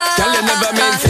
Girl, 0.00 0.32
you 0.32 0.42
never 0.42 0.72
meant 0.72 1.09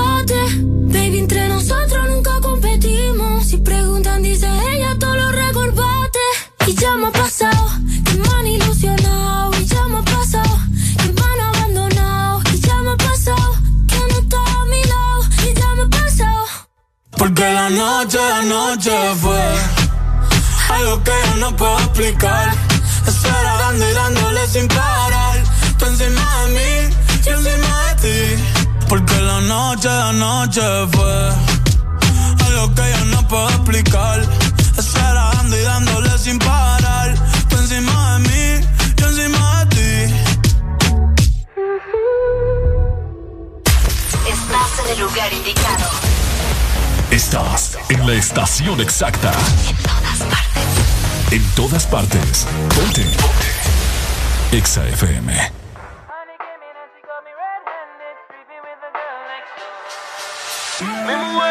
Ya 7.01 7.07
ha 7.07 7.11
pasado, 7.13 7.67
que 8.05 8.13
me 8.13 8.27
han 8.27 8.45
ilusionado. 8.45 9.51
Y 9.59 9.65
ya 9.65 9.81
ha 9.81 10.03
pasado, 10.03 10.59
que 10.99 11.11
me 11.11 11.21
han 11.21 11.39
abandonado. 11.49 12.41
Y 12.53 12.59
ya 12.59 12.75
ha 12.75 12.97
pasado, 12.97 13.55
que 13.87 13.97
no 13.97 14.19
está 14.19 14.37
a 14.37 14.65
mi. 14.65 14.81
Y 15.49 15.53
ya 15.55 15.65
ha 15.65 15.89
pasado. 15.89 16.45
Porque 17.17 17.41
la 17.41 17.69
noche, 17.71 18.19
la 18.19 18.41
noche 18.43 18.91
fue 19.19 19.41
algo 20.69 21.03
que 21.03 21.11
yo 21.25 21.35
no 21.37 21.55
puedo 21.55 21.79
explicar. 21.79 22.53
Estar 23.07 23.43
dando 23.43 23.89
y 23.89 23.93
dándole 23.93 24.47
sin 24.47 24.67
parar. 24.67 25.43
Tú 25.79 25.85
encima 25.87 26.43
de 26.43 26.49
mí, 26.53 26.95
yo 27.25 27.31
encima 27.31 27.83
de 27.87 27.95
ti. 28.03 28.43
Porque 28.87 29.19
la 29.21 29.41
noche, 29.41 29.89
la 29.89 30.13
noche 30.13 30.61
fue 30.91 31.29
algo 32.45 32.75
que 32.75 32.91
yo 32.91 33.05
no 33.05 33.27
puedo 33.27 33.49
explicar. 33.49 34.21
Estar 34.77 35.15
dando 35.15 35.57
y 35.57 35.63
dándole 35.63 36.17
sin 36.19 36.37
parar 36.37 36.80
encima 37.71 38.13
de 38.13 38.29
mí, 38.29 38.67
yo 38.97 39.07
encima 39.07 39.65
de 39.65 39.75
ti. 39.75 40.13
Estás 44.29 44.79
en 44.85 44.91
el 44.91 44.99
lugar 44.99 45.33
indicado. 45.33 45.89
Estás 47.11 47.77
en 47.89 48.07
la 48.07 48.13
estación 48.13 48.81
exacta. 48.81 49.31
En 49.69 49.75
todas 49.77 50.19
partes. 50.19 51.31
En 51.31 51.43
todas 51.55 51.85
partes. 51.87 52.47
Ponte. 52.75 53.03
Ponte. 53.03 54.57
Exa 54.57 54.87
FM. 54.87 55.51
Me. 61.05 61.50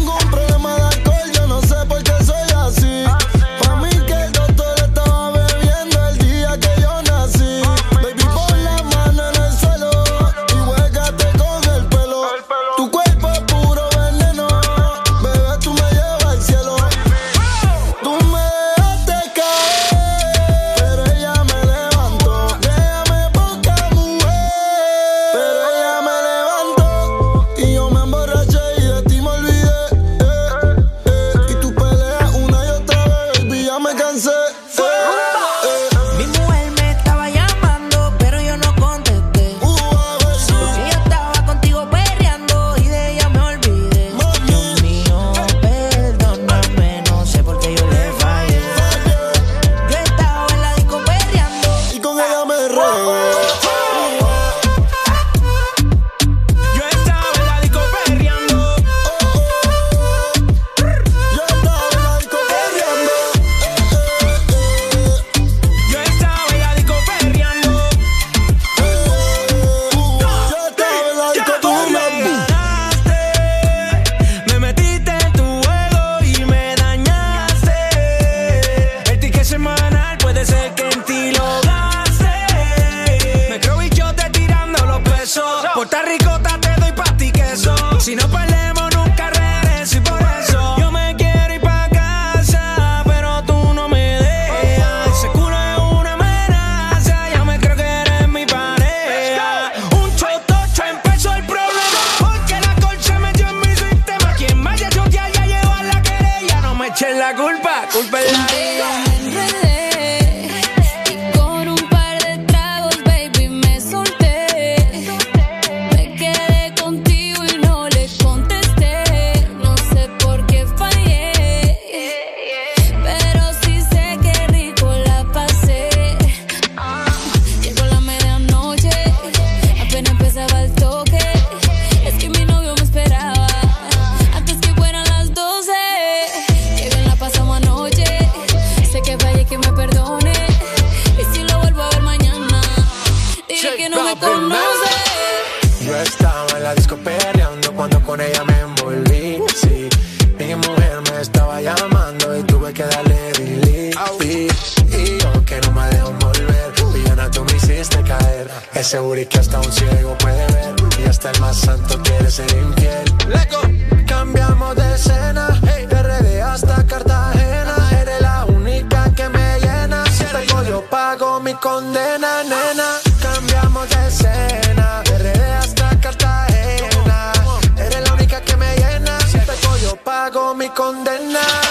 condena, 171.61 172.43
nena. 172.43 172.99
Cambiamos 173.21 173.87
de 173.89 174.07
escena, 174.07 175.03
de 175.03 175.53
hasta 175.53 175.99
Cartagena. 176.01 177.31
Eres 177.77 178.01
la 178.01 178.13
única 178.13 178.41
que 178.41 178.57
me 178.57 178.75
llena. 178.75 179.19
Si 179.31 179.39
te 179.39 179.55
yo 179.83 179.95
pago 180.03 180.53
mi 180.55 180.69
condena. 180.69 181.70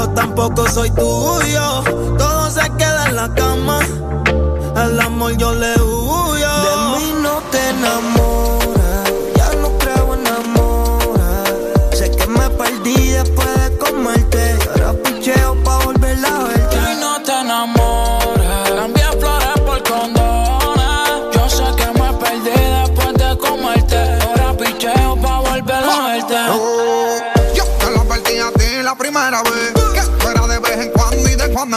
Yo 0.00 0.08
tampoco 0.14 0.66
soy 0.66 0.88
tuyo. 0.92 1.82
Todo 2.16 2.50
se 2.50 2.62
queda 2.78 3.08
en 3.08 3.16
la 3.16 3.34
cama. 3.34 3.80
Al 4.74 4.98
amor 4.98 5.36
yo 5.36 5.52
le 5.52 5.74
huyo. 5.74 5.99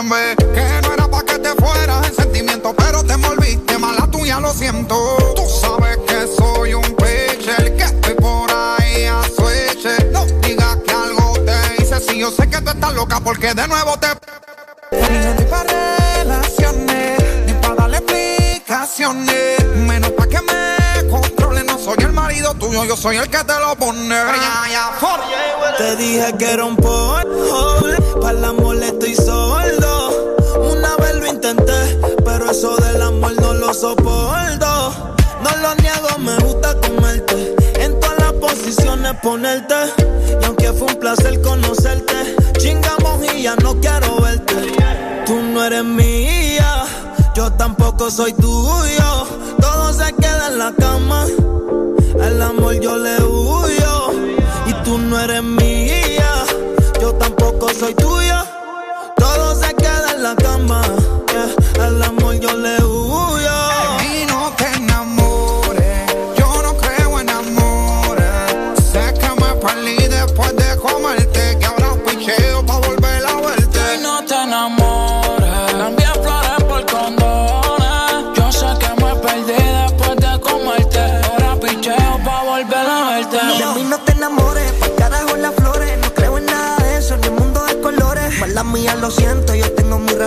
Vez 0.02 0.36
Que 0.38 0.82
no 0.82 0.94
era 0.94 1.08
pa' 1.08 1.24
que 1.24 1.38
te 1.38 1.54
fueras 1.56 2.08
en 2.08 2.16
sentimiento 2.16 2.74
Pero 2.76 3.04
te 3.04 3.14
envolviste 3.14 3.78
mala 3.78 4.08
tuya, 4.08 4.40
lo 4.40 4.52
siento 4.52 4.96
Tú 5.36 5.44
sabes 5.48 5.98
que 6.08 6.28
soy 6.36 6.74
un 6.74 6.96
pitcher 6.96 7.78
Que 7.78 7.84
estoy 7.84 8.16
por 8.16 8.50
ahí 8.52 9.06
a 9.06 9.22
switch 9.24 10.12
No 10.12 10.26
digas 10.42 10.78
que 10.86 10.92
algo 10.92 11.34
te 11.46 11.84
hice 11.84 12.00
Si 12.00 12.20
yo 12.20 12.32
sé 12.32 12.50
que 12.50 12.60
tú 12.62 12.72
estás 12.72 12.94
loca 12.94 13.20
porque 13.20 13.54
de 13.54 13.68
nuevo 13.68 13.98
te 13.98 14.08
Ni 14.92 15.18
estoy 15.18 15.46
pa' 15.46 15.64
relaciones 15.64 17.46
Ni 17.46 17.54
pa' 17.54 17.76
darle 17.76 17.98
explicaciones 17.98 19.64
Menos 19.76 20.12
pa' 20.12 20.28
que 20.28 20.42
me 20.42 21.10
controle 21.10 21.64
No 21.64 21.78
soy 21.78 21.98
el 22.00 22.14
marido 22.14 22.56
tuyo, 22.56 22.84
yo 22.86 22.98
soy 22.98 23.18
el 23.18 23.30
que 23.30 23.44
te 23.44 23.60
lo 23.60 23.76
pone. 23.76 24.16
Te 25.78 25.96
dije 25.96 26.34
que 26.38 26.52
era 26.52 26.66
un 26.66 26.76
polvo, 26.76 27.80
para 28.22 28.38
el 28.38 28.46
amor 28.46 28.82
estoy 28.84 29.16
sordo. 29.16 29.63
Lo 33.66 33.74
soporto. 33.74 34.92
No 35.42 35.52
lo 35.62 35.76
niego, 35.76 36.18
me 36.20 36.36
gusta 36.46 36.76
comerte. 36.82 37.56
En 37.80 37.98
todas 38.00 38.20
las 38.20 38.34
posiciones 38.34 39.14
ponerte. 39.22 39.76
Y 40.42 40.46
aunque 40.46 40.74
fue 40.74 40.88
un 40.88 41.00
placer 41.00 41.42
conocerte, 41.42 42.36
chingamos 42.58 43.22
y 43.34 43.44
ya 43.44 43.56
no 43.58 43.80
quiero 43.80 44.20
verte. 44.22 44.56
Tú 45.26 45.36
no 45.42 45.64
eres 45.64 45.86
mía, 45.86 46.84
yo 47.36 47.52
tampoco 47.54 48.12
soy 48.12 48.34
tuyo. 48.34 49.28
Todo 49.62 49.94
se 49.94 50.14
queda 50.14 50.48
en 50.50 50.58
la 50.58 50.74
cama. 50.74 51.26
Al 52.22 52.42
amor 52.42 52.80
yo 52.82 52.98
le 52.98 53.16
huyo 53.24 54.12
y 54.66 54.74
tú 54.84 54.98
no 54.98 55.20
eres 55.22 55.44
mía. 55.44 56.34
Yo 57.00 57.14
tampoco 57.14 57.70
soy 57.70 57.94
tuya. 57.96 58.46
Todo 59.16 59.56
se 59.56 59.74
queda 59.76 60.12
en 60.16 60.24
la 60.24 60.36
cama. 60.36 60.82
yeah. 61.32 61.86
Al 61.86 62.04
amor 62.04 62.36
yo 62.40 62.58
le 62.58 62.84
huyo. 62.84 63.03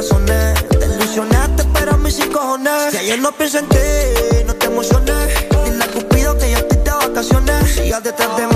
Te 0.09 0.87
ilusionaste, 0.87 1.65
pero 1.75 1.93
a 1.93 1.97
mí 1.97 2.11
sí 2.13 2.23
cojones. 2.29 2.93
Si 2.93 2.99
ayer 2.99 3.19
no 3.19 3.33
pienso 3.33 3.59
en 3.59 3.69
ti, 3.69 3.77
no 4.47 4.55
te 4.55 4.67
emociones. 4.67 5.29
Dile 5.65 5.83
a 5.83 5.89
Cupido 5.89 6.39
que 6.39 6.51
yo 6.53 6.59
estoy 6.59 6.79
de 6.79 6.91
vacaciones. 6.91 7.75
Sigas 7.75 8.05
detrás 8.05 8.37
de 8.37 8.47
mí, 8.47 8.56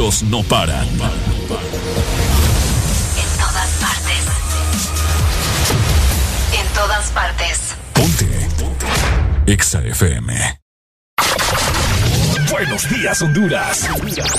Éxitos 0.00 0.22
no 0.24 0.42
paran. 0.42 0.88
En 0.88 0.98
todas 3.38 3.70
partes. 3.80 4.24
todas 6.74 7.10
partes. 7.10 7.58
Ponte. 7.92 8.48
Exa 9.46 9.82
FM. 9.82 10.60
Buenos 12.50 12.88
días, 12.88 13.20
Honduras. 13.22 13.88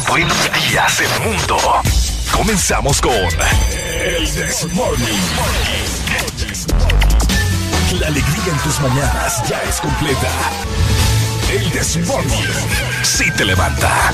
Buenos 0.08 0.38
días, 0.70 1.02
el 1.02 1.20
mundo. 1.24 1.58
Comenzamos 2.32 3.00
con 3.02 3.12
El 3.12 4.30
This 4.32 4.68
Morning. 4.74 5.20
La 8.00 8.08
alegría 8.08 8.54
en 8.54 8.58
tus 8.60 8.80
mañanas 8.80 9.48
ya 9.48 9.62
es 9.70 9.80
completa. 9.80 10.30
El 11.52 11.72
This 11.72 11.98
Morning. 12.08 12.48
Sí 13.04 13.30
te 13.38 13.46
levanta. 13.46 14.14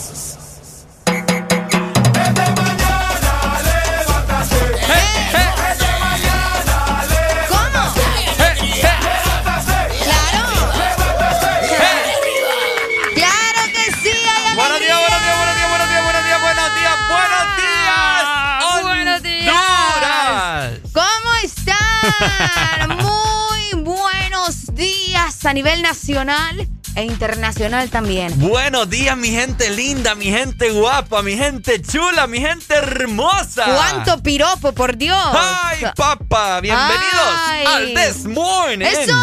a 25.51 25.53
nivel 25.53 25.81
nacional 25.81 26.65
e 26.95 27.03
internacional 27.03 27.89
también. 27.89 28.39
Buenos 28.39 28.89
días, 28.89 29.17
mi 29.17 29.31
gente 29.31 29.69
linda, 29.69 30.15
mi 30.15 30.27
gente 30.27 30.71
guapa, 30.71 31.21
mi 31.23 31.35
gente 31.35 31.81
chula, 31.81 32.25
mi 32.25 32.39
gente 32.39 32.73
hermosa. 32.73 33.65
¿Cuánto 33.65 34.23
piropo, 34.23 34.71
por 34.71 34.95
Dios? 34.95 35.19
¡Ay, 35.33 35.81
papá! 35.93 36.61
Bienvenidos 36.61 37.35
Ay. 37.47 37.65
al 37.65 37.93
This 37.93 38.25
Morning. 38.27 38.85
¡Eso! 38.85 39.13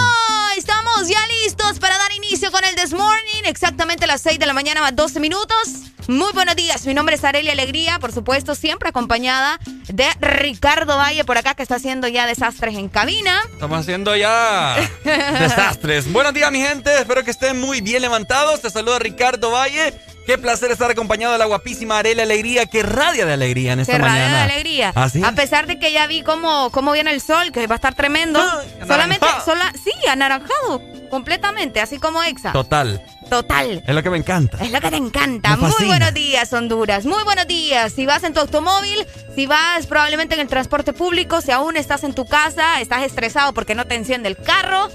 Estamos 0.59 1.09
ya 1.09 1.27
listos 1.43 1.79
para 1.79 1.97
dar 1.97 2.13
inicio 2.13 2.53
con 2.53 2.63
el 2.63 2.75
This 2.75 2.93
Morning. 2.93 3.45
Exactamente 3.47 4.05
a 4.05 4.09
las 4.09 4.21
6 4.21 4.39
de 4.39 4.45
la 4.45 4.53
mañana, 4.53 4.83
más 4.83 4.95
12 4.95 5.21
minutos. 5.21 5.88
Muy 6.09 6.33
buenos 6.33 6.57
días. 6.57 6.87
Mi 6.87 6.95
nombre 6.95 7.17
es 7.17 7.25
Arelia 7.25 7.53
Alegría, 7.53 7.99
por 7.99 8.12
supuesto, 8.12 8.55
siempre 8.55 8.88
acompañada 8.88 9.59
de 9.93 10.07
Ricardo 10.21 10.97
Valle 10.97 11.23
por 11.25 11.37
acá, 11.37 11.55
que 11.55 11.62
está 11.62 11.75
haciendo 11.75 12.09
ya 12.09 12.27
desastres 12.27 12.77
en 12.77 12.88
cabina. 12.88 13.38
Estamos 13.53 13.79
haciendo 13.81 14.17
ya 14.17 14.75
desastres. 15.05 16.11
Buenos 16.11 16.33
días, 16.33 16.50
mi 16.50 16.61
gente. 16.62 16.99
Espero 16.99 17.23
que 17.25 17.31
estén 17.31 17.61
muy 17.61 17.83
bien 17.83 18.00
levantados. 18.00 18.62
Te 18.62 18.71
saluda 18.71 18.99
Ricardo 18.99 19.50
Valle. 19.50 19.92
Qué 20.27 20.38
placer 20.38 20.71
estar 20.71 20.90
acompañado 20.90 21.33
de 21.35 21.38
la 21.38 21.44
guapísima 21.47 21.99
Arelia 21.99 22.23
Alegría, 22.23 22.64
que 22.66 22.83
radia 22.83 23.25
de 23.27 23.33
alegría 23.35 23.73
en 23.75 23.81
esta 23.81 23.92
Se 23.94 23.99
radia 23.99 24.12
mañana. 24.12 24.37
de 24.47 24.53
alegría. 24.53 24.92
¿Ah, 24.94 25.09
sí? 25.11 25.23
A 25.25 25.33
pesar 25.33 25.66
de 25.66 25.79
que 25.79 25.92
ya 25.92 26.07
vi 26.07 26.23
cómo, 26.23 26.71
cómo 26.71 26.92
viene 26.92 27.11
el 27.12 27.21
sol, 27.23 27.51
que 27.53 27.66
va 27.66 27.75
a 27.75 27.77
estar 27.77 27.94
tremendo. 27.94 28.38
solamente, 28.87 29.25
anaranjado. 29.27 29.44
sola, 29.44 29.73
sí, 29.83 29.90
anaranjado, 30.07 30.83
completamente, 31.11 31.81
así 31.81 31.99
como 31.99 32.23
Exa. 32.23 32.53
Total. 32.53 33.03
Total. 33.29 33.83
Es 33.87 33.95
lo 33.95 34.03
que 34.03 34.11
me 34.11 34.17
encanta. 34.19 34.59
Es 34.62 34.71
lo 34.73 34.81
que 34.81 34.91
te 34.91 34.97
encanta. 34.97 35.57
Muy 35.57 35.87
buenos 35.87 36.14
días, 36.14 36.53
Honduras. 36.53 37.05
Muy 37.05 37.23
buenos 37.25 37.47
días. 37.47 37.93
Si 37.93 38.07
vas 38.07 38.25
en 38.25 38.33
tu 38.33 38.41
automóvil, 38.41 39.07
si 39.35 39.47
vas 39.47 39.87
probablemente 39.87 40.35
en 40.35 40.41
el 40.41 40.49
transporte 40.49 40.93
público, 40.93 41.41
si 41.41 41.51
aún 41.51 41.77
estás 41.77 42.05
en 42.05 42.14
tu 42.14 42.27
casa, 42.27 42.81
estás 42.81 43.03
estresado 43.03 43.53
porque 43.53 43.75
no 43.75 43.87
te 43.87 43.95
enciende 43.97 44.29
el 44.29 44.37
carro. 44.37 44.88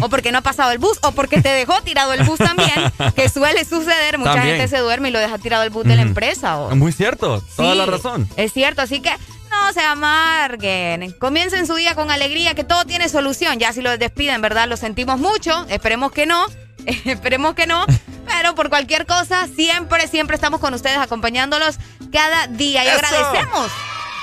O 0.00 0.08
porque 0.08 0.32
no 0.32 0.38
ha 0.38 0.42
pasado 0.42 0.72
el 0.72 0.78
bus, 0.78 0.98
o 1.02 1.12
porque 1.12 1.40
te 1.40 1.48
dejó 1.50 1.80
tirado 1.82 2.12
el 2.12 2.24
bus 2.24 2.38
también, 2.38 2.72
que 3.14 3.28
suele 3.28 3.64
suceder. 3.64 4.18
Mucha 4.18 4.34
También. 4.34 4.56
gente 4.56 4.68
se 4.68 4.78
duerme 4.82 5.08
y 5.10 5.12
lo 5.12 5.18
deja 5.20 5.38
tirado 5.38 5.62
el 5.62 5.70
bus 5.70 5.84
de 5.84 5.94
la 5.94 6.02
Ujú. 6.02 6.08
empresa. 6.08 6.58
O... 6.58 6.74
Muy 6.74 6.90
cierto. 6.92 7.42
Toda 7.56 7.72
Sí, 7.72 7.78
la 7.78 7.86
razón. 7.86 8.28
Es 8.36 8.52
cierto, 8.52 8.82
así 8.82 9.00
que 9.00 9.10
no 9.50 9.72
se 9.72 9.80
amarguen. 9.80 11.12
Comiencen 11.12 11.66
su 11.66 11.74
día 11.76 11.94
con 11.94 12.10
alegría, 12.10 12.54
que 12.54 12.64
todo 12.64 12.84
tiene 12.84 13.08
solución. 13.08 13.58
Ya 13.58 13.72
si 13.72 13.80
los 13.82 13.98
despiden, 13.98 14.40
¿verdad? 14.42 14.68
Lo 14.68 14.76
sentimos 14.76 15.18
mucho. 15.20 15.66
Esperemos 15.68 16.12
que 16.12 16.26
no. 16.26 16.46
Esperemos 17.04 17.54
que 17.54 17.66
no. 17.66 17.84
Pero 18.26 18.54
por 18.54 18.68
cualquier 18.70 19.06
cosa, 19.06 19.48
siempre, 19.54 20.06
siempre 20.06 20.34
estamos 20.36 20.60
con 20.60 20.72
ustedes 20.74 20.98
acompañándolos 20.98 21.76
cada 22.12 22.46
día. 22.46 22.84
Y 22.84 22.88
¡Eso! 22.88 22.96
agradecemos. 22.98 23.70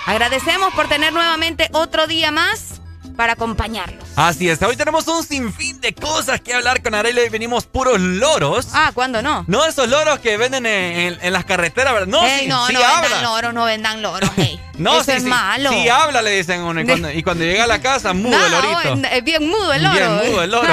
Agradecemos 0.06 0.74
por 0.74 0.88
tener 0.88 1.12
nuevamente 1.12 1.70
otro 1.74 2.08
día 2.08 2.32
más 2.32 2.76
para 3.17 3.34
acompañarlos. 3.34 4.06
Así 4.15 4.48
es. 4.48 4.62
Hoy 4.62 4.78
tenemos 4.78 5.08
un 5.08 5.24
sinfín 5.24 5.82
de 5.82 5.93
cosas 5.93 6.39
que 6.39 6.54
hablar 6.54 6.84
con 6.84 6.93
Arelia 6.93 7.26
y 7.26 7.30
venimos 7.30 7.65
puros 7.65 8.00
loros. 8.00 8.67
Ah, 8.74 8.91
¿cuándo 8.93 9.22
no? 9.24 9.43
No 9.48 9.65
esos 9.65 9.89
loros 9.89 10.20
que 10.20 10.38
venden 10.38 10.67
en, 10.67 11.00
en- 11.00 11.20
en 11.22 11.34
las 11.34 11.43
carreteras, 11.43 11.93
¿verdad? 11.93 12.08
No, 12.08 12.24
Ey, 12.26 12.41
sí, 12.41 12.48
no, 12.48 12.67
sí 12.67 12.74
no 12.74 12.80
vendan 12.80 13.04
habla. 13.04 13.22
loros, 13.24 13.54
no 13.56 13.65
vendan 13.65 14.02
loros. 14.02 14.30
No, 14.78 14.98
Eso 14.98 15.06
sí, 15.06 15.12
es 15.13 15.24
sí. 15.24 15.30
malo. 15.30 15.72
Sí 15.72 15.89
habla, 15.89 16.22
le 16.22 16.30
dicen 16.38 16.62
uno. 16.62 16.80
Y 16.80 16.86
cuando, 16.86 17.12
y 17.12 17.24
cuando 17.24 17.43
llega 17.43 17.63
a 17.63 17.67
la 17.67 17.82
casa, 17.82 18.13
mudo 18.13 18.38
el 18.46 18.52
lorito. 18.52 19.08
es 19.12 19.24
bien 19.24 19.48
mudo 19.50 19.74
el 19.74 19.82
loro. 19.82 19.96
Bien 19.96 20.15
mudo 20.32 20.43
el 20.43 20.52
loro. 20.52 20.72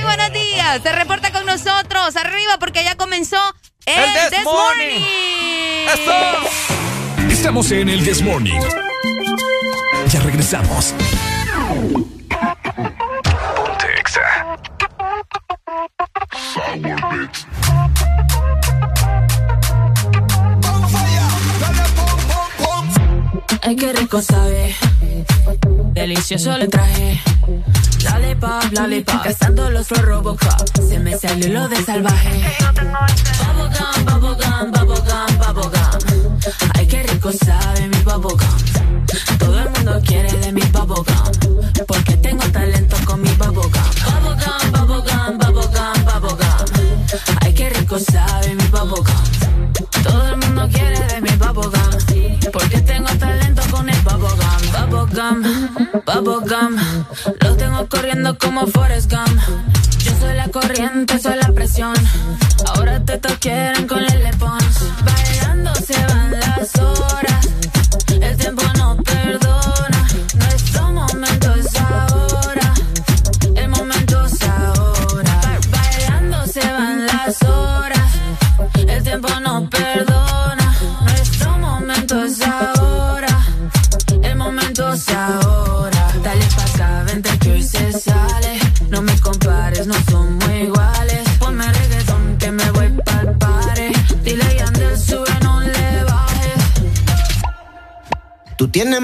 Muy 0.00 0.16
buenos 0.16 0.32
días. 0.32 0.80
Se 0.82 0.92
reporta 0.92 1.30
con 1.30 1.44
nosotros. 1.44 2.16
Arriba 2.16 2.56
porque 2.58 2.82
ya 2.82 2.96
comenzó 2.96 3.36
el, 3.84 3.98
El 3.98 4.12
This 4.14 4.30
This 4.30 4.44
Morning. 4.44 5.00
Morning. 6.06 7.30
Estamos 7.30 7.70
en 7.70 7.90
el 7.90 8.02
This 8.02 8.22
Morning. 8.22 8.60
Ya 10.08 10.20
regresamos. 10.20 10.94
Ponte 13.56 13.98
Exa. 13.98 14.56
Ay, 23.62 23.76
qué 23.76 23.92
rico 23.92 24.22
sabe. 24.22 24.74
Delicioso 25.92 26.56
le 26.56 26.68
traje. 26.68 27.20
Lollipop, 28.04 28.72
lollipop. 28.72 29.22
Cazando 29.22 29.70
los 29.70 29.88
Robocop. 29.90 30.78
Se 30.88 30.98
me 30.98 31.16
salió 31.16 31.48
lo 31.52 31.68
de 31.68 31.82
salvaje. 31.84 32.42
Bubblegum, 32.74 34.04
bubblegum, 34.06 34.72
bubblegum, 34.72 35.54
bubblegum. 35.54 36.40
Ay, 36.74 36.86
qué 36.86 37.02
rico 37.02 37.30
sabe 37.32 37.88
mi 37.88 37.98
bubblegum. 37.98 39.06
Todo 39.38 39.58
el 39.60 39.70
mundo 39.70 40.00
quiere 40.06 40.32
de 40.32 40.52
mi 40.52 40.62
bubblegum. 40.62 41.29
Bubblegum, 55.30 55.68
bubblegum. 56.06 56.76
Los 57.40 57.56
tengo 57.56 57.86
corriendo 57.88 58.36
como 58.36 58.66
Forrest 58.66 59.12
Gump. 59.12 59.40
Yo 59.98 60.12
soy 60.18 60.34
la 60.34 60.48
corriente, 60.48 61.18
soy 61.20 61.36
la 61.36 61.52
presión. 61.52 61.94
Ahora 62.74 62.98
te 63.04 63.18
quieren 63.38 63.86
con 63.86 64.00
el 64.00 64.36
Pons. 64.38 64.59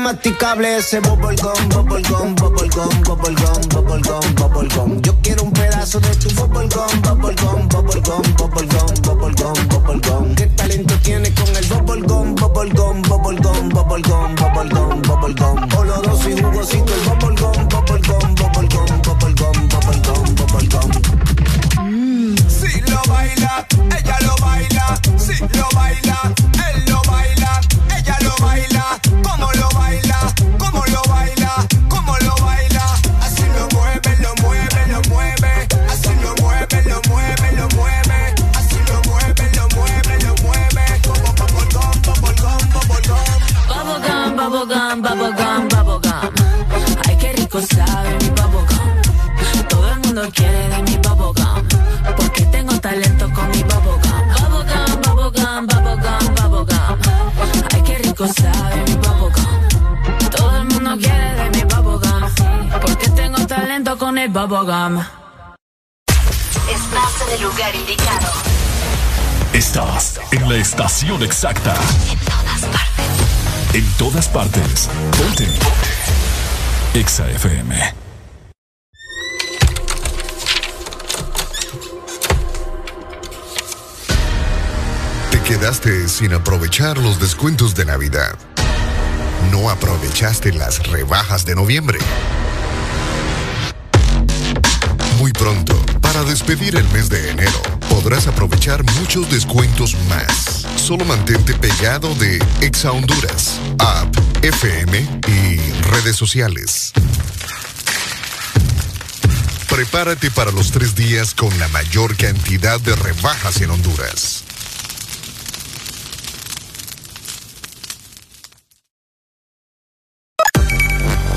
Masticable 0.07 0.77
ese 0.77 1.01
bubblegum, 1.01 1.69
bubblegum, 1.69 2.35
bubblegum, 2.37 3.03
bubblegum, 3.03 3.61
bubblegum, 3.75 4.35
bubblegum. 4.37 5.03
Yo 5.03 5.13
quiero 5.21 5.43
un 5.43 5.53
pedazo 5.53 5.99
de 5.99 6.15
tu 6.15 6.29
bubblegum, 6.31 7.03
bubblegum, 7.03 7.69
bubblegum, 7.69 8.23
bubblegum, 8.39 8.95
bubblegum, 9.03 9.69
bubblegum. 9.69 10.35
¿Qué 10.37 10.47
talento 10.47 10.95
tienes 11.03 11.33
con 11.33 11.49
el 11.57 11.67
bubblegum, 11.67 12.37
bubblegum, 12.37 13.03
bubblegum, 13.03 13.69
bubblegum, 13.71 14.35
bubblegum, 14.37 15.03
bubblegum? 15.03 15.77
Oloroso 15.77 16.31
y 16.31 16.41
jugosito 16.41 16.95
el 16.95 17.06
Bobogum. 64.47 65.01
Estás 66.71 67.27
en 67.27 67.35
el 67.35 67.43
lugar 67.43 67.75
indicado. 67.75 68.33
Estás 69.53 70.21
en 70.31 70.49
la 70.49 70.57
estación 70.57 71.23
exacta. 71.25 71.75
En 71.75 72.19
todas 72.21 72.69
partes. 72.69 73.75
En 73.75 73.93
todas 73.99 74.29
partes. 74.29 74.89
Ponte. 75.19 75.49
Exa 76.95 77.29
FM. 77.29 77.95
Te 85.33 85.43
quedaste 85.43 86.09
sin 86.09 86.35
aprovechar 86.35 86.99
los 86.99 87.19
descuentos 87.19 87.75
de 87.75 87.85
Navidad. 87.85 88.39
No 89.51 89.71
aprovechaste 89.71 90.53
las 90.53 90.87
rebajas 90.87 91.45
de 91.45 91.57
noviembre. 91.57 91.99
pedir 96.47 96.77
el 96.77 96.89
mes 96.91 97.09
de 97.09 97.31
enero 97.31 97.61
podrás 97.91 98.29
aprovechar 98.29 98.85
muchos 99.01 99.29
descuentos 99.29 99.97
más. 100.09 100.65
Solo 100.77 101.05
mantente 101.05 101.55
pegado 101.55 102.15
de 102.15 102.39
Exa 102.61 102.93
Honduras, 102.93 103.59
App, 103.81 104.17
FM 104.43 104.97
y 105.27 105.57
redes 105.91 106.15
sociales. 106.15 106.93
Prepárate 109.69 110.31
para 110.31 110.53
los 110.53 110.71
tres 110.71 110.95
días 110.95 111.35
con 111.35 111.59
la 111.59 111.67
mayor 111.69 112.17
cantidad 112.17 112.81
de 112.81 112.95
rebajas 112.95 113.61
en 113.61 113.71
Honduras. 113.71 114.45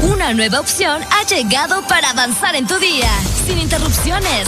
Una 0.03 0.33
nueva 0.33 0.59
opción 0.59 1.01
ha 1.01 1.25
llegado 1.25 1.81
para 1.87 2.11
avanzar 2.11 2.55
en 2.55 2.67
tu 2.67 2.77
día, 2.77 3.09
sin 3.47 3.57
interrupciones 3.57 4.47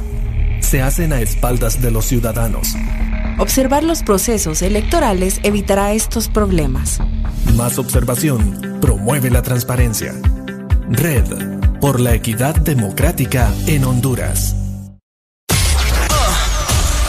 se 0.71 0.81
hacen 0.81 1.11
a 1.11 1.19
espaldas 1.19 1.81
de 1.81 1.91
los 1.91 2.05
ciudadanos. 2.05 2.77
Observar 3.39 3.83
los 3.83 4.03
procesos 4.03 4.61
electorales 4.61 5.41
evitará 5.43 5.91
estos 5.91 6.29
problemas. 6.29 6.99
Más 7.55 7.77
observación 7.77 8.79
promueve 8.79 9.29
la 9.29 9.41
transparencia. 9.41 10.13
Red 10.89 11.25
por 11.81 11.99
la 11.99 12.13
equidad 12.13 12.55
democrática 12.55 13.51
en 13.67 13.83
Honduras. 13.83 14.55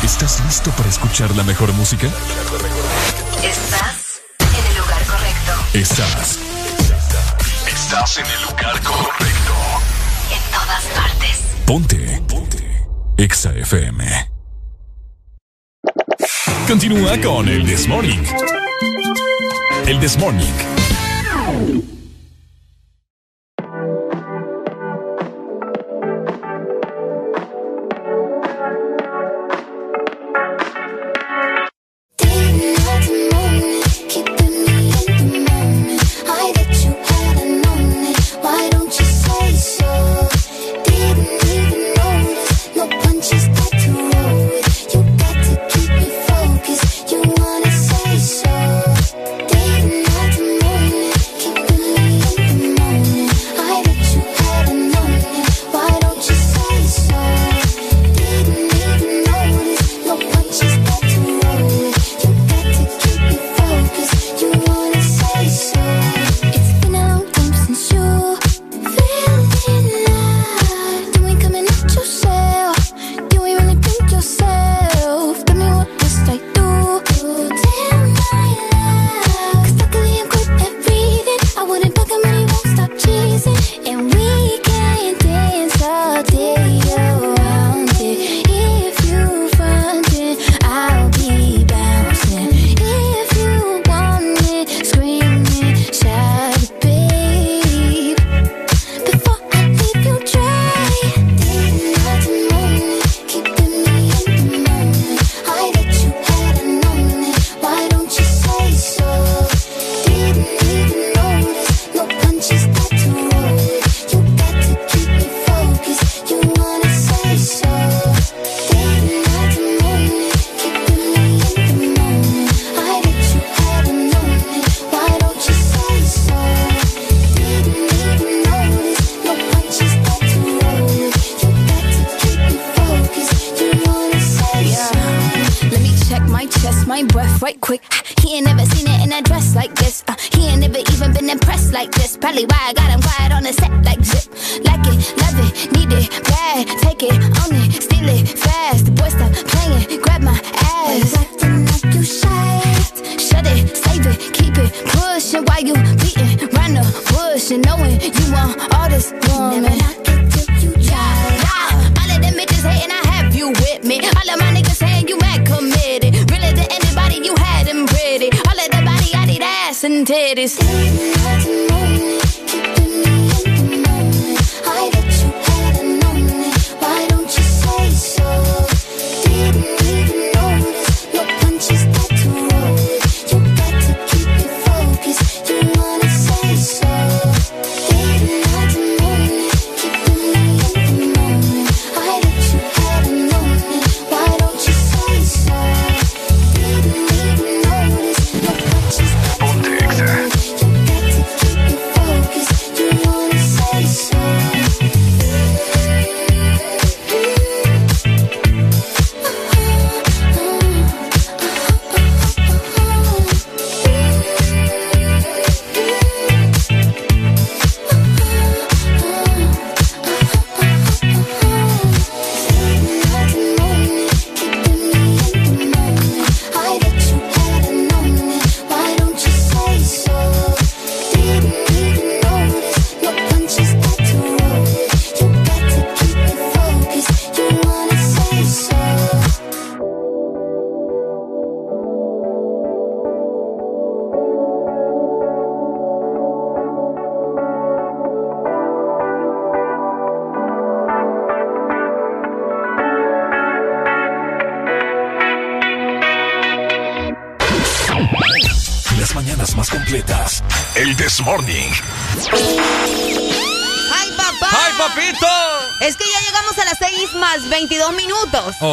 ¿Estás 0.02 0.42
listo 0.44 0.72
para 0.72 0.88
escuchar 0.88 1.30
la 1.36 1.44
mejor 1.44 1.72
música? 1.74 2.08
Estás 3.44 4.22
en 4.40 4.66
el 4.66 4.76
lugar 4.76 5.04
correcto. 5.06 5.78
Estás. 5.78 6.38
Estás 7.68 8.18
en 8.18 8.26
el 8.26 8.42
lugar 8.42 8.82
correcto. 8.82 9.54
En 10.34 10.50
todas 10.50 10.84
partes. 10.96 11.40
Ponte. 11.64 12.22
Ponte. 12.26 12.71
Exa 13.16 13.54
FM. 13.54 14.04
Continúa 16.66 17.20
con 17.20 17.48
el 17.48 17.66
Desmorning. 17.66 18.24
El 19.86 20.00
Desmorning. 20.00 20.54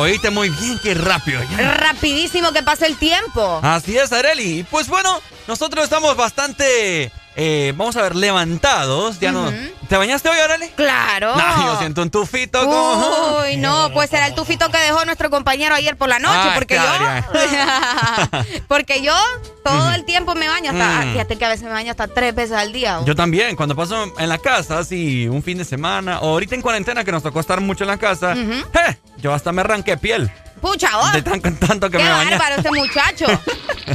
Oíste 0.09 0.29
muy 0.31 0.49
bien, 0.49 0.79
qué 0.81 0.93
rápido. 0.95 1.39
Rapidísimo 1.75 2.51
que 2.51 2.63
pasa 2.63 2.87
el 2.87 2.97
tiempo. 2.97 3.59
Así 3.61 3.95
es, 3.97 4.11
Areli. 4.11 4.65
Pues 4.71 4.87
bueno, 4.87 5.21
nosotros 5.47 5.83
estamos 5.83 6.15
bastante, 6.15 7.11
eh, 7.35 7.73
vamos 7.77 7.95
a 7.95 8.01
ver, 8.01 8.15
levantados. 8.15 9.19
Ya 9.19 9.31
no. 9.31 9.51
¿Te 9.87 9.97
bañaste 9.97 10.29
hoy, 10.29 10.37
Areli? 10.39 10.69
Claro. 10.75 11.35
No, 11.59 11.73
yo 11.73 11.79
siento 11.79 12.01
un 12.01 12.09
tufito 12.09 12.59
como. 12.65 13.39
Uy, 13.43 13.57
no, 13.57 13.89
pues 13.93 14.11
era 14.11 14.25
el 14.27 14.33
tufito 14.33 14.69
que 14.71 14.77
dejó 14.79 15.05
nuestro 15.05 15.29
compañero 15.29 15.75
ayer 15.75 15.95
por 15.95 16.09
la 16.09 16.17
noche, 16.17 16.33
Ah, 16.39 16.51
porque 16.55 16.75
yo, 16.75 16.81
porque 18.67 19.01
yo 19.03 19.15
todo 19.63 19.91
el 19.93 20.05
tiempo 20.05 20.33
me 20.35 20.47
baño 20.47 20.71
hasta, 20.71 21.05
Mm. 21.05 21.11
fíjate 21.13 21.37
que 21.37 21.45
a 21.45 21.49
veces 21.49 21.65
me 21.65 21.71
baño 21.71 21.91
hasta 21.91 22.07
tres 22.07 22.33
veces 22.33 22.55
al 22.57 22.71
día. 22.73 22.99
Yo 23.05 23.15
también, 23.15 23.55
cuando 23.55 23.75
paso 23.75 24.11
en 24.17 24.29
la 24.29 24.37
casa, 24.39 24.79
así 24.79 25.27
un 25.27 25.43
fin 25.43 25.57
de 25.59 25.65
semana, 25.65 26.19
o 26.21 26.29
ahorita 26.29 26.55
en 26.55 26.61
cuarentena 26.63 27.03
que 27.03 27.11
nos 27.11 27.21
tocó 27.23 27.39
estar 27.39 27.61
mucho 27.61 27.83
en 27.83 27.89
la 27.89 27.97
casa. 27.97 28.33
¡eh! 28.33 28.97
Yo 29.21 29.33
hasta 29.33 29.51
me 29.51 29.61
arranqué 29.61 29.97
piel. 29.97 30.31
Pucha, 30.61 30.89
oh, 30.99 31.11
De 31.11 31.21
tan, 31.21 31.41
tanto 31.41 31.89
que 31.89 31.97
qué 31.97 32.03
me 32.03 32.09
bañé. 32.09 32.31
bárbaro 32.31 32.55
este 32.55 32.71
muchacho. 32.71 33.25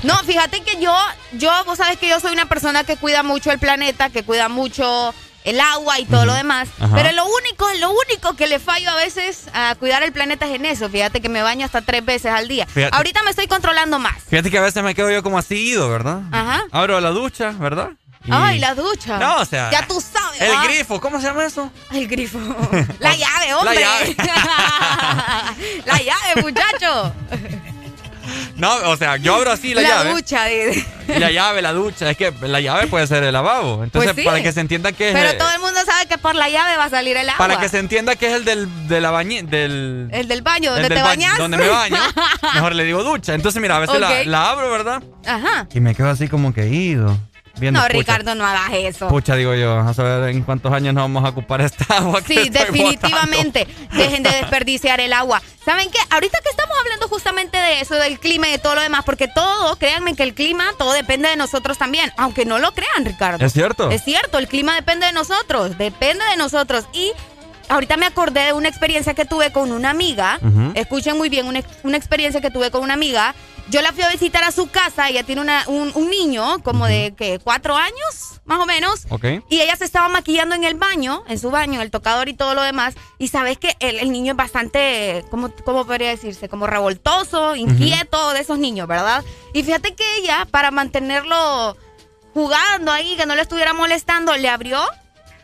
No, 0.03 0.17
fíjate 0.25 0.61
que 0.63 0.81
yo, 0.81 0.93
yo, 1.35 1.53
vos 1.67 1.79
sabes 1.79 1.99
que 1.99 2.09
yo 2.09 2.19
soy 2.19 2.33
una 2.33 2.47
persona 2.47 2.83
que 2.83 2.97
cuida 2.97 3.23
mucho 3.23 3.53
el 3.53 3.61
planeta, 3.61 4.11
que 4.11 4.25
cuida 4.25 4.49
mucho 4.49 5.15
el 5.45 5.61
agua 5.61 6.01
y 6.01 6.05
todo 6.05 6.27
lo 6.27 6.35
demás. 6.35 6.69
Ajá. 6.81 6.97
Pero 6.97 7.13
lo 7.13 7.25
único, 7.27 7.69
lo 7.79 7.91
único 7.93 8.35
que 8.35 8.49
le 8.49 8.59
fallo 8.59 8.91
a 8.91 8.97
veces 8.97 9.45
a 9.55 9.77
cuidar 9.77 10.03
el 10.03 10.13
planeta 10.13 10.47
es 10.47 10.57
en 10.57 10.65
eso. 10.67 10.89
Fíjate 10.89 11.21
que 11.21 11.29
me 11.29 11.43
baño 11.43 11.65
hasta 11.65 11.81
tres 11.83 12.05
veces 12.05 12.33
al 12.33 12.49
día. 12.49 12.67
Fíjate. 12.67 12.97
Ahorita 12.97 13.23
me 13.23 13.31
estoy 13.31 13.47
controlando 13.47 14.01
más. 14.01 14.15
Fíjate 14.29 14.51
que 14.51 14.59
a 14.59 14.63
veces 14.63 14.83
me 14.83 14.97
quedo 14.97 15.11
yo 15.13 15.23
como 15.23 15.39
así 15.39 15.55
ido, 15.55 15.89
¿verdad? 15.89 16.23
Ajá. 16.33 16.65
Abro 16.73 16.99
la 17.01 17.11
ducha, 17.11 17.51
¿verdad? 17.53 17.91
Y- 18.27 18.31
Ay, 18.33 18.59
la 18.59 18.75
ducha. 18.75 19.19
No, 19.19 19.37
o 19.37 19.45
sea, 19.45 19.71
Ya 19.71 19.87
tú 19.87 20.01
sabes. 20.01 20.41
El 20.41 20.51
¿va? 20.51 20.65
grifo, 20.65 20.99
¿cómo 21.01 21.21
se 21.21 21.27
llama 21.27 21.45
eso? 21.45 21.71
El 21.93 22.09
grifo. 22.09 22.39
La 22.99 23.15
llave, 23.15 23.34
hombre. 23.59 23.81
llave. 23.81 24.17
La 25.87 25.99
llave, 25.99 26.43
muchacho. 26.43 27.13
No, 28.57 28.75
o 28.89 28.97
sea, 28.97 29.17
yo 29.19 29.35
abro 29.35 29.53
así 29.53 29.75
la, 29.75 29.83
llave. 29.83 30.11
ducha. 30.13 30.45
de- 30.45 30.83
Y 31.09 31.19
la 31.19 31.31
llave, 31.31 31.61
la 31.61 31.73
ducha. 31.73 32.11
Es 32.11 32.17
que 32.17 32.33
la 32.43 32.61
llave 32.61 32.87
puede 32.87 33.07
ser 33.07 33.23
el 33.23 33.33
lavabo. 33.35 33.85
Entonces, 33.85 34.13
Pues 34.13 34.23
sí. 34.23 34.25
para 34.29 34.43
que 34.43 34.51
se 34.53 34.61
entienda 34.61 34.93
que 34.93 35.09
es. 35.11 35.15
Pero 35.15 35.29
el- 35.31 35.37
todo 35.39 35.51
el 35.53 35.61
mundo 35.61 35.79
sabe 35.85 36.07
que 36.07 36.17
por 36.17 36.35
la 36.35 36.49
llave 36.49 36.77
va 36.79 36.85
a 36.85 36.91
salir 36.91 37.17
el 37.19 37.29
agua. 37.29 37.39
para 37.39 37.61
que 37.61 37.69
se 37.69 37.79
entienda 37.79 38.17
que 38.17 38.29
es 38.29 38.33
el 38.35 38.45
del, 38.47 38.89
de 38.89 39.01
la 39.03 39.11
bañi, 39.11 39.43
del. 39.43 40.09
El 40.11 40.29
del 40.29 40.41
baño, 40.43 40.71
donde 40.73 40.89
del 40.89 40.99
te 40.99 41.03
bañas. 41.03 41.37
Donde 41.37 41.59
me 41.59 41.69
baño. 41.69 41.99
Mejor 42.55 42.75
le 42.75 42.85
digo 42.85 43.03
ducha. 43.05 43.35
Entonces, 43.35 43.61
mira, 43.61 43.77
a 43.77 43.81
veces 43.81 44.01
la- 44.01 44.25
la, 44.25 44.51
abro, 44.51 44.71
¿verdad? 44.71 45.03
Ajá. 45.27 45.67
Y 45.75 45.81
me 45.81 45.95
quedo 45.95 46.09
así 46.09 46.29
como 46.29 46.55
que 46.55 46.69
ido. 46.69 47.19
Viendo, 47.57 47.79
No, 47.81 47.87
pucha, 47.87 47.99
Ricardo, 47.99 48.35
no 48.35 48.45
hagas 48.45 48.71
eso. 48.73 49.09
Pucha, 49.09 49.37
digo 49.37 49.55
yo, 49.55 49.79
a 49.79 49.95
saber 49.95 50.31
en 50.31 50.43
cuántos 50.43 50.73
años 50.73 50.93
nos 50.95 51.05
vamos 51.05 51.25
a 51.25 51.29
ocupar 51.29 51.61
esta 51.61 51.85
agua. 51.99 52.21
que 52.23 52.45
Sí, 52.45 52.51
definitivamente. 52.51 53.67
Dejen 53.93 54.23
de 54.23 54.31
desperdiciar 54.31 55.01
el 55.01 55.13
agua. 55.13 55.41
¿Saben 55.65 55.89
qué? 55.91 55.99
Ahorita 56.11 56.39
que 56.43 56.51
estamos 56.51 56.77
hablando 56.79 57.09
justamente 57.09 57.57
de 57.57 57.81
eso, 57.81 57.95
del 57.95 58.19
clima 58.19 58.49
y 58.49 58.53
de 58.53 58.59
todo 58.59 58.75
lo 58.75 58.81
demás, 58.83 59.03
porque 59.05 59.29
todo, 59.29 59.77
créanme 59.77 60.15
que 60.15 60.23
el 60.23 60.35
clima, 60.35 60.65
todo 60.79 60.93
depende 60.93 61.29
de 61.29 61.37
nosotros 61.37 61.79
también. 61.79 62.13
Aunque 62.17 62.45
no 62.45 62.59
lo 62.59 62.73
crean, 62.73 63.05
Ricardo. 63.05 63.45
¿Es 63.45 63.53
cierto? 63.53 63.91
Es 63.91 64.03
cierto, 64.05 64.39
el 64.39 64.49
clima 64.49 64.75
depende 64.75 65.07
de 65.07 65.13
nosotros. 65.13 65.79
Depende 65.79 66.25
de 66.31 66.37
nosotros. 66.37 66.87
Y 66.93 67.13
ahorita 67.69 67.97
me 67.97 68.07
acordé 68.07 68.47
de 68.47 68.53
una 68.53 68.69
experiencia 68.69 69.15
que 69.15 69.25
tuve 69.25 69.53
con 69.53 69.73
una 69.73 69.91
amiga. 69.91 70.39
Escuchen 70.75 71.17
muy 71.17 71.29
bien, 71.29 71.47
una, 71.47 71.61
una 71.83 71.97
experiencia 71.97 72.41
que 72.41 72.51
tuve 72.51 72.71
con 72.71 72.83
una 72.83 72.95
amiga. 72.95 73.35
Yo 73.71 73.81
la 73.83 73.93
fui 73.93 74.03
a 74.03 74.11
visitar 74.11 74.45
a 74.45 74.53
su 74.53 74.69
casa. 74.71 75.09
Ella 75.09 75.23
tiene 75.25 75.41
una- 75.41 75.65
un, 75.69 75.91
un 75.95 76.11
niño 76.11 76.63
como 76.63 76.87
de, 76.87 77.15
¿qué? 77.17 77.39
¿Cuatro 77.43 77.77
años? 77.77 78.41
Más 78.45 78.59
o 78.61 78.67
menos. 78.67 79.07
Ok. 79.09 79.25
Y 79.49 79.61
ella 79.63 79.75
se 79.77 79.85
estaba 79.87 80.09
maquillando 80.11 80.55
en 80.55 80.65
el 80.65 80.75
baño, 80.75 81.25
en 81.29 81.39
su 81.39 81.51
baño, 81.51 81.75
en 81.75 81.81
el 81.81 81.91
tocador 81.91 82.29
y 82.29 82.35
todo 82.35 82.55
lo 82.55 82.61
demás. 82.63 82.95
Y 83.19 83.29
sabes 83.29 83.57
que 83.59 83.75
el, 83.81 83.99
el 83.99 84.13
niño 84.13 84.33
es 84.33 84.37
bastante, 84.37 85.25
¿cómo, 85.31 85.51
¿cómo 85.65 85.87
podría 85.87 86.11
decirse? 86.11 86.49
Como 86.51 86.67
revoltoso, 86.67 87.57
inquieto, 87.57 88.33
de 88.35 88.41
esos 88.41 88.59
niños, 88.59 88.87
¿verdad? 88.87 89.25
Y 89.55 89.63
fíjate 89.63 89.95
que 89.95 90.05
ella, 90.19 90.47
para 90.51 90.71
mantenerlo 90.71 91.77
jugando 92.35 92.93
ahí, 92.93 93.17
que 93.17 93.25
no 93.27 93.35
le 93.35 93.43
estuviera 93.43 93.73
molestando, 93.73 94.37
le 94.37 94.49
abrió 94.51 94.79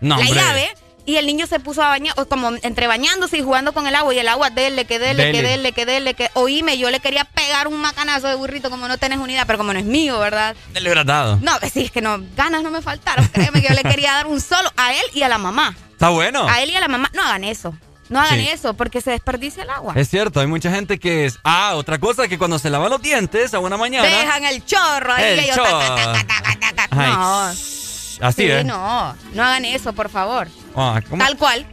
No, 0.02 0.16
la 0.16 0.22
hombre. 0.22 0.35
llave. 0.35 0.74
Y 1.11 1.16
el 1.16 1.27
niño 1.27 1.44
se 1.49 1.59
puso 1.59 1.83
a 1.83 1.88
bañar, 1.88 2.14
o 2.18 2.27
como 2.27 2.51
entre 2.62 2.87
bañándose 2.87 3.37
y 3.37 3.42
jugando 3.42 3.73
con 3.73 3.87
el 3.88 3.96
agua. 3.96 4.14
Y 4.14 4.20
el 4.20 4.29
agua 4.29 4.51
dele, 4.51 4.85
que 4.85 5.01
dele, 5.01 5.33
que 5.33 5.38
Dele. 5.38 5.49
dele, 5.49 5.73
que 5.73 5.85
dele, 5.87 6.14
que. 6.14 6.31
Oíme, 6.35 6.79
yo 6.79 6.88
le 6.88 7.01
quería 7.01 7.25
pegar 7.25 7.66
un 7.66 7.77
macanazo 7.79 8.29
de 8.29 8.37
burrito, 8.37 8.70
como 8.70 8.87
no 8.87 8.96
tenés 8.96 9.18
unidad, 9.18 9.44
pero 9.44 9.59
como 9.59 9.73
no 9.73 9.79
es 9.81 9.85
mío, 9.85 10.20
¿verdad? 10.20 10.55
Hubieras 10.81 11.05
dado. 11.07 11.38
No, 11.42 11.53
sí, 11.73 11.83
es 11.87 11.90
que 11.90 12.01
no, 12.01 12.20
ganas 12.37 12.62
no 12.62 12.70
me 12.70 12.81
faltaron. 12.81 13.27
Créeme 13.33 13.61
que 13.61 13.68
yo 13.68 13.75
le 13.75 13.83
quería 13.83 14.12
dar 14.12 14.29
un 14.29 14.40
solo 14.40 14.70
a 14.77 14.92
él 14.92 15.03
y 15.12 15.23
a 15.25 15.29
la 15.29 15.38
mamá. 15.38 15.75
Está 15.90 16.11
bueno. 16.11 16.46
A 16.49 16.62
él 16.62 16.70
y 16.70 16.77
a 16.77 16.81
la 16.81 16.87
mamá. 16.87 17.11
No 17.12 17.23
hagan 17.25 17.42
eso. 17.42 17.75
No 18.09 18.20
hagan 18.20 18.38
Sí. 18.38 18.49
eso 18.49 18.75
porque 18.75 19.01
se 19.01 19.11
desperdicia 19.11 19.64
el 19.64 19.70
agua. 19.70 19.94
Es 19.96 20.09
cierto, 20.11 20.38
hay 20.38 20.46
mucha 20.46 20.70
gente 20.70 20.99
que 21.01 21.27
es. 21.27 21.38
Ah, 21.42 21.73
otra 21.75 21.99
cosa 21.99 22.29
que 22.29 22.38
cuando 22.38 22.59
se 22.61 22.70
lava 22.70 22.88
los 22.88 23.03
dientes 23.03 23.53
a 23.53 23.59
una 23.59 23.77
mañana. 23.77 24.07
Dejan 24.09 24.44
el 24.44 24.64
chorro 24.64 25.12
ahí. 25.12 25.25
El 25.25 25.40
y 25.40 25.42
ellos 25.44 25.57
chorro. 25.57 25.79
taca, 25.79 26.12
taca, 26.12 26.42
taca, 26.42 26.73
taca. 26.75 26.88
Ay, 26.90 27.11
No. 27.12 27.79
Así 28.20 28.42
sí, 28.42 28.50
es. 28.50 28.64
no. 28.64 29.14
No 29.35 29.42
hagan 29.42 29.64
eso, 29.64 29.92
por 29.92 30.09
favor. 30.09 30.48
Ah, 30.76 31.00
¿cómo? 31.09 31.22
Tal 31.24 31.37
cual. 31.37 31.66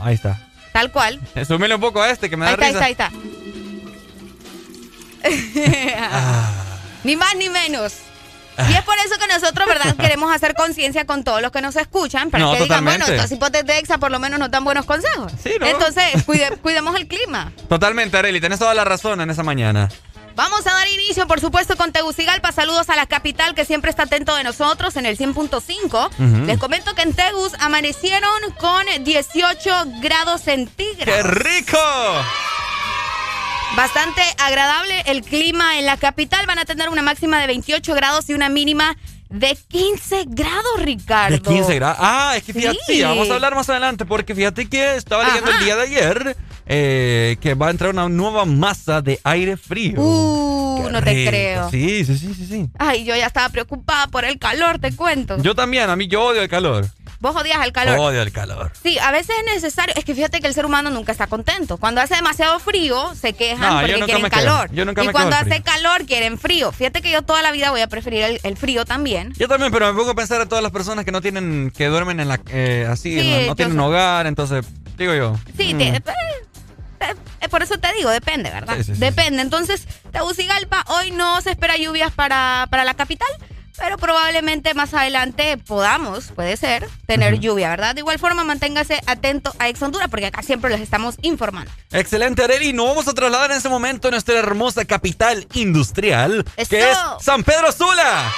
Ahí 0.00 0.14
está. 0.14 0.38
Tal 0.72 0.90
cual. 0.90 1.20
Eh, 1.34 1.44
Súmele 1.44 1.74
un 1.74 1.80
poco 1.80 2.00
a 2.02 2.10
este 2.10 2.28
que 2.30 2.36
me 2.36 2.44
da 2.46 2.50
Ahí 2.50 2.54
está, 2.54 2.66
risa. 2.66 2.84
ahí 2.84 2.92
está, 2.92 3.06
ahí 3.06 3.12
está. 3.12 3.22
Ni 7.04 7.16
más 7.16 7.34
ni 7.36 7.48
menos. 7.48 7.94
Y 8.68 8.74
es 8.74 8.82
por 8.82 8.94
eso 9.04 9.14
que 9.18 9.26
nosotros, 9.32 9.66
¿verdad? 9.66 9.96
Queremos 10.00 10.32
hacer 10.32 10.54
conciencia 10.54 11.06
con 11.06 11.24
todos 11.24 11.40
los 11.40 11.50
que 11.50 11.62
nos 11.62 11.74
escuchan 11.76 12.30
para 12.30 12.44
No, 12.44 12.52
que 12.52 12.60
digan, 12.60 12.84
bueno, 12.84 13.06
estos 13.06 13.32
hipotes 13.32 13.64
de 13.64 13.78
EXA 13.78 13.98
por 13.98 14.10
lo 14.10 14.18
menos 14.18 14.38
nos 14.38 14.50
dan 14.50 14.62
buenos 14.62 14.84
consejos. 14.84 15.32
Sí, 15.42 15.52
¿no? 15.58 15.66
Entonces, 15.66 16.04
cuide- 16.26 16.56
cuidemos 16.58 16.94
el 16.96 17.08
clima. 17.08 17.50
Totalmente, 17.68 18.16
Areli, 18.18 18.40
tenés 18.40 18.58
toda 18.58 18.74
la 18.74 18.84
razón 18.84 19.20
en 19.22 19.30
esa 19.30 19.42
mañana. 19.42 19.88
Vamos 20.34 20.66
a 20.66 20.72
dar 20.72 20.88
inicio, 20.88 21.26
por 21.26 21.40
supuesto, 21.40 21.76
con 21.76 21.92
Tegucigalpa. 21.92 22.52
Saludos 22.52 22.88
a 22.90 22.96
la 22.96 23.06
capital 23.06 23.54
que 23.54 23.64
siempre 23.64 23.90
está 23.90 24.04
atento 24.04 24.34
de 24.34 24.44
nosotros 24.44 24.96
en 24.96 25.06
el 25.06 25.18
100.5. 25.18 26.06
Ujú. 26.06 26.46
Les 26.46 26.58
comento 26.58 26.94
que 26.94 27.02
en 27.02 27.12
Tegus 27.12 27.52
amanecieron 27.58 28.30
con 28.58 28.84
18 29.04 29.70
grados 30.00 30.42
centígrados. 30.42 31.04
¡Qué 31.04 31.22
rico! 31.22 31.78
Bastante 33.76 34.22
agradable 34.38 35.02
el 35.06 35.22
clima 35.22 35.78
en 35.78 35.86
la 35.86 35.96
capital. 35.96 36.46
Van 36.46 36.58
a 36.58 36.64
tener 36.64 36.88
una 36.90 37.02
máxima 37.02 37.40
de 37.40 37.46
28 37.46 37.94
grados 37.94 38.28
y 38.28 38.34
una 38.34 38.48
mínima 38.48 38.96
de 39.32 39.56
15 39.68 40.24
grados, 40.28 40.80
Ricardo. 40.82 41.36
De 41.36 41.42
15 41.42 41.74
grados. 41.74 41.96
Ah, 42.00 42.34
es 42.36 42.42
que 42.44 42.52
fíjate, 42.52 42.78
Sí. 42.86 43.02
vamos 43.02 43.30
a 43.30 43.34
hablar 43.34 43.54
más 43.54 43.68
adelante 43.70 44.04
porque 44.04 44.34
fíjate 44.34 44.68
que 44.68 44.96
estaba 44.96 45.24
leyendo 45.24 45.50
Ajá. 45.50 45.58
el 45.58 45.64
día 45.64 45.76
de 45.76 45.82
ayer 45.82 46.36
eh, 46.66 47.36
que 47.40 47.54
va 47.54 47.68
a 47.68 47.70
entrar 47.70 47.90
una 47.90 48.08
nueva 48.08 48.44
masa 48.44 49.02
de 49.02 49.18
aire 49.24 49.56
frío. 49.56 50.00
Uh, 50.00 50.84
Qué 50.86 50.92
no 50.92 51.02
te 51.02 51.26
creo. 51.26 51.70
Sí, 51.70 52.04
sí, 52.04 52.16
sí, 52.18 52.34
sí, 52.34 52.46
sí. 52.46 52.70
Ay, 52.78 53.04
yo 53.04 53.16
ya 53.16 53.26
estaba 53.26 53.48
preocupada 53.48 54.06
por 54.08 54.24
el 54.24 54.38
calor, 54.38 54.78
te 54.78 54.94
cuento. 54.94 55.38
Yo 55.42 55.54
también, 55.54 55.90
a 55.90 55.96
mí 55.96 56.06
yo 56.06 56.22
odio 56.22 56.42
el 56.42 56.48
calor. 56.48 56.86
Vos 57.22 57.36
odias 57.36 57.64
el 57.64 57.70
calor. 57.72 58.00
Odio 58.00 58.20
el 58.20 58.32
calor. 58.32 58.72
Sí, 58.82 58.98
a 58.98 59.12
veces 59.12 59.36
es 59.46 59.54
necesario. 59.54 59.94
Es 59.96 60.04
que 60.04 60.12
fíjate 60.12 60.40
que 60.40 60.48
el 60.48 60.54
ser 60.54 60.66
humano 60.66 60.90
nunca 60.90 61.12
está 61.12 61.28
contento. 61.28 61.76
Cuando 61.76 62.00
hace 62.00 62.16
demasiado 62.16 62.58
frío, 62.58 63.14
se 63.14 63.32
quejan 63.32 63.60
No, 63.76 63.80
porque 63.80 64.04
quieren 64.04 64.28
calor. 64.28 64.68
Yo 64.72 64.84
nunca 64.84 65.04
y 65.04 65.06
me 65.06 65.12
cuando 65.12 65.36
hace 65.36 65.62
calor, 65.62 66.04
quieren 66.04 66.36
frío. 66.36 66.72
Fíjate 66.72 67.00
que 67.00 67.12
yo 67.12 67.22
toda 67.22 67.40
la 67.42 67.52
vida 67.52 67.70
voy 67.70 67.80
a 67.80 67.86
preferir 67.86 68.24
el, 68.24 68.40
el 68.42 68.56
frío 68.56 68.84
también. 68.84 69.32
Yo 69.38 69.46
también, 69.46 69.70
pero 69.72 69.86
me 69.92 69.96
pongo 69.96 70.10
a 70.10 70.14
pensar 70.16 70.40
en 70.40 70.48
todas 70.48 70.64
las 70.64 70.72
personas 70.72 71.04
que 71.04 71.12
no 71.12 71.20
tienen, 71.20 71.70
que 71.70 71.86
duermen 71.86 72.18
en 72.18 72.26
la, 72.26 72.40
eh, 72.48 72.88
así, 72.90 73.20
Sí, 73.20 73.44
no, 73.46 73.54
tienen 73.54 73.78
hogar, 73.78 74.26
entonces, 74.26 74.66
digo 74.98 75.14
yo. 75.14 75.38
Sí, 75.56 75.74
mm, 75.74 75.78
te- 75.78 75.86
eh, 75.96 77.14
eh, 77.40 77.48
por 77.48 77.62
eso 77.62 77.78
te 77.78 77.92
digo, 77.92 78.10
depende, 78.10 78.50
¿verdad? 78.50 78.76
Sí, 78.78 78.82
sí, 78.82 78.94
sí, 78.94 79.00
depende. 79.00 79.42
Entonces, 79.42 79.86
Tegucigalpa, 80.10 80.84
hoy 80.88 81.12
no 81.12 81.40
se 81.40 81.50
espera 81.50 81.76
lluvias 81.76 82.10
para, 82.12 82.66
para 82.68 82.84
la 82.84 82.94
capital, 82.94 83.28
pero 83.82 83.98
probablemente 83.98 84.74
más 84.74 84.94
adelante 84.94 85.58
podamos, 85.58 86.26
puede 86.36 86.56
ser, 86.56 86.88
tener 87.06 87.40
lluvia, 87.40 87.68
¿verdad? 87.70 87.96
De 87.96 88.00
igual 88.00 88.16
forma, 88.20 88.44
manténgase 88.44 89.00
atento 89.06 89.52
a 89.58 89.68
Ex 89.68 89.82
Honduras, 89.82 90.06
porque 90.08 90.26
acá 90.26 90.40
siempre 90.44 90.70
les 90.70 90.80
estamos 90.80 91.16
informando. 91.22 91.68
Excelente, 91.90 92.44
Areli. 92.44 92.72
Nos 92.72 92.86
vamos 92.86 93.08
a 93.08 93.12
trasladar 93.12 93.50
en 93.50 93.56
este 93.56 93.68
momento 93.68 94.06
a 94.06 94.12
nuestra 94.12 94.38
hermosa 94.38 94.84
capital 94.84 95.48
industrial, 95.54 96.44
que 96.70 96.90
Eso. 96.90 97.16
es 97.18 97.24
San 97.24 97.42
Pedro 97.42 97.72
Sula. 97.72 98.32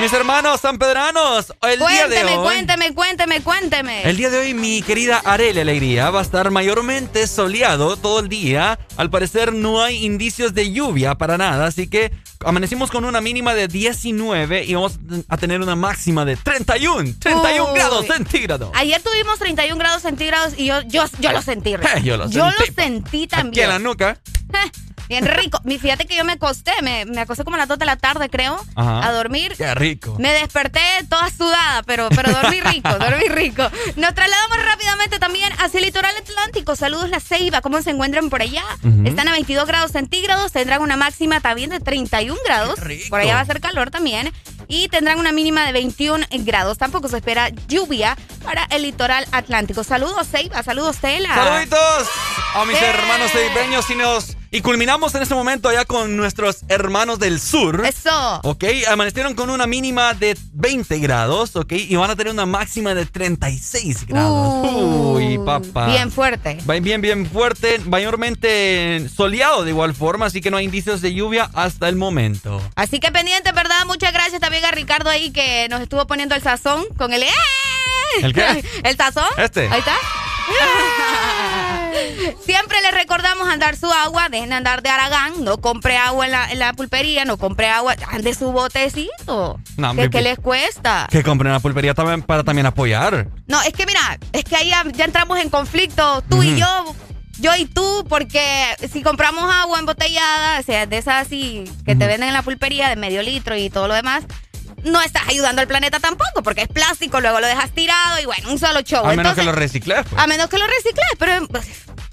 Mis 0.00 0.12
hermanos 0.12 0.60
sanpedranos, 0.60 1.54
el 1.62 1.78
día 1.78 2.06
de 2.06 2.20
Eh. 2.20 2.22
Cuénteme, 2.22 2.36
hoy. 2.36 2.44
cuénteme, 2.44 2.94
cuénteme, 2.94 3.40
cuénteme. 3.42 4.02
El 4.02 4.16
día 4.18 4.28
de 4.28 4.38
hoy, 4.40 4.52
mi 4.52 4.82
querida 4.82 5.22
Arele 5.24 5.62
Alegría 5.62 6.10
va 6.10 6.18
a 6.18 6.22
estar 6.22 6.50
mayormente 6.50 7.26
soleado 7.26 7.96
todo 7.96 8.20
el 8.20 8.28
día. 8.28 8.78
Al 8.98 9.08
parecer, 9.08 9.54
no 9.54 9.82
hay 9.82 10.04
indicios 10.04 10.52
de 10.52 10.70
lluvia 10.70 11.14
para 11.14 11.38
nada, 11.38 11.64
así 11.66 11.88
que 11.88 12.12
amanecimos 12.44 12.90
con 12.90 13.06
una 13.06 13.22
mínima 13.22 13.54
de 13.54 13.68
19 13.68 14.64
y 14.64 14.74
vamos 14.74 14.98
a 15.28 15.36
tener 15.38 15.62
una 15.62 15.76
máxima 15.76 16.26
de 16.26 16.36
31, 16.36 17.14
31 17.18 17.64
Uy. 17.72 17.78
grados 17.78 18.06
centígrados. 18.06 18.70
Ayer 18.74 19.00
tuvimos 19.02 19.38
31 19.38 19.78
grados 19.78 20.02
centígrados 20.02 20.52
y 20.58 20.66
yo, 20.66 20.82
yo, 20.82 21.04
yo 21.20 21.32
lo 21.32 21.40
sentí. 21.40 21.74
Rick. 21.74 21.96
Eh, 21.96 22.02
yo 22.02 22.18
lo 22.18 22.28
Yo 22.28 22.44
sentí, 22.50 22.66
lo 22.68 22.82
sentí 22.82 23.22
Aquí 23.22 23.26
también. 23.28 23.64
en 23.64 23.70
la 23.70 23.78
nuca. 23.78 24.18
Bien 25.08 25.24
rico. 25.26 25.60
Mi- 25.64 25.78
Fíjate 25.78 26.06
que 26.06 26.16
yo 26.16 26.24
me 26.24 26.32
acosté, 26.32 26.72
me, 26.82 27.04
me 27.04 27.20
acosté 27.20 27.44
como 27.44 27.56
a 27.56 27.58
las 27.58 27.68
2 27.68 27.78
de 27.78 27.84
la 27.86 27.96
tarde, 27.96 28.28
creo, 28.28 28.58
Ajá. 28.74 29.06
a 29.06 29.12
dormir. 29.12 29.54
Qué 29.56 29.74
rico. 29.74 30.16
Me 30.18 30.32
desperté 30.32 30.80
toda 31.08 31.30
sudada, 31.30 31.82
pero, 31.84 32.08
pero 32.10 32.32
dormí 32.32 32.60
rico, 32.60 32.88
dormí 32.98 33.28
rico. 33.28 33.62
Nos 33.96 34.14
trasladamos 34.14 34.64
rápidamente 34.64 35.18
también 35.18 35.52
hacia 35.60 35.78
el 35.78 35.84
litoral 35.86 36.14
atlántico. 36.16 36.74
Saludos 36.76 37.10
La 37.10 37.20
Ceiba, 37.20 37.60
¿cómo 37.60 37.80
se 37.82 37.90
encuentran 37.90 38.30
por 38.30 38.42
allá? 38.42 38.64
Están 39.04 39.28
a 39.28 39.32
22 39.32 39.66
grados 39.66 39.92
centígrados, 39.92 40.52
tendrán 40.52 40.82
una 40.82 40.96
máxima 40.96 41.40
también 41.40 41.70
de 41.70 41.80
31 41.80 42.38
grados. 42.44 42.78
Por 43.08 43.20
allá 43.20 43.34
va 43.34 43.40
a 43.40 43.44
ser 43.46 43.60
calor 43.60 43.90
también. 43.90 44.32
Y 44.68 44.88
tendrán 44.88 45.20
una 45.20 45.30
mínima 45.30 45.64
de 45.64 45.72
21 45.72 46.26
grados. 46.40 46.76
Tampoco 46.78 47.06
se 47.08 47.18
espera 47.18 47.50
lluvia 47.68 48.16
para 48.42 48.64
el 48.70 48.82
litoral 48.82 49.24
atlántico. 49.30 49.84
Saludos, 49.84 50.26
Ceiba, 50.28 50.62
saludos, 50.64 50.96
Tela. 50.98 51.32
Saluditos 51.34 52.08
a 52.54 52.64
mis 52.64 52.76
¡Eh! 52.76 52.86
hermanos 52.86 53.30
ceibeños 53.30 53.88
y 53.90 53.94
nos 53.94 54.36
y 54.56 54.62
culminamos 54.62 55.14
en 55.14 55.20
este 55.22 55.34
momento 55.34 55.68
allá 55.68 55.84
con 55.84 56.16
nuestros 56.16 56.60
hermanos 56.68 57.18
del 57.18 57.38
sur. 57.40 57.84
Eso. 57.84 58.40
Ok, 58.42 58.64
amanecieron 58.88 59.34
con 59.34 59.50
una 59.50 59.66
mínima 59.66 60.14
de 60.14 60.34
20 60.54 60.98
grados, 60.98 61.56
ok, 61.56 61.72
y 61.72 61.94
van 61.96 62.08
a 62.08 62.16
tener 62.16 62.32
una 62.32 62.46
máxima 62.46 62.94
de 62.94 63.04
36 63.04 64.06
grados. 64.06 64.66
Uy, 64.72 65.36
papá. 65.44 65.88
Uh, 65.88 65.90
Bien 65.90 66.10
fuerte. 66.10 66.56
Bien, 66.80 67.02
bien 67.02 67.26
fuerte, 67.26 67.80
mayormente 67.80 69.06
soleado 69.14 69.62
de 69.62 69.72
igual 69.72 69.94
forma, 69.94 70.24
así 70.24 70.40
que 70.40 70.50
no 70.50 70.56
hay 70.56 70.64
indicios 70.64 71.02
de 71.02 71.12
lluvia 71.12 71.50
hasta 71.52 71.90
el 71.90 71.96
momento. 71.96 72.62
Así 72.76 72.98
que 72.98 73.12
pendiente, 73.12 73.52
¿verdad? 73.52 73.84
Muchas 73.84 74.14
gracias 74.14 74.40
también 74.40 74.64
a 74.64 74.70
Ricardo 74.70 75.10
ahí 75.10 75.32
que 75.32 75.66
nos 75.68 75.82
estuvo 75.82 76.06
poniendo 76.06 76.34
el 76.34 76.40
sazón 76.40 76.86
con 76.96 77.12
el... 77.12 77.24
¡Eh! 77.24 77.28
¿El 78.22 78.32
qué? 78.32 78.64
¿El 78.84 78.96
sazón? 78.96 79.28
Este. 79.36 79.68
Ahí 79.68 79.80
está. 79.80 79.96
Siempre 82.44 82.80
les 82.82 82.92
recordamos 82.92 83.48
andar 83.48 83.76
su 83.76 83.90
agua, 83.90 84.28
dejen 84.30 84.50
de 84.50 84.54
andar 84.56 84.82
de 84.82 84.88
Aragán, 84.88 85.44
no 85.44 85.58
compre 85.58 85.96
agua 85.96 86.26
en 86.26 86.32
la, 86.32 86.50
en 86.50 86.58
la 86.58 86.72
pulpería, 86.72 87.24
no 87.24 87.36
compre 87.38 87.68
agua, 87.68 87.94
ande 88.10 88.34
su 88.34 88.52
botecito. 88.52 89.60
No, 89.76 89.94
¿Qué, 89.94 90.02
mi- 90.02 90.10
qué 90.10 90.22
les 90.22 90.38
cuesta? 90.38 91.06
Que 91.10 91.22
compren 91.22 91.52
la 91.52 91.60
pulpería 91.60 91.94
también 91.94 92.22
para 92.22 92.44
también 92.44 92.66
apoyar. 92.66 93.28
No, 93.46 93.60
es 93.62 93.72
que 93.72 93.86
mira, 93.86 94.18
es 94.32 94.44
que 94.44 94.56
ahí 94.56 94.70
ya, 94.70 94.84
ya 94.92 95.04
entramos 95.04 95.38
en 95.38 95.48
conflicto, 95.50 96.22
tú 96.28 96.42
y 96.42 96.56
yo, 96.58 96.94
yo 97.38 97.54
y 97.56 97.66
tú, 97.66 98.04
porque 98.08 98.42
si 98.92 99.02
compramos 99.02 99.52
agua 99.54 99.78
embotellada, 99.78 100.60
o 100.60 100.62
sea, 100.62 100.86
de 100.86 100.98
esas 100.98 101.26
así 101.26 101.64
que 101.84 101.94
te 101.96 102.06
venden 102.06 102.28
en 102.28 102.34
la 102.34 102.42
pulpería 102.42 102.88
de 102.88 102.96
medio 102.96 103.22
litro 103.22 103.56
y 103.56 103.70
todo 103.70 103.88
lo 103.88 103.94
demás, 103.94 104.24
no 104.84 105.00
estás 105.00 105.22
ayudando 105.28 105.60
al 105.62 105.66
planeta 105.66 105.98
tampoco, 105.98 106.42
porque 106.44 106.62
es 106.62 106.68
plástico, 106.68 107.20
luego 107.20 107.40
lo 107.40 107.46
dejas 107.48 107.70
tirado 107.72 108.20
y 108.20 108.24
bueno, 108.24 108.50
un 108.52 108.58
solo 108.58 108.82
show. 108.82 109.00
A 109.04 109.08
menos 109.08 109.18
Entonces, 109.32 109.42
que 109.42 109.46
lo 109.46 109.52
recicles. 109.52 110.04
pues. 110.08 110.22
a 110.22 110.26
menos 110.28 110.48
que 110.48 110.58
lo 110.58 110.66
recicles, 110.66 111.06
pero 111.18 111.46
pues, 111.48 111.66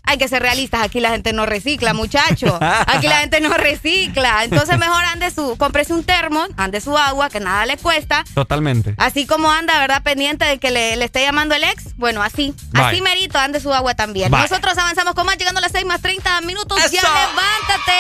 hay 0.06 0.18
que 0.18 0.28
ser 0.28 0.42
realistas. 0.42 0.84
Aquí 0.84 1.00
la 1.00 1.10
gente 1.10 1.34
no 1.34 1.46
recicla, 1.46 1.94
muchacho. 1.94 2.58
Aquí 2.62 3.08
la 3.08 3.20
gente 3.20 3.40
no 3.42 3.54
recicla. 3.54 4.44
Entonces 4.44 4.78
mejor 4.78 5.04
ande 5.06 5.32
su, 5.32 5.56
cómprese 5.58 5.94
un 5.94 6.04
termo, 6.04 6.46
ande 6.58 6.82
su 6.82 6.98
agua, 6.98 7.30
que 7.30 7.40
nada 7.40 7.66
le 7.66 7.78
cuesta. 7.78 8.24
Totalmente. 8.34 8.96
Así 8.98 9.26
como 9.26 9.50
anda, 9.50 9.80
¿verdad? 9.80 10.04
Pendiente 10.04 10.46
de 10.46 10.60
que 10.60 10.72
le, 10.72 10.96
le 10.98 11.06
esté 11.06 11.22
llamando 11.22 11.56
el 11.56 11.64
ex. 11.64 11.96
Bueno, 11.98 12.22
así. 12.22 12.54
Bye. 12.72 12.84
Así 12.84 13.02
merito, 13.02 13.40
ande 13.40 13.60
su 13.60 13.74
agua 13.74 13.96
también. 13.96 14.30
Bye. 14.30 14.42
Nosotros 14.42 14.78
avanzamos 14.78 15.14
con 15.14 15.26
más, 15.26 15.38
llegando 15.38 15.60
a 15.60 15.62
las 15.62 15.72
6 15.72 15.86
más 15.86 16.02
30 16.02 16.42
minutos. 16.42 16.78
Ya 16.92 17.02
levántate 17.02 17.94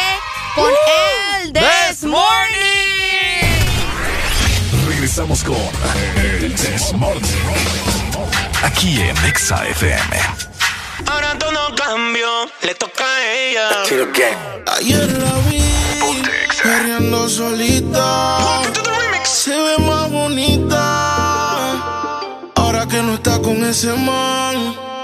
con 0.56 0.70
el 1.42 1.54
This 1.54 1.64
This 1.90 2.04
Morning. 2.04 2.94
Regresamos 4.88 5.44
con 5.44 5.56
el 6.18 6.54
This 6.54 6.94
Morning. 6.94 7.22
Aquí 8.64 9.02
en 9.02 9.18
Exa 9.26 9.66
FM. 9.68 10.53
Ahora 11.08 11.38
todo 11.38 11.76
cambió, 11.76 12.46
le 12.62 12.76
toca 12.76 13.04
a 13.04 13.34
ella. 13.34 13.70
Ayer 14.78 15.12
la 15.12 15.34
vi 15.50 15.62
perreando 16.62 17.30
solita. 17.30 18.62
Se 19.24 19.52
ve 19.52 19.78
más 19.80 20.10
bonita. 20.10 20.80
Ahora 22.56 22.88
que 22.88 23.02
no 23.02 23.16
está 23.16 23.40
con 23.40 23.64
ese 23.64 23.94
man. 23.94 24.76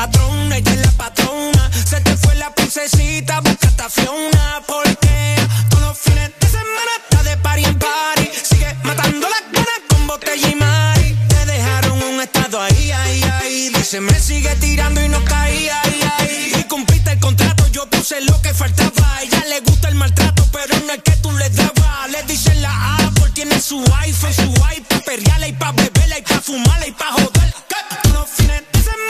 Patrón, 0.00 0.50
ella 0.52 0.72
es 0.72 0.80
la 0.80 0.92
patrona. 0.92 1.70
Se 1.84 2.00
te 2.00 2.16
fue 2.16 2.34
la 2.36 2.50
princesita, 2.54 3.40
busca 3.40 3.68
a 3.84 3.90
Fiona, 3.90 4.62
porque 4.66 5.36
todos 5.68 5.82
los 5.88 5.98
fines 5.98 6.30
de 6.40 6.46
semana 6.48 6.92
está 7.02 7.22
de 7.22 7.36
party 7.36 7.64
en 7.64 7.78
party. 7.78 8.30
Sigue 8.48 8.74
matando 8.82 9.28
las 9.28 9.44
ganas 9.52 9.80
con 9.90 10.06
botella 10.06 10.48
y 10.48 10.54
mari. 10.54 11.18
Te 11.28 11.44
dejaron 11.44 12.02
un 12.02 12.20
estado 12.20 12.62
ahí, 12.62 12.90
ahí, 12.92 13.22
ahí. 13.40 13.70
Dice, 13.74 14.00
me 14.00 14.18
sigue 14.18 14.54
tirando 14.56 15.04
y 15.04 15.08
no 15.08 15.22
caía, 15.24 15.78
ahí, 15.82 16.00
ahí. 16.18 16.52
Y 16.60 16.64
cumpliste 16.64 17.12
el 17.12 17.20
contrato, 17.20 17.66
yo 17.68 17.86
puse 17.90 18.22
lo 18.22 18.40
que 18.40 18.54
faltaba. 18.54 19.16
A 19.16 19.22
ella 19.22 19.44
le 19.50 19.60
gusta 19.60 19.88
el 19.88 19.96
maltrato, 19.96 20.46
pero 20.50 20.78
no 20.86 20.92
es 20.94 21.02
que 21.02 21.16
tú 21.16 21.30
le 21.32 21.50
dabas. 21.50 22.10
Le 22.10 22.22
dicen 22.22 22.62
la 22.62 22.96
Apple, 22.96 23.30
tiene 23.34 23.60
su 23.60 23.84
iPhone, 24.00 24.32
su 24.32 24.50
iPad, 24.76 25.02
perreala 25.04 25.46
y 25.46 25.52
pa' 25.52 25.72
beberla 25.72 26.18
y 26.18 26.22
pa' 26.22 26.40
fumarla 26.40 26.86
y 26.86 26.92
pa' 26.92 27.12
joder. 27.12 27.54
Que 27.68 27.80
Todos 28.02 28.14
los 28.14 28.30
fines 28.30 28.62
de 28.72 28.78
semana 28.82 29.09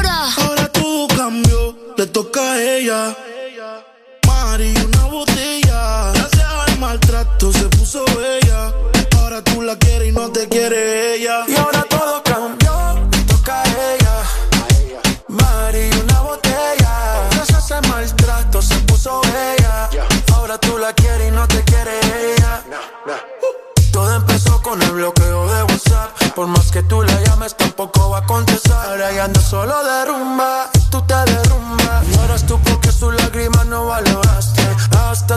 Ahora 7.93 9.43
tú 9.43 9.61
la 9.61 9.75
quieres 9.75 10.07
y 10.07 10.11
no 10.13 10.31
te 10.31 10.47
quiere 10.47 11.15
ella. 11.15 11.43
Y 11.45 11.55
ahora 11.57 11.83
todo 11.89 12.23
cambió, 12.23 13.07
le 13.11 13.23
toca 13.23 13.61
a 13.61 13.65
ella. 13.65 14.13
Mari, 15.27 15.89
una 16.01 16.21
botella. 16.21 17.27
Gracias 17.31 17.69
al 17.73 17.85
maltrato 17.89 18.61
se 18.61 18.75
puso 18.87 19.19
bella. 19.33 19.89
Ahora 20.33 20.57
tú 20.57 20.77
la 20.77 20.93
quieres 20.93 21.27
y 21.27 21.31
no 21.31 21.45
te 21.49 21.61
quiere 21.65 21.99
ella. 22.33 22.63
Todo 23.91 24.15
empezó 24.15 24.61
con 24.61 24.81
el 24.81 24.91
bloqueo 24.91 25.53
de 25.53 25.63
WhatsApp. 25.63 26.11
Por 26.33 26.47
más 26.47 26.71
que 26.71 26.83
tú 26.83 27.01
la 27.01 27.21
llames, 27.23 27.57
tampoco 27.57 28.11
va 28.11 28.19
a 28.19 28.25
contestar. 28.25 28.87
Ahora 28.87 29.11
ya 29.11 29.25
ando 29.25 29.41
solo 29.41 29.83
de 29.83 30.05
rumba, 30.05 30.69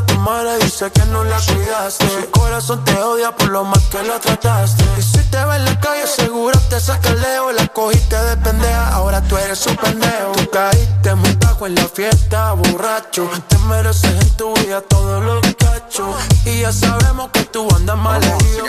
Tu 0.02 0.18
madre 0.18 0.58
dice 0.58 0.90
que 0.90 1.04
no 1.06 1.22
la 1.22 1.38
cuidaste. 1.38 2.08
Su 2.08 2.30
corazón 2.30 2.84
te 2.84 3.00
odia 3.00 3.30
por 3.30 3.48
lo 3.48 3.62
mal 3.64 3.80
que 3.90 4.02
lo 4.02 4.18
trataste. 4.18 4.84
Y 4.98 5.02
si 5.02 5.18
te 5.30 5.44
ve 5.44 5.54
en 5.54 5.64
la 5.64 5.78
calle, 5.78 6.06
seguro 6.08 6.58
te 6.68 6.80
saca 6.80 7.10
el 7.10 7.20
leo. 7.20 7.52
La 7.52 7.68
cogiste 7.68 8.16
de 8.16 8.36
pendeja, 8.38 8.88
ahora 8.88 9.22
tú 9.22 9.36
eres 9.36 9.60
su 9.60 9.74
pendejo. 9.76 10.32
Tú 10.36 10.50
caíste 10.50 11.14
muy 11.14 11.32
bajo 11.36 11.66
en 11.66 11.76
la 11.76 11.86
fiesta, 11.86 12.52
borracho. 12.54 13.30
Te 13.46 13.56
mereces 13.58 14.10
en 14.10 14.36
tu 14.36 14.52
vida 14.54 14.80
todo 14.80 15.20
lo 15.20 15.40
que 15.40 15.64
has 15.64 15.76
hecho. 15.76 16.12
Y 16.44 16.60
ya 16.62 16.72
sabemos 16.72 17.30
que 17.30 17.44
tú 17.44 17.68
andas 17.76 17.96
mal. 17.96 18.20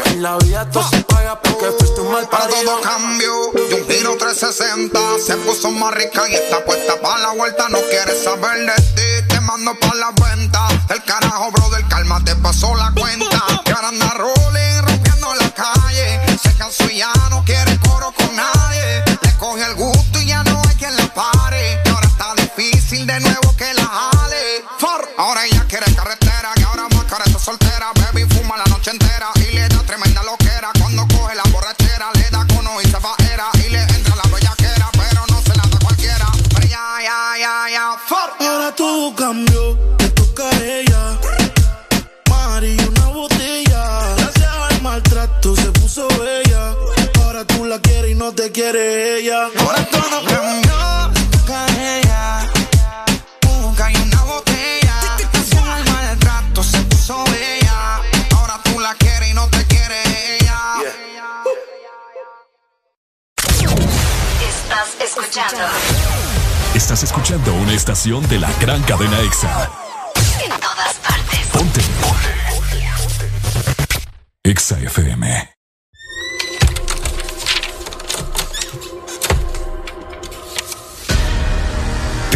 En 0.06 0.22
la 0.22 0.38
vida 0.38 0.70
todo 0.70 0.88
se 0.90 1.02
paga 1.04 1.40
porque 1.42 1.66
fuiste 1.78 2.02
un 2.02 2.12
mal 2.12 2.28
Para 2.30 2.48
todo 2.48 2.82
cambio, 2.82 3.34
y 3.70 3.74
un 3.74 3.88
giro 3.88 4.16
360 4.18 5.00
Se 5.26 5.36
puso 5.38 5.72
más 5.72 5.94
rica 5.94 6.28
y 6.30 6.36
está 6.36 6.64
puesta 6.64 7.00
para 7.02 7.20
la 7.20 7.32
vuelta 7.34 7.68
No 7.70 7.80
quiere 7.90 8.16
saber 8.16 8.66
de 8.66 8.76
ti, 8.96 9.15
mando 9.46 9.76
para 9.80 9.96
la 9.96 10.12
venta 10.12 10.68
El 10.90 11.04
carajo, 11.04 11.52
brother, 11.52 11.86
calma, 11.88 12.24
te 12.24 12.36
pasó 12.36 12.76
la 12.76 12.92
cuenta. 12.92 13.26
Y 13.66 13.72
ahora 13.72 13.90
anda 13.90 14.14
te 48.36 48.52
quiere 48.52 49.20
ella. 49.20 49.50
Ahora 49.58 49.86
todo 49.86 50.26
cambió, 50.26 50.76
a 51.56 51.68
ella. 51.78 52.48
Busca 53.42 53.92
y 53.92 53.96
una 53.96 54.24
botella. 54.24 54.96
Gracias 55.32 55.64
al 55.64 55.86
maltrato 55.86 56.64
se 56.64 56.80
puso 56.82 57.24
bella. 57.26 58.02
Ahora 58.36 58.60
tú 58.64 58.80
la 58.80 58.94
quieres 58.96 59.30
y 59.30 59.34
no 59.34 59.48
te 59.48 59.66
quiere 59.66 60.38
ella. 60.38 60.60
Estás 64.48 64.90
escuchando 65.00 65.64
Estás 66.74 67.04
escuchando 67.04 67.54
una 67.54 67.74
estación 67.74 68.28
de 68.28 68.40
la 68.40 68.52
gran 68.60 68.82
cadena 68.84 69.20
EXA. 69.22 69.70
en 70.44 70.50
todas 70.60 70.94
partes. 70.96 71.40
Ponte. 71.54 71.82
EXA 74.44 74.80
FM. 74.80 75.55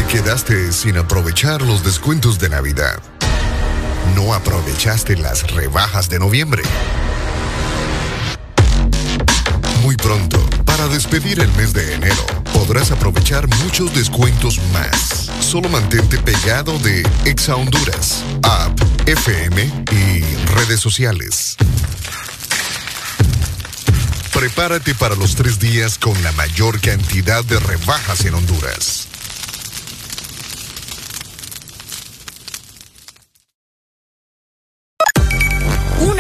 Quedaste 0.09 0.71
sin 0.71 0.97
aprovechar 0.97 1.61
los 1.61 1.83
descuentos 1.83 2.39
de 2.39 2.49
Navidad. 2.49 2.99
No 4.15 4.33
aprovechaste 4.33 5.15
las 5.15 5.51
rebajas 5.51 6.09
de 6.09 6.17
noviembre. 6.17 6.63
Muy 9.83 9.95
pronto, 9.95 10.43
para 10.65 10.87
despedir 10.87 11.39
el 11.39 11.51
mes 11.53 11.73
de 11.73 11.93
enero, 11.93 12.25
podrás 12.53 12.89
aprovechar 12.89 13.47
muchos 13.63 13.93
descuentos 13.93 14.59
más. 14.73 15.29
Solo 15.41 15.69
mantente 15.69 16.17
pegado 16.17 16.79
de 16.79 17.07
Exa 17.25 17.55
Honduras, 17.55 18.23
app, 18.41 18.79
FM 19.05 19.63
y 19.91 20.21
redes 20.55 20.79
sociales. 20.79 21.55
Prepárate 24.33 24.95
para 24.95 25.15
los 25.15 25.35
tres 25.35 25.59
días 25.59 25.99
con 25.99 26.21
la 26.23 26.31
mayor 26.31 26.81
cantidad 26.81 27.43
de 27.43 27.59
rebajas 27.59 28.25
en 28.25 28.33
Honduras. 28.33 29.08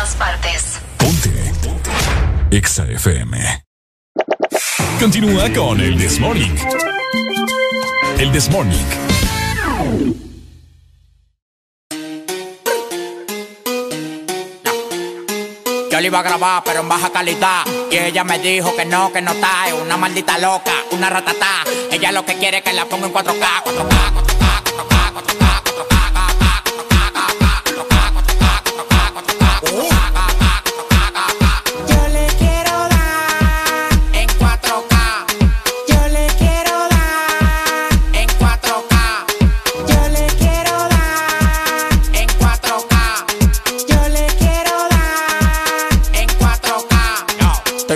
todas 0.00 0.16
partes. 0.16 0.80
Ponte. 0.96 1.30
Ponte. 1.62 1.90
Exa 2.50 2.84
FM. 2.84 3.36
Continúa 4.98 5.52
con 5.52 5.78
el 5.78 5.98
This 5.98 6.18
Morning. 6.18 6.56
El 8.18 8.32
This 8.32 8.48
Morning. 8.48 8.86
Yo 15.90 16.00
le 16.00 16.06
iba 16.06 16.20
a 16.20 16.22
grabar, 16.22 16.62
pero 16.64 16.80
en 16.80 16.88
baja 16.88 17.10
calidad. 17.12 17.64
Y 17.90 17.98
ella 17.98 18.24
me 18.24 18.38
dijo 18.38 18.74
que 18.74 18.86
no, 18.86 19.12
que 19.12 19.20
no 19.20 19.32
está. 19.32 19.68
Es 19.68 19.74
una 19.74 19.98
maldita 19.98 20.38
loca, 20.38 20.72
una 20.92 21.10
ratatá. 21.10 21.64
Ella 21.90 22.10
lo 22.10 22.24
que 22.24 22.36
quiere 22.36 22.58
es 22.58 22.62
que 22.64 22.72
la 22.72 22.86
ponga 22.86 23.06
en 23.06 23.12
4K, 23.12 23.64
4K, 23.64 24.12
4K, 24.14 24.62
4K, 24.64 25.12
4K. 25.12 25.62
4K. 25.64 25.69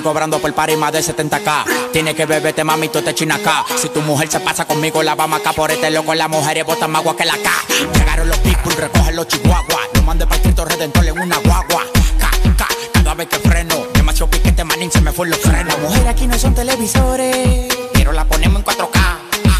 Cobrando 0.04 0.38
por 0.38 0.52
party 0.52 0.76
más 0.76 0.92
de 0.92 1.00
70k. 1.00 1.90
Tiene 1.90 2.14
que 2.14 2.26
beberte, 2.26 2.62
mami, 2.62 2.90
tú 2.90 3.00
te 3.00 3.14
china 3.14 3.36
acá. 3.36 3.64
Si 3.76 3.88
tu 3.88 4.02
mujer 4.02 4.30
se 4.30 4.38
pasa 4.38 4.66
conmigo, 4.66 5.02
la 5.02 5.14
vamos 5.14 5.40
acá 5.40 5.52
por 5.52 5.70
este 5.70 5.90
loco. 5.90 6.14
Las 6.14 6.28
mujeres 6.28 6.64
botan 6.64 6.90
más 6.92 7.00
agua 7.00 7.16
que 7.16 7.24
la 7.24 7.32
K. 7.32 7.50
Llegaron 7.94 8.28
los 8.28 8.38
people, 8.38 8.74
recogen 8.76 9.16
los 9.16 9.26
chihuahuas. 9.26 9.88
Lo 9.94 10.02
mandé 10.02 10.26
para 10.26 10.42
Cristo 10.42 10.64
Redentor 10.66 11.06
en 11.06 11.18
una 11.18 11.38
guagua. 11.38 11.84
Ca, 12.18 12.30
ca, 12.56 12.68
cada 12.92 13.14
vez 13.14 13.28
que 13.28 13.38
freno. 13.38 13.86
Demasiado 13.94 14.30
piquete, 14.30 14.62
manín, 14.62 14.92
se 14.92 15.00
me 15.00 15.10
fue 15.10 15.26
los 15.26 15.38
frenos. 15.38 15.66
Las 15.66 15.78
mujeres 15.78 16.06
aquí 16.06 16.26
no 16.26 16.38
son 16.38 16.54
televisores. 16.54 17.74
Pero 17.94 18.12
la 18.12 18.26
ponemos 18.26 18.58
en 18.58 18.64
4K. 18.64 19.18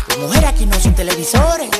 Las 0.09 0.19
mujeres 0.19 0.51
aquí 0.51 0.67
no 0.67 0.79
son 0.79 0.95
televisores. 0.95 1.71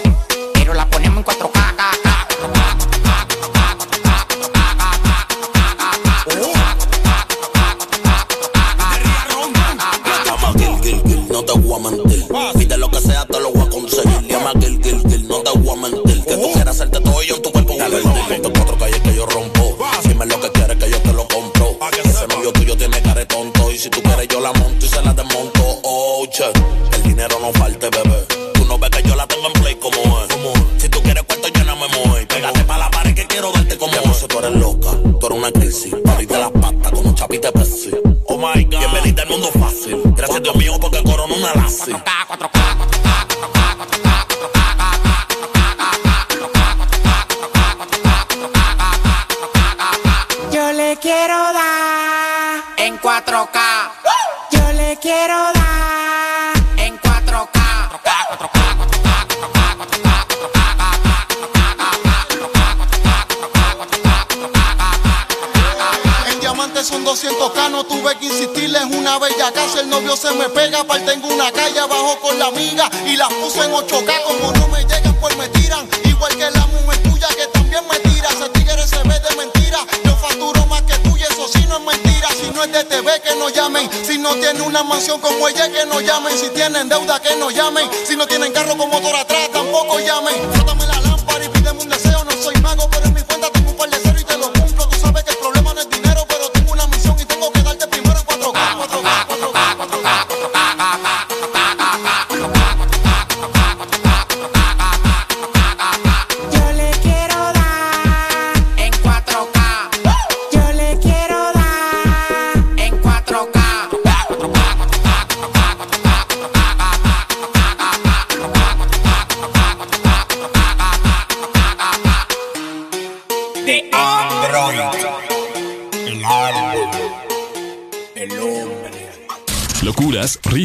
Porque 41.45 41.45
corona 41.45 41.45
una 41.45 41.55
lazi. 41.55 41.93
Yo 50.53 50.73
4K. 53.01 53.59
Yo 54.51 54.73
le 54.73 54.97
quiero 54.99 55.37
dar 55.53 56.55
en 56.79 56.99
4K. 57.01 57.61
4K, 57.95 58.09
4K, 58.39 58.59
4K, 60.37 60.59
4K, 63.27 63.39
4K, 65.49 66.31
En 66.31 66.37
diamantes 66.41 66.87
son 66.87 67.05
200K, 67.05 67.71
no 67.71 67.85
tuve 67.85 68.17
que 68.17 68.27
insistirles 68.27 68.85
una 68.85 69.19
bella 69.19 69.53
casa. 69.53 69.81
El 69.81 69.89
novio 69.91 70.17
se 70.17 70.33
me 70.35 70.49
pega, 70.49 70.81
aparte 70.81 71.04
puse 73.29 73.65
en 73.65 73.73
8K. 73.73 74.23
Como 74.25 74.53
no 74.53 74.69
me 74.69 74.85
llegan, 74.85 75.15
pues 75.21 75.37
me 75.37 75.49
tiran. 75.49 75.89
Igual 76.05 76.37
que 76.37 76.51
la 76.51 76.67
mujer 76.67 77.03
tuya 77.03 77.29
que 77.29 77.47
también 77.49 77.83
me 77.91 77.99
tira. 78.01 78.29
Ese 78.29 78.49
tigre 78.51 78.87
se 78.87 78.99
ve 79.09 79.21
de 79.21 79.37
mentira. 79.37 79.79
Yo 80.05 80.17
facturo 80.17 80.67
más 80.67 80.83
que 80.83 80.97
tú 80.99 81.17
y 81.17 81.23
eso 81.23 81.49
sí 81.53 81.65
no 81.69 81.77
es 81.77 81.83
mentira. 81.83 82.29
Si 82.31 82.51
no 82.51 82.65
es 82.65 82.73
de 82.73 82.85
TV, 82.85 83.21
que 83.21 83.35
no 83.37 83.49
llamen. 83.49 83.89
Si 84.07 84.19
no 84.19 84.35
tiene 84.35 84.63
una 84.63 84.83
mansión 84.83 85.21
como 85.21 85.49
ella, 85.49 85.71
que 85.71 85.87
no 85.87 86.01
llamen. 86.01 86.37
Si 86.39 86.49
tienen 86.51 86.89
deuda, 86.89 87.21
que 87.21 87.37
no 87.37 87.51
llamen. 87.51 87.89
Si 88.07 88.17
no 88.17 88.27
tienen 88.27 88.53
carro 88.53 88.77
con 88.77 88.91
motor 88.91 89.15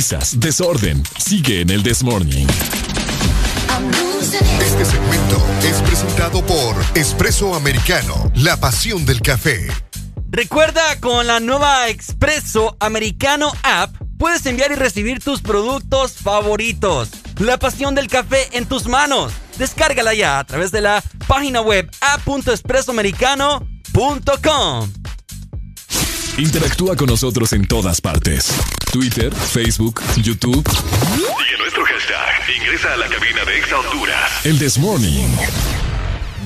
risas, 0.10 0.40
desorden. 0.40 1.04
Sigue 1.18 1.62
en 1.62 1.70
el 1.70 1.84
This 1.84 2.04
Morning. 2.04 2.48
Este 4.62 4.86
segmento 4.86 5.38
es 5.64 5.82
presentado 5.82 6.46
por 6.46 6.76
Espresso 6.96 7.56
Americano, 7.56 8.32
la 8.36 8.58
pasión 8.58 9.06
del 9.06 9.22
café. 9.22 9.68
Recuerda, 10.30 11.00
con 11.00 11.26
la 11.28 11.40
nueva 11.40 11.88
Expreso 11.90 12.76
Americano 12.80 13.52
App, 13.64 13.96
puedes 14.18 14.46
enviar 14.46 14.72
y 14.72 14.76
recibir 14.76 15.24
tus 15.24 15.42
productos 15.42 16.14
favoritos. 16.14 17.10
La 17.40 17.58
pasión 17.58 17.96
del 17.96 18.08
café 18.08 18.58
en 18.58 18.66
tus 18.66 18.88
manos. 18.88 19.32
Descárgala 19.58 20.14
ya 20.14 20.40
a 20.40 20.44
través 20.44 20.72
de 20.72 20.82
la 20.82 21.02
página 21.28 21.62
web 21.62 21.90
app.expresoamericano.com. 22.02 24.99
Interactúa 26.40 26.96
con 26.96 27.08
nosotros 27.08 27.52
en 27.52 27.68
todas 27.68 28.00
partes. 28.00 28.54
Twitter, 28.94 29.36
Facebook, 29.36 30.02
YouTube. 30.16 30.66
Sigue 30.70 31.58
nuestro 31.58 31.84
hashtag. 31.84 32.56
Ingresa 32.56 32.94
a 32.94 32.96
la 32.96 33.10
cabina 33.10 33.44
de 33.44 33.58
Exa 33.58 33.78
Honduras. 33.78 34.46
El 34.46 34.58
This 34.58 34.78
Morning. 34.78 35.28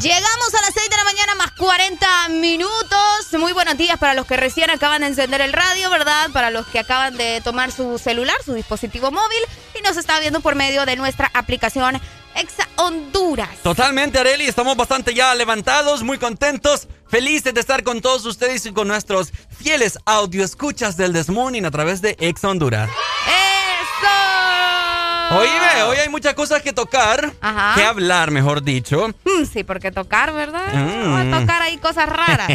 Llegamos 0.01 0.53
a 0.55 0.61
las 0.61 0.73
6 0.73 0.89
de 0.89 0.97
la 0.97 1.03
mañana 1.03 1.35
más 1.35 1.51
40 1.51 2.29
minutos. 2.29 2.99
Muy 3.37 3.53
buenos 3.53 3.77
días 3.77 3.99
para 3.99 4.15
los 4.15 4.25
que 4.25 4.35
recién 4.35 4.71
acaban 4.71 5.01
de 5.01 5.07
encender 5.07 5.41
el 5.41 5.53
radio, 5.53 5.91
¿verdad? 5.91 6.31
Para 6.31 6.49
los 6.49 6.65
que 6.65 6.79
acaban 6.79 7.15
de 7.15 7.41
tomar 7.41 7.71
su 7.71 7.99
celular, 7.99 8.35
su 8.43 8.55
dispositivo 8.55 9.11
móvil 9.11 9.39
y 9.79 9.83
nos 9.83 9.97
está 9.97 10.19
viendo 10.19 10.39
por 10.39 10.55
medio 10.55 10.87
de 10.87 10.95
nuestra 10.95 11.29
aplicación 11.35 12.01
Exa 12.36 12.67
Honduras. 12.75 13.49
Totalmente, 13.61 14.19
Areli. 14.19 14.45
Estamos 14.45 14.75
bastante 14.75 15.13
ya 15.13 15.34
levantados, 15.36 16.03
muy 16.03 16.17
contentos, 16.17 16.88
felices 17.07 17.53
de 17.53 17.59
estar 17.59 17.84
con 17.84 18.01
todos 18.01 18.25
ustedes 18.25 18.65
y 18.65 18.71
con 18.71 18.88
nuestros 18.88 19.31
fieles 19.57 19.97
audio 20.05 20.43
escuchas 20.43 20.97
del 20.97 21.13
This 21.13 21.29
Morning 21.29 21.63
a 21.63 21.71
través 21.71 22.01
de 22.01 22.15
Exa 22.19 22.49
Honduras. 22.49 22.89
¡Eso! 22.89 25.39
Oíme, 25.39 25.84
hoy 25.84 25.97
hay 25.97 26.09
muchas 26.09 26.34
cosas 26.36 26.61
que 26.61 26.73
tocar, 26.73 27.31
Ajá. 27.41 27.73
que 27.75 27.84
hablar, 27.84 28.29
mejor 28.29 28.61
dicho. 28.61 29.07
Mm, 29.23 29.45
sí, 29.51 29.63
porque 29.63 29.91
tocar, 29.91 30.31
¿verdad? 30.34 30.71
Mm. 30.73 31.34
A 31.34 31.39
tocar 31.39 31.61
ahí 31.61 31.77
cosas 31.77 32.07
raras. 32.07 32.49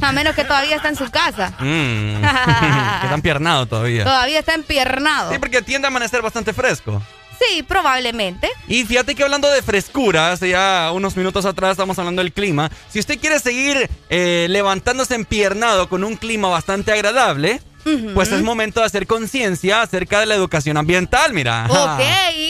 A 0.00 0.12
menos 0.12 0.34
que 0.34 0.44
todavía 0.44 0.76
está 0.76 0.88
en 0.88 0.96
su 0.96 1.10
casa. 1.10 1.52
Mm. 1.64 2.20
que 3.00 3.06
están 3.06 3.22
piernados 3.22 3.68
todavía. 3.68 4.04
Todavía 4.04 4.38
está 4.38 4.54
empiernado. 4.54 5.32
Sí, 5.32 5.38
porque 5.38 5.62
tiende 5.62 5.86
a 5.86 5.88
amanecer 5.88 6.22
bastante 6.22 6.52
fresco. 6.52 7.02
Sí, 7.38 7.62
probablemente. 7.62 8.48
Y 8.68 8.84
fíjate 8.84 9.14
que 9.14 9.22
hablando 9.22 9.50
de 9.50 9.62
frescura, 9.62 10.32
hace 10.32 10.50
ya 10.50 10.90
unos 10.92 11.16
minutos 11.16 11.44
atrás 11.44 11.72
estamos 11.72 11.98
hablando 11.98 12.22
del 12.22 12.32
clima. 12.32 12.70
Si 12.88 12.98
usted 13.00 13.18
quiere 13.18 13.38
seguir 13.38 13.88
eh, 14.08 14.46
levantándose 14.50 15.14
empiernado 15.14 15.88
con 15.88 16.04
un 16.04 16.16
clima 16.16 16.48
bastante 16.48 16.92
agradable, 16.92 17.60
pues 18.14 18.32
es 18.32 18.42
momento 18.42 18.80
de 18.80 18.86
hacer 18.86 19.06
conciencia 19.06 19.82
acerca 19.82 20.20
de 20.20 20.26
la 20.26 20.34
educación 20.34 20.76
ambiental, 20.76 21.32
mira. 21.32 21.66
Ok. 21.68 22.02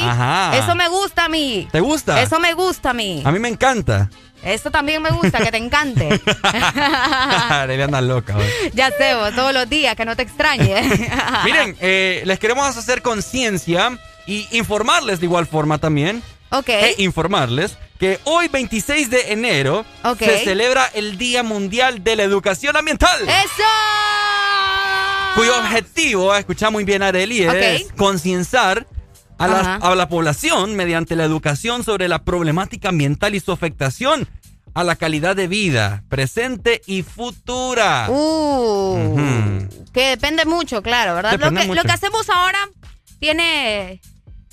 Ajá. 0.03 0.57
Eso 0.57 0.75
me 0.75 0.89
gusta 0.89 1.25
a 1.25 1.29
mí. 1.29 1.69
¿Te 1.73 1.81
gusta? 1.81 2.23
Eso 2.23 2.39
me 2.39 2.55
gusta 2.55 2.91
a 2.91 2.95
mí. 2.95 3.23
A 3.25 3.33
mí 3.33 3.39
me 3.39 3.49
encanta. 3.49 4.09
Eso 4.45 4.71
también 4.71 5.01
me 5.01 5.11
gusta, 5.11 5.39
que 5.39 5.51
te 5.51 5.57
encante. 5.57 6.09
Anda 6.45 8.01
loca. 8.03 8.37
ya 8.75 8.91
sé, 8.91 9.15
vos, 9.15 9.35
todos 9.35 9.55
los 9.55 9.69
días, 9.69 9.97
que 9.97 10.05
no 10.05 10.15
te 10.17 10.23
extrañe. 10.23 10.83
Miren, 11.45 11.77
eh, 11.81 12.23
les 12.27 12.39
queremos 12.39 12.77
hacer 12.77 13.01
conciencia 13.01 13.99
y 14.27 14.47
informarles 14.57 15.21
de 15.21 15.27
igual 15.27 15.47
forma 15.47 15.79
también. 15.79 16.23
Ok. 16.51 16.69
E 16.69 16.95
informarles 16.99 17.77
que 17.99 18.21
hoy, 18.25 18.49
26 18.49 19.11
de 19.11 19.33
enero, 19.33 19.85
se 20.19 20.45
celebra 20.45 20.87
el 20.95 21.17
Día 21.19 21.43
Mundial 21.43 22.03
de 22.05 22.17
la 22.17 22.23
Educación 22.25 22.77
Ambiental. 22.77 23.21
¡Eso! 23.29 23.63
Cuyo 25.35 25.57
objetivo, 25.59 26.35
escucha 26.35 26.71
muy 26.71 26.85
bien 26.85 27.03
Areli, 27.03 27.43
es 27.43 27.83
Ok. 27.87 27.97
concienciar 27.97 28.87
a 29.39 29.49
la, 29.49 29.75
a 29.77 29.95
la 29.97 30.09
población 30.09 30.77
mediante 30.77 31.17
la 31.17 31.25
educación 31.25 31.83
sobre 31.83 32.07
la 32.07 32.23
problemática 32.23 32.91
ambiental 32.91 33.35
y 33.35 33.41
su 33.41 33.51
afectación 33.51 34.29
a 34.75 34.85
la 34.85 34.95
calidad 34.97 35.35
de 35.35 35.49
vida 35.49 36.05
presente 36.09 36.83
y 36.87 37.03
futura. 37.03 38.07
Uh, 38.11 39.67
que 39.93 40.11
depende 40.11 40.45
mucho, 40.45 40.83
claro, 40.83 41.15
¿verdad? 41.17 41.33
Lo 41.39 41.51
que, 41.51 41.67
mucho. 41.67 41.75
lo 41.75 41.83
que 41.83 41.93
hacemos 41.93 42.31
ahora 42.31 42.59
tiene, 43.19 44.01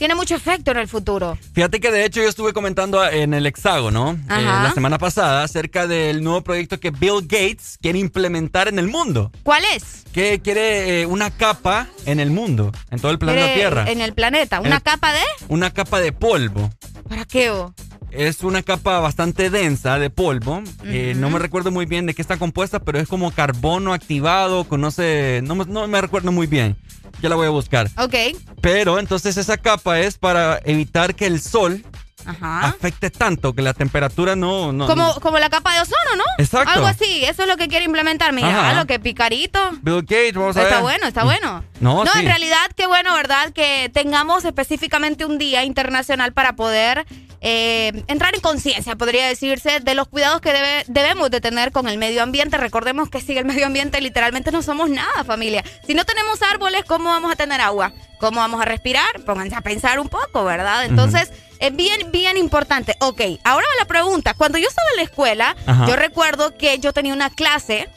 tiene 0.02 0.16
mucho 0.16 0.34
efecto 0.34 0.72
en 0.72 0.78
el 0.78 0.88
futuro. 0.88 1.38
Fíjate 1.54 1.80
que 1.80 1.92
de 1.92 2.04
hecho 2.06 2.24
yo 2.24 2.28
estuve 2.28 2.54
comentando 2.54 3.08
en 3.08 3.36
el 3.36 3.46
hexágono 3.46 4.14
eh, 4.14 4.42
la 4.42 4.72
semana 4.74 4.98
pasada 4.98 5.44
acerca 5.44 5.86
del 5.86 6.24
nuevo 6.24 6.42
proyecto 6.42 6.80
que 6.80 6.90
Bill 6.90 7.22
Gates 7.22 7.78
quiere 7.80 8.00
implementar 8.00 8.68
en 8.68 8.80
el 8.80 8.88
mundo. 8.88 9.32
¿Cuál 9.44 9.62
es? 9.76 10.04
Que 10.12 10.40
quiere 10.42 11.02
eh, 11.02 11.06
una 11.06 11.30
capa 11.30 11.86
en 12.08 12.20
el 12.20 12.32
mundo, 12.32 12.72
en 12.90 13.00
todo 13.00 13.12
el 13.12 13.20
planeta 13.20 13.54
Tierra. 13.54 13.92
En 13.92 14.02
el 14.02 14.14
planeta. 14.16 14.60
¿Una 14.60 14.78
El- 14.78 14.82
capa 14.82 15.14
de? 15.14 15.22
Una 15.50 15.70
capa 15.70 16.00
de 16.00 16.12
polvo. 16.14 16.72
¿Para 17.08 17.26
qué? 17.26 17.52
vos? 17.52 17.72
Es 18.12 18.44
una 18.44 18.62
capa 18.62 19.00
bastante 19.00 19.50
densa 19.50 19.98
de 19.98 20.10
polvo. 20.10 20.62
Eh, 20.84 21.14
no 21.18 21.30
me 21.30 21.40
recuerdo 21.40 21.72
muy 21.72 21.86
bien 21.86 22.06
de 22.06 22.14
qué 22.14 22.22
está 22.22 22.38
compuesta, 22.38 22.80
pero 22.80 23.00
es 23.00 23.08
como 23.08 23.32
carbono 23.32 23.94
activado, 23.94 24.66
conoce... 24.66 25.42
No, 25.44 25.56
no 25.56 25.88
me 25.88 26.02
recuerdo 26.02 26.32
muy 26.32 26.48
bien. 26.48 26.76
Ya 27.22 27.30
la 27.30 27.36
voy 27.36 27.48
a 27.48 27.52
buscar. 27.52 27.90
Ok. 27.98 28.16
Pero 28.60 29.00
entonces 29.00 29.38
esa 29.38 29.58
capa 29.58 30.00
es 30.00 30.18
para 30.18 30.60
evitar 30.66 31.16
que 31.16 31.26
el 31.26 31.40
sol 31.40 31.84
Ajá. 32.26 32.68
afecte 32.68 33.10
tanto, 33.10 33.54
que 33.54 33.62
la 33.62 33.74
temperatura 33.74 34.36
no... 34.36 34.72
no 34.72 34.88
Como, 34.88 35.14
como 35.22 35.40
la 35.40 35.50
capa 35.50 35.74
de 35.74 35.82
ozono, 35.82 36.16
¿no? 36.18 36.24
Exacto. 36.38 36.70
Algo 36.72 36.88
así, 36.88 37.24
eso 37.26 37.44
es 37.44 37.48
lo 37.48 37.58
que 37.58 37.68
quiere 37.68 37.86
implementar. 37.86 38.34
Mira, 38.34 38.74
lo 38.74 38.86
que 38.86 39.00
picarito. 39.00 39.60
Bill 39.82 40.02
Gates, 40.02 40.34
vamos 40.34 40.56
a 40.58 40.62
ver. 40.62 40.70
Está 40.70 40.82
bueno, 40.82 41.08
está 41.08 41.24
bueno. 41.24 41.64
No, 41.80 42.06
sí. 42.06 42.20
en 42.20 42.26
realidad, 42.26 42.58
qué 42.76 42.86
bueno, 42.88 43.14
¿verdad? 43.14 43.52
Que 43.54 43.90
tengamos 43.94 44.46
específicamente 44.46 45.26
un 45.26 45.38
día 45.38 45.64
internacional 45.64 46.34
para 46.34 46.54
poder 46.54 47.06
eh, 47.44 48.04
entrar 48.08 48.36
en 48.36 48.42
conciencia, 48.42 48.96
podría 48.96 49.26
decirse, 49.28 49.80
de 49.80 49.96
los 49.96 50.08
cuidados 50.08 50.42
que 50.42 50.52
debe- 50.54 50.84
debemos 50.88 51.32
de 51.32 51.42
tener 51.42 51.72
con 51.72 51.88
el 51.88 51.98
medio 51.98 52.22
ambiente. 52.22 52.58
Recordemos 52.58 53.10
que 53.10 53.20
sin 53.20 53.38
el 53.40 53.46
medio 53.46 53.66
ambiente 53.66 54.00
literalmente 54.00 54.52
no 54.52 54.62
somos 54.62 54.90
nada, 54.92 55.24
familia. 55.26 55.64
Si 55.88 55.96
no 55.96 56.06
tenemos 56.06 56.40
árboles, 56.44 56.84
¿cómo 56.88 57.10
vamos 57.10 57.32
a 57.32 57.36
tener 57.36 57.60
agua? 57.62 57.94
¿Cómo 58.20 58.40
vamos 58.40 58.62
a 58.62 58.66
respirar? 58.66 59.22
Pónganse 59.26 59.56
a 59.56 59.62
pensar 59.62 60.00
un 60.00 60.08
poco, 60.08 60.46
¿verdad? 60.46 60.86
Entonces, 60.86 61.32
es 61.62 61.74
bien, 61.76 62.12
bien 62.12 62.36
importante. 62.38 62.96
Ok, 63.00 63.22
ahora 63.46 63.66
la 63.80 63.86
pregunta. 63.86 64.34
Cuando 64.34 64.58
yo 64.58 64.68
estaba 64.68 64.88
en 64.92 64.98
la 64.98 65.04
escuela, 65.04 65.56
Ajá. 65.66 65.86
yo 65.88 65.96
recuerdo 65.96 66.58
que 66.58 66.80
yo 66.80 66.92
tenía 66.92 67.14
una 67.14 67.30
clase 67.30 67.88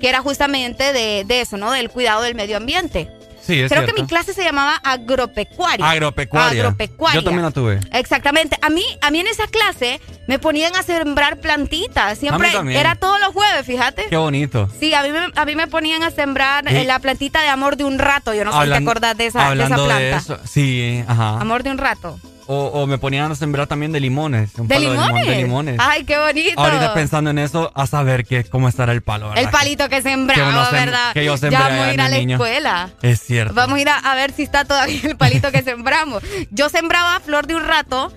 que 0.00 0.08
era 0.08 0.22
justamente 0.22 0.92
de, 0.94 1.24
de 1.26 1.40
eso, 1.42 1.58
¿no? 1.58 1.72
Del 1.72 1.90
cuidado 1.90 2.22
del 2.22 2.34
medio 2.34 2.56
ambiente. 2.56 3.10
Sí, 3.42 3.58
es 3.60 3.72
Creo 3.72 3.84
que 3.86 3.94
mi 3.94 4.06
clase 4.06 4.32
se 4.34 4.44
llamaba 4.44 4.76
agropecuaria. 4.84 5.90
Agropecuaria. 5.90 6.60
Agropecuaria. 6.62 7.20
Yo 7.20 7.24
también 7.24 7.42
la 7.42 7.50
tuve. 7.50 7.80
Exactamente. 7.92 8.56
A 8.62 8.68
mí, 8.70 8.84
a 9.00 9.10
mí 9.10 9.18
en 9.20 9.26
esa 9.26 9.46
clase 9.46 10.00
me 10.28 10.38
ponían 10.38 10.76
a 10.76 10.82
sembrar 10.82 11.38
plantitas. 11.38 12.18
Siempre 12.18 12.50
era 12.78 12.94
todos 12.96 13.18
los 13.18 13.30
jueves, 13.32 13.66
fíjate. 13.66 14.06
Qué 14.10 14.16
bonito. 14.16 14.68
Sí, 14.78 14.94
a 14.94 15.02
mí, 15.02 15.10
me, 15.10 15.20
a 15.34 15.44
mí 15.46 15.56
me 15.56 15.66
ponían 15.66 16.02
a 16.02 16.10
sembrar 16.10 16.68
Sí. 16.68 16.76
eh, 16.76 16.84
la 16.84 16.98
plantita 16.98 17.40
de 17.42 17.48
amor 17.48 17.76
de 17.76 17.84
un 17.84 17.98
rato. 17.98 18.34
Yo 18.34 18.44
no 18.44 18.52
sé 18.52 18.64
si 18.66 18.70
te 18.70 18.76
acordás 18.76 19.16
de 19.16 19.26
esa, 19.26 19.38
de 19.38 19.44
esa 19.44 19.50
hablando 19.50 19.84
planta. 19.86 20.16
eso, 20.18 20.38
sí, 20.46 21.02
ajá. 21.08 21.40
Amor 21.40 21.62
de 21.62 21.70
un 21.70 21.78
rato. 21.78 22.20
O, 22.52 22.66
o 22.82 22.86
me 22.88 22.98
ponían 22.98 23.30
a 23.30 23.36
sembrar 23.36 23.68
también 23.68 23.92
de 23.92 24.00
limones. 24.00 24.56
Un 24.56 24.66
¿De 24.66 24.74
palo 24.74 24.90
limones? 24.92 25.06
De, 25.14 25.20
limón, 25.20 25.26
de 25.36 25.42
limones. 25.42 25.76
Ay, 25.78 26.02
qué 26.04 26.18
bonito. 26.18 26.60
Ahorita 26.60 26.94
pensando 26.94 27.30
en 27.30 27.38
eso, 27.38 27.70
a 27.76 27.86
saber 27.86 28.24
que, 28.24 28.42
cómo 28.42 28.68
estará 28.68 28.92
el 28.92 29.02
palo. 29.02 29.28
¿verdad? 29.28 29.44
El 29.44 29.50
palito 29.50 29.88
que 29.88 30.02
sembraba, 30.02 30.68
sem- 30.68 30.72
¿verdad? 30.72 31.12
que 31.12 31.24
yo 31.24 31.36
sembré 31.36 31.58
ya 31.60 31.68
vamos 31.68 31.84
a 31.86 31.92
ir 31.94 32.00
a 32.00 32.08
la 32.08 32.16
niño. 32.18 32.34
escuela. 32.36 32.90
Es 33.02 33.20
cierto. 33.20 33.54
Vamos 33.54 33.78
a 33.78 33.80
ir 33.80 33.88
a, 33.88 33.98
a 33.98 34.14
ver 34.16 34.32
si 34.32 34.42
está 34.42 34.64
todavía 34.64 35.00
el 35.04 35.16
palito 35.16 35.52
que 35.52 35.62
sembramos. 35.62 36.24
Yo 36.50 36.68
sembraba 36.68 37.20
flor 37.20 37.46
de 37.46 37.54
un 37.54 37.64
rato 37.64 38.12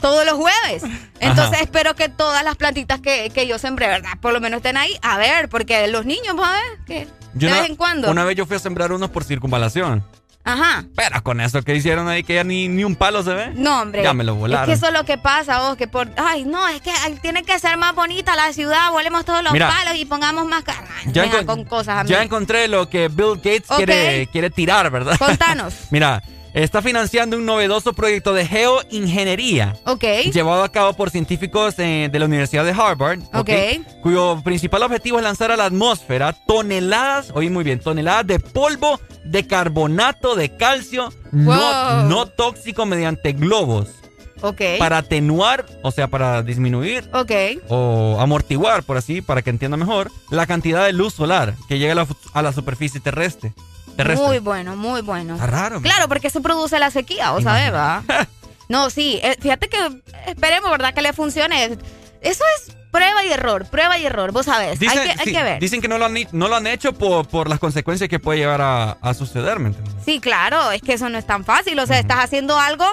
todos 0.00 0.26
los 0.26 0.34
jueves. 0.34 0.82
Entonces 1.20 1.54
Ajá. 1.54 1.62
espero 1.62 1.94
que 1.94 2.08
todas 2.08 2.42
las 2.42 2.56
plantitas 2.56 3.00
que, 3.00 3.30
que 3.32 3.46
yo 3.46 3.58
sembré, 3.60 3.86
¿verdad? 3.86 4.10
Por 4.20 4.32
lo 4.32 4.40
menos 4.40 4.56
estén 4.58 4.76
ahí. 4.76 4.96
A 5.02 5.18
ver, 5.18 5.48
porque 5.48 5.86
los 5.86 6.04
niños, 6.04 6.34
vamos 6.34 6.48
a 6.48 6.52
ver, 6.52 6.78
que 6.84 7.06
Yo 7.34 7.46
de 7.46 7.52
una- 7.52 7.60
vez 7.60 7.70
en 7.70 7.76
cuando. 7.76 8.10
Una 8.10 8.24
vez 8.24 8.34
yo 8.36 8.44
fui 8.44 8.56
a 8.56 8.58
sembrar 8.58 8.90
unos 8.92 9.10
por 9.10 9.22
circunvalación. 9.22 10.04
Ajá. 10.44 10.84
Pero 10.96 11.22
con 11.22 11.40
eso 11.40 11.62
que 11.62 11.74
hicieron 11.74 12.08
ahí, 12.08 12.22
que 12.24 12.34
ya 12.34 12.44
ni, 12.44 12.68
ni 12.68 12.84
un 12.84 12.96
palo 12.96 13.22
se 13.22 13.32
ve. 13.32 13.52
No, 13.54 13.82
hombre. 13.82 14.02
Ya 14.02 14.12
me 14.12 14.24
lo 14.24 14.34
volaron. 14.34 14.64
Es 14.64 14.68
que 14.68 14.84
eso 14.84 14.92
es 14.92 14.98
lo 14.98 15.04
que 15.04 15.18
pasa, 15.18 15.60
vos, 15.60 15.76
que 15.76 15.86
por... 15.86 16.08
Ay, 16.16 16.44
no, 16.44 16.66
es 16.68 16.80
que 16.80 16.92
tiene 17.20 17.44
que 17.44 17.58
ser 17.58 17.76
más 17.76 17.94
bonita 17.94 18.34
la 18.34 18.52
ciudad, 18.52 18.90
volemos 18.90 19.24
todos 19.24 19.42
los 19.42 19.52
Mira. 19.52 19.68
palos 19.68 19.94
y 19.96 20.04
pongamos 20.04 20.46
más 20.46 20.64
carne. 20.64 20.88
Ya, 21.06 21.44
con 21.44 21.64
cosas 21.64 21.98
a 21.98 22.04
mí. 22.04 22.10
ya 22.10 22.22
encontré 22.22 22.68
lo 22.68 22.88
que 22.88 23.08
Bill 23.08 23.36
Gates 23.36 23.66
quiere, 23.76 24.26
quiere 24.28 24.50
tirar, 24.50 24.90
¿verdad? 24.90 25.16
Contanos. 25.18 25.74
Mira, 25.90 26.22
está 26.54 26.82
financiando 26.82 27.36
un 27.36 27.46
novedoso 27.46 27.92
proyecto 27.92 28.34
de 28.34 28.46
geoingeniería. 28.46 29.76
Ok. 29.86 30.04
Llevado 30.32 30.62
a 30.62 30.70
cabo 30.70 30.92
por 30.94 31.10
científicos 31.10 31.74
eh, 31.78 32.08
de 32.10 32.18
la 32.18 32.26
Universidad 32.26 32.64
de 32.64 32.72
Harvard. 32.72 33.20
Ok. 33.34 33.50
Cuyo 34.02 34.40
principal 34.44 34.82
objetivo 34.82 35.18
es 35.18 35.24
lanzar 35.24 35.50
a 35.50 35.56
la 35.56 35.66
atmósfera 35.66 36.32
toneladas, 36.46 37.30
oí 37.34 37.50
muy 37.50 37.64
bien, 37.64 37.80
toneladas 37.80 38.26
de 38.26 38.38
polvo 38.40 39.00
de 39.24 39.46
carbonato 39.46 40.34
de 40.34 40.56
calcio 40.56 41.12
no, 41.30 41.52
Wow. 41.54 42.08
no 42.08 42.26
tóxico 42.26 42.84
mediante 42.86 43.32
globos. 43.32 43.88
Ok. 44.44 44.60
Para 44.80 44.98
atenuar, 44.98 45.64
o 45.82 45.92
sea, 45.92 46.08
para 46.08 46.42
disminuir 46.42 47.08
Ok. 47.12 47.30
o 47.68 48.16
amortiguar, 48.20 48.82
por 48.82 48.96
así, 48.96 49.22
para 49.22 49.40
que 49.40 49.50
entienda 49.50 49.76
mejor, 49.76 50.10
la 50.30 50.46
cantidad 50.46 50.84
de 50.84 50.92
luz 50.92 51.14
solar 51.14 51.54
que 51.68 51.78
llega 51.78 51.92
a 51.92 51.94
la, 51.94 52.06
a 52.34 52.42
la 52.42 52.52
superficie 52.52 52.98
terrestre. 53.00 53.52
Terrestre. 53.92 54.26
Muy 54.26 54.38
bueno, 54.38 54.76
muy 54.76 55.00
bueno. 55.02 55.34
Está 55.34 55.46
raro. 55.46 55.74
man. 55.76 55.82
Claro, 55.84 56.08
porque 56.08 56.28
eso 56.28 56.42
produce 56.42 56.78
la 56.78 56.90
sequía, 56.90 57.32
¿o 57.32 57.40
sabes, 57.40 57.72
va? 57.72 58.02
No, 58.68 58.90
sí, 58.90 59.20
eh, 59.22 59.36
fíjate 59.40 59.68
que 59.68 59.78
esperemos, 60.26 60.70
¿verdad? 60.70 60.94
Que 60.94 61.02
le 61.02 61.12
funcione. 61.12 61.76
Eso 62.22 62.44
es 62.58 62.76
prueba 62.90 63.24
y 63.24 63.32
error, 63.32 63.66
prueba 63.66 63.98
y 63.98 64.06
error, 64.06 64.32
vos 64.32 64.46
sabes. 64.46 64.78
Dicen, 64.78 64.98
hay 64.98 65.04
que, 65.08 65.10
hay 65.20 65.26
sí, 65.26 65.32
que 65.32 65.42
ver. 65.42 65.60
dicen 65.60 65.80
que 65.80 65.88
no 65.88 65.98
lo 65.98 66.04
han, 66.06 66.12
ni- 66.14 66.28
no 66.32 66.48
lo 66.48 66.56
han 66.56 66.66
hecho 66.66 66.92
por, 66.92 67.26
por 67.26 67.48
las 67.48 67.58
consecuencias 67.58 68.08
que 68.08 68.18
puede 68.20 68.38
llegar 68.38 68.60
a, 68.60 68.92
a 69.00 69.14
suceder, 69.14 69.58
¿me 69.58 69.68
entiendes? 69.68 69.94
Sí, 70.04 70.20
claro, 70.20 70.70
es 70.72 70.80
que 70.82 70.92
eso 70.94 71.08
no 71.08 71.18
es 71.18 71.26
tan 71.26 71.44
fácil. 71.44 71.78
O 71.80 71.86
sea, 71.86 71.98
estás 71.98 72.18
haciendo 72.24 72.58
algo 72.58 72.84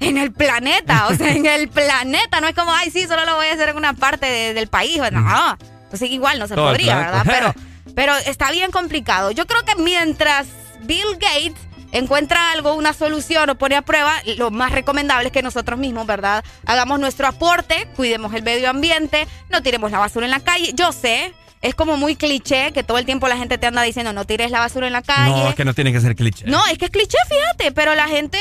en 0.00 0.16
el 0.18 0.32
planeta. 0.32 1.08
O 1.08 1.14
sea, 1.14 1.32
en 1.32 1.46
el 1.46 1.68
planeta. 1.68 2.40
No 2.40 2.48
es 2.48 2.54
como, 2.54 2.72
ay, 2.72 2.90
sí, 2.90 3.06
solo 3.06 3.24
lo 3.26 3.36
voy 3.36 3.46
a 3.48 3.52
hacer 3.52 3.68
en 3.70 3.76
una 3.76 3.92
parte 3.92 4.26
de- 4.26 4.54
del 4.54 4.68
país. 4.68 5.00
No. 5.12 5.58
Igual 6.00 6.38
no 6.38 6.46
se 6.48 6.54
Todo 6.54 6.68
podría. 6.68 6.96
¿verdad? 6.96 7.22
Pero, 7.26 7.54
pero 7.94 8.14
está 8.26 8.50
bien 8.50 8.70
complicado. 8.70 9.30
Yo 9.30 9.46
creo 9.46 9.64
que 9.64 9.76
mientras 9.76 10.48
Bill 10.82 11.18
Gates 11.18 11.60
encuentra 11.92 12.52
algo, 12.52 12.74
una 12.74 12.92
solución 12.92 13.50
o 13.50 13.54
pone 13.56 13.76
a 13.76 13.82
prueba, 13.82 14.14
lo 14.36 14.50
más 14.50 14.72
recomendable 14.72 15.26
es 15.26 15.32
que 15.32 15.42
nosotros 15.42 15.78
mismos, 15.78 16.06
¿verdad? 16.06 16.44
Hagamos 16.66 17.00
nuestro 17.00 17.26
aporte, 17.26 17.88
cuidemos 17.96 18.32
el 18.34 18.42
medio 18.42 18.70
ambiente, 18.70 19.26
no 19.48 19.62
tiremos 19.62 19.90
la 19.90 19.98
basura 19.98 20.26
en 20.26 20.30
la 20.30 20.40
calle. 20.40 20.72
Yo 20.74 20.92
sé, 20.92 21.34
es 21.62 21.74
como 21.74 21.96
muy 21.98 22.16
cliché 22.16 22.72
que 22.72 22.82
todo 22.82 22.96
el 22.98 23.04
tiempo 23.04 23.28
la 23.28 23.36
gente 23.36 23.58
te 23.58 23.66
anda 23.66 23.82
diciendo 23.82 24.12
no 24.12 24.24
tires 24.24 24.50
la 24.50 24.60
basura 24.60 24.86
en 24.86 24.92
la 24.94 25.02
calle. 25.02 25.30
No, 25.30 25.48
es 25.48 25.54
que 25.54 25.64
no 25.64 25.74
tiene 25.74 25.92
que 25.92 26.00
ser 26.00 26.16
cliché. 26.16 26.46
No, 26.46 26.64
es 26.66 26.78
que 26.78 26.86
es 26.86 26.90
cliché, 26.90 27.18
fíjate, 27.28 27.72
pero 27.72 27.94
la 27.94 28.08
gente, 28.08 28.38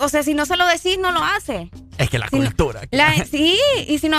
o 0.00 0.08
sea, 0.08 0.22
si 0.22 0.32
no 0.34 0.46
se 0.46 0.56
lo 0.56 0.66
decís, 0.66 0.98
no 0.98 1.12
lo 1.12 1.22
hace. 1.22 1.68
Es 1.98 2.08
que 2.08 2.18
la 2.18 2.28
Si 2.28 2.36
no- 2.36 2.44
cultura. 2.46 2.80
La- 2.90 3.12
sí, 3.30 3.58
y 3.86 3.98
si 3.98 4.08
no, 4.08 4.16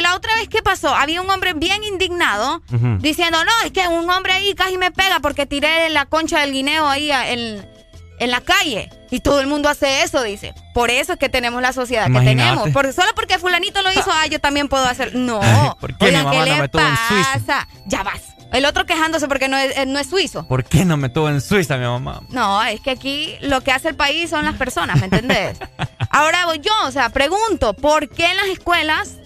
la 0.00 0.16
otra 0.16 0.34
vez, 0.36 0.48
¿qué 0.48 0.62
pasó? 0.62 0.94
Había 0.94 1.22
un 1.22 1.30
hombre 1.30 1.52
bien 1.54 1.84
indignado 1.84 2.60
diciendo, 2.98 3.38
no, 3.44 3.52
es 3.64 3.70
que 3.72 3.86
un 3.86 4.10
hombre 4.10 4.32
ahí 4.32 4.54
casi 4.54 4.78
me 4.78 4.90
pega 4.90 5.20
porque 5.20 5.46
tiré 5.46 5.88
la 5.90 6.06
concha 6.06 6.40
del 6.40 6.52
guineo 6.52 6.88
ahí 6.88 7.10
en, 7.12 7.64
en 8.22 8.30
la 8.30 8.40
calle. 8.40 8.88
Y 9.10 9.20
todo 9.20 9.40
el 9.40 9.46
mundo 9.46 9.68
hace 9.68 10.02
eso, 10.02 10.22
dice. 10.22 10.54
Por 10.72 10.90
eso 10.90 11.14
es 11.14 11.18
que 11.18 11.28
tenemos 11.28 11.60
la 11.60 11.72
sociedad 11.72 12.06
Imagínate. 12.06 12.36
que 12.36 12.42
tenemos. 12.42 12.70
Porque, 12.70 12.92
solo 12.92 13.08
porque 13.14 13.38
fulanito 13.38 13.82
lo 13.82 13.90
hizo, 13.92 14.10
ah, 14.12 14.26
yo 14.26 14.40
también 14.40 14.68
puedo 14.68 14.84
hacer. 14.84 15.14
No. 15.14 15.40
Ay, 15.42 15.70
¿por 15.80 15.96
qué 15.96 16.04
mi 16.04 16.10
Oigan, 16.10 16.24
mamá 16.24 16.32
¿qué 16.32 16.38
no 16.38 16.56
le 16.56 16.62
me 16.62 16.68
tuvo 16.68 16.82
en 16.82 16.96
Suiza? 17.08 17.68
Ya 17.86 18.02
vas. 18.02 18.22
El 18.52 18.66
otro 18.66 18.84
quejándose 18.86 19.26
porque 19.28 19.48
no 19.48 19.56
es, 19.56 19.76
eh, 19.76 19.86
no 19.86 19.98
es 19.98 20.08
suizo. 20.10 20.46
¿Por 20.46 20.62
qué 20.64 20.84
no 20.84 20.98
me 20.98 21.08
tuvo 21.08 21.30
en 21.30 21.40
Suiza, 21.40 21.78
mi 21.78 21.86
mamá? 21.86 22.20
No, 22.28 22.62
es 22.62 22.80
que 22.82 22.90
aquí 22.90 23.34
lo 23.40 23.62
que 23.62 23.72
hace 23.72 23.88
el 23.88 23.94
país 23.94 24.28
son 24.28 24.44
las 24.44 24.56
personas, 24.56 24.98
¿me 24.98 25.06
entendés? 25.06 25.58
Ahora 26.10 26.44
voy 26.44 26.58
yo, 26.60 26.72
o 26.84 26.90
sea, 26.90 27.08
pregunto, 27.08 27.72
¿por 27.72 28.10
qué 28.10 28.26
en 28.30 28.36
las 28.36 28.46
escuelas 28.48 29.16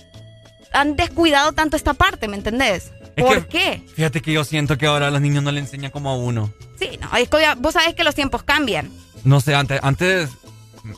han 0.72 0.94
descuidado 0.94 1.53
tanto 1.53 1.76
esta 1.76 1.94
parte, 1.94 2.28
¿me 2.28 2.36
entendés? 2.36 2.92
¿Por 3.16 3.46
que- 3.46 3.58
qué? 3.58 3.82
Fíjate 3.94 4.20
que 4.22 4.32
yo 4.32 4.44
siento 4.44 4.76
que 4.78 4.86
ahora 4.86 5.08
a 5.08 5.10
los 5.10 5.20
niños 5.20 5.42
no 5.42 5.50
le 5.52 5.60
enseñan 5.60 5.90
como 5.90 6.10
a 6.10 6.16
uno. 6.16 6.52
Sí, 6.78 6.98
no, 7.00 7.16
es 7.16 7.28
que 7.28 7.36
vos 7.58 7.72
sabés 7.72 7.94
que 7.94 8.04
los 8.04 8.14
tiempos 8.14 8.42
cambian. 8.42 8.90
No 9.24 9.40
sé, 9.40 9.54
antes, 9.54 9.80
antes 9.82 10.30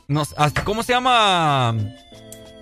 no 0.08 0.22
¿cómo 0.64 0.82
se 0.82 0.92
llama? 0.92 1.74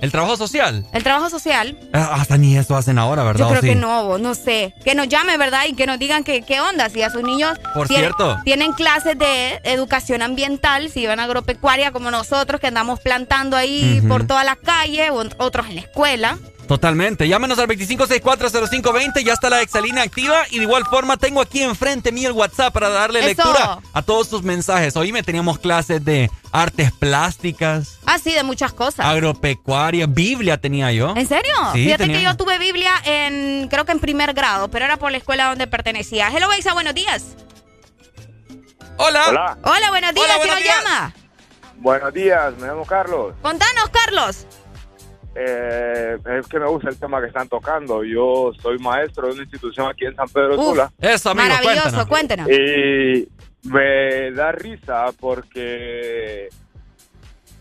El 0.01 0.13
trabajo 0.13 0.37
social. 0.37 0.87
El 0.93 1.03
trabajo 1.03 1.31
social, 1.31 1.77
Ah, 1.95 2.17
Hasta 2.21 2.37
ni 2.37 2.55
eso 2.59 2.77
hacen 2.77 2.99
ahora, 2.99 3.25
¿verdad? 3.25 3.41
yo 3.41 3.47
¿O 3.47 3.49
creo 3.49 3.63
sí? 3.63 3.69
que 3.69 3.75
no, 3.75 4.19
no 4.19 4.35
sé. 4.35 4.75
Que 4.85 4.95
nos 4.95 5.09
llamen, 5.09 5.39
¿verdad? 5.39 5.63
Y 5.67 5.73
que 5.73 5.87
nos 5.87 5.99
digan 5.99 6.23
que, 6.23 6.43
qué 6.43 6.61
onda, 6.61 6.91
si 6.91 7.01
a 7.01 7.09
sus 7.09 7.23
niños 7.23 7.59
Por 7.73 7.89
tienen, 7.89 8.13
cierto. 8.15 8.39
tienen 8.45 8.73
clases 8.75 9.19
de 9.19 9.59
educación 9.65 10.21
ambiental, 10.21 10.91
si 10.91 11.07
van 11.07 11.19
a 11.19 11.25
agropecuaria 11.25 11.93
como 11.93 12.11
nosotros, 12.11 12.61
que 12.61 12.67
andamos 12.67 13.01
plantando 13.01 13.57
ahí 13.57 14.03
por 14.07 14.27
toda 14.27 14.45
la 14.45 14.57
calle, 14.57 15.09
o 15.11 15.25
otros 15.39 15.67
en 15.69 15.77
la 15.77 15.81
escuela. 15.81 16.39
Totalmente. 16.69 17.29
Llámenos 17.29 17.59
al 17.59 17.69
25640520. 17.69 19.23
Ya 19.25 19.33
está 19.35 19.49
la 19.51 19.63
exalina 19.63 20.03
activa. 20.03 20.43
Y 20.51 20.59
de 20.59 20.65
igual 20.65 20.85
forma, 20.85 21.17
tengo 21.17 21.41
aquí 21.41 21.63
enfrente 21.63 22.11
mío 22.13 22.29
el 22.29 22.35
WhatsApp 22.35 22.73
para 22.73 22.89
darle 22.89 23.21
Eso. 23.21 23.29
lectura 23.29 23.79
a 23.93 24.03
todos 24.03 24.29
sus 24.29 24.43
mensajes. 24.43 24.97
Hoy 24.97 25.13
me 25.13 25.23
teníamos 25.23 25.59
clases 25.59 26.05
de 26.05 26.31
artes 26.53 26.91
plásticas, 26.93 27.99
Ah, 28.07 28.19
sí, 28.19 28.33
de 28.33 28.43
muchas 28.43 28.73
cosas. 28.73 29.05
agropecuaria, 29.07 30.07
Biblia 30.07 30.57
tenía 30.59 30.91
yo. 30.91 31.13
¿En 31.17 31.29
serio? 31.29 31.53
Sí, 31.75 31.85
Fíjate 31.85 32.05
tenía- 32.05 32.19
que 32.19 32.25
yo 32.25 32.37
tuve 32.37 32.59
Biblia 32.59 32.91
en, 33.05 33.69
creo 33.69 33.85
que 33.85 33.93
en 33.93 34.01
primer 34.01 34.33
grado, 34.33 34.69
pero 34.69 34.85
era 34.87 34.97
por 34.97 35.11
la 35.13 35.19
escuela 35.19 35.51
donde 35.51 35.67
pertenecía. 35.67 36.29
Hello, 36.35 36.49
Beisa, 36.49 36.73
buenos 36.73 36.95
días. 36.95 37.25
Hola. 38.97 39.25
Hola. 39.29 39.59
Hola, 39.63 39.91
buenos 39.91 40.15
días, 40.15 40.27
Hola, 40.27 40.43
¿quién 40.43 40.55
nos 40.55 40.65
llama? 40.65 41.15
Buenos 41.77 42.15
días, 42.15 42.55
me 42.59 42.67
llamo 42.69 42.87
Carlos. 42.87 43.35
Contanos, 43.43 43.91
Carlos. 43.91 44.47
Eh, 45.39 46.17
es 46.39 46.47
que 46.47 46.59
me 46.59 46.67
gusta 46.67 46.89
el 46.89 46.99
tema 46.99 47.21
que 47.21 47.27
están 47.27 47.47
tocando. 47.49 48.03
Yo 48.03 48.53
soy 48.63 48.79
maestro 48.79 49.27
de 49.27 49.35
una 49.35 49.43
institución 49.43 49.87
aquí 49.89 50.07
en 50.07 50.17
San 50.17 50.29
Pedro 50.29 50.57
Sula. 50.57 50.91
Eso, 50.99 51.31
amigo, 51.31 51.49
Maravilloso, 51.49 52.09
cuéntenos. 52.09 52.49
Y 52.49 53.29
me 53.65 54.31
da 54.33 54.53
risa 54.53 55.07
porque, 55.21 56.49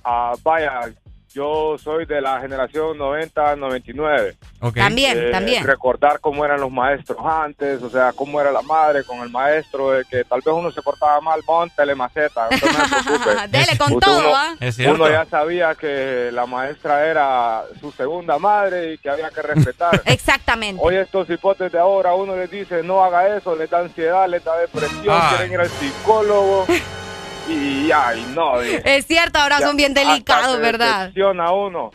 ah, 0.05 0.33
vaya, 0.41 0.93
yo 1.35 1.75
soy 1.77 2.05
de 2.05 2.21
la 2.21 2.39
generación 2.39 2.97
90-99. 2.97 4.35
Ok. 4.61 4.75
También, 4.75 5.17
Eh, 5.19 5.31
también. 5.31 5.63
Recordar 5.65 6.19
cómo 6.21 6.45
eran 6.45 6.61
los 6.61 6.71
maestros 6.71 7.17
antes, 7.23 7.83
o 7.83 7.89
sea, 7.89 8.13
cómo 8.13 8.39
era 8.39 8.51
la 8.51 8.61
madre 8.61 9.03
con 9.03 9.19
el 9.19 9.29
maestro, 9.29 9.91
de 9.91 10.05
que 10.05 10.23
tal 10.23 10.39
vez 10.43 10.53
uno 10.55 10.71
se 10.71 10.81
portaba 10.81 11.19
mal, 11.21 11.41
montele 11.45 11.93
maceta, 11.93 12.47
no. 12.49 12.57
Dele 13.49 13.77
con 13.77 13.93
Usted- 13.93 14.05
todo, 14.07 14.19
uno- 14.19 14.35
¿ah? 14.35 14.55
Es. 14.61 14.79
Uno 14.79 15.09
ya 15.09 15.25
sabía 15.25 15.75
que 15.75 16.29
la 16.31 16.45
maestra 16.45 17.05
era 17.05 17.63
su 17.81 17.91
segunda 17.91 18.39
madre 18.39 18.93
y 18.93 18.97
que 18.97 19.09
había 19.09 19.29
que 19.29 19.41
respetar. 19.41 20.01
Exactamente. 20.05 20.81
Hoy 20.83 20.95
estos 20.95 21.29
hipotes 21.29 21.71
de 21.71 21.79
ahora, 21.79 22.13
uno 22.15 22.35
les 22.37 22.49
dice 22.49 22.81
no 22.81 23.03
haga 23.03 23.35
eso, 23.37 23.55
les 23.55 23.69
da 23.69 23.79
ansiedad, 23.79 24.27
les 24.29 24.43
da 24.43 24.57
depresión, 24.57 25.09
Ay. 25.09 25.35
quieren 25.35 25.51
ir 25.53 25.59
al 25.59 25.69
psicólogo 25.69 26.65
y 27.47 27.91
ay 27.91 28.25
no. 28.35 28.63
y- 28.63 28.79
Es 28.85 29.05
cierto, 29.05 29.39
ahora 29.39 29.59
ya, 29.59 29.67
son 29.67 29.77
bien 29.77 29.93
delicados, 29.93 30.59
¿verdad? 30.59 30.99
decepciona 31.01 31.51
uno. 31.51 31.91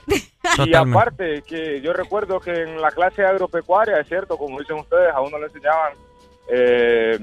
Y 0.65 0.75
aparte, 0.75 1.43
que 1.47 1.81
yo 1.81 1.93
recuerdo 1.93 2.41
que 2.41 2.51
en 2.63 2.81
la 2.81 2.91
clase 2.93 3.25
agropecuaria, 3.25 3.99
es 4.01 4.09
cierto, 4.09 4.37
como 4.39 4.59
dicen 4.61 4.77
ustedes, 4.79 5.13
a 5.15 5.21
uno 5.21 5.39
le 5.39 5.47
enseñaban 5.47 5.93
eh, 6.53 7.19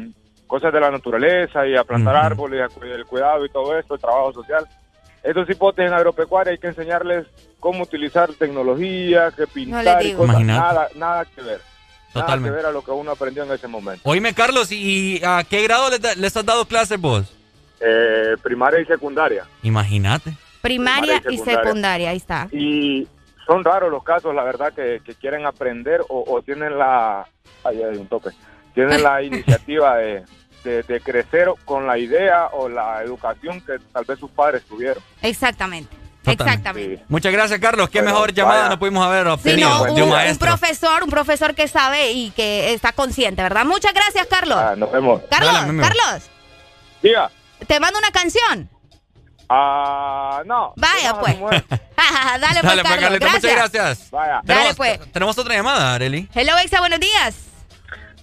cosas 0.45 0.71
de 0.71 0.80
la 0.80 0.91
naturaleza 0.91 1.65
y 1.67 1.75
a 1.75 1.84
plantar 1.84 2.15
Ujú. 2.15 2.25
árboles, 2.25 2.61
a 2.61 2.69
cu- 2.69 2.84
el 2.86 3.05
cuidado 3.05 3.45
y 3.45 3.49
todo 3.49 3.78
esto, 3.78 3.95
el 3.95 4.01
trabajo 4.01 4.34
social. 4.34 4.65
Estos 5.23 5.49
hipotes 5.49 5.86
en 5.88 5.93
agropecuaria 5.93 6.51
hay 6.51 6.57
que 6.59 6.67
enseñarles 6.67 7.25
cómo 7.59 7.84
utilizar 7.84 8.32
tecnología, 8.34 9.32
que 9.36 9.47
pintar 9.47 10.01
y 10.03 10.07
digo. 10.09 10.25
cosas. 10.25 10.41
Nada, 10.41 10.88
nada 10.95 11.25
que 11.25 11.41
ver. 11.41 11.59
Nada 12.13 12.25
Totalmente. 12.25 12.49
que 12.51 12.55
ver 12.55 12.65
a 12.67 12.71
lo 12.71 12.82
que 12.84 12.91
uno 12.91 13.11
aprendió 13.11 13.43
en 13.43 13.51
ese 13.51 13.67
momento. 13.67 14.01
Oíme, 14.09 14.34
Carlos, 14.34 14.71
¿y 14.71 15.21
a 15.25 15.43
qué 15.43 15.63
grado 15.63 15.89
les, 15.89 16.01
da- 16.01 16.15
les 16.15 16.38
has 16.38 16.45
dado 16.45 16.65
clases 16.65 16.99
vos? 17.01 17.34
Eh, 17.80 18.36
primaria 18.41 18.80
y 18.82 18.86
secundaria. 18.86 19.45
Imagínate. 19.63 20.34
Primaria, 20.61 21.21
Primaria 21.21 21.32
y 21.32 21.36
y 21.36 21.38
secundaria. 21.38 22.09
ahí 22.11 22.17
está. 22.17 22.47
Y 22.51 23.07
son 23.45 23.63
raros 23.63 23.91
los 23.91 24.03
casos, 24.03 24.34
la 24.36 24.43
verdad, 24.43 24.73
que, 24.73 25.01
que 25.05 25.15
quieren 25.15 25.45
aprender 25.45 26.01
o, 26.09 26.23
o 26.28 26.41
tienen 26.41 26.78
la... 26.78 27.25
Ahí 27.63 27.82
hay 27.82 27.97
un 27.97 28.07
toque. 28.07 28.30
Tienen 28.73 29.01
la 29.03 29.21
iniciativa 29.23 29.97
de, 29.97 30.23
de, 30.63 30.84
de 30.84 30.99
crecer 31.01 31.47
con 31.65 31.88
la 31.88 31.97
idea 31.97 32.47
o 32.47 32.67
la 32.67 33.01
educación 33.03 33.61
que 33.61 33.78
tal 33.93 34.03
vez 34.05 34.19
sus 34.19 34.32
padres 34.32 34.63
tuvieron. 34.63 35.01
Exactamente. 35.21 35.95
Exactamente. 36.25 37.03
Muchas 37.07 37.32
gracias, 37.32 37.57
Carlos. 37.59 37.89
Qué 37.89 38.01
mejor 38.01 38.34
llamada 38.34 38.63
vaya. 38.63 38.69
no 38.71 38.80
pudimos 38.80 39.05
haber 39.05 39.28
Sí, 39.28 39.32
obtenido 39.32 39.84
de 39.95 40.03
un, 40.03 40.38
profesor, 40.38 41.03
un 41.03 41.09
profesor 41.09 41.55
que 41.55 41.69
sabe 41.69 42.11
y 42.11 42.32
que 42.32 42.73
está 42.73 42.91
consciente, 42.91 43.41
¿verdad? 43.41 43.63
Muchas 43.63 43.93
gracias, 43.93 44.28
Carlos. 44.28 44.57
Ah, 44.59 44.75
nos 44.75 44.91
vemos. 44.91 45.21
Carlos. 45.30 45.53
Carlos, 45.53 46.30
Diga. 47.01 47.32
Te 47.66 47.80
mando 47.80 47.97
una 47.99 48.12
canción. 48.12 48.70
Ah, 49.49 50.41
no. 50.45 50.74
Vaya, 50.76 51.14
No, 51.14 51.20
pues. 51.22 51.38
mueve. 51.39 51.64
Dale, 51.70 51.80
pues, 51.95 52.41
Dale, 52.41 52.62
pues, 52.62 52.84
Carlos. 52.84 52.84
Carlito, 52.84 53.26
gracias. 53.26 53.43
muchas 53.43 53.55
gracias. 53.55 54.12
Vaya. 54.12 54.32
Dale, 54.43 54.45
Tenemos, 54.45 54.76
pues. 54.76 55.12
tenemos 55.14 55.38
otra 55.38 55.55
llamada, 55.55 55.93
Areli. 55.95 56.30
Hello, 56.34 56.58
Exa, 56.58 56.80
buenos 56.80 56.99
días. 56.99 57.36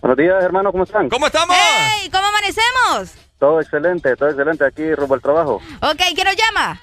Buenos 0.01 0.19
días, 0.19 0.45
hermano, 0.45 0.71
¿cómo 0.71 0.85
están? 0.85 1.09
¿Cómo 1.09 1.27
estamos? 1.27 1.57
Hey, 1.59 2.11
¿cómo 2.13 2.27
amanecemos? 2.27 3.15
Todo 3.39 3.61
excelente, 3.61 4.15
todo 4.17 4.29
excelente 4.29 4.65
aquí 4.67 4.95
rumbo 4.95 5.15
al 5.15 5.23
trabajo. 5.23 5.63
Ok, 5.81 5.97
¿quién 6.15 6.27
nos 6.27 6.37
llama? 6.37 6.79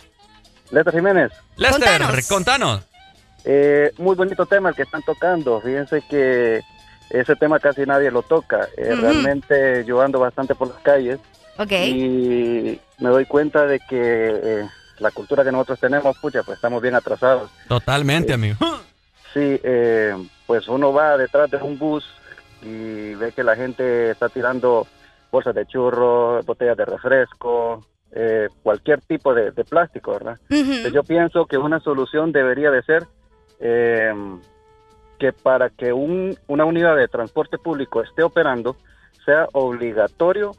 Lester 0.72 0.94
Jiménez, 0.96 1.32
Lester, 1.56 2.00
Contanos. 2.02 2.28
contanos. 2.28 2.82
eh, 3.44 3.92
muy 4.00 4.16
bonito 4.16 4.46
tema 4.48 4.70
el 4.70 4.76
que 4.76 4.82
están 4.84 5.04
tocando. 5.04 5.62
Fíjense 5.62 6.02
que 6.10 6.62
ese 7.12 7.36
tema 7.36 7.60
casi 7.60 7.82
nadie 7.86 8.10
lo 8.10 8.24
toca. 8.24 8.68
Eh. 8.78 8.96
Realmente 8.96 9.84
yo 9.86 10.02
ando 10.02 10.20
bastante 10.20 10.56
por 10.56 10.70
las 10.70 10.80
calles 10.80 11.20
Y 11.90 12.80
me 13.00 13.10
doy 13.10 13.26
cuenta 13.26 13.66
de 13.66 13.80
que 13.80 13.92
eh, 14.00 14.66
la 15.00 15.12
cultura 15.12 15.44
que 15.44 15.52
nosotros 15.52 15.80
tenemos, 15.80 16.18
pucha, 16.20 16.44
pues 16.44 16.58
estamos 16.58 16.82
bien 16.82 16.96
atrasados. 16.96 17.50
Totalmente, 17.68 18.34
amigo. 18.34 18.58
Sí, 19.34 19.40
eh, 19.64 20.14
pues 20.46 20.68
uno 20.68 20.92
va 20.92 21.16
detrás 21.18 21.50
de 21.50 21.56
un 21.56 21.80
bus 21.80 22.04
y 22.62 23.14
ve 23.16 23.32
que 23.32 23.46
la 23.46 23.56
gente 23.56 24.10
está 24.12 24.28
tirando 24.28 24.86
bolsas 25.32 25.56
de 25.56 25.66
churro, 25.66 26.42
botellas 26.44 26.76
de 26.76 26.84
refresco, 26.84 27.86
eh, 28.12 28.50
cualquier 28.62 29.00
tipo 29.00 29.34
de, 29.34 29.52
de 29.52 29.64
plástico, 29.64 30.12
¿verdad? 30.12 30.38
Yo 30.92 31.04
pienso 31.04 31.46
que 31.46 31.58
una 31.58 31.80
solución 31.80 32.34
debería 32.34 32.72
de 32.72 32.84
ser 32.84 33.08
eh, 33.62 34.14
que 35.18 35.32
para 35.32 35.70
que 35.70 35.94
un- 35.94 36.38
una 36.48 36.66
unidad 36.66 36.98
de 36.98 37.08
transporte 37.08 37.58
público 37.58 38.02
esté 38.02 38.24
operando, 38.24 38.76
sea 39.24 39.48
obligatorio 39.54 40.52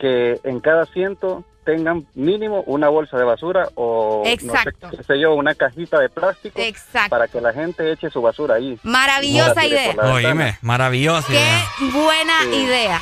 que 0.00 0.40
en 0.44 0.58
cada 0.60 0.82
asiento 0.82 1.44
tengan 1.64 2.06
mínimo 2.14 2.62
una 2.66 2.88
bolsa 2.88 3.18
de 3.18 3.24
basura 3.24 3.68
o 3.74 4.22
no 4.24 4.30
Exacto. 4.30 4.90
sé, 4.90 4.96
qué 4.96 5.04
sé 5.04 5.20
yo, 5.20 5.34
una 5.34 5.54
cajita 5.54 6.00
de 6.00 6.08
plástico 6.08 6.58
Exacto. 6.60 7.10
para 7.10 7.28
que 7.28 7.40
la 7.40 7.52
gente 7.52 7.92
eche 7.92 8.08
su 8.10 8.22
basura 8.22 8.54
ahí. 8.56 8.78
Maravillosa 8.82 9.60
No 9.60 9.68
idea. 9.68 9.94
Oíme, 10.14 10.58
maravilloso. 10.62 11.28
Qué 11.28 11.60
buena 11.92 12.32
Sí. 12.50 12.56
idea. 12.64 12.98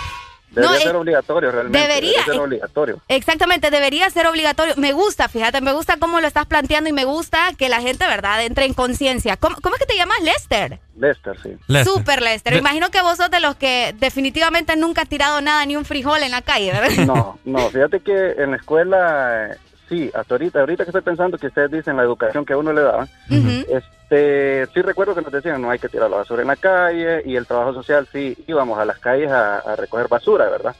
Debería 0.51 0.77
No, 0.77 0.81
ser 0.83 0.95
eh, 0.95 0.99
obligatorio 0.99 1.51
realmente. 1.53 1.79
debería, 1.79 2.11
Debería 2.11 2.25
ser 2.25 2.35
eh, 2.35 2.39
obligatorio. 2.39 3.01
Exactamente, 3.09 3.71
debería 3.71 4.09
ser 4.11 4.27
obligatorio. 4.27 4.75
Me 4.77 4.93
gusta, 4.93 5.29
fíjate, 5.29 5.61
me 5.61 5.73
gusta 5.73 5.97
cómo 5.99 6.21
lo 6.21 6.27
estás 6.27 6.47
planteando 6.47 6.89
y 6.89 6.93
me 6.93 7.05
gusta 7.05 7.39
que 7.59 7.69
la 7.69 7.81
gente, 7.81 8.07
¿verdad?, 8.07 8.45
entre 8.45 8.65
en 8.65 8.75
conciencia. 8.75 9.37
¿Cómo, 9.37 9.57
cómo 9.61 9.75
es 9.77 9.81
que 9.81 9.87
te 9.87 9.97
llamas, 9.97 10.21
Lester? 10.23 10.81
Lester, 10.97 11.37
sí. 11.43 11.51
Lester. 11.67 11.93
Super 11.93 12.23
Lester. 12.23 12.55
De- 12.55 12.59
Imagino 12.61 12.91
que 12.91 13.03
vos 13.03 13.17
sos 13.19 13.31
de 13.31 13.41
los 13.41 13.57
que 13.57 13.95
definitivamente 13.99 14.75
nunca 14.77 15.03
has 15.03 15.09
tirado 15.09 15.41
nada, 15.41 15.65
ni 15.67 15.77
un 15.77 15.85
frijol 15.85 16.23
en 16.23 16.31
la 16.33 16.43
calle, 16.43 16.73
¿verdad? 16.73 17.05
No, 17.07 17.39
no, 17.45 17.69
fíjate 17.71 18.01
que 18.01 18.33
en 18.39 18.51
la 18.53 18.57
escuela, 18.57 19.51
eh, 19.53 19.57
sí, 19.89 20.11
hasta 20.15 20.35
ahorita, 20.35 20.61
ahorita 20.61 20.85
que 20.85 20.91
estoy 20.91 21.03
pensando 21.03 21.37
que 21.39 21.49
ustedes 21.49 21.71
dicen 21.71 21.97
la 21.97 22.03
educación 22.05 22.45
que 22.45 22.55
a 22.55 22.57
uno 22.57 22.73
le 22.73 22.81
da, 22.83 23.07
Ujú. 23.31 23.65
Este, 24.11 24.67
sí 24.73 24.83
recuerdo 24.83 25.15
que 25.15 25.21
nos 25.23 25.33
decían 25.33 25.61
no 25.61 25.71
hay 25.71 25.79
que 25.79 25.89
tirar 25.89 26.09
la 26.11 26.17
basura 26.19 26.43
en 26.43 26.49
la 26.49 26.57
calle 26.57 27.23
y 27.27 27.37
el 27.37 27.47
trabajo 27.47 27.75
social 27.75 28.09
sí 28.11 28.37
íbamos 28.47 28.79
a 28.79 28.85
las 28.85 28.99
calles 28.99 29.31
a, 29.31 29.59
a 29.59 29.77
recoger 29.77 30.09
basura, 30.09 30.49
¿verdad? 30.49 30.75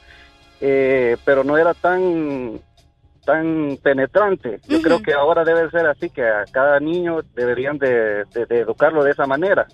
Eh, 0.61 1.15
pero 1.23 1.43
no 1.43 1.57
era 1.57 1.73
tan 1.73 2.59
tan 3.25 3.77
penetrante. 3.83 4.59
Yo 4.67 4.81
creo 4.81 5.01
que 5.03 5.13
ahora 5.13 5.43
debe 5.43 5.69
ser 5.69 5.85
así, 5.85 6.09
que 6.09 6.23
a 6.25 6.45
cada 6.51 6.79
niño 6.79 7.19
deberían 7.35 7.77
de, 7.77 8.23
de- 8.33 8.45
de 8.47 8.59
educarlo 8.61 9.03
de 9.03 9.11
esa 9.11 9.27
manera, 9.27 9.67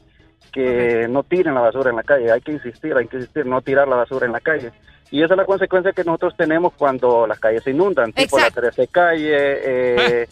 que 0.51 1.07
no 1.09 1.23
tiren 1.23 1.53
la 1.55 1.61
basura 1.61 1.89
en 1.91 1.95
la 1.95 2.03
calle, 2.03 2.31
hay 2.31 2.41
que 2.41 2.51
insistir, 2.51 2.93
hay 2.97 3.07
que 3.07 3.17
insistir, 3.17 3.45
no 3.45 3.61
tirar 3.61 3.87
la 3.87 3.95
basura 3.97 4.25
en 4.25 4.33
la 4.33 4.41
calle. 4.41 4.71
Y 5.11 5.23
esa 5.23 5.35
es 5.35 5.37
la 5.37 5.45
consecuencia 5.45 5.93
que 5.93 6.03
nosotros 6.03 6.35
tenemos 6.35 6.73
cuando 6.73 7.25
las 7.27 7.39
calles 7.39 7.63
se 7.63 7.71
inundan, 7.71 8.11
tipo 8.11 8.37
la 8.37 8.49
13 8.51 8.87
calle, 8.87 9.31
eh, 9.37 10.27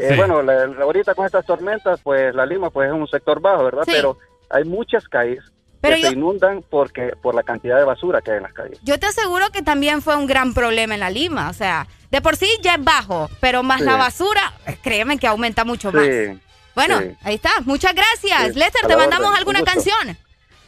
eh, 0.00 0.08
Sí. 0.10 0.16
bueno, 0.16 0.42
la- 0.42 0.66
la- 0.66 0.82
ahorita 0.84 1.14
con 1.14 1.26
estas 1.26 1.44
tormentas, 1.46 2.00
pues 2.02 2.34
la 2.34 2.46
Lima 2.46 2.70
pues 2.70 2.88
es 2.88 2.94
un 2.94 3.06
sector 3.08 3.40
bajo, 3.40 3.64
¿verdad? 3.64 3.82
Sí. 3.84 3.92
Pero 3.94 4.18
hay 4.50 4.64
muchas 4.64 5.06
calles 5.08 5.44
Pero 5.80 5.96
que 5.96 6.02
yo- 6.02 6.08
se 6.08 6.14
inundan 6.14 6.62
porque 6.68 7.12
por 7.22 7.34
la 7.34 7.42
cantidad 7.42 7.76
de 7.78 7.84
basura 7.84 8.20
que 8.20 8.30
hay 8.32 8.36
en 8.38 8.42
las 8.44 8.52
calles. 8.52 8.78
Yo 8.82 8.98
te 8.98 9.06
aseguro 9.06 9.50
que 9.50 9.62
también 9.62 10.02
fue 10.02 10.16
un 10.16 10.26
gran 10.26 10.54
problema 10.54 10.94
en 10.94 11.00
la 11.00 11.10
Lima. 11.10 11.48
O 11.50 11.52
sea, 11.52 11.86
de 12.10 12.20
por 12.20 12.36
sí 12.36 12.48
ya 12.62 12.74
es 12.74 12.84
bajo, 12.84 13.28
pero 13.40 13.62
más 13.62 13.78
Sí. 13.80 13.84
la 13.86 13.96
basura, 13.96 14.52
eh, 14.66 14.76
créeme 14.82 15.18
que 15.18 15.26
aumenta 15.26 15.64
mucho 15.64 15.92
más. 15.92 16.04
Sí. 16.04 16.40
Bueno, 16.74 16.98
sí. 17.00 17.16
ahí 17.24 17.34
está. 17.34 17.50
Muchas 17.64 17.94
gracias. 17.94 18.52
Sí, 18.54 18.58
Lester, 18.58 18.86
¿te 18.86 18.96
mandamos 18.96 19.28
orden, 19.28 19.38
alguna 19.38 19.62
canción? 19.62 20.16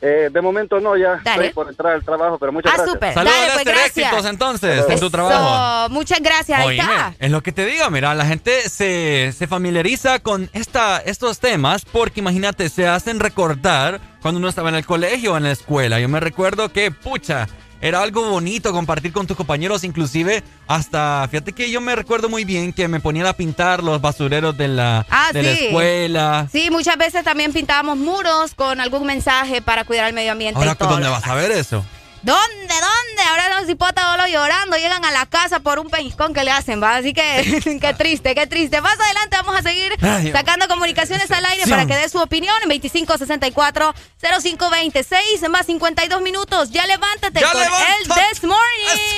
Eh, 0.04 0.30
de 0.32 0.40
momento 0.40 0.80
no, 0.80 0.96
ya 0.96 1.20
Dale. 1.22 1.46
estoy 1.46 1.52
por 1.54 1.68
entrar 1.68 1.92
al 1.92 2.02
trabajo, 2.04 2.36
pero 2.36 2.50
muchas 2.50 2.72
Ah, 2.72 2.76
gracias. 2.84 3.14
Saludos, 3.14 3.34
Dale, 3.36 3.46
pues, 3.52 3.54
Lester. 3.64 3.74
gracias. 3.74 4.06
Éxitos 4.08 4.26
entonces 4.26 4.84
en 4.88 4.98
tu 5.00 5.10
trabajo. 5.10 5.88
muchas 5.90 6.18
gracias. 6.20 6.58
Ahí 6.58 6.66
Oíme, 6.70 6.82
está. 6.82 7.14
es 7.20 7.30
lo 7.30 7.40
que 7.40 7.52
te 7.52 7.64
digo, 7.64 7.88
mira, 7.88 8.12
la 8.16 8.26
gente 8.26 8.68
se, 8.68 9.32
se 9.32 9.46
familiariza 9.46 10.18
con 10.18 10.50
esta, 10.54 10.98
estos 10.98 11.38
temas 11.38 11.84
porque 11.84 12.18
imagínate, 12.18 12.68
se 12.68 12.88
hacen 12.88 13.20
recordar 13.20 14.00
cuando 14.20 14.38
uno 14.38 14.48
estaba 14.48 14.70
en 14.70 14.74
el 14.74 14.84
colegio 14.86 15.34
o 15.34 15.36
en 15.36 15.44
la 15.44 15.52
escuela. 15.52 16.00
Yo 16.00 16.08
me 16.08 16.18
recuerdo 16.18 16.70
que, 16.72 16.90
pucha, 16.90 17.46
era 17.82 18.00
algo 18.00 18.30
bonito 18.30 18.72
compartir 18.72 19.12
con 19.12 19.26
tus 19.26 19.36
compañeros, 19.36 19.84
inclusive 19.84 20.42
hasta, 20.68 21.26
fíjate 21.30 21.52
que 21.52 21.70
yo 21.70 21.80
me 21.82 21.94
recuerdo 21.96 22.28
muy 22.30 22.44
bien 22.44 22.72
que 22.72 22.86
me 22.88 23.00
ponían 23.00 23.26
a 23.26 23.32
pintar 23.34 23.82
los 23.82 24.00
basureros 24.00 24.56
de 24.56 24.68
la, 24.68 25.04
Ah, 25.10 25.30
de 25.32 25.42
la 25.42 25.50
escuela. 25.50 26.48
Sí, 26.50 26.70
muchas 26.70 26.96
veces 26.96 27.24
también 27.24 27.52
pintábamos 27.52 27.98
muros 27.98 28.54
con 28.54 28.80
algún 28.80 29.04
mensaje 29.04 29.60
para 29.60 29.84
cuidar 29.84 30.06
el 30.08 30.14
medio 30.14 30.32
ambiente 30.32 30.58
Ahora, 30.58 30.72
y 30.72 30.74
todo. 30.76 30.90
¿dónde 30.90 31.08
vas 31.08 31.26
a 31.26 31.34
ver 31.34 31.50
eso? 31.50 31.84
¿Dónde? 32.22 32.68
¿Dónde? 32.68 33.22
Ahora 33.30 33.60
los 33.60 33.68
hipótalos 33.68 34.28
llorando 34.30 34.76
llegan 34.76 35.04
a 35.04 35.10
la 35.10 35.26
casa 35.26 35.58
por 35.60 35.78
un 35.80 35.90
pellizcón 35.90 36.32
que 36.32 36.44
le 36.44 36.50
hacen, 36.52 36.80
¿va? 36.82 36.96
Así 36.96 37.12
que 37.12 37.78
qué 37.80 37.94
triste, 37.94 38.34
qué 38.34 38.46
triste. 38.46 38.80
Más 38.80 38.98
adelante 38.98 39.36
vamos 39.38 39.56
a 39.56 39.62
seguir 39.62 39.92
Ay, 40.00 40.30
sacando 40.32 40.66
comunicaciones 40.68 41.30
al 41.30 41.44
aire 41.44 41.64
para 41.68 41.84
que 41.86 41.96
dé 41.96 42.08
su 42.08 42.18
opinión 42.18 42.54
en 42.62 42.70
2564-0526 42.80 45.48
más 45.48 45.66
52 45.66 46.22
minutos. 46.22 46.70
Ya 46.70 46.86
levántate 46.86 47.40
¡Ya 47.40 47.52
con 47.52 47.60
el 47.62 47.68
This 48.04 48.44
Morning. 48.44 49.16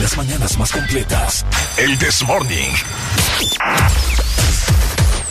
Las 0.00 0.16
mañanas 0.16 0.56
más 0.58 0.72
completas. 0.72 1.44
El 1.76 1.98
This 1.98 2.22
Morning. 2.22 2.72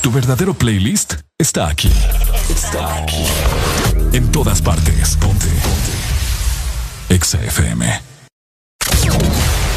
Tu 0.01 0.11
verdadero 0.11 0.53
playlist 0.53 1.15
está 1.39 1.67
aquí. 1.67 1.91
Está 2.49 2.97
aquí. 2.97 3.25
En 4.15 4.31
todas 4.31 4.61
partes. 4.61 5.17
Ponte. 5.17 5.45
Ponte. 5.45 7.13
Exa 7.13 7.37
FM. 7.43 8.01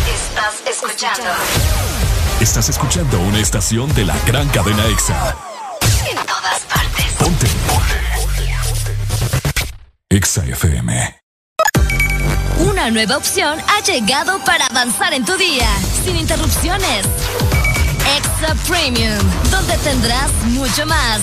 Estás 0.06 0.54
escuchando 0.70 1.30
Estás 2.40 2.68
escuchando 2.68 3.18
una 3.18 3.40
estación 3.40 3.92
de 3.96 4.04
la 4.04 4.16
gran 4.28 4.48
cadena 4.50 4.86
Exa. 4.86 5.34
en 6.08 6.16
todas 6.18 6.60
partes. 6.72 7.04
Ponte. 7.18 7.48
Exa 10.08 10.44
FM. 10.44 11.20
Una 12.60 12.92
nueva 12.92 13.16
opción 13.16 13.58
ha 13.66 13.80
llegado 13.80 14.38
para 14.44 14.66
avanzar 14.66 15.14
en 15.14 15.24
tu 15.24 15.36
día, 15.36 15.68
sin 16.04 16.14
interrupciones. 16.14 17.04
Extra 18.16 18.54
Premium, 18.68 19.18
donde 19.50 19.76
tendrás 19.78 20.30
mucho 20.44 20.86
más, 20.86 21.22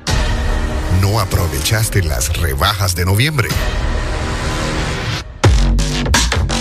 no 1.01 1.19
aprovechaste 1.19 2.03
las 2.03 2.37
rebajas 2.37 2.95
de 2.95 3.05
noviembre. 3.05 3.49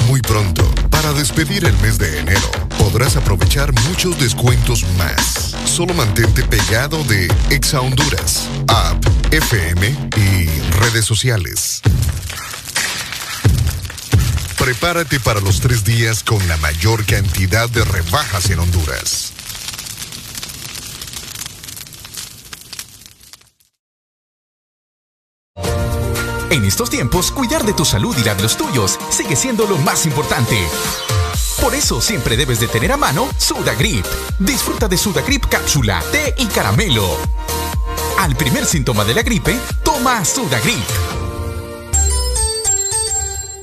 Muy 0.08 0.22
pronto, 0.22 0.64
para 0.90 1.12
despedir 1.12 1.66
el 1.66 1.76
mes 1.78 1.98
de 1.98 2.18
enero, 2.18 2.50
podrás 2.78 3.16
aprovechar 3.16 3.72
muchos 3.88 4.18
descuentos 4.18 4.84
más. 4.96 5.54
Solo 5.66 5.94
mantente 5.94 6.42
pegado 6.42 7.04
de 7.04 7.28
Exa 7.50 7.80
Honduras, 7.80 8.48
App, 8.66 9.04
FM 9.30 9.94
y 10.16 10.46
redes 10.80 11.04
sociales. 11.04 11.82
Prepárate 14.58 15.20
para 15.20 15.40
los 15.40 15.60
tres 15.60 15.84
días 15.84 16.24
con 16.24 16.46
la 16.48 16.56
mayor 16.56 17.04
cantidad 17.04 17.68
de 17.68 17.84
rebajas 17.84 18.50
en 18.50 18.58
Honduras. 18.58 19.32
En 26.50 26.64
estos 26.64 26.90
tiempos, 26.90 27.30
cuidar 27.30 27.64
de 27.64 27.72
tu 27.72 27.84
salud 27.84 28.16
y 28.18 28.24
la 28.24 28.34
de 28.34 28.42
los 28.42 28.56
tuyos 28.56 28.98
sigue 29.08 29.36
siendo 29.36 29.66
lo 29.66 29.78
más 29.78 30.04
importante. 30.04 30.58
Por 31.60 31.74
eso 31.76 32.00
siempre 32.00 32.36
debes 32.36 32.58
de 32.58 32.66
tener 32.66 32.90
a 32.90 32.96
mano 32.96 33.28
Sudagrip. 33.38 34.04
Disfruta 34.40 34.88
de 34.88 34.96
Sudagrip 34.96 35.46
cápsula, 35.46 36.02
té 36.10 36.34
y 36.38 36.46
caramelo. 36.46 37.06
Al 38.18 38.34
primer 38.34 38.66
síntoma 38.66 39.04
de 39.04 39.14
la 39.14 39.22
gripe, 39.22 39.56
toma 39.84 40.24
Sudagrip. 40.24 40.88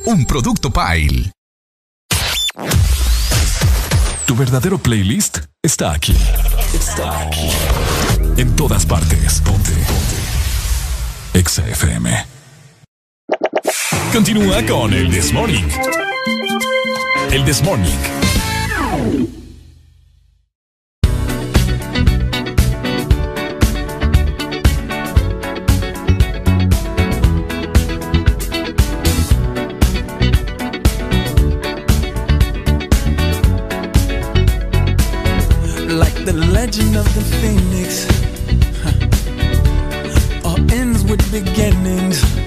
Un 0.05 0.25
producto 0.25 0.71
Pile. 0.71 1.33
Tu 4.25 4.35
verdadero 4.35 4.77
playlist 4.77 5.39
está 5.61 5.91
aquí. 5.91 6.15
Está 6.73 7.19
aquí. 7.19 7.49
En 8.37 8.55
todas 8.55 8.85
partes. 8.85 9.41
Ponte. 9.41 9.71
Ponte. 9.71 11.39
Exa 11.39 11.67
FM. 11.67 12.36
Continúa 14.13 14.65
con 14.65 14.93
el 14.93 15.11
Desmorning. 15.11 15.67
El 17.31 17.45
Desmorning. 17.45 17.91
Like 35.87 36.25
the 36.25 36.33
legend 36.33 36.95
of 36.95 37.05
the 37.13 37.21
phoenix, 37.41 38.07
huh. 38.83 40.49
all 40.49 40.71
ends 40.71 41.03
with 41.03 41.21
beginnings 41.31 42.46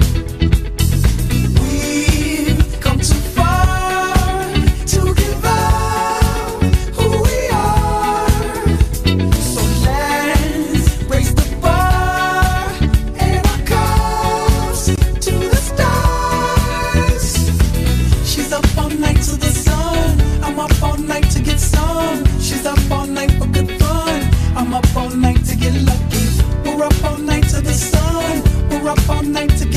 up 28.91 29.09
all 29.09 29.23
night 29.23 29.49
to 29.57 29.70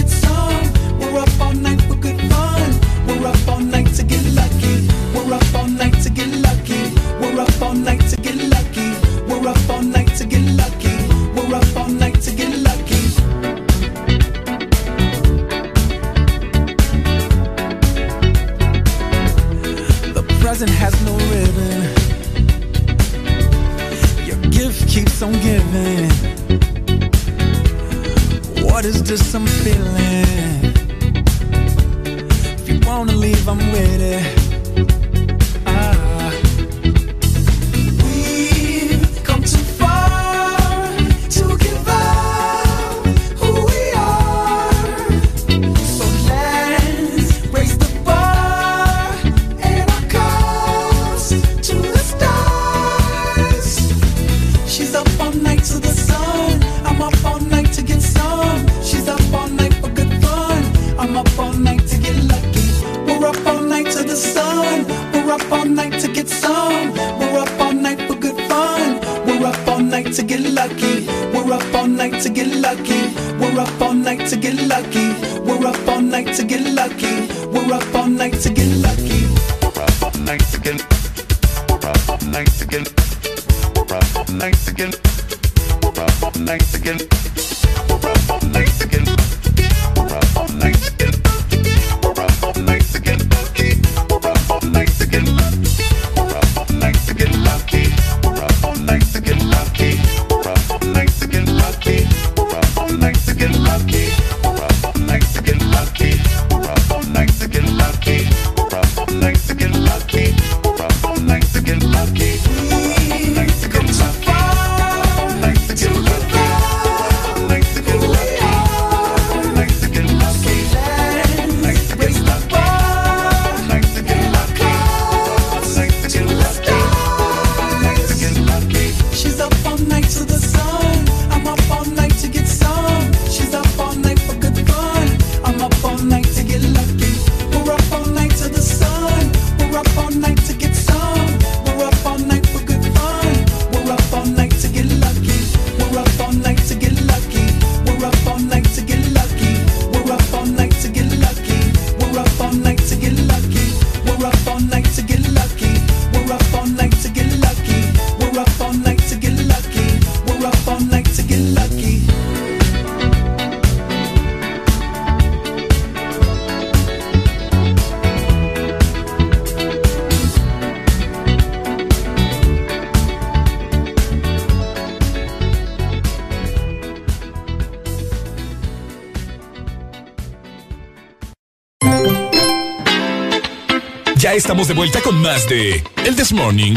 Ya 184.35 184.39
estamos 184.39 184.67
de 184.67 184.75
vuelta 184.75 185.01
con 185.01 185.23
más 185.23 185.49
de 185.49 185.85
El 186.05 186.17
This 186.17 186.33
Morning. 186.33 186.75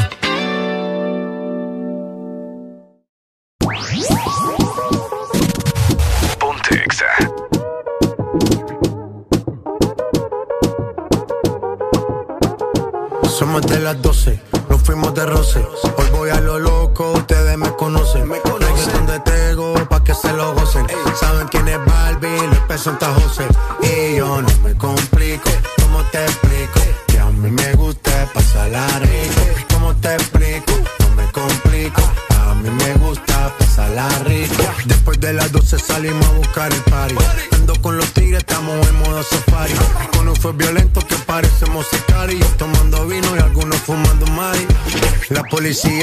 Somos 13.28 13.66
de 13.66 13.80
las 13.80 14.00
12, 14.04 14.40
nos 14.70 14.84
fuimos 14.84 15.16
de 15.16 15.26
roce. 15.26 15.66
Hoy 15.98 16.10
voy 16.12 16.30
a 16.30 16.40
lo 16.40 16.60
loco, 16.60 17.14
ustedes 17.14 17.58
me 17.58 17.72
conocen. 17.72 18.30
Me 18.30 18.40
conocen 18.42 19.08
de 19.08 19.20
Tego 19.22 19.74
pa' 19.90 20.04
que 20.04 20.14
se 20.14 20.32
lo 20.32 20.54
gocen. 20.54 20.86
Saben 21.20 21.48
quién 21.48 21.68
es 21.68 21.84
Barbie, 21.84 22.38
Luis 22.38 22.62
Peso 22.68 22.84
Santa 22.84 23.08
José. 23.16 23.47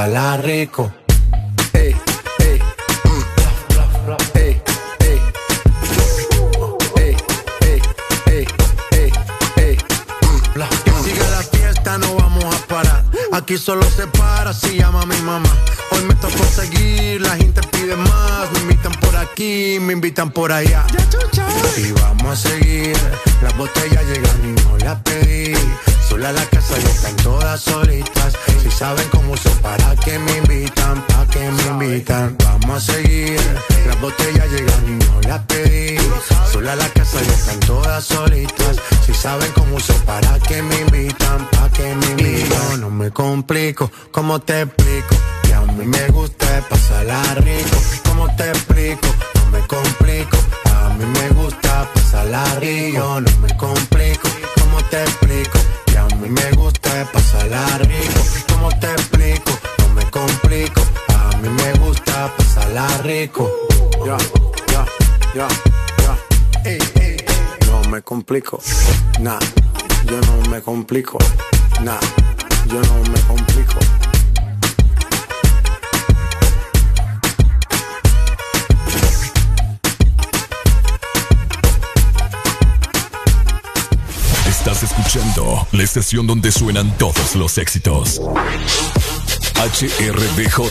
Pasarla 0.00 0.36
rico. 0.38 0.90
Ey, 1.74 1.94
ey, 2.38 2.58
mm. 3.04 3.24
Ey, 4.34 4.62
ey. 5.00 5.20
Ey, 6.96 7.16
ey, 7.60 7.82
ey, 8.26 8.46
ey, 8.92 9.12
ey, 9.56 9.76
mm. 10.22 10.84
Que 10.84 10.92
siga 11.04 11.30
la 11.30 11.42
fiesta, 11.42 11.98
no 11.98 12.14
vamos 12.14 12.44
a 12.44 12.66
parar. 12.66 13.04
Aquí 13.32 13.58
solo 13.58 13.82
se 13.90 14.06
para 14.06 14.54
si 14.54 14.78
llama 14.78 15.04
mi 15.04 15.20
mamá. 15.20 15.50
Hoy 15.90 16.02
me 16.04 16.14
tocó 16.14 16.44
seguir, 16.44 17.20
la 17.20 17.36
gente 17.36 17.60
pide 17.70 17.94
más. 17.94 18.50
Me 18.52 18.60
invitan 18.60 18.92
por 18.92 19.14
aquí, 19.16 19.78
me 19.82 19.92
invitan 19.92 20.30
por 20.30 20.50
allá. 20.50 20.86
Y 21.76 21.92
vamos 21.92 22.32
a 22.32 22.48
seguir. 22.48 22.96
Las 23.42 23.54
botellas 23.54 23.89
¿cómo 44.30 44.42
te 44.42 44.60
explico? 44.60 45.16
Que 45.42 45.54
a 45.54 45.60
mí 45.62 45.84
me 45.84 46.06
gusta 46.10 46.46
pasarla 46.68 47.20
rico. 47.34 47.76
¿Cómo 48.06 48.36
te 48.36 48.48
explico? 48.48 49.08
No 49.34 49.50
me 49.50 49.66
complico. 49.66 50.36
A 50.72 50.88
mí 50.90 51.04
me 51.04 51.28
gusta 51.30 51.88
pasarla 51.92 52.44
rico. 52.60 53.20
No 53.20 53.38
me 53.40 53.56
complico. 53.56 54.28
¿Cómo 54.60 54.80
te 54.84 55.02
explico? 55.02 55.58
Que 55.86 55.98
a 55.98 56.06
mí 56.06 56.28
me 56.28 56.48
gusta 56.52 57.10
pasarla 57.12 57.78
rico. 57.78 58.20
¿Cómo 58.52 58.68
te 58.78 58.92
explico? 58.92 59.50
No 59.78 59.94
me 59.94 60.04
complico. 60.08 60.80
A 61.08 61.36
mí 61.38 61.48
me 61.48 61.72
gusta 61.84 62.32
pasarla 62.36 62.86
rico. 63.02 63.50
Ya, 64.06 64.16
ya, 64.72 64.86
ya, 65.34 65.48
ya. 66.04 67.66
No 67.66 67.90
me 67.90 68.00
complico. 68.02 68.62
Nah, 69.18 69.40
yo 70.06 70.20
no 70.20 70.50
me 70.50 70.62
complico. 70.62 71.18
Estación 85.90 86.24
donde 86.24 86.52
suenan 86.52 86.96
todos 86.98 87.34
los 87.34 87.58
éxitos. 87.58 88.20
HRDJ, 89.56 90.70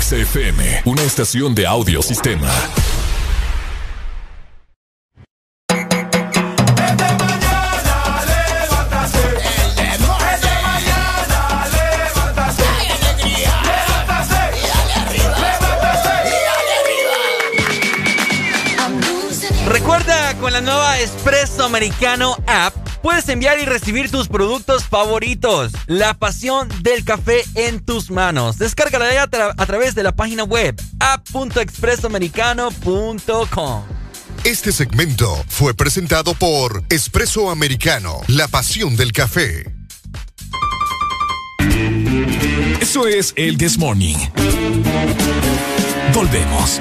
XFM, 0.00 0.82
una 0.84 1.02
estación 1.02 1.56
de 1.56 1.66
audio 1.66 2.00
sistema. 2.02 2.48
Recuerda, 19.66 20.34
con 20.38 20.52
la 20.52 20.60
nueva 20.60 21.00
Espresso 21.00 21.64
Americano 21.64 22.36
app, 22.46 22.81
puedes 23.02 23.28
enviar 23.28 23.58
y 23.58 23.64
recibir 23.64 24.10
tus 24.10 24.28
productos 24.28 24.84
favoritos. 24.84 25.72
La 25.86 26.14
pasión 26.14 26.68
del 26.82 27.04
café 27.04 27.44
en 27.54 27.80
tus 27.84 28.10
manos. 28.10 28.58
Descárgala 28.58 29.12
ya 29.12 29.24
a, 29.24 29.30
tra- 29.30 29.54
a 29.56 29.66
través 29.66 29.94
de 29.94 30.02
la 30.02 30.12
página 30.12 30.44
web 30.44 30.80
app.expresoamericano.com. 31.00 33.82
Este 34.44 34.72
segmento 34.72 35.44
fue 35.48 35.74
presentado 35.74 36.34
por 36.34 36.82
Espresso 36.88 37.50
Americano, 37.50 38.20
la 38.26 38.48
pasión 38.48 38.96
del 38.96 39.12
café. 39.12 39.72
Eso 42.80 43.06
es 43.06 43.32
el 43.36 43.56
This 43.56 43.78
Morning. 43.78 44.16
Volvemos. 46.12 46.80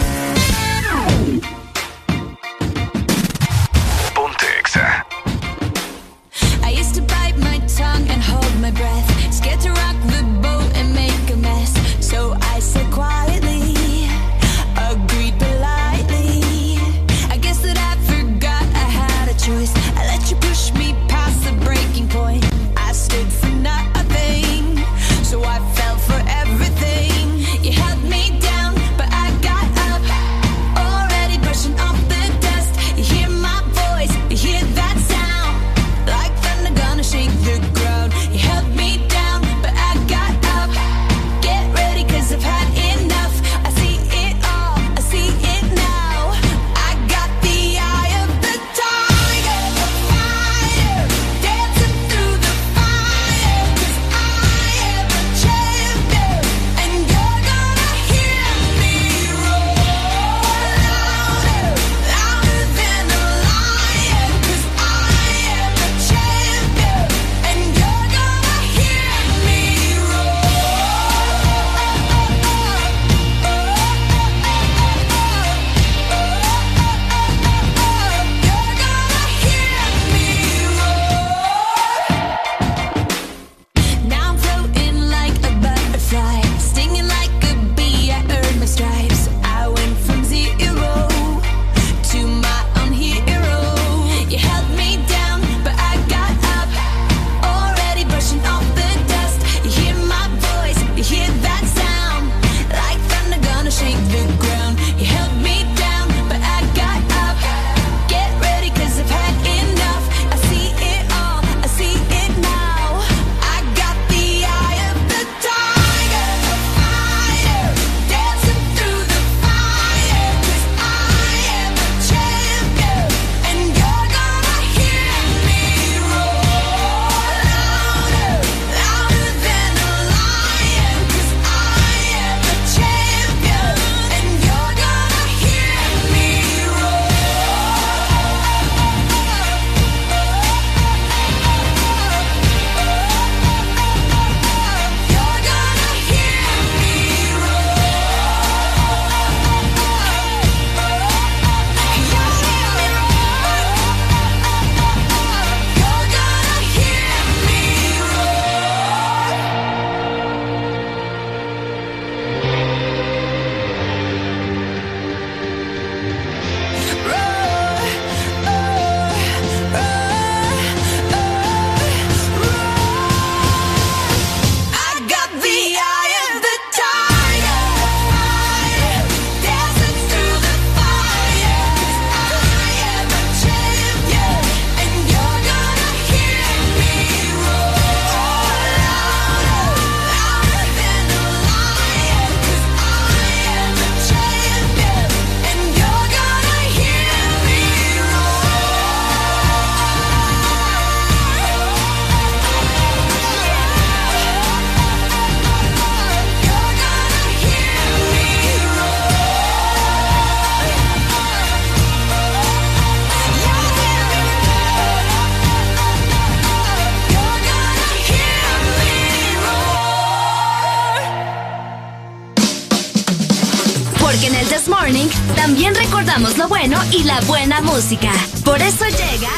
La 227.62 227.72
música. 227.72 228.12
Por 228.44 228.62
eso 228.62 228.86
llega. 228.86 229.30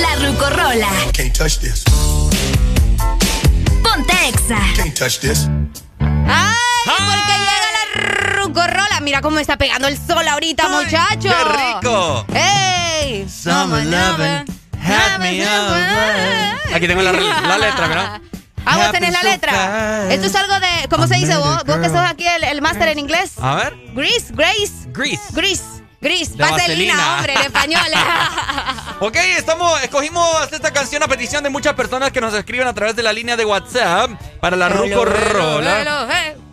La 0.00 0.26
Rucorola. 0.26 0.88
Can't 1.12 1.36
touch 1.36 1.58
this. 1.58 1.84
Ponte 3.82 4.12
Exa. 4.28 4.58
Can't 4.76 4.96
touch 4.96 5.20
this. 5.20 5.48
¡Ay! 6.00 6.54
Porque 6.84 7.32
llega 7.38 7.68
la 7.72 8.36
rucorola. 8.42 9.00
Mira 9.02 9.20
cómo 9.20 9.38
está 9.38 9.56
pegando 9.56 9.88
el 9.88 9.96
sol 9.96 10.26
ahorita, 10.26 10.68
muchacho. 10.68 11.28
¡Qué 11.28 11.44
rico! 11.44 12.26
¡Ey! 12.34 13.28
Summer 13.28 13.84
loving 13.86 14.44
had 14.82 15.18
me 15.20 15.42
over. 15.42 16.74
Aquí 16.74 16.86
tengo 16.86 17.02
la, 17.02 17.12
la 17.12 17.58
letra, 17.58 17.86
¿verdad? 17.86 18.20
Ah, 18.64 18.76
vos 18.76 18.92
tenés 18.92 19.12
la 19.12 19.22
letra. 19.22 20.12
Esto 20.12 20.26
es 20.26 20.34
algo 20.34 20.60
de. 20.60 20.88
¿Cómo 20.88 21.06
se 21.06 21.16
dice 21.16 21.36
vos? 21.36 21.64
Vos 21.64 21.76
que 21.78 21.88
sos 21.88 21.98
aquí 21.98 22.26
el, 22.26 22.44
el 22.44 22.62
máster 22.62 22.88
en 22.88 22.98
inglés. 22.98 23.31
A 23.42 23.56
ver. 23.56 23.76
Grease, 23.94 24.32
Grace. 24.32 24.72
Grease. 24.88 25.22
Grease. 25.32 26.32
De 26.32 26.42
Vaselina, 26.42 26.94
vaselina. 26.96 27.16
hombre, 27.16 27.34
en 27.34 27.40
español. 27.42 27.82
Ok, 29.00 29.16
estamos, 29.36 29.82
escogimos 29.82 30.24
esta 30.52 30.72
canción 30.72 31.02
a 31.02 31.08
petición 31.08 31.42
de 31.42 31.50
muchas 31.50 31.74
personas 31.74 32.12
que 32.12 32.20
nos 32.20 32.32
escriben 32.34 32.68
a 32.68 32.72
través 32.72 32.94
de 32.94 33.02
la 33.02 33.12
línea 33.12 33.36
de 33.36 33.44
WhatsApp 33.44 34.12
para 34.40 34.56
la 34.56 34.68
Ruco 34.68 35.04
Rola. 35.04 36.06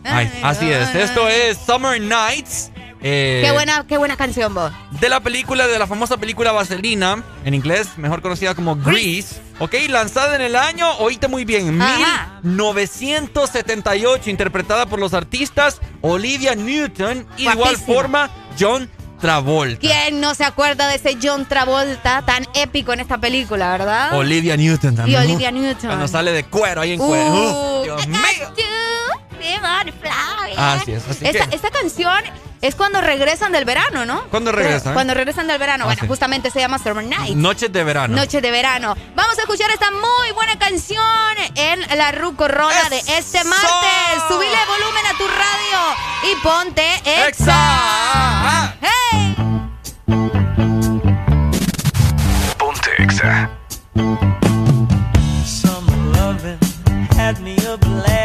Ay, 0.03 0.31
así 0.43 0.71
es. 0.71 0.95
Esto 0.95 1.27
es 1.27 1.59
Summer 1.63 2.01
Nights. 2.01 2.71
eh, 3.01 3.41
Qué 3.45 3.51
buena, 3.51 3.85
qué 3.87 3.97
buena 3.99 4.17
canción 4.17 4.55
vos. 4.55 4.71
De 4.99 5.07
la 5.07 5.21
película, 5.21 5.67
de 5.67 5.79
la 5.79 5.87
famosa 5.87 6.17
película 6.17 6.51
Vaselina, 6.51 7.23
en 7.45 7.53
inglés, 7.53 7.97
mejor 7.97 8.21
conocida 8.21 8.53
como 8.53 8.75
Grease. 8.75 9.39
Ok, 9.59 9.73
lanzada 9.87 10.35
en 10.35 10.41
el 10.41 10.55
año, 10.57 10.91
oíste 10.97 11.27
muy 11.29 11.45
bien, 11.45 11.81
Ajá. 11.81 12.39
1978, 12.43 14.29
interpretada 14.29 14.85
por 14.87 14.99
los 14.99 15.13
artistas 15.13 15.79
Olivia 16.01 16.53
Newton 16.55 17.25
y 17.37 17.45
de 17.45 17.51
igual 17.53 17.77
forma 17.77 18.29
John 18.59 18.89
Travolta. 19.21 19.79
¿Quién 19.79 20.19
no 20.21 20.33
se 20.35 20.43
acuerda 20.45 20.87
de 20.87 20.95
ese 20.95 21.17
John 21.21 21.45
Travolta 21.45 22.21
tan 22.25 22.45
épico 22.53 22.91
en 22.93 23.01
esta 23.01 23.17
película, 23.17 23.71
verdad? 23.71 24.17
Olivia 24.17 24.55
Newton 24.57 24.93
Y 24.93 24.95
también. 24.97 25.21
Olivia 25.21 25.51
Newton. 25.51 25.89
Cuando 25.89 26.07
sale 26.07 26.31
de 26.31 26.43
cuero 26.45 26.81
ahí 26.81 26.93
en 26.93 26.99
cuero. 26.99 27.33
Uh, 27.33 27.83
Dios 27.83 28.07
mío. 28.07 28.19
Así 29.39 30.57
Así 30.57 30.91
es, 30.93 31.07
así 31.07 31.25
esta, 31.25 31.47
que- 31.47 31.55
esta 31.55 31.71
canción 31.71 32.23
es 32.61 32.75
cuando 32.75 32.99
regresan 32.99 33.51
del 33.53 33.63
verano, 33.63 34.05
¿no? 34.05 34.23
¿Cuándo 34.29 34.51
regresan? 34.51 34.93
Cuando 34.93 35.13
regresan 35.13 35.47
del 35.47 35.57
verano. 35.59 35.85
Ah, 35.85 35.87
bueno, 35.87 36.01
sí. 36.01 36.07
justamente 36.07 36.51
se 36.51 36.59
llama 36.59 36.77
Summer 36.77 37.05
Night. 37.05 37.35
Noches 37.37 37.71
de 37.71 37.83
verano. 37.85 38.15
Noche 38.15 38.41
de 38.41 38.51
verano. 38.51 38.97
Vamos 39.15 39.37
a 39.37 39.41
escuchar 39.41 39.71
esta 39.71 39.91
muy 39.91 40.31
buena 40.35 40.59
canción 40.59 41.01
en 41.55 41.79
la 41.97 42.11
Ruco 42.11 42.47
Rola 42.49 42.89
de 42.89 42.97
este 42.99 43.43
martes. 43.45 44.23
Subile 44.27 44.57
volumen 44.67 45.05
a 45.05 45.17
tu 45.17 45.27
radio 45.27 46.31
y 46.31 46.35
ponte 46.43 47.27
Exa. 47.27 48.75
¡Hey! 48.81 49.35
Ponte 52.57 52.89
Exa. 53.03 53.49
Summer 55.45 55.97
loving 56.17 56.59
had 57.17 57.39
me 57.39 57.55
a 57.65 57.77
blast. 57.77 58.18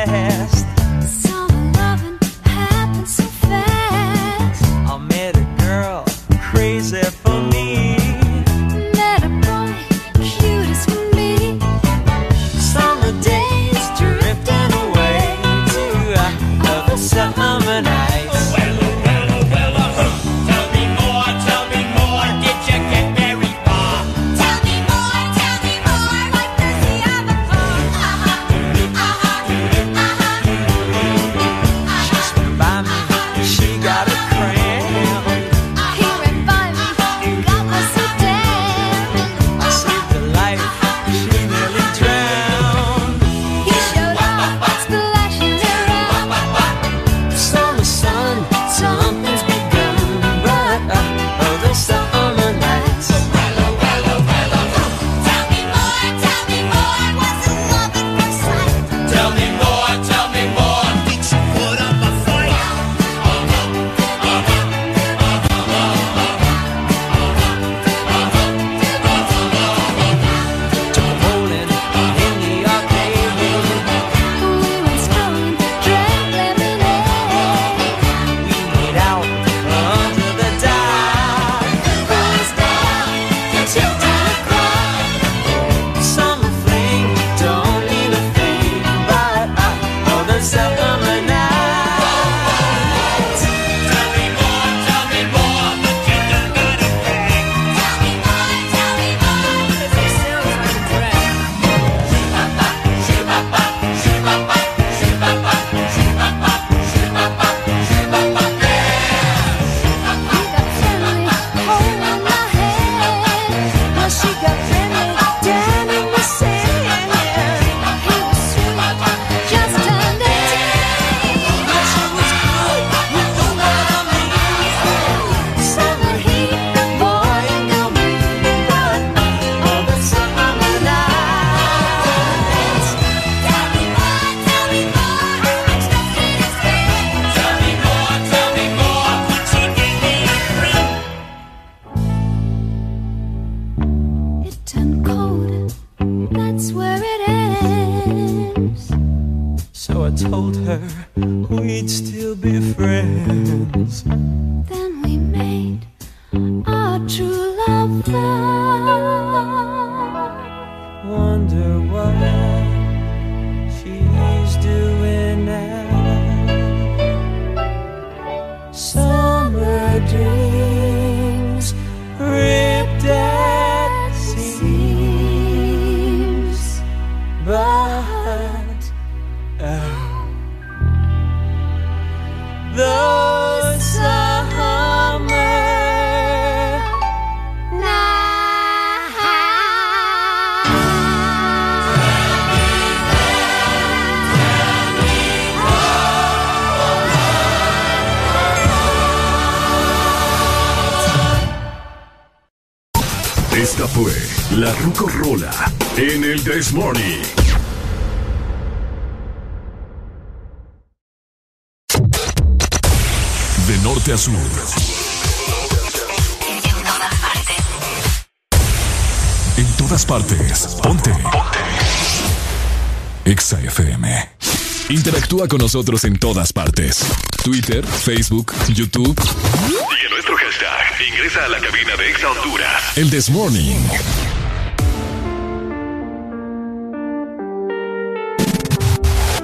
Interactúa 225.45 225.49
con 225.49 225.59
nosotros 225.59 226.05
en 226.05 226.19
todas 226.19 226.53
partes. 226.53 227.05
Twitter, 227.43 227.85
Facebook, 227.85 228.53
YouTube. 228.69 229.15
Sigue 229.21 230.09
nuestro 230.11 230.37
hashtag. 230.37 231.09
Ingresa 231.09 231.45
a 231.45 231.49
la 231.49 231.59
cabina 231.59 231.97
de 231.97 232.11
Exa 232.11 232.31
Honduras. 232.31 232.97
El 232.97 233.11
This 233.11 233.31
Morning. 233.31 233.77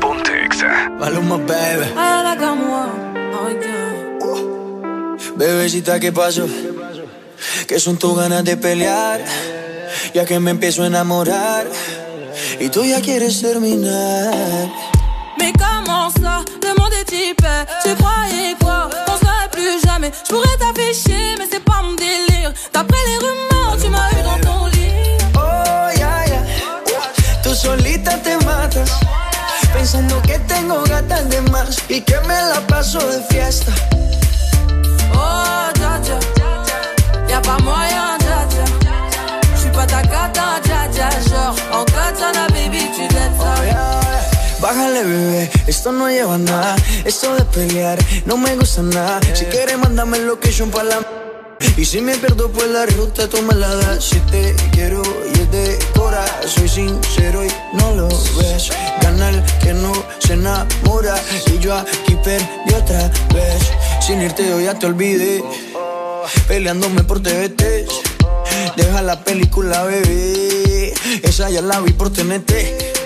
Ponte 0.01 0.45
Exa. 0.45 0.91
Maluma, 0.99 1.37
baby. 1.37 1.87
Bebecita, 5.37 6.01
¿qué 6.01 6.13
pasó? 6.13 6.47
¿Qué 7.67 7.79
son 7.79 7.99
tus 7.99 8.17
ganas 8.17 8.45
de 8.45 8.57
pelear? 8.57 9.23
Ya 10.15 10.25
que 10.25 10.39
me 10.41 10.51
empiezo 10.51 10.83
a 10.83 10.87
enamorar 10.87 11.67
y 12.59 12.69
tú 12.69 12.85
ya 12.85 13.01
quieres 13.01 13.41
terminar. 13.41 14.80
Je 20.13 20.29
pourrais 20.33 20.57
t'afficher, 20.59 21.35
mais 21.39 21.47
c'est 21.51 21.63
pas 21.65 21.83
mon 21.83 21.95
délire 21.95 22.53
D'après 22.73 22.99
les 23.07 23.19
rumeurs, 23.19 23.77
tu 23.81 23.89
m'as 23.89 24.11
eu 24.11 24.23
dans 24.23 24.41
ton 24.49 24.67
lit 24.67 25.19
Oh, 25.35 25.99
ya, 25.99 26.27
ya. 26.27 26.43
Tú 27.43 27.55
solita 27.55 28.13
te 28.19 28.37
matas. 28.45 28.91
Pensando 29.73 30.21
que 30.23 30.39
tengo 30.41 30.83
gatas 30.85 31.29
de 31.29 31.41
más 31.51 31.79
y 31.89 32.01
que 32.01 32.19
me 32.27 32.35
la 32.51 32.61
paso 32.67 32.99
de 32.99 33.21
fiesta. 33.31 33.73
Oh, 35.15 35.71
dja 35.75 35.99
dja 36.05 36.19
Y'a 37.29 37.41
pas 37.41 37.59
moyen, 37.63 38.19
dja 38.19 38.47
dja 38.51 38.65
J'suis 39.57 39.71
pas 39.71 39.87
ta 39.87 40.03
cata, 40.03 40.60
Bájale, 44.61 45.05
bebé, 45.05 45.51
esto 45.67 45.91
no 45.91 46.09
lleva 46.11 46.37
nada. 46.37 46.77
Esto 47.07 47.35
de 47.35 47.45
pelear 47.47 47.99
no 48.27 48.37
me 48.37 48.55
gusta 48.57 48.83
nada. 48.83 49.21
Si 49.33 49.47
quieres, 49.47 49.79
mándame 49.79 50.19
location 50.19 50.71
para 50.71 50.85
la. 50.85 50.99
Y 51.79 51.85
si 51.87 52.03
me 52.03 52.15
pierdo, 52.17 52.51
pues 52.51 52.69
la 52.69 52.85
ruta 52.85 53.27
tú 53.27 53.41
me 53.41 53.55
la 53.55 53.75
das. 53.75 54.05
Si 54.05 54.21
te 54.31 54.55
quiero 54.73 55.03
y 55.35 55.41
es 55.41 55.51
de 55.51 55.79
cora, 55.95 56.25
soy 56.47 56.69
sincero 56.69 57.43
y 57.43 57.49
no 57.73 57.95
lo 57.95 58.09
ves. 58.09 58.71
Gana 59.01 59.31
el 59.31 59.43
que 59.63 59.73
no 59.73 59.93
se 60.19 60.35
enamora. 60.35 61.15
Y 61.47 61.59
yo 61.59 61.75
aquí 61.75 62.17
perdí 62.23 62.75
otra 62.77 63.11
vez. 63.35 63.63
Sin 64.01 64.21
irte, 64.21 64.47
yo 64.47 64.61
ya 64.61 64.79
te 64.79 64.85
olvidé. 64.85 65.43
Peleándome 66.47 67.03
por 67.05 67.23
TVT. 67.23 67.87
Deja 68.77 69.01
la 69.01 69.25
película, 69.25 69.85
bebé. 69.85 70.93
Esa 71.23 71.49
ya 71.49 71.63
la 71.63 71.81
vi 71.81 71.93
por 71.93 72.13
TNT. 72.13 73.00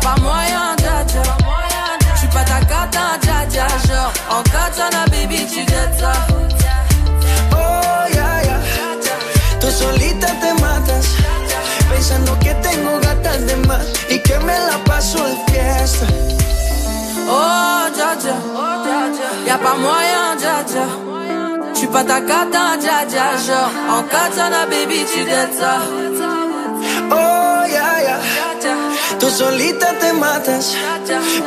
Pas 0.00 0.16
moyen, 0.20 0.76
dja 0.78 1.04
J'suis 2.16 2.28
pas 2.28 2.44
ta 2.44 2.60
cata, 2.60 3.18
dja 3.22 3.46
dja 3.48 3.66
Genre, 3.86 4.12
en 4.30 4.42
katana, 4.42 5.04
baby, 5.10 5.46
tu 5.46 5.64
dettes 5.64 5.98
ça 6.00 6.12
Oh, 7.52 8.14
ya, 8.14 8.42
ya. 8.48 8.58
Tú 9.60 9.70
solita 9.70 10.28
te 10.42 10.52
matas. 10.62 11.06
Pensando 11.90 12.38
que 12.38 12.54
tengo 12.54 12.98
gatas 13.00 13.46
de 13.46 13.56
más 13.68 13.84
y 14.08 14.18
que 14.20 14.38
me 14.38 14.56
la 14.68 14.78
paso 14.84 15.18
de 15.24 15.36
fiesta. 15.52 16.06
Oh, 17.28 17.88
dja 17.94 18.16
dja 18.22 18.36
Y'a 19.46 19.58
pas 19.58 19.76
moyen, 19.76 20.36
dja 20.38 20.62
dja 20.66 20.86
J'suis 21.74 21.88
pas 21.88 22.04
ta 22.04 22.20
cata, 22.20 22.76
dja 22.80 23.04
dja 23.06 23.26
Genre, 23.46 23.70
en 23.98 24.02
katana, 24.04 24.66
baby, 24.66 25.04
tu 25.12 25.24
dettes 25.24 25.58
ça 25.58 25.78
Oh, 27.12 27.66
ya, 27.66 28.02
ya. 28.02 28.49
Tú 29.20 29.30
solita 29.30 29.92
te 30.00 30.12
matas. 30.12 30.74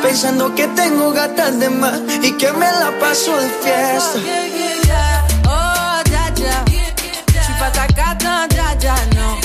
Pensando 0.02 0.54
que 0.54 0.68
tengo 0.68 1.12
gatas 1.12 1.58
de 1.58 1.68
más 1.68 2.00
y 2.22 2.32
que 2.32 2.52
me 2.52 2.70
la 2.80 2.90
paso 3.00 3.36
de 3.36 3.48
fiesta. 3.62 4.18
Oh, 5.46 6.02
dja 6.04 6.30
dja, 8.84 8.94
non 9.14 9.38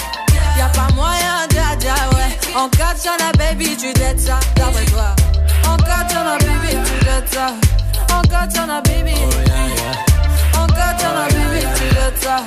Y'a 0.57 0.69
pas 0.69 0.93
moyen, 0.95 1.47
dja 1.49 1.76
dja, 1.80 1.95
ouais 2.15 2.38
En 2.56 2.69
katana, 2.69 3.31
baby, 3.38 3.76
tu 3.77 3.93
dettes 3.93 4.19
ça 4.19 4.39
D'après 4.56 4.85
toi 4.85 5.15
En 5.68 5.77
katana, 5.77 6.38
baby, 6.38 6.76
tu 6.85 7.06
dettes 7.06 7.34
ça 7.34 7.53
En 8.15 8.22
katana, 8.23 8.81
baby 8.81 9.15
En 10.53 10.68
katana, 10.68 11.27
baby, 11.30 11.65
tu 11.76 11.95
dettes 11.95 12.23
ça 12.23 12.38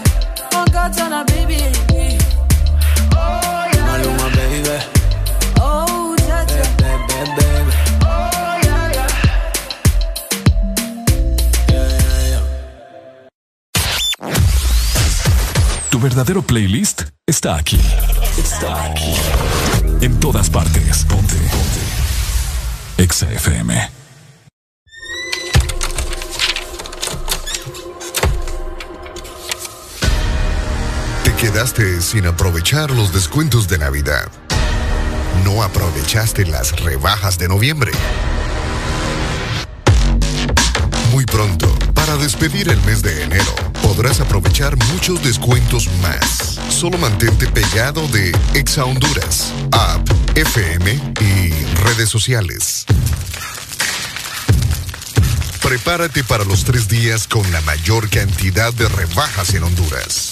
En 0.59 0.65
katana, 0.65 1.25
baby 1.25 1.92
Tu 15.91 16.01
verdadero 16.01 16.43
playlist 16.43 17.03
está 17.27 17.57
aquí. 17.57 17.81
Está 18.39 18.85
aquí. 18.85 19.15
En 20.01 20.19
todas 20.21 20.49
partes. 20.49 21.05
Ponte. 21.05 21.35
Ponte. 21.35 23.03
Exa 23.03 23.31
FM. 23.33 23.91
Te 31.25 31.35
quedaste 31.35 32.01
sin 32.01 32.27
aprovechar 32.27 32.91
los 32.91 33.13
descuentos 33.13 33.67
de 33.69 33.79
Navidad. 33.79 34.31
No 35.45 35.63
aprovechaste 35.63 36.47
las 36.47 36.79
rebajas 36.81 37.39
de 37.39 37.49
noviembre. 37.49 37.93
Muy 41.11 41.27
pronto, 41.27 41.69
para 42.13 42.25
despedir 42.25 42.69
el 42.69 42.79
mes 42.83 43.01
de 43.01 43.23
enero, 43.23 43.55
podrás 43.81 44.21
aprovechar 44.21 44.77
muchos 44.93 45.23
descuentos 45.23 45.89
más. 46.03 46.59
Solo 46.69 46.99
mantente 46.99 47.47
pegado 47.47 48.07
de 48.09 48.37
Exa 48.53 48.85
Honduras, 48.85 49.51
App, 49.71 50.07
FM 50.35 50.93
y 50.93 51.51
redes 51.83 52.11
sociales. 52.11 52.85
Prepárate 55.63 56.23
para 56.23 56.45
los 56.45 56.65
tres 56.65 56.87
días 56.87 57.27
con 57.27 57.51
la 57.51 57.63
mayor 57.63 58.11
cantidad 58.11 58.75
de 58.75 58.89
rebajas 58.89 59.55
en 59.55 59.63
Honduras. 59.63 60.32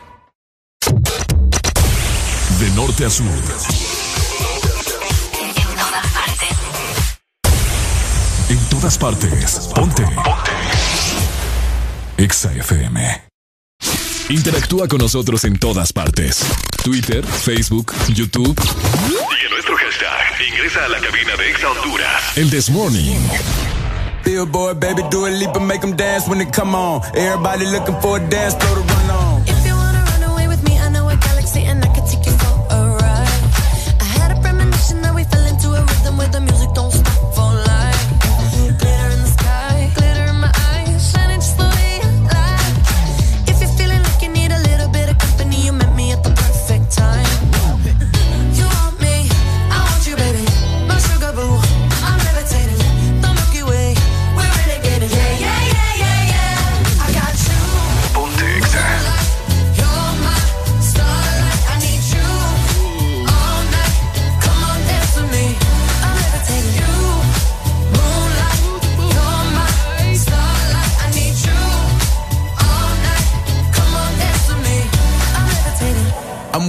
De 2.61 2.69
norte 2.75 3.05
a 3.05 3.09
sur. 3.09 3.25
En 8.49 8.69
todas 8.69 8.97
partes. 8.99 9.71
Ponte. 9.73 10.03
Ponte. 10.03 10.53
Exa 12.17 12.53
FM. 12.53 13.23
Interactúa 14.29 14.87
con 14.87 14.99
nosotros 14.99 15.43
en 15.45 15.57
todas 15.57 15.91
partes. 15.91 16.45
Twitter, 16.83 17.25
Facebook, 17.25 17.95
YouTube. 18.09 18.55
Y 18.61 19.45
en 19.45 19.51
nuestro 19.51 19.75
hashtag, 19.77 20.47
ingresa 20.47 20.85
a 20.85 20.89
la 20.89 20.99
cabina 20.99 21.35
de 21.37 21.49
Exa 21.49 21.67
Honduras. 21.67 22.37
El 22.37 22.51
This 22.51 22.69
Morning. 22.69 23.21
Billboard, 24.23 24.79
baby, 24.79 25.01
do 25.09 25.25
a 25.25 25.31
leap 25.31 25.55
and 25.55 25.65
make 25.65 25.81
them 25.81 25.95
dance 25.95 26.29
when 26.29 26.39
it 26.39 26.55
come 26.55 26.75
on. 26.75 27.01
Everybody 27.15 27.65
looking 27.65 27.99
for 28.01 28.17
a 28.17 28.29
dance 28.29 28.53
floor 28.53 28.75
to 28.75 29.00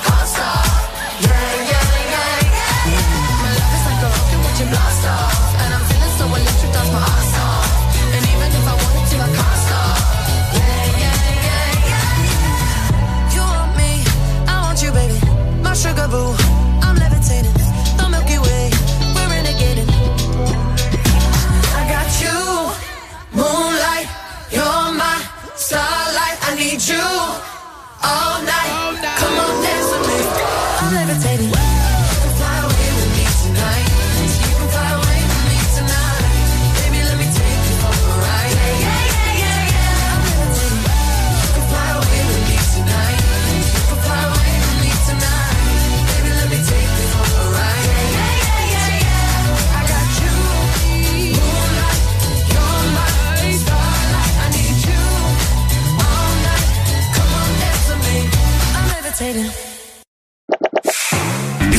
I 0.00 0.37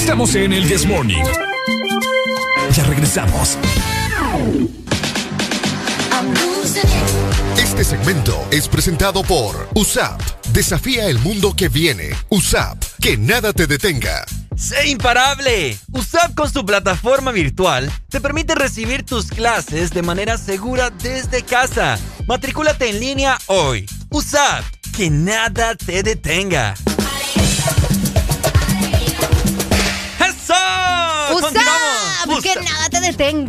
Estamos 0.09 0.33
en 0.33 0.53
el 0.53 0.67
This 0.67 0.87
Morning. 0.87 1.23
Ya 2.75 2.83
regresamos. 2.85 3.59
Este 7.55 7.83
segmento 7.83 8.47
es 8.49 8.67
presentado 8.67 9.21
por 9.21 9.69
USAP. 9.75 10.19
Desafía 10.51 11.05
el 11.05 11.19
mundo 11.19 11.55
que 11.55 11.69
viene. 11.69 12.09
USAP. 12.29 12.83
Que 12.99 13.17
nada 13.17 13.53
te 13.53 13.67
detenga. 13.67 14.25
¡Sé 14.57 14.89
imparable! 14.89 15.77
USAP 15.91 16.33
con 16.33 16.51
su 16.51 16.65
plataforma 16.65 17.31
virtual 17.31 17.91
te 18.09 18.19
permite 18.19 18.55
recibir 18.55 19.05
tus 19.05 19.27
clases 19.27 19.91
de 19.91 20.01
manera 20.01 20.39
segura 20.39 20.89
desde 20.89 21.43
casa. 21.43 21.99
Matricúlate 22.27 22.89
en 22.89 22.99
línea 22.99 23.37
hoy. 23.45 23.85
USAP, 24.09 24.65
que 24.97 25.11
nada 25.11 25.75
te 25.75 26.01
detenga. 26.01 26.73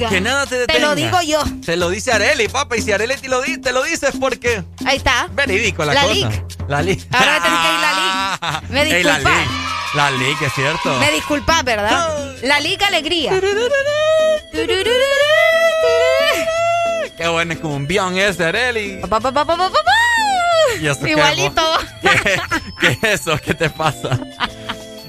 Que 0.08 0.20
nada 0.20 0.46
te 0.46 0.56
detenga. 0.58 0.78
Te 0.78 0.84
lo 0.84 0.94
digo 0.94 1.20
yo. 1.22 1.42
Se 1.64 1.76
lo 1.76 1.88
dice 1.90 2.12
Areli, 2.12 2.48
papá. 2.48 2.76
Y 2.76 2.82
si 2.82 2.92
Areli 2.92 3.14
te 3.16 3.28
lo, 3.28 3.40
di- 3.42 3.58
te 3.58 3.72
lo 3.72 3.82
dice 3.84 4.08
es 4.08 4.16
porque. 4.18 4.64
Ahí 4.84 4.96
está. 4.96 5.28
Verídico 5.32 5.84
la, 5.84 5.94
La 5.94 6.02
cosa. 6.02 6.30
La 6.68 6.82
leak. 6.82 7.00
Ahora 7.12 7.32
me 7.34 7.40
tenés 7.40 7.60
que 7.60 7.72
ir 7.72 7.80
la 7.80 7.92
leak. 7.92 8.62
Me 8.70 8.82
Ey, 8.82 9.02
la 9.94 10.10
leak, 10.12 10.42
es 10.42 10.52
cierto. 10.54 10.94
Me 10.98 11.10
disculpas, 11.12 11.64
¿verdad? 11.64 12.34
La 12.42 12.60
liga 12.60 12.86
alegría. 12.86 13.40
Qué 17.16 17.28
buen 17.28 17.54
cumbión 17.58 18.16
ese, 18.16 18.44
Areli. 18.44 18.98
Pa, 19.02 19.08
pa, 19.08 19.20
pa, 19.20 19.32
pa, 19.32 19.44
pa, 19.44 19.56
pa, 19.56 19.70
pa. 19.70 19.92
¿Y 20.80 20.86
eso 20.86 21.00
qué, 21.00 21.10
Igualito. 21.10 21.62
¿Qué, 22.02 22.40
qué 22.80 22.88
es 23.02 23.20
eso? 23.20 23.38
¿Qué 23.44 23.54
te 23.54 23.68
pasa? 23.68 24.18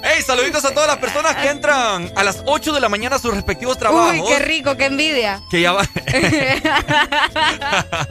Hey, 0.03 0.23
saluditos 0.25 0.65
a 0.65 0.73
todas 0.73 0.87
las 0.87 0.97
personas 0.97 1.35
que 1.35 1.49
entran 1.49 2.11
a 2.15 2.23
las 2.23 2.41
8 2.45 2.73
de 2.73 2.79
la 2.79 2.89
mañana 2.89 3.17
a 3.17 3.19
sus 3.19 3.33
respectivos 3.33 3.77
trabajos. 3.77 4.13
Uy, 4.13 4.23
qué 4.27 4.39
rico, 4.39 4.75
qué 4.75 4.85
envidia. 4.85 5.41
Que 5.49 5.61
ya 5.61 5.73
va. 5.73 5.83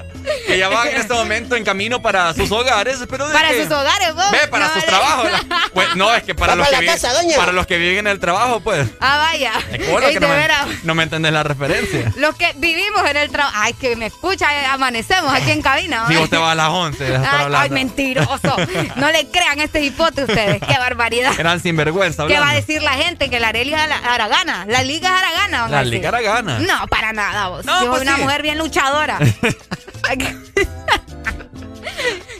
que 0.46 0.58
ya 0.58 0.68
van 0.68 0.88
en 0.88 0.96
este 0.96 1.14
momento 1.14 1.56
en 1.56 1.64
camino 1.64 2.00
para 2.02 2.32
sus 2.34 2.50
hogares. 2.52 2.98
Pero 3.08 3.30
Para 3.32 3.48
que- 3.50 3.64
sus 3.64 3.72
hogares, 3.72 4.14
vos. 4.14 4.30
Ve, 4.30 4.48
para 4.48 4.68
No, 4.68 4.74
sus 4.74 4.84
trabajos. 4.84 5.30
Pues, 5.74 5.94
no, 5.96 6.14
es 6.14 6.22
que 6.22 6.34
para 6.34 6.54
los 6.56 6.66
que, 6.66 6.72
la 6.72 6.80
viven, 6.80 6.94
casa, 6.94 7.12
doña. 7.12 7.36
para 7.36 7.52
los 7.52 7.66
que 7.66 7.76
viven 7.78 7.98
en 7.98 8.06
el 8.08 8.20
trabajo, 8.20 8.60
pues. 8.60 8.88
Ah, 9.00 9.18
vaya. 9.18 9.52
Ey, 9.72 9.78
que 10.12 10.20
no, 10.20 10.28
me, 10.28 10.48
no 10.84 10.94
me 10.94 11.02
entendés 11.04 11.32
la 11.32 11.42
referencia. 11.42 12.12
Los 12.16 12.34
que 12.36 12.52
vivimos 12.56 13.02
en 13.08 13.16
el 13.16 13.30
trabajo. 13.30 13.56
Ay, 13.58 13.72
que 13.74 13.96
me 13.96 14.06
escucha, 14.06 14.46
eh, 14.62 14.66
amanecemos 14.66 15.32
aquí 15.32 15.50
en 15.50 15.62
cabina. 15.62 16.04
Si 16.08 16.14
¿va? 16.14 16.20
vos 16.20 16.30
te 16.30 16.36
vas 16.36 16.52
a 16.52 16.54
las 16.54 16.68
11, 16.68 17.04
deja 17.04 17.18
de 17.18 17.24
estar 17.26 17.46
Ay, 17.46 17.54
ay, 17.62 17.70
mentiroso. 17.70 18.56
No 18.96 19.10
le 19.10 19.28
crean 19.28 19.60
a 19.60 19.64
este 19.64 19.80
hipote 19.82 20.24
ustedes. 20.24 20.60
Qué 20.60 20.78
barbaridad. 20.78 21.38
Eran 21.38 21.60
sinvergüenza 21.60 22.26
¿Qué 22.26 22.34
hablando. 22.36 22.46
va 22.46 22.50
a 22.52 22.54
decir 22.54 22.82
la 22.82 22.92
gente? 22.92 23.30
Que 23.30 23.40
la 23.40 23.48
Arely 23.48 23.74
Aragana. 23.74 24.64
La 24.68 24.82
liga 24.82 25.08
es 25.10 25.14
Aragana. 25.22 25.68
La 25.68 25.84
liga 25.84 26.08
Aragana. 26.08 26.58
No, 26.60 26.86
para 26.88 27.12
nada 27.12 27.48
vos. 27.48 27.64
No, 27.64 27.80
Yo 27.82 27.86
pues 27.90 27.98
soy 28.00 28.08
una 28.08 28.16
sí. 28.16 28.22
mujer 28.22 28.42
bien 28.42 28.58
luchadora. 28.58 29.18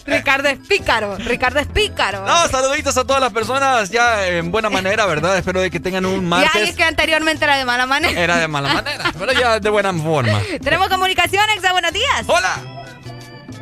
Ricardo 0.07 0.49
es 0.49 0.59
pícaro. 0.59 1.17
Ricardo 1.19 1.61
es 1.61 1.67
pícaro. 1.69 2.25
No, 2.27 2.49
saluditos 2.49 2.97
a 2.97 3.05
todas 3.05 3.21
las 3.23 3.33
personas 3.33 3.91
ya 3.91 4.27
en 4.27 4.51
buena 4.51 4.69
manera, 4.71 5.07
¿verdad? 5.07 5.37
Espero 5.39 5.61
de 5.61 5.71
que 5.71 5.79
tengan 5.79 6.05
un 6.07 6.15
Ya, 6.15 6.19
y 6.19 6.23
martes. 6.29 6.69
es 6.71 6.77
que 6.77 6.83
anteriormente 6.85 7.45
era 7.45 7.57
de 7.57 7.65
mala 7.65 7.87
manera. 7.87 8.21
Era 8.21 8.37
de 8.39 8.49
mala 8.49 8.73
manera, 8.75 9.13
pero 9.19 9.33
ya 9.33 9.61
de 9.61 9.71
buena 9.71 9.93
forma. 9.95 10.41
Tenemos 10.63 10.89
comunicación, 10.89 11.49
Exa. 11.51 11.73
Buenos 11.73 11.93
días. 11.93 12.25
Hola. 12.27 12.57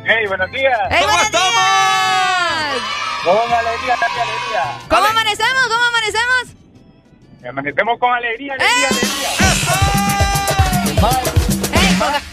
Hey, 0.05 0.25
buenos 0.27 0.49
días. 0.51 0.79
Hey, 0.89 1.03
buenos 1.03 1.31
días. 1.31 1.43
Con 3.23 3.37
alegría, 3.53 3.93
alegría. 3.93 4.77
¿Cómo 4.89 5.05
amanecemos? 5.05 5.67
¿Cómo 5.67 5.85
amanecemos? 5.85 6.55
Amanecemos 7.47 7.99
con 7.99 8.11
alegría, 8.13 8.53
alegría, 8.53 8.87
¡Eh! 8.87 8.87
alegría. 10.95 11.38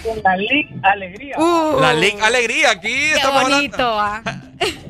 Con 0.05 0.22
la 0.22 0.36
Lic 0.36 0.68
Alegría. 0.82 1.36
Uh, 1.38 1.80
La 1.80 1.93
Link 1.94 2.20
Alegría, 2.22 2.70
aquí 2.70 2.88
qué 2.88 3.12
estamos 3.14 3.43
hablando. 3.44 3.56
bonito. 3.56 4.01
ah. 4.01 4.22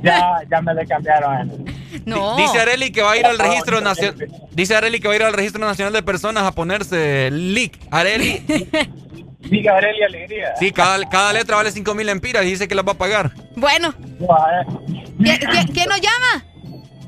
Ya, 0.02 0.36
ya 0.48 0.60
me 0.60 0.72
le 0.74 0.86
cambiaron. 0.86 1.64
No. 2.04 2.36
Dice 2.36 2.60
Areli 2.60 2.92
que 2.92 3.02
va 3.02 3.12
a 3.12 3.16
ir 3.16 3.26
al 3.26 3.38
registro 3.38 3.80
nacional. 3.80 4.28
Dice 4.52 4.76
Areli 4.76 5.00
que 5.00 5.08
va 5.08 5.14
a 5.14 5.16
ir 5.16 5.22
al 5.24 5.32
registro 5.32 5.64
nacional 5.66 5.92
de 5.92 6.02
personas 6.04 6.44
a 6.44 6.52
ponerse 6.52 7.30
LIC. 7.32 7.76
Areli. 7.90 8.44
Diga 9.40 9.74
Aurelia 9.74 10.06
Alegría. 10.06 10.54
Sí, 10.58 10.70
cada, 10.72 11.08
cada 11.08 11.32
letra 11.32 11.56
vale 11.56 11.70
5 11.72 11.94
mil 11.94 12.08
empiras 12.08 12.44
y 12.44 12.50
dice 12.50 12.68
que 12.68 12.74
las 12.74 12.86
va 12.86 12.92
a 12.92 12.98
pagar. 12.98 13.32
Bueno. 13.56 13.92
¿Qui- 13.98 15.38
qui- 15.40 15.72
¿Quién 15.72 15.88
nos 15.88 16.00
llama? 16.00 16.44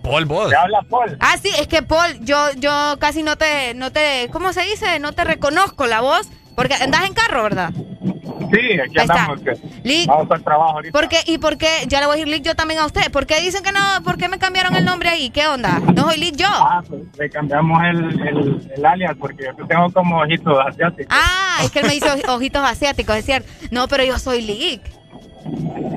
Paul, 0.03 0.25
vos. 0.25 0.49
Te 0.49 0.57
habla 0.57 0.81
Paul. 0.89 1.17
Ah, 1.21 1.37
sí, 1.41 1.51
es 1.61 1.67
que 1.69 1.83
Paul, 1.83 2.19
yo, 2.25 2.51
yo 2.57 2.97
casi 2.99 3.23
no 3.23 3.37
te, 3.37 3.75
no 3.75 3.93
te, 3.93 4.29
¿cómo 4.33 4.53
se 4.53 4.63
dice? 4.63 4.99
No 5.01 5.13
te 5.13 5.25
reconozco 5.25 5.87
la 5.87 6.01
voz, 6.01 6.29
porque 6.59 6.75
andas 6.75 7.05
en 7.05 7.15
carro, 7.15 7.45
¿verdad? 7.45 7.71
Sí, 7.73 8.81
aquí 8.81 8.99
andamos. 8.99 9.41
que 9.43 9.53
Lic. 9.85 10.09
Vamos 10.09 10.29
al 10.29 10.43
trabajo 10.43 10.73
ahorita. 10.73 10.99
¿Por 10.99 11.09
qué? 11.09 11.19
¿Y 11.27 11.39
por 11.39 11.57
qué? 11.57 11.69
Ya 11.87 12.01
le 12.01 12.07
voy 12.07 12.15
a 12.15 12.17
decir 12.17 12.27
Lick 12.35 12.43
yo 12.43 12.57
también 12.57 12.81
a 12.81 12.87
usted. 12.87 13.13
¿Por 13.13 13.27
qué 13.27 13.41
dicen 13.41 13.63
que 13.63 13.71
no? 13.71 13.79
¿Por 14.03 14.17
qué 14.19 14.29
me 14.29 14.41
cambiaron 14.41 14.75
el 14.75 14.85
nombre 14.85 15.09
ahí? 15.09 15.31
¿Qué 15.31 15.47
onda? 15.47 15.79
No 15.95 16.11
soy 16.11 16.19
Lick 16.19 16.35
yo. 16.35 16.49
Ah, 16.51 16.83
pues 16.89 17.03
le 17.17 17.31
cambiamos 17.31 17.81
el, 17.85 18.21
el, 18.27 18.73
el 18.75 18.85
alias 18.85 19.15
porque 19.21 19.45
yo 19.57 19.67
tengo 19.69 19.93
como 19.93 20.19
ojitos 20.19 20.59
asiáticos. 20.67 21.17
Ah, 21.17 21.61
es 21.63 21.71
que 21.71 21.79
él 21.79 21.87
me 21.87 21.95
hizo 21.95 22.09
ojitos 22.27 22.65
asiáticos, 22.65 23.15
es 23.15 23.25
cierto. 23.25 23.49
No, 23.71 23.87
pero 23.87 24.03
yo 24.03 24.19
soy 24.19 24.43
Lick. 24.43 24.98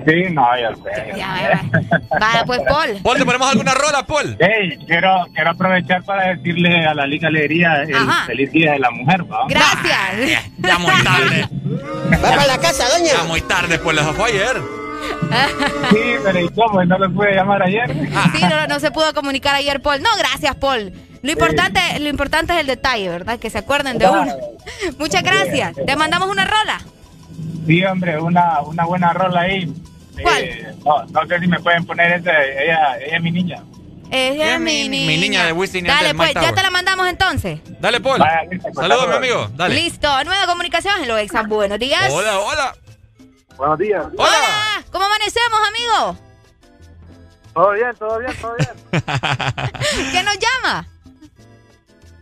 Sí, 0.08 0.24
no, 0.32 0.46
ya 0.60 0.74
sé. 0.76 1.14
Ya, 1.18 1.62
Vaya, 2.20 2.44
pues 2.46 2.62
Paul. 2.68 3.00
Paul, 3.04 3.18
¿te 3.18 3.26
ponemos 3.26 3.50
alguna 3.52 3.74
rola, 3.74 4.06
Paul? 4.06 4.38
Hey, 4.40 4.78
quiero, 4.88 5.26
quiero 5.34 5.52
aprovechar 5.52 6.04
para 6.04 6.36
decirle 6.36 6.86
a 6.86 6.94
la 6.94 7.06
Liga 7.06 7.28
Alegría 7.28 7.84
el 7.84 7.96
Ajá. 7.96 8.26
feliz 8.26 8.52
día 8.52 8.74
de 8.74 8.80
la 8.80 8.92
mujer, 8.92 9.24
¿va? 9.32 9.46
Gracias. 9.48 10.50
Ya 10.58 10.78
muy 10.80 11.04
tarde. 11.04 11.48
Va 12.14 12.22
para 12.22 12.46
la 12.48 12.58
casa, 12.60 12.88
doña. 12.98 13.12
Ya 13.18 13.24
muy 13.26 13.42
tarde, 13.42 13.80
pues 13.80 13.96
les 13.96 14.06
fue 14.16 14.30
ayer. 14.30 14.62
Sí, 15.90 16.00
pero 16.24 16.40
¿y 16.40 16.50
cómo? 16.50 16.84
¿No 16.84 16.98
lo 16.98 17.12
pude 17.14 17.34
llamar 17.36 17.64
ayer? 17.64 17.92
Sí, 18.36 18.42
no, 18.42 18.68
no 18.68 18.80
se 18.80 18.92
pudo 18.92 19.14
comunicar 19.14 19.56
ayer, 19.56 19.82
Paul. 19.82 20.02
No, 20.02 20.10
gracias, 20.18 20.56
Paul. 20.56 20.94
Lo 21.22 21.32
importante, 21.32 21.80
lo 22.00 22.10
importante 22.10 22.54
es 22.54 22.60
el 22.60 22.68
detalle, 22.68 23.10
¿verdad? 23.10 23.40
Que 23.40 23.50
se 23.50 23.60
acuerden 23.60 23.98
de 23.98 24.08
uno. 24.08 24.34
Muchas 24.98 25.24
gracias. 25.24 25.74
Te 25.86 25.96
mandamos 25.96 26.30
una 26.30 26.46
rola. 26.46 26.80
Sí, 27.66 27.84
hombre, 27.86 28.20
una, 28.20 28.62
una 28.62 28.86
buena 28.86 29.14
rola 29.14 29.42
ahí. 29.42 29.74
¿Cuál? 30.22 30.44
Eh, 30.44 30.76
no, 30.86 31.06
no 31.06 31.28
sé 31.28 31.40
si 31.40 31.48
me 31.48 31.60
pueden 31.60 31.86
poner 31.86 32.12
esa, 32.14 32.32
ella, 32.44 32.98
ella 32.98 33.18
es 33.18 33.22
mi 33.22 33.32
niña. 33.32 33.64
Ella 34.12 34.56
es 34.56 34.60
mi 34.60 34.90
niña. 34.90 35.08
mi 35.08 35.18
niña 35.18 35.46
de 35.46 35.54
Wisin 35.54 35.86
y 35.86 35.88
Dale, 35.88 36.14
pues, 36.14 36.30
Mike 36.30 36.42
ya 36.42 36.54
te 36.54 36.62
la 36.62 36.70
mandamos 36.70 37.08
entonces. 37.08 37.62
Dale, 37.80 38.02
Paul. 38.02 38.20
Vaya, 38.20 38.44
listo, 38.50 38.68
pues, 38.74 38.88
Saludos, 38.88 39.08
mi 39.08 39.16
amigo. 39.16 39.48
Dale. 39.56 39.76
Listo, 39.76 40.24
nueva 40.26 40.46
comunicación. 40.48 41.02
Hello, 41.02 41.18
Exa. 41.18 41.44
Buenos 41.44 41.80
días. 41.80 42.12
Hola, 42.12 42.40
hola. 42.40 42.76
Buenos 43.56 43.80
días. 43.80 44.06
Hola. 44.18 44.84
¿Cómo 44.92 45.06
amanecemos, 45.06 45.60
amigo? 45.68 46.18
Todo 47.54 47.72
bien, 47.72 47.96
todo 47.98 48.20
bien, 48.20 48.34
todo 48.42 48.56
bien. 48.58 49.04
¿Quién 50.12 50.26
nos 50.26 50.38
llama? 50.38 50.88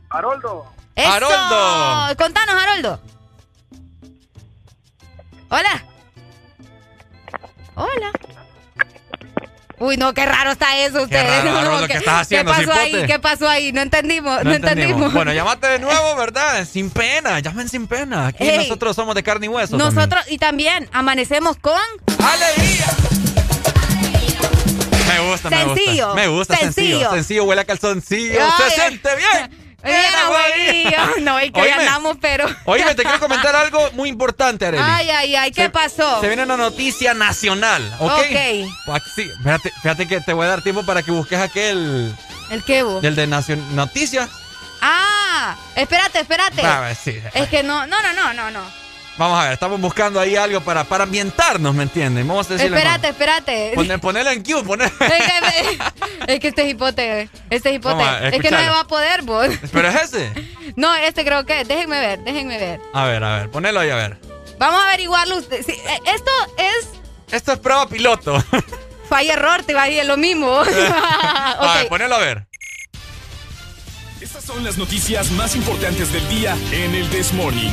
Haroldo. 0.10 0.66
Haroldo. 0.96 2.16
Contanos, 2.18 2.56
Haroldo. 2.56 3.00
Hola. 5.50 5.84
Hola. 7.76 8.12
Uy, 9.80 9.96
no, 9.96 10.14
qué 10.14 10.26
raro 10.26 10.52
está 10.52 10.78
eso 10.80 11.04
ustedes. 11.04 11.26
raro, 11.26 11.52
No, 11.52 11.58
Haroldo, 11.60 11.88
¿qué 11.88 11.94
estás 11.94 12.22
haciendo, 12.24 12.54
¿Qué 12.54 12.68
pasó 12.68 12.80
ahí? 12.80 13.06
¿Qué 13.08 13.20
pasó 13.20 13.48
ahí? 13.50 13.72
No 13.72 13.80
entendimos, 13.82 14.44
no, 14.44 14.52
entendimos. 14.54 15.14
Bueno, 15.14 15.32
llamate 15.32 15.68
de 15.68 15.80
nuevo, 15.80 16.16
¿verdad? 16.18 16.68
Sin 16.70 16.90
pena, 16.90 17.40
llamen 17.40 17.70
sin 17.70 17.88
pena. 17.88 18.28
Aquí 18.28 18.44
Ey. 18.44 18.58
nosotros 18.58 18.94
somos 18.96 19.16
de 19.16 19.24
carne 19.24 19.46
y 19.46 19.50
hueso. 19.50 19.78
Nosotros, 19.78 20.22
y 20.28 20.38
también 20.38 20.90
amanecemos 20.92 21.56
con 21.58 21.80
¡Alegría! 22.22 22.86
Me 25.08 25.32
gusta, 25.32 25.50
me 25.50 25.58
Sencillo, 25.64 26.06
gusta. 26.08 26.22
Me 26.22 26.28
gusta 26.28 26.56
sencillo. 26.58 26.88
sencillo. 26.90 27.12
Sencillo, 27.12 27.44
huele 27.46 27.62
a 27.62 27.66
calzoncillo. 27.66 28.40
Ay, 28.44 28.52
Se 28.72 28.82
siente 28.82 29.10
bien. 29.16 29.59
Bien, 29.84 30.14
abuelillo. 30.16 31.22
No, 31.22 31.42
y 31.42 31.52
que 31.52 31.62
hoy 31.62 31.70
andamos, 31.70 32.18
pero. 32.22 32.46
Oye, 32.66 32.84
te 32.96 33.04
quiero 33.04 33.20
comentar 33.20 33.56
algo 33.56 33.92
muy 33.94 34.10
importante, 34.10 34.66
Arely. 34.66 34.84
Ay, 34.86 35.10
ay, 35.10 35.36
ay, 35.36 35.52
¿qué 35.52 35.64
Se- 35.64 35.70
pasó? 35.70 36.22
Se 36.22 36.28
viene 36.28 36.44
una 36.44 36.58
noticia 36.58 37.14
nacional, 37.14 37.82
¿ok? 38.00 38.12
Ok. 38.12 38.72
Pues 38.86 39.04
Sí, 39.16 39.30
fíjate, 39.44 39.72
fíjate 39.82 40.08
que 40.08 40.22
te 40.22 40.34
voy 40.34 40.46
a 40.46 40.50
dar 40.50 40.62
tiempo 40.62 40.86
para 40.86 41.02
que 41.04 41.12
busques 41.12 41.40
aquel 41.40 42.14
¿El 42.50 42.64
qué, 42.64 42.84
vos? 42.84 43.02
del 43.02 43.16
de 43.16 43.28
Nacion 43.28 43.76
Noticias. 43.76 44.30
Ah, 44.82 45.56
espérate, 45.76 46.20
espérate. 46.22 46.66
A 46.66 46.80
ver, 46.82 46.96
sí. 46.96 47.20
Es 47.34 47.50
que 47.50 47.64
no, 47.64 47.86
no, 47.88 48.02
no, 48.02 48.14
no, 48.14 48.34
no, 48.34 48.52
no. 48.52 48.62
Vamos 49.20 49.38
a 49.38 49.44
ver, 49.44 49.54
estamos 49.54 49.82
buscando 49.82 50.18
ahí 50.18 50.38
algo 50.38 50.62
para, 50.62 50.86
para 50.86 51.04
ambientarnos, 51.04 51.76
¿me 51.76 51.84
entienden? 51.84 52.26
Vamos 52.26 52.50
a 52.50 52.54
decirle. 52.54 52.78
Espérate, 52.78 53.10
espérate. 53.10 53.72
Poner, 53.76 54.00
ponerlo 54.00 54.32
en 54.32 54.42
Q, 54.42 54.64
poner. 54.64 54.90
Es 55.00 55.10
que, 56.28 56.34
es 56.36 56.40
que 56.40 56.48
este 56.48 56.62
es 56.62 56.70
hipote, 56.70 57.30
este 57.50 57.70
es 57.70 57.76
hipote. 57.76 58.02
Es 58.30 58.42
que 58.42 58.50
no 58.50 58.58
se 58.58 58.70
va 58.70 58.80
a 58.80 58.88
poder, 58.88 59.24
vos. 59.24 59.48
Pero 59.74 59.90
es 59.90 60.02
ese. 60.04 60.32
No, 60.78 60.96
este 60.96 61.26
creo 61.26 61.46
que, 61.46 61.66
déjenme 61.66 62.00
ver, 62.00 62.20
déjenme 62.20 62.58
ver. 62.58 62.80
A 62.94 63.04
ver, 63.06 63.22
a 63.24 63.40
ver, 63.40 63.50
ponelo 63.52 63.82
ahí 63.82 63.90
a 63.90 63.96
ver. 63.96 64.18
Vamos 64.58 64.80
a 64.80 64.88
averiguarlo. 64.88 65.38
usted- 65.38 65.66
sí, 65.66 65.74
eh, 65.74 66.00
esto 66.16 66.32
es 66.58 66.88
Esto 67.34 67.52
es 67.54 67.60
prueba 67.60 67.90
piloto. 67.90 68.42
falla 69.10 69.34
error, 69.34 69.64
te 69.64 69.74
va 69.74 69.84
a 69.84 69.90
ir 69.90 70.06
lo 70.06 70.16
mismo. 70.16 70.60
A 70.60 71.74
ver, 71.78 71.90
ponelo 71.90 72.16
a 72.16 72.20
ver. 72.20 72.48
Estas 74.22 74.46
son 74.46 74.64
las 74.64 74.78
noticias 74.78 75.30
más 75.32 75.58
importantes 75.58 76.14
del 76.14 76.26
día 76.30 76.56
en 76.72 76.96
el 76.96 77.10
This 77.10 77.34
Morning. 77.34 77.72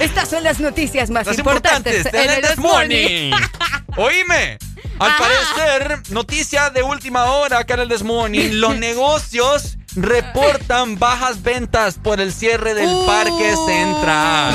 Estas 0.00 0.28
son 0.28 0.44
las 0.44 0.60
noticias 0.60 1.10
más 1.10 1.26
Las 1.26 1.38
importantes, 1.38 1.96
importantes 2.06 2.30
en 2.30 2.36
el 2.44 2.48
This 2.48 2.58
Morning. 2.58 3.30
Morning. 3.30 3.48
Oíme. 3.96 4.58
Al 4.98 5.10
Ajá. 5.10 5.18
parecer, 5.18 6.00
noticia 6.10 6.70
de 6.70 6.82
última 6.82 7.24
hora 7.26 7.58
acá 7.60 7.74
en 7.74 7.80
el 7.80 7.88
This 7.88 8.02
Morning, 8.02 8.50
los 8.54 8.76
negocios 8.78 9.76
reportan 9.94 10.98
bajas 10.98 11.42
ventas 11.42 11.96
por 12.02 12.20
el 12.20 12.32
cierre 12.32 12.74
del 12.74 12.88
Uh. 12.88 13.06
Parque 13.06 13.54
Central. 13.66 14.54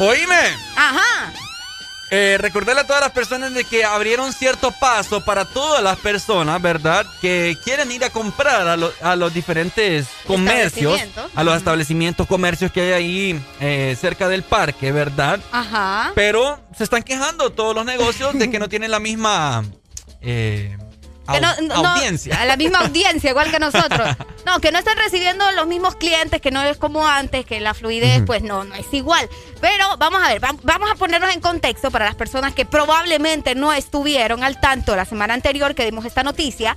Oíme. 0.00 0.56
Ajá. 0.76 1.32
Eh, 2.16 2.38
recordarle 2.38 2.82
a 2.82 2.86
todas 2.86 3.02
las 3.02 3.10
personas 3.10 3.52
de 3.54 3.64
que 3.64 3.84
abrieron 3.84 4.32
cierto 4.32 4.70
paso 4.70 5.24
para 5.24 5.44
todas 5.46 5.82
las 5.82 5.98
personas, 5.98 6.62
¿verdad? 6.62 7.04
Que 7.20 7.56
quieren 7.64 7.90
ir 7.90 8.04
a 8.04 8.10
comprar 8.10 8.68
a, 8.68 8.76
lo- 8.76 8.92
a 9.02 9.16
los 9.16 9.34
diferentes 9.34 10.06
comercios, 10.24 11.00
a 11.34 11.42
los 11.42 11.56
establecimientos, 11.56 12.28
comercios 12.28 12.70
que 12.70 12.82
hay 12.82 12.92
ahí 12.92 13.40
eh, 13.58 13.96
cerca 14.00 14.28
del 14.28 14.44
parque, 14.44 14.92
¿verdad? 14.92 15.40
Ajá. 15.50 16.12
Pero 16.14 16.60
se 16.78 16.84
están 16.84 17.02
quejando 17.02 17.50
todos 17.50 17.74
los 17.74 17.84
negocios 17.84 18.32
de 18.38 18.48
que 18.48 18.60
no 18.60 18.68
tienen 18.68 18.92
la 18.92 19.00
misma 19.00 19.64
eh, 20.20 20.78
Que 21.32 21.40
no- 21.40 21.54
no- 21.62 21.74
audiencia. 21.90 22.40
a 22.40 22.44
la 22.44 22.56
misma 22.56 22.80
audiencia, 22.80 23.30
igual 23.30 23.50
que 23.50 23.58
nosotros. 23.58 24.08
No, 24.44 24.60
que 24.60 24.70
no 24.70 24.78
están 24.78 24.98
recibiendo 24.98 25.50
los 25.52 25.66
mismos 25.66 25.96
clientes, 25.96 26.38
que 26.42 26.50
no 26.50 26.62
es 26.62 26.76
como 26.76 27.06
antes, 27.06 27.46
que 27.46 27.60
la 27.60 27.72
fluidez, 27.72 28.22
pues 28.26 28.42
no, 28.42 28.62
no 28.64 28.74
es 28.74 28.84
igual. 28.92 29.26
Pero 29.62 29.96
vamos 29.96 30.22
a 30.22 30.28
ver, 30.28 30.44
va- 30.44 30.54
vamos 30.62 30.90
a 30.90 30.96
ponernos 30.96 31.32
en 31.32 31.40
contexto 31.40 31.90
para 31.90 32.04
las 32.04 32.14
personas 32.14 32.52
que 32.54 32.66
probablemente 32.66 33.54
no 33.54 33.72
estuvieron 33.72 34.44
al 34.44 34.60
tanto 34.60 34.94
la 34.96 35.06
semana 35.06 35.32
anterior 35.32 35.74
que 35.74 35.86
dimos 35.86 36.04
esta 36.04 36.22
noticia. 36.22 36.76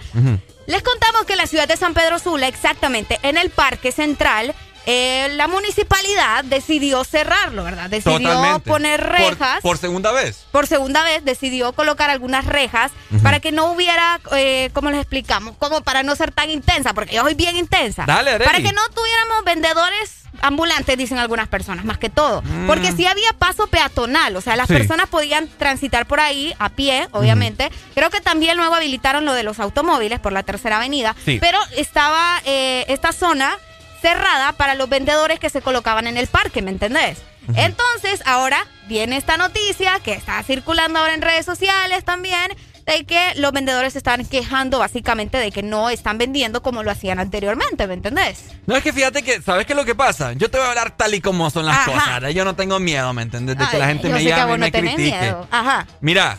Les 0.66 0.82
contamos 0.82 1.26
que 1.26 1.34
en 1.34 1.40
la 1.40 1.48
ciudad 1.48 1.68
de 1.68 1.76
San 1.76 1.94
Pedro 1.94 2.20
Sula, 2.20 2.48
exactamente 2.48 3.20
en 3.22 3.38
el 3.38 3.50
Parque 3.50 3.92
Central, 3.92 4.56
eh, 4.90 5.28
la 5.36 5.48
municipalidad 5.50 6.46
decidió 6.46 7.04
cerrarlo, 7.04 7.66
¿verdad? 7.66 7.90
Decidió 7.90 8.20
Totalmente. 8.20 8.70
poner 8.70 9.04
rejas. 9.04 9.60
Por, 9.62 9.78
segunda 9.78 10.14
vez. 10.14 10.46
por 10.52 10.66
segunda 10.66 11.04
vez 11.04 11.26
decidió 11.26 11.74
colocar 11.74 12.10
algunas 12.10 12.46
rejas 12.46 12.94
para 13.22 13.42
que 13.42 13.52
no 13.52 13.72
hubiera, 13.74 14.22
eh, 14.32 14.70
¿cómo 14.72 14.90
les 14.90 15.02
explicamos? 15.02 15.58
Como 15.58 15.82
para 15.82 16.04
no 16.04 16.16
ser 16.16 16.32
tan 16.32 16.50
intensa, 16.50 16.94
porque 16.94 17.16
yo 17.16 17.22
soy 17.24 17.34
bien 17.34 17.58
intensa. 17.58 18.06
Dale, 18.08 18.32
Arely. 18.32 18.46
Para 18.46 18.60
que 18.60 18.72
no 18.72 18.82
tuviéramos 18.96 19.44
vendedores 19.44 20.24
ambulantes, 20.42 20.98
dicen 20.98 21.18
algunas 21.18 21.50
personas, 21.50 21.84
más 21.84 21.98
que 21.98 22.10
todo. 22.10 22.42
Mm. 22.44 22.68
Porque 22.68 22.92
sí 22.94 23.06
había 23.08 23.34
paso 23.34 23.68
peatonal, 23.68 24.36
o 24.38 24.42
sea, 24.42 24.56
las 24.56 24.68
Sí. 24.68 24.74
personas 24.74 25.10
podían 25.10 25.50
transitar 25.58 26.06
por 26.06 26.22
ahí 26.22 26.54
a 26.60 26.70
pie, 26.70 27.08
obviamente. 27.12 27.72
Creo 27.94 28.10
que 28.10 28.22
también 28.22 28.56
luego 28.56 28.76
habilitaron 28.76 29.26
lo 29.26 29.34
de 29.34 29.44
los 29.44 29.60
automóviles 29.60 30.20
por 30.22 30.32
la 30.32 30.44
tercera 30.44 30.78
avenida, 30.78 31.14
Sí. 31.26 31.40
pero 31.42 31.60
estaba 31.76 32.42
eh, 32.46 32.86
esta 32.88 33.12
zona 33.12 33.58
cerrada 34.02 34.54
para 34.54 34.76
los 34.76 34.90
vendedores 34.90 35.40
que 35.40 35.50
se 35.50 35.62
colocaban 35.62 36.08
en 36.08 36.18
el 36.18 36.28
parque, 36.28 36.62
¿me 36.62 36.72
entendés? 36.72 37.18
Entonces, 37.56 38.22
ahora 38.26 38.66
viene 38.88 39.16
esta 39.18 39.38
noticia 39.38 40.00
que 40.04 40.14
está 40.14 40.42
circulando 40.44 41.00
ahora 41.00 41.14
en 41.14 41.22
redes 41.22 41.46
sociales 41.46 42.04
también, 42.04 42.52
de 42.86 43.06
que 43.06 43.34
los 43.36 43.52
vendedores 43.52 43.94
se 43.94 44.00
están 44.00 44.26
quejando 44.26 44.80
básicamente 44.80 45.38
de 45.38 45.52
que 45.52 45.62
no 45.64 45.90
están 45.90 46.18
vendiendo 46.18 46.62
como 46.62 46.84
lo 46.84 46.92
hacían 46.92 47.20
anteriormente, 47.20 47.86
¿me 47.88 47.94
entendés? 47.96 48.46
No 48.66 48.76
es 48.78 48.84
que 48.84 48.94
fíjate 48.94 49.24
que, 49.24 49.42
¿sabes 49.42 49.66
qué 49.66 49.74
es 49.74 49.78
lo 49.78 49.84
que 49.86 49.96
pasa? 49.96 50.34
Yo 50.34 50.50
te 50.50 50.58
voy 50.58 50.68
a 50.68 50.70
hablar 50.70 50.96
tal 50.96 51.14
y 51.14 51.20
como 51.22 51.50
son 51.50 51.66
las 51.66 51.78
Ajá. 51.78 51.92
cosas. 51.92 52.34
Yo 52.34 52.46
no 52.46 52.56
tengo 52.56 52.80
miedo, 52.80 53.12
¿me 53.14 53.24
entiendes? 53.24 53.58
De 53.58 53.68
que 53.68 53.78
la 53.78 53.88
gente 53.88 54.08
me 54.10 54.24
llame 54.24 54.54
y 54.54 54.58
no 54.58 54.58
me 54.58 54.72
critique. 54.72 54.96
miedo. 55.20 55.48
Ajá. 55.52 55.86
Mira, 56.00 56.38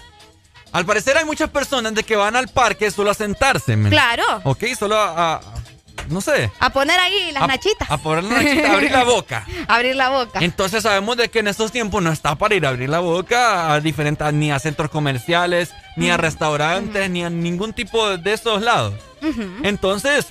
al 0.72 0.86
parecer 0.86 1.16
hay 1.18 1.24
muchas 1.26 1.50
personas 1.50 1.94
de 1.94 2.02
que 2.02 2.16
van 2.16 2.34
al 2.36 2.48
parque 2.48 2.90
solo 2.90 3.10
a 3.10 3.14
sentarse. 3.14 3.76
men. 3.76 3.90
Claro. 3.90 4.24
Ok, 4.44 4.64
solo 4.78 4.96
a, 4.98 5.34
a- 5.34 5.40
no 6.10 6.20
sé. 6.20 6.50
A 6.60 6.70
poner 6.70 6.98
ahí 7.00 7.30
las 7.32 7.42
a, 7.42 7.46
nachitas. 7.46 7.90
A 7.90 7.98
poner 7.98 8.24
la 8.24 8.42
nachita, 8.42 8.70
a 8.70 8.72
abrir 8.74 8.90
la 8.92 9.04
boca. 9.04 9.46
Abrir 9.68 9.96
la 9.96 10.08
boca. 10.08 10.38
Entonces 10.42 10.82
sabemos 10.82 11.16
de 11.16 11.28
que 11.28 11.38
en 11.40 11.48
estos 11.48 11.72
tiempos 11.72 12.02
no 12.02 12.10
está 12.12 12.34
para 12.36 12.54
ir 12.54 12.66
a 12.66 12.70
abrir 12.70 12.88
la 12.88 13.00
boca 13.00 13.72
a 13.72 13.80
diferentes, 13.80 14.32
ni 14.32 14.50
a 14.50 14.58
centros 14.58 14.90
comerciales, 14.90 15.72
ni 15.96 16.10
a 16.10 16.16
restaurantes, 16.16 17.08
ni 17.10 17.24
a 17.24 17.30
ningún 17.30 17.72
tipo 17.72 18.16
de 18.16 18.32
esos 18.32 18.62
lados. 18.62 18.94
Entonces, 19.62 20.26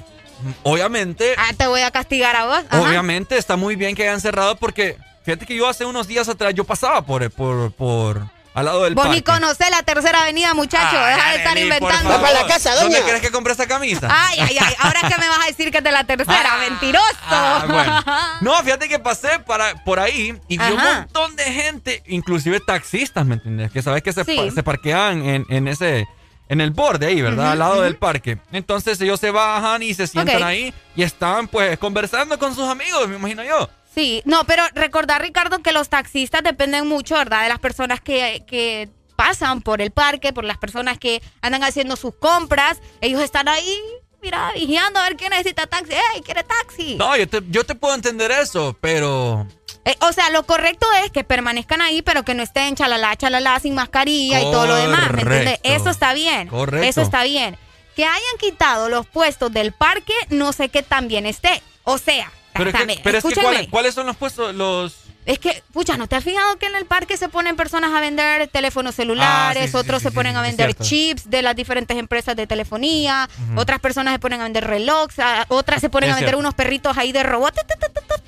obviamente, 0.64 1.34
Ah, 1.38 1.52
te 1.58 1.68
voy 1.68 1.82
a 1.82 1.92
castigar 1.92 2.36
a 2.36 2.46
vos. 2.46 2.64
Ajá. 2.70 2.82
obviamente 2.82 3.38
está 3.38 3.56
muy 3.56 3.76
bien 3.76 3.96
que 3.96 4.04
hayan 4.04 4.22
cerrado 4.22 4.56
porque 4.58 4.98
fíjate 5.24 5.46
que 5.46 5.56
yo 5.56 5.68
hace 5.68 5.86
unos 5.86 6.08
días 6.08 6.30
atrás 6.30 6.54
yo 6.54 6.64
pasaba 6.64 7.02
por 7.06 7.30
por 7.32 7.72
por 7.74 8.28
al 8.58 8.66
lado 8.66 8.84
del 8.84 8.96
Vos 8.96 9.06
parque. 9.06 9.18
ni 9.18 9.24
conocés 9.24 9.70
la 9.70 9.84
tercera 9.84 10.22
avenida, 10.22 10.54
muchacho. 10.54 10.98
Ay, 10.98 11.16
Deja 11.16 11.30
de 11.32 11.36
estar 11.38 11.52
Arely, 11.52 11.62
inventando. 11.68 12.10
Va 12.10 12.22
para 12.22 12.42
la 12.42 12.48
casa, 12.48 12.72
doña. 12.76 12.84
¿Dónde 12.84 13.02
crees 13.04 13.22
que 13.22 13.32
compré 13.32 13.52
esta 13.52 13.68
camisa? 13.68 14.08
Ay, 14.10 14.40
ay, 14.40 14.58
ay. 14.60 14.74
Ahora 14.80 15.02
que 15.02 15.18
me 15.20 15.30
vas 15.30 15.40
a 15.44 15.48
decir 15.48 15.72
que 15.72 15.78
es 15.78 15.84
de 15.84 15.92
la 15.92 16.04
tercera. 16.04 16.58
Mentiroso. 16.60 17.06
Ah, 17.30 17.66
bueno. 17.68 18.04
No, 18.42 18.56
fíjate 18.64 18.88
que 18.90 19.00
pasé 19.00 19.40
para, 19.46 19.84
por 19.84 20.00
ahí 20.00 20.40
y 20.48 20.58
vi 20.58 20.66
un 20.72 20.84
montón 20.84 21.36
de 21.36 21.44
gente, 21.44 22.04
inclusive 22.08 22.60
taxistas, 22.60 23.26
¿me 23.26 23.36
entiendes? 23.36 23.72
Que 23.72 23.82
sabes 23.82 24.04
que 24.04 24.12
se, 24.14 24.24
Sí. 24.26 24.50
se 24.54 24.64
parquean 24.64 25.24
en, 25.26 25.46
en 25.50 25.68
ese, 25.68 26.08
en 26.50 26.62
el 26.62 26.72
borde 26.72 27.08
ahí, 27.08 27.22
¿verdad? 27.22 27.52
Al 27.52 27.60
lado 27.60 27.82
del 27.82 27.96
parque. 27.98 28.38
Entonces 28.52 29.00
ellos 29.02 29.20
se 29.20 29.32
bajan 29.32 29.84
y 29.84 29.94
se 29.94 30.08
sientan 30.08 30.44
ahí 30.44 30.74
y 30.96 31.04
están 31.04 31.48
pues 31.48 31.78
conversando 31.78 32.38
con 32.40 32.54
sus 32.56 32.68
amigos, 32.68 33.08
me 33.08 33.16
imagino 33.18 33.44
yo. 33.44 33.70
Sí, 33.98 34.22
no, 34.26 34.44
pero 34.44 34.62
recordar, 34.76 35.24
Ricardo, 35.24 35.64
que 35.64 35.72
los 35.72 35.90
taxistas 35.90 36.44
dependen 36.44 36.88
mucho, 36.88 37.16
¿verdad? 37.16 37.42
De 37.42 37.50
las 37.50 37.58
personas 37.58 38.00
que, 38.00 38.44
que 38.48 38.90
pasan 39.16 39.64
por 39.64 39.82
el 39.82 39.90
parque, 39.90 40.34
por 40.34 40.44
las 40.44 40.60
personas 40.60 41.00
que 41.00 41.20
andan 41.42 41.64
haciendo 41.64 41.96
sus 41.96 42.14
compras. 42.14 42.78
Ellos 43.02 43.24
están 43.24 43.48
ahí, 43.48 43.76
mira, 44.22 44.52
vigiando 44.54 45.00
a 45.00 45.04
ver 45.06 45.18
quién 45.18 45.32
necesita 45.32 45.66
taxi. 45.66 45.94
¡Ey, 45.94 46.22
quiere 46.22 46.44
taxi! 46.44 46.94
No, 46.94 47.18
yo 47.18 47.28
te, 47.28 47.42
yo 47.50 47.66
te 47.66 47.74
puedo 47.74 47.96
entender 47.96 48.30
eso, 48.30 48.78
pero... 48.80 49.48
Eh, 49.84 49.98
o 50.02 50.14
sea, 50.14 50.30
lo 50.30 50.44
correcto 50.44 50.86
es 51.04 51.12
que 51.12 51.24
permanezcan 51.24 51.82
ahí, 51.82 52.04
pero 52.04 52.22
que 52.22 52.36
no 52.36 52.44
estén 52.44 52.76
chalala, 52.76 53.16
chalala, 53.16 53.60
sin 53.60 53.74
mascarilla 53.74 54.42
y 54.42 54.44
todo 54.44 54.68
lo 54.68 54.76
demás, 54.76 55.12
¿me 55.12 55.22
entiendes? 55.24 55.60
Eso 55.64 55.90
está 55.90 56.14
bien. 56.14 56.50
Correcto. 56.50 56.88
Eso 56.88 57.02
está 57.02 57.24
bien. 57.24 57.58
Que 57.96 58.06
hayan 58.06 58.38
quitado 58.40 58.90
los 58.90 59.08
puestos 59.08 59.52
del 59.52 59.72
parque, 59.72 60.14
no 60.30 60.54
sé 60.54 60.70
qué 60.70 60.84
tan 60.84 61.08
bien 61.08 61.26
esté. 61.26 61.64
O 61.84 61.98
sea, 61.98 62.32
Pero 62.58 62.70
es 62.70 62.74
que, 62.74 62.80
también, 62.80 63.00
pero 63.04 63.18
es 63.18 63.24
que 63.24 63.28
escúchenme. 63.30 63.54
¿cuáles, 63.56 63.70
cuáles 63.70 63.94
son 63.96 64.06
los 64.08 64.16
puestos, 64.18 64.54
los... 64.56 64.96
Es 65.26 65.40
que, 65.40 65.62
pucha, 65.74 65.98
¿no 65.98 66.08
te 66.08 66.16
has 66.16 66.24
fijado 66.24 66.56
que 66.58 66.68
en 66.68 66.76
el 66.76 66.86
parque 66.86 67.18
se 67.18 67.28
ponen 67.28 67.58
personas 67.58 67.92
a 67.94 68.00
vender 68.00 68.48
teléfonos 68.48 68.96
celulares? 68.96 69.64
Ah, 69.66 69.68
sí, 69.72 69.76
otros 69.76 70.02
sí, 70.02 70.08
se 70.08 70.12
ponen 70.14 70.38
a 70.38 70.42
vender 70.42 70.74
chips 70.76 71.30
de 71.30 71.42
las 71.42 71.54
diferentes 71.54 71.98
empresas 71.98 72.34
de 72.38 72.48
telefonía. 72.48 73.28
Otras 73.58 73.82
personas 73.82 74.14
se 74.14 74.20
ponen 74.20 74.40
a 74.40 74.44
vender 74.46 74.66
relojes. 74.66 75.26
Otras 75.50 75.82
se 75.82 75.90
ponen 75.90 76.10
Es 76.12 76.14
a 76.14 76.16
vender 76.16 76.30
cierto. 76.30 76.40
unos 76.40 76.54
perritos 76.54 76.98
ahí 76.98 77.12
de 77.12 77.24
robot. 77.24 77.54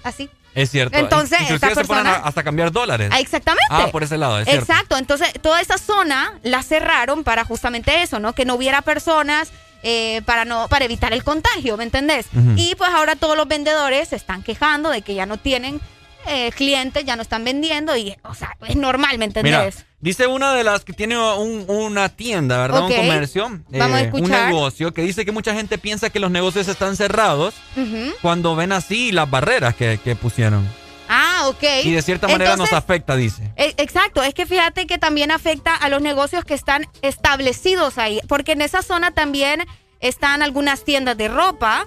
Así. 0.04 0.30
Es 0.56 0.72
cierto. 0.72 0.98
Entonces, 0.98 1.40
Inclusive 1.42 1.70
esta 1.72 1.82
se 1.84 1.88
ponen 1.88 2.06
a- 2.06 2.10
persona- 2.10 2.28
hasta 2.28 2.44
cambiar 2.44 2.72
dólares. 2.74 3.10
Ah, 3.14 3.20
exactamente. 3.22 3.66
Ah, 3.70 3.88
por 3.94 4.04
ese 4.04 4.18
lado, 4.18 4.40
es 4.40 4.46
cierto. 4.50 4.62
Exacto. 4.70 4.98
Entonces, 4.98 5.30
toda 5.42 5.62
esa 5.62 5.78
zona 5.78 6.34
la 6.44 6.64
cerraron 6.64 7.24
para 7.24 7.46
justamente 7.46 8.02
eso, 8.02 8.20
¿no? 8.20 8.34
Que 8.34 8.44
no 8.44 8.56
hubiera 8.56 8.82
personas 8.82 9.52
eh, 9.84 10.22
para 10.26 10.46
no 10.46 10.68
para 10.68 10.86
evitar 10.86 11.14
el 11.14 11.24
contagio, 11.24 11.78
¿me 11.78 11.84
entendés? 11.84 12.26
Y 12.56 12.76
pues 12.76 12.90
ahora 12.90 13.16
todos 13.16 13.36
los 13.38 13.48
vendedores 13.48 14.10
se 14.10 14.16
están 14.16 14.44
quejando 14.44 14.90
de 14.90 15.02
que 15.02 15.16
ya 15.16 15.26
no 15.26 15.38
tienen 15.38 15.80
eh, 16.28 16.52
clientes, 16.52 17.06
ya 17.06 17.16
no 17.16 17.22
están 17.22 17.44
vendiendo 17.46 17.96
y, 17.96 18.16
o 18.24 18.34
sea, 18.36 18.58
es 18.68 18.76
normal, 18.76 19.18
¿me 19.18 19.28
Mira, 19.28 19.40
entendés? 19.64 19.86
dice 20.02 20.28
una 20.28 20.54
de 20.54 20.66
las 20.66 20.84
que 20.84 20.92
tiene 20.92 21.18
un- 21.18 21.64
una 21.70 22.10
tienda, 22.10 22.58
¿verdad? 22.58 22.84
Un 22.86 22.94
comercio, 22.94 23.48
eh, 23.72 23.80
Vamos 23.80 24.02
a 24.02 24.16
un 24.16 24.30
negocio, 24.30 24.94
que 24.94 25.02
dice 25.02 25.24
que 25.24 25.32
mucha 25.32 25.54
gente 25.54 25.78
piensa 25.78 26.10
que 26.10 26.20
los 26.20 26.30
negocios 26.30 26.68
están 26.68 26.98
cerrados 26.98 27.54
cuando 28.22 28.56
ven 28.56 28.74
así 28.74 29.14
las 29.14 29.30
barreras 29.32 29.76
que, 29.76 29.98
que 30.04 30.16
pusieron. 30.18 30.68
Ah, 31.10 31.46
ok. 31.48 31.64
Y 31.84 31.92
de 31.92 32.02
cierta 32.04 32.28
manera 32.28 32.52
Entonces, 32.52 32.72
nos 32.72 32.78
afecta, 32.78 33.16
dice. 33.16 33.52
E- 33.56 33.74
Exacto, 33.78 34.22
es 34.24 34.34
que 34.36 34.46
fíjate 34.46 34.86
que 34.88 34.98
también 35.00 35.32
afecta 35.32 35.76
a 35.76 35.90
los 35.90 36.02
negocios 36.02 36.46
que 36.46 36.54
están 36.54 36.86
establecidos 37.02 37.98
ahí, 37.98 38.22
porque 38.28 38.52
en 38.54 38.62
esa 38.62 38.82
zona 38.82 39.12
también 39.12 39.66
están 40.02 40.42
algunas 40.42 40.86
tiendas 40.86 41.18
de 41.18 41.28
ropa, 41.28 41.86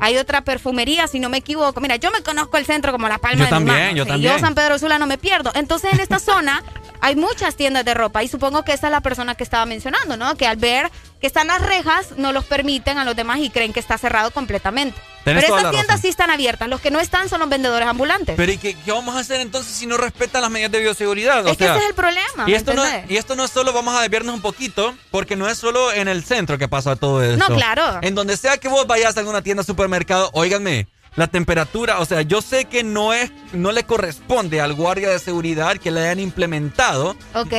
hay 0.00 0.16
otra 0.16 0.40
perfumería, 0.42 1.06
si 1.06 1.20
no 1.20 1.28
me 1.28 1.36
equivoco. 1.38 1.80
Mira, 1.80 1.94
yo 1.96 2.10
me 2.10 2.20
conozco 2.22 2.56
el 2.56 2.66
centro 2.66 2.90
como 2.90 3.08
la 3.08 3.18
palma 3.18 3.38
Yo 3.38 3.44
de 3.44 3.50
también, 3.50 3.76
mi 3.76 3.82
mano. 3.84 3.96
yo 3.98 4.02
Sí, 4.04 4.08
también. 4.10 4.32
Yo 4.32 4.38
San 4.40 4.54
Pedro 4.56 4.78
Sula 4.80 4.98
no 4.98 5.06
me 5.06 5.16
pierdo. 5.16 5.52
Entonces 5.54 5.92
en 5.92 6.00
esta 6.00 6.18
zona 6.18 6.62
hay 7.00 7.14
muchas 7.14 7.54
tiendas 7.54 7.84
de 7.84 7.94
ropa 7.94 8.24
y 8.24 8.28
supongo 8.28 8.64
que 8.64 8.72
esa 8.72 8.88
es 8.88 8.90
la 8.90 9.00
persona 9.00 9.36
que 9.36 9.44
estaba 9.44 9.64
mencionando, 9.66 10.16
¿no? 10.16 10.34
Que 10.36 10.46
al 10.48 10.56
ver 10.56 10.90
que 11.22 11.28
están 11.28 11.46
las 11.46 11.62
rejas 11.62 12.08
no 12.16 12.32
los 12.32 12.44
permiten 12.44 12.98
a 12.98 13.04
los 13.04 13.14
demás 13.14 13.38
y 13.38 13.48
creen 13.48 13.72
que 13.72 13.78
está 13.78 13.96
cerrado 13.96 14.32
completamente. 14.32 15.00
Tenés 15.22 15.44
Pero 15.44 15.54
la 15.54 15.70
tiendas 15.70 15.86
razón. 15.86 16.02
sí 16.02 16.08
están 16.08 16.30
abiertas, 16.30 16.68
los 16.68 16.80
que 16.80 16.90
no 16.90 16.98
están 16.98 17.28
son 17.28 17.38
los 17.38 17.48
vendedores 17.48 17.86
ambulantes. 17.86 18.34
Pero 18.36 18.50
¿y 18.50 18.58
qué, 18.58 18.74
qué 18.74 18.90
vamos 18.90 19.14
a 19.14 19.20
hacer 19.20 19.40
entonces 19.40 19.72
si 19.72 19.86
no 19.86 19.96
respetan 19.96 20.42
las 20.42 20.50
medidas 20.50 20.72
de 20.72 20.80
bioseguridad? 20.80 21.46
O 21.46 21.50
es 21.50 21.56
que 21.56 21.64
ese 21.64 21.78
es 21.78 21.84
el 21.86 21.94
problema. 21.94 22.42
y 22.48 22.50
¿me 22.50 22.56
esto, 22.56 22.74
no, 22.74 22.84
y 23.08 23.16
esto 23.16 23.36
no 23.36 23.44
es 23.44 23.52
solo, 23.52 23.72
vamos 23.72 23.94
a 23.94 24.00
desviarnos 24.00 24.34
un 24.34 24.42
poquito, 24.42 24.96
porque 25.12 25.36
no 25.36 25.48
es 25.48 25.56
solo 25.58 25.92
en 25.92 26.08
el 26.08 26.24
centro 26.24 26.58
que 26.58 26.66
pasa 26.66 26.96
todo 26.96 27.22
esto. 27.22 27.48
No, 27.48 27.54
claro. 27.54 28.00
En 28.02 28.16
donde 28.16 28.36
sea 28.36 28.58
que 28.58 28.66
vos 28.66 28.84
vayas 28.88 29.16
a 29.16 29.20
alguna 29.20 29.42
tienda, 29.42 29.62
supermercado, 29.62 30.28
óiganme, 30.32 30.88
la 31.14 31.26
temperatura, 31.26 32.00
o 32.00 32.04
sea, 32.06 32.22
yo 32.22 32.40
sé 32.40 32.64
que 32.64 32.82
no 32.82 33.12
es, 33.12 33.30
no 33.52 33.70
le 33.72 33.84
corresponde 33.84 34.60
al 34.60 34.72
guardia 34.72 35.10
de 35.10 35.18
seguridad 35.18 35.76
que 35.76 35.90
le 35.90 36.00
hayan 36.00 36.20
implementado 36.20 37.16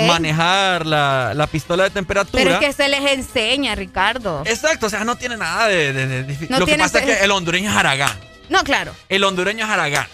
manejar 0.07 0.85
la, 0.85 1.34
la 1.35 1.47
pistola 1.47 1.84
de 1.84 1.89
temperatura. 1.91 2.43
Pero 2.43 2.55
es 2.55 2.59
que 2.65 2.73
se 2.73 2.88
les 2.89 3.01
enseña, 3.11 3.75
Ricardo. 3.75 4.43
Exacto, 4.45 4.88
o 4.88 4.89
sea, 4.89 5.03
no 5.03 5.15
tiene 5.17 5.38
nada 5.38 5.67
de... 5.67 5.93
de- 5.93 6.07
de- 6.07 6.23
de- 6.23 6.47
No 6.49 6.59
lo 6.59 6.65
que 6.65 6.75
pasa 6.77 6.99
es 6.99 7.05
que 7.05 7.23
el 7.23 7.31
hondureño 7.31 7.69
es 7.69 7.75
haragán. 7.77 8.17
No, 8.49 8.63
claro. 8.63 8.93
El 9.09 9.23
hondureño 9.23 9.65
es 9.65 9.71
haragán. 9.71 10.07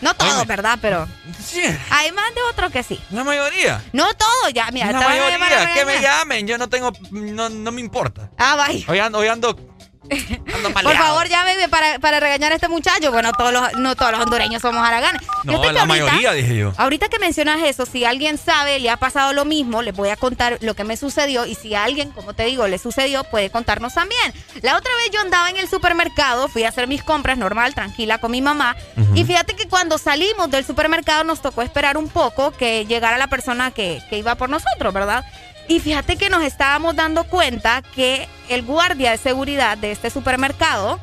No 0.00 0.14
todo, 0.14 0.28
Óyeme. 0.28 0.44
¿verdad? 0.44 0.78
Pero 0.80 1.08
Sí. 1.44 1.60
hay 1.90 2.12
más 2.12 2.32
de 2.32 2.40
otros 2.52 2.70
que 2.70 2.84
sí. 2.84 3.00
La 3.10 3.24
mayoría. 3.24 3.82
No 3.92 4.06
todo, 4.14 4.48
ya, 4.54 4.70
mira. 4.70 4.92
la 4.92 5.00
mayoría, 5.00 5.74
que 5.74 5.84
me 5.84 6.00
llamen, 6.00 6.46
yo 6.46 6.56
no 6.56 6.68
tengo, 6.68 6.92
no, 7.10 7.48
no 7.48 7.72
me 7.72 7.80
importa. 7.80 8.30
Ah, 8.38 8.54
vaya. 8.54 8.84
Hoy 8.88 9.00
ando, 9.00 9.18
hoy 9.18 9.26
ando, 9.26 9.58
ando 10.54 10.72
Por 10.72 10.96
favor, 10.96 11.28
llámeme 11.28 11.68
para, 11.68 11.98
para 11.98 12.20
regañar 12.20 12.52
a 12.52 12.54
este 12.54 12.68
muchacho. 12.68 13.10
Bueno, 13.12 13.32
todos 13.32 13.52
los, 13.52 13.72
no 13.74 13.94
todos 13.96 14.12
los 14.12 14.20
hondureños 14.20 14.62
somos 14.62 14.86
haraganes. 14.86 15.20
No, 15.44 15.52
la 15.52 15.58
ahorita- 15.58 15.84
mayoría, 15.86 16.32
dije 16.32 16.56
yo. 16.56 16.72
Ahorita 16.76 17.08
que 17.08 17.18
mencionas 17.18 17.60
eso, 17.62 17.86
si 17.86 18.04
alguien 18.04 18.38
sabe, 18.38 18.78
le 18.80 18.90
ha 18.90 18.96
pasado 18.96 19.32
lo 19.32 19.44
mismo, 19.44 19.82
les 19.82 19.94
voy 19.94 20.08
a 20.10 20.16
contar 20.16 20.58
lo 20.60 20.74
que 20.74 20.84
me 20.84 20.96
sucedió. 20.96 21.46
Y 21.46 21.54
si 21.54 21.74
a 21.74 21.84
alguien, 21.84 22.10
como 22.10 22.34
te 22.34 22.44
digo, 22.44 22.66
le 22.68 22.78
sucedió, 22.78 23.24
puede 23.24 23.50
contarnos 23.50 23.94
también. 23.94 24.32
La 24.62 24.76
otra 24.76 24.90
vez 24.96 25.10
yo 25.12 25.20
andaba 25.20 25.50
en 25.50 25.56
el 25.56 25.68
supermercado, 25.68 26.48
fui 26.48 26.64
a 26.64 26.68
hacer 26.68 26.86
mis 26.88 27.02
compras 27.02 27.38
normal, 27.38 27.74
tranquila 27.74 28.18
con 28.18 28.30
mi 28.30 28.42
mamá. 28.42 28.76
Y 29.14 29.24
fíjate 29.24 29.54
que 29.54 29.68
cuando 29.68 29.98
salimos 29.98 30.50
del 30.50 30.64
supermercado 30.64 31.24
nos 31.24 31.40
tocó 31.42 31.62
esperar 31.62 31.96
un 31.96 32.08
poco 32.08 32.50
que 32.52 32.86
llegara 32.86 33.18
la 33.18 33.26
persona 33.28 33.70
que, 33.70 34.00
que 34.10 34.18
iba 34.18 34.34
por 34.34 34.48
nosotros, 34.48 34.92
¿verdad? 34.92 35.24
Y 35.68 35.80
fíjate 35.80 36.16
que 36.16 36.30
nos 36.30 36.42
estábamos 36.42 36.96
dando 36.96 37.24
cuenta 37.24 37.82
que 37.94 38.26
el 38.48 38.62
guardia 38.64 39.10
de 39.10 39.18
seguridad 39.18 39.76
de 39.76 39.92
este 39.92 40.08
supermercado 40.10 40.98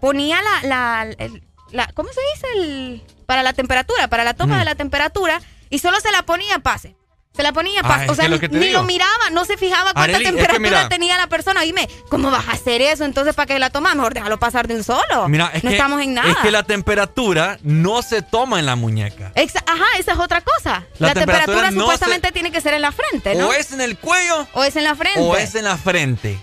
ponía 0.00 0.38
la, 0.40 0.68
la, 0.68 1.14
el- 1.18 1.42
la- 1.72 1.90
¿cómo 1.94 2.08
se 2.12 2.20
dice? 2.34 2.46
El, 2.58 3.02
para 3.26 3.42
la 3.42 3.52
temperatura, 3.52 4.06
para 4.08 4.22
la 4.24 4.34
toma 4.34 4.52
Ujú. 4.54 4.58
de 4.60 4.64
la 4.66 4.74
temperatura, 4.76 5.40
y 5.68 5.80
solo 5.80 5.98
se 6.00 6.12
la 6.12 6.22
ponía 6.22 6.60
pase. 6.60 6.94
Se 7.36 7.42
la 7.42 7.52
ponía, 7.52 7.80
Ah, 7.82 8.04
o 8.08 8.14
sea, 8.14 8.28
lo 8.28 8.38
ni 8.38 8.46
digo. 8.66 8.80
lo 8.80 8.84
miraba, 8.84 9.30
no 9.32 9.44
se 9.44 9.56
fijaba 9.56 9.92
cuánta 9.92 10.02
Arely, 10.02 10.24
es 10.24 10.30
que 10.30 10.36
temperatura 10.36 10.60
mira. 10.78 10.88
tenía 10.88 11.16
la 11.16 11.26
persona. 11.26 11.62
Dime, 11.62 11.88
¿cómo 12.08 12.30
vas 12.30 12.46
a 12.46 12.52
hacer 12.52 12.80
eso? 12.80 13.04
Entonces, 13.04 13.34
¿para 13.34 13.46
qué 13.46 13.58
la 13.58 13.70
tomas? 13.70 13.96
Mejor 13.96 14.14
déjalo 14.14 14.38
pasar 14.38 14.68
de 14.68 14.76
un 14.76 14.84
solo. 14.84 15.28
Mira, 15.28 15.50
es 15.52 15.64
no 15.64 15.70
que, 15.70 15.76
estamos 15.76 16.00
en 16.00 16.14
nada. 16.14 16.30
Es 16.30 16.36
que 16.36 16.52
la 16.52 16.62
temperatura 16.62 17.58
no 17.62 18.02
se 18.02 18.22
toma 18.22 18.60
en 18.60 18.66
la 18.66 18.76
muñeca. 18.76 19.32
Exa- 19.34 19.64
Ajá, 19.66 19.84
esa 19.98 20.12
es 20.12 20.18
otra 20.20 20.42
cosa. 20.42 20.84
La 20.98 21.08
La, 21.08 21.14
temperatura 21.14 21.44
temperatura, 21.46 21.70
no 21.72 21.80
supuestamente 21.80 22.30
tiene 22.30 22.52
que 22.52 22.60
ser 22.60 22.74
en 22.74 22.82
la 22.82 22.92
frente, 22.92 23.34
¿no? 23.34 23.48
O 23.48 23.52
es 23.52 23.72
en 23.72 23.80
el 23.80 23.98
cuello 23.98 24.46
O 24.52 24.62
es 24.62 24.76
en 24.76 24.84
la 24.84 24.94
frente. 24.94 25.18
o 25.20 25.36
es 25.36 25.56
en 25.56 25.64
la 25.64 25.76
frente. 25.76 26.38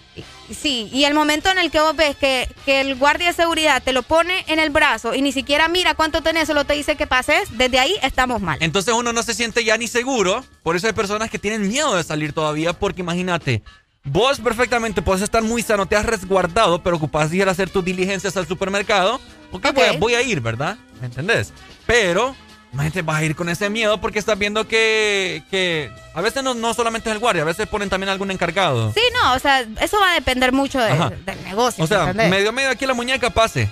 Sí, 0.53 0.89
y 0.91 1.05
el 1.05 1.13
momento 1.13 1.49
en 1.49 1.57
el 1.57 1.71
que 1.71 1.79
vos 1.79 1.95
ves 1.95 2.15
que, 2.15 2.47
que 2.65 2.81
el 2.81 2.95
guardia 2.95 3.27
de 3.27 3.33
seguridad 3.33 3.81
te 3.83 3.93
lo 3.93 4.03
pone 4.03 4.43
en 4.47 4.59
el 4.59 4.69
brazo 4.69 5.13
y 5.13 5.21
ni 5.21 5.31
siquiera 5.31 5.67
mira 5.67 5.93
cuánto 5.93 6.21
tenés, 6.21 6.47
solo 6.47 6.65
te 6.65 6.73
dice 6.73 6.95
que 6.95 7.07
pases, 7.07 7.57
desde 7.57 7.79
ahí 7.79 7.95
estamos 8.01 8.41
mal. 8.41 8.57
Entonces 8.61 8.93
uno 8.93 9.13
no 9.13 9.23
se 9.23 9.33
siente 9.33 9.63
ya 9.63 9.77
ni 9.77 9.87
seguro. 9.87 10.43
Por 10.63 10.75
eso 10.75 10.87
hay 10.87 10.93
personas 10.93 11.29
que 11.29 11.39
tienen 11.39 11.67
miedo 11.67 11.95
de 11.95 12.03
salir 12.03 12.33
todavía. 12.33 12.73
Porque 12.73 13.01
imagínate, 13.01 13.63
vos 14.03 14.39
perfectamente 14.39 15.01
puedes 15.01 15.21
estar 15.21 15.43
muy 15.43 15.61
sano, 15.61 15.85
te 15.85 15.95
has 15.95 16.05
resguardado, 16.05 16.81
pero 16.83 16.97
ocupás 16.97 17.33
ir 17.33 17.47
a 17.47 17.51
hacer 17.51 17.69
tus 17.69 17.83
diligencias 17.83 18.37
al 18.37 18.47
supermercado. 18.47 19.19
Ok, 19.51 19.67
voy, 19.73 19.85
a, 19.85 19.91
voy 19.93 20.13
a 20.15 20.21
ir, 20.21 20.41
¿verdad? 20.41 20.77
¿Me 20.99 21.07
entendés? 21.07 21.53
Pero, 21.85 22.35
imagínate, 22.73 23.01
vas 23.01 23.17
a 23.17 23.23
ir 23.23 23.35
con 23.35 23.49
ese 23.49 23.69
miedo 23.69 23.99
porque 23.99 24.19
estás 24.19 24.37
viendo 24.37 24.67
que, 24.67 25.43
que 25.51 25.91
a 26.13 26.21
veces 26.21 26.43
no, 26.43 26.53
no 26.53 26.73
solamente 26.73 27.09
es 27.09 27.13
el 27.15 27.19
guardia, 27.19 27.43
a 27.43 27.45
veces 27.45 27.67
ponen 27.67 27.89
también 27.89 28.09
algún 28.09 28.31
encargado. 28.31 28.91
Sí, 28.93 29.01
no, 29.21 29.33
o 29.33 29.39
sea, 29.39 29.61
eso 29.81 29.99
va 29.99 30.11
a 30.11 30.13
depender 30.15 30.51
mucho 30.51 30.79
de- 30.79 31.15
del 31.25 31.43
negocio. 31.43 31.83
O 31.83 31.87
sea, 31.87 32.01
¿entendés? 32.01 32.29
medio 32.29 32.51
medio 32.53 32.69
aquí 32.69 32.85
la 32.85 32.93
muñeca 32.93 33.29
pase. 33.29 33.69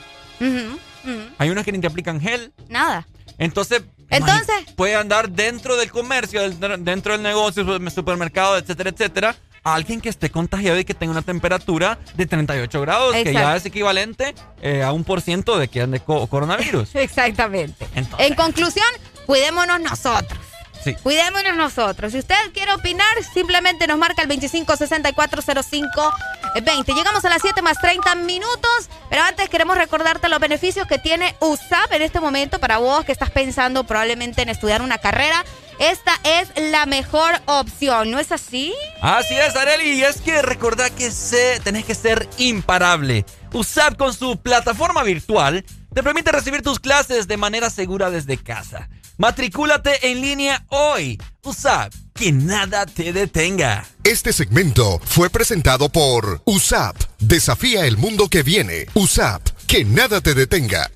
Hay 1.37 1.49
unos 1.49 1.63
que 1.65 1.71
ni 1.71 1.79
te 1.79 1.87
aplican 1.87 2.19
gel. 2.21 2.51
Nada. 2.67 3.07
Entonces, 3.37 3.83
Entonces- 4.09 4.65
puede 4.75 4.95
andar 4.95 5.29
dentro 5.29 5.77
del 5.77 5.91
comercio, 5.91 6.41
dentro 6.49 7.13
del 7.13 7.21
negocio, 7.23 7.63
su- 7.63 7.89
supermercado, 7.89 8.57
etcétera, 8.57 8.89
etcétera. 8.89 9.35
Alguien 9.63 10.01
que 10.01 10.09
esté 10.09 10.29
contagiado 10.29 10.79
y 10.79 10.85
que 10.85 10.93
tenga 10.93 11.11
una 11.11 11.21
temperatura 11.21 11.99
de 12.15 12.25
38 12.25 12.81
grados, 12.81 13.13
que 13.15 13.33
ya 13.33 13.55
es 13.55 13.65
equivalente 13.65 14.33
eh, 14.61 14.83
a 14.83 14.91
un 14.91 15.03
por 15.03 15.21
ciento 15.21 15.57
de 15.59 15.67
que 15.67 15.81
ande 15.81 15.99
co- 15.99 16.27
coronavirus. 16.27 16.89
Exactamente. 16.95 17.87
Entonces- 17.95 18.27
En 18.27 18.35
conclusión, 18.35 18.87
cuidémonos 19.25 19.79
nosotros. 19.81 20.39
Sí. 20.81 20.93
Cuidémonos 21.03 21.57
nosotros. 21.57 22.13
Si 22.13 22.19
usted 22.19 22.37
quiere 22.53 22.71
opinar, 22.73 23.05
simplemente 23.33 23.85
nos 23.85 23.97
marca 23.97 24.21
el 24.21 24.29
25640520. 24.29 26.95
Llegamos 26.95 27.25
a 27.25 27.29
las 27.29 27.41
7 27.41 27.61
más 27.61 27.77
30 27.79 28.15
minutos, 28.15 28.89
pero 29.09 29.21
antes 29.23 29.49
queremos 29.49 29.77
recordarte 29.77 30.29
los 30.29 30.39
beneficios 30.39 30.87
que 30.87 30.97
tiene 30.97 31.35
USAP 31.41 31.91
en 31.91 32.01
este 32.01 32.19
momento 32.21 32.59
para 32.59 32.77
vos 32.77 33.03
que 33.05 33.11
estás 33.11 33.29
pensando 33.29 33.83
probablemente 33.83 34.41
en 34.41 34.47
estudiar 34.49 34.81
una 34.81 34.97
carrera. 34.99 35.43
Esta 35.79 36.19
es 36.25 36.49
la 36.71 36.85
mejor 36.85 37.31
opción, 37.45 38.11
¿no 38.11 38.19
es 38.19 38.33
así? 38.33 38.73
Así 39.01 39.33
es, 39.33 39.55
Areli, 39.55 39.93
y 39.93 40.03
es 40.03 40.17
que 40.19 40.41
recordá 40.41 40.89
que 40.89 41.09
se, 41.09 41.61
tenés 41.61 41.85
que 41.85 41.95
ser 41.95 42.27
imparable. 42.37 43.25
USAP 43.53 43.95
con 43.95 44.13
su 44.13 44.37
plataforma 44.41 45.03
virtual 45.03 45.63
te 45.93 46.03
permite 46.03 46.33
recibir 46.33 46.61
tus 46.61 46.79
clases 46.79 47.29
de 47.29 47.37
manera 47.37 47.69
segura 47.69 48.11
desde 48.11 48.35
casa. 48.35 48.89
Matricúlate 49.17 50.11
en 50.11 50.19
línea 50.19 50.65
hoy. 50.67 51.17
USAP, 51.43 51.93
que 52.13 52.33
nada 52.33 52.85
te 52.85 53.13
detenga. 53.13 53.85
Este 54.03 54.33
segmento 54.33 54.99
fue 55.03 55.29
presentado 55.29 55.87
por 55.87 56.41
USAP. 56.43 56.97
Desafía 57.19 57.85
el 57.85 57.95
mundo 57.95 58.27
que 58.27 58.43
viene. 58.43 58.87
USAP. 58.95 59.47
Que 59.65 59.85
nada 59.85 60.19
te 60.19 60.33
detenga. 60.33 60.91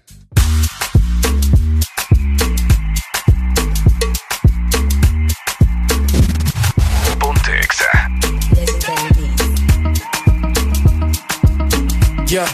Yeah. 12.34 12.50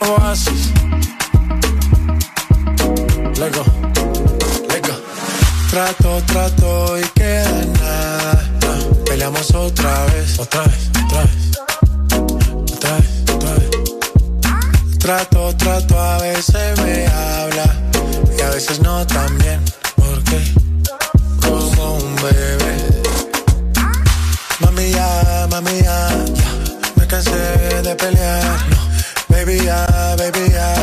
Oasis. 0.00 0.72
Lego. 3.38 3.62
Lego. 4.68 4.94
Trato, 5.70 6.20
trato 6.26 6.98
y 6.98 7.04
queda 7.14 7.64
nada. 7.78 8.50
Peleamos 9.06 9.54
otra 9.54 10.06
vez. 10.06 10.40
Otra 10.40 10.64
vez, 10.64 10.90
otra 11.04 11.22
vez. 11.22 11.58
Otra 12.74 12.96
vez, 12.96 13.30
otra 13.32 13.54
vez. 13.54 13.70
Trato, 14.98 15.54
trato, 15.56 16.00
a 16.00 16.18
veces 16.18 16.80
me 16.80 17.06
habla. 17.06 17.76
Y 18.36 18.42
a 18.42 18.50
veces 18.50 18.80
no 18.80 19.06
tan 19.06 19.38
bien. 19.38 19.60
Porque 19.94 20.52
como 21.40 21.94
un 21.98 22.16
bebé. 22.16 23.02
Mami 24.58 24.90
ya, 24.90 25.46
mami 25.48 25.80
ya, 25.80 26.08
ya. 26.34 26.50
Me 26.96 27.06
cansé 27.06 27.63
de 27.96 28.06
pelear. 28.06 28.42
No, 28.70 28.76
baby 29.28 29.58
ya, 29.64 29.86
baby 30.16 30.50
ya. 30.50 30.74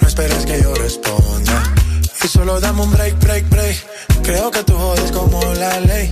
No 0.00 0.08
esperes 0.08 0.44
que 0.46 0.62
yo 0.62 0.74
responda. 0.74 1.62
Y 2.22 2.28
solo 2.28 2.60
dame 2.60 2.82
un 2.82 2.90
break, 2.90 3.18
break, 3.20 3.48
break. 3.48 3.76
Creo 4.22 4.50
que 4.50 4.62
tú 4.64 4.76
jodes 4.76 5.10
como 5.12 5.40
la 5.54 5.80
ley. 5.80 6.10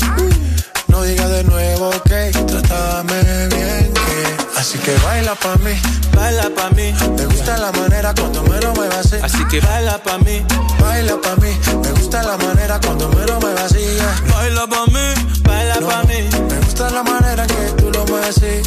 No 0.89 1.03
digas 1.03 1.31
de 1.31 1.45
nuevo 1.45 1.91
que 2.05 2.31
trátame 2.47 3.23
bien 3.49 3.93
que. 3.95 4.59
Así 4.59 4.79
que 4.79 4.95
baila 4.99 5.35
pa' 5.35 5.57
mí, 5.57 5.73
baila 6.15 6.51
pa' 6.55 6.71
mí. 6.71 6.93
Me 7.17 7.27
gusta 7.27 7.57
la 7.57 7.73
manera 7.73 8.13
cuando 8.15 8.43
me 8.43 8.61
lo 8.61 8.75
muevas 8.75 9.07
así. 9.07 9.17
Así 9.23 9.45
que 9.49 9.61
baila 9.61 9.99
pa' 10.03 10.19
mí, 10.19 10.45
baila 10.81 11.17
pa' 11.21 11.37
mí. 11.37 11.53
Me 11.83 11.93
gusta 11.93 12.23
la 12.23 12.37
manera 12.37 12.81
cuando 12.81 13.09
me 13.11 13.25
lo 13.27 13.41
muevas 13.41 13.73
así. 13.73 13.85
Baila 14.33 14.67
pa' 14.67 14.87
mí, 14.87 15.41
baila 15.43 15.81
No, 15.81 15.89
pa' 15.89 16.03
mí, 16.05 16.29
Me 16.51 16.59
gusta 16.61 16.91
la 16.91 17.03
manera 17.03 17.47
que 17.47 17.73
tú 17.79 17.91
lo 17.91 18.05
mueves 18.07 18.37
así. 18.37 18.63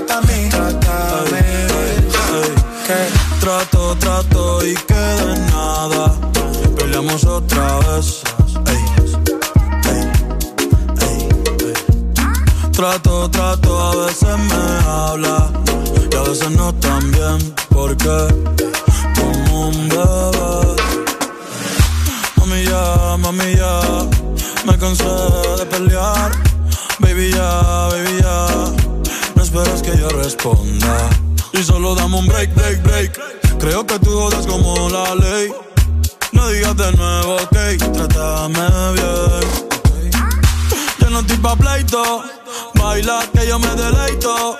Pa' 0.00 0.20
mí. 0.22 0.48
Trátame 0.50 1.42
que 2.86 3.24
Trato, 3.40 3.96
trato 3.96 4.66
y 4.66 4.74
queda 4.74 5.36
nada. 5.52 6.14
Peleamos 6.76 7.24
otra 7.24 7.78
vez. 7.80 8.22
Trato, 12.72 13.30
trato, 13.30 13.80
a 13.80 14.06
veces 14.06 14.36
me 14.36 14.90
habla 14.90 15.48
y 16.10 16.16
a 16.16 16.22
veces 16.22 16.50
no 16.50 16.74
tan 16.74 17.12
bien. 17.12 17.54
Porque 17.70 18.16
como 19.14 19.68
un 19.68 19.88
bebé. 19.88 20.76
Mami 22.36 22.64
ya, 22.64 23.16
mami 23.18 23.56
ya, 23.56 23.80
me 24.66 24.76
cansé 24.78 25.04
de 25.58 25.66
pelear. 25.66 26.32
Baby 26.98 27.30
ya, 27.32 27.88
baby 27.90 28.22
ya, 28.22 28.83
no 29.54 29.62
esperes 29.62 29.82
que 29.82 29.96
yo 29.98 30.08
responda. 30.08 31.10
Y 31.52 31.62
solo 31.62 31.94
dame 31.94 32.18
un 32.18 32.26
break, 32.26 32.54
break, 32.54 32.82
break. 32.82 33.58
Creo 33.58 33.86
que 33.86 33.98
tú 34.00 34.10
jodas 34.10 34.46
como 34.46 34.88
la 34.88 35.14
ley. 35.14 35.52
No 36.32 36.48
digas 36.48 36.76
de 36.76 36.92
nuevo, 36.92 37.36
ok, 37.36 37.92
trátame 37.92 38.92
bien. 38.94 40.20
Yo 40.98 41.10
no 41.10 41.20
estoy 41.20 41.36
pa' 41.36 41.54
pleito, 41.54 42.24
baila 42.74 43.20
que 43.32 43.46
yo 43.46 43.58
me 43.60 43.68
deleito. 43.76 44.58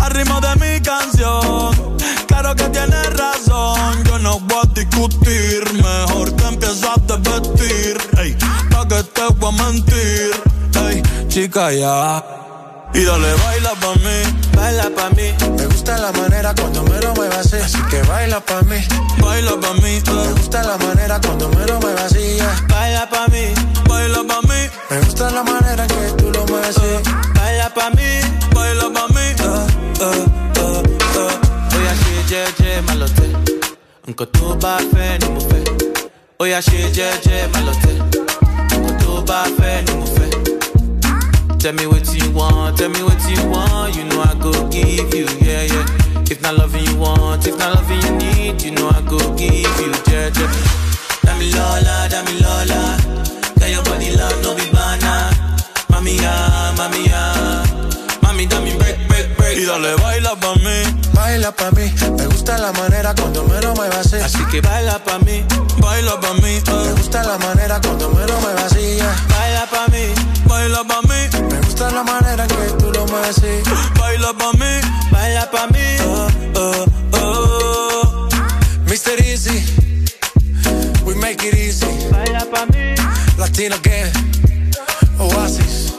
Al 0.00 0.10
ritmo 0.10 0.40
de 0.40 0.54
mi 0.56 0.80
canción, 0.80 1.96
claro 2.26 2.54
que 2.56 2.64
tienes 2.70 3.16
razón. 3.16 4.04
Yo 4.04 4.18
no 4.18 4.40
voy 4.40 4.62
a 4.62 4.74
discutir, 4.74 5.72
mejor 5.74 6.34
que 6.34 6.44
empieces 6.46 6.84
a 6.84 7.16
vestir. 7.16 7.98
Ey, 8.18 8.36
pa' 8.70 8.88
que 8.88 9.02
te 9.02 9.26
voy 9.38 9.54
a 9.54 9.62
mentir. 9.62 10.30
Ey, 10.88 11.02
chica, 11.28 11.70
ya. 11.72 12.24
Y 12.94 13.04
dale, 13.04 13.34
baila 13.44 13.70
pa' 13.80 13.94
mí, 13.96 14.16
baila 14.56 14.88
pa' 14.96 15.10
mí. 15.16 15.34
Me 15.58 15.66
gusta 15.66 15.98
la 15.98 16.12
manera 16.12 16.54
cuando 16.54 16.82
me 16.84 17.00
lo 17.00 17.12
muevas 17.14 17.38
así. 17.46 17.56
Así 17.56 17.78
que 17.90 18.02
baila 18.02 18.40
pa' 18.40 18.62
mí, 18.62 18.76
Baila 19.20 19.52
pa' 19.60 19.74
mí, 19.74 19.80
Me 19.82 19.98
eh. 19.98 20.32
gusta 20.36 20.62
la 20.62 20.76
manera 20.78 21.20
cuando 21.20 21.48
me 21.50 21.66
lo 21.66 21.80
muevas 21.80 22.12
así. 22.12 22.36
yeah. 22.36 22.54
baila 22.68 23.08
pa' 23.10 23.26
mí, 23.28 23.52
baila 23.88 24.22
pa' 24.28 24.42
mí, 24.42 24.60
Me 24.90 25.00
gusta 25.00 25.30
la 25.30 25.42
manera 25.42 25.86
que 25.86 26.12
tú 26.18 26.30
lo 26.30 26.46
mueves 26.46 26.76
así. 26.76 27.10
baila 27.34 27.68
pa' 27.74 27.90
mí, 27.90 28.20
baila 28.54 28.84
pa' 28.94 29.08
mí. 29.08 29.26
eh, 29.42 29.66
eh, 30.00 30.24
eh, 30.56 30.82
eh. 31.18 31.76
Oya 31.76 31.94
ṣe 32.02 32.14
jẹ́jẹ́ 32.30 32.82
má 32.86 32.94
lọ 32.94 33.06
tẹ̀, 33.16 33.32
nǹkan 34.06 34.26
tó 34.34 34.54
bá 34.62 34.76
fẹ́ 34.92 35.18
ni 35.20 35.40
fẹ́. 35.48 35.62
Oya 36.38 36.60
ṣe 36.60 36.78
jẹ́jẹ́ 36.96 37.48
má 37.52 37.60
lọ 37.66 37.72
tẹ̀, 37.82 37.96
nǹkan 38.70 38.94
tó 39.02 39.12
bá 39.28 39.40
fẹ́ 39.58 39.82
ni. 39.86 40.03
Tell 41.64 41.72
me 41.72 41.86
what 41.86 42.04
you 42.14 42.30
want, 42.32 42.76
tell 42.76 42.90
me 42.90 43.02
what 43.02 43.18
you 43.24 43.40
want, 43.48 43.96
you 43.96 44.04
know 44.04 44.20
I 44.20 44.34
go 44.38 44.52
give 44.68 45.14
you, 45.14 45.24
yeah, 45.40 45.62
yeah. 45.62 46.22
If 46.30 46.42
not 46.42 46.58
loving 46.58 46.84
you 46.84 46.94
want, 46.98 47.46
if 47.46 47.56
not 47.56 47.76
loving 47.76 48.02
you 48.02 48.12
need, 48.18 48.60
you 48.60 48.72
know 48.72 48.90
I 48.90 49.00
go 49.08 49.16
give 49.32 49.80
you, 49.80 49.92
jẹ́jẹ́. 50.04 50.48
Dami 51.24 51.48
Lola, 51.56 51.96
Dami 52.12 52.34
Lola, 52.44 52.80
get 53.56 53.70
your 53.70 53.82
body 53.84 54.10
love, 54.14 54.42
no 54.42 54.54
be 54.54 54.66
banana. 54.74 55.30
Mami 55.88 56.20
ya, 56.24 56.34
mami 56.76 57.08
ya, 57.08 57.22
mami 58.20 58.44
dami 58.46 58.76
break, 58.78 58.98
break, 59.08 59.34
break. 59.38 59.56
Y 59.56 59.64
dale, 59.64 59.96
baila 60.02 60.36
pa' 60.36 60.56
mí. 60.64 60.76
Baila 61.14 61.50
pa' 61.50 61.70
mí, 61.70 61.86
me 62.18 62.26
gusta 62.26 62.58
la 62.58 62.72
manera 62.72 63.14
cuando 63.14 63.42
menos 63.44 63.72
me 63.78 63.88
vacía. 63.88 64.26
Así 64.26 64.44
que 64.50 64.60
baila 64.60 64.98
pa' 64.98 65.18
mí, 65.20 65.42
baila 65.80 66.20
pa' 66.20 66.34
mí. 66.42 66.60
Me 66.84 66.92
gusta 66.92 67.24
la 67.24 67.38
manera 67.38 67.80
cuando 67.80 68.10
menos 68.10 68.38
me 68.44 68.52
vacía. 68.52 69.08
Baila 69.30 69.64
pa' 69.72 69.86
mí, 69.92 70.04
baila 70.46 70.84
pa' 70.84 71.00
mí. 71.08 71.53
Gusta 71.84 71.96
la 71.96 72.02
manera 72.02 72.44
en 72.44 72.48
que 72.48 72.84
tú 72.84 72.90
lo 72.92 73.04
me 73.06 73.18
decís. 73.28 73.62
Baila 73.98 74.32
pa' 74.32 74.52
mí, 74.54 74.80
baila 75.10 75.50
pa' 75.50 75.66
mí. 75.66 75.96
Oh, 76.06 76.28
oh, 76.56 76.86
oh. 77.12 78.28
Mr. 78.86 79.20
Easy, 79.20 79.62
we 81.04 81.14
make 81.16 81.42
it 81.46 81.54
easy. 81.54 81.86
Baila 82.10 82.46
pa' 82.50 82.64
mí, 82.72 82.94
Latino 83.36 83.76
again, 83.76 84.10
Oasis, 85.18 85.92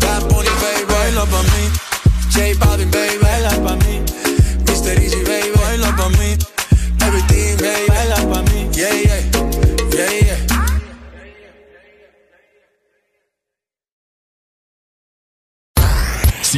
Bad 0.00 0.24
Bunny, 0.28 0.50
baby. 0.60 0.84
baila 0.92 1.24
pa' 1.26 1.42
mí, 1.42 1.70
J 2.32 2.54
Balvin, 2.58 2.90
baby. 2.90 3.18
baila 3.22 3.50
pa' 3.62 3.76
mí, 3.76 4.02
Mr. 4.66 4.98
Easy, 5.00 5.22
baby. 5.22 5.52
baila 5.56 5.94
pa' 5.96 6.08
mí, 6.18 6.36
Everything, 7.06 7.56
baby. 7.58 7.86
baila 7.88 8.16
pa' 8.32 8.42
mí. 8.42 8.68
Yeah, 8.72 8.92
yeah, 8.92 9.17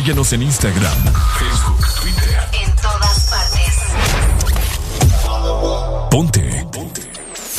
Síguenos 0.01 0.33
en 0.33 0.43
Instagram, 0.45 1.13
Facebook, 1.39 1.87
Twitter. 2.01 2.49
En 2.55 2.75
todas 2.77 3.29
partes. 3.29 3.77
Ponte. 6.11 6.67
Ponte. 6.73 7.03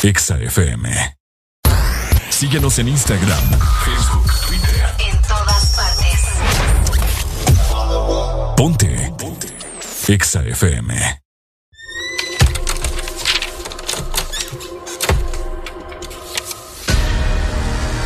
Exa 0.01 0.39
FM. 0.39 1.17
Síguenos 2.31 2.79
en 2.79 2.87
Instagram, 2.87 3.43
Facebook, 3.85 4.25
Twitter. 4.47 4.95
En 5.07 5.21
todas 5.21 5.75
partes. 5.75 6.21
Ponte. 8.57 9.13
Ponte. 9.19 9.47
Exa 10.07 10.41
FM. 10.41 11.21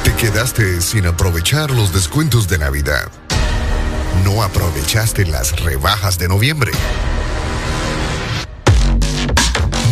Te 0.03 0.14
quedaste 0.18 0.82
sin 0.82 1.07
aprovechar 1.07 1.72
los 1.72 1.94
descuentos 1.94 2.49
de 2.49 2.57
Navidad. 2.57 3.10
No 4.26 4.41
aprovechaste 4.41 5.23
las 5.27 5.52
rebajas 5.61 6.18
de 6.18 6.27
noviembre. 6.27 6.72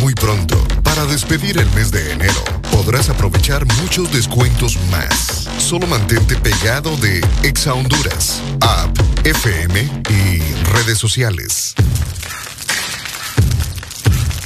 Muy 0.00 0.12
pronto, 0.14 0.58
para 0.82 1.04
despedir 1.06 1.56
el 1.58 1.70
mes 1.70 1.92
de 1.92 2.10
enero, 2.10 2.42
podrás 2.72 3.08
aprovechar 3.08 3.64
muchos 3.80 4.10
descuentos 4.12 4.76
más. 4.90 5.48
Solo 5.58 5.86
mantente 5.86 6.34
pegado 6.34 6.96
de 6.96 7.24
Exa 7.44 7.74
Honduras, 7.74 8.42
App, 8.60 8.98
FM 9.24 9.88
y 10.10 10.40
redes 10.72 10.98
sociales. 10.98 11.76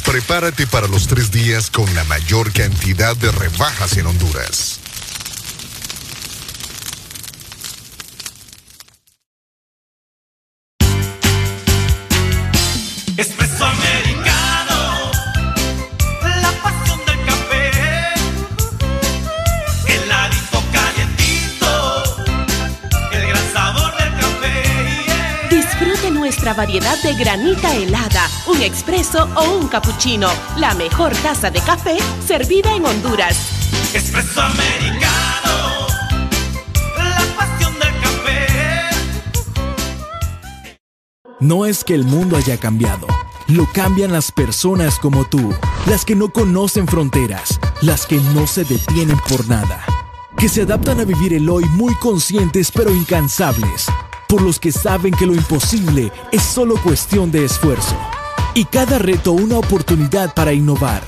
Prepárate 0.04 0.66
para 0.66 0.86
los 0.86 1.06
tres 1.06 1.30
días 1.30 1.70
con 1.70 1.92
la 1.94 2.04
mayor 2.04 2.52
cantidad 2.52 3.16
de 3.16 3.32
rebajas 3.32 3.96
en 3.96 4.06
Honduras. 4.06 4.80
Nuestra 26.48 26.64
variedad 26.64 27.02
de 27.02 27.14
granita 27.14 27.74
helada, 27.74 28.26
un 28.46 28.62
expreso 28.62 29.28
o 29.34 29.58
un 29.58 29.68
cappuccino. 29.68 30.28
La 30.56 30.72
mejor 30.74 31.12
taza 31.16 31.50
de 31.50 31.60
café 31.60 31.98
servida 32.26 32.74
en 32.74 32.86
Honduras. 32.86 33.36
Espresso 33.92 34.40
americano, 34.40 35.86
la 36.96 37.36
pasión 37.36 37.72
del 37.74 38.00
café. 38.00 38.46
No 41.38 41.66
es 41.66 41.84
que 41.84 41.94
el 41.94 42.04
mundo 42.04 42.38
haya 42.38 42.56
cambiado, 42.56 43.06
lo 43.48 43.70
cambian 43.72 44.12
las 44.12 44.32
personas 44.32 44.98
como 44.98 45.26
tú, 45.26 45.54
las 45.84 46.06
que 46.06 46.16
no 46.16 46.32
conocen 46.32 46.88
fronteras, 46.88 47.60
las 47.82 48.06
que 48.06 48.16
no 48.16 48.46
se 48.46 48.64
detienen 48.64 49.18
por 49.28 49.46
nada, 49.48 49.84
que 50.38 50.48
se 50.48 50.62
adaptan 50.62 51.00
a 51.00 51.04
vivir 51.04 51.34
el 51.34 51.50
hoy 51.50 51.64
muy 51.66 51.94
conscientes 51.96 52.70
pero 52.72 52.94
incansables, 52.94 53.86
por 54.28 54.42
los 54.42 54.60
que 54.60 54.70
saben 54.70 55.12
que 55.14 55.26
lo 55.26 55.34
imposible 55.34 56.12
es 56.30 56.42
solo 56.42 56.76
cuestión 56.82 57.32
de 57.32 57.44
esfuerzo, 57.44 57.96
y 58.54 58.66
cada 58.66 58.98
reto 58.98 59.32
una 59.32 59.58
oportunidad 59.58 60.34
para 60.34 60.52
innovar. 60.52 61.02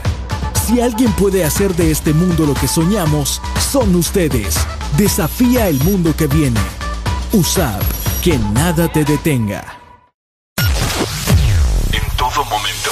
Si 0.67 0.81
alguien 0.81 1.13
puede 1.13 1.45
hacer 1.45 1.75
de 1.75 1.91
este 1.91 2.15
mundo 2.15 2.47
lo 2.47 2.55
que 2.55 2.69
soñamos, 2.69 3.43
son 3.73 3.95
ustedes. 3.97 4.55
Desafía 4.97 5.69
el 5.69 5.83
mundo 5.83 6.15
que 6.17 6.29
viene. 6.29 6.61
USAP, 7.33 7.83
que 8.23 8.39
nada 8.39 8.87
te 8.87 9.05
detenga. 9.05 9.65
En 11.93 12.17
todo 12.17 12.45
momento. 12.45 12.91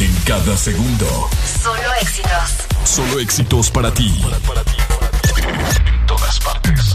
En 0.00 0.14
cada 0.24 0.56
segundo. 0.56 1.28
Solo 1.62 1.94
éxitos. 2.00 2.66
Solo 2.84 3.20
éxitos 3.20 3.70
para 3.70 3.92
ti. 3.92 4.22
En 5.36 6.06
todas 6.06 6.40
partes. 6.40 6.87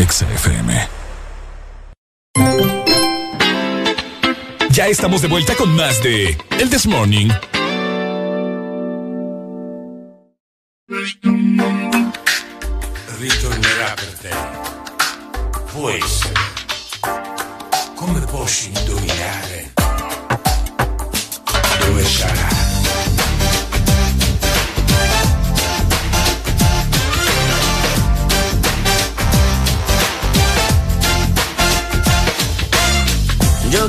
ponte. 0.00 0.02
Exa 0.02 0.26
FM. 0.34 0.88
Ya 4.70 4.86
estamos 4.86 5.20
de 5.20 5.28
vuelta 5.28 5.54
con 5.54 5.74
más 5.76 6.02
de 6.02 6.38
El 6.58 6.70
This 6.70 6.86
Morning. 6.86 7.30
ritornerà 13.18 13.94
per 13.96 14.12
te. 14.18 14.30
Può 15.72 15.90
essere. 15.90 16.32
Come 17.94 18.20
posso 18.20 18.68
indovinare 18.68 19.72
dove 21.80 22.04
sarà? 22.04 22.59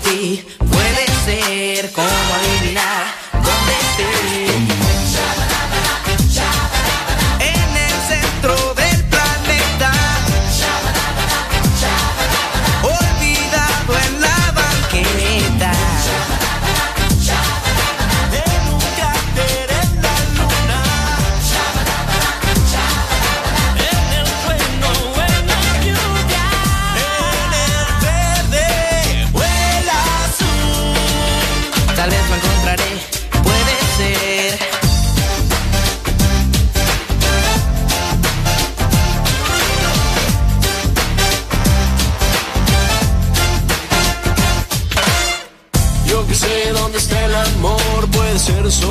puede 0.00 1.06
ser 1.24 1.92
como 1.92 2.08
adivinar 2.08 3.17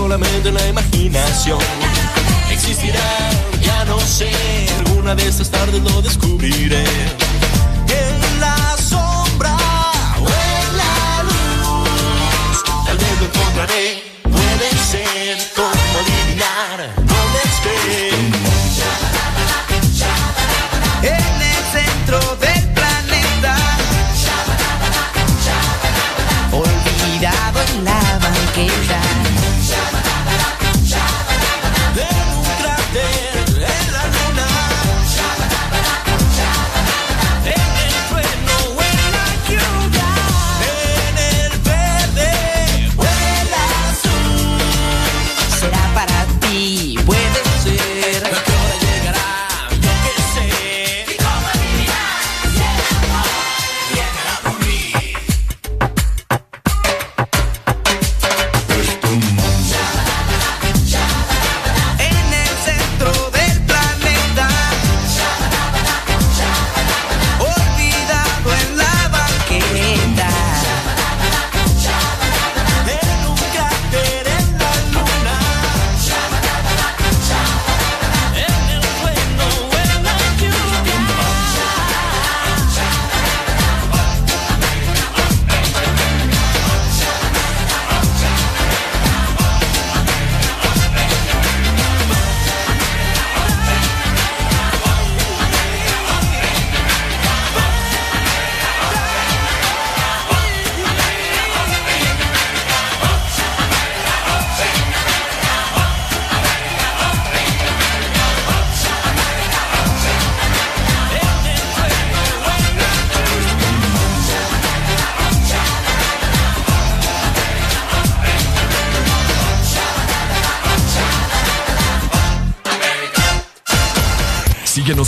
solamente 0.07 0.53
la 0.53 0.65
imaginación. 0.69 1.59
Existirá, 2.49 3.29
ya 3.61 3.83
no 3.83 3.99
sé, 3.99 4.31
alguna 4.79 5.15
de 5.15 5.27
estas 5.27 5.51
tardes 5.51 5.81
lo 5.83 6.01
descubriré. 6.01 6.85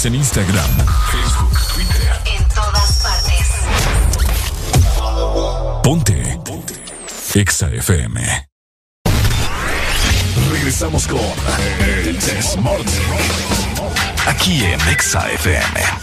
En 0.02 0.16
Instagram, 0.16 0.70
Facebook, 1.12 1.60
Twitter. 1.74 2.22
En 2.38 2.48
todas 2.56 3.02
partes. 3.04 3.48
Ponte. 5.84 6.40
Ponte. 6.46 6.74
Exa 7.36 7.70
FM. 7.70 8.48
Regresamos 10.52 11.06
con 11.06 11.20
eh, 11.20 12.06
El 12.08 12.20
Desmorte. 12.20 12.92
Aquí 14.26 14.64
en 14.64 14.80
Exa 14.88 15.30
FM. 15.32 15.99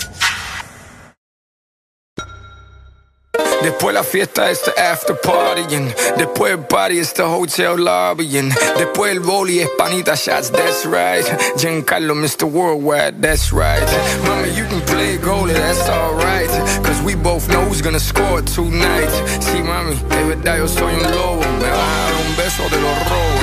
Después 3.76 3.92
la 3.92 4.04
fiesta 4.04 4.50
es 4.50 4.62
the 4.62 4.72
after 4.80 5.14
partying. 5.20 5.92
Después 6.16 6.52
el 6.52 6.60
party 6.60 6.98
es 6.98 7.12
the 7.12 7.22
hotel 7.22 7.76
lobbying. 7.84 8.48
Después 8.78 9.12
el 9.12 9.20
boli 9.20 9.60
es 9.60 9.68
panita 9.76 10.14
shots, 10.14 10.50
that's 10.50 10.86
right. 10.86 11.26
Giancarlo, 11.58 12.14
Mr. 12.14 12.44
Worldwide, 12.44 13.20
that's 13.20 13.52
right. 13.52 13.84
Mama, 14.24 14.46
you 14.48 14.64
can 14.64 14.80
play 14.86 15.18
goalie, 15.18 15.52
that's 15.52 15.86
alright. 15.90 16.48
Cause 16.82 17.02
we 17.02 17.14
both 17.16 17.50
know 17.50 17.66
who's 17.66 17.82
gonna 17.82 18.00
score 18.00 18.40
tonight. 18.40 19.10
Sí, 19.40 19.62
mami, 19.62 19.94
de 20.08 20.24
verdad 20.24 20.56
yo 20.56 20.66
soy 20.68 20.94
un 20.94 21.02
lobo. 21.12 21.42
Me 21.60 21.68
va 21.68 21.76
a 21.76 22.00
dar 22.00 22.14
un 22.14 22.34
beso 22.34 22.62
de 22.70 22.80
los 22.80 22.98
robos. 23.10 23.35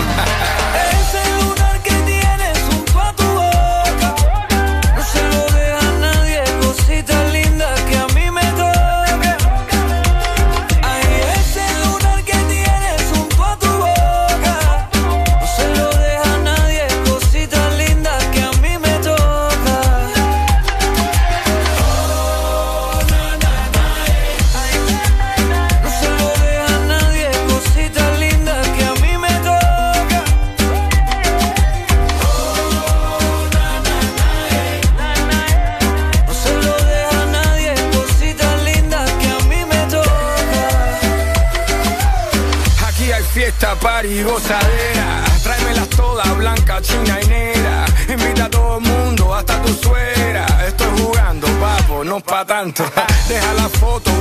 gozadera. 44.34 45.23
Tráemelas 45.43 45.89
todas, 45.89 46.38
blanca, 46.38 46.81
china 46.81 47.19
y 47.22 47.27
negra. 47.27 47.85
Invita 48.10 48.45
a 48.45 48.49
todo 48.49 48.77
el 48.77 48.84
mundo, 48.84 49.34
hasta 49.34 49.61
tu 49.61 49.73
suegra. 49.73 50.45
Estoy 50.68 50.88
jugando, 50.99 51.47
papo, 51.60 52.03
no 52.03 52.19
pa' 52.19 52.45
tanto. 52.45 52.84
Deja 53.27 53.53
la 53.53 53.69
foto 53.69 54.12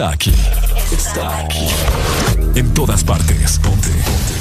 está 0.00 0.12
aquí. 0.12 0.34
Está 0.92 1.40
aquí. 1.40 1.68
En 2.54 2.72
todas 2.72 3.04
partes. 3.04 3.58
Ponte. 3.58 3.90
Ponte. 3.90 4.34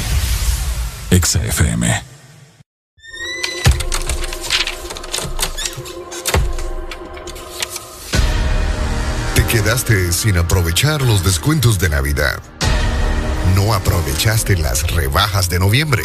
Te 9.36 9.46
quedaste 9.48 10.14
sin 10.14 10.38
aprovechar 10.38 11.02
los 11.02 11.26
descuentos 11.26 11.78
de 11.78 11.90
Navidad. 11.90 12.40
No 13.54 13.74
aprovechaste 13.74 14.56
las 14.56 14.90
rebajas 14.92 15.50
de 15.50 15.60
noviembre. 15.60 16.04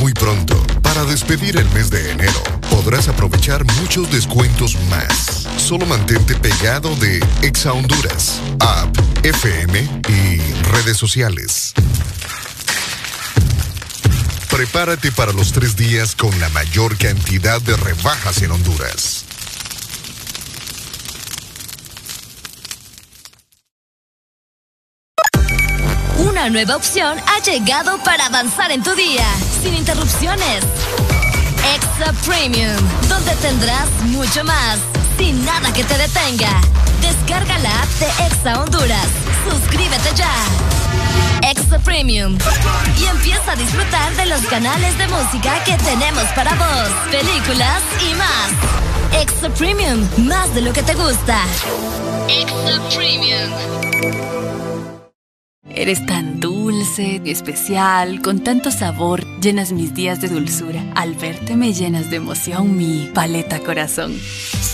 Muy 0.00 0.12
pronto, 0.12 0.62
para 0.82 1.04
despedir 1.04 1.56
el 1.56 1.68
mes 1.70 1.88
de 1.88 2.10
enero, 2.12 2.42
podrás 2.68 3.08
aprovechar 3.08 3.64
muchos 3.80 4.10
descuentos 4.10 4.76
más. 4.90 5.35
Solo 5.66 5.84
mantente 5.84 6.36
pegado 6.36 6.94
de 6.94 7.18
Exa 7.42 7.72
Honduras, 7.72 8.40
App, 8.60 8.96
FM 9.24 9.80
y 10.08 10.38
redes 10.70 10.96
sociales. 10.96 11.74
Prepárate 14.48 15.10
para 15.10 15.32
los 15.32 15.50
tres 15.50 15.74
días 15.74 16.14
con 16.14 16.38
la 16.38 16.48
mayor 16.50 16.96
cantidad 16.96 17.60
de 17.60 17.76
rebajas 17.76 18.42
en 18.42 18.52
Honduras. 18.52 19.24
Una 26.18 26.48
nueva 26.48 26.76
opción 26.76 27.18
ha 27.26 27.42
llegado 27.42 27.98
para 28.04 28.26
avanzar 28.26 28.70
en 28.70 28.84
tu 28.84 28.94
día, 28.94 29.26
sin 29.64 29.74
interrupciones. 29.74 30.62
Extra 31.74 32.12
Premium, 32.24 32.76
donde 33.08 33.34
tendrás 33.42 33.90
mucho 34.04 34.44
más, 34.44 34.78
sin 35.18 35.44
nada 35.44 35.72
que 35.72 35.84
te 35.84 35.96
detenga. 35.96 36.60
Descarga 37.00 37.58
la 37.58 37.82
app 37.82 37.88
de 38.00 38.06
Exa 38.26 38.62
Honduras. 38.62 39.08
Suscríbete 39.48 40.14
ya. 40.14 40.32
Extra 41.42 41.78
Premium. 41.78 42.36
Y 42.98 43.04
empieza 43.04 43.52
a 43.52 43.56
disfrutar 43.56 44.14
de 44.16 44.26
los 44.26 44.40
canales 44.46 44.96
de 44.98 45.06
música 45.08 45.62
que 45.64 45.76
tenemos 45.78 46.24
para 46.34 46.54
vos, 46.54 46.90
películas 47.10 47.82
y 48.10 48.14
más. 48.14 49.22
Extra 49.22 49.50
Premium, 49.50 50.06
más 50.26 50.54
de 50.54 50.62
lo 50.62 50.72
que 50.72 50.82
te 50.82 50.94
gusta. 50.94 51.40
Extra 52.28 52.80
Premium. 52.94 53.50
Eres 55.68 56.06
tan 56.06 56.40
dulce, 56.40 57.20
especial, 57.26 58.22
con 58.22 58.42
tanto 58.42 58.70
sabor, 58.70 59.26
llenas 59.40 59.72
mis 59.72 59.92
días 59.94 60.22
de 60.22 60.28
dulzura. 60.28 60.82
Al 60.94 61.14
verte 61.14 61.54
me 61.54 61.74
llenas 61.74 62.08
de 62.08 62.16
emoción 62.16 62.78
mi 62.78 63.10
paleta 63.12 63.58
corazón. 63.60 64.18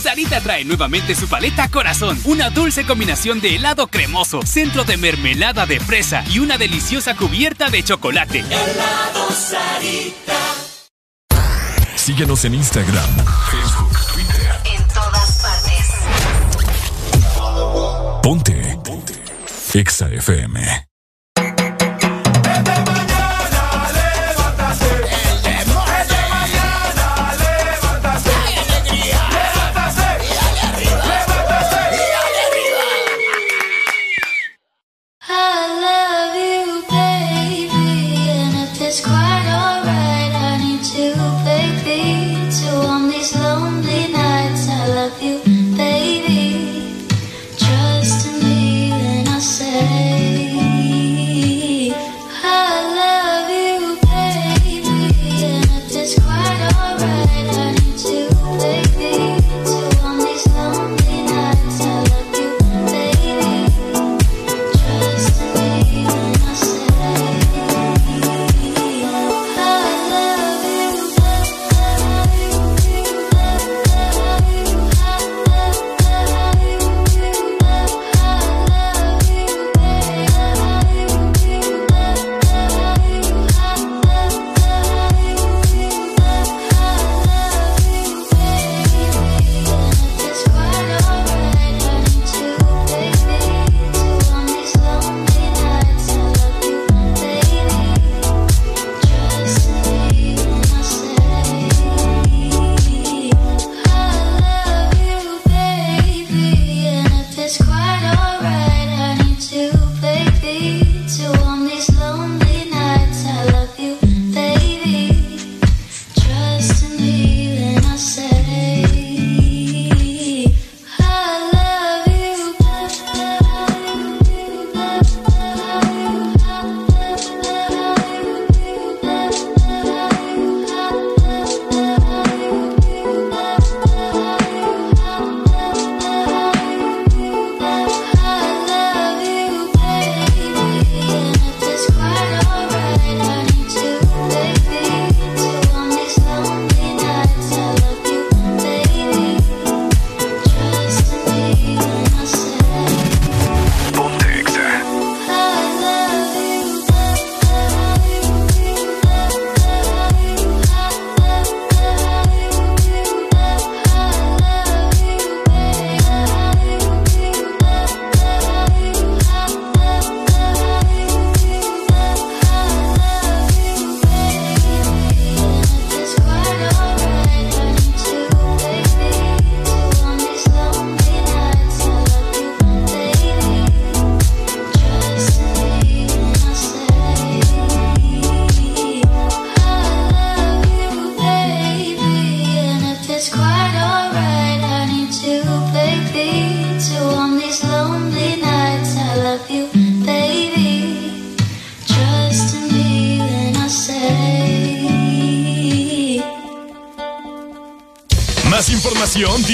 Sarita 0.02 0.40
trae 0.40 0.64
nuevamente 0.64 1.14
su 1.14 1.28
paleta 1.28 1.68
corazón, 1.68 2.20
una 2.24 2.50
dulce 2.50 2.84
combinación 2.84 3.40
de 3.40 3.54
helado 3.54 3.86
cremoso, 3.86 4.42
centro 4.44 4.82
de 4.82 4.96
mermelada 4.96 5.64
de 5.64 5.78
fresa 5.78 6.24
y 6.28 6.40
una 6.40 6.58
deliciosa 6.58 7.14
cubierta 7.16 7.70
de 7.70 7.84
chocolate. 7.84 8.40
Helado 8.40 9.30
Sarita. 9.30 10.38
Síguenos 11.94 12.44
en 12.44 12.54
Instagram, 12.54 13.16
Facebook, 13.50 13.96
Twitter. 14.12 14.50
En 14.76 14.88
todas 14.88 15.40
partes. 15.40 15.86
Ponte. 18.22 18.78
Ponte. 18.82 19.14
Exa 19.72 20.08
FM. 20.08 20.91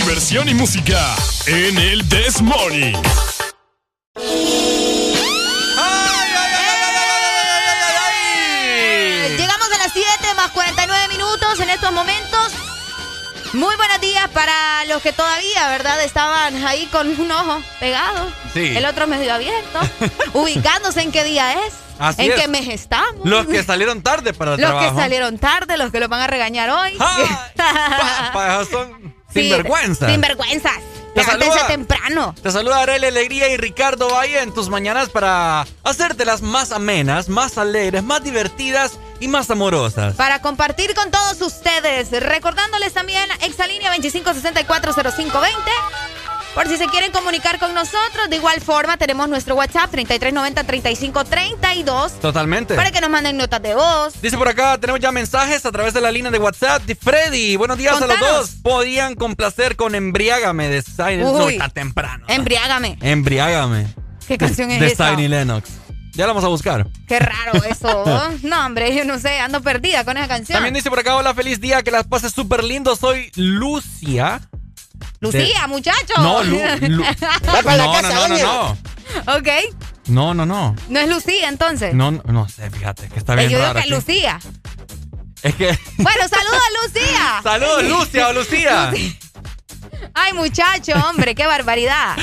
Diversión 0.09 0.49
y 0.49 0.55
música 0.55 1.15
en 1.47 1.77
el 1.77 2.09
This 2.09 2.41
Morning. 2.41 2.95
Llegamos 9.37 9.69
a 9.73 9.79
las 9.79 9.93
7 9.93 10.07
más 10.35 10.51
49 10.53 11.09
minutos 11.09 11.61
en 11.61 11.69
estos 11.71 11.93
momentos. 11.93 12.53
Muy 13.53 13.77
buenos 13.77 14.01
días 14.01 14.29
para 14.31 14.85
los 14.87 15.03
que 15.03 15.13
todavía, 15.13 15.69
¿verdad? 15.69 16.03
Estaban 16.03 16.65
ahí 16.67 16.87
con 16.87 17.09
un 17.21 17.31
ojo 17.31 17.63
pegado. 17.79 18.31
Sí. 18.55 18.77
El 18.77 18.87
otro 18.87 19.07
medio 19.07 19.35
abierto. 19.35 19.81
ubicándose 20.33 21.03
en 21.03 21.13
qué 21.13 21.25
día 21.25 21.53
es. 21.67 21.75
Así 21.99 22.23
en 22.27 22.33
es. 22.33 22.41
qué 22.41 22.49
mes 22.49 22.69
estamos. 22.69 23.25
Los 23.27 23.47
que 23.47 23.63
salieron 23.65 24.03
tarde 24.03 24.33
para 24.33 24.55
el 24.55 24.61
Los 24.61 24.71
trabajo. 24.71 24.95
que 24.95 25.03
salieron 25.03 25.39
tarde, 25.39 25.77
los 25.77 25.91
que 25.91 25.99
los 26.01 26.09
van 26.09 26.21
a 26.21 26.27
regañar 26.29 26.71
hoy. 26.71 26.97
Pa- 28.33 28.65
son 28.71 28.98
Sí, 29.39 29.49
sinvergüenzas. 29.49 30.11
Sinvergüenzas. 30.11 30.75
Te 31.15 31.25
saluda- 31.25 31.67
temprano. 31.67 32.35
Te 32.43 32.51
saluda 32.53 32.81
Arely 32.83 33.07
Alegría 33.07 33.49
y 33.49 33.57
Ricardo 33.57 34.09
Valle 34.11 34.41
en 34.41 34.53
tus 34.55 34.69
mañanas 34.69 35.09
para 35.09 35.67
hacértelas 35.83 36.43
más 36.43 36.71
amenas, 36.71 37.29
más 37.29 37.59
alegres, 37.59 38.05
más 38.05 38.23
divertidas 38.23 38.93
y 39.19 39.27
más 39.27 39.51
amorosas. 39.51 40.15
Para 40.15 40.41
compartir 40.43 40.95
con 40.95 41.11
todos 41.11 41.41
ustedes. 41.41 42.11
Recordándoles 42.13 42.93
también 42.93 43.29
Exalínea 43.41 43.91
25640520. 43.97 45.49
Por 46.55 46.67
si 46.67 46.77
se 46.77 46.87
quieren 46.87 47.13
comunicar 47.13 47.59
con 47.59 47.75
nosotros, 47.75 48.29
de 48.31 48.37
igual 48.37 48.61
forma 48.61 48.97
tenemos 48.97 49.29
nuestro 49.29 49.55
WhatsApp 49.55 49.93
3390-3532 49.95 52.13
Totalmente. 52.21 52.75
para 52.75 52.91
que 52.91 53.01
nos 53.01 53.11
manden 53.11 53.37
notas 53.37 53.63
de 53.63 53.75
voz. 53.75 54.21
Dice 54.21 54.37
por 54.37 54.49
acá, 54.49 54.79
tenemos 54.79 55.01
ya 55.01 55.13
mensajes 55.13 55.65
a 55.67 55.73
través 55.73 55.95
de 55.95 56.01
la 56.01 56.11
línea 56.11 56.31
de 56.31 56.39
WhatsApp 56.39 56.83
de 56.83 56.95
Freddy. 56.97 57.57
Buenos 57.57 57.79
días 57.79 58.01
a 58.01 58.07
los 58.07 58.19
dos. 58.19 58.51
Podían 58.63 59.15
complacer 59.15 59.77
con 59.77 59.95
Embriágame 59.95 60.69
de 60.69 60.83
Silent 60.83 61.23
No, 61.23 61.49
está 61.49 61.69
temprano. 61.69 62.25
Embriágame. 62.29 62.99
Embriágame. 63.01 63.87
¿Qué 64.27 64.37
canción 64.37 64.71
es 64.71 64.81
de 64.81 64.87
esa? 64.89 65.11
Tiny 65.11 65.29
Lennox. 65.29 65.71
Ya 66.13 66.27
la 66.27 66.33
vamos 66.33 66.45
a 66.45 66.49
buscar. 66.49 66.87
Qué 67.07 67.21
raro 67.21 67.63
eso. 67.65 68.05
no, 68.43 68.67
hombre, 68.67 68.95
yo 68.95 69.05
no 69.05 69.19
sé, 69.21 69.39
ando 69.39 69.63
perdida 69.63 70.05
con 70.05 70.17
esa 70.17 70.27
canción. 70.27 70.57
También 70.57 70.75
dice 70.75 70.91
por 70.91 70.99
acá, 70.99 71.15
hola, 71.15 71.33
feliz 71.33 71.61
día, 71.61 71.85
que 71.85 71.93
las 71.93 72.09
pases 72.09 72.33
súper 72.33 72.65
lindo. 72.65 72.97
Soy 72.97 73.31
Lucia. 73.37 74.41
Lucía, 75.21 75.63
De- 75.63 75.67
muchacho. 75.69 76.15
No, 76.19 76.43
Lu- 76.43 76.59
Lu- 76.89 77.03
Va 77.49 77.63
para 77.63 77.77
la 77.77 77.85
no, 77.87 77.93
casa, 77.93 78.15
no, 78.15 78.29
no, 78.29 78.39
no, 78.39 78.79
no. 79.27 79.37
ok. 79.37 79.49
No, 80.09 80.35
no, 80.35 80.47
no. 80.47 80.77
No 80.89 81.01
es 81.01 81.09
Lucía 81.09 81.49
entonces. 81.49 81.95
No, 81.95 82.11
no, 82.11 82.23
no 82.27 82.49
sé, 82.49 82.71
fíjate, 82.71 83.09
que 83.09 83.19
está 83.19 83.35
Eh, 83.35 83.37
bien 83.47 83.51
yo 83.51 83.59
digo 83.59 83.73
que 83.75 83.81
es. 83.81 83.89
Lucía. 83.91 84.41
Es 85.43 85.55
que... 85.55 85.79
Bueno, 85.99 86.29
saludos 86.29 86.61
a 86.67 86.87
Lucía. 86.87 87.41
Saludos, 87.43 87.85
Lucia 87.85 88.29
o 88.29 88.33
Lucía. 88.33 88.93
Ay, 90.15 90.33
muchacho, 90.33 90.93
hombre, 91.09 91.35
qué 91.35 91.47
barbaridad. 91.47 92.17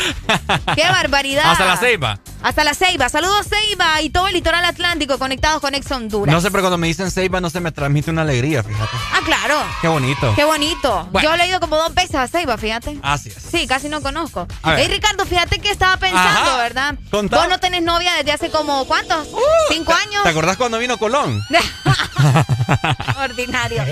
Qué 0.75 0.83
barbaridad. 0.89 1.51
Hasta 1.51 1.65
la 1.65 1.77
ceiba. 1.77 2.19
Hasta 2.45 2.63
la 2.63 2.75
Ceiba. 2.75 3.09
Saludos 3.09 3.47
Ceiba 3.49 4.01
y 4.03 4.11
todo 4.11 4.27
el 4.27 4.33
litoral 4.35 4.63
atlántico 4.65 5.17
conectados 5.17 5.59
con 5.61 5.73
Ex 5.73 5.89
Honduras. 5.89 6.31
No 6.31 6.39
sé, 6.41 6.51
pero 6.51 6.61
cuando 6.61 6.77
me 6.77 6.85
dicen 6.85 7.09
ceiba 7.09 7.41
no 7.41 7.49
se 7.49 7.59
me 7.59 7.71
transmite 7.71 8.11
una 8.11 8.21
alegría, 8.21 8.61
fíjate. 8.61 8.91
Ah, 9.13 9.21
claro. 9.25 9.55
Qué 9.81 9.87
bonito. 9.87 10.31
Qué 10.35 10.43
bonito. 10.43 11.07
Bueno. 11.11 11.27
Yo 11.27 11.33
he 11.33 11.37
leído 11.39 11.59
como 11.59 11.75
dos 11.75 11.95
veces 11.95 12.13
a 12.13 12.27
Ceiba, 12.27 12.55
fíjate. 12.55 12.99
Así 13.01 13.29
es. 13.29 13.37
Sí, 13.41 13.65
casi 13.65 13.89
no 13.89 13.99
conozco. 14.01 14.47
A 14.61 14.71
ver. 14.71 14.81
Ey, 14.81 14.87
Ricardo, 14.89 15.25
fíjate 15.25 15.57
que 15.57 15.71
estaba 15.71 15.97
pensando, 15.97 16.51
Ajá. 16.51 16.57
¿verdad? 16.57 16.95
Contá. 17.09 17.37
Vos 17.37 17.49
no 17.49 17.59
tenés 17.59 17.81
novia 17.81 18.13
desde 18.13 18.33
hace 18.33 18.51
como, 18.51 18.85
¿cuántos? 18.85 19.27
¿Cinco 19.69 19.93
años? 19.93 20.21
¿Te 20.21 20.29
acordás 20.29 20.55
cuando 20.57 20.77
vino 20.77 20.99
Colón? 20.99 21.41
Ordinario. 23.17 23.83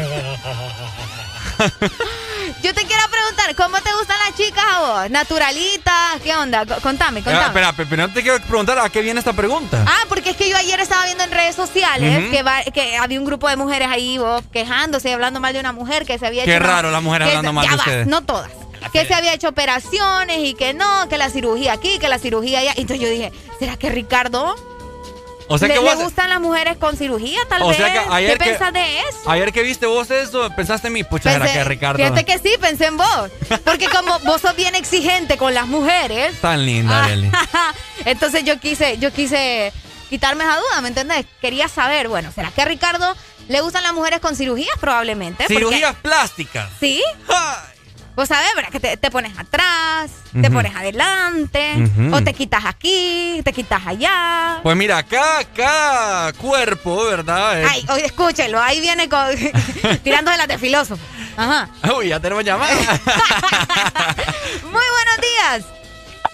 Yo 2.61 2.73
te 2.73 2.85
quiero 2.85 3.03
preguntar, 3.09 3.55
¿cómo 3.55 3.77
te 3.81 3.93
gustan 3.93 4.17
las 4.25 4.38
chicas 4.38 4.63
a 4.73 4.80
vos? 4.80 5.09
¿Naturalitas? 5.09 6.21
¿Qué 6.23 6.34
onda? 6.35 6.63
C- 6.65 6.81
Contame, 6.81 7.19
Ah, 7.19 7.23
contame. 7.23 7.45
espera, 7.47 7.73
pe- 7.73 7.85
pero 7.85 8.07
no 8.07 8.13
te 8.13 8.21
quiero 8.21 8.39
preguntar 8.41 8.80
a 8.80 8.89
qué 8.89 9.01
viene 9.01 9.19
esta 9.19 9.34
pregunta. 9.34 9.84
Ah, 9.88 10.05
porque 10.07 10.30
es 10.31 10.38
que 10.38 10.49
yo 10.49 10.55
ayer 10.55 10.80
estaba 10.80 11.03
viendo 11.05 11.23
en 11.25 11.31
redes 11.31 11.55
sociales 11.55 12.30
que, 12.31 12.41
va- 12.43 12.63
que 12.63 12.95
había 12.97 13.19
un 13.19 13.25
grupo 13.25 13.49
de 13.49 13.57
mujeres 13.57 13.89
ahí 13.91 14.17
vos, 14.17 14.43
quejándose 14.53 15.09
y 15.09 15.11
hablando 15.13 15.39
mal 15.41 15.53
de 15.53 15.59
una 15.59 15.73
mujer 15.73 16.05
que 16.05 16.17
se 16.17 16.25
había 16.25 16.45
Qué 16.45 16.55
hecho. 16.55 16.63
raro 16.65 16.89
las 16.91 17.03
mujeres 17.03 17.27
hablando 17.27 17.51
mal 17.51 17.65
ya 17.65 17.71
de 17.71 17.77
va, 17.77 17.84
ustedes. 17.84 18.07
No 18.07 18.21
todas. 18.23 18.51
Que 18.93 19.05
se 19.05 19.13
había 19.13 19.34
hecho 19.34 19.49
operaciones 19.49 20.39
y 20.39 20.53
que 20.53 20.73
no, 20.73 21.07
que 21.09 21.17
la 21.17 21.30
cirugía 21.30 21.73
aquí, 21.73 21.99
que 21.99 22.07
la 22.07 22.19
cirugía 22.19 22.59
allá. 22.59 22.73
Entonces 22.75 22.99
yo 23.01 23.09
dije, 23.09 23.31
¿será 23.59 23.75
que 23.77 23.89
Ricardo 23.89 24.55
O 25.48 25.57
sea 25.57 25.68
le, 25.68 25.74
que 25.76 25.80
le 25.82 25.86
vos... 25.95 26.03
gustan 26.03 26.30
las 26.30 26.40
mujeres 26.40 26.78
con 26.78 26.95
cirugía 26.98 27.40
tal 27.49 27.61
O 27.64 27.68
vez? 27.70 27.78
sea 27.78 27.91
que 27.91 27.99
ayer 28.11 28.38
¿Qué 28.38 28.44
que- 28.44 28.49
pensás 28.52 28.74
de 28.74 28.99
eso? 28.99 29.30
Ayer 29.30 29.52
que 29.52 29.61
viste 29.64 29.86
vos 29.86 30.10
eso, 30.11 30.49
pensaste 30.56 30.88
en 30.88 30.94
mí. 30.94 31.03
Pucha, 31.03 31.34
era 31.34 31.45
Pensé- 31.45 31.53
que 31.53 31.64
Ricardo... 31.65 31.98
Fíjate 31.98 32.26
que 32.26 32.38
sí, 32.40 32.56
pensé 32.60 32.86
en 32.88 32.98
vos. 32.98 33.32
Porque 33.65 33.88
como 33.90 34.20
vos 34.20 34.41
sos 34.41 34.56
bien 34.56 34.76
exigente 34.76 35.38
con 35.38 35.53
las 35.53 35.68
mujeres, 35.68 36.40
Tan 36.41 36.65
linda, 36.65 37.03
Arely. 37.06 37.32
entonces 38.06 38.44
yo 38.44 38.60
quise, 38.60 38.98
yo 38.98 39.11
quise 39.11 39.72
quitarme 40.10 40.44
esa 40.44 40.57
duda, 40.57 40.82
¿me 40.82 40.88
entendés? 40.90 41.26
Quería 41.41 41.68
saber, 41.68 42.07
bueno, 42.07 42.32
¿será 42.34 42.52
que 42.52 42.61
a 42.61 42.65
Ricardo 42.65 43.15
le 43.48 43.61
gustan 43.61 43.84
las 43.84 43.94
mujeres 43.94 44.20
con 44.20 44.36
cirugías? 44.36 44.76
Probablemente. 44.80 45.44
porque- 45.44 45.56
Cirugías 45.56 45.95
plásticas. 45.95 46.70
¿Sí? 46.80 47.02
Vos 48.15 48.27
sabés, 48.27 48.49
¿verdad? 48.56 48.69
Que 48.72 48.80
te, 48.80 48.95
te 48.98 49.10
pones 49.10 49.38
atrás, 49.40 50.11
te 50.40 50.52
pones 50.52 50.76
adelante, 50.76 51.76
o 52.11 52.22
te 52.22 52.34
quitas 52.34 52.64
aquí, 52.65 53.41
te 53.44 53.52
quitas 53.52 53.81
allá. 53.88 54.60
Pues 54.61 54.76
mira, 54.77 55.02
cada, 55.02 55.44
cada 55.45 56.34
cuerpo, 56.34 57.06
¿verdad? 57.06 57.60
Es- 57.61 57.72
Ay, 57.72 57.85
oye, 57.90 58.06
escúchelo, 58.06 58.61
ahí 58.61 58.80
viene 58.81 59.10
con, 59.10 59.27
tirándose 60.03 60.38
las 60.38 60.48
de 60.48 60.57
filósofo. 60.60 61.02
Ajá. 61.35 61.69
Uy, 61.98 62.10
ya 62.10 62.19
tenemos 62.19 62.44
llamada. 62.44 62.72
Muy 64.64 64.72
buenos 64.72 65.18
días. 65.22 65.65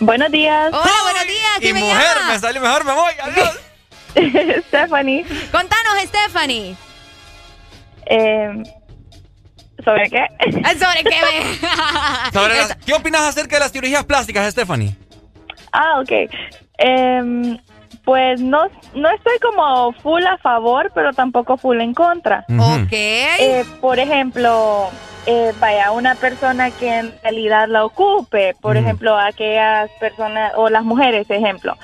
Buenos 0.02 0.32
días. 0.32 0.70
Hola, 0.74 0.92
buenos 1.04 1.28
días. 1.28 1.58
y 1.58 1.62
¿Quién 1.62 1.76
me 1.76 1.82
mujer, 1.82 2.18
llama? 2.18 2.32
me 2.34 2.40
salió 2.40 2.62
mejor, 2.62 2.84
me 2.86 2.94
voy. 2.94 3.14
Adiós. 3.24 3.60
Stephanie. 4.68 5.26
Contanos, 5.52 5.94
Stephanie. 6.06 6.76
Eh, 8.06 8.64
¿Sobre 9.84 10.10
qué? 10.10 10.26
¿Sobre 10.52 11.04
qué? 11.04 11.10
ve? 11.10 11.58
Sobre 12.34 12.56
las- 12.58 12.76
¿Qué 12.86 12.94
opinas 12.94 13.22
acerca 13.22 13.56
de 13.56 13.60
las 13.62 13.72
cirugías 13.72 14.04
plásticas, 14.06 14.52
Stephanie? 14.52 14.96
Ah, 15.72 16.00
ok. 16.02 16.30
Em, 16.78 17.58
pues 18.04 18.42
no, 18.42 18.64
no 18.96 19.10
estoy 19.12 19.38
como 19.40 19.94
full 19.94 20.26
a 20.26 20.38
favor, 20.38 20.92
pero 20.96 21.14
tampoco 21.14 21.58
full 21.58 21.80
en 21.80 21.94
contra. 21.94 22.46
Ok. 22.50 22.92
Eh, 22.92 23.64
por 23.82 24.00
ejemplo, 24.00 24.90
eh, 25.26 25.54
vaya, 25.60 25.92
una 25.92 26.16
persona 26.16 26.72
que 26.72 26.90
en 27.00 27.14
realidad 27.22 27.68
la 27.68 27.86
ocupe, 27.86 28.56
por 28.62 28.78
ejemplo, 28.78 29.18
aquellas 29.18 29.90
personas, 30.00 30.54
o 30.56 30.70
las 30.70 30.84
mujeres, 30.84 31.30
ejemplo, 31.30 31.78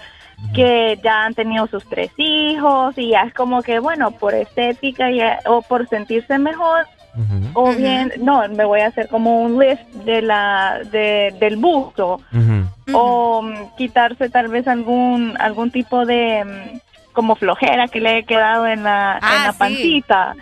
que 0.54 1.00
ya 1.04 1.24
han 1.26 1.34
tenido 1.34 1.68
sus 1.68 1.88
tres 1.90 2.12
hijos 2.18 2.98
y 2.98 3.10
ya 3.12 3.22
es 3.22 3.34
como 3.34 3.62
que, 3.62 3.80
bueno, 3.80 4.12
por 4.12 4.34
estética 4.34 5.10
ya- 5.12 5.40
o 5.46 5.62
por 5.62 5.88
sentirse 5.90 6.38
mejor, 6.40 6.88
o 7.54 7.74
bien, 7.74 8.12
no, 8.20 8.48
me 8.50 8.66
voy 8.66 8.82
a 8.82 8.88
hacer 8.88 9.08
como 9.08 9.42
un 9.42 9.58
lift 9.60 9.84
de 10.06 10.22
la, 10.22 10.80
de, 10.92 11.34
del 11.40 11.58
busto, 11.58 12.20
o 12.94 13.42
mm, 13.42 13.76
quitarse 13.78 14.30
tal 14.30 14.48
vez 14.50 14.68
algún, 14.68 15.36
algún 15.40 15.72
tipo 15.72 16.06
de 16.06 16.44
mm, 16.46 16.80
como 17.14 17.36
flojera 17.36 17.88
que 17.88 18.00
le 18.02 18.10
haya 18.10 18.26
quedado 18.28 18.68
en 18.68 18.84
la, 18.84 19.20
Ah, 19.22 19.36
en 19.38 19.44
la 19.44 19.52
sí. 19.54 19.58
pancita. 19.60 20.36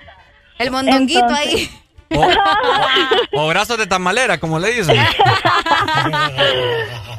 El 0.60 0.72
mondonguito 0.72 1.20
Entonces- 1.20 1.48
ahí. 1.48 1.70
O 3.36 3.48
brazos 3.48 3.78
de 3.80 3.88
tamalera, 3.88 4.38
como 4.40 4.60
le 4.60 4.72
dicen. 4.72 4.96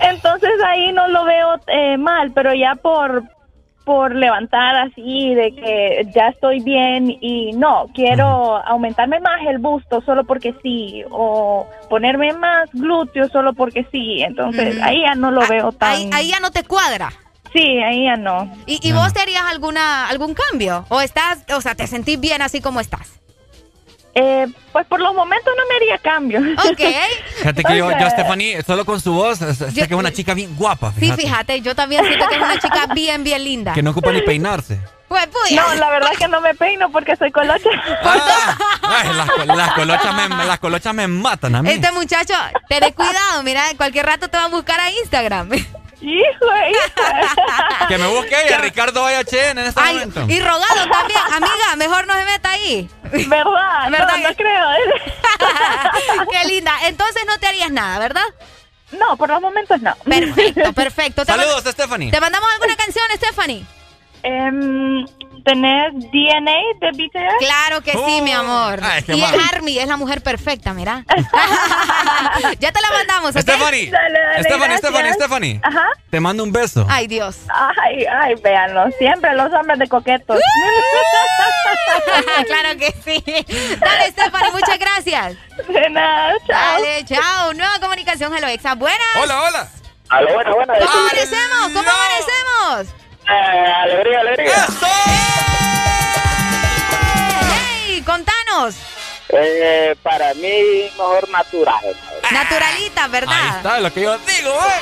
Entonces 0.00 0.50
ahí 0.66 0.92
no 0.92 1.08
lo 1.08 1.24
veo 1.24 1.60
eh, 1.66 1.96
mal, 1.96 2.30
pero 2.32 2.54
ya 2.54 2.74
por 2.76 3.24
por 3.84 4.14
levantar 4.14 4.76
así 4.76 5.34
de 5.34 5.54
que 5.54 6.08
ya 6.14 6.28
estoy 6.28 6.60
bien 6.60 7.16
y 7.20 7.52
no, 7.52 7.86
quiero 7.94 8.56
aumentarme 8.66 9.20
más 9.20 9.40
el 9.46 9.58
busto 9.58 10.00
solo 10.02 10.24
porque 10.24 10.54
sí 10.62 11.02
o 11.10 11.66
ponerme 11.90 12.32
más 12.32 12.70
glúteos 12.72 13.30
solo 13.30 13.52
porque 13.52 13.86
sí, 13.92 14.22
entonces 14.22 14.80
ahí 14.82 15.02
ya 15.02 15.14
no 15.14 15.30
lo 15.30 15.46
veo 15.46 15.72
tan 15.72 15.94
Ahí, 15.94 16.10
ahí 16.12 16.28
ya 16.30 16.40
no 16.40 16.50
te 16.50 16.64
cuadra. 16.64 17.12
Sí, 17.52 17.78
ahí 17.82 18.04
ya 18.04 18.16
no. 18.16 18.50
¿Y, 18.66 18.80
y 18.82 18.92
vos 18.92 19.12
te 19.12 19.20
harías 19.20 19.44
alguna, 19.44 20.08
algún 20.08 20.34
cambio? 20.34 20.86
¿O 20.88 21.00
estás, 21.00 21.44
o 21.54 21.60
sea, 21.60 21.74
te 21.74 21.86
sentís 21.86 22.18
bien 22.18 22.42
así 22.42 22.60
como 22.60 22.80
estás? 22.80 23.20
Eh, 24.16 24.46
pues 24.72 24.86
por 24.86 25.00
los 25.00 25.12
momentos 25.14 25.52
no 25.56 25.62
me 25.68 25.74
haría 25.76 25.98
cambio. 25.98 26.40
Ok. 26.70 26.80
Fíjate 27.38 27.64
que 27.64 27.76
yo, 27.78 27.90
yo, 27.98 28.10
Stephanie, 28.10 28.62
solo 28.62 28.84
con 28.84 29.00
su 29.00 29.12
voz, 29.12 29.38
sé 29.38 29.54
Yo- 29.72 29.86
que 29.88 29.94
es 29.94 29.98
una 30.00 30.12
chica 30.12 30.34
bien 30.34 30.54
guapa. 30.56 30.92
Sí, 30.98 31.10
Fíjate, 31.12 31.60
yo 31.62 31.74
también 31.74 32.04
siento 32.06 32.28
que 32.28 32.36
es 32.36 32.42
una 32.42 32.58
chica 32.58 32.86
bien, 32.94 33.24
bien 33.24 33.42
linda. 33.42 33.72
Que 33.72 33.82
no 33.82 33.90
ocupa 33.90 34.12
ni 34.12 34.22
peinarse. 34.22 34.78
Pues, 35.08 35.26
puya. 35.26 35.62
No, 35.62 35.74
la 35.74 35.90
verdad 35.90 36.10
es 36.12 36.18
que 36.18 36.28
no 36.28 36.40
me 36.40 36.54
peino 36.54 36.90
porque 36.90 37.14
soy 37.16 37.30
colocha. 37.30 37.68
Ay, 38.82 39.08
las, 39.16 39.30
co- 39.30 39.44
las 39.44 39.72
colochas 39.72 40.14
me, 40.14 40.44
las 40.44 40.58
colochas 40.58 40.94
me 40.94 41.06
matan 41.08 41.54
a 41.56 41.62
mí. 41.62 41.70
Este 41.70 41.90
muchacho, 41.92 42.34
ten 42.68 42.92
cuidado, 42.92 43.42
mira, 43.42 43.70
en 43.70 43.76
cualquier 43.76 44.06
rato 44.06 44.28
te 44.28 44.36
va 44.36 44.44
a 44.44 44.48
buscar 44.48 44.78
a 44.80 44.90
Instagram. 44.90 45.50
Hijo, 45.52 46.46
Que 47.88 47.98
me 47.98 48.06
busque 48.08 48.34
ella, 48.46 48.58
Ricardo 48.58 49.04
Ayachen 49.06 49.58
en 49.58 49.66
este 49.66 49.80
Ay, 49.82 49.94
momento. 49.94 50.26
y 50.28 50.40
rogado 50.40 50.88
también, 50.90 51.20
amiga, 51.32 51.76
mejor 51.76 52.06
no 52.06 52.14
se 52.14 52.24
meta 52.24 52.50
ahí. 52.50 52.88
¿Verdad? 53.28 53.90
¿Verdad 53.90 54.16
No, 54.22 54.34
creo. 54.36 54.68
Qué 56.30 56.48
linda. 56.48 56.72
Entonces 56.86 57.22
no 57.26 57.38
te 57.38 57.46
harías 57.46 57.70
nada, 57.70 57.98
¿verdad? 57.98 58.24
No, 58.92 59.16
por 59.16 59.28
los 59.28 59.40
momentos 59.40 59.80
no. 59.80 59.94
Perfecto, 60.04 60.72
perfecto. 60.74 61.24
Saludos, 61.24 61.64
Stephanie. 61.66 62.10
¿Te 62.10 62.20
mandamos 62.20 62.48
alguna 62.52 62.76
canción, 62.76 63.04
Stephanie? 63.16 63.64
Em, 64.22 65.04
¿Tenés 65.44 65.92
DNA 65.92 66.56
de 66.80 66.90
BTS? 66.92 67.34
Claro 67.38 67.82
que 67.82 67.92
sí, 67.92 68.22
mi 68.22 68.32
amor. 68.32 68.80
Y 69.08 69.22
es 69.22 69.34
Army, 69.52 69.78
es 69.78 69.86
la 69.86 69.98
mujer 69.98 70.22
perfecta, 70.22 70.72
mira. 70.72 71.04
ya 72.58 72.72
te 72.72 72.80
la 72.80 72.90
mandamos, 72.90 73.36
¿ok? 73.36 73.42
Stephanie, 73.42 73.92
Stephanie, 74.40 74.78
Stephanie, 74.78 75.12
Stephanie. 75.12 75.60
Ajá. 75.62 75.86
Te 76.08 76.18
mando 76.18 76.44
un 76.44 76.52
beso. 76.52 76.86
Ay, 76.88 77.08
Dios. 77.08 77.40
Ay, 77.48 78.06
ay, 78.06 78.36
véanlo. 78.42 78.86
Siempre 78.98 79.34
los 79.34 79.52
hombres 79.52 79.78
de 79.78 79.86
coquetos. 79.86 80.38
claro 82.46 82.78
que 82.78 82.94
sí. 83.04 83.22
Dale, 83.78 84.10
Stephanie, 84.12 84.50
muchas 84.50 84.78
gracias. 84.78 85.36
De 85.68 85.90
nada, 85.90 86.32
chao. 86.46 86.72
Dale, 86.72 87.04
chao. 87.04 87.52
Nueva 87.52 87.78
comunicación, 87.80 88.34
Hello 88.34 88.46
Exa. 88.48 88.76
Buenas. 88.76 88.98
Hola, 89.22 89.42
hola. 89.42 89.68
Aló, 90.08 90.32
buena, 90.32 90.54
buena. 90.54 90.74
¿Cómo 90.78 91.00
amanecemos? 91.00 91.70
¿Cómo 91.74 91.90
amanecemos? 91.90 93.03
Eh, 93.28 93.72
alegría, 93.82 94.20
alegría. 94.20 94.66
¡Hey! 97.86 98.02
Contanos. 98.04 98.74
Eh, 99.30 99.96
para 100.02 100.34
mí, 100.34 100.90
mejor 100.96 101.28
natural. 101.30 101.96
Naturalita, 102.30 103.04
Ahí 103.04 103.10
¿verdad? 103.10 103.56
está 103.56 103.80
lo 103.80 103.92
que 103.92 104.02
yo 104.02 104.18
digo, 104.18 104.50
¿eh? 104.52 104.80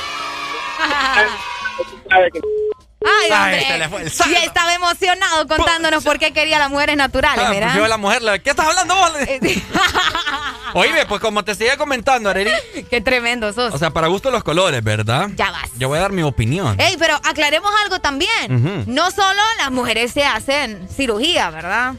¿Sabe 3.03 3.27
que- 3.27 3.27
Ay, 3.27 3.31
Ay, 3.31 3.31
hombre. 3.31 3.67
se 3.67 3.77
le 3.77 3.89
fue 3.89 4.01
el 4.03 4.31
y 4.31 4.45
estaba 4.45 4.73
emocionado 4.73 5.47
contándonos 5.47 6.03
por 6.03 6.19
qué 6.19 6.31
quería 6.33 6.59
las 6.59 6.69
mujeres 6.69 6.95
naturales, 6.97 7.43
Ah, 7.45 7.51
pues 7.53 7.73
yo 7.75 7.85
a 7.85 7.87
la 7.87 7.97
mujer, 7.97 8.21
¿qué 8.43 8.49
estás 8.51 8.65
hablando 8.67 8.95
vos? 8.95 9.11
Oíme, 10.75 11.05
pues 11.05 11.21
como 11.21 11.43
te 11.43 11.53
seguía 11.55 11.77
comentando, 11.77 12.29
Arely, 12.29 12.51
Qué 12.89 13.01
tremendo 13.01 13.53
sos. 13.53 13.73
o 13.73 13.77
sea, 13.77 13.91
para 13.91 14.07
gusto 14.07 14.31
los 14.31 14.43
colores, 14.43 14.83
¿verdad? 14.83 15.29
Ya 15.35 15.51
vas. 15.51 15.69
Yo 15.77 15.87
voy 15.87 15.99
a 15.99 16.01
dar 16.01 16.11
mi 16.11 16.23
opinión. 16.23 16.79
Ey, 16.79 16.95
pero 16.97 17.15
aclaremos 17.23 17.71
algo 17.83 17.99
también. 17.99 18.83
No 18.87 19.11
solo 19.11 19.41
las 19.57 19.71
mujeres 19.71 20.11
se 20.11 20.25
hacen 20.25 20.87
cirugía, 20.89 21.49
¿verdad? 21.51 21.93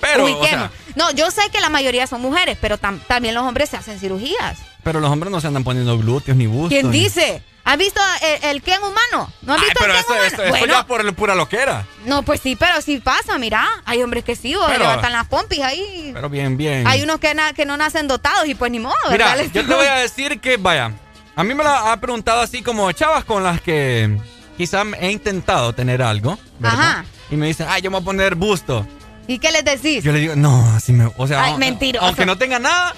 Pero, 0.00 0.24
o 0.40 0.46
sea, 0.46 0.70
no, 0.94 1.10
yo 1.10 1.30
sé 1.30 1.42
que 1.52 1.60
la 1.60 1.68
mayoría 1.68 2.06
son 2.06 2.22
mujeres, 2.22 2.56
pero 2.60 2.78
tam- 2.78 3.00
también 3.06 3.34
los 3.34 3.44
hombres 3.44 3.68
se 3.68 3.76
hacen 3.76 3.98
cirugías. 4.00 4.58
Pero 4.82 5.00
los 5.00 5.10
hombres 5.10 5.30
no 5.30 5.40
se 5.40 5.46
andan 5.46 5.64
poniendo 5.64 5.96
glúteos 5.98 6.36
ni 6.36 6.46
bustos. 6.46 6.70
¿Quién 6.70 6.90
dice? 6.90 7.42
¿Has 7.62 7.76
visto 7.76 8.00
el, 8.22 8.50
el 8.56 8.62
Ken 8.62 8.78
humano? 8.82 9.30
¿No 9.42 9.52
has 9.52 9.60
Ay, 9.60 9.66
visto 9.66 9.80
pero 9.80 9.92
el 9.92 9.98
eso, 9.98 10.08
Ken 10.08 10.18
humano? 10.46 10.50
bueno, 10.50 10.66
ya 10.74 10.86
por 10.86 11.00
el- 11.02 11.12
pura 11.14 11.34
loquera. 11.34 11.86
no, 12.06 12.22
pues 12.22 12.40
sí, 12.40 12.56
pero 12.56 12.80
sí 12.80 12.98
pasa, 12.98 13.38
mira. 13.38 13.68
Hay 13.84 14.02
hombres 14.02 14.24
que 14.24 14.34
sí, 14.34 14.54
Pero- 14.66 14.78
levantan 14.78 15.12
las 15.12 15.28
pompis 15.28 15.60
ahí. 15.60 16.10
Pero 16.14 16.28
bien, 16.30 16.56
bien. 16.56 16.86
Hay 16.86 17.02
unos 17.02 17.20
que, 17.20 17.34
na- 17.34 17.52
que 17.52 17.66
no 17.66 17.76
nacen 17.76 18.08
dotados 18.08 18.46
y 18.48 18.54
pues 18.54 18.72
ni 18.72 18.80
modo, 18.80 18.94
Mira, 19.10 19.34
¿verdad? 19.36 19.50
yo 19.52 19.66
te 19.66 19.74
voy 19.74 19.86
a 19.86 19.94
decir 19.96 20.40
que, 20.40 20.56
vaya, 20.56 20.92
a 21.36 21.44
mí 21.44 21.54
me 21.54 21.62
lo 21.62 21.70
ha 21.70 21.96
preguntado 22.00 22.40
así 22.40 22.62
como 22.62 22.90
chavas 22.92 23.24
con 23.24 23.44
las 23.44 23.60
que 23.60 24.18
quizá 24.56 24.82
he 24.98 25.10
intentado 25.10 25.72
tener 25.74 26.02
algo, 26.02 26.38
¿verdad? 26.58 26.80
Ajá. 26.80 27.04
Y 27.30 27.36
me 27.36 27.46
dicen, 27.46 27.66
ay, 27.70 27.82
yo 27.82 27.90
me 27.90 27.96
voy 27.98 28.02
a 28.02 28.04
poner 28.06 28.34
busto. 28.34 28.86
¿Y 29.28 29.38
qué 29.38 29.52
les 29.52 29.64
decís? 29.64 30.02
Yo 30.02 30.10
le 30.12 30.18
digo, 30.18 30.34
no, 30.34 30.64
así 30.74 30.92
me. 30.92 31.08
O 31.16 31.26
sea, 31.28 31.44
Ay, 31.44 31.52
au- 31.52 31.58
mentiroso. 31.58 32.04
aunque 32.04 32.26
no 32.26 32.36
tenga 32.36 32.58
nada, 32.58 32.94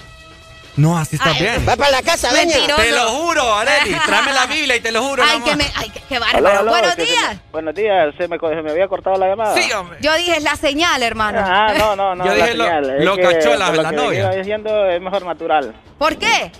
no, 0.75 0.97
así 0.97 1.15
está 1.17 1.29
Ay, 1.31 1.39
bien. 1.39 1.65
va 1.67 1.75
para 1.75 1.91
la 1.91 2.01
casa, 2.01 2.29
doña. 2.31 2.55
Te 2.75 2.91
lo 2.91 3.09
juro, 3.09 3.53
Areli. 3.55 3.95
Tráeme 4.05 4.33
la 4.33 4.45
Biblia 4.47 4.75
y 4.75 4.79
te 4.79 4.91
lo 4.91 5.03
juro. 5.03 5.23
Ay, 5.23 5.39
que 5.41 5.55
me, 5.55 5.65
ay, 5.75 5.89
qué, 5.89 6.01
qué 6.09 6.15
Aló, 6.15 6.25
bárbaro. 6.25 6.59
aló, 6.59 6.71
Buenos 6.71 6.95
días. 6.97 7.29
me- 7.33 7.39
buenos 7.51 7.75
días, 7.75 8.15
se 8.17 8.27
me, 8.27 8.37
co- 8.39 8.49
se 8.49 8.61
me 8.61 8.71
había 8.71 8.87
cortado 8.87 9.17
la 9.17 9.27
llamada. 9.27 9.55
Sí, 9.55 9.71
hombre. 9.71 9.97
Yo 10.01 10.13
dije, 10.15 10.37
es 10.37 10.43
la 10.43 10.55
señal, 10.55 11.03
hermano. 11.03 11.39
Ah, 11.43 11.73
no, 11.77 11.95
no, 11.95 12.15
no. 12.15 12.25
Yo 12.25 12.31
la 12.33 12.45
dije 12.45 12.55
lo- 12.57 12.63
señal. 12.65 13.05
Lo 13.05 13.17
cachó 13.17 13.55
la- 13.55 13.71
la 13.71 13.91
novia. 13.91 14.19
iba 14.21 14.35
diciendo 14.35 14.85
es 14.89 14.99
mejor 15.01 15.25
natural. 15.25 15.73
¿Por 15.97 16.17
qué? 16.17 16.51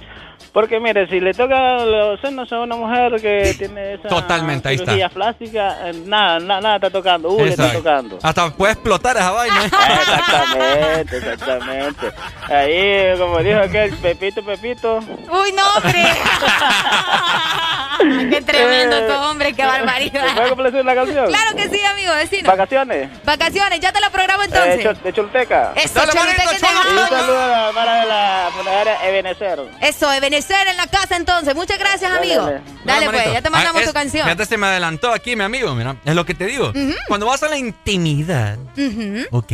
Porque 0.54 0.80
mire, 0.80 1.08
si 1.08 1.20
le 1.20 1.34
toca 1.34 1.84
los 1.84 2.22
senos 2.22 2.52
a 2.54 2.60
una 2.60 2.76
mujer 2.76 3.20
que 3.20 3.56
tiene 3.58 3.96
esa 3.96 4.08
Totalmente, 4.08 4.70
ahí 4.70 4.76
está. 4.76 5.10
plástica, 5.10 5.90
eh, 5.90 5.94
nada, 6.06 6.40
nada, 6.40 6.62
nada 6.62 6.76
está 6.76 6.92
tocando. 6.92 7.30
Uh, 7.32 7.44
le 7.44 7.50
está 7.50 7.74
tocando. 7.74 8.20
Hasta 8.22 8.52
puede 8.52 8.74
explotar 8.74 9.18
esa 9.18 9.32
vaina. 9.32 9.66
Exactamente, 9.66 11.18
exactamente. 11.18 12.12
Ahí, 12.50 13.18
como 13.18 13.40
dijo 13.40 13.60
aquel, 13.62 13.96
Pepito, 13.98 14.46
Pepito. 14.46 15.00
Uy, 15.00 15.52
no, 15.54 15.64
hombre. 15.76 16.04
qué 18.30 18.42
tremendo 18.42 19.08
tu 19.08 19.14
hombre, 19.14 19.54
qué 19.54 19.64
¿Me 19.64 19.70
puede 19.70 19.82
barbaridad. 19.86 20.50
complacer 20.50 20.86
la 20.86 20.96
canción? 20.96 21.28
Claro 21.28 21.56
que 21.56 21.70
sí, 21.70 21.84
amigo, 21.84 22.14
vecino. 22.14 22.48
¿Vacaciones? 22.50 23.10
Vacaciones, 23.24 23.80
ya 23.80 23.92
te 23.92 24.02
lo 24.02 24.10
programo 24.12 24.44
Eh, 24.44 24.46
entonces. 24.46 24.84
Cho- 24.84 24.94
de 24.94 25.14
Choluteca. 25.14 25.72
Eso, 25.76 26.00
Choluteca 26.00 26.44
en 26.44 26.50
the 26.50 26.54
Y 26.54 26.98
un 26.98 27.08
saludo 27.10 27.42
a 27.42 27.48
la 27.48 27.72
Mara 27.72 27.96
de 28.02 28.06
la 28.06 28.50
funeraria 28.56 29.08
Ebenezer. 29.08 29.60
Eso, 29.82 30.12
Ebenezer 30.44 30.68
en 30.68 30.78
la 30.78 30.88
casa 30.88 31.16
entonces. 31.18 31.56
Muchas 31.56 31.78
gracias, 31.80 32.12
Dale, 32.12 32.34
amigo. 32.34 32.46
dale. 32.46 32.62
Dale, 32.86 33.06
No, 33.06 33.12
pues, 33.12 33.34
ya 33.34 33.42
te 33.42 33.50
mandamos 33.50 33.82
Ah, 33.82 33.84
tu 33.84 33.90
es- 33.90 33.94
canción. 33.94 34.24
Fíjate, 34.26 34.46
se 34.46 34.58
me 34.58 34.68
adelantó 34.68 35.12
aquí, 35.12 35.36
mi 35.36 35.44
amigo, 35.44 35.74
mira. 35.76 35.96
Es 36.06 36.16
lo 36.16 36.26
que 36.26 36.34
te 36.34 36.46
digo. 36.46 36.72
Cuando 37.08 37.26
vas 37.26 37.44
a 37.44 37.50
la 37.50 37.58
intimidad, 37.58 38.58
Ujú. 38.78 39.26
ok, 39.32 39.52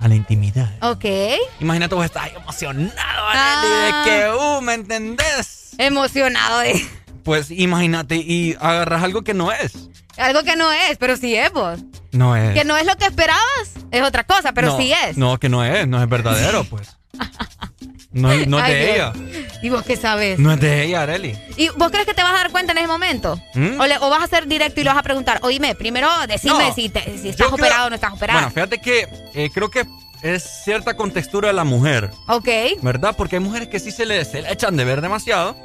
a 0.00 0.08
la 0.08 0.14
intimidad. 0.14 0.70
Ok. 0.82 1.04
Imagínate 1.60 1.94
vos 1.94 2.04
estás 2.04 2.28
emocionado, 2.34 2.92
Ah. 3.32 4.04
De 4.04 4.10
que, 4.10 4.30
uh, 4.30 4.60
¿me 4.60 4.74
entendés? 4.74 5.70
Emocionado 5.78 6.60
de 6.60 6.86
Pues 7.24 7.50
imagínate 7.50 8.16
y 8.16 8.54
agarras 8.60 9.02
algo 9.02 9.22
que 9.22 9.34
no 9.34 9.50
es. 9.52 9.72
algo 10.16 10.42
que 10.44 10.56
no 10.56 10.70
es, 10.72 10.96
pero 10.98 11.16
sí 11.16 11.34
es 11.36 11.52
vos. 11.52 11.80
No 12.12 12.36
es. 12.36 12.54
Que 12.54 12.64
no 12.64 12.76
es 12.76 12.86
lo 12.86 12.96
que 12.96 13.04
esperabas, 13.06 13.42
es 13.90 14.02
otra 14.02 14.24
cosa, 14.24 14.52
pero 14.52 14.68
no, 14.68 14.78
sí 14.78 14.92
es. 15.06 15.16
No, 15.18 15.38
que 15.38 15.48
no 15.48 15.64
es, 15.64 15.86
no 15.88 16.02
es 16.02 16.08
verdadero, 16.08 16.64
pues. 16.64 16.96
No, 18.16 18.34
no 18.46 18.58
es 18.58 18.66
de 18.66 18.94
ella. 18.94 19.12
¿Y 19.62 19.68
vos 19.70 19.82
qué 19.84 19.96
sabes? 19.96 20.38
No 20.38 20.52
es 20.52 20.60
de 20.60 20.84
ella, 20.84 21.02
Areli. 21.02 21.36
¿Y 21.56 21.68
vos 21.70 21.90
crees 21.90 22.06
que 22.06 22.14
te 22.14 22.22
vas 22.22 22.32
a 22.32 22.36
dar 22.36 22.50
cuenta 22.50 22.72
en 22.72 22.78
ese 22.78 22.86
momento? 22.86 23.40
¿Mm? 23.54 23.80
O, 23.80 23.86
le- 23.86 23.98
o 23.98 24.10
vas 24.10 24.22
a 24.22 24.26
ser 24.26 24.46
directo 24.46 24.80
y 24.80 24.84
le 24.84 24.90
vas 24.90 24.98
a 24.98 25.02
preguntar, 25.02 25.38
oíme, 25.42 25.74
primero 25.74 26.08
decime 26.28 26.68
No. 26.68 26.74
si, 26.74 26.88
te- 26.88 27.18
si 27.18 27.28
estás 27.30 27.46
creo- 27.48 27.54
operado 27.54 27.86
o 27.86 27.90
no 27.90 27.94
estás 27.94 28.12
operado. 28.12 28.40
Bueno, 28.40 28.52
fíjate 28.54 28.78
que 28.80 29.08
eh, 29.34 29.50
creo 29.52 29.70
que 29.70 29.84
es 30.22 30.42
cierta 30.64 30.96
contextura 30.96 31.48
de 31.48 31.54
la 31.54 31.64
mujer, 31.64 32.10
ok. 32.28 32.48
¿verdad? 32.82 33.14
Porque 33.16 33.36
hay 33.36 33.40
mujeres 33.42 33.68
que 33.68 33.78
sí 33.80 33.90
se 33.92 34.06
le, 34.06 34.24
se 34.24 34.42
le 34.42 34.52
echan 34.52 34.76
de 34.76 34.84
ver 34.84 35.00
demasiado, 35.00 35.56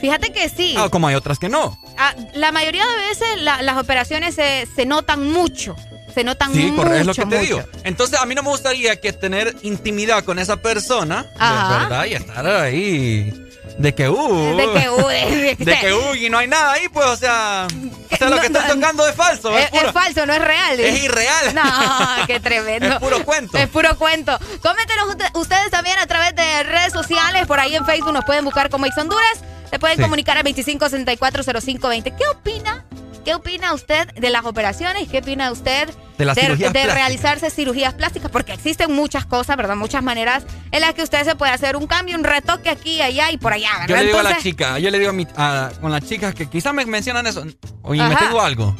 Fíjate 0.00 0.32
que 0.32 0.48
sí. 0.50 0.74
ah, 0.78 0.88
como 0.90 1.08
hay 1.08 1.14
otras 1.14 1.38
que 1.38 1.48
no. 1.48 1.78
Ah, 1.96 2.14
la 2.34 2.52
mayoría 2.52 2.84
de 2.86 2.96
veces 3.08 3.26
la- 3.40 3.62
las 3.62 3.78
operaciones 3.78 4.34
se, 4.34 4.66
se 4.76 4.84
notan 4.86 5.26
mucho. 5.32 5.74
Se 6.18 6.24
notan 6.24 6.52
Sí, 6.52 6.72
mucho, 6.72 6.92
es 6.94 7.06
lo 7.06 7.14
que 7.14 7.20
te 7.20 7.26
mucho. 7.26 7.40
digo. 7.40 7.62
Entonces, 7.84 8.18
a 8.18 8.26
mí 8.26 8.34
no 8.34 8.42
me 8.42 8.48
gustaría 8.50 9.00
que 9.00 9.12
tener 9.12 9.54
intimidad 9.62 10.24
con 10.24 10.40
esa 10.40 10.56
persona, 10.56 11.24
Ajá. 11.38 11.78
¿verdad? 11.78 12.04
Y 12.06 12.14
estar 12.14 12.44
ahí 12.44 13.32
de 13.78 13.94
que, 13.94 14.08
uh. 14.08 14.56
De 14.56 14.80
que, 14.80 14.90
uh, 14.90 15.06
de- 15.06 15.54
de- 15.58 15.64
de 15.64 15.78
que, 15.78 15.94
uh, 15.94 16.14
y 16.16 16.28
no 16.28 16.38
hay 16.38 16.48
nada 16.48 16.72
ahí, 16.72 16.88
pues, 16.88 17.06
o 17.06 17.16
sea. 17.16 17.68
O 18.10 18.16
sea, 18.16 18.30
lo 18.30 18.40
que 18.40 18.46
estoy 18.46 18.62
no, 18.66 18.74
tocando 18.74 19.06
es 19.06 19.14
falso. 19.14 19.56
Es, 19.56 19.66
Es, 19.66 19.70
puro- 19.70 19.86
es 19.86 19.92
falso, 19.92 20.26
no 20.26 20.32
es 20.32 20.42
real. 20.42 20.80
Es 20.80 21.04
irreal. 21.04 21.54
No, 21.54 22.26
qué 22.26 22.40
tremendo. 22.40 22.88
Es 22.88 22.98
puro 22.98 23.24
cuento. 23.24 23.56
Es 23.56 23.68
puro 23.68 23.96
cuento. 23.96 24.36
Coméntenos 24.60 25.08
usted- 25.10 25.30
ustedes 25.34 25.70
también 25.70 26.00
a 26.00 26.06
través 26.08 26.34
de 26.34 26.64
redes 26.64 26.92
sociales. 26.92 27.46
Por 27.46 27.60
ahí 27.60 27.76
en 27.76 27.86
Facebook 27.86 28.12
nos 28.12 28.24
pueden 28.24 28.44
buscar 28.44 28.70
como 28.70 28.86
Ex 28.86 28.98
Honduras. 28.98 29.38
Se 29.70 29.78
pueden 29.78 29.98
Sí. 29.98 30.02
comunicar 30.02 30.36
al 30.36 30.42
25640520. 30.42 32.12
¿Qué 32.16 32.26
opina? 32.26 32.84
¿Qué 33.28 33.34
opina 33.34 33.74
usted 33.74 34.08
de 34.14 34.30
las 34.30 34.46
operaciones? 34.46 35.06
¿Qué 35.06 35.18
opina 35.18 35.52
usted 35.52 35.90
De 36.16 36.24
las 36.24 36.34
cirugías 36.34 36.72
de 36.72 36.80
plásticas. 36.80 36.94
realizarse 36.94 37.50
cirugías 37.50 37.92
plásticas? 37.92 38.30
Porque 38.30 38.54
existen 38.54 38.90
muchas 38.90 39.26
cosas, 39.26 39.54
¿verdad? 39.58 39.76
Muchas 39.76 40.02
maneras 40.02 40.44
en 40.70 40.80
las 40.80 40.94
que 40.94 41.02
usted 41.02 41.24
se 41.24 41.34
puede 41.36 41.52
hacer 41.52 41.76
un 41.76 41.86
cambio, 41.86 42.16
un 42.16 42.24
retoque 42.24 42.70
aquí, 42.70 43.02
allá 43.02 43.30
y 43.30 43.36
por 43.36 43.52
allá, 43.52 43.68
¿verdad? 43.80 43.86
Yo 43.88 43.96
le 43.96 44.04
digo 44.06 44.18
a 44.18 44.22
la 44.22 44.38
chica, 44.38 44.78
yo 44.78 44.88
le 44.90 44.98
digo 44.98 45.10
a, 45.10 45.12
mi, 45.12 45.26
a- 45.36 45.70
con 45.78 45.92
las 45.92 46.08
chicas 46.08 46.34
que 46.34 46.46
quizás 46.48 46.72
me 46.72 46.86
mencionan 46.86 47.26
eso. 47.26 47.44
Oye, 47.82 48.02
¿me 48.02 48.16
tengo 48.16 48.40
algo? 48.40 48.74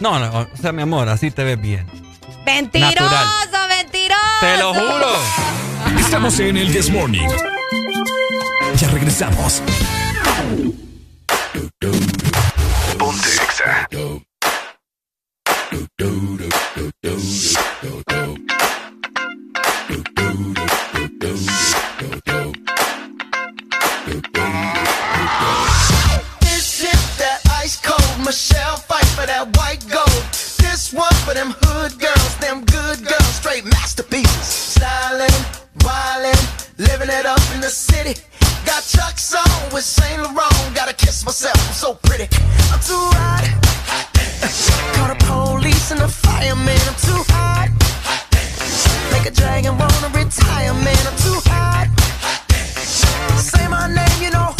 No, 0.00 0.18
no, 0.18 0.48
o 0.50 0.56
sea, 0.58 0.72
mi 0.72 0.80
amor, 0.80 1.06
así 1.10 1.30
te 1.30 1.44
ves 1.44 1.60
bien. 1.60 1.86
Mentiroso, 2.46 2.94
Natural. 3.04 3.68
mentiroso. 3.68 4.20
Te 4.40 4.56
lo 4.56 4.72
juro. 4.72 5.12
Estamos 6.00 6.40
en 6.40 6.56
el 6.56 6.72
This 6.72 6.88
Morning. 6.90 7.28
Ya 8.78 8.88
regresamos. 8.88 9.60
Exa. 13.60 13.86
This 26.40 26.84
is 26.84 27.18
that 27.18 27.40
ice 27.50 27.80
cold 27.82 28.24
Michelle 28.24 28.76
fight 28.76 29.04
for 29.04 29.26
that 29.26 29.54
white 29.58 29.86
gold. 29.90 30.08
This 30.58 30.92
one 30.94 31.12
for 31.26 31.34
them 31.34 31.54
hood 31.60 31.98
girls, 31.98 32.36
them 32.38 32.64
good 32.64 33.04
girls, 33.04 33.34
straight 33.34 33.66
masterpieces. 33.66 34.46
Styling, 34.46 35.28
wildin', 35.80 36.78
living 36.78 37.10
it 37.10 37.26
up 37.26 37.42
in 37.54 37.60
the 37.60 37.68
city. 37.68 38.14
Got 38.70 38.84
Chuck's 38.84 39.34
on 39.34 39.74
with 39.74 39.82
Saint 39.82 40.22
Laurent. 40.22 40.76
Gotta 40.76 40.94
kiss 40.94 41.24
myself, 41.24 41.56
I'm 41.56 41.74
so 41.74 41.94
pretty. 41.94 42.28
I'm 42.70 42.78
too 42.78 43.02
hot. 43.18 43.42
Call 44.94 45.08
the 45.08 45.16
police 45.24 45.90
and 45.90 46.00
the 46.00 46.06
fireman. 46.06 46.78
I'm 46.86 46.94
too 46.94 47.20
hot. 47.34 47.68
Make 49.10 49.26
a 49.26 49.34
dragon 49.34 49.76
wanna 49.76 50.06
retire, 50.14 50.72
man. 50.72 51.04
I'm 51.04 51.16
too 51.18 51.40
hot. 51.50 51.88
Say 53.40 53.66
my 53.66 53.88
name, 53.92 54.22
you 54.22 54.30
know. 54.30 54.59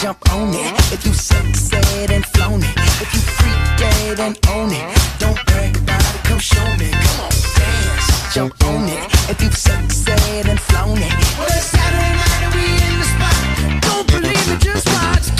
Jump 0.00 0.32
on 0.32 0.48
it. 0.54 0.72
If 0.94 1.04
you 1.04 1.12
succeed 1.12 2.10
and 2.10 2.24
flown 2.24 2.62
it. 2.62 2.74
If 3.02 3.12
you 3.12 3.20
freak 3.20 3.78
dead 3.78 4.18
and 4.20 4.38
own 4.48 4.72
it. 4.72 4.98
Don't 5.18 5.36
brag 5.44 5.76
about 5.76 6.00
it, 6.00 6.24
come 6.24 6.38
show 6.38 6.64
me. 6.78 6.90
Come 6.90 7.20
on, 7.20 7.30
dance, 7.54 8.34
jump 8.34 8.64
on 8.64 8.88
it. 8.88 9.04
If 9.28 9.42
you 9.42 9.50
succeed 9.50 10.48
and 10.48 10.58
flown 10.58 10.96
it. 10.96 11.12
Well, 11.36 11.48
it's 11.48 11.66
Saturday 11.66 12.14
night 12.16 12.42
and 12.44 12.54
we 12.54 12.64
in 12.88 12.98
the 12.98 13.04
spot. 13.12 13.82
Don't 13.82 14.06
believe 14.06 14.48
it, 14.48 14.60
just 14.62 14.86
watch. 14.88 15.39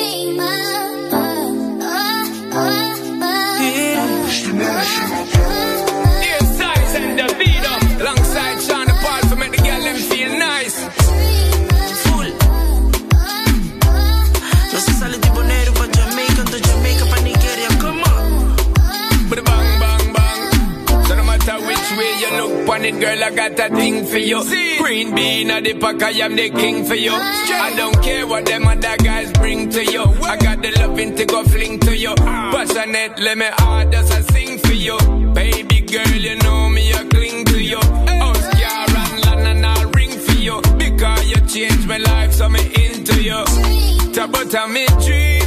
On 22.81 22.85
it, 22.85 22.99
girl, 22.99 23.23
I 23.23 23.29
got 23.31 23.59
a 23.59 23.75
thing 23.75 24.05
for 24.05 24.17
you. 24.17 24.43
Green 24.79 25.13
bean 25.15 25.51
at 25.51 25.63
the 25.63 25.73
pack, 25.75 26.01
I 26.01 26.11
am 26.25 26.35
the 26.35 26.49
king 26.49 26.85
for 26.85 26.95
you. 26.95 27.11
I 27.13 27.73
don't 27.75 28.01
care 28.01 28.25
what 28.25 28.45
them 28.45 28.67
other 28.67 28.97
guys 28.97 29.31
bring 29.33 29.69
to 29.69 29.83
you. 29.85 30.03
I 30.03 30.37
got 30.37 30.61
the 30.61 30.71
loving 30.79 31.15
to 31.15 31.25
go 31.25 31.43
fling 31.43 31.79
to 31.79 31.95
you. 31.95 32.15
Passionate, 32.15 33.19
let 33.19 33.37
me 33.37 33.45
hard 33.51 33.93
as 33.93 34.11
I 34.11 34.21
sing 34.33 34.57
for 34.59 34.73
you. 34.73 34.97
Baby 35.33 35.81
girl, 35.81 36.15
you 36.15 36.35
know 36.37 36.69
me, 36.69 36.93
I 36.93 37.03
cling 37.05 37.45
to 37.45 37.63
you. 37.63 37.77
Oscar 37.77 38.97
and 39.01 39.25
Lana, 39.25 39.67
I'll 39.67 39.89
ring 39.91 40.11
for 40.11 40.37
you. 40.39 40.61
Because 40.77 41.29
you 41.29 41.39
changed 41.47 41.87
my 41.87 41.97
life, 41.97 42.33
so 42.33 42.49
me 42.49 42.61
into 42.83 43.21
you. 43.21 43.43
About 44.21 44.69
me 44.69 44.85
dream, 45.05 45.40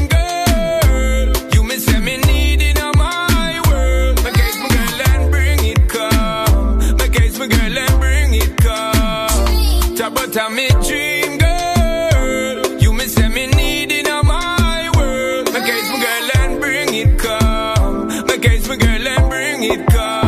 time 10.34 10.56
me 10.56 10.66
dream, 10.82 11.38
girl. 11.38 12.80
You 12.82 12.92
me 12.92 13.04
say 13.06 13.28
me 13.28 13.46
need 13.46 13.92
in 13.92 14.06
my 14.26 14.90
world. 14.96 15.52
My 15.52 15.60
case, 15.60 15.88
my 15.92 15.98
girl, 16.04 16.30
and 16.42 16.60
bring 16.60 16.92
it 16.92 17.18
come. 17.20 18.08
My 18.26 18.36
case, 18.38 18.68
my 18.68 18.76
girl, 18.76 19.08
and 19.14 19.30
bring 19.30 19.62
it 19.62 19.86
come. 19.86 20.24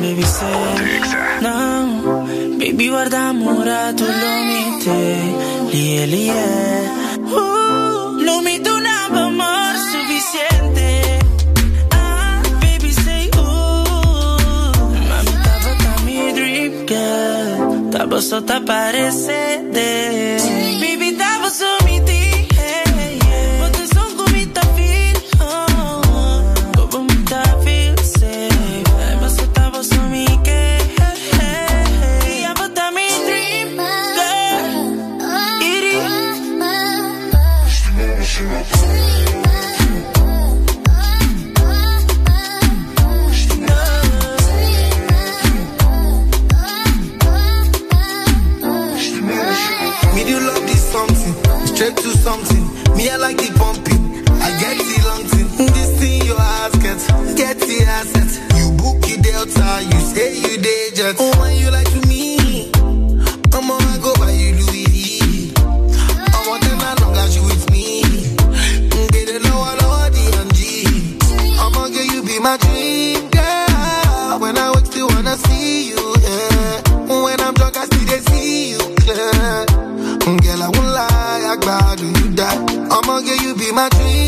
baby 0.00 0.22
se 0.22 0.46
Now, 1.40 2.26
baby 2.58 2.88
guarda 2.88 3.32
murato 3.32 4.04
l'omite 4.04 5.35
tava 18.36 18.42
tá 18.42 18.60
mi 19.24 20.78
dream 20.78 20.95
book 59.54 59.82
you 59.92 60.00
say 60.00 60.38
you 60.40 60.58
day 60.58 60.90
jet. 60.94 61.16
Oh, 61.18 61.40
when 61.40 61.56
you 61.58 61.70
like 61.70 61.88
to 61.90 62.06
me, 62.08 62.70
I'm 63.52 63.70
on 63.70 63.82
I 63.82 63.98
go 64.02 64.14
by 64.14 64.30
you 64.32 64.54
Louis. 64.54 65.52
I 65.56 66.48
want 66.48 66.62
them 66.62 66.80
as 66.80 67.00
long 67.00 67.16
as 67.16 67.36
you 67.36 67.42
with 67.44 67.70
me. 67.70 68.02
Get 69.12 69.28
it 69.28 69.42
lower, 69.44 69.76
the 70.10 70.24
MG. 70.46 71.58
I'ma 71.58 71.88
get 71.88 72.12
you 72.12 72.22
be 72.22 72.38
my 72.40 72.56
dream 72.56 73.28
girl. 73.30 74.40
When 74.40 74.58
I 74.58 74.72
wake 74.74 74.86
still 74.86 75.08
wanna 75.08 75.36
see 75.36 75.88
you, 75.90 76.14
yeah. 76.22 76.82
When 77.06 77.40
I'm 77.40 77.54
drunk, 77.54 77.76
I 77.76 77.84
still 77.86 78.20
see 78.30 78.70
you 78.70 78.78
clear. 79.00 79.66
Girl, 80.42 80.62
I 80.62 80.68
won't 80.74 80.92
lie, 80.98 81.42
I 81.52 81.56
glad 81.60 82.00
you 82.00 82.34
die. 82.34 82.58
I'ma 82.90 83.20
get 83.20 83.42
you 83.42 83.54
be 83.54 83.72
my 83.72 83.88
dream 83.90 84.25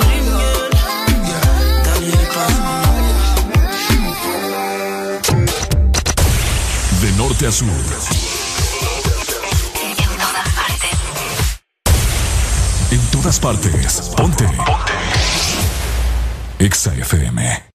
Dream 0.00 0.26
girl 0.34 0.70
Dale 1.84 2.16
paz 2.34 2.54
De 7.00 7.10
norte 7.16 7.46
a 7.46 7.52
sur. 7.52 7.66
En 12.92 13.10
todas 13.10 13.38
partes. 13.38 14.10
Ponte. 14.16 14.44
Ponte. 16.58 17.71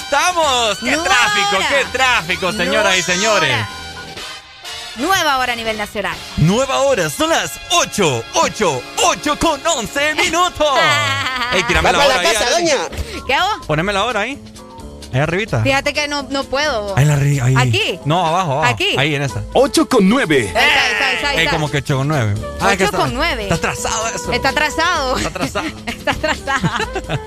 Estamos? 0.00 0.78
¡Qué 0.78 0.90
Nueva 0.92 1.04
tráfico! 1.04 1.56
hora. 1.56 1.68
¡Qué 1.68 1.84
tráfico, 1.92 2.52
señoras 2.52 2.96
y 2.96 3.00
Nueva 3.00 3.14
señores! 3.14 3.52
hora. 3.54 3.68
Nueva 4.96 5.38
hora 5.38 5.52
a 5.52 5.56
nivel 5.56 5.78
nacional. 5.78 6.16
Nueva 6.38 6.80
hora, 6.80 7.08
son 7.08 7.30
las 7.30 7.52
8, 7.70 8.24
8, 8.34 8.82
8 9.04 9.38
con 9.38 9.60
11 9.66 10.14
minutos. 10.16 10.78
Ey, 11.52 11.62
tírame 11.64 11.92
la 11.92 11.98
hora 11.98 12.08
la 12.08 12.20
ahí. 12.20 12.26
casa, 12.26 12.46
Arely. 12.46 12.70
doña. 12.70 12.88
¿Qué 13.26 13.34
hago? 13.34 13.60
Poneme 13.66 13.92
la 13.92 14.04
hora 14.04 14.20
ahí. 14.20 14.38
Ahí 15.12 15.20
arribita. 15.20 15.62
Fíjate 15.62 15.92
que 15.92 16.06
no, 16.08 16.22
no 16.24 16.44
puedo. 16.44 16.96
Ahí, 16.96 17.04
la 17.04 17.14
ahí. 17.16 17.54
¿Aquí? 17.56 17.98
No, 18.04 18.24
abajo, 18.26 18.52
abajo. 18.52 18.72
¿Aquí? 18.72 18.88
Ahí 18.96 19.14
en 19.14 19.22
esa. 19.22 19.42
8 19.54 19.88
con 19.88 20.08
9. 20.08 20.36
Ahí 20.36 20.44
está, 20.46 20.60
ahí 20.60 20.68
está, 20.92 21.06
ahí 21.08 21.14
está, 21.16 21.28
ahí 21.30 21.36
Ey, 21.38 21.44
está. 21.46 21.56
como 21.56 21.70
que 21.70 21.78
8 21.78 21.96
con 21.96 22.08
9. 22.08 22.34
Ah, 22.60 22.72
es 22.72 22.78
que 22.78 22.84
Ocho 22.84 22.92
está- 22.92 22.98
con 22.98 23.14
nueve. 23.14 23.42
Está 23.44 23.54
atrasado 23.54 24.08
eso. 24.14 24.32
Está 24.32 24.48
atrasado. 24.50 25.16
Está 25.16 25.28
atrasado. 25.30 25.66
Está 25.86 26.10
atrasado. 26.12 26.60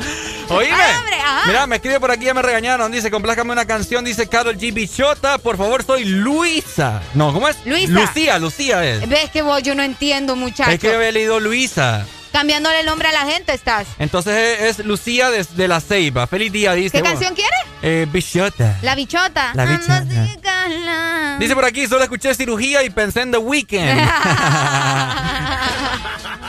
Oíme. 0.50 0.74
Ay, 0.76 0.96
hombre, 0.98 1.16
ajá. 1.16 1.42
Mira, 1.48 1.68
me 1.68 1.76
escribe 1.78 2.00
por 2.00 2.12
aquí, 2.12 2.26
ya 2.26 2.34
me 2.34 2.42
regañaron. 2.42 2.92
Dice, 2.92 3.10
complázcame 3.10 3.52
una 3.52 3.66
canción. 3.66 4.06
Dice 4.06 4.28
Carol 4.28 4.58
G. 4.58 4.74
Bichota. 4.74 5.38
Por 5.40 5.58
favor, 5.58 5.84
soy 5.84 6.06
Luisa. 6.06 7.02
No, 7.16 7.34
¿cómo 7.34 7.48
es? 7.48 7.58
Luisa. 7.66 7.92
Lucía, 7.92 8.40
Lucía 8.40 8.84
es. 8.86 9.08
Ves 9.10 9.30
que 9.32 9.42
vos 9.42 9.62
yo 9.64 9.74
no 9.76 9.84
entiendo, 9.84 10.36
muchacho. 10.36 10.72
Es 10.72 10.80
que 10.80 10.88
yo 10.88 10.96
había 10.96 11.12
leído 11.12 11.40
Luisa. 11.40 12.06
Cambiándole 12.34 12.82
el 12.82 12.86
nombre 12.86 13.08
a 13.08 13.14
la 13.14 13.26
gente 13.26 13.54
estás. 13.54 13.88
Entonces 14.00 14.60
es, 14.60 14.80
es 14.80 14.86
Lucía 14.86 15.30
de, 15.30 15.46
de 15.56 15.68
la 15.70 15.80
Ceiba. 15.80 16.28
Feliz 16.28 16.52
día, 16.52 16.74
dice. 16.74 16.98
¿Qué 16.98 17.02
vos. 17.02 17.12
canción 17.12 17.34
quiere? 17.36 17.56
Eh, 17.82 18.06
Bichota. 18.12 18.78
La 18.82 18.96
bichota. 18.96 19.52
La 19.54 19.64
Ando 19.64 19.78
bichota. 19.78 21.38
Dice 21.40 21.56
por 21.56 21.64
aquí, 21.66 21.88
solo 21.88 22.04
escuché 22.04 22.34
cirugía 22.36 22.84
y 22.84 22.90
pensé 22.90 23.22
en 23.22 23.32
The 23.32 23.38
Weeknd. 23.38 23.80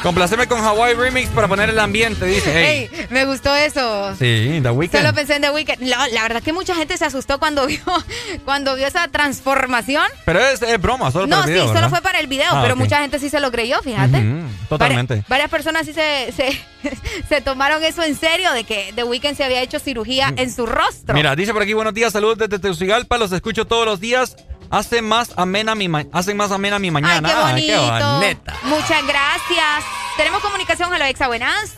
Complaceme 0.02 0.47
con 0.47 0.62
Hawaii 0.62 0.94
Remix 0.94 1.31
para 1.31 1.48
poner 1.48 1.70
el 1.70 1.78
ambiente, 1.78 2.27
dice. 2.27 2.52
Hey. 2.55 2.90
Ey, 2.93 3.06
me 3.09 3.24
gustó 3.24 3.55
eso. 3.55 4.15
Sí, 4.19 4.61
The 4.62 4.70
Weeknd. 4.70 4.98
Solo 4.98 5.15
pensé 5.15 5.36
en 5.36 5.43
The 5.43 5.51
Weeknd. 5.51 5.81
La, 5.81 6.06
la 6.09 6.23
verdad 6.23 6.43
que 6.43 6.52
mucha 6.52 6.74
gente 6.74 6.98
se 6.98 7.06
asustó 7.06 7.39
cuando 7.39 7.66
vio, 7.66 7.78
cuando 8.44 8.74
vio 8.77 8.86
esa 8.86 9.09
transformación. 9.09 10.05
Pero 10.27 10.40
es, 10.40 10.61
es 10.61 10.81
broma, 10.81 11.11
solo 11.11 11.27
No, 11.27 11.36
para 11.36 11.47
el 11.47 11.52
video, 11.55 11.69
sí, 11.69 11.74
solo 11.74 11.89
fue 11.89 12.02
para 12.02 12.20
el 12.20 12.27
video, 12.27 12.51
Ah, 12.52 12.61
pero 12.62 12.77
mucha 12.77 13.01
gente 13.01 13.19
sí 13.19 13.31
se 13.31 13.40
lo 13.40 13.51
creyó, 13.51 13.81
fíjate. 13.82 14.23
Totalmente. 14.69 15.24
Varias 15.27 15.48
personas 15.48 15.74
sí 15.83 15.93
se, 15.93 16.33
se, 16.37 16.61
se 17.29 17.41
tomaron 17.41 17.83
eso 17.83 18.03
en 18.05 18.15
serio 18.17 18.53
de 18.53 18.65
que 18.65 18.93
The 18.95 19.03
Weeknd 19.05 19.35
se 19.37 19.43
había 19.45 19.63
hecho 19.63 19.79
cirugía 19.81 20.33
en 20.37 20.53
su 20.53 20.67
rostro. 20.67 21.15
Mira, 21.15 21.35
dice 21.35 21.53
por 21.53 21.63
aquí, 21.63 21.73
buenos 21.73 21.95
días, 21.95 22.13
saludos 22.13 22.39
desde 22.39 22.59
Tegucigalpa, 22.59 23.19
los 23.19 23.33
escucho 23.33 23.67
todos 23.67 23.87
los 23.87 23.99
días. 24.01 24.37
Hace 24.71 25.03
más 25.03 25.33
amena 25.37 25.75
mi, 25.75 25.89
ma- 25.89 26.05
hacen 26.13 26.37
más 26.37 26.51
amena 26.51 26.79
mi 26.79 26.89
Ay, 26.89 26.91
mañana. 26.93 27.55
qué 27.57 27.77
bonita. 27.77 28.57
Muchas 28.63 29.07
gracias. 29.07 29.85
Tenemos 30.17 30.41
comunicación 30.43 30.93
a 30.93 30.99
la 30.99 31.09
Exa, 31.11 31.27
buenas. 31.27 31.75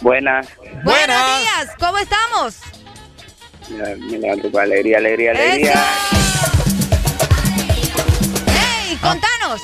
Buenas. 0.00 0.48
Buenos 0.84 1.38
días, 1.38 1.68
¿cómo 1.78 1.98
estamos? 1.98 2.56
Me 3.68 3.94
me 3.96 4.18
levanto 4.18 4.50
con 4.50 4.62
alegría, 4.62 4.98
alegría, 4.98 5.30
alegría. 5.30 5.84
¡Ey, 8.88 8.96
contanos! 8.96 9.60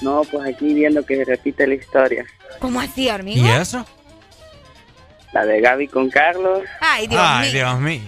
No, 0.00 0.22
pues 0.22 0.48
aquí 0.54 0.72
viendo 0.74 1.04
que 1.04 1.16
se 1.16 1.24
repite 1.24 1.66
la 1.66 1.74
historia. 1.74 2.24
¿Cómo 2.58 2.80
así, 2.80 3.08
amigo? 3.08 3.46
¿Y 3.46 3.50
eso? 3.50 3.84
La 5.32 5.44
de 5.44 5.60
Gaby 5.60 5.88
con 5.88 6.10
Carlos. 6.10 6.62
Ay, 6.80 7.06
Dios 7.06 7.22
Ay, 7.24 7.52
mío. 7.52 7.52
Dios 7.52 7.80
mío. 7.80 8.02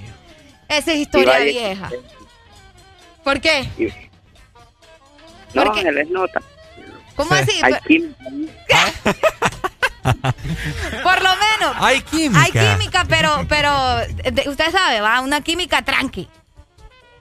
Esa 0.69 0.93
es 0.93 0.99
historia 0.99 1.33
vaya- 1.35 1.45
vieja. 1.45 1.91
¿Por 3.23 3.41
qué? 3.41 3.69
No, 5.55 5.65
¿Por 5.65 5.75
qué? 5.75 5.83
se 5.83 5.93
les 5.93 6.09
nota. 6.11 6.41
¿Cómo 7.15 7.35
así? 7.35 7.61
Hay 7.63 7.75
química. 7.87 8.93
Por 11.03 11.23
lo 11.23 11.31
menos. 11.37 11.77
Hay 11.79 12.01
química. 12.03 12.43
Hay 12.43 12.51
química, 12.51 13.05
pero, 13.09 13.45
pero 13.49 13.71
usted 14.51 14.71
sabe, 14.73 15.01
va, 15.01 15.21
una 15.21 15.41
química 15.43 15.83
tranqui. 15.83 16.29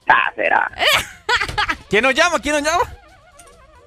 Ah, 0.07 0.31
será. 0.35 0.71
¿Quién 1.89 2.03
nos 2.03 2.13
llama? 2.15 2.39
¿Quién 2.39 2.55
nos 2.55 2.63
llama? 2.63 2.83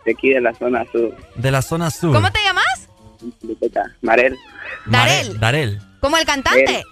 De 0.05 0.13
aquí 0.13 0.31
de 0.31 0.41
la 0.41 0.55
zona 0.55 0.85
sur. 0.93 1.17
De 1.35 1.51
la 1.51 1.63
zona 1.63 1.91
sur. 1.91 2.15
¿Cómo 2.15 2.31
te 2.31 2.41
llamas? 2.43 2.89
Marel. 4.03 4.37
Darel. 4.87 5.41
Darel. 5.41 5.81
¿Como 6.01 6.17
el 6.19 6.27
cantante? 6.27 6.85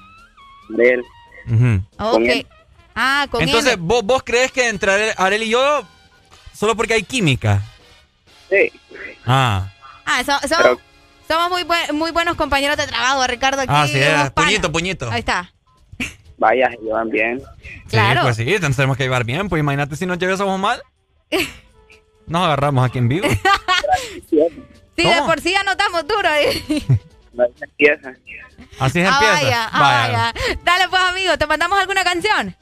Marel. 0.70 1.02
Ujú. 1.50 1.82
Ok. 1.98 2.46
Ah, 2.94 3.26
con 3.30 3.42
Entonces, 3.42 3.74
M. 3.74 3.82
¿vos, 3.84 4.02
¿vos 4.04 4.22
crees 4.24 4.52
que 4.52 4.68
entre 4.68 5.12
Arel, 5.16 5.42
y 5.42 5.50
yo, 5.50 5.82
solo 6.54 6.74
porque 6.76 6.94
hay 6.94 7.02
química? 7.02 7.62
Sí. 8.50 8.70
Ah. 9.26 9.70
Ah, 10.04 10.22
so- 10.24 10.46
so- 10.48 10.56
Pero- 10.56 10.80
somos 11.28 11.50
muy, 11.50 11.62
buen- 11.64 11.94
muy 11.96 12.10
buenos 12.10 12.36
compañeros 12.36 12.76
de 12.76 12.86
trabajo, 12.86 13.26
Ricardo. 13.26 13.60
Aquí 13.62 13.70
Ah, 13.72 13.86
sí, 13.86 13.98
es. 13.98 14.08
panas. 14.30 14.30
Puñito, 14.32 14.72
puñito. 14.72 15.10
Ahí 15.10 15.20
está. 15.20 15.52
Vaya, 16.38 16.70
se 16.70 16.78
llevan 16.78 17.08
bien. 17.08 17.40
Claro. 17.88 18.20
Sí, 18.20 18.24
pues 18.26 18.36
sí, 18.36 18.54
entonces 18.54 18.76
tenemos 18.76 18.96
que 18.96 19.04
llevar 19.04 19.24
bien. 19.24 19.48
Pues 19.48 19.60
imagínate 19.60 19.96
si 19.96 20.06
nos 20.06 20.18
llevásemos 20.18 20.58
mal. 20.58 20.82
Nos 22.32 22.46
agarramos 22.46 22.84
aquí 22.86 22.98
en 22.98 23.08
vivo. 23.08 23.28
Sí, 24.94 25.04
de 25.08 25.22
por 25.26 25.40
sí 25.40 25.54
anotamos 25.54 26.06
duro. 26.06 26.28
Empieza. 27.60 28.10
Así 28.78 29.00
es 29.00 29.08
Ah, 29.10 29.14
empieza. 29.14 29.32
vaya, 29.32 29.68
ah, 29.72 29.80
vaya. 29.80 30.34
Dale, 30.64 30.88
pues, 30.88 31.02
amigo, 31.02 31.36
¿te 31.38 31.46
mandamos 31.46 31.78
alguna 31.80 32.04
canción? 32.04 32.54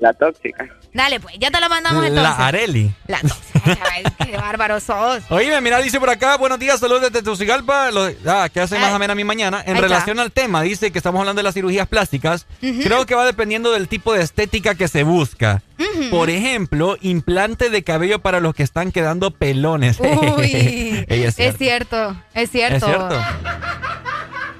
La 0.00 0.12
tóxica. 0.12 0.68
Dale, 0.94 1.20
pues, 1.20 1.36
ya 1.38 1.50
te 1.50 1.58
la 1.58 1.70
mandamos 1.70 2.04
entonces. 2.04 2.38
La 2.38 2.46
Areli. 2.46 2.92
La. 3.06 3.20
Ay, 3.64 4.04
qué 4.26 4.36
bárbaro 4.36 4.78
sos. 4.78 5.22
Oíme, 5.30 5.60
mira, 5.62 5.78
dice 5.78 5.98
por 5.98 6.10
acá, 6.10 6.36
buenos 6.36 6.58
días, 6.58 6.80
saludos 6.80 7.02
desde 7.02 7.22
Tegucigalpa, 7.22 7.90
ah, 8.26 8.48
que 8.52 8.60
hace 8.60 8.78
más 8.78 8.92
amena 8.92 9.14
mi 9.14 9.24
mañana. 9.24 9.62
En 9.64 9.78
relación 9.78 10.18
al 10.18 10.32
tema, 10.32 10.62
dice 10.62 10.90
que 10.90 10.98
estamos 10.98 11.20
hablando 11.20 11.40
de 11.40 11.44
las 11.44 11.54
cirugías 11.54 11.88
plásticas. 11.88 12.46
Creo 12.60 13.06
que 13.06 13.14
va 13.14 13.24
dependiendo 13.24 13.72
del 13.72 13.88
tipo 13.88 14.12
de 14.12 14.22
estética 14.22 14.74
que 14.74 14.88
se 14.88 15.02
busca. 15.02 15.62
Por 16.10 16.30
ejemplo, 16.30 16.96
implante 17.00 17.70
de 17.70 17.82
cabello 17.82 18.20
para 18.20 18.40
los 18.40 18.54
que 18.54 18.62
están 18.62 18.92
quedando 18.92 19.30
pelones. 19.30 19.98
Uy, 19.98 21.04
es 21.08 21.28
es 21.28 21.34
cierto. 21.34 21.58
cierto, 21.58 22.16
es 22.34 22.50
cierto. 22.50 22.76
Es 22.76 22.84
cierto. 22.84 23.20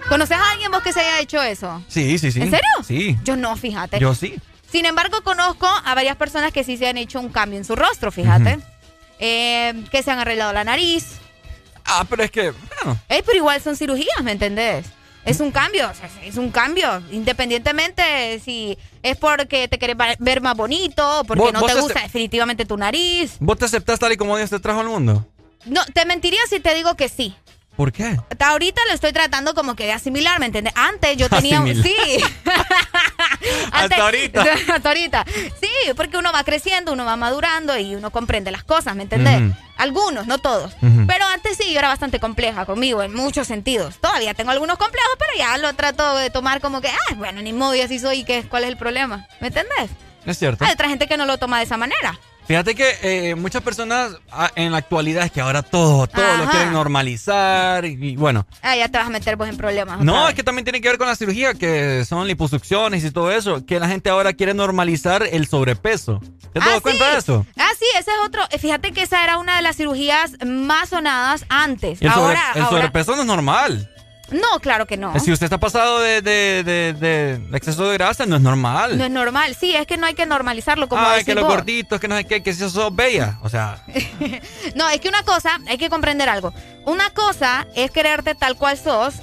¿Conoces 0.09 0.37
a 0.37 0.51
alguien 0.51 0.71
vos 0.71 0.83
que 0.83 0.93
se 0.93 1.01
haya 1.01 1.21
hecho 1.21 1.43
eso? 1.43 1.83
Sí, 1.89 2.19
sí, 2.19 2.33
sí. 2.33 2.41
¿En 2.41 2.51
serio? 2.51 2.69
Sí. 2.85 3.17
Yo 3.25 3.37
no, 3.37 3.57
fíjate. 3.57 3.99
Yo 3.99 4.15
sí. 4.15 4.35
Sin 4.73 4.87
embargo, 4.87 5.23
conozco 5.23 5.67
a 5.69 5.95
varias 5.95 6.17
personas 6.17 6.53
que 6.53 6.65
sí 6.65 6.77
se 6.77 6.89
han 6.89 6.97
hecho 6.97 7.21
un 7.21 7.29
cambio 7.29 7.59
en 7.59 7.65
su 7.65 7.77
rostro, 7.77 8.11
fíjate. 8.11 8.59
Eh, 9.19 9.85
que 9.91 10.03
se 10.03 10.11
han 10.11 10.19
arreglado 10.19 10.53
la 10.53 10.65
nariz. 10.65 11.19
Ah, 11.85 12.05
pero 12.09 12.25
es 12.25 12.31
que, 12.31 12.51
bueno. 12.53 12.99
Eh, 13.09 13.23
pero 13.25 13.37
igual 13.39 13.61
son 13.61 13.77
cirugías, 13.77 14.23
¿me 14.23 14.33
entendés? 14.33 14.87
Es 15.25 15.39
un 15.39 15.53
cambio, 15.53 15.89
o 15.89 15.95
sea, 15.95 16.11
es 16.25 16.37
un 16.37 16.51
cambio. 16.51 17.01
Independientemente 17.13 18.41
si 18.45 18.77
es 19.03 19.17
porque 19.17 19.69
te 19.69 19.79
quieres 19.79 19.97
va- 19.97 20.17
ver 20.19 20.41
más 20.41 20.57
bonito 20.57 21.21
o 21.21 21.25
porque 21.25 21.53
no 21.53 21.63
te- 21.63 21.75
gusta 21.81 22.01
definitivamente 22.01 22.65
tu 22.65 22.77
nariz. 22.77 23.37
¿Vos 23.39 23.59
te 23.59 23.67
aceptás 23.67 23.99
tal 24.01 24.13
y 24.13 24.17
como 24.17 24.37
Dios 24.37 24.51
te 24.51 24.59
trajo 24.59 24.81
al 24.81 24.89
mundo? 24.89 25.25
No, 25.67 25.85
te 25.93 26.05
mentiría 26.07 26.41
si 26.49 26.59
te 26.59 26.75
digo 26.75 26.97
que 26.97 27.09
sí. 27.09 27.37
¿Por 27.77 27.91
qué? 27.93 28.19
Hasta 28.31 28.49
ahorita 28.49 28.81
lo 28.89 28.95
estoy 28.95 29.13
tratando 29.13 29.55
como 29.55 29.75
que 29.75 29.85
de 29.87 29.93
asimilar, 29.93 30.39
¿me 30.39 30.47
entiendes? 30.47 30.75
Antes 30.77 31.17
yo 31.17 31.29
tenía... 31.31 31.61
un- 31.61 31.71
Asimilar. 31.71 31.87
Sí. 32.19 32.25
Antes- 33.73 33.73
Hasta 33.73 34.03
ahorita. 34.05 34.43
Hasta 34.75 34.89
ahorita. 34.89 35.25
Sí, 35.61 35.69
porque 35.97 36.17
uno 36.17 36.33
va 36.33 36.45
creciendo, 36.45 36.93
uno 36.93 37.05
va 37.05 37.17
madurando 37.17 37.77
y 37.79 37.95
uno 37.95 38.11
comprende 38.11 38.51
las 38.51 38.63
cosas, 38.65 38.95
¿me 38.95 39.03
entendés? 39.05 39.41
Ujú. 39.41 39.55
Algunos, 39.79 40.27
no 40.27 40.39
todos. 40.39 40.75
Ujú. 40.83 41.07
Pero 41.07 41.25
antes 41.27 41.57
sí, 41.57 41.73
yo 41.73 41.79
era 41.79 41.89
bastante 41.89 42.21
compleja 42.21 42.67
conmigo 42.67 43.03
en 43.03 43.15
muchos 43.15 43.47
sentidos. 43.49 43.97
Todavía 44.01 44.35
tengo 44.35 44.51
algunos 44.51 44.77
complejos, 44.79 45.13
pero 45.19 45.33
ya 45.37 45.57
lo 45.59 45.73
trato 45.75 46.17
de 46.17 46.31
tomar 46.31 46.61
como 46.61 46.81
que, 46.81 46.89
ah, 46.89 47.15
bueno, 47.17 47.41
ni 47.43 47.53
modo, 47.53 47.75
y 47.75 47.81
así 47.81 47.99
soy, 47.99 48.25
¿qué, 48.25 48.45
¿cuál 48.49 48.65
es 48.65 48.69
el 48.71 48.77
problema? 48.77 49.27
¿Me 49.41 49.49
entendés? 49.49 49.91
Es 50.25 50.39
cierto. 50.39 50.65
Hay 50.65 50.73
otra 50.73 50.89
gente 50.89 51.09
que 51.09 51.17
no 51.17 51.27
lo 51.27 51.39
toma 51.39 51.59
de 51.59 51.65
esa 51.65 51.77
manera. 51.77 52.19
Fíjate 52.53 52.75
que 52.75 52.99
eh, 53.31 53.35
muchas 53.35 53.63
personas 53.63 54.13
ah, 54.31 54.51
en 54.57 54.73
la 54.73 54.77
actualidad 54.77 55.25
es 55.25 55.33
que 55.33 55.41
ahora 55.41 55.63
todo, 55.63 56.07
todo 56.07 56.37
lo 56.37 56.51
quieren 56.51 56.71
normalizar 56.75 57.87
y, 57.87 57.93
y 58.11 58.17
bueno. 58.17 58.47
Ah, 58.61 58.77
ya 58.77 58.89
te 58.91 58.99
vas 58.99 59.07
a 59.07 59.11
meter 59.11 59.37
vos 59.37 59.49
en 59.49 59.57
problemas. 59.57 60.01
No, 60.01 60.29
es 60.29 60.35
que 60.35 60.43
también 60.43 60.65
tiene 60.65 60.83
que 60.83 60.89
ver 60.91 60.99
con 60.99 61.07
la 61.07 61.17
cirugía, 61.17 61.55
que 61.55 62.05
son 62.05 62.27
liposucciones 62.29 63.05
y 63.05 63.11
todo 63.11 63.33
eso, 63.33 63.65
que 63.65 63.81
la 63.81 63.89
gente 63.89 64.11
ahora 64.11 64.35
quiere 64.35 64.53
normalizar 64.53 65.23
el 65.23 65.47
sobrepeso. 65.47 66.21
¿Te 66.53 66.59
has 66.59 66.67
dado 66.67 66.83
cuenta 66.83 67.13
de 67.13 67.19
eso? 67.21 67.47
Ah, 67.57 67.71
sí, 67.79 67.87
ese 67.99 68.11
es 68.11 68.17
otro. 68.27 68.43
eh, 68.51 68.59
Fíjate 68.59 68.93
que 68.93 69.01
esa 69.01 69.25
era 69.25 69.39
una 69.39 69.57
de 69.57 69.63
las 69.63 69.77
cirugías 69.79 70.33
más 70.45 70.91
sonadas 70.91 71.47
antes. 71.49 72.03
El, 72.03 72.11
sobre- 72.13 72.21
ahora, 72.37 72.43
el 72.55 72.63
ahora- 72.65 72.77
sobrepeso 72.77 73.17
no 73.17 73.23
es 73.23 73.27
normal. 73.29 73.89
No, 74.31 74.61
claro 74.61 74.87
que 74.87 74.97
no. 74.97 75.19
Si 75.21 75.31
usted 75.33 75.45
está 75.45 75.59
pasado 75.59 76.01
de, 76.01 76.23
de- 76.23 76.63
de- 76.65 76.93
de- 76.95 77.57
exceso 77.57 77.89
de 77.89 77.95
grasa, 77.95 78.25
no 78.25 78.37
es 78.37 78.43
normal. 78.43 78.97
No 78.97 79.05
es 79.05 79.11
normal. 79.11 79.55
Sí, 79.55 79.75
es 79.77 79.87
que 79.87 79.97
no 79.99 80.07
hay 80.07 80.15
que 80.15 80.25
normalizarlo 80.25 80.89
como 80.89 81.03
Ay, 81.07 81.25
que 81.25 81.35
los 81.35 81.45
vos. 81.45 81.55
gorditos, 81.55 82.01
que 82.01 82.09
no 82.09 82.17
sé 82.17 82.25
qué, 82.25 82.43
que 82.43 82.55
si 82.55 82.61
sos 82.71 82.95
bella. 82.95 83.39
O 83.43 83.49
sea, 83.51 83.85
No, 84.75 84.89
es 84.89 85.01
que 85.01 85.09
una 85.09 85.23
cosa, 85.23 85.59
hay 85.69 85.77
que 85.77 85.91
comprender 85.91 86.29
algo. 86.29 86.55
Una 86.87 87.11
cosa 87.11 87.67
es 87.75 87.91
quererte 87.91 88.35
tal 88.35 88.57
cual 88.57 88.79
sos. 88.79 89.15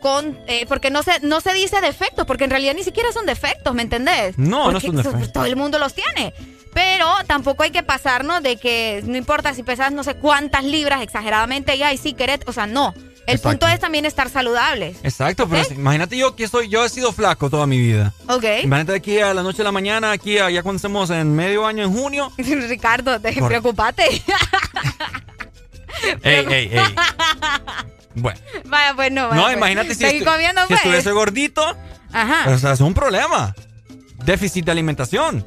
Con, 0.00 0.38
eh, 0.46 0.66
porque 0.68 0.90
no 0.90 1.02
se, 1.02 1.18
no 1.20 1.40
se 1.40 1.52
dice 1.54 1.80
defectos, 1.80 2.26
porque 2.26 2.44
en 2.44 2.50
realidad 2.50 2.74
ni 2.74 2.84
siquiera 2.84 3.10
son 3.12 3.26
defectos, 3.26 3.74
¿me 3.74 3.82
entendés? 3.82 4.38
No, 4.38 4.70
no 4.70 4.78
son 4.78 4.94
defectos. 4.96 5.32
Todo 5.32 5.46
el 5.46 5.56
mundo 5.56 5.78
los 5.78 5.94
tiene. 5.94 6.32
Pero 6.74 7.08
tampoco 7.26 7.62
hay 7.62 7.70
que 7.70 7.82
pasarnos 7.82 8.42
de 8.42 8.56
que 8.56 9.02
no 9.06 9.16
importa 9.16 9.54
si 9.54 9.62
pesas 9.62 9.92
no 9.92 10.04
sé 10.04 10.14
cuántas 10.16 10.62
libras 10.64 11.00
exageradamente 11.02 11.74
y 11.74 11.82
ay, 11.82 11.96
sí, 11.96 12.12
querés. 12.12 12.40
O 12.46 12.52
sea, 12.52 12.66
no. 12.66 12.94
El 13.26 13.34
Exacto. 13.34 13.48
punto 13.58 13.68
es 13.68 13.80
también 13.80 14.04
estar 14.06 14.30
saludables. 14.30 14.98
exacto, 15.02 15.48
pero 15.48 15.64
si- 15.64 15.74
imagínate 15.74 16.16
yo 16.16 16.36
que 16.36 16.46
soy, 16.46 16.68
yo 16.68 16.84
he 16.84 16.88
sido 16.88 17.12
flaco 17.12 17.50
toda 17.50 17.66
mi 17.66 17.76
vida. 17.78 18.12
Ok. 18.28 18.44
Imagínate 18.62 18.94
aquí 18.94 19.18
a 19.18 19.34
la 19.34 19.42
noche 19.42 19.62
a 19.62 19.64
la 19.64 19.72
mañana, 19.72 20.12
aquí 20.12 20.38
a- 20.38 20.48
ya 20.48 20.62
cuando 20.62 20.76
estemos 20.76 21.10
en 21.10 21.34
medio 21.34 21.66
año 21.66 21.82
en 21.84 21.92
junio. 21.92 22.32
Ricardo, 22.38 23.20
te 23.20 23.34
Cor- 23.38 23.48
preocupate. 23.48 24.04
Ey, 26.22 26.46
ey, 26.48 26.70
ey. 26.72 26.80
Bueno. 28.18 28.40
Vaya, 28.64 28.94
pues 28.94 29.12
no. 29.12 29.28
vaya, 29.28 29.34
No, 29.36 29.42
pues. 29.44 29.56
imagínate 29.58 29.94
si, 29.94 30.04
estu- 30.04 30.24
comiendo, 30.24 30.62
si 30.62 30.68
pues. 30.68 30.80
estuviese 30.80 31.10
gordito. 31.12 31.76
Ajá. 32.12 32.50
O 32.50 32.58
sea, 32.58 32.72
es 32.72 32.80
un 32.80 32.94
problema. 32.94 33.54
Déficit 34.24 34.64
de 34.64 34.72
alimentación. 34.72 35.46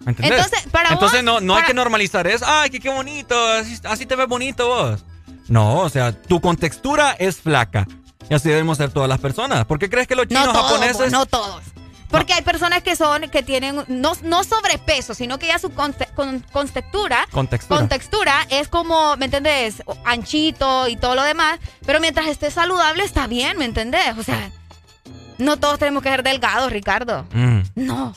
¿Me 0.00 0.12
entendés? 0.12 0.44
Entonces, 0.46 0.66
para 0.70 0.90
Entonces 0.90 1.18
vos, 1.22 1.24
no, 1.24 1.40
no 1.40 1.52
hay 1.54 1.58
para- 1.62 1.66
que 1.66 1.74
normalizar 1.74 2.26
eso. 2.26 2.44
Ay, 2.48 2.70
que 2.70 2.80
qué 2.80 2.88
bonito. 2.88 3.36
Así, 3.48 3.78
así 3.84 4.06
te 4.06 4.16
ves 4.16 4.26
bonito 4.28 4.66
vos. 4.66 5.04
No, 5.48 5.78
o 5.80 5.88
sea, 5.88 6.12
tu 6.12 6.40
contextura 6.40 7.12
es 7.18 7.36
flaca. 7.40 7.86
Y 8.30 8.34
así 8.34 8.48
debemos 8.48 8.76
ser 8.78 8.90
todas 8.90 9.08
las 9.08 9.18
personas. 9.18 9.64
¿Por 9.64 9.78
qué 9.78 9.88
crees 9.88 10.06
que 10.06 10.14
los 10.14 10.26
chinos 10.26 10.46
No 10.46 10.52
todos, 10.52 10.70
japoneses... 10.72 11.12
no 11.12 11.24
todos. 11.26 11.62
Porque 12.10 12.32
hay 12.32 12.40
personas 12.42 12.82
que 12.82 12.96
son, 12.96 13.22
que 13.30 13.42
tienen, 13.42 13.84
no, 13.88 14.12
no 14.22 14.42
sobrepeso, 14.44 15.12
sino 15.14 15.38
que 15.38 15.46
ya 15.48 15.58
su 15.58 15.68
conte- 15.70 16.08
con, 16.14 16.40
contextura, 16.52 17.26
Contextura. 17.30 17.78
contextura 17.80 18.46
es 18.48 18.68
como, 18.68 19.14
¿me 19.18 19.26
entendés? 19.26 19.82
Anchito 20.06 20.88
y 20.88 20.96
todo 20.96 21.14
lo 21.14 21.22
demás. 21.22 21.58
Pero 21.84 22.00
mientras 22.00 22.26
esté 22.28 22.50
saludable 22.50 23.04
está 23.04 23.26
bien, 23.26 23.58
¿me 23.58 23.66
entendés? 23.66 24.16
O 24.18 24.22
sea, 24.22 24.50
no 25.36 25.58
todos 25.58 25.78
tenemos 25.78 26.02
que 26.02 26.08
ser 26.08 26.22
delgados, 26.22 26.72
Ricardo. 26.72 27.26
Mm, 27.32 27.60
No. 27.74 28.14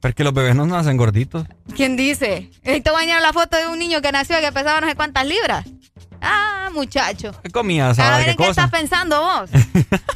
pero 0.00 0.10
es 0.10 0.14
que 0.14 0.22
los 0.24 0.32
bebés 0.32 0.54
no 0.54 0.66
nacen 0.66 0.96
gorditos. 0.96 1.44
¿Quién 1.74 1.96
dice? 1.96 2.50
Eh, 2.62 2.80
Te 2.80 2.90
voy 2.90 3.00
a 3.00 3.02
enseñar 3.02 3.22
la 3.22 3.32
foto 3.32 3.56
de 3.56 3.66
un 3.66 3.80
niño 3.80 4.00
que 4.00 4.12
nació 4.12 4.38
y 4.38 4.42
que 4.42 4.52
pesaba 4.52 4.80
no 4.80 4.86
sé 4.88 4.94
cuántas 4.94 5.26
libras. 5.26 5.66
Ah, 6.20 6.68
muchacho. 6.72 7.32
¿Qué 7.42 7.50
comías? 7.50 7.98
A 7.98 8.02
¿Sabes 8.02 8.16
ver 8.18 8.24
qué 8.26 8.30
en 8.32 8.36
qué 8.36 8.48
estás 8.50 8.70
pensando 8.70 9.20
vos. 9.22 9.50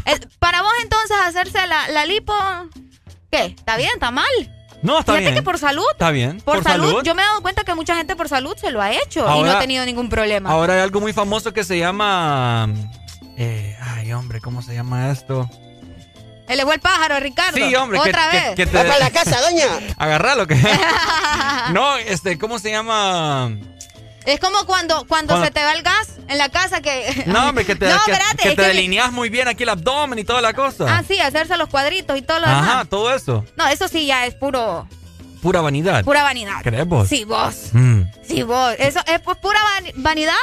Eh, 0.04 0.18
Para 0.40 0.62
vos 0.62 0.72
entonces 0.82 1.16
hacerse 1.24 1.64
la, 1.68 1.88
la 1.88 2.04
lipo, 2.06 2.34
¿qué? 3.30 3.44
¿Está 3.56 3.76
bien? 3.76 3.90
¿Está 3.94 4.10
mal? 4.10 4.26
No, 4.82 4.98
está 4.98 5.12
Fíjate 5.12 5.20
bien. 5.30 5.34
que 5.36 5.42
por 5.42 5.58
salud. 5.58 5.84
Está 5.92 6.10
bien. 6.10 6.40
Por, 6.40 6.62
salud, 6.64 7.02
yo 7.04 7.14
me 7.14 7.22
he 7.22 7.24
dado 7.24 7.40
cuenta 7.40 7.62
que 7.62 7.72
mucha 7.76 7.94
gente 7.94 8.16
por 8.16 8.28
salud 8.28 8.56
se 8.60 8.72
lo 8.72 8.82
ha 8.82 8.90
hecho 8.90 9.20
y 9.38 9.42
no 9.44 9.50
ha 9.52 9.60
tenido 9.60 9.84
ningún 9.86 10.08
problema. 10.08 10.50
Ahora 10.50 10.74
hay 10.74 10.80
algo 10.80 11.00
muy 11.00 11.12
famoso 11.12 11.52
que 11.52 11.62
se 11.62 11.78
llama... 11.78 12.68
eh, 13.38 13.76
ay, 13.80 14.12
hombre, 14.12 14.40
¿cómo 14.40 14.60
se 14.60 14.74
llama 14.74 15.12
esto? 15.12 15.48
Elevó 16.48 16.72
el 16.72 16.80
pájaro, 16.80 17.20
Ricardo. 17.20 17.56
Sí, 17.56 17.72
hombre, 17.76 18.00
que- 18.02 18.08
Otra 18.10 18.30
que- 18.32 18.36
vez. 18.40 18.54
que 18.56 18.66
te- 18.66 18.76
Va 18.76 18.82
para 18.82 18.98
la 18.98 19.10
casa, 19.10 19.40
doña. 19.40 19.66
Agarralo, 19.96 20.48
que... 20.48 20.56
no, 21.72 21.96
este, 21.98 22.36
¿cómo 22.38 22.58
se 22.58 22.72
llama? 22.72 23.56
Es 24.24 24.38
como 24.40 24.64
cuando, 24.66 25.04
cuando, 25.06 25.34
Cuando- 25.34 25.44
se 25.46 25.50
te 25.50 25.62
va 25.62 25.72
el 25.72 25.82
gas 25.82 26.08
en 26.28 26.38
la 26.38 26.48
casa 26.48 26.80
que... 26.80 27.24
No, 27.26 27.48
hombre, 27.48 27.64
que 27.64 27.74
te, 27.74 27.86
No, 27.88 27.98
que- 28.04 28.12
espérate, 28.12 28.42
que 28.42 28.48
te 28.50 28.56
que- 28.56 28.62
delineas 28.62 29.10
muy 29.12 29.28
bien 29.28 29.48
aquí 29.48 29.64
el 29.64 29.68
abdomen 29.70 30.18
y 30.18 30.24
toda 30.24 30.40
la 30.40 30.52
cosa. 30.54 30.86
Ah, 30.88 31.02
sí, 31.06 31.18
hacerse 31.20 31.56
los 31.56 31.68
cuadritos 31.68 32.16
y 32.18 32.22
todo 32.22 32.38
lo 32.40 32.46
Ajá, 32.46 32.60
demás. 32.60 32.88
todo 32.88 33.14
eso. 33.14 33.44
No, 33.56 33.66
eso 33.68 33.88
sí 33.88 34.06
ya 34.06 34.26
es 34.26 34.34
puro, 34.34 34.86
Pura 35.42 35.60
vanidad. 35.60 36.04
pura 36.04 36.22
vanidad. 36.22 36.62
¿Crees 36.62 36.86
vos? 36.86 37.08
Sí, 37.08 37.24
vos. 37.24 37.70
Mm. 37.72 38.02
Sí, 38.26 38.42
vos. 38.44 38.74
Eso 38.78 39.00
es 39.06 39.20
pues, 39.20 39.36
pura 39.38 39.58
van- 39.62 39.92
vanidad 39.96 40.34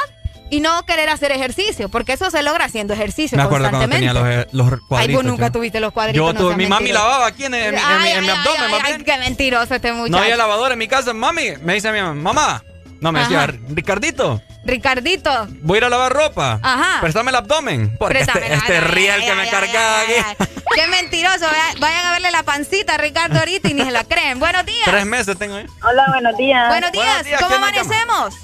y 0.50 0.60
no 0.60 0.84
querer 0.84 1.08
hacer 1.08 1.30
ejercicio, 1.32 1.88
porque 1.88 2.12
eso 2.12 2.28
se 2.30 2.42
logra 2.42 2.64
haciendo 2.66 2.92
ejercicio 2.92 3.36
Me 3.38 3.44
acuerdo 3.44 3.70
cuando 3.70 3.88
tenía 3.88 4.12
constantemente. 4.12 4.50
los, 4.56 4.70
los 4.70 4.72
Ay, 4.80 4.86
cuadritos. 4.88 5.22
vos 5.22 5.24
nunca 5.32 5.46
yo. 5.46 5.52
tuviste 5.52 5.80
los 5.80 5.92
cuadritos. 5.92 6.16
Yo 6.26 6.32
no 6.32 6.38
tuve, 6.40 6.56
mi 6.56 6.66
mami 6.66 6.92
lavaba 6.92 7.26
aquí 7.28 7.44
en, 7.44 7.54
en 7.54 7.60
mi- 7.60 7.66
en 7.68 7.72
mi, 7.74 7.80
Ay, 7.80 8.10
en 8.12 8.20
mi 8.24 8.28
ay, 8.30 8.36
abdomen, 8.36 8.62
ay, 8.84 8.92
ay, 8.96 9.04
qué 9.04 9.16
mentiroso 9.18 9.74
este 9.74 9.92
muchacho. 9.92 10.10
No 10.10 10.18
había 10.18 10.36
lavadora 10.36 10.72
en 10.74 10.78
mi 10.80 10.88
casa, 10.88 11.14
mami. 11.14 11.52
Me 11.62 11.74
dice 11.74 11.90
mi 11.92 12.00
mamá, 12.00 12.14
mamá. 12.32 12.64
No, 13.00 13.12
me 13.12 13.20
decía, 13.20 13.42
Ajá. 13.44 13.52
Ricardito, 13.70 14.42
Ricardito. 14.64 15.46
Voy 15.62 15.76
a 15.76 15.78
ir 15.78 15.84
a 15.84 15.88
lavar 15.88 16.12
ropa. 16.12 16.60
Ajá. 16.62 17.00
Préstame 17.00 17.30
el 17.30 17.36
abdomen. 17.36 17.96
Porque 17.98 18.18
este, 18.20 18.52
este 18.52 18.80
riel 18.82 19.20
ay, 19.22 19.26
que 19.26 19.34
me 19.34 19.48
cargaba 19.48 20.00
aquí. 20.02 20.46
Qué 20.74 20.86
mentiroso. 20.88 21.46
vaya- 21.46 21.80
Vayan 21.80 22.04
a 22.06 22.12
verle 22.12 22.30
la 22.30 22.42
pancita 22.42 22.94
a 22.94 22.98
Ricardo 22.98 23.38
ahorita 23.38 23.68
y 23.70 23.74
ni 23.74 23.82
se 23.84 23.90
la 23.90 24.04
creen. 24.04 24.38
Buenos 24.38 24.66
días. 24.66 24.82
Tres 24.84 25.06
meses 25.06 25.38
tengo 25.38 25.54
ahí. 25.56 25.66
Hola, 25.82 26.04
buenos 26.08 26.36
días. 26.36 26.68
Buenos 26.68 26.92
días. 26.92 27.06
Buenos 27.06 27.24
días, 27.26 27.40
¿Cómo 27.40 27.54
amanecemos? 27.56 28.34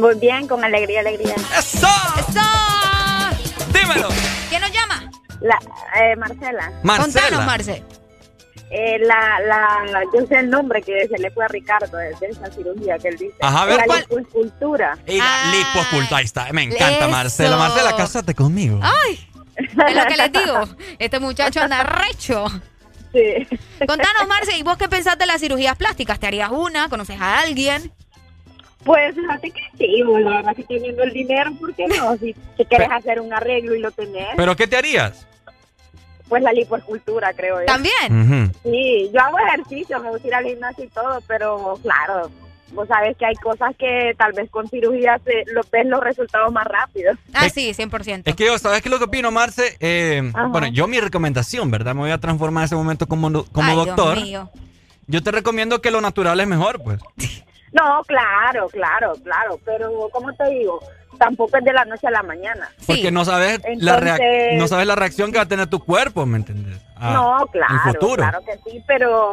Muy 0.00 0.14
bien, 0.20 0.46
con 0.46 0.64
alegría, 0.64 1.00
alegría. 1.00 1.34
¡Eso! 1.58 1.88
¡Eso! 2.16 2.40
Dímelo. 3.72 4.08
¿Quién 4.48 4.60
nos 4.60 4.70
llama? 4.72 5.10
La, 5.40 5.58
eh, 6.00 6.14
Marcela. 6.16 6.70
Marcela. 6.84 7.02
Contanos, 7.22 7.44
Marce. 7.46 7.82
Eh, 8.70 8.98
la, 9.00 9.40
la, 9.46 10.02
yo 10.12 10.26
sé 10.26 10.36
el 10.40 10.50
nombre 10.50 10.82
que 10.82 11.06
se 11.06 11.18
le 11.18 11.30
fue 11.30 11.44
a 11.44 11.48
Ricardo 11.48 11.96
de, 11.96 12.14
de 12.20 12.26
esa 12.28 12.50
cirugía 12.50 12.98
que 12.98 13.08
él 13.08 13.16
dice. 13.18 13.36
Ajá, 13.40 13.62
a 13.62 13.66
ver, 13.66 13.76
la. 13.86 14.04
Y 15.06 15.18
la 15.18 15.52
lipoescultura, 15.52 16.16
ahí 16.18 16.24
está. 16.24 16.52
Me 16.52 16.62
encanta, 16.64 17.06
Marcela. 17.08 17.50
eso. 17.50 17.58
Marcela, 17.58 17.96
cásate 17.96 18.34
conmigo. 18.34 18.80
Ay, 18.82 19.28
es 19.56 19.74
lo 19.76 20.06
que 20.06 20.16
les 20.16 20.32
digo. 20.32 20.64
Este 20.98 21.20
muchacho 21.20 21.60
anda 21.60 21.82
recho. 21.84 22.46
Sí. 23.12 23.46
Contanos, 23.86 24.26
Marce, 24.26 24.56
¿y 24.56 24.64
vos 24.64 24.76
qué 24.76 24.88
pensás 24.88 25.16
de 25.16 25.26
las 25.26 25.40
cirugías 25.40 25.76
plásticas? 25.76 26.18
¿Te 26.18 26.26
harías 26.26 26.50
una? 26.50 26.88
¿Conoces 26.88 27.20
a 27.20 27.38
alguien? 27.40 27.92
Pues 28.82 29.14
fíjate 29.14 29.50
que 29.50 29.60
sí, 29.78 30.02
bueno, 30.04 30.30
la 30.30 30.36
verdad 30.38 30.56
que 30.56 30.64
teniendo 30.64 31.04
el 31.04 31.12
dinero, 31.12 31.52
¿por 31.58 31.74
qué 31.74 31.86
no? 31.86 32.16
Si, 32.18 32.34
si 32.56 32.64
quieres 32.66 32.88
hacer 32.90 33.20
un 33.20 33.32
arreglo 33.32 33.74
y 33.74 33.78
lo 33.78 33.90
tenés, 33.92 34.28
¿Pero 34.36 34.56
qué 34.56 34.66
te 34.66 34.76
harías? 34.76 35.26
Pues 36.34 36.42
la 36.42 36.52
lipoescultura, 36.52 37.32
creo 37.32 37.60
yo. 37.60 37.66
¿También? 37.66 38.52
Sí, 38.64 39.08
yo 39.14 39.20
hago 39.20 39.38
ejercicio, 39.38 40.00
me 40.00 40.10
gusta 40.10 40.26
ir 40.26 40.34
al 40.34 40.44
gimnasio 40.44 40.82
y 40.82 40.88
todo, 40.88 41.22
pero 41.28 41.78
claro, 41.80 42.28
vos 42.72 42.88
sabes 42.88 43.16
que 43.16 43.24
hay 43.24 43.36
cosas 43.36 43.72
que 43.78 44.16
tal 44.18 44.32
vez 44.32 44.50
con 44.50 44.68
cirugía 44.68 45.20
se, 45.24 45.44
lo, 45.52 45.60
ves 45.70 45.86
los 45.86 46.00
resultados 46.00 46.52
más 46.52 46.66
rápidos. 46.66 47.16
Ah, 47.32 47.48
sí, 47.48 47.70
100%. 47.70 48.22
Es 48.24 48.34
que 48.34 48.46
yo, 48.46 48.58
¿sabes 48.58 48.82
qué 48.82 48.88
es 48.88 48.90
lo 48.90 48.98
que 48.98 49.04
opino, 49.04 49.30
Marce? 49.30 49.76
Eh, 49.78 50.32
bueno, 50.48 50.66
yo 50.66 50.88
mi 50.88 50.98
recomendación, 50.98 51.70
¿verdad? 51.70 51.94
Me 51.94 52.00
voy 52.00 52.10
a 52.10 52.18
transformar 52.18 52.62
en 52.62 52.64
ese 52.64 52.74
momento 52.74 53.06
como, 53.06 53.44
como 53.44 53.70
Ay, 53.70 53.76
doctor. 53.76 54.14
Dios 54.16 54.26
mío. 54.26 54.50
Yo 55.06 55.22
te 55.22 55.30
recomiendo 55.30 55.80
que 55.80 55.92
lo 55.92 56.00
natural 56.00 56.40
es 56.40 56.48
mejor, 56.48 56.82
pues. 56.82 56.98
No, 57.70 58.02
claro, 58.08 58.68
claro, 58.70 59.12
claro, 59.22 59.60
pero 59.64 60.08
como 60.10 60.32
te 60.34 60.48
digo, 60.50 60.80
tampoco 61.18 61.56
es 61.58 61.64
de 61.64 61.72
la 61.72 61.84
noche 61.84 62.06
a 62.06 62.10
la 62.10 62.22
mañana. 62.22 62.68
Porque 62.86 63.10
no 63.10 63.24
sabes 63.24 63.60
la 63.78 64.18
no 64.56 64.68
sabes 64.68 64.86
la 64.86 64.94
reacción 64.96 65.30
que 65.32 65.38
va 65.38 65.44
a 65.44 65.48
tener 65.48 65.66
tu 65.68 65.80
cuerpo, 65.80 66.26
¿me 66.26 66.38
entiendes? 66.38 66.80
Ah, 66.96 67.12
no, 67.12 67.46
claro, 67.46 67.74
futuro. 67.84 68.16
claro 68.22 68.40
que 68.44 68.58
sí, 68.70 68.82
pero 68.86 69.32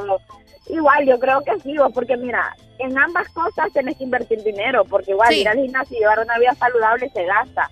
igual 0.69 1.05
yo 1.05 1.19
creo 1.19 1.41
que 1.43 1.59
sí, 1.61 1.77
vos, 1.77 1.91
porque 1.93 2.17
mira, 2.17 2.55
en 2.79 2.97
ambas 2.97 3.27
cosas 3.29 3.71
tenés 3.73 3.97
que 3.97 4.03
invertir 4.05 4.41
dinero, 4.43 4.85
porque 4.85 5.11
igual 5.11 5.29
Sí. 5.29 5.41
ir 5.41 5.49
al 5.49 5.57
gimnasio 5.57 5.97
y 5.97 5.99
llevar 5.99 6.19
una 6.19 6.37
vida 6.39 6.53
saludable 6.55 7.09
se 7.09 7.25
gasta. 7.25 7.69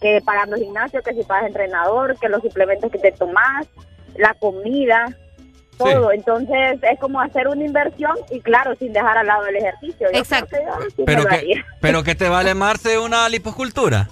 Que 0.00 0.20
pagando 0.24 0.56
el 0.56 0.62
gimnasio, 0.62 1.02
que 1.02 1.14
si 1.14 1.22
pagas 1.24 1.46
entrenador, 1.48 2.16
que 2.20 2.28
los 2.28 2.40
suplementos 2.42 2.90
que 2.92 2.98
te 2.98 3.12
tomás, 3.12 3.66
la 4.16 4.34
comida, 4.34 5.06
todo. 5.78 6.12
Entonces 6.12 6.78
es 6.82 6.98
como 6.98 7.20
hacer 7.20 7.48
una 7.48 7.64
inversión 7.64 8.16
y 8.30 8.40
claro, 8.40 8.74
sin 8.76 8.92
dejar 8.92 9.18
al 9.18 9.26
lado 9.26 9.46
el 9.46 9.56
ejercicio. 9.56 10.08
Yo 10.12 10.18
Exacto. 10.18 10.48
creo 10.50 10.78
que 10.78 10.84
yo 10.84 10.90
sí 10.90 10.94
me 10.98 11.04
Pero 11.04 11.24
que, 11.26 11.64
pero 11.80 12.02
que 12.02 12.14
te 12.14 12.28
vale, 12.28 12.54
Marce, 12.54 12.98
una 12.98 13.28
liposcultura. 13.28 14.08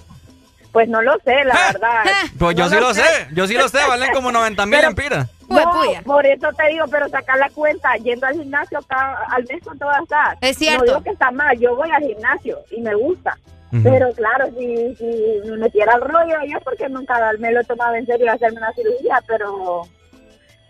Pues 0.71 0.89
no 0.89 1.01
lo 1.01 1.17
sé, 1.23 1.43
la 1.45 1.55
verdad. 1.73 2.03
Pues 2.39 2.55
yo 2.55 2.65
No 2.65 2.69
sí 2.69 2.75
lo 2.79 2.93
sé, 2.93 3.27
yo 3.33 3.47
sí 3.47 3.53
lo 3.55 3.67
sé, 3.67 3.79
valen 3.87 4.11
como 4.13 4.31
90 4.31 4.65
mil 4.65 4.83
empiras. 4.83 5.27
No, 5.49 5.71
por 6.03 6.25
eso 6.25 6.49
te 6.57 6.67
digo, 6.69 6.85
pero 6.91 7.07
sacar 7.07 7.37
la 7.39 7.49
cuenta 7.49 7.95
yendo 7.95 8.27
al 8.27 8.33
gimnasio 8.33 8.79
cada, 8.87 9.23
al 9.31 9.45
mes 9.45 9.61
cuánto 9.63 9.85
va 9.85 9.97
a 9.97 10.03
estar. 10.03 10.37
Es 10.41 10.57
cierto. 10.57 10.79
No 10.79 10.85
digo 10.91 11.03
que 11.03 11.09
está 11.11 11.31
mal, 11.31 11.57
yo 11.57 11.75
voy 11.75 11.89
al 11.89 12.03
gimnasio 12.03 12.59
y 12.71 12.81
me 12.81 12.93
gusta. 12.95 13.37
Pero 13.83 14.11
claro, 14.13 14.45
si, 14.57 14.95
si 14.95 15.49
me 15.49 15.57
metiera 15.57 15.93
el 15.95 16.01
rollo, 16.01 16.35
yo 16.47 16.57
porque 16.63 16.87
nunca 16.87 17.19
me 17.37 17.51
lo 17.51 17.59
he 17.59 17.63
tomado 17.65 17.95
en 17.95 18.05
serio 18.05 18.31
hacerme 18.31 18.59
una 18.59 18.71
cirugía, 18.73 19.21
pero, 19.27 19.81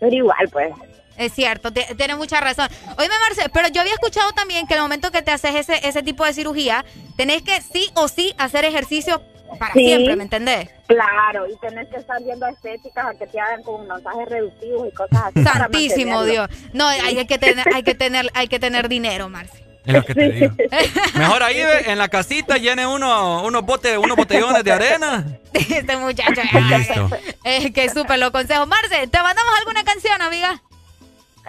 pero 0.00 0.14
igual, 0.16 0.48
pues. 0.50 0.72
Es 1.18 1.32
cierto, 1.34 1.72
tiene 1.72 2.14
mucha 2.16 2.40
razón. 2.40 2.68
Oíme, 2.96 3.14
Marce, 3.28 3.48
pero 3.52 3.68
yo 3.68 3.80
había 3.80 3.92
escuchado 3.94 4.32
también 4.32 4.66
que 4.66 4.74
el 4.74 4.80
momento 4.80 5.10
que 5.10 5.20
te 5.22 5.30
haces 5.32 5.54
ese, 5.54 5.86
ese 5.86 6.02
tipo 6.02 6.24
de 6.24 6.32
cirugía, 6.32 6.84
tenés 7.16 7.42
que 7.42 7.60
sí 7.60 7.90
o 7.94 8.08
sí 8.08 8.34
hacer 8.38 8.64
ejercicio 8.64 9.20
para 9.58 9.72
Sí. 9.72 9.80
siempre, 9.86 10.14
¿me 10.14 10.22
entendés? 10.24 10.68
Claro, 10.86 11.46
y 11.50 11.56
tenés 11.58 11.88
que 11.88 11.96
estar 11.96 12.22
viendo 12.22 12.46
estéticas 12.46 13.06
a 13.06 13.18
que 13.18 13.26
te 13.26 13.40
hagan 13.40 13.62
con 13.62 13.86
masajes 13.86 14.28
reductivos 14.28 14.88
y 14.88 14.94
cosas 14.94 15.24
así. 15.24 15.42
Santísimo. 15.42 16.24
Dios. 16.24 16.48
No, 16.72 16.86
hay 16.86 17.26
que 17.26 17.38
tener, 17.38 17.66
hay 17.74 17.82
que 17.82 17.94
tener, 17.94 18.30
hay 18.34 18.48
que 18.48 18.58
tener 18.60 18.88
dinero, 18.88 19.28
Marce. 19.28 19.64
Es 19.86 19.94
lo 19.94 20.04
que 20.04 20.14
te 20.14 20.30
digo. 20.30 20.52
Mejor 21.14 21.42
ahí 21.42 21.56
ve, 21.62 21.90
en 21.90 21.96
la 21.98 22.08
casita 22.08 22.58
llene 22.58 22.86
uno, 22.86 23.42
unos 23.42 23.62
botes, 23.64 23.96
unos 23.96 24.16
botellones 24.16 24.62
de 24.62 24.70
arena. 24.72 25.24
Este 25.54 25.96
muchacho. 25.96 26.42
Listo. 26.52 27.08
Es 27.42 27.72
que 27.72 27.88
súper 27.88 28.18
lo 28.18 28.30
consejo. 28.30 28.66
Marce, 28.66 29.06
¿te 29.08 29.22
mandamos 29.22 29.52
alguna 29.58 29.82
canción, 29.84 30.20
amiga? 30.20 30.62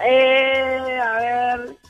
Eh, 0.02 1.00
a 1.00 1.56
ver. 1.56 1.89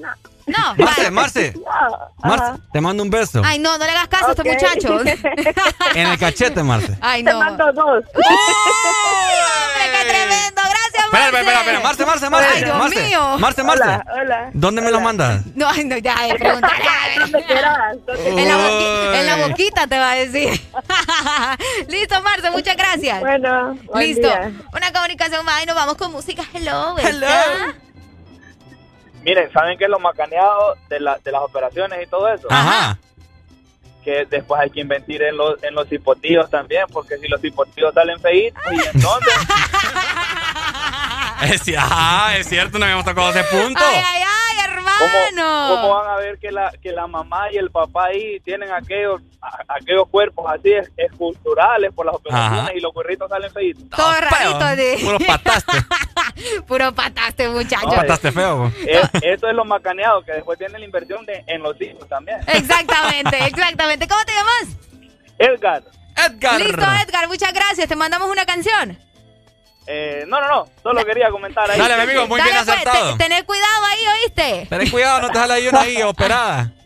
No. 0.00 0.08
No. 0.46 0.74
Marce, 0.76 1.00
vale. 1.02 1.10
Marce, 1.10 1.52
No. 1.56 2.12
Marce, 2.28 2.62
te 2.72 2.80
mando 2.80 3.02
un 3.02 3.10
beso. 3.10 3.42
Ay, 3.44 3.58
no, 3.58 3.76
no 3.78 3.84
le 3.84 3.90
hagas 3.90 4.06
caso 4.08 4.28
a 4.28 4.30
este 4.30 4.44
muchacho. 4.44 5.00
En 5.94 6.06
el 6.06 6.18
cachete, 6.18 6.62
Marce. 6.62 6.96
Ay, 7.00 7.24
Te 7.24 7.32
no. 7.32 7.38
mando 7.40 7.72
dos. 7.72 8.04
¡Hombre, 8.14 9.90
qué 9.92 10.08
tremendo! 10.08 10.62
¡Gracias, 10.62 11.04
Espera, 11.04 11.24
Marce! 11.24 11.38
espera, 11.38 11.58
espera, 11.60 11.80
Marce, 11.80 12.06
Marce, 12.06 12.30
Marce. 12.30 12.48
Ay, 12.54 12.64
Dios 12.64 12.78
Marce, 12.78 13.02
mío. 13.02 13.38
Marce, 13.38 13.62
Marce. 13.64 13.82
Hola, 13.84 14.04
hola. 14.14 14.50
¿Dónde 14.52 14.82
me 14.82 14.90
los 14.92 15.02
mandas? 15.02 15.42
No, 15.54 15.68
ay, 15.68 15.84
no, 15.84 15.96
ya, 15.98 16.14
de 16.26 16.34
preguntar. 16.36 16.70
¿Dónde 17.18 17.44
quieras? 17.44 17.96
¿Dónde 18.06 18.28
En 18.42 18.48
la, 19.26 19.34
en 19.42 19.48
boquita 19.50 19.86
te 19.88 19.98
va 19.98 20.12
a 20.12 20.14
decir. 20.14 20.60
Listo, 21.88 22.22
Marce, 22.22 22.50
muchas 22.50 22.76
gracias. 22.76 23.20
Bueno, 23.20 23.76
buen 23.86 24.06
Listo. 24.06 24.28
día. 24.28 24.52
Una 24.72 24.92
comunicación 24.92 25.44
más 25.44 25.62
y 25.62 25.66
nos 25.66 25.74
vamos 25.74 25.96
con 25.96 26.12
música. 26.12 26.44
Hello. 26.52 26.96
Hello. 26.98 27.26
¿está? 27.26 27.74
Miren, 29.26 29.52
¿saben 29.52 29.76
qué 29.76 29.86
es 29.86 29.90
lo 29.90 29.98
macaneado 29.98 30.76
de, 30.88 31.00
la, 31.00 31.18
de 31.18 31.32
las 31.32 31.42
operaciones 31.42 32.00
y 32.00 32.06
todo 32.08 32.32
eso? 32.32 32.46
Ajá. 32.48 32.96
Que 34.04 34.24
después 34.24 34.60
hay 34.60 34.70
que 34.70 34.78
invertir 34.78 35.20
en 35.20 35.36
los, 35.36 35.60
en 35.64 35.74
los 35.74 35.90
hipotíos 35.90 36.48
también, 36.48 36.84
porque 36.92 37.18
si 37.18 37.26
los 37.26 37.42
hipotíos 37.42 37.92
salen 37.92 38.20
feitos, 38.20 38.62
y 38.70 38.76
entonces... 38.96 39.34
Es, 41.42 41.76
ajá, 41.76 42.36
es 42.36 42.48
cierto, 42.48 42.78
no 42.78 42.84
habíamos 42.84 43.04
tocado 43.04 43.30
ese 43.30 43.42
punto. 43.44 43.82
Ay, 43.84 43.96
ay, 43.96 44.22
ay. 44.22 44.45
¿Cómo, 44.98 45.76
cómo 45.76 45.94
van 45.94 46.10
a 46.10 46.16
ver 46.16 46.38
que 46.38 46.50
la, 46.52 46.70
que 46.82 46.92
la 46.92 47.06
mamá 47.06 47.50
y 47.52 47.56
el 47.56 47.70
papá 47.70 48.06
ahí 48.06 48.40
tienen 48.40 48.70
aquellos, 48.72 49.20
a- 49.40 49.58
aquellos 49.68 50.08
cuerpos 50.08 50.46
así 50.52 50.72
es- 50.72 50.90
esculturales 50.96 51.92
por 51.92 52.06
las 52.06 52.14
operaciones 52.16 52.60
Ajá. 52.60 52.74
y 52.74 52.80
los 52.80 52.92
cuerritos 52.92 53.28
salen 53.28 53.52
feitos? 53.52 53.84
Todo 53.90 54.12
rarito 54.20 54.64
de. 54.76 54.98
Puro 55.04 55.18
pataste. 55.26 55.72
Puro 56.66 56.92
pataste, 56.94 57.48
muchacho. 57.48 57.86
No, 57.86 57.94
Pataste 57.94 58.32
feo. 58.32 58.72
Es- 58.86 59.10
eso 59.22 59.48
es 59.48 59.54
lo 59.54 59.64
macaneado, 59.64 60.22
que 60.24 60.32
después 60.32 60.58
tienen 60.58 60.80
la 60.80 60.86
inversión 60.86 61.24
de- 61.26 61.44
en 61.46 61.62
los 61.62 61.80
hijos 61.80 62.08
también. 62.08 62.38
Exactamente, 62.46 63.36
exactamente. 63.46 64.06
¿Cómo 64.08 64.24
te 64.24 64.32
llamas? 64.32 64.76
Edgar, 65.38 65.82
Edgar. 66.16 66.60
Listo, 66.60 66.80
Edgar, 67.06 67.28
muchas 67.28 67.52
gracias. 67.52 67.88
Te 67.88 67.96
mandamos 67.96 68.30
una 68.30 68.46
canción. 68.46 68.98
Eh, 69.86 70.24
no, 70.26 70.40
no, 70.40 70.48
no, 70.48 70.68
solo 70.82 71.04
quería 71.04 71.30
comentar 71.30 71.70
ahí. 71.70 71.78
Dale, 71.78 71.96
mi 71.96 72.02
amigo, 72.02 72.26
muy 72.26 72.38
Dale, 72.40 72.52
bien 72.52 72.64
pues, 72.64 72.76
acertado. 72.78 73.12
te- 73.16 73.24
tené 73.24 73.44
cuidado 73.44 73.84
ahí, 73.86 74.00
¿oíste? 74.22 74.66
Tenés 74.68 74.90
cuidado, 74.90 75.20
no 75.22 75.28
te 75.30 75.38
sale 75.38 75.54
ahí 75.54 75.68
una 75.68 75.80
ahí 75.80 76.02
operada. 76.02 76.72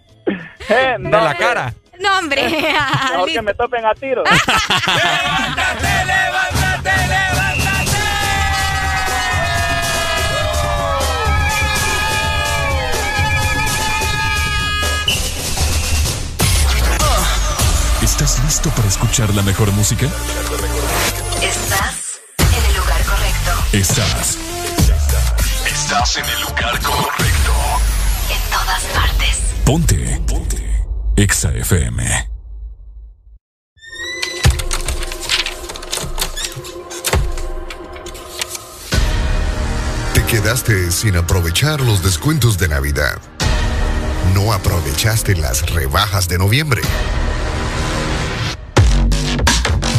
Eh, 0.69 0.95
De 0.99 1.09
no, 1.09 1.21
la 1.25 1.35
cara. 1.35 1.75
No, 1.99 2.19
hombre. 2.19 2.43
Mejor 3.13 3.29
que 3.33 3.43
me 3.43 3.55
topen 3.55 3.85
a 3.85 3.95
tiro. 3.95 4.23
¿Estás 18.03 18.43
listo 18.45 18.71
para 18.71 18.89
escuchar 18.89 19.33
la 19.35 19.43
mejor 19.43 19.71
música? 19.73 20.07
Estás. 23.73 24.37
Estás 25.65 26.17
en 26.17 26.25
el 26.25 26.41
lugar 26.41 26.83
correcto. 26.83 27.53
En 28.29 28.51
todas 28.51 28.83
partes. 28.93 29.41
Ponte. 29.65 30.21
Ponte. 30.27 30.87
Exa 31.15 31.53
FM. 31.53 32.29
Te 40.15 40.25
quedaste 40.25 40.91
sin 40.91 41.17
aprovechar 41.17 41.81
los 41.81 42.03
descuentos 42.03 42.59
de 42.59 42.67
Navidad. 42.67 43.21
No 44.35 44.53
aprovechaste 44.53 45.37
las 45.37 45.71
rebajas 45.71 46.27
de 46.27 46.39
noviembre. 46.39 46.83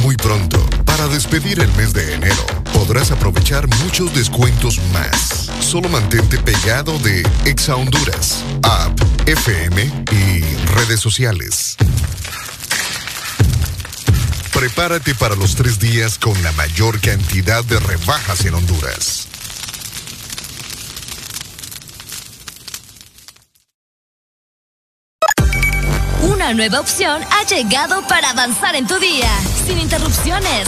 Muy 0.01 0.17
pronto, 0.17 0.59
para 0.83 1.08
despedir 1.08 1.61
el 1.61 1.72
mes 1.74 1.93
de 1.93 2.16
enero, 2.16 2.43
podrás 2.92 3.11
aprovechar 3.11 3.70
muchos 3.86 4.14
descuentos 4.14 4.78
más. 4.92 5.50
Solo 5.61 5.88
mantente 5.88 6.38
pegado 6.38 7.00
de 7.00 7.26
Exa 7.45 7.78
Honduras, 7.78 8.44
app, 8.64 8.92
FM 9.30 9.82
y 10.11 10.42
redes 10.76 11.00
sociales. 11.00 11.78
Prepárate 14.52 15.16
para 15.16 15.36
los 15.36 15.56
tres 15.56 15.80
días 15.80 16.20
con 16.20 16.34
la 16.44 16.52
mayor 16.52 17.00
cantidad 17.00 17.64
de 17.64 17.80
rebajas 17.80 18.44
en 18.44 18.56
Honduras. 18.56 19.26
Una 26.24 26.53
nueva 26.53 26.82
opción 26.82 27.22
ha 27.32 27.45
llegado 27.45 28.06
para 28.10 28.32
avanzar 28.32 28.76
en 28.76 28.86
tu 28.86 29.00
día, 29.00 29.32
sin 29.66 29.80
interrupciones. 29.80 30.68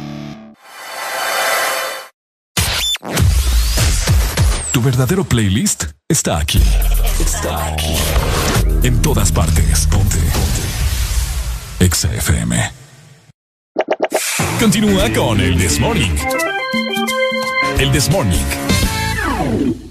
Tu 4.71 4.81
verdadero 4.81 5.25
playlist 5.25 5.85
está 6.07 6.37
aquí. 6.37 6.61
Está 7.19 7.67
aquí. 7.67 7.95
En 8.83 9.01
todas 9.01 9.31
partes. 9.31 9.87
Ponte. 9.87 10.17
Ponte. 10.17 11.85
Exa 11.85 12.13
FM. 12.13 12.71
Continúa 14.59 15.11
con 15.13 15.41
el 15.41 15.57
This 15.57 15.79
Morning. 15.79 16.15
El 17.79 17.91
This 17.91 18.09
Morning. 18.09 19.90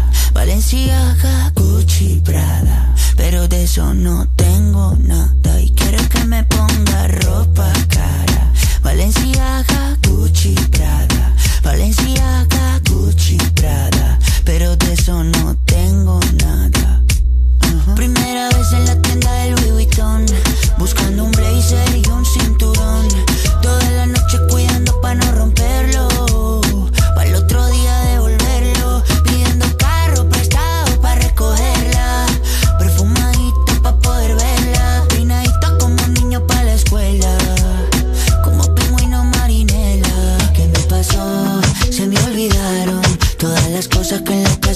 Valenciaga, 0.33 1.51
Gucci, 1.55 2.21
Prada. 2.23 2.95
Pero 3.17 3.47
de 3.47 3.63
eso 3.63 3.93
no 3.93 4.27
tengo 4.35 4.95
nada. 4.99 5.61
Y 5.61 5.69
quiere 5.71 5.97
que 6.09 6.23
me 6.25 6.43
ponga 6.45 7.07
ropa 7.07 7.71
cara. 7.89 8.51
Valenciaga, 8.81 9.97
Gucci, 10.07 10.55
Prada. 10.71 11.35
Valenciaga, 11.63 12.81
Gucci, 12.89 13.37
Prada. 13.55 14.19
Pero 14.45 14.75
de 14.77 14.93
eso 14.93 15.23
no 15.23 15.55
tengo 15.65 16.19
nada. 16.43 17.01
Primera 17.95 18.49
vez 18.49 18.71
en 18.73 18.85
la 18.85 19.01
tienda 19.01 19.31
del 19.33 19.55
Louis 19.55 19.71
Vuitton. 19.71 20.25
Buscando 20.77 21.25
un 21.25 21.31
blazer 21.31 21.97
y 21.97 22.07
un 22.09 22.25
cinturón. 22.25 23.07
Toda 23.61 23.89
la 23.91 24.05
noche 24.07 24.37
cuidando 24.49 24.99
para 25.01 25.15
no 25.15 25.31
romperlo 25.33 26.10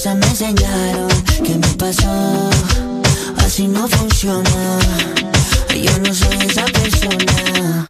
que 0.06 0.12
casa 0.12 0.16
me 0.16 0.28
enseñaron 0.28 1.08
¿Qué 1.44 1.56
me 1.56 1.68
pasó? 1.78 2.50
Así 3.38 3.68
no 3.68 3.88
funciona. 3.88 4.80
Yo 5.70 6.00
no 6.00 6.14
soy 6.14 6.38
esa 6.48 6.66
persona. 6.66 7.88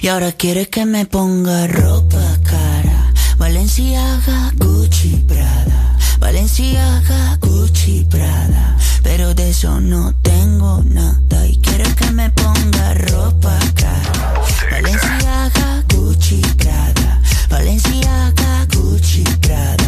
Y 0.00 0.08
ahora 0.08 0.32
quiere 0.32 0.68
que 0.68 0.84
me 0.84 1.06
ponga 1.06 1.66
ropa 1.66 2.24
cara. 2.44 3.12
Valenciaga, 3.38 4.52
Gucci, 4.56 5.24
Prada. 5.28 5.98
Valenciaga, 6.18 7.38
Gucci, 7.40 8.06
Prada. 8.10 8.76
Pero 9.02 9.34
de 9.34 9.50
eso 9.50 9.80
no 9.80 10.14
tengo 10.22 10.82
nada. 10.84 11.46
Y 11.46 11.56
quiere 11.58 11.84
que 11.94 12.10
me 12.12 12.30
ponga 12.30 12.94
ropa 12.94 13.58
cara. 13.74 14.42
Valenciaga, 14.70 15.84
Gucci, 15.94 16.40
Prada. 16.56 17.22
Valenciaga, 17.48 18.66
Gucci, 18.72 19.24
Prada 19.40 19.87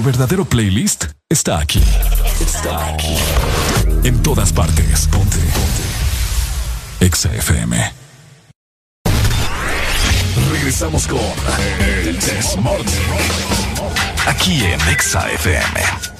Tu 0.00 0.04
verdadero 0.04 0.46
playlist 0.46 1.08
está 1.28 1.58
aquí. 1.58 1.82
Está 2.40 2.86
aquí. 2.86 3.18
En 4.02 4.22
todas 4.22 4.50
partes. 4.50 5.06
Ponte. 5.08 5.36
Ponte. 5.36 7.04
Exa 7.04 7.28
FM. 7.34 7.92
Regresamos 10.52 11.06
con 11.06 11.20
el 11.80 12.18
This 12.18 12.56
Morning. 12.56 12.86
Aquí 14.26 14.64
en 14.64 14.80
Exa 14.88 15.30
FM. 15.32 16.19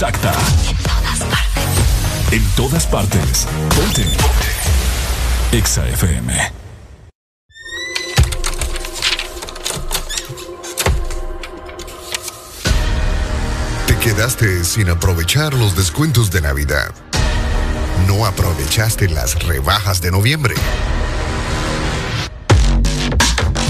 Exacta. 0.00 0.32
En 2.30 2.42
todas 2.56 2.86
partes. 2.86 3.46
Ponte. 3.76 4.06
Exa 5.52 5.86
FM. 5.88 6.32
Te 13.86 13.96
quedaste 13.98 14.64
sin 14.64 14.88
aprovechar 14.88 15.52
los 15.52 15.76
descuentos 15.76 16.30
de 16.30 16.40
Navidad. 16.40 16.94
No 18.08 18.24
aprovechaste 18.24 19.06
las 19.10 19.34
rebajas 19.42 20.00
de 20.00 20.10
noviembre. 20.10 20.54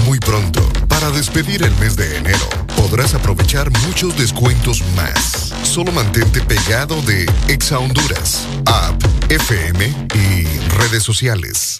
Muy 0.05 0.19
pronto, 0.19 0.61
para 0.87 1.09
despedir 1.09 1.63
el 1.63 1.75
mes 1.75 1.97
de 1.97 2.17
enero, 2.17 2.47
podrás 2.77 3.15
aprovechar 3.15 3.69
muchos 3.85 4.17
descuentos 4.17 4.81
más. 4.95 5.40
Solo 5.71 5.93
mantente 5.93 6.41
pegado 6.41 7.01
de 7.03 7.25
Exa 7.47 7.79
Honduras, 7.79 8.45
app, 8.65 9.01
FM 9.29 9.85
y 10.15 10.43
redes 10.75 11.01
sociales. 11.01 11.79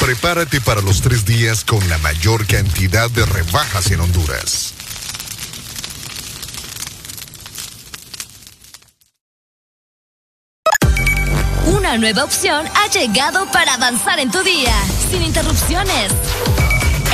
Prepárate 0.00 0.60
para 0.60 0.80
los 0.80 1.02
tres 1.02 1.24
días 1.24 1.64
con 1.64 1.88
la 1.88 1.98
mayor 1.98 2.44
cantidad 2.48 3.08
de 3.12 3.24
rebajas 3.26 3.92
en 3.92 4.00
Honduras. 4.00 4.74
Una 11.66 11.96
nueva 11.96 12.24
opción 12.24 12.66
ha 12.74 12.88
llegado 12.90 13.48
para 13.52 13.74
avanzar 13.74 14.18
en 14.18 14.32
tu 14.32 14.42
día, 14.42 14.74
sin 15.12 15.22
interrupciones. 15.22 16.10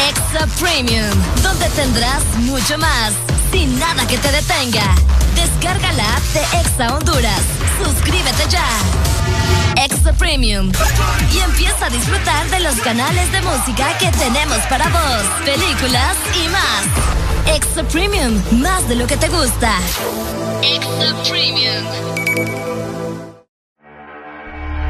Extra 0.08 0.46
Premium, 0.58 1.10
donde 1.42 1.68
tendrás 1.76 2.24
mucho 2.38 2.78
más, 2.78 3.12
sin 3.52 3.78
nada 3.78 4.06
que 4.06 4.18
te 4.18 4.30
detenga. 4.32 4.94
Descarga 5.34 5.92
la 5.92 6.16
app 6.16 6.22
de 6.34 6.40
Exa 6.60 6.94
Honduras. 6.94 7.42
Suscríbete 7.82 8.48
ya. 8.48 8.66
Extra 9.76 10.12
Premium. 10.12 10.70
Y 11.32 11.38
empieza 11.38 11.86
a 11.86 11.90
disfrutar 11.90 12.48
de 12.50 12.60
los 12.60 12.74
canales 12.80 13.30
de 13.32 13.40
música 13.42 13.96
que 13.98 14.10
tenemos 14.12 14.58
para 14.68 14.88
vos, 14.88 15.24
películas 15.44 16.16
y 16.44 16.48
más. 16.48 17.56
Extra 17.56 17.82
Premium, 17.84 18.40
más 18.60 18.88
de 18.88 18.96
lo 18.96 19.06
que 19.06 19.16
te 19.16 19.28
gusta. 19.28 19.72
Extra 20.62 21.14
Premium. 21.28 21.84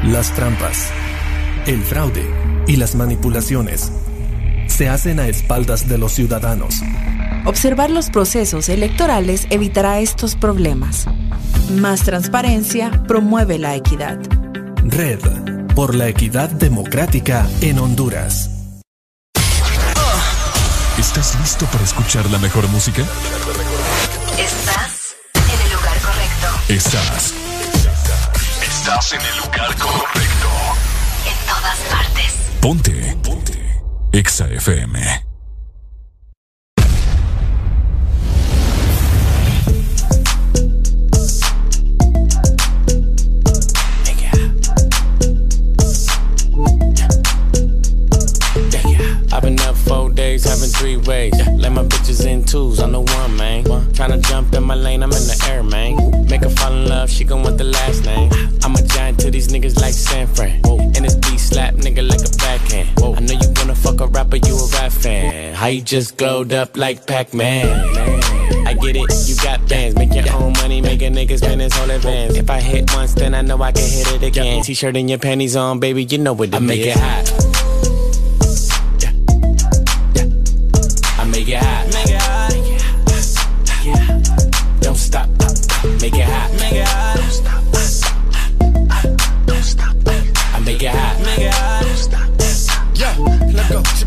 Las 0.05 0.33
trampas, 0.35 0.91
el 1.67 1.83
fraude 1.83 2.27
y 2.67 2.77
las 2.77 2.95
manipulaciones 2.95 3.93
se 4.67 4.89
hacen 4.89 5.21
a 5.21 5.29
espaldas 5.29 5.89
de 5.89 5.99
los 5.99 6.13
ciudadanos. 6.13 6.81
Observar 7.47 7.91
los 7.91 8.11
procesos 8.11 8.69
electorales 8.69 9.47
evitará 9.51 10.01
estos 10.01 10.37
problemas. 10.37 11.07
Más 11.71 12.03
transparencia 12.03 12.91
promueve 13.09 13.59
la 13.59 13.75
equidad. 13.75 14.19
Red 14.85 15.21
por 15.75 15.95
la 15.95 16.09
equidad 16.09 16.51
democrática 16.51 17.49
en 17.61 17.79
Honduras. 17.79 18.51
¿Estás 20.99 21.39
listo 21.41 21.65
para 21.67 21.85
escuchar 21.85 22.29
la 22.31 22.39
mejor 22.39 22.69
música? 22.69 23.03
Estás 24.39 25.17
en 25.35 25.67
el 25.67 25.73
lugar 25.73 25.99
correcto. 26.01 26.47
Estás. 26.69 27.35
Estás 28.63 29.13
en 29.15 29.21
el 29.21 29.39
lugar 29.39 29.75
correcto. 29.77 30.49
En 31.27 31.47
todas 31.47 31.79
partes. 31.91 32.35
Ponte. 32.61 33.17
Ponte. 33.23 33.81
Exa 34.13 34.47
FM. 34.49 35.30
having 50.45 50.71
three 50.71 50.97
ways. 50.97 51.33
Yeah. 51.37 51.51
Let 51.57 51.73
my 51.73 51.85
bitches 51.85 52.27
in 52.27 52.45
twos, 52.45 52.81
I'm 52.81 52.93
the 52.93 53.01
one, 53.01 53.37
man. 53.37 53.65
One. 53.65 53.87
Tryna 53.93 54.23
jump 54.23 54.55
in 54.55 54.63
my 54.65 54.75
lane, 54.75 55.03
I'm 55.03 55.13
in 55.13 55.27
the 55.27 55.47
air, 55.49 55.63
man. 55.63 56.27
Make 56.27 56.43
her 56.43 56.51
fall 56.51 56.73
in 56.73 56.89
love, 56.89 57.11
she 57.11 57.25
gon' 57.25 57.43
want 57.43 57.59
the 57.59 57.65
last 57.65 58.05
name. 58.05 58.31
I'm 58.63 58.75
a 58.75 58.83
giant 58.83 59.21
to 59.21 59.31
these 59.31 59.49
niggas 59.49 59.81
like 59.81 59.95
San 59.95 60.27
Fran. 60.27 60.61
Whoa. 60.63 60.79
And 60.79 61.05
this 61.05 61.17
beat 61.17 61.39
slap, 61.39 61.75
nigga, 61.75 62.07
like 62.09 62.21
a 62.21 62.37
backhand. 62.39 62.89
Whoa. 62.99 63.15
I 63.15 63.21
know 63.21 63.35
you 63.35 63.53
wanna 63.57 63.75
fuck 63.75 64.01
a 64.01 64.07
rapper, 64.07 64.37
you 64.37 64.57
a 64.57 64.67
rap 64.75 64.93
fan. 64.93 65.55
How 65.55 65.67
you 65.67 65.83
just 65.83 66.17
glowed 66.17 66.53
up 66.53 66.77
like 66.77 67.07
Pac 67.07 67.35
Man? 67.35 67.67
I 68.67 68.75
get 68.75 68.97
it, 68.97 69.29
you 69.29 69.37
got 69.37 69.67
bands. 69.69 69.97
Make 69.97 70.15
your 70.15 70.33
own 70.35 70.53
money, 70.55 70.81
make 70.81 71.03
a 71.03 71.11
nigga 71.11 71.39
spend 71.39 71.61
his 71.61 71.75
whole 71.75 71.91
advance. 71.91 72.37
If 72.37 72.49
I 72.51 72.61
hit 72.61 72.93
once, 72.95 73.15
then 73.15 73.35
I 73.35 73.43
know 73.43 73.61
I 73.61 73.73
can 73.73 73.83
hit 73.83 74.13
it 74.13 74.23
again. 74.23 74.63
T 74.63 74.75
shirt 74.75 74.97
and 74.97 75.09
your 75.09 75.19
panties 75.19 75.57
on, 75.57 75.81
baby, 75.81 76.05
you 76.05 76.19
know 76.19 76.33
what 76.33 76.49
it 76.49 76.55
I 76.55 76.59
make 76.61 76.81
it 76.81 76.97
hot 76.97 77.70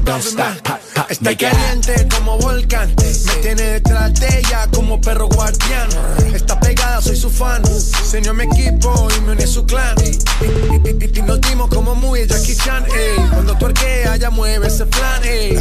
Don't 0.03 0.21
stop. 0.23 0.61
Pop, 0.63 0.79
pop. 0.95 1.05
Está 1.09 1.35
caliente 1.37 2.07
como 2.13 2.37
volcán. 2.37 2.93
Me 2.97 3.33
tiene 3.41 3.61
detrás 3.63 4.13
de 4.19 4.39
ella 4.39 4.67
como 4.73 4.99
perro 4.99 5.27
guardián. 5.27 5.87
Está 6.33 6.59
pegada, 6.59 7.01
soy 7.01 7.15
su 7.15 7.29
fan. 7.29 7.61
Se 7.65 8.17
unió 8.17 8.31
a 8.31 8.33
mi 8.33 8.43
equipo 8.43 9.07
y 9.17 9.21
me 9.21 9.31
uní 9.31 9.43
a 9.43 9.47
su 9.47 9.65
clan. 9.65 9.95
Y, 10.03 10.09
y- 10.09 11.19
y- 11.19 11.21
nos 11.21 11.39
dimos 11.41 11.69
como 11.69 11.95
muy 11.95 12.27
Jackie 12.27 12.55
Chan. 12.55 12.85
ey. 12.95 13.15
Cuando 13.31 13.55
tuerquea, 13.57 14.17
ya 14.17 14.29
mueve 14.29 14.67
ese 14.67 14.85
flan. 14.85 15.23
ey. 15.23 15.55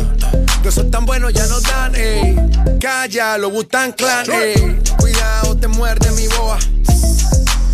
De 0.62 0.68
esos 0.68 0.90
tan 0.90 1.06
buenos 1.06 1.32
ya 1.32 1.46
nos 1.46 1.62
dan. 1.62 1.94
ey. 1.94 2.36
Calla, 2.80 3.38
lo 3.38 3.50
Butan 3.50 3.92
Clan. 3.92 4.26
ey. 4.32 4.80
Cuidado, 4.98 5.56
te 5.56 5.68
muerde 5.68 6.10
mi 6.12 6.26
boa. 6.28 6.58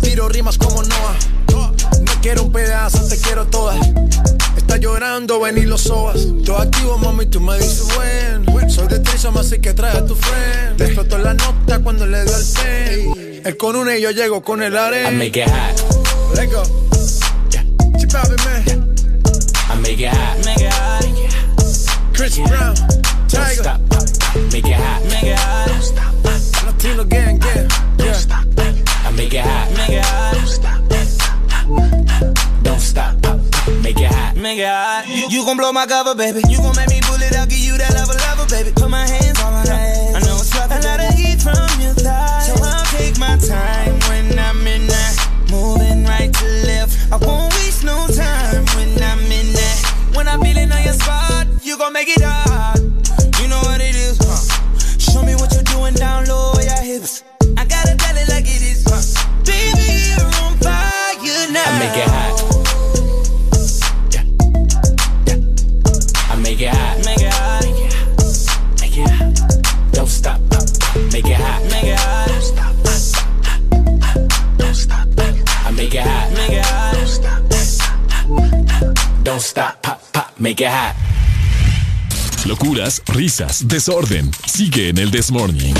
Tiro 0.01 0.29
rimas 0.29 0.57
como 0.57 0.83
Noah. 0.83 1.15
No 1.51 2.21
quiero 2.21 2.43
un 2.43 2.51
pedazo, 2.51 2.99
te 3.07 3.17
quiero 3.17 3.47
todas. 3.47 3.77
Está 4.57 4.77
llorando, 4.77 5.39
ven 5.39 5.57
y 5.57 5.61
lo 5.61 5.77
sobas. 5.77 6.27
Todo 6.45 6.57
activo, 6.57 6.97
mami, 6.97 7.25
tú 7.25 7.39
me 7.41 7.57
dices, 7.57 7.87
bueno. 7.95 8.69
Soy 8.69 8.87
de 8.87 8.99
Trisom, 8.99 9.35
así 9.37 9.59
que 9.59 9.73
trae 9.73 9.97
a 9.97 10.05
tu 10.05 10.15
friend. 10.15 10.77
Te 10.77 10.85
explotó 10.85 11.17
la 11.17 11.33
nota 11.33 11.79
cuando 11.79 12.05
le 12.05 12.23
dio 12.23 12.35
al 12.35 12.43
pen. 12.55 13.41
Él 13.43 13.57
con 13.57 13.75
una 13.75 13.97
y 13.97 14.01
yo 14.01 14.11
llego 14.11 14.43
con 14.43 14.61
el 14.61 14.73
I 14.73 14.77
arena. 14.77 15.11
make 15.11 15.39
it 15.41 15.49
hot. 15.49 16.35
Let 16.35 16.51
go. 16.51 16.61
Chip 17.97 18.13
out, 18.13 18.29
man. 18.45 18.95
I 19.71 19.75
make 19.81 19.99
it 19.99 20.13
hot. 20.13 20.37
Make 20.45 20.61
it 20.61 20.71
hot. 20.71 21.03
Chris 22.13 22.37
Brown. 22.37 22.75
Don't 22.75 23.29
Tiger. 23.29 23.63
stop. 23.63 23.81
Make 24.51 24.67
it 24.67 24.75
hot. 24.75 25.03
Make 25.05 25.23
it 25.23 25.39
hot. 25.39 25.67
Don't 25.67 25.81
stop. 25.81 26.13
Latino 26.65 27.03
gang, 27.05 27.39
gang. 27.39 27.69
Yeah. 27.97 28.21
I 29.07 29.11
make 29.15 29.33
it 29.33 29.41
hot. 29.43 29.71
Make 29.77 29.89
it 29.89 30.05
hot. 30.05 30.33
Don't 30.35 30.47
stop. 30.47 30.79
Don't 32.63 32.79
stop. 32.79 33.58
Make 33.89 34.05
it 34.05 34.13
hot. 34.13 34.35
Make 34.37 34.59
it 34.59 34.69
hot. 34.69 35.09
You, 35.09 35.25
you 35.33 35.45
gon' 35.49 35.57
blow 35.57 35.73
my 35.73 35.87
cover, 35.87 36.13
baby. 36.13 36.45
You 36.45 36.61
gon' 36.61 36.77
make 36.77 36.93
me 36.93 37.01
pull 37.01 37.17
it 37.25 37.33
out, 37.33 37.49
give 37.49 37.57
you 37.57 37.73
that 37.73 37.89
level, 37.97 38.13
level, 38.21 38.45
baby. 38.45 38.69
Put 38.69 38.85
my 38.85 39.01
hands 39.01 39.41
on 39.41 39.49
my 39.49 39.65
ass. 39.65 40.13
I 40.13 40.19
know 40.29 40.37
it's 40.37 40.53
rough. 40.53 40.69
A 40.69 40.77
lot 40.77 41.01
of 41.01 41.09
heat 41.17 41.41
from 41.41 41.65
your 41.81 41.97
thighs. 41.97 42.45
So 42.45 42.53
I'll 42.61 42.85
take 42.93 43.17
my 43.17 43.33
time 43.41 43.97
when 44.05 44.37
I'm 44.37 44.61
in 44.69 44.85
that. 44.85 45.17
Moving 45.49 46.05
right 46.05 46.29
to 46.29 46.45
left. 46.69 47.01
I 47.09 47.17
won't 47.17 47.49
waste 47.65 47.81
no 47.81 48.05
time 48.13 48.61
when 48.77 48.93
I'm 49.01 49.25
in 49.25 49.57
that. 49.57 50.13
When 50.13 50.27
I'm 50.29 50.37
feeling 50.45 50.69
on 50.69 50.83
your 50.85 50.93
spot, 50.93 51.49
you 51.65 51.73
gon' 51.75 51.89
make 51.89 52.13
it 52.13 52.21
hot. 52.21 52.77
You 53.41 53.49
know 53.49 53.61
what 53.65 53.81
it 53.81 53.97
is, 53.97 54.21
huh? 54.21 54.37
Show 55.01 55.25
me 55.25 55.33
what 55.33 55.49
you're 55.57 55.65
doing 55.65 55.97
down 55.97 56.29
low, 56.29 56.53
your 56.61 56.77
hips. 56.85 57.25
I 57.57 57.65
gotta 57.65 57.97
tell 57.97 58.13
it 58.13 58.29
like 58.29 58.45
it 58.45 58.61
is, 58.61 58.85
huh? 58.85 59.01
Baby, 59.41 60.13
you're 60.13 60.29
on 60.45 60.61
fire 60.61 61.09
now. 61.49 61.65
I 61.65 61.79
make 61.81 61.97
it 61.97 62.08
Don't 79.39 79.45
stop. 79.45 79.81
Pop, 79.81 80.01
pop. 80.11 80.25
Make 80.37 80.61
it 80.61 80.69
hot. 80.69 80.95
Locuras, 82.45 83.01
risas, 83.07 83.65
desorden. 83.69 84.29
Sigue 84.45 84.89
en 84.89 84.97
el 84.97 85.11
This 85.11 85.31
Morning. 85.31 85.73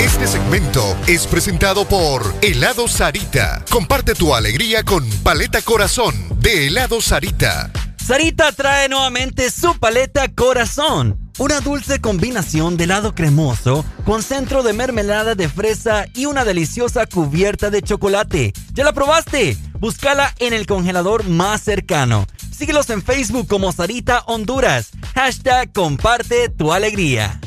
Este 0.00 0.26
segmento 0.26 0.96
es 1.06 1.28
presentado 1.28 1.84
por 1.84 2.34
Helado 2.42 2.88
Sarita. 2.88 3.64
Comparte 3.70 4.14
tu 4.14 4.34
alegría 4.34 4.82
con 4.82 5.08
Paleta 5.22 5.62
Corazón 5.62 6.14
de 6.40 6.66
Helado 6.66 7.00
Sarita. 7.00 7.70
Sarita 8.04 8.50
trae 8.50 8.88
nuevamente 8.88 9.52
su 9.52 9.78
paleta 9.78 10.26
Corazón. 10.34 11.29
Una 11.40 11.60
dulce 11.60 12.02
combinación 12.02 12.76
de 12.76 12.84
helado 12.84 13.14
cremoso 13.14 13.82
con 14.04 14.22
centro 14.22 14.62
de 14.62 14.74
mermelada 14.74 15.34
de 15.34 15.48
fresa 15.48 16.04
y 16.14 16.26
una 16.26 16.44
deliciosa 16.44 17.06
cubierta 17.06 17.70
de 17.70 17.80
chocolate. 17.80 18.52
¿Ya 18.74 18.84
la 18.84 18.92
probaste? 18.92 19.56
Búscala 19.78 20.34
en 20.38 20.52
el 20.52 20.66
congelador 20.66 21.26
más 21.26 21.62
cercano. 21.62 22.26
Síguelos 22.54 22.90
en 22.90 23.02
Facebook 23.02 23.46
como 23.48 23.72
Sarita 23.72 24.22
Honduras. 24.26 24.90
Hashtag 25.14 25.72
comparte 25.72 26.50
tu 26.50 26.74
alegría. 26.74 27.40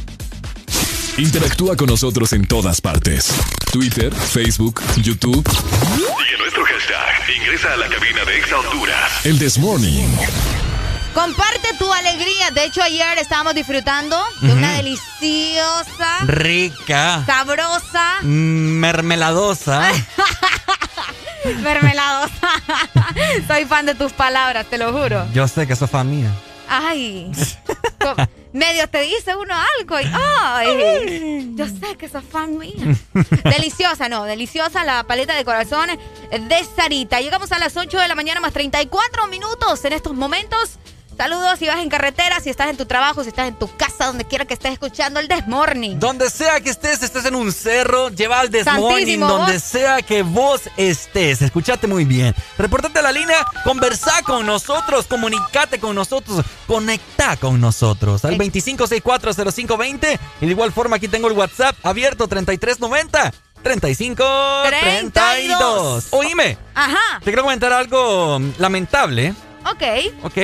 Interactúa 1.18 1.76
con 1.76 1.86
nosotros 1.86 2.34
en 2.34 2.48
todas 2.48 2.82
partes. 2.82 3.32
Twitter, 3.72 4.12
Facebook, 4.12 4.82
YouTube. 5.04 5.48
Sigue 5.48 6.38
nuestro 6.40 6.66
hashtag. 6.66 7.38
Ingresa 7.38 7.74
a 7.74 7.78
la 7.78 7.88
cabina 7.90 8.26
de 8.26 8.40
Exa 8.40 8.58
Honduras. 8.58 9.24
El 9.24 9.38
This 9.38 9.60
Morning. 9.60 10.08
Comparte 11.14 11.74
tu 11.78 11.92
alegría. 11.94 12.50
De 12.52 12.66
hecho, 12.66 12.82
ayer 12.82 13.18
estábamos 13.20 13.54
disfrutando 13.56 14.18
de 14.42 14.52
una 14.54 14.74
deliciosa, 14.74 16.20
Rica. 16.26 17.24
sabrosa, 17.26 18.20
Mermeladosa. 18.24 19.92
mermeladosa. 21.62 22.50
Soy 23.48 23.66
fan 23.66 23.86
de 23.86 23.96
tus 23.96 24.12
palabras, 24.14 24.66
te 24.68 24.78
lo 24.78 24.92
juro. 24.92 25.26
Yo 25.34 25.48
sé 25.48 25.68
que 25.68 25.76
sos 25.76 25.90
fan 25.90 26.10
mía. 26.10 26.32
Ay, 26.68 27.30
medio 28.54 28.88
te 28.88 29.02
dice 29.02 29.36
uno 29.36 29.54
algo 29.80 30.00
y 30.00 30.06
ay, 30.12 31.52
yo 31.56 31.68
sé 31.68 31.96
que 31.98 32.08
sos 32.10 32.24
fan 32.24 32.58
mía. 32.58 32.96
Deliciosa, 33.44 34.10
no, 34.10 34.24
deliciosa 34.24 34.84
la 34.86 35.04
paleta 35.04 35.36
de 35.36 35.46
corazones 35.46 36.00
de 36.32 36.66
Sarita. 36.76 37.20
Llegamos 37.22 37.52
a 37.52 37.60
las 37.60 37.76
8 37.78 38.00
de 38.00 38.08
la 38.08 38.16
mañana 38.16 38.40
más 38.40 38.54
34 38.54 39.28
minutos 39.28 39.84
en 39.86 39.94
estos 39.94 40.14
momentos. 40.16 40.80
Saludos 41.18 41.60
si 41.60 41.68
vas 41.68 41.80
en 41.80 41.90
carretera, 41.90 42.40
si 42.40 42.50
estás 42.50 42.70
en 42.70 42.78
tu 42.78 42.86
trabajo, 42.86 43.24
si 43.24 43.30
estás 43.30 43.48
en 43.48 43.56
tu 43.56 43.68
casa, 43.78 44.08
donde 44.08 44.26
quiera 44.26 44.46
que 44.46 44.56
estés 44.56 44.74
escuchando 44.74 45.20
el 45.20 45.28
Desmorning. 45.28 46.00
Donde 46.00 46.30
sea 46.30 46.60
que 46.60 46.72
estés, 46.72 47.04
estés 47.04 47.26
en 47.26 47.36
un 47.36 47.52
cerro, 47.52 48.10
lleva 48.10 48.40
al 48.40 48.50
Desmorning, 48.50 49.20
donde 49.20 49.54
vos. 49.54 49.64
sea 49.64 50.02
que 50.02 50.24
vos 50.24 50.62
estés. 50.76 51.42
Escuchate 51.42 51.88
muy 51.88 52.06
bien. 52.06 52.36
Reportate 52.58 53.00
a 53.00 53.04
la 53.04 53.12
línea, 53.12 53.46
conversá 53.64 54.22
con 54.24 54.46
nosotros, 54.46 55.06
comunicate 55.08 55.80
con 55.80 55.96
nosotros, 55.96 56.44
conecta 56.68 57.38
con 57.38 57.62
nosotros 57.62 58.26
al 58.26 58.38
25640520. 58.38 60.20
Y 60.42 60.46
de 60.46 60.52
igual 60.52 60.72
forma 60.72 60.96
aquí 60.96 61.08
tengo 61.08 61.28
el 61.28 61.34
WhatsApp 61.34 61.76
abierto 61.84 62.28
3390 62.28 63.32
3532. 63.64 66.08
Oíme, 66.12 66.58
Ajá, 66.76 67.20
te 67.20 67.26
quiero 67.26 67.44
comentar 67.44 67.72
algo 67.72 68.40
lamentable. 68.58 69.34
Ok. 69.72 70.24
Ok, 70.24 70.38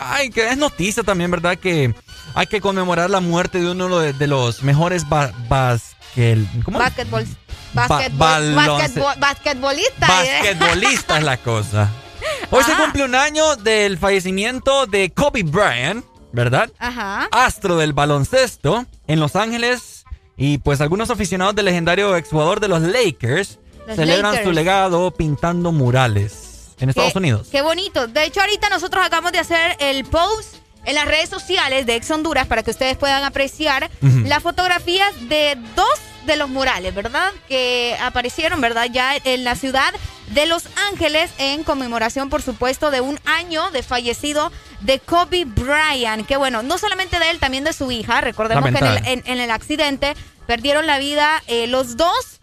ay, 0.00 0.30
que 0.30 0.48
es 0.48 0.56
noticia 0.56 1.02
también, 1.02 1.30
¿verdad? 1.30 1.56
Que 1.58 1.94
hay 2.34 2.46
que 2.46 2.60
conmemorar 2.60 3.10
la 3.10 3.20
muerte 3.20 3.60
de 3.60 3.70
uno 3.70 3.98
de, 3.98 4.12
de 4.12 4.26
los 4.26 4.62
mejores 4.62 5.08
ba 5.08 5.32
basquel- 5.48 6.46
¿cómo? 6.64 6.78
Basketball, 6.78 7.26
Ba- 7.74 7.88
basketball, 7.88 8.54
balonce- 8.54 8.94
basketball- 8.94 9.18
basquetbolista. 9.20 10.06
Basquetbolista 10.06 11.18
es 11.18 11.24
la 11.24 11.36
cosa. 11.38 11.88
Hoy 12.50 12.62
se 12.64 12.72
Ajá. 12.72 12.82
cumple 12.84 13.04
un 13.04 13.14
año 13.14 13.56
del 13.56 13.98
fallecimiento 13.98 14.86
de 14.86 15.10
Kobe 15.10 15.42
Bryant, 15.42 16.04
¿verdad? 16.32 16.70
Ajá. 16.78 17.28
Astro 17.32 17.76
del 17.76 17.92
baloncesto 17.92 18.86
en 19.06 19.20
Los 19.20 19.36
Ángeles. 19.36 20.04
Y 20.36 20.58
pues 20.58 20.80
algunos 20.80 21.10
aficionados 21.10 21.54
del 21.54 21.66
legendario 21.66 22.16
exjugador 22.16 22.58
de 22.60 22.68
los 22.68 22.80
Lakers 22.82 23.58
Los 23.86 23.96
celebran 23.96 24.32
Lakers. 24.32 24.44
su 24.48 24.52
legado 24.52 25.10
pintando 25.10 25.72
murales 25.72 26.51
en 26.80 26.88
Estados 26.90 27.12
Qué- 27.12 27.18
Unidos. 27.18 27.48
Qué 27.50 27.62
bonito. 27.62 28.06
De 28.06 28.24
hecho, 28.24 28.40
ahorita 28.40 28.68
nosotros 28.68 29.04
acabamos 29.04 29.32
de 29.32 29.38
hacer 29.38 29.76
el 29.80 30.04
post 30.04 30.56
en 30.84 30.94
las 30.96 31.06
redes 31.06 31.28
sociales 31.30 31.86
de 31.86 31.94
Ex 31.96 32.10
Honduras 32.10 32.46
para 32.46 32.62
que 32.62 32.70
ustedes 32.72 32.96
puedan 32.96 33.22
apreciar 33.24 33.90
las 34.00 34.42
fotografías 34.42 35.12
de 35.28 35.56
dos 35.76 35.88
de 36.26 36.36
los 36.36 36.48
murales, 36.48 36.94
¿verdad? 36.94 37.32
Que 37.48 37.96
aparecieron, 38.00 38.60
¿verdad? 38.60 38.86
Ya 38.90 39.16
en 39.24 39.44
la 39.44 39.54
ciudad 39.56 39.92
de 40.28 40.46
Los 40.46 40.64
Ángeles 40.90 41.30
en 41.38 41.62
conmemoración, 41.64 42.30
por 42.30 42.42
supuesto, 42.42 42.90
de 42.90 43.00
un 43.00 43.18
año 43.24 43.70
de 43.70 43.82
fallecido 43.82 44.50
de 44.80 44.98
Kobe 45.00 45.44
Bryant. 45.44 46.26
Que 46.26 46.36
bueno, 46.36 46.62
no 46.62 46.78
solamente 46.78 47.18
de 47.18 47.30
él, 47.30 47.38
también 47.38 47.64
de 47.64 47.72
su 47.72 47.90
hija. 47.90 48.20
Recordemos 48.20 48.70
que 48.70 48.78
en 48.78 48.86
el, 49.06 49.22
en 49.26 49.40
el 49.40 49.50
accidente 49.50 50.14
perdieron 50.46 50.86
la 50.86 50.98
vida 50.98 51.42
eh, 51.48 51.66
los 51.66 51.96
dos. 51.96 52.40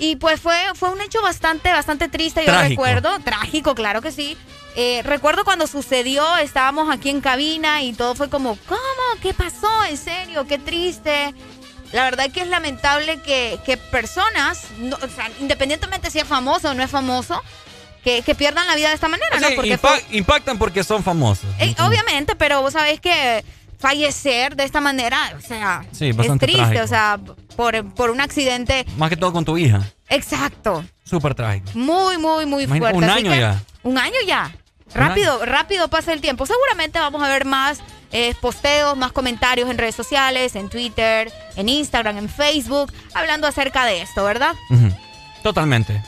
Y 0.00 0.16
pues 0.16 0.40
fue, 0.40 0.56
fue 0.74 0.88
un 0.90 1.00
hecho 1.00 1.20
bastante, 1.22 1.70
bastante 1.70 2.08
triste, 2.08 2.40
yo 2.40 2.46
Trágico. 2.46 2.82
recuerdo. 2.84 3.18
Trágico, 3.20 3.74
claro 3.76 4.00
que 4.02 4.10
sí. 4.10 4.36
Eh, 4.74 5.02
recuerdo 5.04 5.44
cuando 5.44 5.66
sucedió, 5.66 6.36
estábamos 6.38 6.90
aquí 6.90 7.10
en 7.10 7.20
cabina 7.20 7.82
y 7.82 7.92
todo 7.92 8.14
fue 8.14 8.28
como, 8.30 8.56
¿cómo? 8.66 8.80
¿Qué 9.22 9.34
pasó? 9.34 9.68
¿En 9.88 9.96
serio? 9.98 10.46
Qué 10.46 10.58
triste. 10.58 11.34
La 11.92 12.04
verdad 12.04 12.30
que 12.30 12.40
es 12.42 12.48
lamentable 12.48 13.20
que, 13.20 13.58
que 13.66 13.76
personas, 13.76 14.64
no- 14.78 14.96
o 14.96 15.08
sea, 15.08 15.28
independientemente 15.40 16.10
si 16.10 16.18
es 16.20 16.26
famoso 16.26 16.70
o 16.70 16.74
no 16.74 16.82
es 16.82 16.90
famoso, 16.90 17.42
que, 18.04 18.22
que 18.22 18.34
pierdan 18.34 18.66
la 18.68 18.76
vida 18.76 18.88
de 18.88 18.94
esta 18.94 19.08
manera, 19.08 19.38
¿no? 19.40 19.48
Porque 19.54 19.76
fue- 19.76 20.02
impactan 20.12 20.56
porque 20.56 20.82
son 20.82 21.02
famosos. 21.02 21.44
eh, 21.58 21.74
obviamente, 21.80 22.36
pero 22.36 22.62
vos 22.62 22.72
sabés 22.72 23.00
que 23.00 23.44
fallecer 23.78 24.56
de 24.56 24.64
esta 24.64 24.80
manera, 24.80 25.34
o 25.36 25.40
sea, 25.40 25.84
Sí, 25.92 26.10
es 26.10 26.16
triste, 26.38 26.46
trágico. 26.56 26.84
o 26.84 26.86
sea, 26.86 27.18
por, 27.56 27.94
por 27.94 28.10
un 28.10 28.20
accidente. 28.20 28.86
Más 28.96 29.10
que 29.10 29.16
todo 29.16 29.32
con 29.32 29.44
tu 29.44 29.56
hija. 29.58 29.80
Exacto. 30.08 30.84
Súper 31.04 31.34
trágico. 31.34 31.70
Muy, 31.74 32.18
muy, 32.18 32.46
muy 32.46 32.66
fuerte. 32.66 32.96
un 32.98 33.04
Así 33.04 33.18
año 33.20 33.30
que- 33.32 33.40
ya. 33.40 33.62
Un 33.82 33.98
año 33.98 34.16
ya. 34.26 34.50
Rápido, 34.94 35.44
rápido 35.46 35.88
pasa 35.88 36.12
el 36.12 36.20
tiempo. 36.20 36.46
Seguramente 36.46 36.98
vamos 36.98 37.22
a 37.22 37.28
ver 37.28 37.44
más 37.44 37.80
eh, 38.12 38.34
posteos, 38.40 38.96
más 38.96 39.12
comentarios 39.12 39.70
en 39.70 39.78
redes 39.78 39.94
sociales, 39.94 40.56
en 40.56 40.68
Twitter, 40.68 41.32
en 41.54 41.68
Instagram, 41.68 42.18
en 42.18 42.28
Facebook, 42.28 42.92
hablando 43.14 43.46
acerca 43.46 43.84
de 43.84 44.02
esto, 44.02 44.24
¿verdad? 44.24 44.54
Totalmente. 45.42 46.02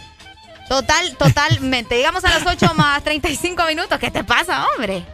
Total, 0.69 1.17
totalmente. 1.17 1.97
Llegamos 1.97 2.25
a 2.25 2.31
las 2.31 2.47
8 2.47 2.73
más 2.75 3.03
35 3.05 3.65
minutos. 3.67 3.99
¿Qué 3.99 4.11
te 4.11 4.25
pasa, 4.25 4.67
hombre? 4.75 5.05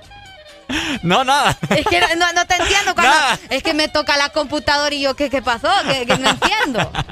No, 1.02 1.24
nada. 1.24 1.56
Es 1.70 1.86
que 1.86 2.00
no, 2.00 2.32
no 2.34 2.46
te 2.46 2.56
entiendo 2.56 2.94
cuando 2.94 3.14
es 3.50 3.62
que 3.62 3.74
me 3.74 3.88
toca 3.88 4.16
la 4.16 4.28
computadora 4.30 4.94
y 4.94 5.00
yo, 5.00 5.14
¿qué, 5.16 5.30
qué 5.30 5.42
pasó? 5.42 5.68
Que, 5.86 6.06
que 6.06 6.16
no 6.18 6.30
entiendo. 6.30 6.92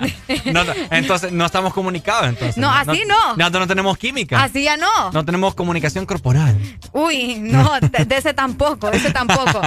No, 0.46 0.64
no, 0.64 0.72
entonces 0.90 1.32
no 1.32 1.46
estamos 1.46 1.72
comunicados 1.72 2.28
entonces. 2.28 2.56
No, 2.56 2.70
así 2.70 3.04
no. 3.06 3.36
No, 3.36 3.50
no 3.50 3.66
tenemos 3.66 3.96
química. 3.96 4.42
Así 4.42 4.64
ya 4.64 4.76
no. 4.76 5.10
No 5.12 5.24
tenemos 5.24 5.54
comunicación 5.54 6.04
corporal. 6.04 6.56
Uy, 6.92 7.36
no, 7.36 7.78
de, 7.80 8.04
de 8.04 8.16
ese 8.16 8.34
tampoco, 8.34 8.90
de 8.90 8.98
ese 8.98 9.12
tampoco. 9.12 9.60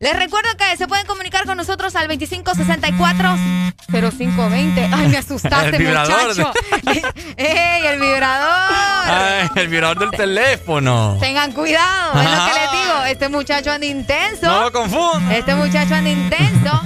Les 0.00 0.16
recuerdo 0.16 0.50
que 0.56 0.76
se 0.76 0.86
pueden 0.86 1.06
comunicar 1.06 1.44
con 1.46 1.56
nosotros 1.56 1.96
al 1.96 2.08
2564-0520. 2.08 4.90
Ay, 4.92 5.08
me 5.08 5.18
asustaste, 5.18 5.76
El 5.76 5.88
muchacho. 5.88 6.52
¡Ey, 7.36 7.86
el 7.86 8.00
vibrador! 8.00 8.97
Ay, 9.08 9.48
el 9.56 9.68
vibrador 9.68 9.98
del 9.98 10.10
teléfono. 10.10 11.16
Tengan 11.20 11.52
cuidado, 11.52 12.10
es 12.20 12.24
lo 12.24 12.30
que 12.30 12.36
Ajá. 12.36 12.52
les 12.54 12.72
digo. 12.82 13.04
Este 13.06 13.28
muchacho 13.28 13.70
anda 13.72 13.86
intenso. 13.86 14.46
No 14.46 14.60
lo 14.62 14.72
confundan. 14.72 15.32
Este 15.32 15.54
muchacho 15.54 15.94
anda 15.94 16.10
intenso. 16.10 16.80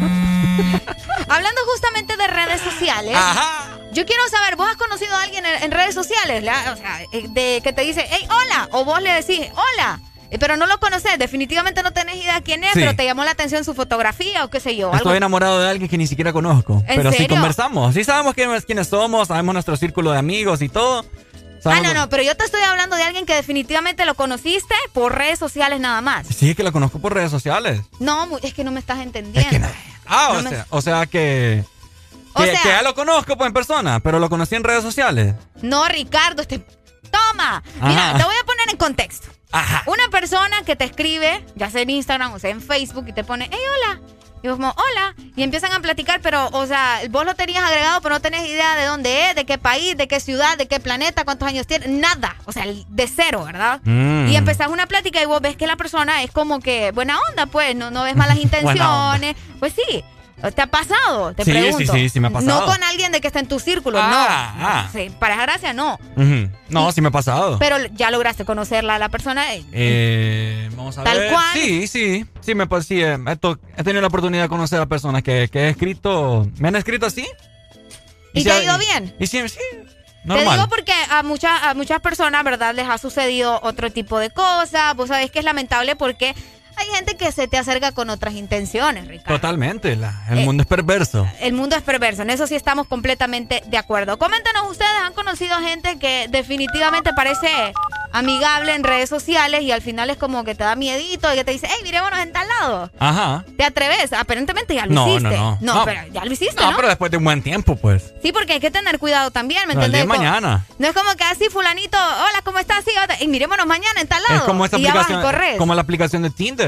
Hablando 1.28 1.60
justamente 1.72 2.16
de 2.16 2.26
redes 2.26 2.60
sociales. 2.60 3.16
Yo 3.92 4.06
quiero 4.06 4.22
saber, 4.30 4.56
¿vos 4.56 4.68
has 4.70 4.76
conocido 4.76 5.14
a 5.16 5.22
alguien 5.22 5.44
en, 5.44 5.62
en 5.64 5.70
redes 5.70 5.94
sociales? 5.94 6.42
La- 6.42 6.72
O 6.72 6.76
sea, 6.76 7.02
eh, 7.12 7.26
de 7.28 7.60
que 7.62 7.72
te 7.72 7.82
dice, 7.82 8.06
hey, 8.10 8.26
hola. 8.28 8.68
O 8.72 8.84
vos 8.84 9.00
le 9.02 9.12
decís, 9.12 9.40
hola. 9.52 10.00
Eh, 10.30 10.38
Pero 10.38 10.56
no 10.56 10.64
lo 10.66 10.78
conoces, 10.80 11.18
definitivamente 11.18 11.82
no 11.82 11.92
tenés 11.92 12.16
idea 12.16 12.40
quién 12.40 12.64
es, 12.64 12.72
Sí. 12.72 12.80
pero 12.80 12.96
te 12.96 13.04
llamó 13.04 13.22
la 13.24 13.32
atención 13.32 13.64
su 13.64 13.74
fotografía 13.74 14.44
o 14.44 14.48
qué 14.50 14.60
sé 14.60 14.76
yo. 14.76 14.86
algo. 14.86 14.96
Estoy 14.96 15.18
enamorado 15.18 15.60
de 15.60 15.68
alguien 15.68 15.90
que 15.90 15.98
ni 15.98 16.06
siquiera 16.06 16.32
conozco. 16.32 16.82
¿En 16.88 16.96
Pero 16.96 17.10
sí 17.12 17.18
serio? 17.18 17.36
conversamos. 17.36 17.92
Sí 17.94 18.02
sabemos 18.02 18.32
quién- 18.34 18.58
quiénes 18.62 18.88
somos, 18.88 19.28
sabemos 19.28 19.52
nuestro 19.52 19.76
círculo 19.76 20.10
de 20.12 20.18
amigos 20.18 20.62
y 20.62 20.70
todo. 20.70 21.04
Ah, 21.64 21.80
no, 21.80 21.94
no, 21.94 22.08
pero 22.08 22.22
yo 22.22 22.36
te 22.36 22.44
estoy 22.44 22.60
hablando 22.62 22.96
de 22.96 23.02
alguien 23.04 23.24
que 23.26 23.34
definitivamente 23.34 24.04
lo 24.04 24.14
conociste 24.14 24.74
por 24.92 25.14
redes 25.16 25.38
sociales 25.38 25.78
nada 25.80 26.00
más. 26.00 26.26
Sí, 26.26 26.50
es 26.50 26.56
que 26.56 26.62
lo 26.62 26.72
conozco 26.72 26.98
por 26.98 27.14
redes 27.14 27.30
sociales. 27.30 27.80
No, 28.00 28.28
es 28.42 28.52
que 28.54 28.64
no 28.64 28.70
me 28.72 28.80
estás 28.80 28.98
entendiendo. 29.00 29.68
Ah, 30.06 30.30
No 30.32 30.38
o, 30.38 30.42
me- 30.42 30.50
sea, 30.50 30.66
o 30.70 30.82
sea 30.82 31.06
que. 31.06 31.64
O 32.34 32.42
Que, 32.42 32.50
sea- 32.50 32.62
que 32.62 32.68
ya 32.70 32.82
lo 32.82 32.94
conozco 32.94 33.36
pues, 33.36 33.46
en 33.48 33.52
persona, 33.54 34.00
pero 34.00 34.18
lo 34.18 34.28
conocí 34.28 34.54
en 34.54 34.64
redes 34.64 34.82
sociales. 34.82 35.34
No, 35.60 35.86
Ricardo, 35.88 36.42
este. 36.42 36.58
Toma. 37.10 37.62
Mira, 37.80 38.08
Ajá. 38.10 38.18
te 38.18 38.24
voy 38.24 38.34
a 38.40 38.44
poner 38.46 38.70
en 38.70 38.76
contexto. 38.78 39.28
Una 39.86 40.08
persona 40.10 40.62
que 40.64 40.76
te 40.76 40.84
escribe, 40.84 41.44
ya 41.56 41.70
sea 41.70 41.82
en 41.82 41.90
Instagram 41.90 42.32
o 42.32 42.38
sea 42.38 42.48
en 42.50 42.62
Facebook, 42.62 43.04
y 43.08 43.12
te 43.12 43.22
pone, 43.22 43.48
hey, 43.52 43.58
hola. 43.86 44.00
Y 44.42 44.48
vos 44.48 44.56
como, 44.56 44.70
hola. 44.70 45.14
Y 45.36 45.42
empiezan 45.42 45.72
a 45.72 45.80
platicar, 45.80 46.20
pero, 46.20 46.48
o 46.52 46.66
sea, 46.66 47.00
vos 47.10 47.24
lo 47.24 47.34
tenías 47.34 47.62
agregado, 47.62 48.00
pero 48.00 48.16
no 48.16 48.20
tenés 48.20 48.48
idea 48.48 48.74
de 48.76 48.86
dónde 48.86 49.30
es, 49.30 49.36
de 49.36 49.44
qué 49.44 49.58
país, 49.58 49.96
de 49.96 50.08
qué 50.08 50.20
ciudad, 50.20 50.58
de 50.58 50.66
qué 50.66 50.80
planeta, 50.80 51.24
cuántos 51.24 51.48
años 51.48 51.66
tiene, 51.66 51.88
nada. 51.88 52.36
O 52.44 52.52
sea, 52.52 52.64
de 52.66 53.06
cero, 53.06 53.44
¿verdad? 53.44 53.80
Mm. 53.84 54.28
Y 54.28 54.36
empezás 54.36 54.68
una 54.68 54.86
plática 54.86 55.22
y 55.22 55.26
vos 55.26 55.40
ves 55.40 55.56
que 55.56 55.66
la 55.66 55.76
persona 55.76 56.22
es 56.22 56.30
como 56.30 56.60
que 56.60 56.90
buena 56.92 57.18
onda, 57.30 57.46
pues, 57.46 57.76
no, 57.76 57.90
no 57.90 58.02
ves 58.02 58.16
malas 58.16 58.38
intenciones. 58.42 59.36
Pues 59.58 59.74
sí. 59.74 60.04
¿Te 60.50 60.60
ha 60.62 60.66
pasado? 60.66 61.32
Te 61.34 61.44
Sí, 61.44 61.52
sí, 61.52 61.58
pregunto. 61.58 61.92
sí, 61.92 62.08
sí 62.08 62.18
me 62.20 62.28
ha 62.28 62.30
pasado. 62.30 62.60
No 62.60 62.66
con 62.66 62.82
alguien 62.82 63.12
de 63.12 63.20
que 63.20 63.28
está 63.28 63.38
en 63.38 63.46
tu 63.46 63.60
círculo, 63.60 63.98
Ah, 64.02 64.54
no. 64.58 64.66
ah. 64.66 64.88
Sí, 64.92 65.10
para 65.20 65.34
esa 65.34 65.42
gracia, 65.44 65.72
no. 65.72 65.98
No, 66.68 66.90
sí 66.90 67.00
me 67.00 67.08
ha 67.08 67.12
pasado. 67.12 67.58
Pero 67.58 67.76
ya 67.94 68.10
lograste 68.10 68.44
conocerla 68.44 68.96
a 68.96 68.98
la 68.98 69.08
persona. 69.08 69.54
eh, 69.54 69.64
Eh, 69.72 70.70
vamos 70.76 70.98
a 70.98 71.04
Tal 71.04 71.18
ver. 71.18 71.30
cual. 71.32 71.44
Sí, 71.54 71.86
sí. 71.86 72.26
Sí, 72.40 72.54
me 72.54 72.66
sí, 72.82 73.00
eh, 73.02 73.18
he, 73.28 73.36
to- 73.36 73.58
he 73.76 73.84
tenido 73.84 74.00
la 74.00 74.08
oportunidad 74.08 74.42
de 74.44 74.48
conocer 74.48 74.80
a 74.80 74.86
personas 74.86 75.22
que, 75.22 75.48
que 75.52 75.60
he 75.60 75.68
escrito. 75.68 76.48
¿Me 76.58 76.68
han 76.68 76.76
escrito 76.76 77.06
así? 77.06 77.26
¿Y 78.34 78.40
se 78.42 78.48
te 78.48 78.52
ha 78.54 78.62
ido 78.64 78.78
bien? 78.78 79.14
Y 79.20 79.26
sí, 79.26 79.46
sí. 79.48 79.58
Te 80.22 80.28
Normal. 80.28 80.54
digo 80.56 80.68
porque 80.68 80.92
a 81.10 81.22
muchas, 81.22 81.62
a 81.62 81.74
muchas 81.74 82.00
personas, 82.00 82.42
¿verdad? 82.44 82.74
Les 82.74 82.88
ha 82.88 82.96
sucedido 82.96 83.58
otro 83.62 83.90
tipo 83.90 84.18
de 84.18 84.30
cosas. 84.30 84.94
Vos 84.96 85.08
sabés 85.08 85.30
que 85.30 85.40
es 85.40 85.44
lamentable 85.44 85.96
porque 85.96 86.34
hay 86.76 86.86
gente 86.94 87.16
que 87.16 87.30
se 87.32 87.48
te 87.48 87.58
acerca 87.58 87.92
con 87.92 88.10
otras 88.10 88.34
intenciones, 88.34 89.06
Ricardo. 89.08 89.34
Totalmente. 89.40 89.96
la- 89.96 90.22
el 90.30 90.38
Eh, 90.38 90.44
mundo 90.44 90.62
es 90.62 90.66
perverso. 90.68 91.26
El 91.40 91.52
mundo 91.52 91.76
es 91.76 91.82
perverso, 91.82 92.22
en 92.22 92.30
eso 92.30 92.46
sí 92.46 92.54
estamos 92.54 92.86
completamente 92.86 93.62
de 93.66 93.78
acuerdo. 93.78 94.18
Coméntenos 94.18 94.70
ustedes, 94.70 94.90
¿han 95.04 95.12
conocido 95.12 95.56
gente 95.58 95.98
que 95.98 96.26
definitivamente 96.30 97.12
parece 97.14 97.48
amigable 98.12 98.74
en 98.74 98.84
redes 98.84 99.08
sociales 99.08 99.62
y 99.62 99.72
al 99.72 99.80
final 99.82 100.10
es 100.10 100.16
como 100.16 100.44
que 100.44 100.54
te 100.54 100.64
da 100.64 100.76
miedito 100.76 101.32
y 101.32 101.36
que 101.36 101.44
te 101.44 101.52
dice, 101.52 101.66
hey, 101.70 101.78
mirémonos 101.82 102.18
en 102.18 102.32
tal 102.32 102.46
lado? 102.48 102.90
Ajá. 102.98 103.44
¿Te 103.56 103.64
atreves? 103.64 104.12
Aparentemente 104.12 104.74
ya 104.74 104.86
lo 104.86 104.92
No, 104.92 105.08
hiciste. 105.08 105.36
no, 105.36 105.52
no. 105.52 105.58
No, 105.60 105.74
No. 105.76 105.84
pero 105.84 106.00
ya 106.12 106.24
lo 106.24 106.32
hiciste, 106.32 106.60
No, 106.60 106.70
¿no? 106.70 106.76
pero 106.76 106.88
después 106.88 107.10
de 107.10 107.16
un 107.16 107.24
buen 107.24 107.42
tiempo, 107.42 107.76
pues. 107.76 108.12
Sí, 108.22 108.32
porque 108.32 108.54
hay 108.54 108.60
que 108.60 108.70
tener 108.70 108.98
cuidado 108.98 109.30
también, 109.30 109.62
¿me 109.66 109.74
Como- 109.74 109.86
mañana. 110.06 110.64
No 110.78 110.86
es 110.88 110.92
como 110.94 111.14
que 111.16 111.24
así, 111.24 111.48
fulanito, 111.50 111.96
hola, 111.98 112.42
¿cómo 112.44 112.58
estás? 112.58 112.84
Sí, 112.84 112.90
y 113.20 113.28
mirémonos 113.28 113.66
mañana 113.66 114.00
en 114.00 114.08
tal 114.08 114.22
lado. 114.22 114.36
Es 114.36 114.42
como 114.42 114.64
y 114.64 114.66
aplicación. 114.66 115.22
Como 115.58 115.74
la 115.74 115.82
aplicación 115.82 116.22
de 116.22 116.30
Tinder. 116.30 116.61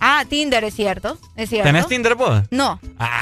Ah, 0.00 0.24
Tinder, 0.28 0.62
es 0.62 0.74
cierto. 0.74 1.18
Es 1.36 1.48
cierto. 1.48 1.66
¿Tenés 1.68 1.88
Tinder 1.88 2.14
vos? 2.14 2.42
No. 2.50 2.78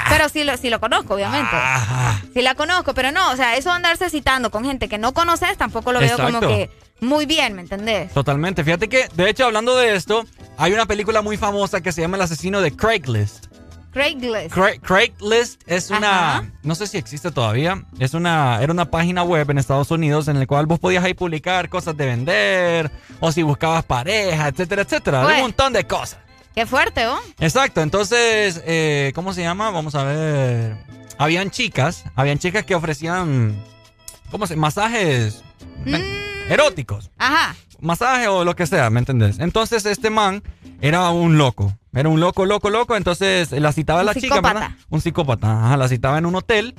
Pero 0.09 0.29
sí 0.29 0.43
lo, 0.43 0.55
sí 0.57 0.69
lo 0.69 0.79
conozco, 0.79 1.15
obviamente. 1.15 1.49
Ah. 1.51 2.21
Sí 2.33 2.41
la 2.41 2.55
conozco, 2.55 2.93
pero 2.93 3.11
no, 3.11 3.31
o 3.31 3.35
sea, 3.35 3.55
eso 3.55 3.69
de 3.69 3.75
andarse 3.75 4.09
citando 4.09 4.51
con 4.51 4.63
gente 4.63 4.87
que 4.87 4.97
no 4.97 5.13
conoces 5.13 5.57
tampoco 5.57 5.91
lo 5.91 5.99
veo 5.99 6.17
como 6.17 6.39
que 6.39 6.69
muy 6.99 7.25
bien, 7.25 7.53
¿me 7.53 7.61
entendés? 7.61 8.11
Totalmente. 8.11 8.63
Fíjate 8.63 8.89
que, 8.89 9.07
de 9.13 9.29
hecho, 9.29 9.45
hablando 9.45 9.75
de 9.75 9.95
esto, 9.95 10.25
hay 10.57 10.73
una 10.73 10.85
película 10.85 11.21
muy 11.21 11.37
famosa 11.37 11.81
que 11.81 11.91
se 11.91 12.01
llama 12.01 12.17
El 12.17 12.23
asesino 12.23 12.61
de 12.61 12.75
Craigslist. 12.75 13.47
Craigslist. 13.91 14.53
Cra- 14.55 14.79
Craigslist 14.81 15.61
es 15.65 15.89
una, 15.89 16.51
no 16.63 16.75
sé 16.75 16.87
si 16.87 16.97
existe 16.97 17.31
todavía, 17.31 17.83
es 17.99 18.13
una, 18.13 18.61
era 18.61 18.71
una 18.71 18.91
página 18.91 19.23
web 19.23 19.49
en 19.49 19.57
Estados 19.57 19.89
Unidos 19.91 20.27
en 20.27 20.37
la 20.39 20.45
cual 20.45 20.65
vos 20.67 20.79
podías 20.79 21.03
ahí 21.03 21.13
publicar 21.13 21.69
cosas 21.69 21.97
de 21.97 22.05
vender, 22.05 22.91
o 23.19 23.31
si 23.31 23.41
buscabas 23.43 23.83
pareja, 23.85 24.47
etcétera, 24.49 24.83
etcétera, 24.83 25.19
de 25.19 25.25
Pues. 25.25 25.35
un 25.37 25.41
montón 25.41 25.73
de 25.73 25.85
cosas. 25.85 26.19
Qué 26.53 26.65
fuerte, 26.65 27.07
¿oh? 27.07 27.19
Exacto, 27.39 27.81
entonces, 27.81 28.61
eh, 28.65 29.11
¿cómo 29.15 29.33
se 29.33 29.41
llama? 29.43 29.69
Vamos 29.71 29.95
a 29.95 30.03
ver. 30.03 30.75
Habían 31.19 31.49
chicas, 31.51 32.03
habían 32.15 32.39
chicas 32.39 32.63
que 32.65 32.75
ofrecían, 32.75 33.63
¿cómo 34.31 34.45
se? 34.47 34.55
Masajes 34.55 35.43
men- 35.85 36.03
eróticos. 36.49 37.09
Ajá. 37.17 37.55
Masaje 37.79 38.27
o 38.27 38.43
lo 38.43 38.55
que 38.55 38.65
sea, 38.67 38.89
¿me 38.89 38.99
entendés? 38.99 39.39
Entonces 39.39 39.85
este 39.85 40.09
man 40.09 40.41
era 40.81 41.09
un 41.09 41.37
loco. 41.37 41.73
Era 41.93 42.09
un 42.09 42.19
loco, 42.19 42.45
loco, 42.45 42.69
loco. 42.69 42.95
Entonces 42.95 43.51
la 43.51 43.71
citaba 43.71 43.99
a 43.99 44.03
Un 44.03 44.05
la 44.07 44.13
chica. 44.15 44.39
¿verdad? 44.41 44.71
Un 44.89 45.01
psicópata. 45.01 45.65
Ajá, 45.65 45.77
la 45.77 45.87
citaba 45.87 46.17
en 46.17 46.25
un 46.25 46.35
hotel. 46.35 46.75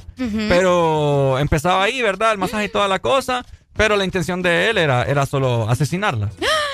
Pero 0.48 1.38
empezaba 1.38 1.82
ahí, 1.82 2.02
¿verdad? 2.02 2.32
El 2.32 2.38
masaje 2.38 2.64
y 2.66 2.68
toda 2.68 2.88
la 2.88 2.98
cosa. 2.98 3.44
Pero 3.74 3.96
la 3.96 4.04
intención 4.04 4.42
de 4.42 4.70
él 4.70 4.78
era, 4.78 5.04
era 5.04 5.24
solo 5.26 5.68
asesinarla. 5.68 6.30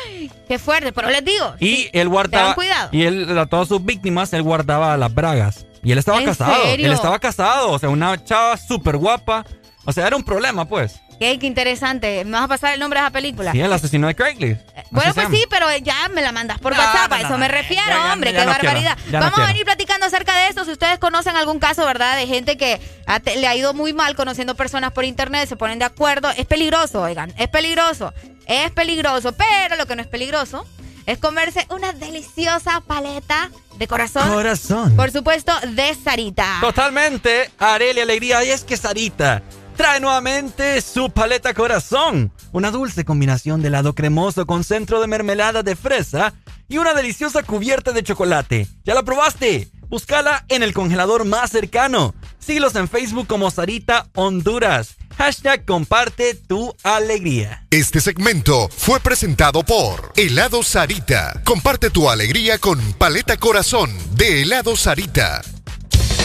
Ay, 0.07 0.31
Qué 0.49 0.59
fuerte, 0.59 0.93
pero 0.93 1.11
les 1.11 1.25
digo. 1.25 1.55
Y 1.61 1.89
él 1.93 2.09
guardaba. 2.09 2.55
Cuidado. 2.55 2.89
Y 2.93 3.03
él, 3.03 3.39
a 3.39 3.47
todas 3.47 3.69
sus 3.69 3.85
víctimas, 3.85 4.33
él 4.33 4.43
guardaba 4.43 4.97
las 4.97 5.15
bragas. 5.15 5.67
Y 5.83 5.93
él 5.93 5.99
estaba 5.99 6.19
¿En 6.19 6.25
casado. 6.25 6.55
serio? 6.65 6.87
Él 6.87 6.93
estaba 6.93 7.19
casado. 7.19 7.73
O 7.73 7.79
sea, 7.79 7.91
una 7.91 8.23
chava 8.25 8.57
súper 8.57 8.97
guapa. 8.97 9.45
O 9.85 9.93
sea, 9.93 10.07
era 10.07 10.17
un 10.17 10.23
problema, 10.25 10.65
pues. 10.65 10.99
Qué, 11.19 11.39
qué 11.39 11.47
interesante. 11.47 12.25
¿Me 12.25 12.33
vas 12.33 12.43
a 12.43 12.49
pasar 12.49 12.75
el 12.75 12.81
nombre 12.81 12.99
de 13.01 13.07
esa 13.07 13.13
película? 13.13 13.53
Sí, 13.53 13.61
el 13.61 13.73
asesino 13.73 14.07
de 14.09 14.15
Craigslist. 14.15 14.61
Bueno, 14.91 15.11
Así 15.11 15.21
se 15.21 15.27
pues 15.27 15.39
sí, 15.41 15.47
pero 15.49 15.67
ya 15.79 16.09
me 16.09 16.23
la 16.23 16.33
mandas 16.33 16.59
por 16.59 16.75
No, 16.75 16.79
WhatsApp, 16.83 17.11
no, 17.11 17.17
a 17.17 17.21
eso 17.21 17.29
no, 17.31 17.39
me 17.39 17.49
refiero, 17.49 17.83
ya, 17.87 18.05
ya, 18.07 18.13
hombre, 18.13 18.33
ya 18.33 18.39
qué 18.41 18.45
no 18.47 18.53
barbaridad. 18.53 18.97
quiero, 18.97 19.11
ya 19.13 19.21
no 19.21 19.25
Vamos 19.27 19.39
a 19.41 19.47
venir 19.47 19.65
platicando 19.65 20.07
acerca 20.07 20.35
de 20.37 20.49
esto. 20.49 20.65
Si 20.65 20.73
ustedes 20.73 20.99
conocen 20.99 21.37
algún 21.37 21.59
caso, 21.59 21.85
¿verdad? 21.87 22.17
De 22.17 22.27
gente 22.27 22.57
que 22.57 22.81
ha 23.07 23.21
te- 23.21 23.37
le 23.37 23.47
ha 23.47 23.55
ido 23.57 23.75
muy 23.75 23.93
mal 23.93 24.17
conociendo 24.17 24.55
personas 24.55 24.93
por 24.93 25.05
internet, 25.05 25.49
se 25.49 25.57
ponen 25.57 25.79
de 25.79 25.85
acuerdo. 25.85 26.31
Es 26.37 26.47
peligroso, 26.47 27.01
oigan, 27.03 27.33
es 27.39 27.49
peligroso. 27.49 28.13
Es 28.47 28.71
peligroso, 28.73 29.33
pero 29.33 29.77
lo 29.77 29.87
que 29.87 29.97
no 29.97 30.03
es 30.03 30.09
peligroso 30.09 30.67
es 31.07 31.19
comerse 31.19 31.67
una 31.71 31.93
deliciosa 31.93 32.81
paleta 32.87 33.51
de 33.79 33.89
corazón. 33.89 34.29
Corazón. 34.33 34.95
Por 34.97 35.11
supuesto, 35.11 35.53
de 35.69 35.95
Sarita. 35.95 36.59
Totalmente, 36.61 37.51
Arelia 37.59 38.03
Alegría. 38.03 38.45
Y 38.45 38.51
es 38.51 38.65
que 38.65 38.77
Sarita 38.77 39.43
trae 39.77 40.01
nuevamente 40.01 40.81
su 40.81 41.11
paleta 41.11 41.55
corazón. 41.55 42.33
Una 42.53 42.71
dulce 42.71 43.05
combinación 43.05 43.61
de 43.61 43.69
helado 43.69 43.95
cremoso 43.95 44.47
con 44.47 44.65
centro 44.65 45.01
de 45.01 45.07
mermelada 45.07 45.63
de 45.63 45.77
fresa 45.77 46.35
y 46.69 46.79
una 46.79 46.95
deliciosa 46.95 47.43
cubierta 47.43 47.93
de 47.93 48.03
chocolate. 48.03 48.67
¿Ya 48.85 48.95
la 48.95 49.03
probaste? 49.03 49.69
Búscala 49.89 50.45
en 50.49 50.63
el 50.63 50.73
congelador 50.73 51.25
más 51.25 51.51
cercano. 51.51 52.15
Síguelos 52.39 52.75
en 52.77 52.89
Facebook 52.89 53.27
como 53.27 53.51
Sarita 53.51 54.09
Honduras. 54.15 54.97
Hashtag 55.17 55.65
comparte 55.65 56.35
tu 56.35 56.75
alegría. 56.83 57.65
Este 57.71 58.01
segmento 58.01 58.69
fue 58.69 58.99
presentado 59.01 59.63
por 59.63 60.13
Helado 60.17 60.63
Sarita. 60.63 61.41
Comparte 61.45 61.91
tu 61.91 62.11
alegría 62.11 62.59
con 62.59 62.81
Paleta 62.95 63.37
Corazón 63.37 63.91
de 64.17 64.43
Helado 64.43 64.77
Sarita. 64.77 65.43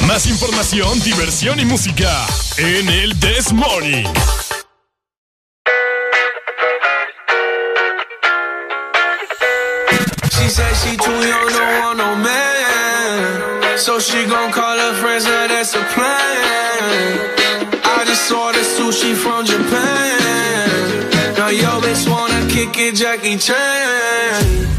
Más 0.10 0.26
información, 0.26 1.00
diversión 1.02 1.60
y 1.60 1.66
música 1.66 2.26
en 2.58 2.90
el 2.90 3.20
This 3.20 3.54
Morning. 3.54 4.08
She 10.32 10.50
said 10.50 10.74
she 10.78 10.98
too 10.98 11.12
young, 11.12 11.48
don't 11.50 11.80
want 11.80 11.98
no 12.00 12.16
man. 12.16 13.78
So 13.78 14.00
she 14.00 14.26
gon' 14.26 14.52
call 14.52 14.80
her 14.80 14.94
friends, 14.96 15.26
now 15.26 15.48
that's 15.48 15.76
a 15.76 15.84
plan. 15.94 17.30
I 17.86 18.04
just 18.08 18.24
saw 18.28 18.52
the 18.52 18.62
sushi 18.62 19.14
from 19.14 19.46
Japan. 19.46 21.10
Now 21.38 21.50
yo 21.50 21.80
bitch 21.82 22.10
wanna 22.10 22.48
kick 22.50 22.76
it, 22.80 22.96
Jackie 22.96 23.38
Chan. 23.38 24.79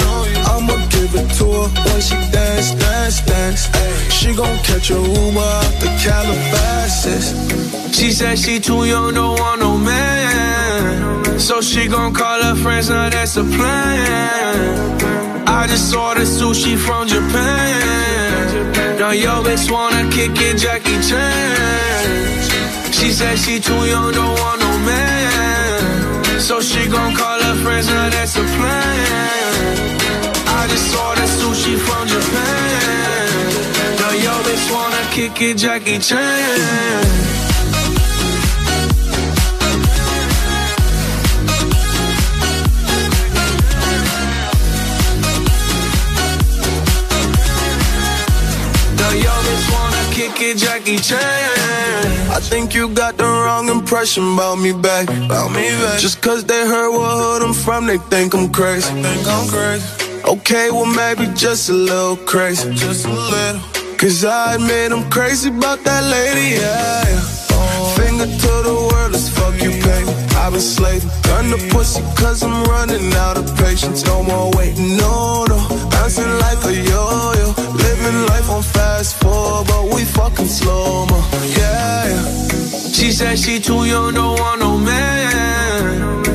I'ma 1.13 1.23
it 1.23 1.29
to 1.37 1.45
her 1.45 1.69
when 1.83 2.01
she 2.01 2.15
dance, 2.31 2.73
dance, 2.73 3.21
dance. 3.21 3.69
She 4.13 4.33
gon' 4.33 4.57
catch 4.59 4.91
a 4.91 4.95
Uber 4.95 5.39
out 5.39 5.73
the 5.79 5.87
Calabasas. 6.01 7.33
She 7.95 8.11
said 8.11 8.37
she 8.37 8.59
too 8.59 8.85
young, 8.85 9.13
don't 9.13 9.39
want 9.39 9.59
no 9.59 9.77
man. 9.77 11.39
So 11.39 11.61
she 11.61 11.87
gon' 11.87 12.13
call 12.13 12.41
her 12.41 12.55
friends, 12.55 12.89
now 12.89 13.09
that's 13.09 13.35
a 13.37 13.43
plan. 13.43 15.47
I 15.47 15.67
just 15.67 15.93
ordered 15.93 16.27
sushi 16.27 16.77
from 16.77 17.07
Japan. 17.07 18.99
Now 18.99 19.11
yo 19.11 19.43
bitch 19.43 19.69
wanna 19.69 20.09
kick 20.11 20.39
it, 20.39 20.57
Jackie 20.57 20.99
Chan. 21.01 22.93
She 22.93 23.11
said 23.11 23.37
she 23.37 23.59
too 23.59 23.85
young, 23.85 24.13
don't 24.13 24.39
want 24.39 24.61
no 24.61 24.77
man. 24.85 26.39
So 26.39 26.61
she 26.61 26.87
gon' 26.87 27.15
call 27.15 27.41
her 27.41 27.55
friends, 27.63 27.87
now 27.87 28.09
that's 28.09 28.35
a 28.37 28.43
plan. 28.43 29.50
I 30.71 30.73
just 30.73 30.95
ordered 30.95 31.27
sushi 31.27 31.75
from 31.77 32.07
Japan. 32.07 33.41
Now 33.99 34.11
yo 34.25 34.31
bitch 34.45 34.71
wanna 34.71 35.03
kick 35.11 35.41
it, 35.41 35.57
Jackie 35.57 35.99
Chan. 35.99 37.41
Jackie 50.57 50.97
Chan. 50.97 51.19
I 52.29 52.39
think 52.41 52.75
you 52.75 52.89
got 52.89 53.15
the 53.17 53.23
wrong 53.23 53.69
impression 53.69 54.33
about 54.33 54.55
me 54.55 54.73
back. 54.73 55.07
About 55.07 55.49
me 55.51 55.69
back. 55.81 55.99
Just 55.99 56.21
cause 56.21 56.43
they 56.43 56.65
heard 56.65 56.91
what 56.91 57.11
hood 57.21 57.41
I'm 57.41 57.53
from, 57.53 57.87
they 57.87 57.97
think 57.97 58.33
I'm 58.33 58.51
crazy. 58.51 58.91
think 59.01 59.27
I'm 59.27 59.47
crazy. 59.47 60.10
Okay, 60.25 60.69
well 60.71 60.85
maybe 60.85 61.25
just 61.35 61.69
a 61.69 61.73
little 61.73 62.15
crazy. 62.15 62.73
Just 62.75 63.05
a 63.05 63.11
little. 63.11 63.61
Cause 63.97 64.23
I 64.23 64.55
admit 64.55 64.91
I'm 64.91 65.09
crazy 65.09 65.49
about 65.49 65.79
that 65.83 66.03
lady, 66.03 66.57
yeah. 66.57 67.03
yeah. 67.05 67.95
Finger 67.95 68.25
to 68.25 68.53
the 68.67 68.73
world, 68.73 69.11
let's 69.11 69.29
fuck 69.29 69.53
you, 69.61 69.71
baby. 69.71 70.09
I've 70.37 70.53
been 70.53 70.61
slaving. 70.61 71.09
Gun 71.23 71.49
the 71.51 71.57
pussy 71.71 72.01
cause 72.15 72.43
I'm 72.43 72.63
running 72.65 73.13
out 73.13 73.37
of 73.37 73.45
patience. 73.57 74.05
No 74.05 74.23
more 74.23 74.51
waiting, 74.57 74.97
no, 74.97 75.45
no. 75.45 75.57
Bouncing 75.89 76.33
like 76.39 76.63
a 76.65 76.73
yo-yo. 76.73 77.53
Living 77.77 78.25
life 78.27 78.49
on 78.49 78.63
fast 78.63 79.15
forward, 79.21 79.67
but 79.67 79.93
we 79.93 80.05
fucking 80.05 80.47
slow 80.47 81.05
mo. 81.05 81.19
Yeah, 81.57 82.07
yeah. 82.09 82.23
She 82.93 83.11
said 83.11 83.37
she 83.37 83.59
too 83.59 83.85
young, 83.85 84.13
don't 84.13 84.39
want 84.39 84.59
no 84.59 84.77
man. 84.77 85.60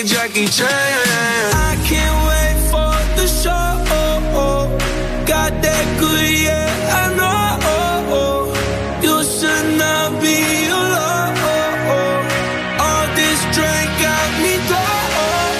It, 0.00 0.06
Jackie 0.06 0.46
Chan. 0.46 0.68
I 0.68 1.76
can't 1.88 2.18
wait 2.28 2.56
for 2.70 2.94
the 3.18 3.26
show. 3.26 3.58
Got 5.26 5.52
that 5.62 5.86
good, 6.00 6.30
yeah, 6.46 7.00
I 7.00 7.04
know. 7.18 8.52
You 9.04 9.16
should 9.24 9.68
not 9.78 10.20
be 10.22 10.38
alone. 10.68 11.36
All 12.84 13.06
this 13.18 13.40
drink 13.56 13.88
got 14.04 14.28
me 14.42 14.54
gone. 14.70 15.58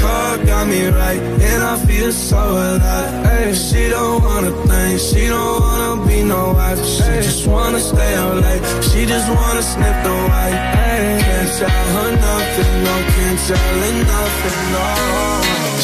Car 0.00 0.38
got 0.44 0.66
me 0.66 0.86
right, 0.88 1.22
and 1.50 1.62
I 1.62 1.76
feel 1.86 2.12
so 2.12 2.38
alive. 2.38 3.26
Ay, 3.26 3.52
she 3.52 3.88
don't 3.88 4.22
wanna 4.22 4.52
think, 4.68 5.00
she 5.00 5.26
don't 5.28 5.60
wanna 5.60 6.06
be 6.06 6.22
no 6.22 6.52
wife. 6.52 6.82
She 6.84 7.12
just 7.26 7.46
wanna 7.46 7.80
stay 7.80 8.14
out 8.14 8.36
late, 8.36 8.64
she 8.88 9.06
just 9.06 9.28
wanna 9.28 9.62
sniff 9.62 9.96
the 10.04 10.14
white. 10.30 10.83
Can't 10.94 11.50
tell 11.58 11.86
her 11.96 12.10
nothing, 12.28 12.74
no, 12.86 12.94
can't 13.14 13.40
tell 13.48 13.80
her 13.82 13.94
nothing, 14.14 14.60
no. 14.74 14.86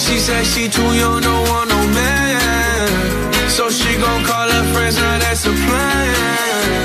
She 0.02 0.18
said 0.18 0.44
she 0.46 0.68
too 0.68 0.90
young, 1.02 1.20
don't 1.20 1.48
want 1.48 1.68
no 1.68 1.80
man. 1.98 2.88
So 3.48 3.70
she 3.70 3.90
gon' 3.98 4.22
call 4.24 4.48
her 4.48 4.64
friends, 4.72 4.96
now 4.96 5.18
that's 5.18 5.44
a 5.46 5.54
plan. 5.66 6.80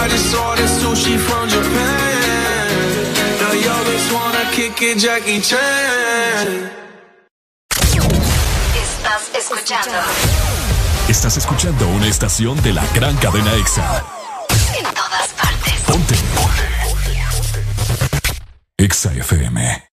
I 0.00 0.08
just 0.08 0.34
ordered 0.34 0.72
sushi 0.80 1.18
from 1.18 1.48
Japan. 1.48 2.68
Now 3.40 3.52
yo 3.66 3.74
bitch 3.86 4.06
wanna 4.14 4.44
kick 4.52 4.80
it, 4.82 4.98
Jackie 4.98 5.40
Chan. 5.40 6.70
Estás 8.82 9.30
escuchando 9.36 9.98
Estás 11.08 11.36
escuchando 11.36 11.88
una 11.88 12.06
estación 12.06 12.62
de 12.62 12.72
la 12.72 12.86
gran 12.94 13.16
cadena 13.16 13.52
EXA. 13.54 14.04
en 14.78 14.84
todas 14.94 15.28
partes. 15.36 15.74
Ponte. 15.86 16.11
EXA 18.82 19.12
FM. 19.12 19.84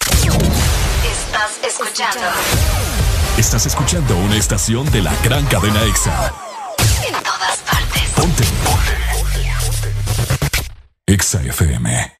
Estás 0.00 1.60
escuchando 1.64 2.26
Estás 3.38 3.66
escuchando 3.66 4.16
una 4.16 4.34
estación 4.34 4.90
de 4.90 5.00
la 5.00 5.14
gran 5.22 5.46
cadena 5.46 5.80
EXA. 5.84 6.34
en 7.06 7.22
todas 7.22 7.58
partes. 7.58 8.10
Ponte. 8.16 8.42
EXA 11.06 11.42
FM. 11.42 12.16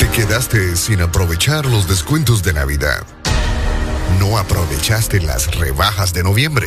Te 0.00 0.08
quedaste 0.10 0.74
sin 0.74 1.02
aprovechar 1.02 1.66
los 1.66 1.86
descuentos 1.86 2.42
de 2.42 2.52
Navidad. 2.52 3.06
No 4.18 4.38
aprovechaste 4.38 5.20
las 5.20 5.54
rebajas 5.54 6.12
de 6.12 6.24
noviembre. 6.24 6.66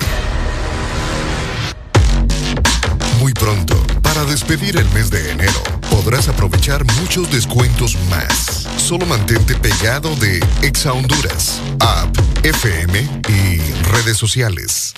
Para 4.04 4.26
despedir 4.26 4.78
el 4.78 4.88
mes 4.92 5.10
de 5.10 5.32
enero, 5.32 5.64
podrás 5.90 6.28
aprovechar 6.28 6.86
muchos 7.02 7.32
descuentos 7.32 7.98
más. 8.08 8.68
Solo 8.78 9.08
mantente 9.08 9.56
pegado 9.56 10.16
de 10.18 10.40
Exa 10.62 10.94
Honduras, 10.94 11.60
App, 11.80 12.16
FM 12.44 13.00
y 13.28 13.58
redes 13.90 14.18
sociales. 14.18 14.94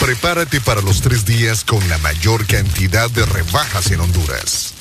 Prepárate 0.00 0.60
para 0.60 0.80
los 0.80 1.00
tres 1.00 1.24
días 1.24 1.62
con 1.62 1.86
la 1.88 1.98
mayor 1.98 2.44
cantidad 2.46 3.08
de 3.10 3.24
rebajas 3.24 3.92
en 3.92 4.00
Honduras. 4.00 4.74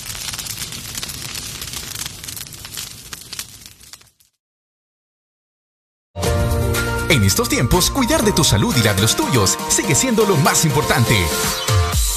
En 7.09 7.23
estos 7.23 7.47
tiempos, 7.47 7.89
cuidar 7.89 8.23
de 8.23 8.33
tu 8.33 8.43
salud 8.43 8.75
y 8.75 8.83
la 8.83 8.93
de 8.93 9.01
los 9.01 9.15
tuyos 9.15 9.57
sigue 9.69 9.95
siendo 9.95 10.25
lo 10.25 10.35
más 10.37 10.65
importante. 10.65 11.15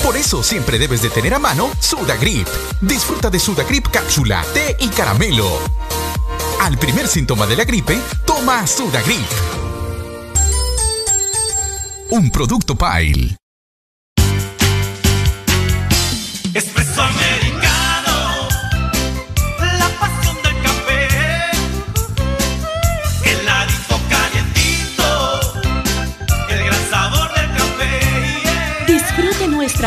Por 0.02 0.16
eso 0.16 0.42
siempre 0.42 0.78
debes 0.78 1.00
de 1.02 1.10
tener 1.10 1.34
a 1.34 1.38
mano 1.38 1.70
Sudagrip. 1.78 2.48
Disfruta 2.80 3.30
de 3.30 3.38
Sudagrip 3.38 3.86
cápsula, 3.88 4.44
té 4.52 4.76
y 4.80 4.88
caramelo. 4.88 5.46
Al 6.62 6.76
primer 6.76 7.06
síntoma 7.06 7.46
de 7.46 7.56
la 7.56 7.64
gripe, 7.64 8.00
toma 8.26 8.66
Sudagrip. 8.66 9.30
Un 12.10 12.30
producto 12.30 12.74
Pile. 12.74 13.39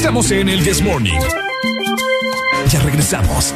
Estamos 0.00 0.30
en 0.30 0.48
el 0.48 0.64
This 0.64 0.80
Morning. 0.80 1.20
Ya 2.70 2.80
regresamos. 2.80 3.52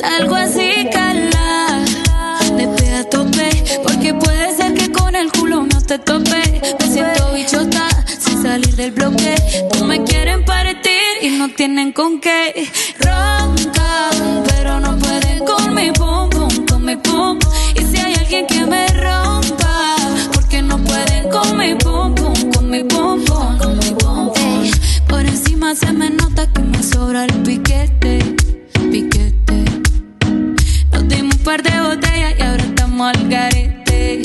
Salgo 0.00 0.34
así, 0.36 0.88
cala. 0.90 1.84
De 2.56 2.66
pe 2.66 2.94
a 2.94 3.04
tope. 3.10 3.64
Porque 3.82 4.14
puede 4.14 4.56
ser 4.56 4.72
que 4.72 4.90
con 4.90 5.14
el 5.14 5.30
culo 5.32 5.66
no 5.70 5.82
te 5.82 5.98
tope. 5.98 6.62
Me 6.80 6.90
siento 6.90 7.34
bichota 7.34 7.88
sin 8.18 8.42
salir 8.42 8.74
del 8.74 8.92
bloque. 8.92 9.36
No 9.78 9.84
me 9.84 10.02
quieren 10.02 10.15
y 11.20 11.30
no 11.30 11.48
tienen 11.50 11.92
con 11.92 12.20
qué. 12.20 12.68
Roncan, 12.98 14.42
pero 14.46 14.80
no 14.80 14.98
pueden 14.98 15.44
con 15.44 15.74
mi 15.74 15.90
pum 15.92 16.28
pum, 16.30 16.66
con 16.66 16.84
mi 16.84 16.96
pum. 16.96 17.38
Y 17.74 17.82
si 17.82 17.96
hay 17.98 18.14
alguien 18.14 18.46
que 18.46 18.64
me 18.66 18.86
rompa, 18.88 19.96
porque 20.32 20.62
no 20.62 20.78
pueden 20.78 21.28
con 21.30 21.56
mi 21.56 21.74
pum 21.74 22.14
pum, 22.14 22.52
con 22.52 22.70
mi 22.70 22.84
pum 22.84 23.24
pum, 23.24 23.58
con 23.58 23.78
mi 23.78 23.90
pum 23.94 24.32
Por 25.08 25.20
encima 25.20 25.74
se 25.74 25.92
me 25.92 26.10
nota 26.10 26.50
que 26.52 26.62
me 26.62 26.82
sobra 26.82 27.24
el 27.24 27.34
piquete, 27.42 28.36
piquete. 28.90 29.64
Nos 30.92 31.08
dimos 31.08 31.36
un 31.36 31.42
par 31.44 31.62
de 31.62 31.80
botellas 31.80 32.34
y 32.38 32.42
ahora 32.42 32.64
estamos 32.64 33.14
al 33.14 33.28
garete. 33.28 34.22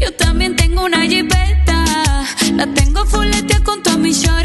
Yo 0.00 0.12
también 0.14 0.56
tengo 0.56 0.84
una 0.84 1.02
jipeta, 1.02 1.84
la 2.54 2.66
tengo 2.74 3.04
fuletea 3.06 3.60
con 3.62 3.82
todo 3.82 3.98
mi 3.98 4.12
shorty. 4.12 4.43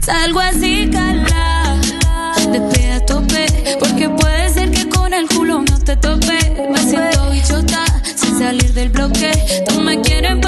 Salgo 0.00 0.40
así, 0.40 0.88
cala, 0.90 1.76
pe 2.72 2.92
a 2.92 3.04
tope, 3.04 3.46
porque 3.78 4.08
puede 4.08 4.48
ser 4.48 4.70
que 4.70 4.88
con 4.88 5.12
el 5.12 5.28
culo 5.28 5.62
no 5.62 5.78
te 5.78 5.96
tope. 5.96 6.68
Me 6.70 6.78
siento 6.78 7.30
bichota 7.30 7.84
sin 8.16 8.38
salir 8.38 8.72
del 8.72 8.88
bloque. 8.88 9.30
No 9.68 9.80
me 9.82 10.00
quieren 10.00 10.40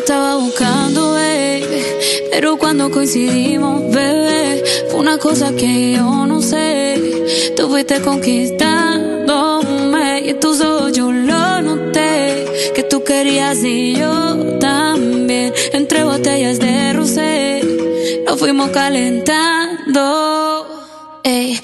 estaba 0.00 0.36
buscando, 0.36 1.12
baby, 1.12 1.84
pero 2.30 2.56
cuando 2.56 2.90
coincidimos, 2.90 3.90
bebé, 3.90 4.64
fue 4.90 5.00
una 5.00 5.18
cosa 5.18 5.52
que 5.54 5.96
yo 5.96 6.24
no 6.26 6.40
sé. 6.40 7.52
Tú 7.56 7.68
fuiste 7.68 8.00
conquistándome 8.00 10.22
y 10.24 10.30
en 10.30 10.40
tus 10.40 10.60
ojos 10.60 10.96
lo 10.96 11.62
noté. 11.62 12.72
Que 12.74 12.82
tú 12.82 13.04
querías 13.04 13.62
y 13.62 13.94
yo 13.96 14.58
también. 14.58 15.52
Entre 15.72 16.02
botellas 16.04 16.58
de 16.58 16.94
rosé, 16.94 17.62
nos 18.26 18.38
fuimos 18.38 18.70
calentando. 18.70 20.66
Ey, 21.22 21.60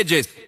edges. 0.00 0.39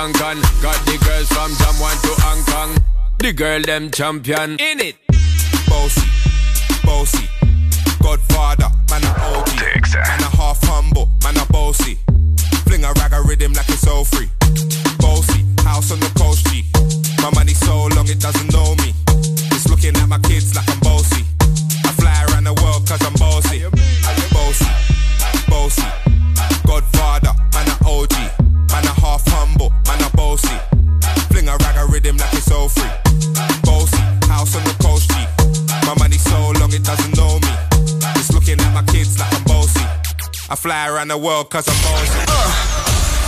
Tonkan. 0.00 0.40
Got 0.62 0.80
the 0.86 0.96
girls 1.04 1.28
from 1.28 1.52
Jam 1.56 1.74
1 1.78 1.96
to 2.04 2.12
Hong 2.24 2.42
Kong. 2.44 2.84
The 3.18 3.32
girl, 3.34 3.60
them 3.60 3.90
champion. 3.90 4.52
In 4.52 4.80
it. 4.80 5.09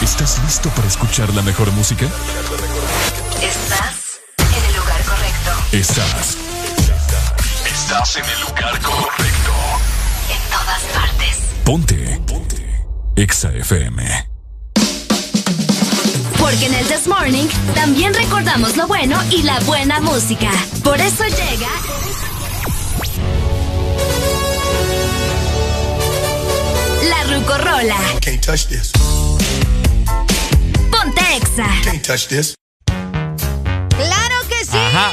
¿Estás 0.00 0.40
listo 0.44 0.68
para 0.70 0.86
escuchar 0.86 1.34
la 1.34 1.42
mejor 1.42 1.72
música? 1.72 2.06
Estás 3.40 4.20
en 4.38 4.64
el 4.64 4.76
lugar 4.76 5.02
correcto. 5.02 5.50
Estás. 5.72 6.36
Estás 7.66 8.16
en 8.16 8.24
el 8.24 8.40
lugar 8.42 8.80
correcto. 8.80 9.52
En 10.30 10.50
todas 10.50 10.82
partes. 10.94 11.38
Ponte. 11.64 12.20
Ponte. 12.24 12.86
Exa 13.16 13.50
FM. 13.52 14.28
Porque 16.38 16.66
en 16.66 16.74
el 16.74 16.86
This 16.86 17.08
Morning 17.08 17.48
también 17.74 18.14
recordamos 18.14 18.76
lo 18.76 18.86
bueno 18.86 19.18
y 19.30 19.42
la 19.42 19.58
buena 19.60 20.00
música. 20.00 20.50
Por 20.84 21.00
eso 21.00 21.24
llega. 21.24 22.01
Can't 27.46 28.40
touch 28.40 28.66
this. 28.68 28.92
Ponte 30.92 31.20
Exa. 31.36 31.66
Can't 31.82 32.02
touch 32.04 32.28
this. 32.28 32.54
¡Claro 32.86 34.36
que 34.48 34.64
sí! 34.64 34.76
Ajá. 34.76 35.10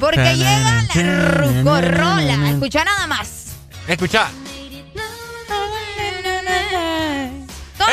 Porque 0.00 0.34
llega 0.34 0.82
la 0.94 1.28
Rucorola. 1.30 2.50
Escucha 2.50 2.84
nada 2.84 3.06
más. 3.06 3.48
Escucha. 3.86 4.28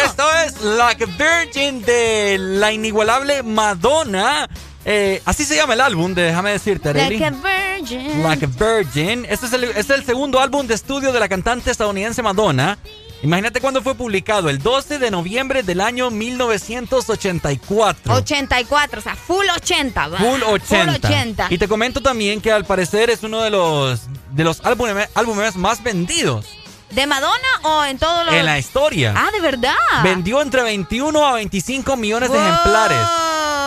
Esto 0.05 0.23
es 0.45 0.61
Like 0.61 1.03
a 1.03 1.07
Virgin 1.07 1.81
de 1.83 2.37
la 2.39 2.71
inigualable 2.71 3.43
Madonna. 3.43 4.47
Eh, 4.85 5.21
así 5.25 5.45
se 5.45 5.55
llama 5.55 5.73
el 5.75 5.81
álbum, 5.81 6.13
de- 6.13 6.23
déjame 6.23 6.51
decirte, 6.51 6.89
Arely. 6.89 7.17
Like 7.19 7.25
a 7.25 7.31
virgin. 7.31 8.23
Like 8.23 8.45
a 8.45 8.47
Virgin. 8.47 9.25
Este 9.29 9.45
es, 9.45 9.53
el, 9.53 9.63
este 9.65 9.79
es 9.79 9.89
el 9.91 10.05
segundo 10.05 10.39
álbum 10.41 10.65
de 10.67 10.73
estudio 10.73 11.11
de 11.13 11.19
la 11.19 11.29
cantante 11.29 11.71
estadounidense 11.71 12.21
Madonna. 12.21 12.77
Imagínate 13.23 13.61
cuándo 13.61 13.81
fue 13.81 13.95
publicado, 13.95 14.49
el 14.49 14.59
12 14.59 14.99
de 14.99 15.09
noviembre 15.09 15.63
del 15.63 15.79
año 15.79 16.11
1984. 16.11 18.13
84, 18.13 18.99
o 18.99 19.01
sea, 19.01 19.15
full 19.15 19.45
80. 19.55 20.07
va. 20.09 20.17
Full 20.17 20.43
80. 20.43 20.65
Full 20.65 20.89
80. 21.05 21.47
Y 21.49 21.57
te 21.57 21.69
comento 21.69 22.01
también 22.01 22.41
que 22.41 22.51
al 22.51 22.65
parecer 22.65 23.09
es 23.09 23.23
uno 23.23 23.41
de 23.41 23.49
los, 23.49 24.01
de 24.31 24.43
los 24.43 24.59
álbumes, 24.65 25.07
álbumes 25.15 25.55
más 25.55 25.81
vendidos 25.81 26.57
¿De 26.93 27.07
Madonna 27.07 27.47
o 27.63 27.83
en 27.85 27.97
todos 27.97 28.25
los.? 28.25 28.35
en 28.35 28.45
la 28.45 28.59
historia. 28.59 29.13
Ah, 29.17 29.31
de 29.31 29.41
verdad. 29.41 29.73
Vendió 30.03 30.41
entre 30.41 30.61
21 30.61 31.25
a 31.25 31.33
25 31.33 31.97
millones 31.97 32.31
de 32.31 32.37
ejemplares, 32.37 32.99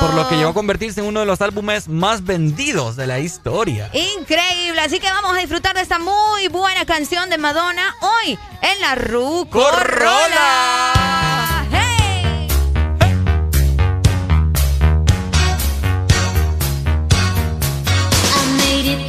por 0.01 0.15
lo 0.15 0.29
que 0.29 0.37
llegó 0.37 0.51
a 0.51 0.55
convertirse 0.55 1.01
en 1.01 1.07
uno 1.07 1.21
de 1.21 1.27
los 1.27 1.41
álbumes 1.41 1.89
más 1.89 2.25
vendidos 2.25 2.97
de 2.97 3.07
la 3.07 3.19
historia. 3.19 3.91
Increíble, 3.93 4.81
así 4.81 4.99
que 5.01 5.09
vamos 5.09 5.37
a 5.37 5.41
disfrutar 5.41 5.75
de 5.75 5.83
esta 5.83 5.99
muy 5.99 6.49
buena 6.49 6.85
canción 6.85 7.31
de 7.31 7.39
Madonna 7.39 7.95
hoy 8.01 8.39
en 8.63 8.81
la 8.81 8.95
Rucorola. 8.95 10.13
¡Hey! 11.71 12.49
I 18.35 18.57
made 18.59 18.87
it 18.87 19.06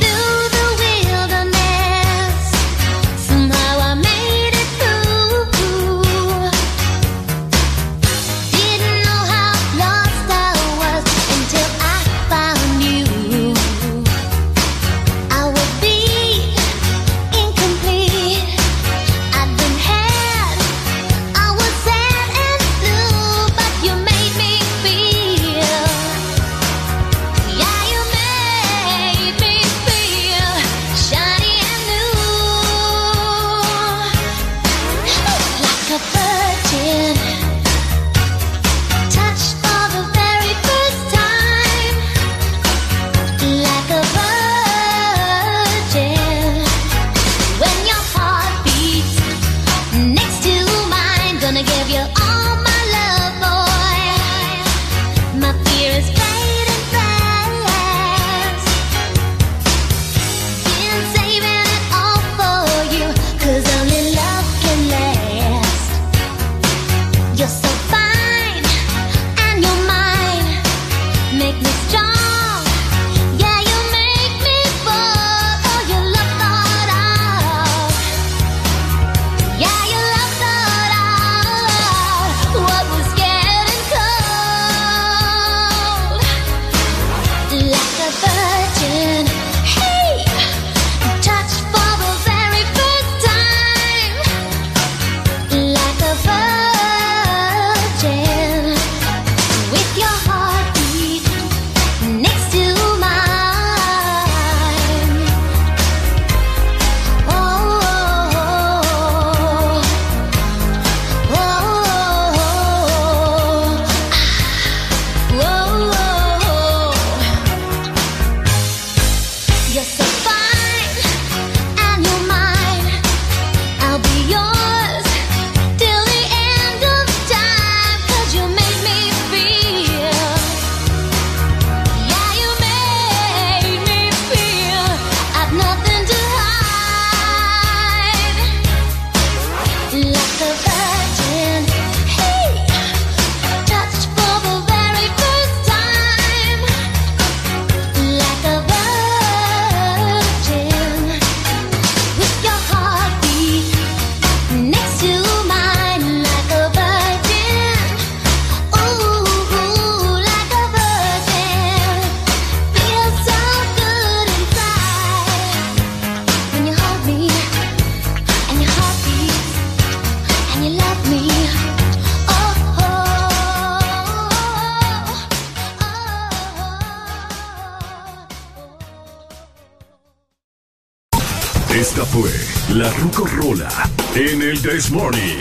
93 184.57 184.89
Morning. 184.91 185.39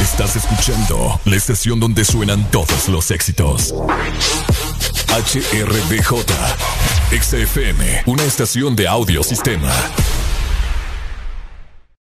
Estás 0.00 0.36
escuchando 0.36 1.20
la 1.24 1.36
estación 1.36 1.80
donde 1.80 2.04
suenan 2.04 2.48
todos 2.50 2.88
los 2.88 3.10
éxitos. 3.10 3.74
HRBJ. 5.08 6.24
XFM, 7.10 8.02
una 8.06 8.22
estación 8.22 8.76
de 8.76 8.86
audiosistema. 8.86 9.72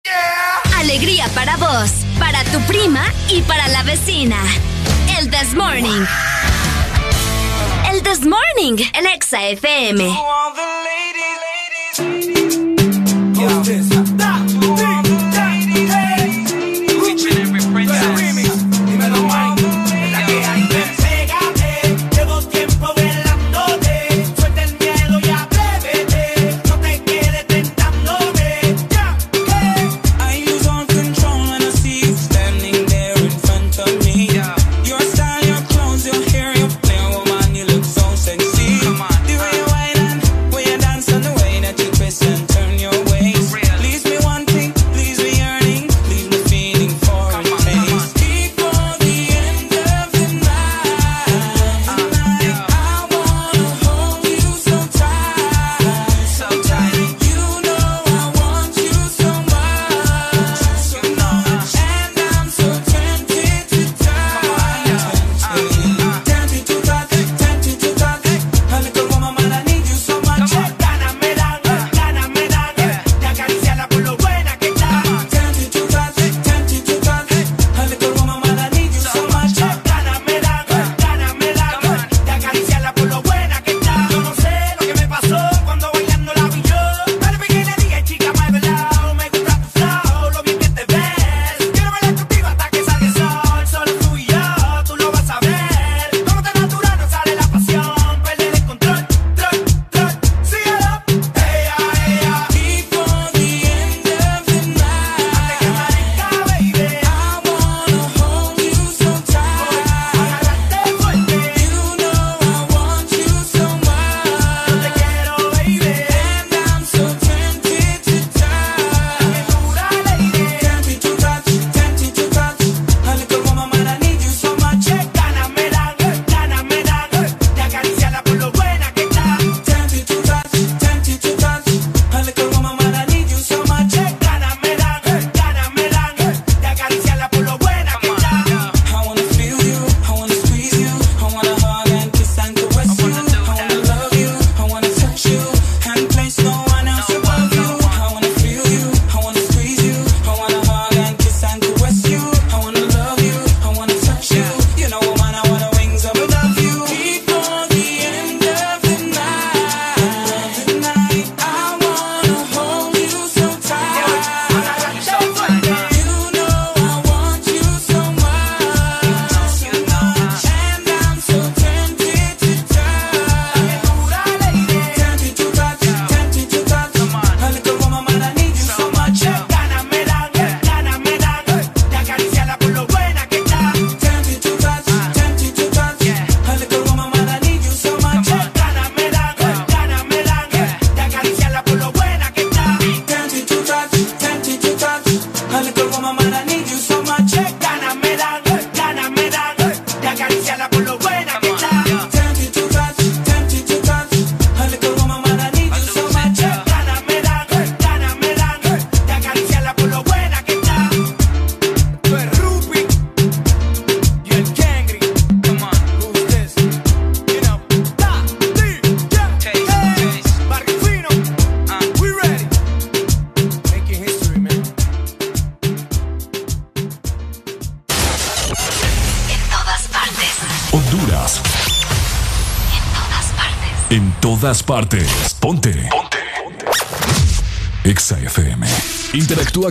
Yeah. 0.05 0.79
Alegría 0.79 1.27
para 1.35 1.57
vos, 1.57 1.91
para 2.17 2.43
tu 2.45 2.61
prima 2.67 3.03
y 3.29 3.41
para 3.41 3.67
la 3.67 3.83
vecina. 3.83 4.37
El 5.19 5.29
This 5.29 5.53
Morning. 5.53 6.05
El 7.91 8.01
This 8.01 8.21
Morning, 8.21 8.77
el 8.93 9.05
Exa 9.07 9.45
FM. 9.49 10.15
mountains. 13.67 13.94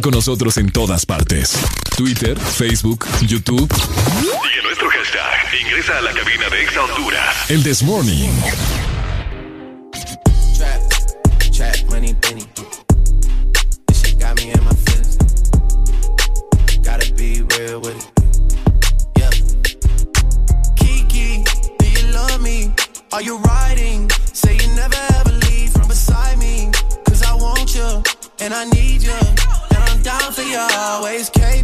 Con 0.03 0.11
nosotros 0.11 0.57
en 0.59 0.71
todas 0.73 1.07
partes. 1.07 1.57
Twitter, 1.97 2.37
Facebook, 2.39 3.07
YouTube. 3.23 3.73
Sigue 3.73 4.63
nuestro 4.65 4.91
hashtag. 4.91 5.61
Ingresa 5.63 5.99
a 5.99 6.01
la 6.01 6.13
cabina 6.13 6.49
de 6.51 6.63
Exa 6.63 6.83
Honduras. 6.83 7.51
El 7.51 7.63
This 7.63 7.83
Morning. 7.83 8.31
Trap, 10.57 10.81
trap, 11.53 11.77
money, 11.91 12.13
penny. 12.15 12.45
This 13.87 14.03
shit 14.03 14.19
got 14.19 14.37
me 14.37 14.51
in 14.51 14.65
my 14.65 14.75
feelings. 14.85 15.17
Gotta 16.83 17.13
be 17.15 17.43
real 17.57 17.81
with 17.81 17.97
it. 17.97 18.11
Yeah. 19.17 19.31
Kiki, 20.75 21.45
do 21.79 21.87
you 21.87 22.13
love 22.13 22.43
me? 22.43 22.75
Are 23.13 23.23
you 23.23 23.39
right? 23.39 23.64
always 30.57 31.31
came 31.31 31.64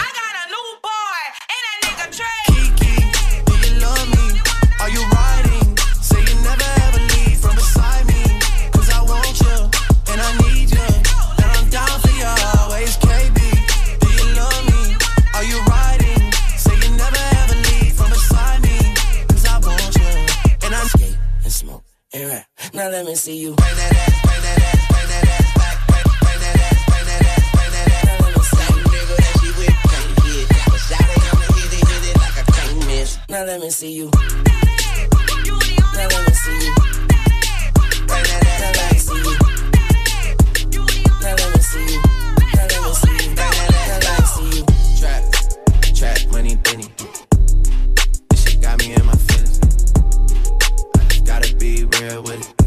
Now 22.73 22.89
let 22.89 23.05
me 23.05 23.15
see 23.15 23.37
you. 23.37 23.55
Now 33.29 33.45
let 33.45 33.61
me 33.61 33.69
see 33.69 33.91
you. 33.93 34.09
Now 35.93 36.07
let 36.07 36.27
me 36.27 36.33
see 36.33 36.63
you. 36.63 36.71
Now 38.07 38.07
let 38.47 38.77
me 38.77 38.83
see 38.83 39.11
you. 39.11 39.61
Now 41.21 41.35
let 41.35 41.53
me 41.53 41.61
see 41.61 41.85
you. 41.91 42.01
Now 42.53 42.67
let 42.67 42.83
me 42.85 42.93
see 42.93 43.15
you. 43.23 43.35
Now 43.35 43.99
let 43.99 44.19
me 44.19 44.25
see 44.25 44.49
you. 44.57 44.65
Trap, 44.99 45.23
trap, 45.95 46.17
money, 46.31 46.55
Benny. 46.57 46.87
This 48.29 48.43
shit 48.43 48.61
got 48.61 48.79
me 48.79 48.93
in 48.93 49.05
my 49.05 49.15
feelings. 49.15 49.59
Gotta 51.23 51.55
be 51.55 51.85
real 51.85 52.23
with 52.23 52.49
it. 52.49 52.60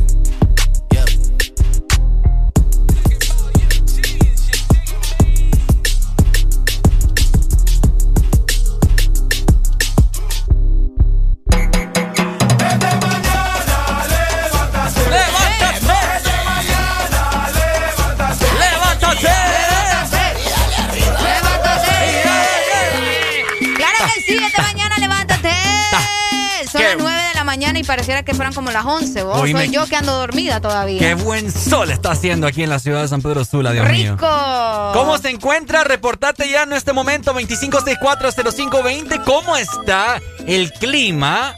Pareciera 27.84 28.22
que 28.22 28.34
fueran 28.34 28.52
como 28.52 28.70
las 28.70 28.84
11. 28.84 29.22
Vos 29.22 29.50
soy 29.50 29.70
yo 29.70 29.86
que 29.86 29.96
ando 29.96 30.12
dormida 30.12 30.60
todavía. 30.60 30.98
Qué 30.98 31.14
buen 31.14 31.50
sol 31.50 31.90
está 31.90 32.12
haciendo 32.12 32.46
aquí 32.46 32.62
en 32.62 32.70
la 32.70 32.78
ciudad 32.78 33.02
de 33.02 33.08
San 33.08 33.22
Pedro 33.22 33.44
Sula, 33.44 33.72
Dios 33.72 33.88
mío. 33.90 34.12
Rico. 34.12 34.90
¿Cómo 34.92 35.18
se 35.18 35.30
encuentra? 35.30 35.84
Reportate 35.84 36.48
ya 36.48 36.62
en 36.64 36.72
este 36.72 36.92
momento 36.92 37.32
25640520. 37.34 39.22
¿Cómo 39.24 39.56
está 39.56 40.20
el 40.46 40.72
clima 40.72 41.54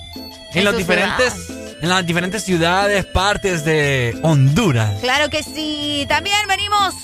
en, 0.52 0.58
En 0.58 0.64
los 0.64 0.76
diferentes 0.76 1.34
en 1.82 1.90
las 1.90 2.06
diferentes 2.06 2.42
ciudades, 2.42 3.04
partes 3.04 3.64
de 3.64 4.18
Honduras? 4.22 5.00
Claro 5.00 5.28
que 5.28 5.42
sí. 5.42 6.06
También 6.08 6.36
venimos 6.48 6.94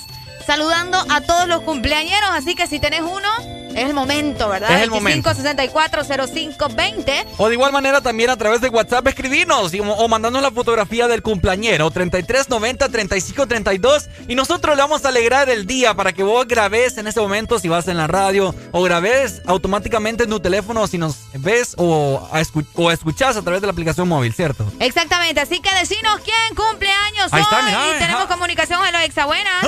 saludando 0.46 0.98
a 1.08 1.20
todos 1.20 1.46
los 1.46 1.62
cumpleañeros, 1.62 2.30
así 2.32 2.54
que 2.54 2.66
si 2.66 2.80
tenés 2.80 3.02
uno, 3.02 3.28
es 3.74 3.86
el 3.88 3.94
momento, 3.94 4.48
¿verdad? 4.48 4.76
Es 4.76 4.82
el 4.82 4.90
momento. 4.90 5.30
25640520. 5.30 7.24
O 7.38 7.48
de 7.48 7.54
igual 7.54 7.72
manera 7.72 8.00
también 8.00 8.30
a 8.30 8.36
través 8.36 8.60
de 8.60 8.68
WhatsApp 8.68 9.06
escribirnos 9.08 9.72
o 9.74 10.08
mandarnos 10.08 10.42
la 10.42 10.50
fotografía 10.50 11.08
del 11.08 11.22
cumpleañero 11.22 11.90
3390 11.90 12.88
3532 12.88 14.08
y 14.28 14.34
nosotros 14.34 14.76
le 14.76 14.82
vamos 14.82 15.04
a 15.04 15.08
alegrar 15.08 15.48
el 15.50 15.66
día 15.66 15.94
para 15.94 16.12
que 16.12 16.22
vos 16.22 16.46
grabes 16.46 16.98
en 16.98 17.06
ese 17.06 17.20
momento 17.20 17.58
si 17.58 17.68
vas 17.68 17.88
en 17.88 17.96
la 17.96 18.06
radio 18.06 18.54
o 18.70 18.82
grabes 18.82 19.42
automáticamente 19.46 20.24
en 20.24 20.30
tu 20.30 20.40
teléfono 20.40 20.86
si 20.86 20.98
nos 20.98 21.16
ves 21.34 21.74
o, 21.76 22.28
a 22.32 22.42
o 22.74 22.90
escuchás 22.90 23.36
a 23.36 23.42
través 23.42 23.60
de 23.60 23.66
la 23.66 23.72
aplicación 23.72 24.08
móvil, 24.08 24.32
¿cierto? 24.32 24.64
Exactamente, 24.80 25.40
así 25.40 25.60
que 25.60 25.70
decinos 25.78 26.20
quién 26.24 26.54
cumple 26.54 26.90
años 26.90 27.32
Ahí 27.32 27.42
está, 27.42 27.58
hoy. 27.58 27.64
mira, 27.66 27.88
y 27.88 27.98
tenemos 27.98 28.24
ajá. 28.24 28.34
comunicación 28.34 28.80
con 28.80 28.92
los 28.92 29.02
exabuenas. 29.02 29.64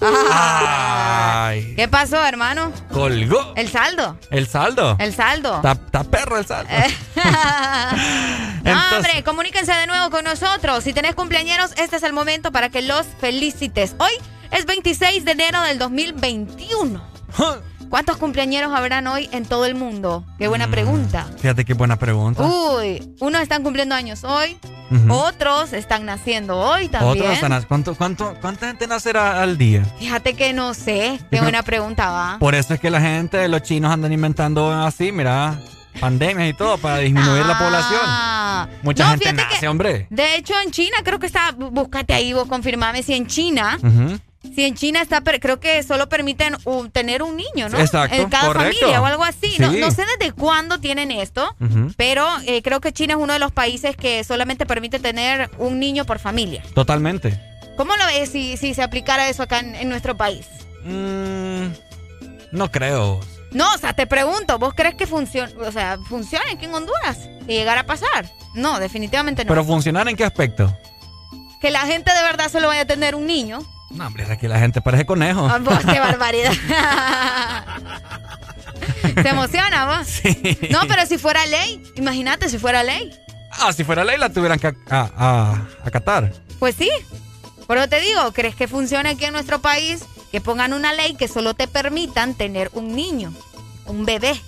Ay, 0.00 1.74
¿Qué 1.76 1.88
pasó, 1.88 2.24
hermano? 2.24 2.72
El 3.56 3.68
saldo. 3.70 4.18
el 4.30 4.46
saldo. 4.48 4.96
El 4.98 5.14
saldo. 5.14 5.56
Está 5.56 5.72
está 5.72 6.04
perro 6.04 6.38
el 6.38 6.46
saldo. 6.46 6.70
Entonces- 8.64 8.96
hombre, 8.96 9.24
comuníquense 9.24 9.72
de 9.72 9.86
nuevo 9.86 10.10
con 10.10 10.24
nosotros. 10.24 10.84
Si 10.84 10.92
tenés 10.92 11.14
cumpleañeros, 11.14 11.72
este 11.76 11.96
es 11.96 12.02
el 12.02 12.12
momento 12.12 12.52
para 12.52 12.68
que 12.70 12.82
los 12.82 13.06
felicites. 13.20 13.94
Hoy 13.98 14.12
es 14.50 14.66
26 14.66 15.24
de 15.24 15.32
enero 15.32 15.62
del 15.62 15.78
2021. 15.78 17.02
¿Cuántos 17.88 18.18
cumpleañeros 18.18 18.72
habrán 18.74 19.06
hoy 19.06 19.28
en 19.32 19.44
todo 19.46 19.64
el 19.64 19.74
mundo? 19.74 20.24
Qué 20.38 20.46
buena 20.48 20.68
pregunta. 20.68 21.26
Fíjate 21.38 21.64
qué 21.64 21.74
buena 21.74 21.96
pregunta. 21.96 22.42
Uy, 22.44 23.14
unos 23.20 23.40
están 23.40 23.62
cumpliendo 23.62 23.94
años 23.94 24.24
hoy, 24.24 24.58
otros 25.08 25.72
están 25.72 26.04
naciendo 26.04 26.58
hoy 26.58 26.88
también. 26.88 27.12
Otros 27.24 27.32
están- 27.34 27.62
¿cuánto, 27.64 27.94
cuánto, 27.94 28.34
¿Cuánta 28.40 28.66
gente 28.66 28.86
nacerá 28.86 29.42
al 29.42 29.56
día? 29.56 29.84
Fíjate 29.98 30.34
que 30.34 30.52
no 30.52 30.74
sé. 30.74 31.18
Qué 31.30 31.40
buena 31.40 31.62
pregunta, 31.62 32.10
va. 32.10 32.36
Por 32.38 32.54
eso 32.54 32.74
es 32.74 32.80
que 32.80 32.90
la 32.90 33.00
gente, 33.00 33.48
los 33.48 33.62
chinos 33.62 33.90
andan 33.90 34.12
inventando 34.12 34.70
así, 34.70 35.10
mira, 35.10 35.58
pandemias 36.00 36.50
y 36.50 36.52
todo 36.54 36.76
para 36.78 36.98
disminuir 36.98 37.44
la 37.46 37.58
población. 37.58 38.00
Ah. 38.04 38.68
Mucha 38.82 39.04
No, 39.04 39.10
gente 39.12 39.32
nace, 39.32 39.60
que- 39.60 39.68
hombre. 39.68 40.06
De 40.10 40.36
hecho, 40.36 40.54
en 40.64 40.70
China 40.70 40.98
creo 41.04 41.18
que 41.18 41.26
está, 41.26 41.52
búscate 41.52 42.12
ahí, 42.12 42.32
vos 42.32 42.46
confirmame 42.48 43.02
si 43.02 43.14
en 43.14 43.26
China, 43.26 43.78
Ujú. 43.82 44.18
Si 44.54 44.64
en 44.64 44.74
China 44.74 45.00
está, 45.02 45.20
per- 45.22 45.40
creo 45.40 45.60
que 45.60 45.82
solo 45.82 46.08
permiten 46.08 46.56
tener 46.92 47.22
un 47.22 47.36
niño, 47.36 47.68
¿no? 47.68 47.78
Exacto, 47.78 48.16
En 48.16 48.28
cada 48.28 48.46
correcto. 48.48 48.78
familia 48.80 49.02
o 49.02 49.06
algo 49.06 49.24
así. 49.24 49.56
No, 49.58 49.70
Sí. 49.72 49.78
no 49.80 49.90
sé 49.90 50.04
desde 50.18 50.32
cuándo 50.32 50.78
tienen 50.78 51.10
esto, 51.10 51.54
pero 51.96 52.26
eh, 52.46 52.62
creo 52.62 52.80
que 52.80 52.92
China 52.92 53.14
es 53.14 53.20
uno 53.20 53.32
de 53.32 53.38
los 53.38 53.52
países 53.52 53.96
que 53.96 54.22
solamente 54.24 54.66
permite 54.66 54.98
tener 54.98 55.50
un 55.58 55.78
niño 55.78 56.04
por 56.04 56.18
familia. 56.18 56.62
Totalmente. 56.74 57.38
¿Cómo 57.76 57.96
lo 57.96 58.06
ves 58.06 58.30
si, 58.30 58.56
si 58.56 58.74
se 58.74 58.82
aplicara 58.82 59.28
eso 59.28 59.42
acá 59.44 59.60
en, 59.60 59.74
en 59.76 59.88
nuestro 59.88 60.16
país? 60.16 60.46
Mm, 60.84 61.66
no 62.52 62.70
creo. 62.70 63.20
No, 63.50 63.72
o 63.74 63.78
sea, 63.78 63.92
te 63.94 64.06
pregunto, 64.06 64.58
¿vos 64.58 64.74
crees 64.74 64.94
que 64.94 65.06
funciona, 65.06 65.50
o 65.66 65.72
sea, 65.72 65.96
funciona 66.08 66.44
aquí 66.52 66.66
en 66.66 66.74
Honduras? 66.74 67.16
Si 67.46 67.52
llegara 67.52 67.82
a 67.82 67.86
pasar. 67.86 68.28
No, 68.54 68.78
definitivamente 68.78 69.44
no. 69.44 69.48
Pero 69.48 69.64
funcionar 69.64 70.08
en 70.08 70.16
qué 70.16 70.24
aspecto? 70.24 70.76
que 71.60 71.70
la 71.72 71.80
gente 71.86 72.12
de 72.14 72.22
verdad 72.22 72.48
solo 72.52 72.68
vaya 72.68 72.82
a 72.82 72.84
tener 72.84 73.16
un 73.16 73.26
niño. 73.26 73.58
No, 73.90 74.06
hombre, 74.06 74.36
que 74.38 74.48
la 74.48 74.58
gente 74.58 74.80
parece 74.82 75.06
conejo. 75.06 75.48
Ah, 75.48 75.58
vos, 75.58 75.78
qué 75.84 75.98
barbaridad. 75.98 76.52
¿Se 79.22 79.28
emociona 79.28 79.86
vos? 79.98 80.06
No, 80.70 80.80
pero 80.86 81.06
si 81.06 81.18
fuera 81.18 81.44
ley, 81.46 81.82
imagínate 81.96 82.48
si 82.48 82.58
fuera 82.58 82.82
ley. 82.82 83.10
Ah, 83.52 83.72
si 83.72 83.84
fuera 83.84 84.04
ley 84.04 84.18
la 84.18 84.30
tuvieran 84.30 84.58
que 84.58 84.68
a- 84.68 84.74
a- 84.90 85.10
a- 85.16 85.68
acatar. 85.84 86.32
Pues 86.58 86.74
sí. 86.76 86.90
Por 87.66 87.78
eso 87.78 87.88
te 87.88 88.00
digo, 88.00 88.32
¿crees 88.32 88.54
que 88.54 88.68
funcione 88.68 89.10
aquí 89.10 89.24
en 89.24 89.32
nuestro 89.32 89.60
país? 89.60 90.04
Que 90.30 90.40
pongan 90.40 90.72
una 90.72 90.92
ley 90.92 91.14
que 91.14 91.28
solo 91.28 91.54
te 91.54 91.66
permitan 91.68 92.34
tener 92.34 92.70
un 92.74 92.94
niño, 92.94 93.32
un 93.86 94.04
bebé. 94.04 94.40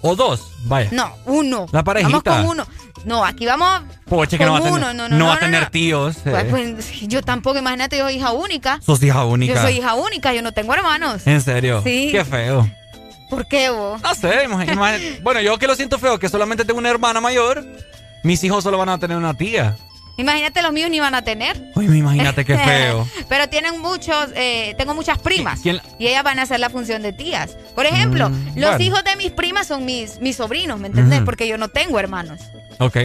O 0.00 0.14
dos, 0.14 0.52
vaya. 0.64 0.90
No, 0.92 1.12
uno. 1.26 1.66
La 1.72 1.82
parejita. 1.82 2.20
Vamos 2.20 2.22
con 2.22 2.46
uno. 2.58 2.66
No, 3.08 3.24
aquí 3.24 3.46
vamos 3.46 3.82
Poche, 4.08 4.36
que 4.38 4.44
no 4.44 4.52
va 4.52 4.58
a 4.58 4.60
con 4.60 4.72
tener, 4.74 4.84
uno. 4.90 4.94
No, 4.94 5.08
no 5.08 5.16
no, 5.18 5.26
va 5.26 5.34
a 5.34 5.38
tener 5.40 5.70
tíos. 5.70 6.16
eh. 6.26 6.46
Pues, 6.50 6.72
pues, 6.74 7.00
yo 7.08 7.22
tampoco, 7.22 7.58
imagínate, 7.58 7.96
yo 7.98 8.04
soy 8.04 8.16
hija 8.16 8.32
única. 8.32 8.78
Sos 8.84 9.02
hija 9.02 9.24
única. 9.24 9.54
Yo 9.54 9.60
soy 9.62 9.78
hija 9.78 9.94
única, 9.94 10.32
yo 10.34 10.42
no 10.42 10.52
tengo 10.52 10.74
hermanos. 10.74 11.26
¿En 11.26 11.40
serio? 11.40 11.80
Sí. 11.82 12.10
Qué 12.12 12.24
feo. 12.24 12.68
¿Por 13.30 13.46
qué 13.46 13.70
vos? 13.70 14.00
No 14.00 14.14
sé, 14.14 14.46
imagi- 14.46 15.20
bueno, 15.22 15.40
yo 15.40 15.58
que 15.58 15.66
lo 15.66 15.74
siento 15.74 15.98
feo, 15.98 16.18
que 16.18 16.28
solamente 16.28 16.64
tengo 16.64 16.78
una 16.78 16.88
hermana 16.90 17.20
mayor, 17.20 17.64
mis 18.22 18.42
hijos 18.44 18.62
solo 18.64 18.78
van 18.78 18.88
a 18.90 18.98
tener 18.98 19.16
una 19.16 19.34
tía. 19.34 19.76
Imagínate, 20.18 20.60
los 20.62 20.72
míos 20.72 20.90
ni 20.90 21.00
van 21.00 21.14
a 21.14 21.22
tener. 21.22 21.70
Uy, 21.74 21.86
imagínate 21.86 22.44
qué 22.44 22.58
feo. 22.58 23.08
Pero 23.28 23.48
tienen 23.48 23.80
muchos, 23.80 24.28
eh, 24.34 24.74
tengo 24.76 24.92
muchas 24.94 25.18
primas. 25.18 25.60
¿Quién- 25.60 25.80
Y 25.98 26.08
ellas 26.08 26.22
van 26.24 26.38
a 26.38 26.42
hacer 26.42 26.60
la 26.60 26.68
función 26.68 27.00
de 27.02 27.12
tías. 27.14 27.56
Por 27.74 27.86
ejemplo, 27.86 28.28
Mm, 28.28 28.58
los 28.58 28.70
bueno. 28.70 28.84
hijos 28.84 29.04
de 29.04 29.16
mis 29.16 29.30
primas 29.30 29.66
son 29.68 29.84
mis, 29.84 30.20
mis 30.20 30.36
sobrinos, 30.36 30.78
¿me 30.78 30.88
entendés? 30.88 31.22
Porque 31.24 31.48
yo 31.48 31.56
no 31.56 31.68
tengo 31.68 31.98
hermanos. 31.98 32.40
Ok. 32.78 32.96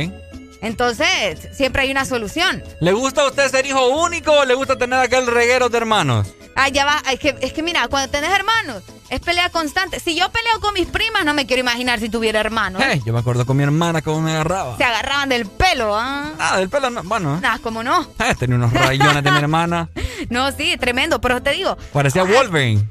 Entonces, 0.63 1.49
siempre 1.51 1.81
hay 1.83 1.91
una 1.91 2.05
solución. 2.05 2.63
¿Le 2.79 2.93
gusta 2.93 3.21
a 3.21 3.27
usted 3.27 3.51
ser 3.51 3.65
hijo 3.65 3.85
único 3.89 4.31
o 4.31 4.45
le 4.45 4.53
gusta 4.55 4.77
tener 4.77 4.97
aquel 4.97 5.27
reguero 5.27 5.67
de 5.67 5.77
hermanos? 5.77 6.33
Ah, 6.55 6.69
ya 6.69 6.85
va. 6.85 7.03
Es 7.11 7.19
que, 7.19 7.35
es 7.41 7.51
que 7.51 7.61
mira, 7.61 7.87
cuando 7.89 8.09
tenés 8.09 8.31
hermanos, 8.31 8.81
es 9.09 9.19
pelea 9.19 9.49
constante. 9.49 9.99
Si 9.99 10.15
yo 10.15 10.31
peleo 10.31 10.61
con 10.61 10.73
mis 10.73 10.87
primas, 10.87 11.25
no 11.25 11.33
me 11.33 11.45
quiero 11.45 11.59
imaginar 11.59 11.99
si 11.99 12.07
tuviera 12.07 12.39
hermanos. 12.39 12.81
Eh, 12.81 13.01
yo 13.05 13.11
me 13.11 13.19
acuerdo 13.19 13.45
con 13.45 13.57
mi 13.57 13.63
hermana 13.63 14.01
cómo 14.01 14.21
me 14.21 14.31
agarraba. 14.31 14.77
Se 14.77 14.85
agarraban 14.85 15.27
del 15.27 15.47
pelo, 15.47 15.97
¿ah? 15.97 16.31
Ah, 16.39 16.57
del 16.59 16.69
pelo, 16.69 16.89
no, 16.89 17.03
bueno. 17.03 17.41
Nah, 17.41 17.57
¿cómo 17.57 17.83
no? 17.83 18.01
Eh, 18.19 18.33
tenía 18.39 18.55
unos 18.55 18.71
rayones 18.71 19.21
de 19.23 19.31
mi 19.31 19.37
hermana. 19.37 19.89
No, 20.29 20.49
sí, 20.53 20.77
tremendo. 20.77 21.19
Pero 21.19 21.43
te 21.43 21.51
digo, 21.51 21.77
Parecía 21.91 22.23
Wolverine. 22.23 22.87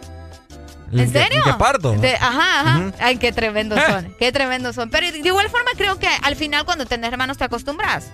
¿En 0.92 1.10
serio? 1.12 1.42
¿Qué 1.44 1.54
parto? 1.54 1.92
De- 1.92 2.14
ajá, 2.14 2.60
ajá. 2.60 2.92
Ay, 3.00 3.16
qué 3.16 3.32
tremendos 3.32 3.78
Eh. 3.78 3.84
son. 3.88 4.14
Qué 4.18 4.30
tremendos 4.32 4.74
son. 4.74 4.90
Pero 4.90 5.10
de 5.10 5.18
igual 5.18 5.48
forma 5.48 5.70
creo 5.76 5.98
que 5.98 6.08
al 6.22 6.36
final 6.36 6.64
cuando 6.64 6.86
tenés 6.86 7.10
hermanos 7.12 7.38
te 7.38 7.44
acostumbras. 7.44 8.10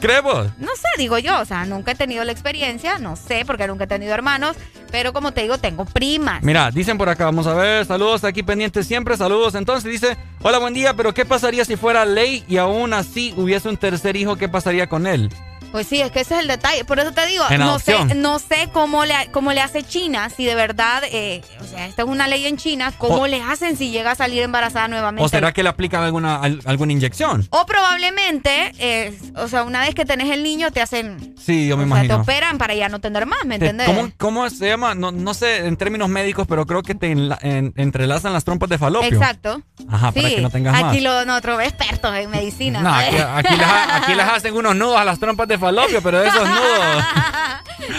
¿Crees 0.00 0.22
vos? 0.22 0.46
No 0.58 0.68
sé, 0.76 0.88
digo 0.98 1.18
yo. 1.18 1.40
O 1.40 1.44
sea, 1.46 1.64
nunca 1.64 1.92
he 1.92 1.94
tenido 1.94 2.22
la 2.24 2.30
experiencia. 2.32 2.98
No 2.98 3.16
sé, 3.16 3.44
porque 3.46 3.66
nunca 3.66 3.84
he 3.84 3.86
tenido 3.86 4.12
hermanos. 4.12 4.56
Pero 4.90 5.12
como 5.12 5.32
te 5.32 5.42
digo, 5.42 5.58
tengo 5.58 5.84
primas. 5.86 6.42
Mira, 6.42 6.70
dicen 6.70 6.96
por 6.98 7.08
acá, 7.08 7.24
vamos 7.24 7.46
a 7.46 7.54
ver, 7.54 7.84
saludos 7.86 8.22
aquí 8.22 8.42
pendientes 8.42 8.86
siempre, 8.86 9.16
saludos. 9.16 9.54
Entonces 9.54 9.90
dice, 9.90 10.16
hola, 10.42 10.58
buen 10.58 10.74
día, 10.74 10.94
pero 10.94 11.12
¿qué 11.14 11.24
pasaría 11.24 11.64
si 11.64 11.76
fuera 11.76 12.04
ley 12.04 12.44
y 12.46 12.58
aún 12.58 12.92
así 12.92 13.32
hubiese 13.36 13.68
un 13.68 13.76
tercer 13.78 14.16
hijo? 14.16 14.36
¿Qué 14.36 14.48
pasaría 14.48 14.86
con 14.86 15.06
él? 15.06 15.30
Pues 15.76 15.88
sí, 15.88 16.00
es 16.00 16.10
que 16.10 16.20
ese 16.20 16.32
es 16.36 16.40
el 16.40 16.48
detalle. 16.48 16.86
Por 16.86 16.98
eso 17.00 17.12
te 17.12 17.26
digo, 17.26 17.44
no 17.58 17.78
sé, 17.78 17.92
adopción. 17.92 18.22
no 18.22 18.38
sé 18.38 18.70
cómo 18.72 19.04
le, 19.04 19.12
cómo 19.30 19.52
le 19.52 19.60
hace 19.60 19.82
China, 19.82 20.30
si 20.34 20.46
de 20.46 20.54
verdad, 20.54 21.02
eh, 21.12 21.42
o 21.60 21.64
sea, 21.64 21.84
esta 21.86 22.00
es 22.00 22.08
una 22.08 22.26
ley 22.28 22.46
en 22.46 22.56
China, 22.56 22.94
cómo 22.96 23.16
O- 23.16 23.26
le 23.26 23.42
hacen 23.42 23.76
si 23.76 23.90
llega 23.90 24.12
a 24.12 24.14
salir 24.14 24.42
embarazada 24.42 24.88
nuevamente. 24.88 25.22
¿O 25.22 25.28
será 25.28 25.52
que 25.52 25.62
le 25.62 25.68
aplican 25.68 26.02
alguna, 26.02 26.36
al- 26.36 26.62
alguna 26.64 26.92
inyección? 26.94 27.46
O 27.50 27.66
probablemente, 27.66 28.72
eh, 28.78 29.18
o 29.36 29.48
sea, 29.48 29.64
una 29.64 29.80
vez 29.80 29.94
que 29.94 30.06
tenés 30.06 30.30
el 30.30 30.42
niño 30.42 30.70
te 30.70 30.80
hacen, 30.80 31.34
Sí, 31.38 31.68
yo 31.68 31.76
me 31.76 31.84
o 31.84 31.86
sea, 31.88 31.96
te 32.00 32.06
imagino. 32.06 32.22
operan 32.22 32.56
para 32.56 32.72
ya 32.74 32.88
no 32.88 32.98
tener 33.00 33.26
más, 33.26 33.44
¿me 33.44 33.58
Te- 33.58 33.66
entendés? 33.66 33.86
¿Cómo, 33.88 34.10
cómo 34.16 34.48
se 34.50 34.68
llama? 34.68 34.94
No, 34.94 35.12
no 35.12 35.34
sé 35.34 35.66
en 35.66 35.76
términos 35.76 36.08
médicos, 36.08 36.46
pero 36.48 36.64
creo 36.64 36.82
que 36.82 36.94
te 36.94 37.12
enla- 37.12 37.38
en- 37.42 37.74
entrelazan 37.76 38.32
las 38.32 38.44
trompas 38.44 38.70
de 38.70 38.78
falopio. 38.78 39.08
Exacto. 39.08 39.60
Ajá, 39.90 40.10
para 40.12 40.28
Sí, 40.28 40.36
que 40.36 40.40
no 40.40 40.48
tengas 40.50 40.74
aquí 40.74 40.84
más. 40.84 41.02
lo, 41.02 41.24
nosotros 41.26 41.62
expertos 41.62 42.14
en 42.16 42.30
medicina. 42.30 42.80
No, 42.80 42.94
aquí, 42.94 43.16
aquí 43.16 43.54
aquí 43.92 44.14
les 44.14 44.26
hacen 44.26 44.54
unos 44.54 44.74
nudos 44.74 44.96
a 44.98 45.04
las 45.04 45.18
trompas 45.18 45.48
de 45.48 45.58
falopio, 45.58 45.65
pero 46.02 46.22
esos 46.22 46.48
nudos. 46.48 47.04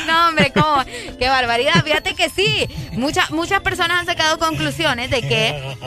No, 0.07 0.29
hombre, 0.29 0.51
¿cómo? 0.53 0.83
Qué 1.19 1.29
barbaridad. 1.29 1.83
Fíjate 1.83 2.15
que 2.15 2.29
sí. 2.29 2.67
Muchas 2.93 3.29
muchas 3.31 3.61
personas 3.61 3.99
han 3.99 4.05
sacado 4.05 4.39
conclusiones 4.39 5.09
de 5.11 5.21
que 5.21 5.77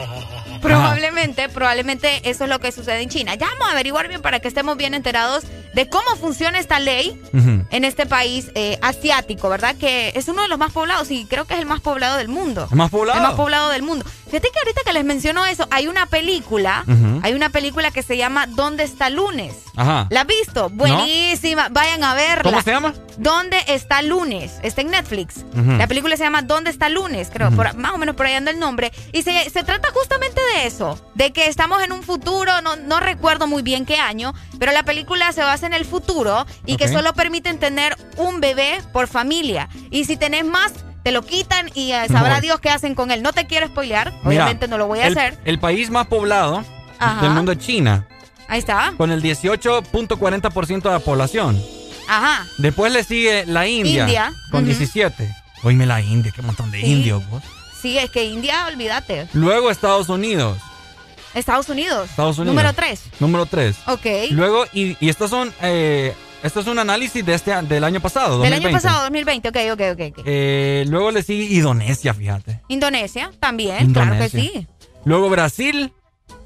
probablemente, 0.61 1.49
probablemente 1.49 2.29
eso 2.29 2.45
es 2.45 2.49
lo 2.49 2.59
que 2.59 2.71
sucede 2.71 3.01
en 3.01 3.09
China. 3.09 3.35
Ya 3.35 3.47
vamos 3.47 3.67
a 3.67 3.71
averiguar 3.71 4.07
bien 4.07 4.21
para 4.21 4.39
que 4.39 4.47
estemos 4.47 4.77
bien 4.77 4.93
enterados 4.93 5.43
de 5.73 5.89
cómo 5.89 6.15
funciona 6.19 6.59
esta 6.59 6.79
ley 6.79 7.19
en 7.33 7.85
este 7.85 8.05
país 8.05 8.51
eh, 8.55 8.77
asiático, 8.81 9.49
¿verdad? 9.49 9.75
Que 9.75 10.13
es 10.15 10.27
uno 10.27 10.41
de 10.43 10.47
los 10.47 10.57
más 10.57 10.71
poblados 10.71 11.11
y 11.11 11.25
creo 11.25 11.45
que 11.45 11.55
es 11.55 11.59
el 11.59 11.65
más 11.65 11.81
poblado 11.81 12.17
del 12.17 12.29
mundo. 12.29 12.67
¿El 12.71 12.77
más 12.77 12.89
poblado? 12.91 13.19
El 13.19 13.23
más 13.23 13.35
poblado 13.35 13.69
del 13.69 13.83
mundo. 13.83 14.05
Fíjate 14.31 14.49
que 14.51 14.59
ahorita 14.59 14.81
que 14.85 14.93
les 14.93 15.03
menciono 15.03 15.45
eso, 15.45 15.67
hay 15.71 15.87
una 15.87 16.05
película, 16.05 16.85
hay 17.21 17.33
una 17.33 17.49
película 17.49 17.91
que 17.91 18.01
se 18.01 18.15
llama 18.15 18.47
¿Dónde 18.47 18.83
está 18.83 19.09
lunes? 19.09 19.53
Ajá. 19.75 20.07
¿La 20.09 20.21
has 20.21 20.27
visto? 20.27 20.69
Buenísima. 20.69 21.67
Vayan 21.69 22.03
a 22.03 22.13
verla. 22.15 22.43
¿Cómo 22.43 22.61
se 22.61 22.71
llama? 22.71 22.93
¿Dónde 23.17 23.57
está 23.67 24.01
lunes? 24.01 24.53
Está 24.63 24.81
en 24.81 24.91
Netflix. 24.91 25.45
La 25.53 25.85
película 25.87 26.15
se 26.17 26.23
llama 26.23 26.41
¿Dónde 26.41 26.69
está 26.71 26.87
lunes? 26.89 27.29
Creo, 27.31 27.51
por- 27.51 27.75
más 27.75 27.91
o 27.93 27.97
menos 27.97 28.15
por 28.15 28.25
ahí 28.25 28.33
anda 28.33 28.51
el 28.51 28.59
nombre. 28.59 28.91
Y 29.11 29.21
se, 29.23 29.49
se 29.49 29.63
trata 29.63 29.89
justamente 29.93 30.39
de 30.55 30.65
eso, 30.65 30.97
de 31.13 31.31
que 31.33 31.47
estamos 31.47 31.83
en 31.83 31.91
un 31.91 32.01
futuro, 32.01 32.61
no, 32.61 32.77
no 32.77 32.99
recuerdo 33.01 33.47
muy 33.47 33.61
bien 33.63 33.85
qué 33.85 33.97
año, 33.97 34.33
pero 34.59 34.71
la 34.71 34.83
película 34.83 35.31
se 35.33 35.41
basa 35.41 35.67
en 35.67 35.73
el 35.73 35.83
futuro 35.85 36.45
y 36.65 36.77
que 36.77 36.85
solo 36.93 37.13
permiten 37.13 37.59
tener 37.59 37.97
un 38.17 38.39
bebé 38.39 38.81
por 38.93 39.07
familia. 39.07 39.67
Y 39.89 40.05
si 40.05 40.15
tenés 40.17 40.45
más, 40.45 40.71
te 41.03 41.11
lo 41.11 41.23
quitan 41.23 41.69
y 41.73 41.91
eh, 41.93 42.07
sabrá 42.09 42.35
No. 42.35 42.41
Dios 42.41 42.59
qué 42.59 42.69
hacen 42.69 42.95
con 42.95 43.11
él. 43.11 43.21
No 43.23 43.33
te 43.33 43.47
quiero 43.47 43.67
spoilear, 43.67 44.11
Mira, 44.11 44.27
obviamente 44.27 44.67
no 44.67 44.77
lo 44.77 44.87
voy 44.87 44.99
a 44.99 45.07
el, 45.07 45.17
hacer. 45.17 45.37
El 45.45 45.59
país 45.59 45.89
más 45.89 46.07
poblado 46.07 46.63
Ajá. 46.99 47.21
del 47.21 47.31
mundo 47.31 47.51
es 47.51 47.57
China, 47.59 48.07
Ahí 48.47 48.59
está. 48.59 48.93
con 48.97 49.11
el 49.11 49.21
18.40% 49.23 50.81
de 50.83 50.89
la 50.89 50.99
población. 50.99 51.61
Ajá. 52.07 52.45
Después 52.57 52.91
le 52.91 53.03
sigue 53.03 53.45
la 53.45 53.67
India, 53.67 54.03
India, 54.03 54.33
con 54.51 54.61
ujú. 54.63 54.67
17. 54.67 55.33
Oíme 55.63 55.85
la 55.85 56.01
India, 56.01 56.31
qué 56.35 56.41
montón 56.41 56.71
de 56.71 56.81
Sí. 56.81 56.87
indios. 56.87 57.27
vos. 57.29 57.43
Sí, 57.81 57.97
es 57.97 58.11
que 58.11 58.25
India, 58.25 58.67
olvídate. 58.67 59.27
Luego 59.33 59.71
Estados 59.71 60.09
Unidos, 60.09 60.57
Estados 61.33 61.69
Unidos. 61.69 62.09
Estados 62.09 62.37
Unidos. 62.37 62.53
Número 62.55 62.73
3. 62.73 63.01
número 63.19 63.45
3. 63.45 63.75
Ok. 63.87 64.05
Luego, 64.31 64.65
y, 64.73 64.97
y 64.99 65.09
estos 65.09 65.29
son, 65.29 65.53
eh, 65.61 66.13
esto 66.43 66.59
es 66.59 66.67
un 66.67 66.79
análisis 66.79 67.25
de 67.25 67.33
este, 67.33 67.51
del 67.63 67.83
año 67.83 67.99
pasado, 67.99 68.41
Del 68.41 68.51
2020. 68.51 68.67
año 68.67 68.73
pasado, 68.77 69.01
2020. 69.03 69.49
Ok, 69.49 69.57
ok, 69.73 69.81
ok. 70.17 70.23
Eh, 70.25 70.85
luego 70.87 71.11
le 71.11 71.23
sigue 71.23 71.55
Indonesia, 71.55 72.13
fíjate. 72.13 72.61
Indonesia, 72.67 73.31
también, 73.39 73.93
claro 73.93 74.17
que 74.17 74.29
sí. 74.29 74.67
Luego 75.05 75.29
Brasil, 75.29 75.91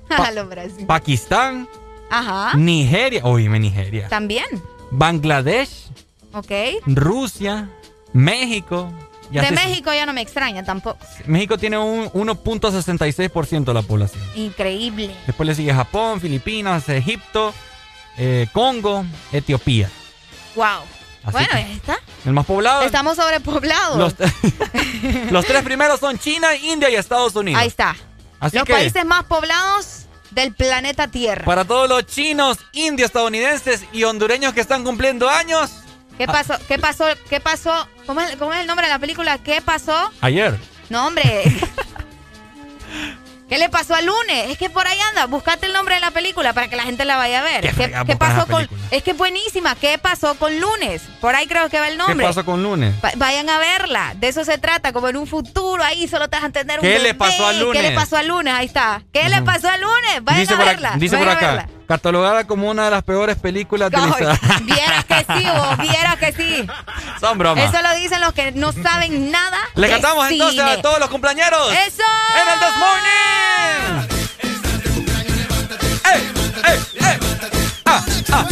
Brasil. 0.50 0.86
Pakistán, 0.88 1.68
Ajá. 2.10 2.56
Nigeria, 2.58 3.22
oíme 3.24 3.60
Nigeria, 3.60 4.08
También. 4.10 4.46
Bangladesh, 4.92 5.88
Ok. 6.34 6.52
Rusia, 6.86 7.70
México. 8.14 8.92
de 9.32 9.40
así- 9.40 9.56
México 9.56 9.92
ya 9.94 10.06
no 10.06 10.14
me 10.14 10.22
extraña 10.22 10.64
tampoco. 10.64 10.98
México 11.26 11.58
tiene 11.58 11.78
un 11.78 12.06
1.66% 12.14 13.64
de 13.66 13.74
la 13.74 13.82
población. 13.82 14.22
Increíble. 14.36 15.12
Después 15.26 15.48
le 15.48 15.56
sigue 15.56 15.74
Japón, 15.74 16.22
Filipinas, 16.22 16.88
Egipto, 16.90 17.54
eh, 18.18 18.48
Congo, 18.54 19.06
Etiopía. 19.32 19.90
Wow. 20.56 20.82
Así 21.24 21.32
bueno, 21.32 21.50
ahí 21.54 21.74
está. 21.74 22.00
El 22.26 22.34
más 22.34 22.46
poblado. 22.46 22.84
Estamos 22.84 23.16
sobrepoblados. 23.16 23.98
Los, 23.98 24.16
los 25.32 25.46
tres 25.46 25.64
primeros 25.64 26.00
son 26.00 26.20
China, 26.20 26.56
India 26.56 26.90
y 26.90 26.96
Estados 26.96 27.36
Unidos. 27.36 27.62
Ahí 27.62 27.68
está. 27.68 27.96
Así 28.40 28.58
los 28.58 28.66
que 28.66 28.74
países 28.74 29.06
más 29.06 29.24
poblados 29.24 30.06
del 30.32 30.54
planeta 30.54 31.08
Tierra. 31.08 31.46
para 31.46 31.66
todos 31.66 31.90
los 31.90 32.06
chinos, 32.06 32.58
indios, 32.74 33.08
estadounidenses 33.08 33.86
y 33.92 34.04
hondureños 34.04 34.54
que 34.54 34.62
están 34.62 34.84
cumpliendo 34.84 35.30
años, 35.30 35.72
¿Qué 36.18 36.28
pasó? 36.28 36.54
¿Qué 36.68 36.80
pasó? 36.80 37.06
¿Qué 37.30 37.40
pasó? 37.42 37.88
¿Cómo 38.06 38.22
es, 38.22 38.36
cómo 38.38 38.54
es 38.54 38.62
el 38.62 38.68
nombre 38.68 38.88
de 38.88 38.94
la 38.94 39.00
película? 39.00 39.38
¿Qué 39.40 39.62
pasó? 39.62 40.12
ayer. 40.22 40.58
No, 40.90 41.08
hombre. 41.08 41.44
¿Qué 43.48 43.60
le 43.60 43.70
pasó 43.70 43.94
al 43.94 44.06
lunes? 44.08 44.50
Es 44.50 44.58
que 44.58 44.70
por 44.72 44.88
ahí 44.88 44.98
anda. 45.12 45.28
Buscate 45.28 45.68
el 45.68 45.74
nombre 45.74 45.94
de 45.96 46.02
la 46.02 46.10
película 46.12 46.54
para 46.54 46.68
que 46.68 46.76
la 46.76 46.84
gente 46.84 47.06
la 47.06 47.16
vaya 47.16 47.42
a 47.42 47.44
ver. 47.44 47.62
Qué 47.62 47.72
¿Qué, 47.74 47.94
qué 48.08 48.16
pasó 48.16 48.48
con.? 48.48 48.68
Es 48.90 49.04
que 49.04 49.12
es 49.12 49.18
buenísima. 49.18 49.76
¿Qué 49.76 49.98
pasó 50.00 50.34
con 50.36 50.60
lunes? 50.60 51.04
Por 51.22 51.36
ahí 51.36 51.46
creo 51.46 51.70
que 51.70 51.80
va 51.80 51.88
el 51.88 51.94
¿Qué 51.94 51.98
nombre. 52.00 52.26
pasó 52.26 52.44
con 52.44 52.64
lunes? 52.64 52.94
Va- 53.06 53.12
Vayan 53.18 53.48
a 53.50 53.60
verla. 53.60 54.14
De 54.18 54.30
eso 54.30 54.44
se 54.44 54.58
trata. 54.58 54.94
Como 54.94 55.10
en 55.10 55.18
un 55.18 55.28
futuro 55.28 55.84
ahí 55.84 56.08
solo 56.08 56.28
te 56.28 56.38
vas 56.38 56.44
a 56.44 56.48
entender 56.48 56.80
un 56.80 56.84
¿Qué 56.86 56.98
le 56.98 57.14
pasó 57.14 57.46
al 57.46 57.60
lunes? 57.60 57.82
¿Qué 57.84 57.90
le 57.90 57.96
pasó 57.96 58.18
al 58.18 58.28
lunes? 58.28 58.54
Ahí 58.54 58.66
está. 58.66 59.04
¿Qué 59.14 59.30
le 59.30 59.42
pasó 59.44 59.70
al 59.70 59.80
lunes? 59.82 60.24
Vayan 60.24 60.42
dice 60.42 60.54
a 60.54 60.58
por, 60.58 60.66
verla. 60.66 60.90
acá, 60.90 60.98
dice 60.98 61.18
por 61.18 61.26
vayan 61.28 61.44
a 61.44 61.48
acá, 61.48 61.56
verla. 61.64 61.75
Catalogada 61.86 62.46
como 62.46 62.70
una 62.70 62.86
de 62.86 62.92
las 62.92 63.04
peores 63.04 63.38
películas 63.38 63.92
de 63.92 63.98
la 63.98 64.08
historia. 64.08 64.40
Vieras 64.64 65.06
que 65.06 65.20
sí, 65.20 65.46
vos. 65.56 65.78
Vieras 65.80 66.16
que 66.18 66.34
sí. 66.34 66.68
Son 67.20 67.38
bromas. 67.38 67.74
Eso 67.74 67.82
lo 67.82 67.96
dicen 67.96 68.22
los 68.22 68.34
que 68.34 68.52
no 68.52 68.72
saben 68.72 69.32
nada. 69.32 69.58
Le 69.76 69.88
de 69.88 69.94
cantamos 69.94 70.30
entonces 70.30 70.62
a 70.62 70.82
todos 70.82 71.00
los 71.00 71.10
cumpleañeros. 71.10 71.72
¡Eso! 71.72 72.04
En 72.36 72.48
el 72.50 72.60
This 72.60 72.78
Morning. 72.80 74.26
¡Ey! 76.14 76.22
¡Ey! 76.66 76.80
¡Ey! 77.00 77.20
¡Ah! 77.86 78.06
¡Ah! 78.32 78.48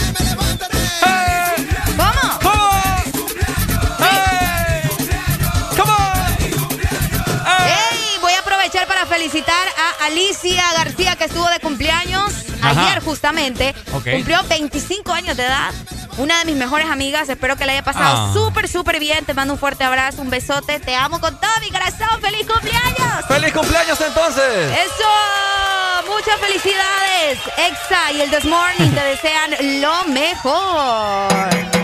Felicitar 9.13 9.67
a 9.77 10.05
Alicia 10.05 10.63
García 10.73 11.15
que 11.15 11.25
estuvo 11.25 11.47
de 11.47 11.59
cumpleaños. 11.59 12.52
Ayer 12.63 13.03
justamente. 13.03 13.73
Cumplió 13.91 14.41
25 14.47 15.11
años 15.13 15.37
de 15.37 15.45
edad. 15.45 15.71
una 16.17 16.37
de 16.39 16.45
mis 16.45 16.55
mejores 16.55 16.87
amigas. 16.91 17.27
Espero 17.27 17.55
que 17.55 17.65
la 17.65 17.71
haya 17.73 17.83
pasado 17.83 18.27
Ah. 18.29 18.33
súper, 18.33 18.67
súper 18.67 18.99
bien. 18.99 19.25
Te 19.25 19.33
mando 19.33 19.53
un 19.55 19.59
fuerte 19.59 19.83
abrazo, 19.83 20.21
un 20.21 20.29
besote. 20.29 20.79
Te 20.79 20.95
amo 20.95 21.19
con 21.19 21.39
todo 21.39 21.51
mi 21.61 21.71
corazón. 21.71 22.21
¡Feliz 22.21 22.45
cumpleaños! 22.47 23.25
¡Feliz 23.27 23.51
cumpleaños 23.53 23.99
entonces! 23.99 24.71
¡Eso! 24.77 26.11
Muchas 26.13 26.39
felicidades. 26.39 27.39
Exa 27.57 28.11
y 28.11 28.21
el 28.21 28.29
This 28.29 28.45
Morning 28.45 28.91
te 28.91 29.03
desean 29.03 29.81
lo 29.81 30.03
mejor. 30.13 31.82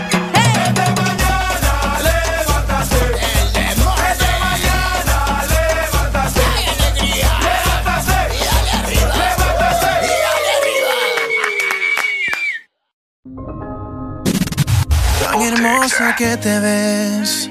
Tan 15.22 15.42
hermosa 15.42 16.16
que 16.16 16.38
te 16.38 16.58
ves, 16.58 17.50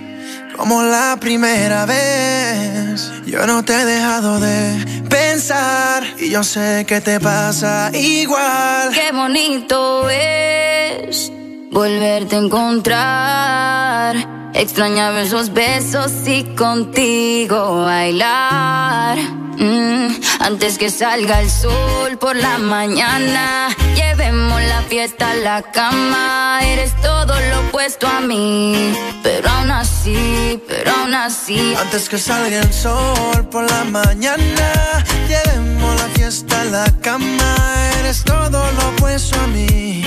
como 0.57 0.81
la 0.81 1.15
primera 1.21 1.85
vez. 1.85 3.11
Yo 3.27 3.45
no 3.45 3.63
te 3.63 3.73
he 3.73 3.85
dejado 3.85 4.39
de 4.39 5.03
pensar 5.07 6.03
y 6.17 6.31
yo 6.31 6.43
sé 6.43 6.85
que 6.87 7.01
te 7.01 7.19
pasa 7.19 7.91
igual. 7.93 8.89
Qué 8.95 9.11
bonito 9.11 10.09
es 10.09 11.31
volverte 11.71 12.35
a 12.35 12.39
encontrar. 12.39 14.15
Extrañaba 14.53 15.21
esos 15.21 15.53
besos 15.53 16.11
y 16.27 16.43
contigo 16.55 17.85
bailar. 17.85 19.17
Mm, 19.57 20.07
antes 20.39 20.77
que 20.77 20.89
salga 20.89 21.41
el 21.41 21.49
sol 21.49 22.17
por 22.17 22.35
la 22.35 22.57
mañana, 22.57 23.67
llevemos 23.93 24.61
la 24.63 24.81
fiesta 24.83 25.31
a 25.31 25.35
la 25.35 25.61
cama. 25.61 26.61
Eres 26.63 26.93
todo 27.01 27.33
lo 27.49 27.59
opuesto 27.67 28.07
a 28.07 28.21
mí, 28.21 28.93
pero 29.21 29.49
aún 29.49 29.71
así, 29.71 30.61
pero 30.67 30.91
aún 30.91 31.13
así. 31.13 31.75
Antes 31.77 32.07
que 32.07 32.17
salga 32.17 32.59
el 32.59 32.73
sol 32.73 33.49
por 33.51 33.69
la 33.69 33.83
mañana, 33.83 35.03
llevemos 35.27 35.95
la 36.01 36.07
fiesta 36.15 36.61
a 36.61 36.65
la 36.65 36.85
cama. 37.01 37.55
Eres 37.99 38.23
todo 38.23 38.71
lo 38.71 38.89
opuesto 38.89 39.39
a 39.41 39.47
mí, 39.47 40.05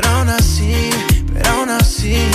pero 0.00 0.14
aún 0.14 0.28
así, 0.28 0.90
pero 1.32 1.50
aún 1.50 1.70
así. 1.70 2.30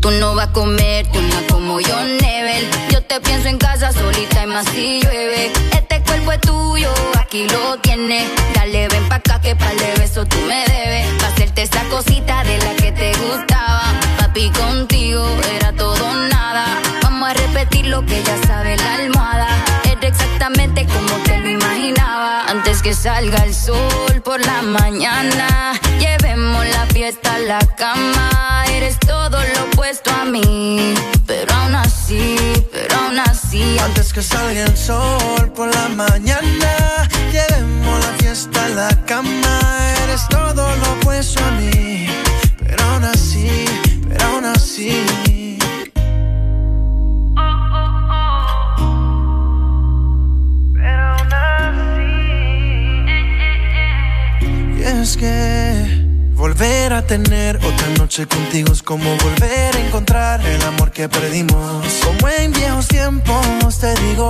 Tú 0.00 0.10
no 0.20 0.34
vas 0.34 0.48
a 0.48 0.52
comerte 0.52 1.18
una 1.18 1.46
como 1.48 1.80
yo, 1.80 1.96
Nebel. 2.20 2.68
Yo 2.90 3.02
te 3.02 3.20
pienso 3.20 3.48
en 3.48 3.58
casa 3.58 3.92
solita 3.92 4.42
y 4.42 4.46
más 4.46 4.66
si 4.70 5.00
llueve. 5.02 5.52
Este 5.72 6.00
cuerpo 6.02 6.32
es 6.32 6.40
tuyo, 6.40 6.92
aquí 7.20 7.46
lo 7.48 7.78
tienes. 7.78 8.28
Dale, 8.54 8.88
ven 8.88 9.08
pa' 9.08 9.16
acá 9.16 9.40
que 9.40 9.54
pa'l 9.54 9.76
de 9.78 9.94
beso 10.00 10.26
tú 10.26 10.38
me 10.48 10.64
debes. 10.66 11.06
Pa' 11.20 11.28
hacerte 11.28 11.62
esa 11.62 11.82
cosita 11.84 12.42
de 12.44 12.58
la 12.58 12.74
que 12.74 12.92
te 12.92 13.12
gustaba. 13.18 13.65
Papi, 14.36 14.50
contigo 14.50 15.24
era 15.54 15.72
todo 15.72 16.14
nada. 16.28 16.66
Vamos 17.02 17.30
a 17.30 17.32
repetir 17.32 17.86
lo 17.86 18.04
que 18.04 18.22
ya 18.22 18.36
sabe 18.46 18.76
la 18.76 18.94
almohada. 18.96 19.48
Era 19.84 20.08
exactamente 20.08 20.84
como 20.84 21.22
te 21.24 21.38
lo 21.38 21.48
imaginaba. 21.48 22.44
Antes 22.46 22.82
que 22.82 22.92
salga 22.92 23.42
el 23.44 23.54
sol 23.54 24.20
por 24.22 24.44
la 24.44 24.60
mañana, 24.60 25.72
llevemos 25.98 26.66
la 26.66 26.84
fiesta 26.86 27.36
a 27.36 27.38
la 27.38 27.58
cama. 27.78 28.64
Eres 28.68 28.98
todo 28.98 29.38
lo 29.42 29.64
opuesto 29.72 30.10
a 30.10 30.26
mí, 30.26 30.92
pero 31.26 31.54
aún 31.54 31.74
así, 31.74 32.36
pero 32.70 32.94
aún 32.94 33.18
así. 33.18 33.78
Antes 33.78 34.12
que 34.12 34.22
salga 34.22 34.64
el 34.64 34.76
sol 34.76 35.50
por 35.54 35.74
la 35.74 35.88
mañana, 35.88 37.08
llevemos 37.32 38.04
la 38.04 38.12
fiesta 38.18 38.66
a 38.66 38.68
la 38.68 39.04
cama. 39.06 39.60
Eres 40.04 40.28
todo 40.28 40.76
lo 40.76 40.92
opuesto 40.92 41.42
a 41.42 41.52
mí, 41.52 42.06
pero 42.58 42.84
aún 42.84 43.04
así, 43.04 43.64
pero 44.08 44.24
aún 44.26 44.44
así. 44.44 45.04
Y 54.76 54.82
es 54.82 55.16
que 55.16 56.06
volver 56.34 56.92
a 56.92 57.06
tener 57.06 57.56
otra 57.56 57.88
noche 57.98 58.26
contigo 58.26 58.72
es 58.72 58.82
como 58.82 59.16
volver 59.16 59.76
a 59.76 59.86
encontrar 59.86 60.44
el 60.46 60.62
amor 60.62 60.90
que 60.90 61.08
perdimos. 61.08 61.86
Como 62.04 62.28
en 62.28 62.52
viejos 62.52 62.88
tiempos 62.88 63.78
te 63.80 63.94
digo, 64.02 64.28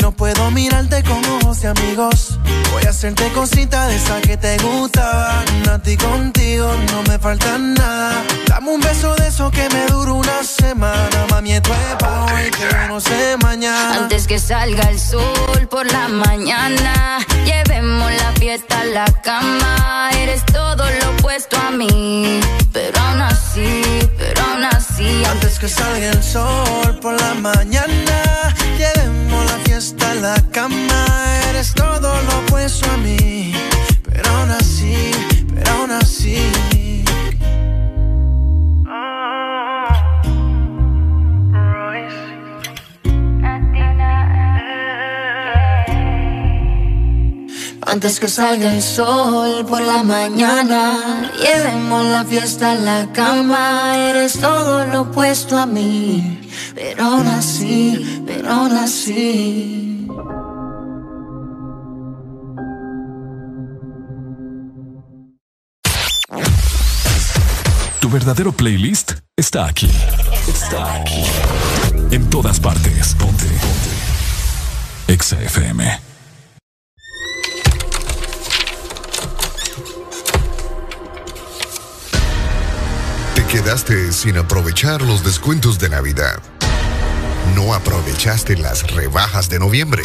no 0.00 0.12
puedo 0.12 0.50
mirarte 0.50 1.02
con 1.02 1.24
ojos 1.24 1.60
de 1.60 1.68
amigos. 1.68 2.38
Voy 2.72 2.82
a 2.86 2.90
hacerte 2.90 3.30
cosita 3.32 3.86
de 3.88 3.96
esa 3.96 4.20
que 4.20 4.36
te 4.36 4.56
gustaban. 4.58 5.44
A 5.68 5.78
ti 5.80 5.96
contigo 5.96 6.70
no 6.92 7.02
me 7.04 7.18
falta 7.18 7.58
nada. 7.58 8.24
Dame 8.46 8.70
un 8.70 8.80
beso 8.80 9.14
de 9.16 9.28
eso 9.28 9.50
que 9.50 9.68
me 9.70 9.86
dura 9.86 10.12
una 10.12 10.42
semana. 10.42 11.26
Mami, 11.30 11.52
esto 11.52 11.72
es 11.72 11.96
pa' 11.98 12.24
hoy 12.24 12.50
que 12.50 12.88
no 12.88 13.00
sé 13.00 13.36
mañana. 13.42 13.96
Antes 13.96 14.26
que 14.26 14.38
salga 14.38 14.88
el 14.88 14.98
sol 14.98 15.68
por 15.70 15.90
la 15.90 16.08
mañana, 16.08 17.18
llevemos 17.44 18.10
la 18.12 18.32
fiesta 18.32 18.80
a 18.80 18.84
la 18.84 19.04
cama. 19.22 20.10
Eres 20.18 20.44
todo 20.46 20.84
lo 21.00 21.10
opuesto 21.10 21.56
a 21.56 21.70
mí, 21.70 22.40
pero 22.72 22.98
aún 23.00 23.20
así, 23.22 23.82
pero 24.18 24.42
aún 24.42 24.64
así. 24.64 25.22
Antes 25.30 25.58
que 25.58 25.68
salga 25.68 26.10
el 26.10 26.22
sol 26.22 26.98
por 27.00 27.20
la 27.20 27.34
mañana, 27.34 28.54
llevemos 28.78 29.44
la 29.46 29.58
fiesta 29.64 29.83
a 29.92 30.14
la 30.14 30.34
cama. 30.50 31.04
Eres 31.50 31.74
todo 31.74 32.00
lo 32.22 32.38
opuesto 32.38 32.90
a 32.90 32.96
mí, 32.96 33.52
pero 34.02 34.30
aún 34.30 34.50
así, 34.50 35.10
pero 35.54 35.70
aún 35.72 35.90
así. 35.90 36.73
Antes 47.94 48.18
que 48.18 48.26
salga 48.26 48.74
el 48.74 48.82
sol 48.82 49.64
por 49.66 49.80
la 49.80 50.02
mañana, 50.02 51.30
llevemos 51.38 52.04
la 52.06 52.24
fiesta 52.24 52.72
a 52.72 52.74
la 52.74 53.12
cama. 53.12 53.96
Eres 53.96 54.32
todo 54.40 54.84
lo 54.84 55.02
opuesto 55.02 55.56
a 55.56 55.64
mí, 55.64 56.40
pero 56.74 57.04
aún 57.04 57.28
así, 57.28 58.24
pero 58.26 58.50
aún 58.50 58.72
así. 58.72 60.08
Tu 68.00 68.10
verdadero 68.10 68.50
playlist 68.50 69.12
está 69.36 69.66
aquí. 69.66 69.88
Está 70.48 70.96
aquí. 70.96 71.22
En 72.10 72.28
todas 72.28 72.58
partes. 72.58 73.14
Ponte. 73.14 73.44
Ponte. 73.44 73.92
Exa 75.06 75.40
FM. 75.40 76.13
Quedaste 83.54 84.10
sin 84.10 84.36
aprovechar 84.36 85.00
los 85.00 85.22
descuentos 85.22 85.78
de 85.78 85.88
Navidad. 85.88 86.42
No 87.54 87.72
aprovechaste 87.72 88.56
las 88.56 88.82
rebajas 88.90 89.48
de 89.48 89.60
noviembre. 89.60 90.02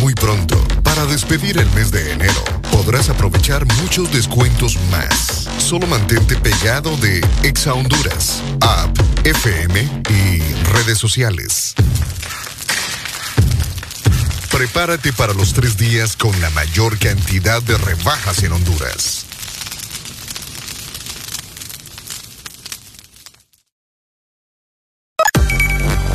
Muy 0.00 0.14
pronto, 0.14 0.56
para 0.82 1.04
despedir 1.04 1.58
el 1.58 1.70
mes 1.72 1.90
de 1.90 2.12
enero, 2.12 2.42
podrás 2.70 3.10
aprovechar 3.10 3.66
muchos 3.82 4.10
descuentos 4.10 4.78
más. 4.90 5.50
Solo 5.58 5.86
mantente 5.86 6.34
pegado 6.36 6.96
de 6.96 7.20
Exa 7.42 7.74
Honduras, 7.74 8.40
App, 8.62 8.98
FM 9.24 9.82
y 10.08 10.38
redes 10.72 10.96
sociales. 10.96 11.74
Prepárate 14.50 15.12
para 15.12 15.34
los 15.34 15.52
tres 15.52 15.76
días 15.76 16.16
con 16.16 16.40
la 16.40 16.48
mayor 16.50 16.98
cantidad 16.98 17.62
de 17.62 17.76
rebajas 17.76 18.42
en 18.42 18.52
Honduras. 18.52 19.26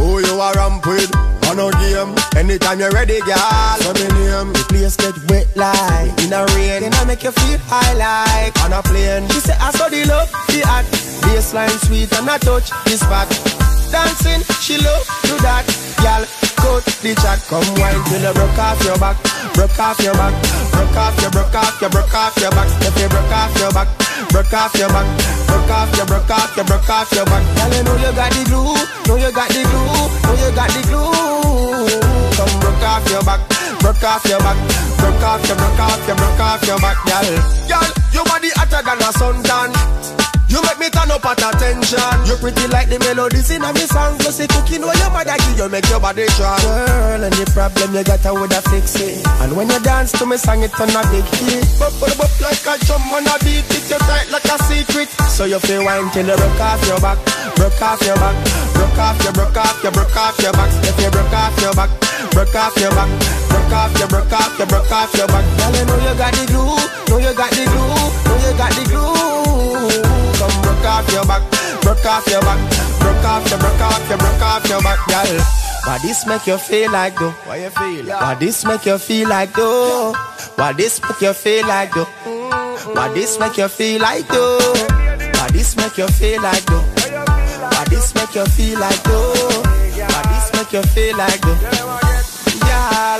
Who 0.00 0.18
you 0.24 0.40
are 0.40 0.54
ramp 0.54 0.86
with? 0.86 1.12
On 1.50 1.56
no 1.56 1.70
game, 1.72 2.14
anytime 2.36 2.78
you're 2.80 2.90
ready, 2.90 3.20
girl. 3.20 3.76
So 3.84 3.92
me 3.92 4.06
name, 4.16 4.52
the 4.52 4.64
place 4.68 4.96
get 4.96 5.14
wet 5.28 5.46
like 5.56 6.16
in 6.24 6.32
a 6.32 6.46
rain. 6.56 6.80
Then 6.82 6.94
I 6.94 7.04
make 7.04 7.22
you 7.22 7.32
feel 7.32 7.58
high 7.68 7.92
like 7.94 8.56
on 8.64 8.72
a 8.72 8.82
plane. 8.82 9.28
She 9.28 9.40
say 9.40 9.56
I 9.60 9.70
saw 9.72 9.88
the 9.88 10.04
love, 10.06 10.30
the 10.48 10.62
act, 10.64 10.88
baseline 11.22 11.76
sweet 11.86 12.12
and 12.14 12.30
I 12.30 12.38
touch 12.38 12.70
this 12.86 13.00
spot. 13.00 13.69
Dancing, 13.90 14.42
she 14.62 14.78
love 14.78 15.02
do 15.26 15.34
that, 15.42 15.66
girl. 15.98 16.22
Cut 16.62 16.86
the 17.02 17.10
chat, 17.18 17.42
come 17.50 17.66
wine 17.74 17.98
till 18.06 18.22
you 18.22 18.30
broke 18.30 18.58
off 18.58 18.78
your 18.86 18.98
back, 19.02 19.18
broke 19.58 19.78
off 19.82 19.98
your 19.98 20.14
back, 20.14 20.34
broke 20.70 20.94
off 20.94 21.18
your, 21.18 21.30
broke 21.34 21.54
off 21.58 21.80
your, 21.80 21.90
broke 21.90 22.14
off 22.14 22.36
your 22.38 22.50
back. 22.54 22.68
If 22.86 22.94
you 22.94 23.08
broke 23.10 23.34
off 23.34 23.50
your 23.58 23.72
back, 23.74 23.88
broke 24.30 24.54
off 24.54 24.74
your 24.78 24.88
back, 24.94 25.06
broke 25.50 25.70
off 25.74 25.90
your, 25.96 26.06
broke 26.06 26.30
off 26.30 26.54
your, 26.54 26.66
broke 26.70 26.90
off 26.90 27.10
your 27.10 27.26
back. 27.26 27.42
Girl, 27.58 27.72
you 27.74 27.82
know 27.82 27.96
you 27.98 28.12
got 28.14 28.30
the 28.30 28.42
glue, 28.46 28.78
know 29.10 29.16
you 29.18 29.30
got 29.34 29.48
the 29.50 29.62
glue, 29.66 30.06
know 30.22 30.34
you 30.38 30.50
got 30.54 30.70
the 30.70 30.80
glue. 30.86 31.90
Come 32.38 32.54
broke 32.62 32.86
off 32.86 33.04
your 33.10 33.22
back, 33.26 33.40
broke 33.82 34.04
off 34.06 34.22
your 34.28 34.38
back, 34.38 34.58
broke 35.02 35.24
off 35.26 35.42
your, 35.50 35.56
broke 35.58 35.82
off 35.82 36.06
your, 36.06 36.14
broke 36.14 36.40
off 36.46 36.62
your 36.62 36.78
back, 36.78 36.98
girl. 37.10 37.26
Girl, 37.66 37.90
your 38.14 38.24
body 38.30 38.50
hotter 38.54 38.86
than 38.86 39.02
a 39.02 39.10
suntan. 39.18 40.19
You 40.50 40.58
make 40.66 40.82
me 40.82 40.90
turn 40.90 41.10
up 41.14 41.22
at 41.22 41.38
attention. 41.38 42.02
You 42.26 42.34
pretty 42.42 42.66
like 42.74 42.90
the 42.90 42.98
melodies 42.98 43.54
in 43.54 43.62
a 43.62 43.70
me 43.70 43.86
song. 43.86 44.18
Plus 44.18 44.42
the 44.42 44.50
cooking 44.50 44.82
where 44.82 44.98
your 44.98 45.10
mother 45.14 45.38
give 45.46 45.62
you 45.62 45.68
make 45.70 45.86
your 45.86 46.02
body 46.02 46.26
strong. 46.34 46.58
Girl, 46.58 47.22
any 47.22 47.46
problem 47.54 47.94
you 47.94 48.02
got, 48.02 48.26
I 48.26 48.34
woulda 48.34 48.58
fix 48.66 48.98
it. 48.98 49.22
And 49.38 49.54
when 49.54 49.70
you 49.70 49.78
dance 49.78 50.10
to 50.18 50.26
me 50.26 50.34
song, 50.34 50.66
it 50.66 50.74
turn 50.74 50.90
a 50.90 51.06
big 51.14 51.22
hit. 51.38 51.62
Bop, 51.78 51.94
bop, 52.02 52.18
bop 52.18 52.32
like 52.42 52.66
a 52.66 52.74
drum 52.82 53.06
on 53.14 53.30
a 53.30 53.34
beat. 53.46 53.62
It 53.70 53.86
you 53.86 54.00
tight 54.02 54.26
like 54.34 54.50
a 54.50 54.58
secret. 54.66 55.08
So 55.30 55.46
you 55.46 55.62
feel 55.62 55.86
wine 55.86 56.10
till 56.10 56.26
you 56.26 56.34
broke 56.34 56.60
off 56.60 56.82
your 56.90 56.98
back, 56.98 57.22
broke 57.54 57.80
off 57.80 58.02
your 58.02 58.18
back, 58.18 58.34
broke 58.74 58.98
off 58.98 59.22
your, 59.22 59.32
broke 59.32 59.56
off 59.56 59.78
your, 59.86 59.92
broke 59.94 60.18
off 60.18 60.34
your 60.42 60.52
back. 60.52 60.70
If 60.82 60.98
you 60.98 61.10
broke 61.14 61.30
off 61.30 61.54
your 61.62 61.74
back, 61.78 61.90
broke 62.34 62.58
off 62.58 62.74
your 62.74 62.90
back, 62.90 63.10
broke 63.46 63.70
off 63.70 63.94
your, 64.02 64.08
broke 64.10 64.34
off 64.34 64.58
your, 64.58 64.66
broke 64.66 64.90
off 64.90 65.14
your 65.14 65.30
back. 65.30 65.46
Girl, 65.46 65.72
you 65.78 65.84
know 65.86 65.98
you 66.02 66.14
got 66.18 66.34
the 66.34 66.44
glue, 66.50 66.74
know 67.06 67.18
you 67.22 67.32
got 67.38 67.50
the 67.54 67.64
glue, 67.70 67.94
know 68.26 68.36
you 68.42 68.52
got 68.58 68.74
the 68.74 68.84
glue. 68.90 69.19
Broke 70.90 71.06
off 71.06 71.12
your 71.12 71.24
back, 71.24 71.82
broke 71.82 72.04
off 72.04 72.26
your 72.26 72.40
back, 72.40 72.58
broke 72.98 73.24
off 73.24 73.48
your, 73.48 73.58
broke 73.60 73.80
off 73.80 74.08
your, 74.08 74.18
broke 74.18 74.42
off 74.42 74.68
your 74.68 74.82
back, 74.82 74.98
girl. 75.06 75.40
Why 75.84 75.98
this 76.02 76.26
make 76.26 76.48
you 76.48 76.58
feel 76.58 76.90
like 76.90 77.16
though? 77.16 77.30
Why 77.46 77.58
you 77.58 77.70
feel? 77.70 78.06
Why 78.06 78.34
this 78.34 78.64
make 78.64 78.84
you 78.86 78.98
feel 78.98 79.28
like 79.28 79.52
though? 79.52 80.14
Why 80.56 80.72
this 80.72 81.00
make 81.00 81.20
you 81.20 81.32
feel 81.32 81.66
like 81.68 81.94
though? 81.94 82.06
Why 82.92 83.08
this 83.14 83.38
make 83.38 83.56
you 83.56 83.68
feel 83.68 84.00
like 84.02 84.26
though? 84.26 84.58
Why 84.58 85.48
this 85.52 85.76
make 85.76 85.96
you 85.96 86.08
feel 86.08 86.42
like 86.42 86.66
though? 86.66 86.82
Why 86.82 87.84
this 87.88 88.12
make 88.16 88.34
you 88.34 88.46
feel 88.46 88.80
like 88.80 89.02
though? 89.04 89.62
Why 89.62 90.22
this 90.26 90.52
make 90.54 90.72
you 90.72 90.82
feel 90.90 91.16
like 91.16 91.40
though? 91.40 91.54
Y'all, 92.66 93.19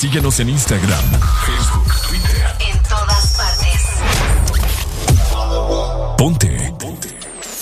Síguenos 0.00 0.40
en 0.40 0.48
Instagram, 0.48 1.04
Facebook, 1.44 1.92
Twitter. 2.08 2.56
En 2.72 2.82
todas 2.84 3.36
partes. 3.36 3.82
Ponte. 6.16 6.74
Ponte. 6.78 7.18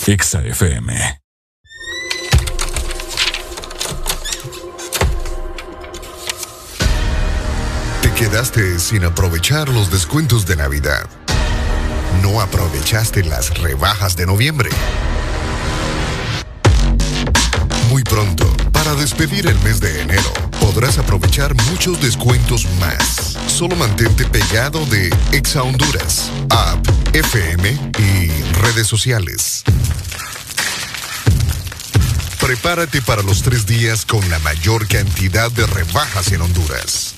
Exa 0.06 0.40
FM. 0.42 1.20
Te 8.02 8.12
quedaste 8.12 8.78
sin 8.78 9.04
aprovechar 9.04 9.68
los 9.70 9.90
descuentos 9.90 10.46
de 10.46 10.54
Navidad. 10.54 11.08
No 12.22 12.40
aprovechaste 12.40 13.24
las 13.24 13.58
rebajas 13.58 14.14
de 14.14 14.26
noviembre. 14.26 14.70
Para 18.88 19.00
despedir 19.02 19.46
el 19.46 19.58
mes 19.60 19.80
de 19.80 20.00
enero, 20.00 20.32
podrás 20.60 20.96
aprovechar 20.96 21.54
muchos 21.70 22.00
descuentos 22.00 22.66
más. 22.80 23.36
Solo 23.46 23.76
mantente 23.76 24.24
pegado 24.24 24.86
de 24.86 25.10
Exa 25.30 25.62
Honduras, 25.62 26.30
app, 26.48 26.88
FM 27.12 27.68
y 27.98 28.28
redes 28.62 28.86
sociales. 28.86 29.62
Prepárate 32.40 33.02
para 33.02 33.20
los 33.20 33.42
tres 33.42 33.66
días 33.66 34.06
con 34.06 34.26
la 34.30 34.38
mayor 34.38 34.88
cantidad 34.88 35.50
de 35.52 35.66
rebajas 35.66 36.32
en 36.32 36.40
Honduras. 36.40 37.17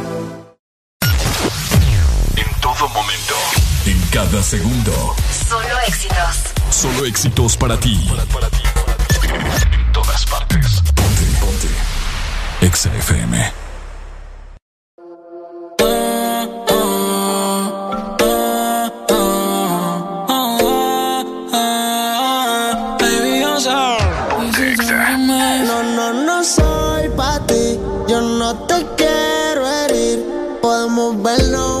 Todo 2.81 2.89
momento. 2.95 3.35
En 3.85 4.01
cada 4.09 4.41
segundo. 4.41 5.15
Solo 5.47 5.79
éxitos. 5.87 6.35
Solo 6.71 7.05
éxitos 7.05 7.55
para 7.55 7.79
ti. 7.79 8.09
En 9.71 9.91
todas 9.91 10.25
partes. 10.25 10.81
Ponte, 10.95 11.25
ponte. 11.39 11.67
Exa 12.61 12.89
FM. 12.95 13.53
No, 25.67 25.83
no, 25.83 26.13
no 26.13 26.43
soy 26.43 27.09
pa' 27.15 27.45
ti. 27.45 27.79
Yo 28.07 28.21
no 28.21 28.55
te 28.65 28.83
quiero 28.97 29.69
herir. 29.69 30.25
Podemos 30.63 31.21
vernos 31.21 31.80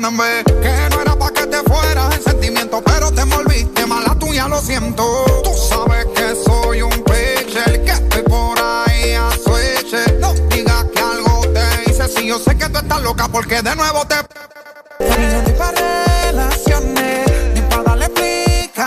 Que 0.00 0.88
no 0.90 1.02
era 1.02 1.14
pa' 1.14 1.30
que 1.30 1.46
te 1.46 1.58
fueras 1.62 2.16
en 2.16 2.22
sentimiento 2.22 2.82
Pero 2.82 3.12
te 3.12 3.20
envolviste 3.20 3.84
mala 3.84 4.14
tuya, 4.18 4.48
lo 4.48 4.58
siento 4.58 5.04
Tú 5.44 5.52
sabes 5.54 6.06
que 6.14 6.34
soy 6.42 6.80
un 6.80 7.04
pitcher 7.04 7.84
Que 7.84 7.90
estoy 7.90 8.22
por 8.22 8.58
ahí 8.58 9.12
a 9.12 9.30
switch 9.32 10.18
No 10.18 10.32
digas 10.48 10.86
que 10.94 11.00
algo 11.00 11.42
te 11.52 11.90
hice 11.90 12.08
Si 12.08 12.26
yo 12.26 12.38
sé 12.38 12.56
que 12.56 12.68
tú 12.70 12.78
estás 12.78 13.02
loca 13.02 13.28
porque 13.28 13.60
de 13.60 13.76
nuevo 13.76 14.06
te 14.06 14.16
para 15.58 16.04
relaciones 16.24 17.30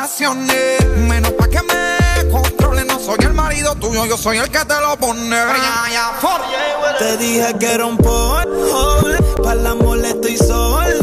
relaciones. 0.03 0.85
Menos 0.97 1.31
pa' 1.33 1.47
que 1.47 1.61
me 1.63 2.29
controle. 2.29 2.83
No 2.85 2.99
soy 2.99 3.17
el 3.21 3.33
marido 3.33 3.75
tuyo, 3.75 4.05
yo 4.05 4.17
soy 4.17 4.37
el 4.37 4.49
que 4.49 4.59
te 4.65 4.79
lo 4.79 4.97
pone. 4.97 5.35
Te 6.99 7.17
dije 7.17 7.53
que 7.59 7.73
era 7.73 7.85
un 7.85 7.97
polvo, 7.97 9.01
para 9.43 9.59
el 9.59 9.67
amor 9.67 9.99
estoy 10.05 10.37
sordo. 10.37 11.02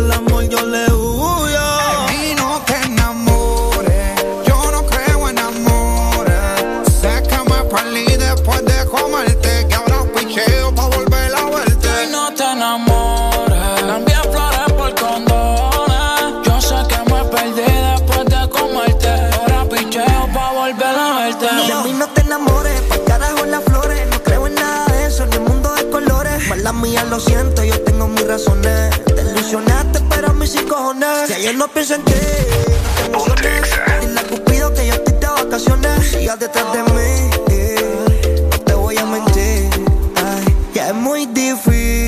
Al 0.00 0.12
amor 0.12 0.48
yo 0.48 0.64
le 0.64 0.90
huyo. 0.90 1.60
Y 2.22 2.34
no 2.34 2.62
te 2.64 2.74
enamores, 2.86 4.14
yo 4.46 4.70
no 4.72 4.86
creo 4.86 5.28
en 5.28 5.38
amores. 5.38 6.40
Sé 7.02 7.22
que 7.28 7.36
me 7.50 7.62
perdí 7.64 8.06
después 8.16 8.64
de 8.64 8.86
comerte, 8.86 9.66
que 9.68 9.74
ahora 9.74 10.04
picheo 10.14 10.74
pa' 10.74 10.86
volver 10.86 11.34
a 11.34 11.44
verte. 11.50 11.88
Y 12.06 12.12
no 12.12 12.32
te 12.32 12.44
enamores, 12.44 13.82
cambié 13.82 14.16
flores 14.32 14.72
por 14.78 14.94
condones. 14.94 16.46
Yo 16.46 16.60
sé 16.62 16.76
que 16.88 16.98
me 17.12 17.22
perdí 17.24 17.70
después 17.92 18.24
de 18.24 18.48
comerte, 18.48 19.10
ahora 19.38 19.66
picheo 19.68 20.28
pa' 20.32 20.52
volver 20.52 20.98
a 20.98 21.18
verte. 21.18 21.44
De 21.44 21.74
mí 21.84 21.92
no 21.92 22.08
te 22.08 22.22
enamores, 22.22 22.80
pa' 22.88 23.04
carajo 23.04 23.44
las 23.44 23.62
flores. 23.64 24.08
No 24.10 24.22
creo 24.22 24.46
en 24.46 24.54
nada 24.54 24.86
de 24.86 25.06
eso, 25.08 25.26
ni 25.26 25.36
en 25.36 25.44
mundo 25.44 25.74
de 25.74 25.90
colores. 25.90 26.48
Mala 26.48 26.72
mía, 26.72 27.04
lo 27.04 27.20
siento, 27.20 27.62
yo 27.62 27.78
tengo 27.82 28.08
mis 28.08 28.26
razones. 28.26 28.98
Te 29.04 29.22
ilusionaste, 29.22 29.79
Si 31.26 31.32
ayer 31.32 31.56
no 31.56 31.66
pienso 31.66 31.96
en 31.96 32.04
ti, 32.04 32.12
no 33.10 33.24
te 33.34 33.48
emociones. 33.48 33.70
Dile 34.02 34.20
a 34.20 34.22
Cupido 34.22 34.72
que 34.72 34.86
yo 34.86 34.94
estoy 34.94 35.14
de 35.14 35.26
vacaciones. 35.26 36.06
Sigas 36.08 36.38
detrás 36.38 36.72
de 36.72 36.82
mí, 36.84 37.30
no 38.52 38.58
te 38.60 38.74
voy 38.74 38.96
a 38.96 39.04
mentir. 39.04 39.68
Ay, 40.14 40.56
ya 40.72 40.90
es 40.90 40.94
muy 40.94 41.26
difícil 41.26 41.99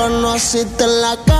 conociste 0.00 0.84
en 0.84 1.00
la 1.02 1.14
calle, 1.26 1.39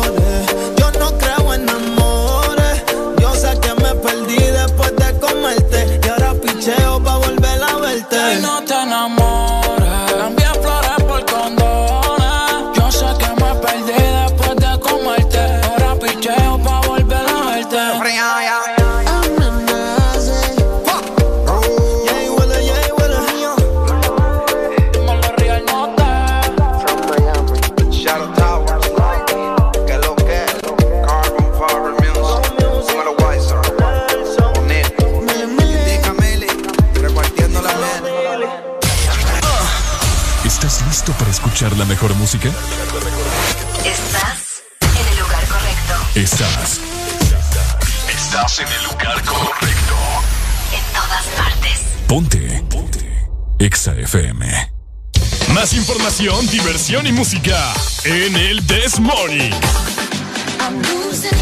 perdí 4.01 4.37
después 4.37 4.95
de 4.95 5.19
comerte. 5.19 5.99
Y 6.03 6.09
ahora 6.09 6.33
picheo 6.33 7.01
pa' 7.03 7.17
volver 7.17 7.63
a 7.63 7.75
verte. 7.77 8.17
Y 8.37 8.41
no 8.41 8.63
te 8.63 8.73
enamores, 8.73 9.20
Exa 53.81 53.95
FM. 53.95 54.45
Más 55.55 55.73
información, 55.73 56.45
diversión 56.51 57.07
y 57.07 57.11
música 57.11 57.73
en 58.03 58.35
el 58.35 58.63
This 58.67 58.99
Morning. 58.99 59.49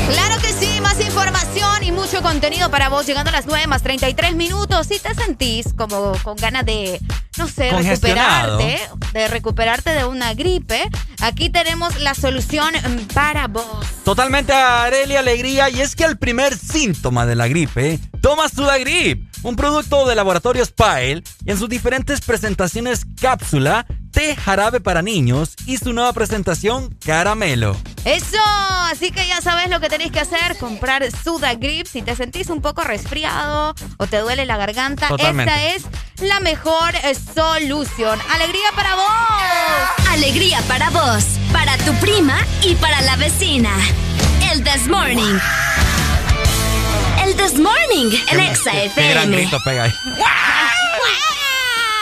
Claro 0.10 0.42
que 0.42 0.54
sí, 0.54 0.80
más 0.80 1.02
información 1.02 1.84
y 1.84 1.92
mucho 1.92 2.22
contenido 2.22 2.72
para 2.72 2.88
vos 2.88 3.06
llegando 3.06 3.28
a 3.28 3.34
las 3.34 3.46
9 3.46 3.68
más 3.68 3.84
33 3.84 4.36
minutos. 4.36 4.88
Si 4.88 5.00
te 5.00 5.14
sentís 5.16 5.74
como 5.74 6.14
con 6.24 6.38
ganas 6.38 6.66
de, 6.66 7.02
no 7.38 7.46
sé, 7.50 7.72
recuperarte, 7.72 8.80
de 9.12 9.28
recuperarte 9.28 9.90
de 9.90 10.06
una 10.06 10.34
gripe, 10.34 10.90
aquí 11.20 11.50
tenemos 11.50 12.00
la 12.00 12.14
solución 12.14 12.74
para 13.14 13.50
vos. 13.50 13.86
Totalmente 14.06 14.54
Arelia 14.54 15.20
Alegría 15.20 15.70
y 15.70 15.82
es 15.82 15.94
que 15.94 16.06
el 16.06 16.18
primer 16.18 16.58
síntoma 16.58 17.26
de 17.26 17.36
la 17.36 17.50
gripe, 17.50 18.00
toma 18.22 18.48
Sudagrip, 18.48 19.29
un 19.44 19.56
producto 19.56 20.08
de 20.08 20.16
laboratorio 20.16 20.66
Spile 20.66 21.24
y 21.46 21.52
en 21.52 21.58
sus 21.58 21.70
diferentes 21.70 22.22
presentaciones 22.22 23.06
cápsula, 23.20 23.86
té 24.12 24.36
jarabe 24.36 24.80
para 24.80 25.02
niños 25.02 25.56
y 25.66 25.78
su 25.78 25.94
nueva 25.94 26.14
presentación 26.14 26.96
caramelo. 27.06 27.76
Eso, 28.06 28.38
así 28.92 29.12
que 29.12 29.28
ya 29.28 29.42
sabes 29.42 29.70
lo 29.70 29.80
que 29.80 29.90
tenéis 29.90 30.12
que 30.12 30.20
hacer, 30.20 30.58
comprar 30.58 31.04
Sudagrip 31.12 31.86
si 31.86 32.02
te 32.02 32.16
sentís 32.16 32.50
un 32.50 32.62
poco 32.62 32.84
resfriado 32.84 33.76
o 33.98 34.08
te 34.08 34.18
duele 34.18 34.46
la 34.46 34.58
garganta. 34.58 35.08
Totalmente. 35.08 35.76
Esta 35.76 35.76
es 35.76 36.28
la 36.28 36.40
mejor 36.40 36.96
eh, 36.96 37.16
solución. 37.16 38.20
Alegría 38.34 38.72
para 38.76 38.96
vos. 38.96 40.10
Alegría 40.10 40.62
para 40.68 40.90
vos, 40.90 41.24
para 41.52 41.78
tu 41.78 41.94
prima 41.96 42.38
y 42.64 42.76
para 42.76 43.02
la 43.02 43.16
vecina. 43.16 43.72
El 44.52 44.64
This 44.64 44.88
Morning. 44.88 45.38
This 47.40 47.58
Morning 47.58 48.12
en 48.32 48.40
Exa 48.42 48.72
Qué 48.72 49.10
gran 49.12 49.24
FM. 49.34 49.38
grito 49.38 49.58
pega 49.64 49.84
ahí. 49.84 49.94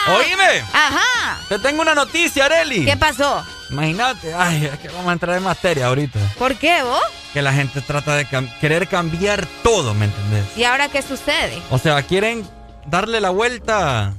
Oíme, 0.08 0.64
Ajá. 0.72 1.38
te 1.48 1.58
tengo 1.58 1.82
una 1.82 1.94
noticia, 1.94 2.46
Areli. 2.46 2.84
¿Qué 2.84 2.96
pasó? 2.96 3.44
Imagínate, 3.70 4.34
ay, 4.34 4.64
es 4.72 4.78
que 4.78 4.88
vamos 4.88 5.08
a 5.08 5.12
entrar 5.12 5.36
en 5.36 5.42
materia 5.44 5.86
ahorita. 5.86 6.18
¿Por 6.38 6.56
qué 6.56 6.82
vos? 6.82 7.00
Que 7.34 7.42
la 7.42 7.52
gente 7.52 7.80
trata 7.82 8.16
de 8.16 8.26
cam- 8.26 8.50
querer 8.58 8.88
cambiar 8.88 9.46
todo, 9.62 9.94
¿me 9.94 10.06
entendés? 10.06 10.44
¿Y 10.56 10.64
ahora 10.64 10.88
qué 10.88 11.02
sucede? 11.02 11.62
O 11.70 11.78
sea, 11.78 12.02
quieren 12.02 12.48
darle 12.86 13.20
la 13.20 13.30
vuelta 13.30 14.14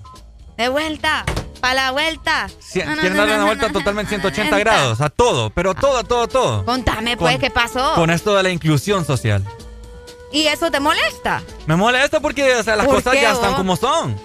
De 0.58 0.70
vuelta. 0.70 1.26
Para 1.60 1.74
la 1.74 1.92
vuelta. 1.92 2.48
Sí, 2.60 2.80
quieren 2.82 3.18
darle 3.18 3.36
una 3.36 3.46
vuelta 3.46 3.70
totalmente 3.70 4.10
180 4.10 4.58
grados, 4.60 5.02
a 5.02 5.10
todo, 5.10 5.50
pero 5.50 5.74
todo, 5.76 6.04
todo, 6.06 6.28
todo. 6.30 6.64
Contame, 6.66 7.18
pues, 7.18 7.34
Con- 7.34 7.42
¿qué 7.42 7.50
pasó? 7.50 7.96
Con 7.96 8.10
esto 8.12 8.34
de 8.36 8.44
la 8.44 8.50
inclusión 8.50 9.06
social. 9.06 9.44
¿Y 10.32 10.48
eso 10.48 10.70
te 10.70 10.80
molesta? 10.80 11.42
Me 11.66 11.76
molesta 11.76 12.20
porque, 12.20 12.56
o 12.56 12.64
sea, 12.64 12.76
las 12.76 12.86
¿Por 12.86 12.96
cosas 12.98 13.14
qué, 13.14 13.22
ya 13.22 13.32
están 13.32 13.56
como 13.56 13.76
son. 13.76 14.16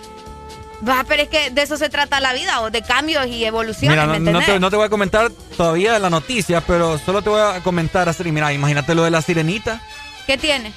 Va, 0.86 1.04
pero 1.08 1.22
es 1.22 1.28
que 1.28 1.50
de 1.50 1.62
eso 1.62 1.76
se 1.78 1.88
trata 1.88 2.20
la 2.20 2.34
vida, 2.34 2.60
o 2.60 2.70
de 2.70 2.82
cambios 2.82 3.26
y 3.26 3.44
evoluciones, 3.44 3.90
Mira, 3.90 4.06
¿me 4.06 4.18
no, 4.18 4.30
entendés? 4.30 4.46
te, 4.46 4.60
no 4.60 4.70
te 4.70 4.76
voy 4.76 4.86
a 4.86 4.90
comentar 4.90 5.30
todavía 5.56 5.98
la 5.98 6.10
noticia, 6.10 6.60
pero 6.60 6.98
solo 6.98 7.22
te 7.22 7.30
voy 7.30 7.40
a 7.40 7.60
comentar 7.62 8.08
así. 8.08 8.22
Mira, 8.30 8.52
imagínate 8.52 8.94
lo 8.94 9.02
de 9.04 9.10
la 9.10 9.22
sirenita. 9.22 9.80
¿Qué 10.26 10.36
tiene? 10.36 10.72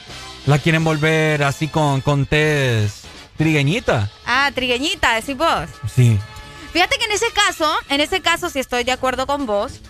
La 0.46 0.60
quieren 0.60 0.84
volver 0.86 1.44
así 1.44 1.68
con, 1.68 2.00
con 2.00 2.26
tez 2.26 3.02
trigueñita. 3.38 4.10
Ah, 4.26 4.50
trigueñita, 4.56 5.14
decís 5.16 5.36
vos. 5.38 5.68
Sí. 5.94 6.18
Fíjate 6.72 6.98
que 6.98 7.06
en 7.06 7.12
ese 7.12 7.32
caso, 7.32 7.70
en 7.90 8.00
ese 8.02 8.22
caso 8.22 8.50
sí 8.50 8.60
estoy 8.60 8.84
de 8.86 8.92
acuerdo 8.94 9.28
con 9.28 9.46
vos, 9.46 9.82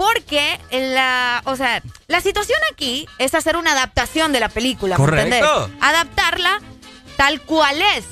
porque 0.00 0.58
la, 0.70 1.42
o 1.44 1.56
sea, 1.56 1.82
la 2.06 2.22
situación 2.22 2.58
aquí 2.72 3.06
es 3.18 3.34
hacer 3.34 3.58
una 3.58 3.72
adaptación 3.72 4.32
de 4.32 4.40
la 4.40 4.48
película, 4.48 4.96
¿me 4.96 5.04
Correcto. 5.04 5.34
entendés? 5.36 5.78
Adaptarla 5.82 6.58
tal 7.18 7.42
cual 7.42 7.82
es. 7.98 8.06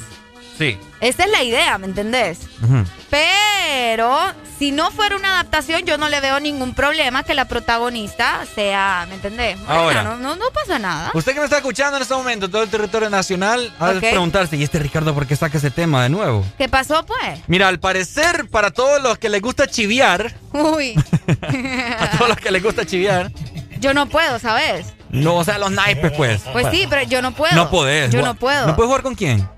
Sí. 0.58 0.78
Esa 1.00 1.24
es 1.24 1.30
la 1.30 1.42
idea, 1.44 1.78
¿me 1.78 1.86
entendés? 1.86 2.40
Ujú. 2.62 2.84
Pero 3.10 4.18
si 4.58 4.72
no 4.72 4.90
fuera 4.90 5.14
una 5.16 5.34
adaptación, 5.34 5.82
yo 5.84 5.96
no 5.98 6.08
le 6.08 6.20
veo 6.20 6.40
ningún 6.40 6.74
problema 6.74 7.22
que 7.22 7.34
la 7.34 7.44
protagonista 7.46 8.40
sea, 8.54 9.06
¿me 9.08 9.14
entendés? 9.14 9.56
Ahora. 9.68 10.02
no, 10.02 10.16
no, 10.16 10.34
no 10.34 10.46
pasa 10.52 10.78
nada. 10.80 11.12
Usted 11.14 11.32
que 11.34 11.38
me 11.38 11.44
está 11.44 11.58
escuchando 11.58 11.96
en 11.96 12.02
este 12.02 12.14
momento 12.14 12.46
en 12.46 12.52
todo 12.52 12.62
el 12.64 12.68
territorio 12.68 13.08
nacional, 13.08 13.72
ha 13.78 13.92
de 13.92 13.98
Ok. 13.98 14.10
preguntarse, 14.10 14.56
¿y 14.56 14.64
este 14.64 14.80
Ricardo 14.80 15.14
por 15.14 15.26
qué 15.26 15.36
saca 15.36 15.58
ese 15.58 15.70
tema 15.70 16.02
de 16.02 16.08
nuevo? 16.08 16.44
¿Qué 16.58 16.68
pasó, 16.68 17.06
pues? 17.06 17.38
Mira, 17.46 17.68
al 17.68 17.78
parecer, 17.78 18.48
para 18.50 18.72
todos 18.72 19.00
los 19.00 19.16
que 19.18 19.28
les 19.28 19.40
gusta 19.40 19.68
chiviar, 19.68 20.34
Uy, 20.52 20.94
a 22.00 22.10
todos 22.16 22.28
los 22.28 22.38
que 22.38 22.50
les 22.50 22.62
gusta 22.62 22.84
chiviar, 22.84 23.30
yo 23.78 23.94
no 23.94 24.08
puedo, 24.08 24.38
¿sabes? 24.40 24.86
no, 25.10 25.36
o 25.36 25.44
sea, 25.44 25.56
los 25.58 25.70
naipes, 25.70 26.12
pues. 26.12 26.42
Pues 26.52 26.66
sí, 26.70 26.86
pero 26.90 27.02
yo 27.02 27.22
no 27.22 27.32
puedo. 27.32 27.54
No 27.54 27.70
podés. 27.70 28.10
Yo 28.12 28.20
no 28.22 28.34
puedo. 28.34 28.66
¿No 28.66 28.74
puedes 28.76 28.88
jugar 28.88 29.02
con 29.02 29.14
quién? 29.14 29.48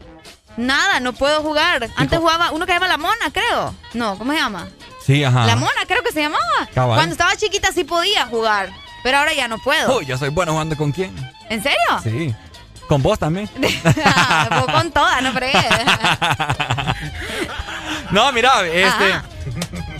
Nada, 0.61 1.01
no 1.01 1.13
puedo 1.13 1.43
jugar. 1.43 1.89
Antes 1.97 2.19
jugaba 2.19 2.51
uno 2.53 2.67
que 2.67 2.73
se 2.73 2.77
llama 2.77 2.89
La 2.89 2.99
Mona, 2.99 3.31
creo. 3.33 3.75
No, 3.95 4.17
¿cómo 4.19 4.33
se 4.33 4.39
llama? 4.39 4.69
Sí, 5.05 5.25
ajá. 5.25 5.47
La 5.47 5.57
Mona, 5.57 5.87
creo 5.87 6.03
que 6.03 6.13
se 6.13 6.21
llamaba. 6.21 6.69
Cabal. 6.75 6.97
Cuando 6.97 7.13
estaba 7.15 7.35
chiquita 7.37 7.73
sí 7.73 7.85
podía 7.85 8.27
jugar, 8.27 8.71
pero 9.03 9.19
ahora 9.19 9.33
ya 9.33 9.49
no 9.49 9.59
puedo. 9.59 9.99
Uy, 9.99 10.07
yo 10.07 10.19
soy 10.19 10.29
bueno 10.29 10.53
jugando 10.53 10.77
con 10.77 10.93
quién. 10.93 11.15
¿En 11.49 11.63
serio? 11.63 11.79
Sí. 12.03 12.35
Con 12.89 13.03
vos 13.03 13.19
también. 13.19 13.49
Vos 13.57 14.67
con 14.73 14.91
todas, 14.93 15.23
no 15.23 15.33
fregues. 15.33 15.65
No, 18.11 18.33
mira, 18.33 18.67
este. 18.67 19.13
Ajá. 19.13 19.25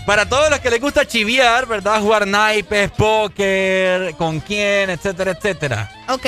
Para 0.05 0.27
todos 0.27 0.49
los 0.49 0.59
que 0.59 0.69
les 0.69 0.81
gusta 0.81 1.07
chiviar, 1.07 1.65
¿verdad? 1.65 2.01
Jugar 2.01 2.27
naipes, 2.27 2.91
póker, 2.91 4.15
con 4.17 4.41
quién, 4.41 4.89
etcétera, 4.89 5.31
etcétera. 5.31 5.89
ok. 6.09 6.25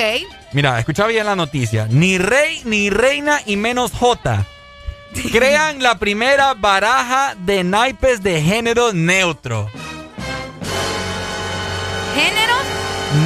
Mira, 0.54 0.78
escucha 0.78 1.06
bien 1.08 1.26
la 1.26 1.34
noticia. 1.34 1.88
Ni 1.90 2.16
rey, 2.16 2.62
ni 2.64 2.88
reina 2.88 3.40
y 3.44 3.56
menos 3.56 3.90
J. 3.90 4.46
Crean 5.32 5.82
la 5.82 5.98
primera 5.98 6.54
baraja 6.54 7.34
de 7.36 7.64
naipes 7.64 8.22
de 8.22 8.40
género 8.40 8.92
neutro. 8.92 9.68
¿Géneros? 12.14 12.62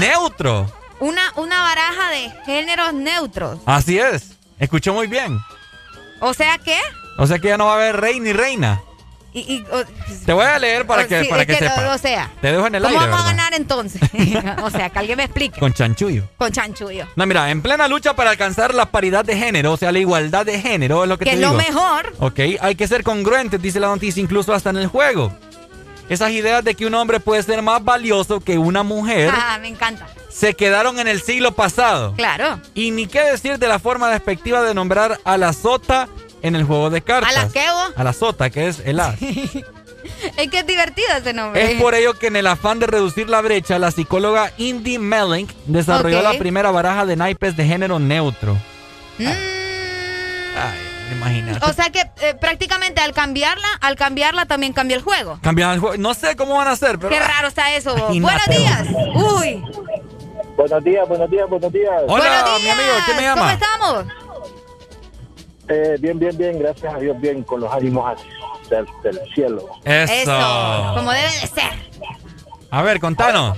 Neutro. 0.00 0.72
Una, 1.00 1.20
una 1.36 1.62
baraja 1.62 2.10
de 2.10 2.32
géneros 2.46 2.94
neutros. 2.94 3.60
Así 3.66 3.98
es. 3.98 4.30
Escuchó 4.58 4.94
muy 4.94 5.06
bien. 5.06 5.38
O 6.20 6.32
sea 6.32 6.56
que. 6.56 6.78
O 7.18 7.26
sea 7.26 7.38
que 7.38 7.48
ya 7.48 7.58
no 7.58 7.66
va 7.66 7.72
a 7.72 7.76
haber 7.76 8.00
rey 8.00 8.20
ni 8.20 8.32
reina. 8.32 8.80
Y, 9.38 9.54
y- 9.54 9.64
o- 9.70 9.84
Te 10.26 10.32
voy 10.32 10.44
a 10.44 10.58
leer 10.58 10.86
para 10.86 11.02
o- 11.04 11.06
que, 11.06 11.22
sí, 11.22 11.28
para 11.28 11.42
es 11.42 11.46
que, 11.48 11.56
sepa. 11.56 11.94
O 11.94 11.98
sea. 11.98 12.30
Te 12.40 12.50
dejo 12.52 12.66
en 12.66 12.74
el 12.74 12.82
¿Cómo 12.82 12.98
aire, 12.98 13.10
vamos 13.10 13.24
a 13.26 13.28
ganar 13.30 13.54
entonces? 13.54 14.00
o 14.62 14.70
sea, 14.70 14.90
que 14.90 14.98
alguien 14.98 15.16
me 15.16 15.24
explique. 15.24 15.60
Con 15.60 15.72
chanchullo. 15.72 16.24
Con 16.36 16.50
chanchullo. 16.52 17.06
No, 17.16 17.26
mira, 17.26 17.50
en 17.50 17.62
plena 17.62 17.86
lucha 17.88 18.14
para 18.14 18.30
alcanzar 18.30 18.74
la 18.74 18.86
paridad 18.86 19.24
de 19.24 19.36
género, 19.36 19.72
o 19.72 19.76
sea, 19.76 19.92
la 19.92 19.98
igualdad 20.00 20.44
de 20.46 20.60
género, 20.60 21.04
es 21.04 21.08
lo 21.08 21.18
que, 21.18 21.24
Que 21.24 21.30
te 21.32 21.36
es 21.36 21.42
lo 21.42 21.50
digo. 21.56 21.58
mejor. 21.62 22.12
Ok, 22.18 22.40
hay 22.60 22.74
que 22.74 22.88
ser 22.88 23.02
congruentes, 23.02 23.60
dice 23.62 23.78
la 23.80 23.88
noticia, 23.88 24.20
incluso 24.22 24.52
hasta 24.52 24.70
en 24.70 24.78
el 24.78 24.86
juego. 24.88 25.32
Esas 26.08 26.30
ideas 26.30 26.64
de 26.64 26.74
que 26.74 26.86
un 26.86 26.94
hombre 26.94 27.20
puede 27.20 27.42
ser 27.42 27.60
más 27.62 27.84
valioso 27.84 28.40
que 28.40 28.56
una 28.56 28.82
mujer 28.82 29.30
Ah, 29.30 29.58
me 29.60 29.68
encanta. 29.68 30.06
se 30.30 30.54
quedaron 30.54 30.98
en 30.98 31.06
el 31.06 31.20
siglo 31.20 31.52
pasado. 31.52 32.14
Claro. 32.16 32.60
Y 32.74 32.92
ni 32.92 33.06
qué 33.06 33.20
decir 33.22 33.58
de 33.58 33.68
la 33.68 33.78
forma 33.78 34.08
despectiva 34.10 34.62
de 34.62 34.72
nombrar 34.72 35.18
a 35.24 35.36
la 35.36 35.52
sota 35.52 36.08
en 36.42 36.56
el 36.56 36.64
juego 36.64 36.90
de 36.90 37.02
cartas. 37.02 37.36
¿A 37.36 37.44
la 37.44 37.48
qué, 37.52 37.64
vos? 37.70 37.92
A 37.96 38.04
la 38.04 38.12
sota, 38.12 38.50
que 38.50 38.68
es 38.68 38.80
el 38.84 39.00
as. 39.00 39.16
Es 40.36 40.48
que 40.48 40.60
es 40.60 40.66
divertido 40.66 41.08
ese 41.18 41.32
nombre. 41.32 41.72
Es 41.72 41.80
por 41.80 41.94
ello 41.94 42.14
que 42.18 42.28
en 42.28 42.36
el 42.36 42.46
afán 42.46 42.78
de 42.78 42.86
reducir 42.86 43.28
la 43.28 43.40
brecha, 43.40 43.78
la 43.78 43.90
psicóloga 43.90 44.52
Indy 44.56 44.98
Melink 44.98 45.50
desarrolló 45.66 46.22
la 46.22 46.34
primera 46.38 46.70
baraja 46.70 47.04
de 47.04 47.16
naipes 47.16 47.56
de 47.56 47.66
género 47.66 47.98
neutro. 47.98 48.54
Mm. 49.18 49.26
Ay, 49.26 51.12
imagínate. 51.12 51.64
O 51.66 51.72
sea 51.72 51.90
que 51.90 52.00
eh, 52.20 52.34
prácticamente 52.40 53.00
al 53.00 53.12
cambiarla, 53.12 53.68
al 53.80 53.96
cambiarla 53.96 54.46
también 54.46 54.72
cambia 54.72 54.96
el 54.96 55.02
juego. 55.02 55.38
Cambian 55.42 55.72
el 55.72 55.80
juego. 55.80 55.96
No 55.98 56.14
sé 56.14 56.36
cómo 56.36 56.56
van 56.56 56.68
a 56.68 56.72
hacer, 56.72 56.98
pero. 56.98 57.10
Qué 57.10 57.20
raro 57.20 57.48
está 57.48 57.74
eso. 57.74 57.90
vos. 57.90 58.08
Buenos 58.08 58.16
Imagínate. 58.16 58.58
días. 58.58 58.88
Uy. 59.14 59.62
Buenos 60.56 60.82
días, 60.82 61.08
buenos 61.08 61.30
días, 61.30 61.48
buenos 61.48 61.72
días. 61.72 61.92
Hola, 62.08 62.42
Buenos 62.42 62.62
mi 62.62 62.68
amigo, 62.70 62.92
¿quién 63.04 63.16
me 63.16 63.22
llama? 63.22 63.40
¿Cómo 63.42 63.50
estamos? 63.52 64.27
Eh, 65.68 65.96
bien, 66.00 66.18
bien, 66.18 66.36
bien, 66.36 66.58
gracias 66.58 66.94
a 66.94 66.98
Dios, 66.98 67.20
bien, 67.20 67.42
con 67.42 67.60
los 67.60 67.72
ánimos 67.72 68.18
del, 68.70 68.86
del 69.02 69.20
cielo. 69.34 69.68
Eso. 69.84 70.94
Como 70.94 71.12
debe 71.12 71.24
de 71.24 71.46
ser. 71.46 71.72
A 72.70 72.82
ver, 72.82 73.00
contanos. 73.00 73.56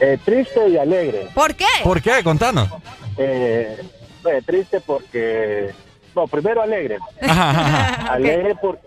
Eh, 0.00 0.18
triste 0.24 0.68
y 0.68 0.76
alegre. 0.76 1.28
¿Por 1.34 1.54
qué? 1.54 1.64
¿Por 1.82 2.02
qué? 2.02 2.22
Contanos. 2.22 2.68
Eh, 3.16 3.80
eh, 4.24 4.42
triste 4.44 4.80
porque... 4.80 5.74
No, 6.14 6.26
primero 6.26 6.62
alegre. 6.62 6.98
Ajá, 7.22 7.50
ajá, 7.50 7.66
ajá. 7.66 8.12
Alegre 8.14 8.54
por... 8.56 8.78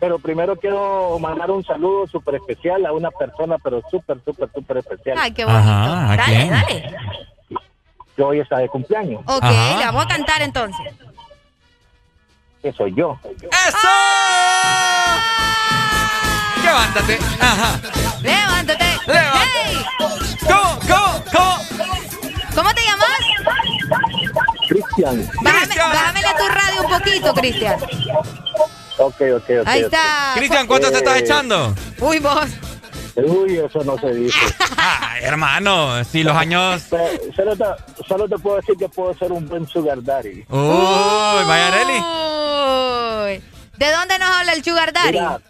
Pero 0.00 0.18
primero 0.18 0.56
quiero 0.56 1.16
mandar 1.20 1.50
un 1.50 1.62
saludo 1.64 2.06
súper 2.08 2.34
especial 2.34 2.84
a 2.86 2.92
una 2.92 3.10
persona, 3.10 3.56
pero 3.62 3.80
súper, 3.88 4.18
súper, 4.24 4.50
súper 4.52 4.78
especial. 4.78 5.16
Ay, 5.20 5.32
qué 5.32 5.44
bonito. 5.44 5.62
Ajá, 5.62 6.12
¿a 6.12 6.16
dale, 6.16 6.34
quién? 6.34 6.50
dale. 6.50 6.84
Que 8.16 8.22
hoy 8.22 8.40
está 8.40 8.58
de 8.58 8.68
cumpleaños. 8.68 9.22
Ok, 9.26 9.42
Ajá. 9.44 9.78
le 9.78 9.84
vamos 9.86 10.04
a 10.04 10.08
cantar 10.08 10.42
entonces. 10.42 10.86
Que 12.60 12.72
soy 12.72 12.94
yo. 12.94 13.18
¡Eso! 13.68 13.88
¡Levántate! 16.62 17.18
Ajá. 17.40 17.80
Levántate. 18.22 18.84
Levántate. 19.06 19.54
Hey. 19.64 19.84
¿Cómo? 20.46 20.78
¿Cómo? 20.80 21.24
¿Cómo? 21.32 21.58
¿Cómo 22.54 22.74
te 22.74 22.82
llamas? 22.84 23.18
Cristian. 24.68 25.28
Bájame, 25.42 25.60
Cristian. 25.66 25.90
bájame 25.92 26.20
a 26.20 26.36
tu 26.36 26.48
radio 26.48 26.82
un 26.82 26.90
poquito, 26.98 27.34
Cristian. 27.34 27.80
Ok, 28.98 29.20
ok, 29.36 29.50
ok. 29.62 29.66
Ahí 29.66 29.80
está. 29.82 30.32
Cristian, 30.36 30.66
¿cuánto 30.66 30.90
te 30.90 30.98
estás 30.98 31.16
Eh, 31.16 31.20
echando? 31.20 31.74
Uy, 31.98 32.18
vos. 32.20 32.46
Uy, 33.16 33.58
eso 33.58 33.84
no 33.84 33.98
se 33.98 34.12
dice. 34.14 34.38
Ay, 34.76 35.24
hermano, 35.24 36.02
si 36.04 36.22
los 36.22 36.34
años. 36.34 36.82
Solo, 37.36 37.56
te, 37.56 37.64
solo 38.08 38.28
te 38.28 38.38
puedo 38.38 38.56
decir 38.56 38.76
que 38.76 38.88
puedo 38.88 39.12
ser 39.14 39.30
un 39.32 39.46
buen 39.48 39.66
sugar 39.66 40.02
daddy. 40.02 40.44
Uy, 40.48 41.44
vaya 41.46 41.68
Areli. 41.68 41.98
Uy. 43.38 43.44
¿De 43.76 43.90
dónde 43.92 44.18
nos 44.18 44.28
habla 44.30 44.52
el 44.52 44.62
Sugar 44.64 44.92
Daddy? 44.92 45.12
Mira, 45.12 45.40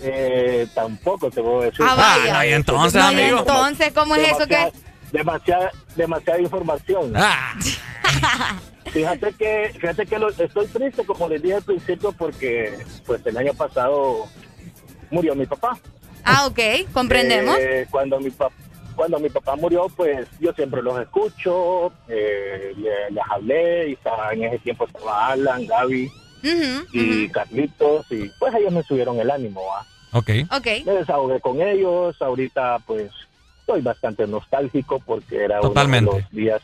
eh, 0.00 0.66
tampoco 0.74 1.30
te 1.30 1.42
puedo 1.42 1.62
decir. 1.62 1.84
Ah, 1.88 1.94
vaya. 1.94 2.32
no, 2.34 2.44
y 2.44 2.48
entonces, 2.52 3.02
No, 3.02 3.12
y 3.12 3.14
amigo. 3.20 3.38
entonces, 3.40 3.92
¿cómo 3.92 4.14
es 4.16 4.28
eso 4.28 4.46
Demasiada- 4.46 4.70
que? 4.70 4.78
Demasiada, 5.18 5.70
demasiada 5.96 6.40
información. 6.40 7.12
Ah, 7.16 7.54
Fíjate 8.92 9.32
que, 9.34 9.72
fíjate 9.80 10.06
que 10.06 10.18
lo- 10.18 10.28
estoy 10.30 10.66
triste, 10.66 11.04
como 11.04 11.28
les 11.28 11.40
dije 11.42 11.54
al 11.56 11.62
principio, 11.62 12.12
porque 12.12 12.78
pues 13.06 13.24
el 13.26 13.36
año 13.36 13.54
pasado 13.54 14.26
murió 15.10 15.34
mi 15.34 15.46
papá. 15.46 15.78
Ah, 16.24 16.46
ok, 16.46 16.58
comprendemos. 16.92 17.56
Eh, 17.58 17.86
cuando 17.90 18.18
mi 18.20 18.30
papá 18.30 18.54
cuando 18.94 19.18
mi 19.18 19.30
papá 19.30 19.56
murió, 19.56 19.86
pues 19.96 20.28
yo 20.38 20.52
siempre 20.52 20.82
los 20.82 21.00
escucho, 21.00 21.90
eh, 22.08 22.74
le- 22.76 23.10
les 23.10 23.24
hablé, 23.30 23.88
y 23.88 23.92
estaba, 23.94 24.32
en 24.34 24.44
ese 24.44 24.58
tiempo 24.58 24.84
estaba 24.84 25.28
Alan, 25.28 25.66
Gaby 25.66 26.12
Ujú, 26.44 26.86
y 26.92 27.28
Carlitos, 27.30 28.04
y 28.10 28.28
pues 28.38 28.54
ellos 28.54 28.70
me 28.70 28.82
subieron 28.82 29.18
el 29.18 29.30
ánimo. 29.30 29.62
¿va? 29.66 29.86
ok. 30.18 30.30
Ok. 30.54 30.66
Me 30.84 30.92
desahogué 30.92 31.40
con 31.40 31.62
ellos, 31.62 32.20
ahorita 32.20 32.80
pues 32.86 33.10
estoy 33.60 33.80
bastante 33.80 34.26
nostálgico 34.26 35.00
porque 35.00 35.42
era 35.42 35.60
Totalmente. 35.60 36.10
uno 36.10 36.16
de 36.18 36.22
los 36.22 36.30
días 36.30 36.60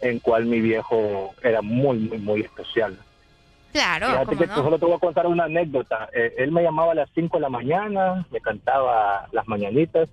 en 0.00 0.20
cual 0.20 0.46
mi 0.46 0.60
viejo 0.60 1.34
era 1.42 1.60
muy, 1.60 1.98
muy, 1.98 2.18
muy 2.18 2.40
especial. 2.40 2.96
Claro, 3.72 4.06
Fíjate 4.06 4.26
¿cómo 4.26 4.38
que 4.38 4.46
no? 4.46 4.54
solo 4.54 4.78
te 4.78 4.84
voy 4.84 4.94
a 4.94 4.98
contar 4.98 5.26
una 5.26 5.44
anécdota. 5.44 6.08
Eh, 6.12 6.34
él 6.38 6.52
me 6.52 6.62
llamaba 6.62 6.92
a 6.92 6.94
las 6.94 7.10
5 7.14 7.38
de 7.38 7.40
la 7.40 7.48
mañana, 7.48 8.26
me 8.30 8.40
cantaba 8.40 9.28
las 9.32 9.48
mañanitas 9.48 10.08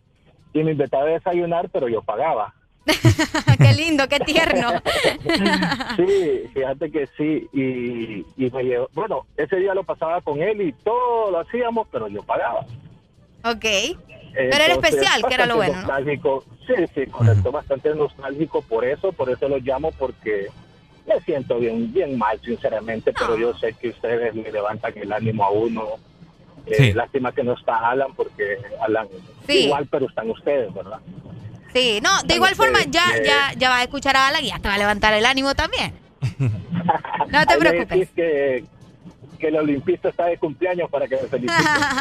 y 0.54 0.64
me 0.64 0.72
invitaba 0.72 1.04
a 1.04 1.08
desayunar, 1.08 1.70
pero 1.70 1.88
yo 1.90 2.02
pagaba. 2.02 2.54
qué 3.58 3.74
lindo, 3.74 4.08
qué 4.08 4.20
tierno. 4.22 4.72
sí, 5.98 6.50
fíjate 6.54 6.92
que 6.92 7.08
sí. 7.18 7.48
Y, 7.54 8.26
y 8.38 8.50
me 8.52 8.64
llevó, 8.64 8.90
bueno, 8.94 9.26
ese 9.38 9.58
día 9.58 9.74
lo 9.74 9.84
pasaba 9.84 10.22
con 10.22 10.42
él 10.42 10.62
y 10.62 10.72
todo 10.72 11.32
lo 11.32 11.40
hacíamos, 11.40 11.88
pero 11.92 12.08
yo 12.08 12.24
pagaba. 12.24 12.62
Ok. 13.44 13.66
Pero 14.34 14.64
era 14.64 14.74
especial, 14.74 15.24
que 15.28 15.34
era 15.34 15.46
lo 15.46 15.58
bueno, 15.58 15.74
¿no? 15.74 15.82
nostálgico. 15.82 16.44
Sí, 16.66 16.74
sí, 16.94 17.08
correcto. 17.08 17.52
Bastante 17.52 17.94
nostálgico 17.96 18.62
por 18.62 18.86
eso, 18.86 19.12
por 19.12 19.30
eso 19.30 19.50
lo 19.50 19.58
llamo, 19.58 19.92
porque 19.92 20.48
me 21.14 21.20
siento 21.22 21.60
bien, 21.60 21.92
bien 21.92 22.18
mal, 22.18 22.40
sinceramente, 22.44 23.12
pero 23.18 23.38
yo 23.38 23.54
sé 23.56 23.74
que 23.74 23.90
ustedes 23.90 24.36
le 24.36 24.52
levantan 24.52 24.94
el 24.98 25.12
ánimo 25.12 25.44
a 25.44 25.50
uno. 25.52 25.84
Eh, 26.66 26.76
Sí. 26.78 26.94
Lástima 26.94 27.32
que 27.32 27.44
no 27.44 27.54
está 27.54 27.90
Alan, 27.90 28.14
porque 28.16 28.58
Alan 28.82 29.08
Sí. 29.48 29.66
igual, 29.66 29.88
pero 29.90 30.06
están 30.08 30.30
ustedes, 30.30 30.72
¿verdad? 30.74 31.00
Sí, 31.74 32.00
no, 32.02 32.10
de 32.24 32.36
igual 32.36 32.56
forma 32.56 32.80
ya, 32.90 33.04
eh, 33.18 33.24
ya, 33.26 33.54
ya 33.58 33.70
vas 33.70 33.80
a 33.80 33.84
escuchar 33.84 34.16
a 34.18 34.28
Alan 34.28 34.44
y 34.44 34.50
ya 34.50 34.60
te 34.60 34.68
va 34.68 34.76
a 34.76 34.78
levantar 34.78 35.14
el 35.14 35.26
ánimo 35.26 35.54
también. 35.56 35.94
No 37.30 37.46
te 37.46 37.58
preocupes. 37.58 38.10
que, 38.16 38.64
que 39.40 39.48
el 39.48 39.56
olimpista 39.56 40.10
está 40.10 40.26
de 40.26 40.38
cumpleaños 40.38 40.90
para 40.90 41.08
que 41.08 41.16
me 41.16 41.28
felicite. 41.28 41.54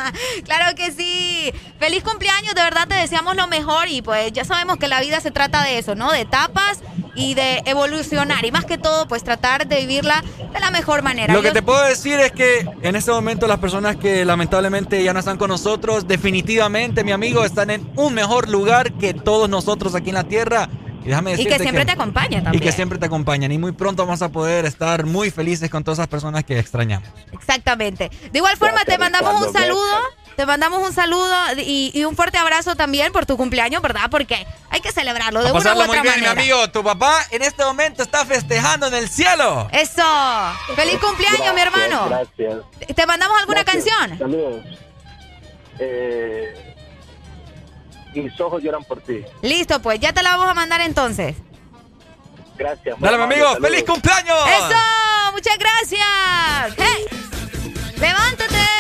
claro 0.44 0.74
que 0.76 0.92
sí. 0.92 1.52
Feliz 1.78 2.02
cumpleaños, 2.02 2.54
de 2.54 2.62
verdad 2.62 2.86
te 2.88 2.96
deseamos 2.96 3.36
lo 3.36 3.46
mejor 3.46 3.88
y 3.88 4.02
pues 4.02 4.32
ya 4.32 4.44
sabemos 4.44 4.76
que 4.76 4.88
la 4.88 5.00
vida 5.00 5.20
se 5.20 5.30
trata 5.30 5.62
de 5.64 5.78
eso, 5.78 5.94
¿no? 5.94 6.12
De 6.12 6.20
etapas 6.20 6.80
y 7.14 7.34
de 7.34 7.62
evolucionar 7.64 8.44
y 8.44 8.52
más 8.52 8.64
que 8.64 8.78
todo 8.78 9.08
pues 9.08 9.24
tratar 9.24 9.66
de 9.66 9.76
vivirla 9.80 10.22
de 10.52 10.60
la 10.60 10.70
mejor 10.70 11.02
manera. 11.02 11.32
Lo 11.32 11.40
que 11.40 11.48
Yo- 11.48 11.52
te 11.54 11.62
puedo 11.62 11.82
decir 11.84 12.18
es 12.20 12.32
que 12.32 12.66
en 12.82 12.96
este 12.96 13.10
momento 13.10 13.46
las 13.46 13.58
personas 13.58 13.96
que 13.96 14.24
lamentablemente 14.24 15.02
ya 15.02 15.12
no 15.12 15.18
están 15.20 15.38
con 15.38 15.48
nosotros, 15.48 16.06
definitivamente, 16.06 17.04
mi 17.04 17.12
amigo, 17.12 17.44
están 17.44 17.70
en 17.70 17.88
un 17.96 18.14
mejor 18.14 18.48
lugar 18.48 18.92
que 18.92 19.14
todos 19.14 19.48
nosotros 19.48 19.94
aquí 19.94 20.10
en 20.10 20.14
la 20.16 20.24
Tierra. 20.24 20.68
Y 21.04 21.08
déjame 21.08 21.34
y 21.34 21.44
que 21.46 21.58
siempre 21.58 21.84
te 21.84 21.92
acompaña 21.92 22.38
Y 22.38 22.42
también. 22.42 22.62
que 22.62 22.72
siempre 22.72 22.98
te 22.98 23.06
acompañan. 23.06 23.50
Y 23.52 23.58
muy 23.58 23.72
pronto 23.72 24.04
vamos 24.04 24.20
a 24.22 24.28
poder 24.30 24.64
estar 24.66 25.06
muy 25.06 25.30
felices 25.30 25.70
con 25.70 25.84
todas 25.84 25.98
esas 25.98 26.08
personas 26.08 26.44
que 26.44 26.58
extrañamos. 26.58 27.08
Exactamente. 27.32 28.10
De 28.32 28.38
igual 28.38 28.56
forma 28.56 28.84
te 28.84 28.98
mandamos 28.98 29.46
un 29.46 29.52
saludo. 29.52 30.00
Te 30.36 30.46
mandamos 30.46 30.86
un 30.86 30.92
saludo 30.92 31.34
y, 31.56 31.90
y 31.92 32.04
un 32.04 32.14
fuerte 32.14 32.38
abrazo 32.38 32.76
también 32.76 33.10
por 33.10 33.26
tu 33.26 33.36
cumpleaños, 33.36 33.82
¿verdad? 33.82 34.08
Porque 34.08 34.46
hay 34.70 34.80
que 34.80 34.92
celebrarlo 34.92 35.42
de 35.42 35.48
a 35.48 35.50
una 35.50 35.58
u 35.58 35.62
pasarlo 35.64 35.82
otra 35.82 35.94
muy 35.94 36.02
bien, 36.02 36.20
manera. 36.20 36.34
mi 36.34 36.40
amigo. 36.52 36.70
Tu 36.70 36.84
papá 36.84 37.12
en 37.32 37.42
este 37.42 37.64
momento 37.64 38.04
está 38.04 38.24
festejando 38.24 38.86
en 38.86 38.94
el 38.94 39.08
cielo. 39.08 39.68
Eso. 39.72 40.04
Feliz 40.76 40.98
cumpleaños, 41.00 41.52
mi 41.56 41.60
hermano. 41.60 42.06
Gracias. 42.08 42.56
¿Te 42.94 43.06
mandamos 43.06 43.36
alguna 43.40 43.64
Gracias. 43.64 43.84
canción? 43.96 44.18
Saludos. 44.18 44.64
Eh, 45.80 46.67
mis 48.22 48.40
ojos 48.40 48.62
lloran 48.62 48.84
por 48.84 49.00
ti. 49.00 49.24
Listo, 49.42 49.80
pues 49.80 50.00
ya 50.00 50.12
te 50.12 50.22
la 50.22 50.36
vamos 50.36 50.48
a 50.48 50.54
mandar 50.54 50.80
entonces. 50.80 51.36
Gracias. 52.56 52.98
Dale, 52.98 53.16
mi 53.16 53.22
amable, 53.22 53.42
amigo. 53.42 53.60
¡Feliz 53.60 53.84
cumpleaños! 53.84 54.38
¡Eso! 54.48 55.32
¡Muchas 55.32 55.58
gracias! 55.58 56.74
¡Hey! 56.76 57.06
¡Levántate! 57.98 58.77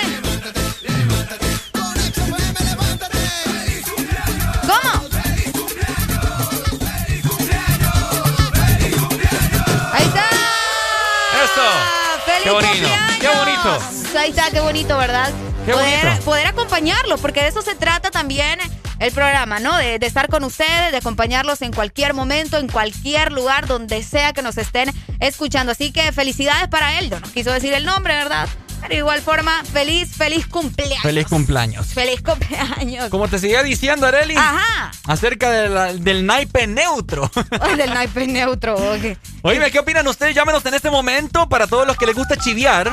Ahí 14.18 14.30
está, 14.30 14.50
qué 14.50 14.60
bonito, 14.60 14.96
¿verdad? 14.98 15.30
Qué 15.66 15.72
poder, 15.72 16.04
bonito. 16.06 16.24
poder 16.24 16.46
acompañarlos, 16.46 17.20
porque 17.20 17.40
de 17.42 17.48
eso 17.48 17.62
se 17.62 17.74
trata 17.74 18.10
también 18.10 18.58
el 18.98 19.12
programa, 19.12 19.60
¿no? 19.60 19.76
De, 19.76 19.98
de 19.98 20.06
estar 20.06 20.28
con 20.28 20.42
ustedes, 20.44 20.90
de 20.90 20.96
acompañarlos 20.98 21.62
en 21.62 21.72
cualquier 21.72 22.14
momento, 22.14 22.58
en 22.58 22.68
cualquier 22.68 23.32
lugar, 23.32 23.66
donde 23.66 24.02
sea 24.02 24.32
que 24.32 24.42
nos 24.42 24.58
estén 24.58 24.90
escuchando. 25.20 25.72
Así 25.72 25.92
que 25.92 26.10
felicidades 26.12 26.68
para 26.68 26.98
él. 26.98 27.10
No 27.10 27.20
quiso 27.32 27.52
decir 27.52 27.72
el 27.74 27.84
nombre, 27.84 28.14
¿verdad? 28.14 28.48
Pero 28.80 28.90
de 28.90 28.96
igual 28.98 29.20
forma, 29.22 29.64
feliz, 29.64 30.12
feliz 30.16 30.46
cumpleaños. 30.46 31.02
¡Feliz 31.02 31.26
cumpleaños! 31.26 31.86
Feliz 31.88 32.22
cumpleaños. 32.22 33.08
Como 33.10 33.26
te 33.26 33.40
seguía 33.40 33.62
diciendo, 33.64 34.06
Areli, 34.06 34.36
Ajá. 34.36 34.92
acerca 35.04 35.50
de 35.50 35.68
la- 35.68 35.92
del 35.94 36.24
naipe 36.26 36.66
neutro. 36.68 37.28
Del 37.76 37.92
naipe 37.92 38.26
neutro. 38.28 38.74
ok. 38.76 39.16
Oíme, 39.42 39.70
¿qué 39.72 39.80
opinan 39.80 40.06
ustedes? 40.06 40.34
Llámenos 40.34 40.64
en 40.66 40.74
este 40.74 40.90
momento 40.90 41.48
para 41.48 41.66
todos 41.66 41.86
los 41.88 41.96
que 41.96 42.06
les 42.06 42.14
gusta 42.14 42.36
chiviar. 42.36 42.92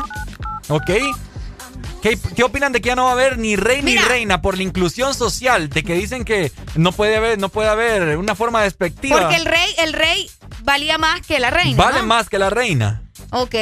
¿Ok? 0.69 0.91
¿Qué, 2.01 2.19
qué 2.35 2.43
opinan 2.43 2.71
de 2.71 2.81
que 2.81 2.89
ya 2.89 2.95
no 2.95 3.05
va 3.05 3.09
a 3.11 3.13
haber 3.13 3.37
ni 3.37 3.55
rey 3.55 3.81
ni 3.81 3.97
reina 3.97 4.41
por 4.41 4.57
la 4.57 4.63
inclusión 4.63 5.13
social? 5.15 5.69
De 5.69 5.83
que 5.83 5.95
dicen 5.95 6.23
que 6.23 6.51
no 6.75 6.91
puede 6.91 7.15
haber, 7.15 7.39
no 7.39 7.49
puede 7.49 7.69
haber 7.69 8.17
una 8.17 8.35
forma 8.35 8.61
despectiva. 8.61 9.19
Porque 9.19 9.35
el 9.37 9.45
rey, 9.45 9.73
el 9.79 9.93
rey 9.93 10.29
valía 10.63 10.97
más 10.97 11.21
que 11.21 11.39
la 11.39 11.49
reina. 11.49 11.83
vale 11.83 12.01
¿no? 12.01 12.05
más 12.07 12.29
que 12.29 12.37
la 12.37 12.49
reina. 12.49 13.01
Ok, 13.31 13.55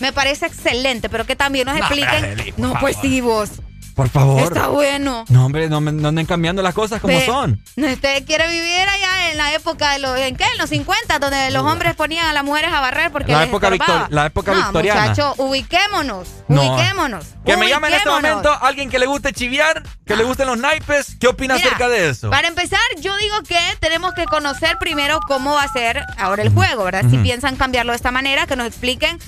me 0.00 0.12
parece 0.12 0.46
excelente, 0.46 1.08
pero 1.08 1.26
que 1.26 1.36
también 1.36 1.66
nos 1.66 1.76
No, 1.76 1.84
expliquen. 1.84 2.52
Por 2.56 2.58
no, 2.58 2.80
pues 2.80 2.96
sí, 3.00 3.20
vos. 3.20 3.50
Por 3.94 4.08
favor. 4.08 4.42
Está 4.42 4.68
bueno. 4.68 5.24
No, 5.28 5.46
hombre, 5.46 5.68
no, 5.68 5.80
no 5.80 6.08
anden 6.08 6.26
cambiando 6.26 6.62
las 6.62 6.74
cosas 6.74 7.00
como 7.00 7.12
Ve, 7.14 7.26
son. 7.26 7.62
Usted 7.76 8.24
quiere 8.24 8.48
vivir 8.48 8.80
allá 8.88 9.30
en 9.30 9.36
la 9.38 9.52
época 9.54 9.92
de 9.92 9.98
los, 9.98 10.18
¿en 10.18 10.34
qué? 10.36 10.44
En 10.52 10.58
los 10.58 10.70
50, 10.70 11.18
donde 11.18 11.50
los 11.50 11.62
hombres 11.64 11.94
ponían 11.94 12.26
a 12.26 12.32
las 12.32 12.42
mujeres 12.44 12.72
a 12.72 12.80
barrer 12.80 13.10
porque 13.12 13.32
La 13.32 13.40
les 13.40 13.48
época 13.48 13.68
victor- 13.70 14.06
la 14.10 14.26
época 14.26 14.52
no, 14.52 14.58
victoriana. 14.62 15.00
muchacho, 15.02 15.34
ubiquémonos, 15.38 16.28
No. 16.48 16.62
ubiquémonos. 16.74 17.24
Que 17.44 17.56
me 17.56 17.68
llame 17.68 17.88
en 17.88 17.94
este 17.94 18.08
momento 18.08 18.50
alguien 18.62 18.88
que 18.90 18.98
le 18.98 19.06
guste 19.06 19.32
chiviar, 19.32 19.82
que 20.06 20.16
le 20.16 20.24
gusten 20.24 20.46
los 20.46 20.58
naipes. 20.58 21.16
¿Qué 21.20 21.28
opina 21.28 21.54
Mira, 21.54 21.66
acerca 21.66 21.88
de 21.88 22.08
eso? 22.08 22.30
Para 22.30 22.48
empezar, 22.48 22.80
yo 23.00 23.16
digo 23.16 23.42
que 23.42 23.58
tenemos 23.80 24.14
que 24.14 24.24
conocer 24.26 24.78
primero 24.78 25.20
cómo 25.26 25.54
va 25.54 25.64
a 25.64 25.72
ser 25.72 26.02
ahora 26.18 26.42
el 26.42 26.50
juego, 26.50 26.84
¿verdad? 26.84 27.04
Si 27.10 27.18
piensan 27.18 27.56
cambiarlo 27.56 27.92
de 27.92 27.96
esta 27.96 28.10
manera, 28.10 28.46
que 28.46 28.56
nos 28.56 28.66
expliquen 28.66 29.18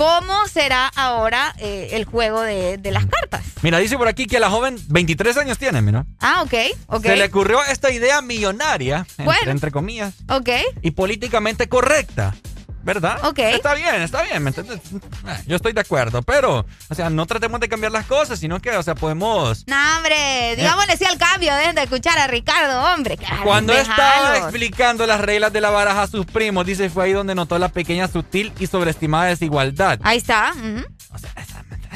cómo 0.00 0.48
será 0.48 0.86
ahora 0.96 1.54
eh, 1.58 1.90
el 1.92 2.06
juego 2.06 2.40
de, 2.40 2.78
de 2.78 2.90
las 2.90 3.04
cartas. 3.04 3.42
Mira, 3.60 3.76
dice 3.76 3.98
por 3.98 4.08
aquí 4.08 4.24
que 4.24 4.40
la 4.40 4.48
joven 4.48 4.78
23 4.88 5.36
años 5.36 5.58
tiene, 5.58 5.82
mira. 5.82 6.06
Ah, 6.20 6.40
ok, 6.42 6.54
ok. 6.86 7.02
Se 7.02 7.16
le 7.16 7.26
ocurrió 7.26 7.62
esta 7.64 7.90
idea 7.90 8.22
millonaria, 8.22 9.06
entre, 9.18 9.50
entre 9.50 9.70
comillas, 9.70 10.14
Ok. 10.30 10.48
y 10.80 10.92
políticamente 10.92 11.68
correcta. 11.68 12.34
¿Verdad? 12.82 13.18
Ok. 13.24 13.38
Está 13.40 13.74
bien, 13.74 14.00
está 14.02 14.22
bien, 14.22 14.42
¿me 14.42 14.48
entiendes? 14.50 14.80
Eh, 15.26 15.42
Yo 15.46 15.56
estoy 15.56 15.72
de 15.74 15.82
acuerdo, 15.82 16.22
pero, 16.22 16.64
o 16.88 16.94
sea, 16.94 17.10
no 17.10 17.26
tratemos 17.26 17.60
de 17.60 17.68
cambiar 17.68 17.92
las 17.92 18.06
cosas, 18.06 18.38
sino 18.38 18.58
que, 18.60 18.70
o 18.76 18.82
sea, 18.82 18.94
podemos... 18.94 19.64
No, 19.66 19.76
hombre, 19.96 20.56
digámosle 20.56 20.96
sí 20.96 21.04
al 21.04 21.18
cambio, 21.18 21.54
dejen 21.56 21.74
de 21.74 21.82
escuchar 21.82 22.18
a 22.18 22.26
Ricardo, 22.26 22.80
hombre. 22.94 23.18
Cuando 23.44 23.74
estaba 23.74 24.38
explicando 24.38 25.06
las 25.06 25.20
reglas 25.20 25.52
de 25.52 25.60
la 25.60 25.68
baraja 25.70 26.02
a 26.02 26.06
sus 26.06 26.24
primos, 26.24 26.64
dice, 26.64 26.88
fue 26.88 27.04
ahí 27.04 27.12
donde 27.12 27.34
notó 27.34 27.58
la 27.58 27.68
pequeña, 27.68 28.08
sutil 28.08 28.52
y 28.58 28.66
sobreestimada 28.66 29.26
desigualdad. 29.26 29.98
Ahí 30.02 30.16
está. 30.18 30.52
ujú. 30.56 30.84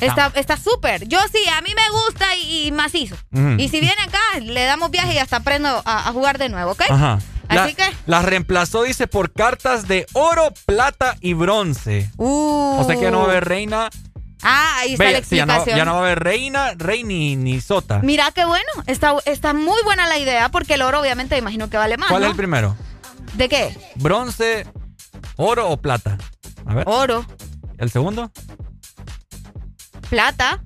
Está 0.00 0.32
está 0.34 0.56
súper. 0.56 1.06
Yo 1.08 1.18
sí, 1.32 1.38
a 1.56 1.60
mí 1.62 1.70
me 1.74 1.88
gusta 1.90 2.34
y, 2.36 2.66
y 2.66 2.72
macizo. 2.72 3.16
Y 3.58 3.68
si 3.68 3.80
viene 3.80 4.02
acá, 4.02 4.20
le 4.42 4.64
damos 4.64 4.90
viaje 4.90 5.14
y 5.14 5.18
hasta 5.18 5.36
aprendo 5.36 5.82
a, 5.84 6.08
a 6.08 6.12
jugar 6.12 6.36
de 6.36 6.48
nuevo, 6.48 6.72
¿ok? 6.72 6.82
Ajá. 6.90 7.18
La- 7.48 7.64
Así 7.64 7.74
que. 7.74 7.84
Las 8.06 8.24
reemplazó, 8.24 8.82
dice, 8.82 9.06
por 9.06 9.32
cartas 9.32 9.86
de 9.88 10.06
oro, 10.12 10.52
plata 10.66 11.16
y 11.20 11.34
bronce. 11.34 12.10
Uh. 12.16 12.78
O 12.80 12.84
sea 12.84 12.96
que 12.96 13.02
ya 13.02 13.10
no 13.10 13.18
va 13.20 13.24
a 13.26 13.30
haber 13.30 13.44
reina. 13.44 13.88
Ah, 14.42 14.76
ahí 14.80 14.92
está 14.92 15.10
la 15.10 15.22
sí, 15.22 15.36
ya, 15.36 15.46
no, 15.46 15.52
explicación. 15.54 15.76
ya 15.78 15.84
no 15.86 15.92
va 15.92 15.98
a 15.98 16.02
haber 16.02 16.18
reina, 16.22 16.72
rey 16.76 17.02
ni, 17.02 17.34
ni 17.34 17.60
sota. 17.62 18.00
Mira 18.00 18.30
qué 18.32 18.44
bueno. 18.44 18.68
Está, 18.86 19.14
está 19.24 19.54
muy 19.54 19.82
buena 19.84 20.06
la 20.06 20.18
idea 20.18 20.50
porque 20.50 20.74
el 20.74 20.82
oro, 20.82 21.00
obviamente, 21.00 21.36
imagino 21.38 21.70
que 21.70 21.78
vale 21.78 21.96
más. 21.96 22.10
¿Cuál 22.10 22.20
¿no? 22.22 22.26
es 22.26 22.30
el 22.32 22.36
primero? 22.36 22.76
¿De 23.34 23.48
qué? 23.48 23.74
¿Bronce, 23.96 24.66
oro 25.36 25.70
o 25.70 25.78
plata? 25.78 26.18
A 26.66 26.74
ver. 26.74 26.84
Oro, 26.86 27.24
¿El 27.78 27.90
segundo? 27.90 28.30
plata 30.10 30.62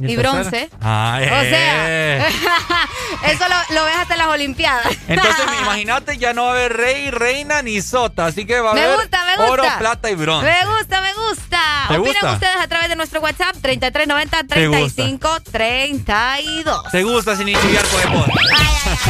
el 0.00 0.10
y 0.10 0.16
bronce. 0.16 0.70
Ah, 0.80 1.18
O 1.20 1.24
sea, 1.24 1.84
eh. 1.88 2.24
eso 3.26 3.44
lo, 3.48 3.74
lo 3.74 3.84
ves 3.84 3.96
hasta 3.96 4.14
en 4.14 4.18
las 4.18 4.28
Olimpiadas. 4.28 4.86
Entonces, 5.08 5.44
imagínate, 5.62 6.18
ya 6.18 6.32
no 6.32 6.44
va 6.44 6.48
a 6.50 6.52
haber 6.52 6.76
rey, 6.76 7.10
reina 7.10 7.62
ni 7.62 7.80
sota. 7.82 8.26
Así 8.26 8.44
que 8.46 8.60
va 8.60 8.72
a 8.72 8.74
Me 8.74 8.82
haber 8.84 8.96
gusta, 8.96 9.24
me 9.24 9.36
gusta. 9.36 9.50
oro, 9.52 9.64
plata 9.78 10.10
y 10.10 10.14
bronce. 10.14 10.46
Me 10.50 10.66
gusta, 10.76 11.00
me 11.00 11.12
gusta. 11.14 11.60
¿Te 11.88 11.94
Opinen 11.98 12.12
gusta? 12.20 12.32
ustedes 12.32 12.56
a 12.56 12.68
través 12.68 12.88
de 12.88 12.96
nuestro 12.96 13.20
WhatsApp 13.20 13.56
3390 13.60 14.38
Te 14.54 14.66
gusta. 14.68 14.78
35 14.78 15.40
32. 15.50 16.82
¿Te 16.92 17.02
gusta 17.02 17.36
sin 17.36 17.46
chiviar 17.46 17.84
podemos? 17.86 18.26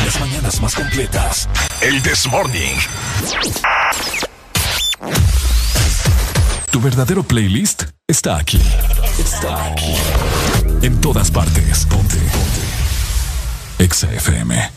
Las 0.05 0.21
mañanas 0.21 0.61
más 0.61 0.75
completas. 0.75 1.49
El 1.81 2.03
This 2.03 2.27
Morning. 2.27 2.77
Tu 6.71 6.81
verdadero 6.81 7.23
playlist 7.23 7.85
está 8.07 8.37
aquí. 8.37 8.61
Está 9.19 9.67
aquí. 9.67 9.95
En 10.83 10.99
todas 11.00 11.31
partes. 11.31 11.84
Ponte. 11.86 12.17
Ponte. 12.17 13.84
Exa 13.84 14.12
FM. 14.12 14.70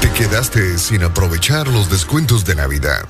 Te 0.00 0.10
quedaste 0.12 0.78
sin 0.78 1.02
aprovechar 1.04 1.68
los 1.68 1.90
descuentos 1.90 2.44
de 2.44 2.54
Navidad. 2.54 3.04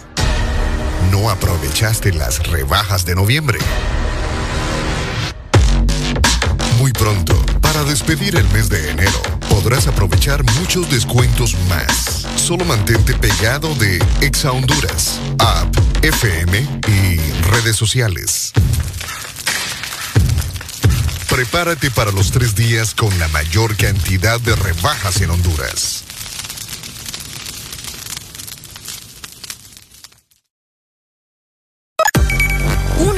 No 1.11 1.31
aprovechaste 1.31 2.13
las 2.13 2.45
rebajas 2.49 3.05
de 3.05 3.15
noviembre. 3.15 3.59
Muy 6.79 6.93
pronto, 6.93 7.35
para 7.73 7.85
despedir 7.85 8.37
el 8.37 8.47
mes 8.51 8.69
de 8.69 8.91
enero, 8.91 9.23
podrás 9.49 9.87
aprovechar 9.87 10.45
muchos 10.59 10.91
descuentos 10.91 11.57
más. 11.71 12.27
Solo 12.37 12.67
mantente 12.67 13.15
pegado 13.15 13.75
de 13.77 13.99
Exa 14.21 14.53
Honduras, 14.53 15.19
app, 15.39 15.75
FM 16.03 16.59
y 16.89 17.17
redes 17.51 17.77
sociales. 17.77 18.53
Prepárate 21.31 21.91
para 21.91 22.13
los 22.13 22.31
tres 22.31 22.55
días 22.55 22.95
con 22.95 23.17
la 23.19 23.29
mayor 23.29 23.75
cantidad 23.77 24.39
de 24.41 24.55
rebajas 24.55 25.23
en 25.23 25.31
Honduras. 25.31 26.05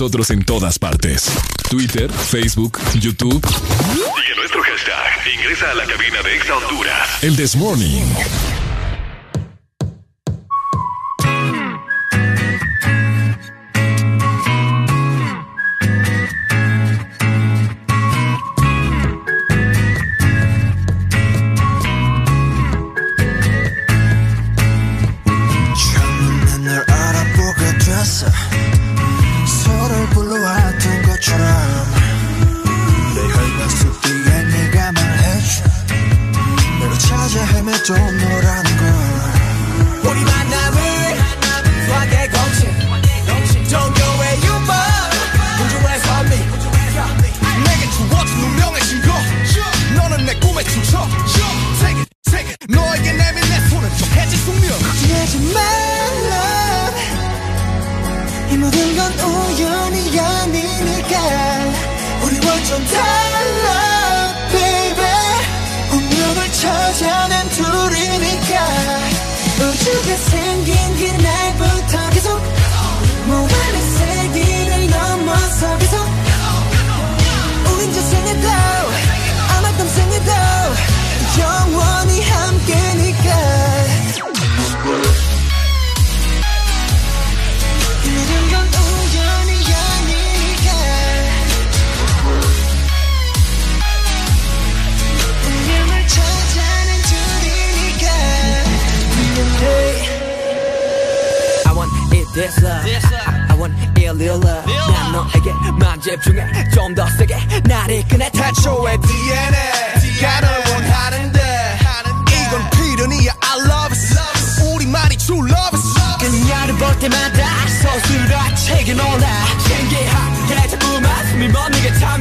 Nosotros 0.00 0.30
en 0.30 0.42
todas 0.42 0.78
partes. 0.78 1.30
Twitter, 1.68 2.10
Facebook, 2.10 2.78
YouTube. 2.94 3.46
Sigue 3.46 4.34
nuestro 4.34 4.62
hashtag. 4.62 5.34
Ingresa 5.34 5.72
a 5.72 5.74
la 5.74 5.84
cabina 5.84 6.22
de 6.22 6.36
Exa 6.36 6.56
Honduras. 6.56 7.22
El 7.22 7.36
This 7.36 7.54
Morning. 7.54 8.06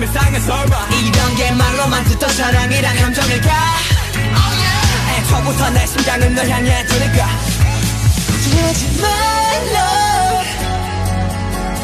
이상한 0.09 0.41
설마 0.41 0.88
이런 1.05 1.35
게 1.35 1.51
말로만 1.51 2.03
듣던 2.05 2.29
사랑이란 2.29 2.95
감정일까? 2.97 3.49
애초부터 5.17 5.69
내 5.69 5.85
심장은 5.85 6.33
널 6.33 6.49
향해 6.49 6.83
두니까. 6.88 7.25
하지 7.25 9.01
말라. 9.01 10.41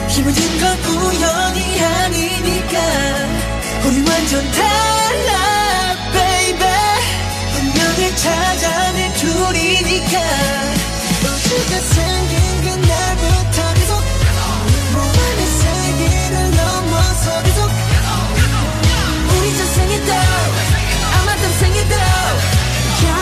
힘든 0.09 0.59
건 0.59 0.77
우연이 0.85 1.83
아니니까. 1.83 2.79
우리 3.85 4.09
완전 4.09 4.51
달라 4.51 5.95
baby. 6.11 6.67
운명을 7.59 8.15
찾아낸 8.15 9.13
둘이니까. 9.13 10.19
우주가 11.21 11.79
생긴 11.79 12.63
그 12.63 12.84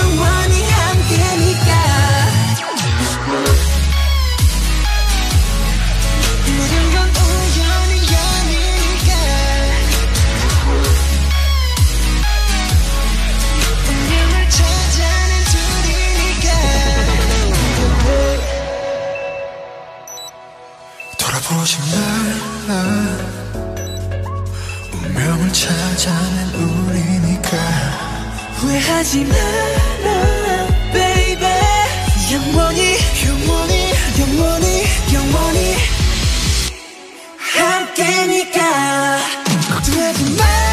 영원히 0.04 0.64
함께니까. 0.64 1.72
모든 6.46 6.74
건 6.94 6.96
우연이 7.16 7.94
아니니까. 8.16 9.10
운명을 13.88 14.34
찾아낸 14.50 15.32
둘이니까. 15.54 16.48
돌아보지 21.18 21.74
말라 21.92 22.72
운명을 24.92 25.42
찾아낸 25.54 26.38
우리니까 26.56 26.73
후회하지 28.64 29.26
마라 29.26 30.68
baby. 30.94 31.46
영원히 32.32 32.96
영원히 33.28 33.92
영원히 34.20 34.84
영원히 35.14 35.76
함께니까. 37.38 39.20
걱정하지 39.70 40.38
말 40.38 40.73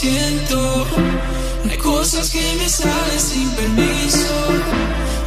Siento. 0.00 0.86
Hay 1.68 1.76
cosas 1.76 2.30
que 2.30 2.42
me 2.58 2.68
salen 2.68 3.20
sin 3.20 3.50
permiso. 3.50 4.34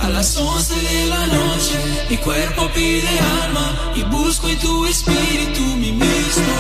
A 0.02 0.10
las 0.10 0.36
11 0.36 0.74
de 0.74 1.06
la 1.08 1.28
noche, 1.28 1.76
mi 2.10 2.18
cuerpo 2.18 2.70
pide 2.74 3.14
alma 3.44 3.94
y 3.96 4.02
busco 4.04 4.50
en 4.50 4.60
tu 4.60 4.86
espíritu 4.86 5.62
mi 5.78 5.92
mismo. 5.92 6.56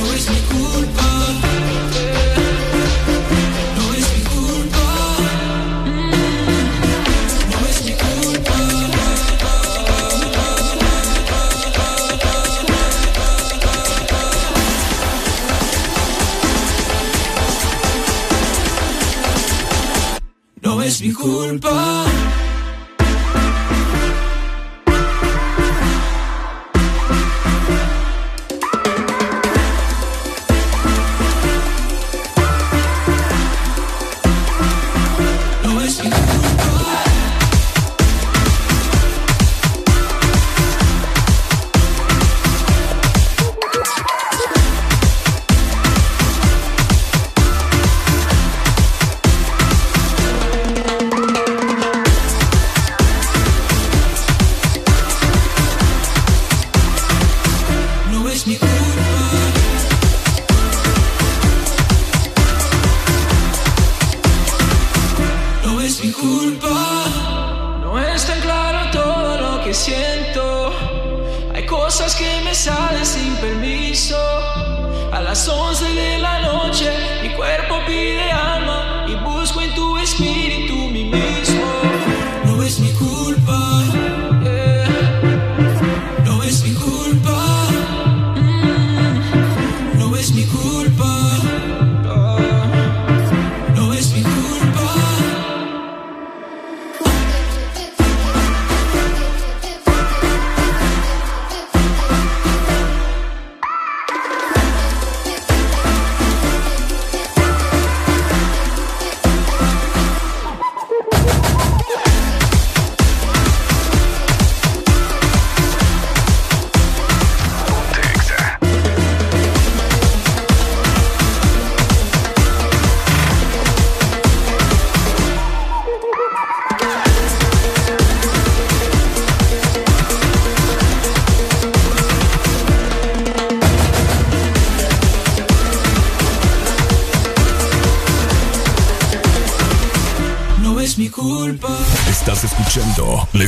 No 0.00 0.12
es 0.12 0.30
mi 0.30 0.40
culpa. 0.56 1.43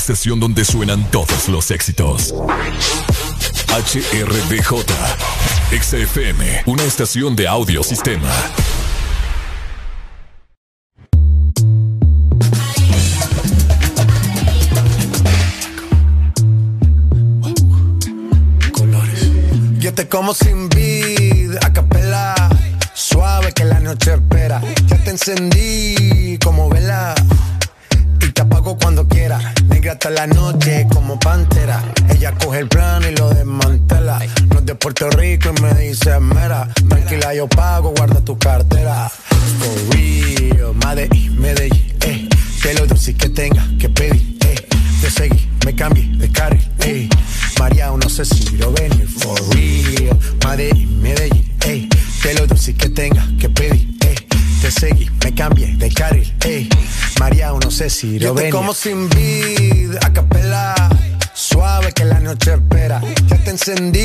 Estación 0.06 0.38
donde 0.38 0.64
suenan 0.64 1.04
todos 1.10 1.48
los 1.48 1.72
éxitos. 1.72 2.32
HRDJ, 3.70 4.84
XFM, 5.82 6.62
una 6.66 6.84
estación 6.84 7.34
de 7.34 7.48
audio 7.48 7.82
sistema. 7.82 8.30
Yo 19.80 19.92
te 19.92 20.08
como 20.08 20.34
sin 20.34 20.65
Lo 58.04 58.34
venir. 58.34 58.52
como 58.52 58.74
sin 58.74 59.08
vid, 59.08 59.96
a 60.02 60.12
capela. 60.12 60.74
Suave 61.32 61.92
que 61.92 62.04
la 62.04 62.20
noche 62.20 62.52
espera. 62.52 63.00
Ya 63.28 63.38
te 63.38 63.50
encendí 63.50 63.95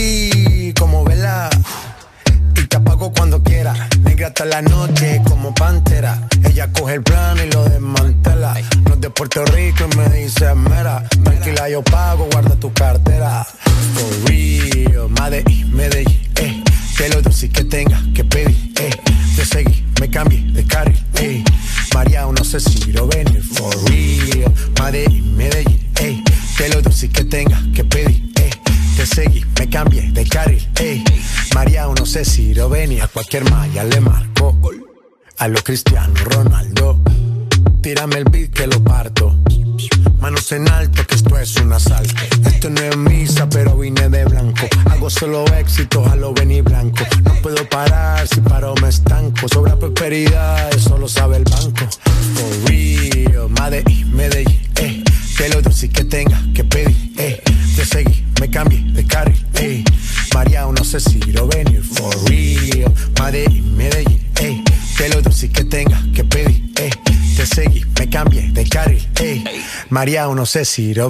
María, 70.11 70.27
no 70.27 70.45
sé 70.45 70.65
si 70.65 70.93
lo 70.93 71.07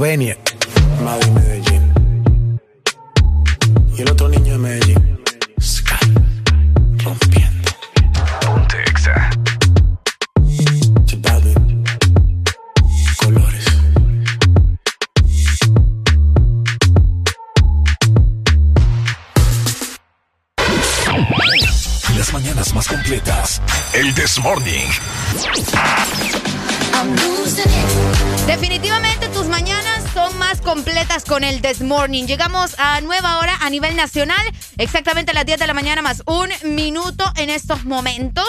nivel 33.82 33.98
nacional, 33.98 34.42
exactamente 34.78 35.32
a 35.32 35.34
las 35.34 35.46
10 35.46 35.60
de 35.60 35.66
la 35.66 35.74
mañana 35.74 36.04
más 36.04 36.22
un 36.28 36.50
minuto 36.76 37.26
en 37.36 37.50
estos 37.50 37.84
momentos. 37.84 38.46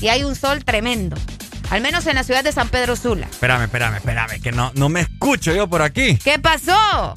Y 0.00 0.08
hay 0.08 0.24
un 0.24 0.34
sol 0.34 0.62
tremendo. 0.62 1.16
Al 1.70 1.80
menos 1.80 2.06
en 2.06 2.16
la 2.16 2.24
ciudad 2.24 2.44
de 2.44 2.52
San 2.52 2.68
Pedro 2.68 2.94
Sula. 2.94 3.26
Espérame, 3.30 3.62
espérame, 3.62 3.96
espérame, 3.96 4.42
que 4.42 4.52
no, 4.52 4.72
no 4.74 4.90
me 4.90 5.00
escucho 5.00 5.54
yo 5.54 5.68
por 5.68 5.80
aquí. 5.80 6.18
¿Qué 6.18 6.38
pasó? 6.38 7.14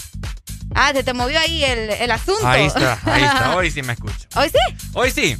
Ah, 0.75 0.91
se 0.93 1.03
te 1.03 1.13
movió 1.13 1.37
ahí 1.39 1.61
el, 1.65 1.89
el 1.89 2.11
asunto. 2.11 2.47
Ahí 2.47 2.67
está, 2.67 2.99
ahí 3.03 3.23
está, 3.23 3.55
hoy 3.57 3.69
sí 3.69 3.81
me 3.81 3.93
escucho. 3.93 4.27
¿Hoy 4.35 4.49
sí? 4.49 4.75
Hoy 4.93 5.11
sí. 5.11 5.37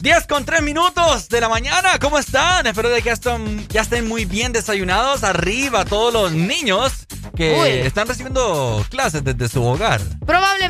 10 0.00 0.26
con 0.26 0.44
3 0.44 0.62
minutos 0.62 1.28
de 1.28 1.40
la 1.40 1.48
mañana, 1.48 1.98
¿cómo 2.00 2.18
están? 2.18 2.66
Espero 2.66 2.88
de 2.88 3.02
que 3.02 3.10
estén, 3.10 3.66
ya 3.68 3.82
estén 3.82 4.08
muy 4.08 4.24
bien 4.24 4.52
desayunados. 4.52 5.22
Arriba 5.22 5.84
todos 5.84 6.12
los 6.12 6.32
niños 6.32 7.06
que 7.36 7.56
Uy. 7.60 7.86
están 7.86 8.08
recibiendo 8.08 8.84
clases 8.90 9.22
desde 9.22 9.48
su 9.48 9.64
hogar. 9.64 10.00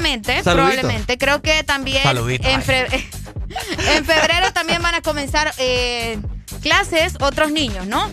Probablemente, 0.09 0.43
Saludito. 0.43 0.71
probablemente. 0.73 1.19
Creo 1.19 1.43
que 1.43 1.65
también 1.65 2.03
Saludito, 2.03 2.49
en, 2.49 2.63
febrero 2.63 4.53
también 4.53 4.83
van 4.83 4.95
a 4.95 5.03
comenzar 5.03 5.53
eh, 5.59 6.19
clases 6.63 7.15
otros 7.21 7.51
niños, 7.51 7.87
¿no? 7.87 8.11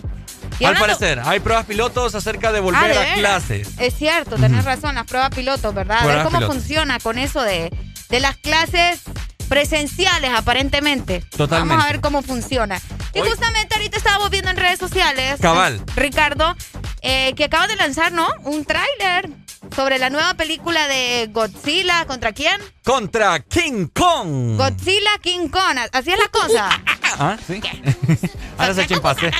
Y 0.58 0.64
Al 0.64 0.74
hablando- 0.76 0.98
parecer, 0.98 1.20
hay 1.24 1.40
pruebas 1.40 1.66
pilotos 1.66 2.14
acerca 2.14 2.50
de 2.52 2.60
volver 2.60 2.82
Ah, 2.82 2.88
¿de 2.88 2.98
a 2.98 3.14
clases. 3.14 3.68
Es 3.78 3.94
cierto, 3.94 4.36
tenés 4.36 4.64
razón, 4.64 4.94
las 4.94 5.04
pruebas 5.06 5.30
pilotos, 5.30 5.74
¿verdad? 5.74 5.98
A 6.00 6.06
ver 6.06 6.22
cómo 6.24 6.40
funciona 6.46 6.98
con 6.98 7.18
eso 7.18 7.42
de, 7.42 7.70
de 8.08 8.20
las 8.20 8.36
clases 8.36 9.02
presenciales, 9.48 10.30
aparentemente. 10.34 11.20
Totalmente. 11.36 11.68
Vamos 11.74 11.84
a 11.84 11.92
ver 11.92 12.00
cómo 12.00 12.22
funciona. 12.22 12.80
Y 13.14 13.20
justamente 13.20 13.74
ahorita 13.74 13.96
estábamos 13.98 14.30
viendo 14.30 14.50
en 14.50 14.56
redes 14.56 14.78
sociales, 14.78 15.38
Cabal. 15.40 15.82
Ricardo, 15.94 16.54
eh, 17.02 17.32
que 17.36 17.44
acaba 17.44 17.66
de 17.66 17.76
lanzar, 17.76 18.12
¿no? 18.12 18.26
Un 18.44 18.64
tráiler 18.64 19.28
sobre 19.76 19.98
la 19.98 20.08
nueva 20.08 20.32
película 20.34 20.88
de 20.88 21.28
Godzilla. 21.30 22.06
¿Contra 22.06 22.32
quién? 22.32 22.58
Contra 22.82 23.38
King 23.40 23.88
Kong. 23.92 24.56
Godzilla 24.56 25.10
King 25.20 25.48
Kong. 25.48 25.76
Así 25.92 26.10
es 26.10 26.18
la 26.18 26.28
cosa. 26.28 26.70
Ah, 27.18 27.38
sí. 27.46 27.62
Ahora 28.58 28.72
es 28.72 28.78
el 28.78 28.86
chimpancé. 28.88 29.30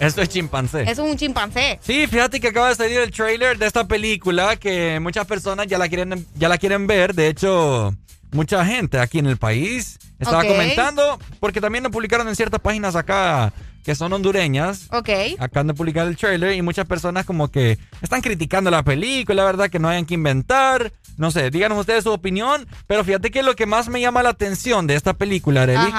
Esto 0.00 0.22
es 0.22 0.28
chimpancé. 0.28 0.82
Eso 0.82 1.04
es 1.04 1.12
un 1.12 1.16
chimpancé. 1.16 1.78
Sí, 1.80 2.06
fíjate 2.08 2.40
que 2.40 2.48
acaba 2.48 2.70
de 2.70 2.74
salir 2.74 2.98
el 2.98 3.12
trailer 3.12 3.58
de 3.58 3.66
esta 3.66 3.86
película 3.86 4.56
que 4.56 4.98
muchas 4.98 5.24
personas 5.24 5.68
ya 5.68 5.78
la 5.78 5.88
quieren, 5.88 6.26
ya 6.34 6.48
la 6.48 6.58
quieren 6.58 6.88
ver. 6.88 7.14
De 7.14 7.28
hecho, 7.28 7.94
mucha 8.32 8.64
gente 8.64 8.98
aquí 8.98 9.20
en 9.20 9.26
el 9.26 9.36
país 9.36 9.98
estaba 10.18 10.42
comentando, 10.44 11.20
porque 11.38 11.60
también 11.60 11.84
lo 11.84 11.92
publicaron 11.92 12.26
en 12.26 12.34
ciertas 12.34 12.60
páginas 12.60 12.96
acá 12.96 13.52
que 13.86 13.94
son 13.94 14.12
hondureñas. 14.12 14.88
Ok. 14.90 15.10
Acaban 15.38 15.68
de 15.68 15.74
publicar 15.74 16.08
el 16.08 16.16
trailer 16.16 16.54
y 16.54 16.60
muchas 16.60 16.86
personas 16.86 17.24
como 17.24 17.52
que 17.52 17.78
están 18.02 18.20
criticando 18.20 18.68
la 18.68 18.82
película, 18.82 19.44
¿verdad? 19.44 19.70
Que 19.70 19.78
no 19.78 19.88
hayan 19.88 20.06
que 20.06 20.14
inventar. 20.14 20.92
No 21.16 21.30
sé, 21.30 21.52
díganos 21.52 21.78
ustedes 21.78 22.02
su 22.02 22.10
opinión. 22.10 22.66
Pero 22.88 23.04
fíjate 23.04 23.30
que 23.30 23.44
lo 23.44 23.54
que 23.54 23.64
más 23.64 23.88
me 23.88 24.00
llama 24.00 24.24
la 24.24 24.30
atención 24.30 24.88
de 24.88 24.96
esta 24.96 25.12
película, 25.12 25.62
Arely, 25.62 25.92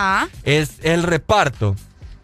es 0.44 0.80
el 0.84 1.04
reparto. 1.04 1.78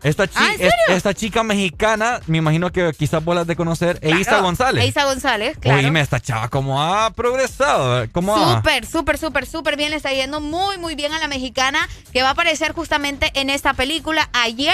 Esta, 0.03 0.27
chi- 0.27 0.33
Ah, 0.38 0.51
esta 0.90 1.14
chica 1.14 1.43
mexicana, 1.43 2.19
me 2.27 2.38
imagino 2.40 2.72
que 2.72 2.91
quizás 2.98 3.23
vos 3.23 3.48
de 3.48 3.56
conocer, 3.56 3.99
Eiza 4.01 4.32
Claro. 4.32 4.43
González. 4.43 4.83
Eiza 4.83 5.06
González, 5.06 5.57
claro. 5.59 5.80
Oíme, 5.80 6.01
esta 6.01 6.19
chava, 6.19 6.49
¿cómo 6.49 6.82
ha 6.83 7.09
progresado? 7.11 8.06
¿Cómo 8.11 8.35
ha- 8.35 8.56
Súper, 8.57 8.85
súper, 8.85 9.17
súper, 9.17 9.45
súper 9.45 9.77
bien. 9.77 9.91
Le 9.91 9.95
está 9.95 10.11
yendo 10.11 10.41
muy, 10.41 10.77
muy 10.77 10.95
bien 10.95 11.14
a 11.14 11.19
la 11.19 11.27
mexicana 11.27 11.88
que 12.11 12.22
va 12.22 12.30
a 12.30 12.32
aparecer 12.32 12.73
justamente 12.73 13.32
en 13.35 13.49
esta 13.49 13.73
película. 13.73 14.30
Ayer 14.33 14.73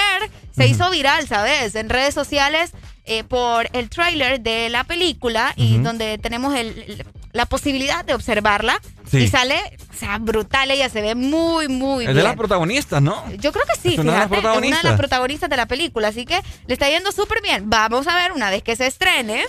se 0.56 0.68
hizo 0.68 0.90
viral, 0.90 1.28
¿sabes? 1.28 1.76
En 1.76 1.90
redes 1.90 2.14
sociales 2.14 2.72
eh, 3.10 3.24
por 3.24 3.68
el 3.74 3.90
tráiler 3.90 4.40
de 4.40 4.70
la 4.70 4.84
película 4.86 5.54
y 5.56 5.78
donde 5.80 6.18
tenemos 6.20 6.56
el, 6.56 7.04
la 7.34 7.46
posibilidad 7.46 8.06
de 8.06 8.14
observarla. 8.14 8.80
Sí. 9.10 9.18
Y 9.24 9.28
sale, 9.28 9.60
o 9.92 9.98
sea, 9.98 10.20
brutal. 10.20 10.70
Ella 10.72 10.88
se 10.90 11.02
ve 11.02 11.16
muy, 11.16 11.68
muy 11.68 12.04
Es 12.06 12.10
bien. 12.10 12.18
de 12.18 12.24
las 12.24 12.36
protagonistas, 12.36 13.02
¿no? 13.02 13.24
Yo 13.38 13.52
creo 13.52 13.66
que 13.66 13.80
sí, 13.82 13.94
Es 13.96 14.00
una 14.00 14.12
de 14.14 14.20
las 14.20 14.30
fíjate, 14.30 14.48
es 14.60 14.68
una 14.68 14.78
de 14.82 14.88
las 14.90 14.98
protagonistas 14.98 15.50
de 15.50 15.58
la 15.58 15.66
película, 15.66 16.10
así 16.10 16.26
que 16.26 16.40
le 16.68 16.74
está 16.74 16.88
yendo 16.90 17.12
súper 17.12 17.42
bien. 17.42 17.70
Vamos 17.70 18.08
a 18.08 18.16
ver 18.16 18.32
una 18.32 18.50
vez 18.52 18.62
que 18.64 18.76
se 18.76 18.86
estrene, 18.88 19.44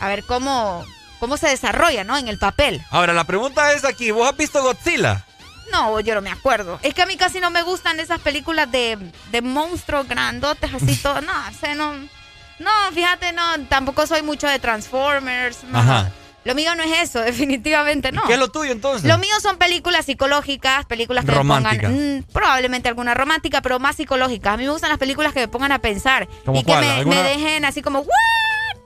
a 0.00 0.08
ver 0.08 0.24
cómo, 0.24 0.84
cómo 1.20 1.36
se 1.36 1.46
desarrolla, 1.48 2.02
¿no? 2.02 2.18
En 2.18 2.26
el 2.26 2.38
papel. 2.38 2.82
Ahora, 2.90 3.12
la 3.12 3.22
pregunta 3.24 3.72
es 3.72 3.84
aquí, 3.84 4.10
¿vos 4.10 4.28
has 4.28 4.36
visto 4.36 4.60
Godzilla? 4.62 5.24
No, 5.70 6.00
yo 6.00 6.14
no 6.16 6.20
me 6.22 6.30
acuerdo. 6.30 6.78
Es 6.82 6.92
que 6.92 7.02
a 7.02 7.06
mí 7.06 7.16
casi 7.16 7.38
no 7.40 7.50
me 7.50 7.62
gustan 7.62 7.98
esas 8.00 8.20
películas 8.20 8.70
de, 8.72 8.98
de 9.30 9.42
monstruos 9.42 10.06
grandotes, 10.08 10.74
así 10.74 10.96
todo. 11.02 11.20
No, 11.20 11.32
o 11.48 11.54
sea, 11.58 11.74
no. 11.76 11.94
No, 12.62 12.70
fíjate, 12.94 13.32
no, 13.32 13.42
tampoco 13.68 14.06
soy 14.06 14.22
mucho 14.22 14.46
de 14.46 14.58
Transformers. 14.58 15.64
no. 15.64 15.78
Ajá. 15.78 16.12
Lo 16.44 16.56
mío 16.56 16.74
no 16.74 16.82
es 16.82 17.02
eso, 17.02 17.20
definitivamente 17.24 18.10
no. 18.10 18.24
¿Qué 18.24 18.32
es 18.32 18.38
lo 18.38 18.48
tuyo 18.48 18.72
entonces? 18.72 19.08
Lo 19.08 19.16
mío 19.18 19.34
son 19.40 19.58
películas 19.58 20.06
psicológicas, 20.06 20.84
películas 20.86 21.24
que 21.24 21.30
me 21.30 21.38
pongan. 21.38 22.18
mm, 22.18 22.22
probablemente 22.32 22.88
alguna 22.88 23.14
romántica, 23.14 23.62
pero 23.62 23.78
más 23.78 23.94
psicológicas. 23.96 24.54
A 24.54 24.56
mí 24.56 24.64
me 24.64 24.70
gustan 24.70 24.90
las 24.90 24.98
películas 24.98 25.32
que 25.32 25.40
me 25.40 25.48
pongan 25.48 25.70
a 25.70 25.78
pensar. 25.78 26.28
¿Cómo 26.44 26.58
y 26.58 26.64
que 26.64 26.76
me, 26.76 26.90
¿Alguna? 26.90 27.22
me 27.22 27.28
dejen 27.28 27.64
así 27.64 27.80
como, 27.80 28.00
¿what? 28.00 28.08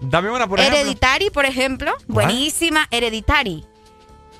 Dame 0.01 0.31
una, 0.31 0.47
por 0.47 0.61
ejemplo. 0.61 0.81
Hereditary, 0.81 1.31
por 1.31 1.47
ejemplo. 1.47 1.93
¿Cuál? 2.13 2.27
Buenísima, 2.27 2.89
Hereditary. 2.91 3.65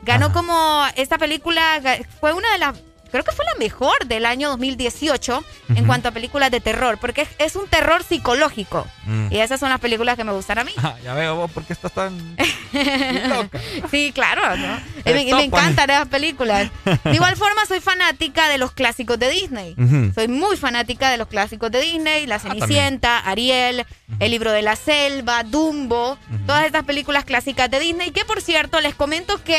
Ganó 0.03 0.31
como 0.33 0.85
esta 0.97 1.17
película, 1.17 1.81
fue 2.21 2.35
una 2.35 2.53
de 2.53 2.59
las, 2.59 2.75
creo 3.11 3.25
que 3.25 3.33
fue 3.33 3.45
la 3.45 3.55
mejor 3.59 4.07
del 4.07 4.27
año 4.27 4.49
2018 4.51 5.45
en 5.69 5.77
Ujú. 5.77 5.87
cuanto 5.87 6.09
a 6.09 6.13
películas 6.13 6.51
de 6.51 6.61
terror, 6.61 6.99
porque 7.01 7.23
es, 7.23 7.29
es 7.39 7.57
un 7.57 7.69
terror 7.69 8.03
psicológico. 8.03 8.87
Mm. 9.05 9.29
Y 9.31 9.39
esas 9.39 9.61
son 9.61 9.71
las 9.71 9.81
películas 9.81 10.17
que 10.17 10.25
me 10.25 10.33
gustan 10.33 10.59
a 10.59 10.65
mí. 10.65 10.73
Ah, 10.79 10.97
ya 11.03 11.15
veo 11.15 11.37
vos, 11.37 11.51
¿por 11.51 11.65
qué 11.65 11.73
estás 11.73 11.93
tan 11.93 12.37
loca? 13.29 13.61
Sí, 13.91 14.13
claro, 14.15 14.57
¿no? 14.57 14.79
Y 15.05 15.13
me, 15.13 15.45
encantan 15.45 15.91
esas 15.91 16.09
películas. 16.09 16.71
De 17.05 17.15
igual 17.15 17.37
forma, 17.37 17.65
soy 17.67 17.81
fanática 17.81 18.49
de 18.49 18.59
los 18.59 18.73
clásicos 18.73 19.19
de 19.19 19.31
Disney. 19.31 19.77
Soy 20.15 20.29
muy 20.29 20.57
fanática 20.57 21.11
de 21.11 21.17
los 21.17 21.29
clásicos 21.29 21.71
de 21.71 21.81
Disney, 21.81 22.27
La 22.27 22.39
Cenicienta, 22.39 23.19
Ariel, 23.19 23.87
El 24.19 24.31
libro 24.31 24.53
de 24.53 24.63
la 24.63 24.77
selva, 24.77 25.43
Dumbo, 25.43 26.19
todas 26.47 26.67
estas 26.67 26.85
películas 26.85 27.25
clásicas 27.25 27.71
de 27.71 27.81
Disney, 27.81 28.11
que 28.11 28.25
por 28.25 28.41
cierto 28.41 28.81
les 28.81 28.95
comento 28.95 29.43
que 29.43 29.59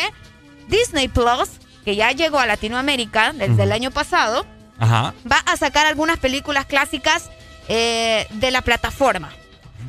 Disney 0.68 1.08
Plus, 1.08 1.50
que 1.88 1.96
ya 1.96 2.12
llegó 2.12 2.38
a 2.38 2.46
Latinoamérica 2.46 3.32
desde 3.32 3.64
el 3.64 3.72
año 3.72 3.92
pasado, 3.92 4.46
Ajá. 4.78 5.14
va 5.32 5.38
a 5.46 5.56
sacar 5.56 5.86
algunas 5.86 6.20
películas 6.20 6.66
clásicas 6.66 7.30
eh, 7.70 8.28
de 8.30 8.52
la 8.52 8.62
plataforma. 8.62 9.32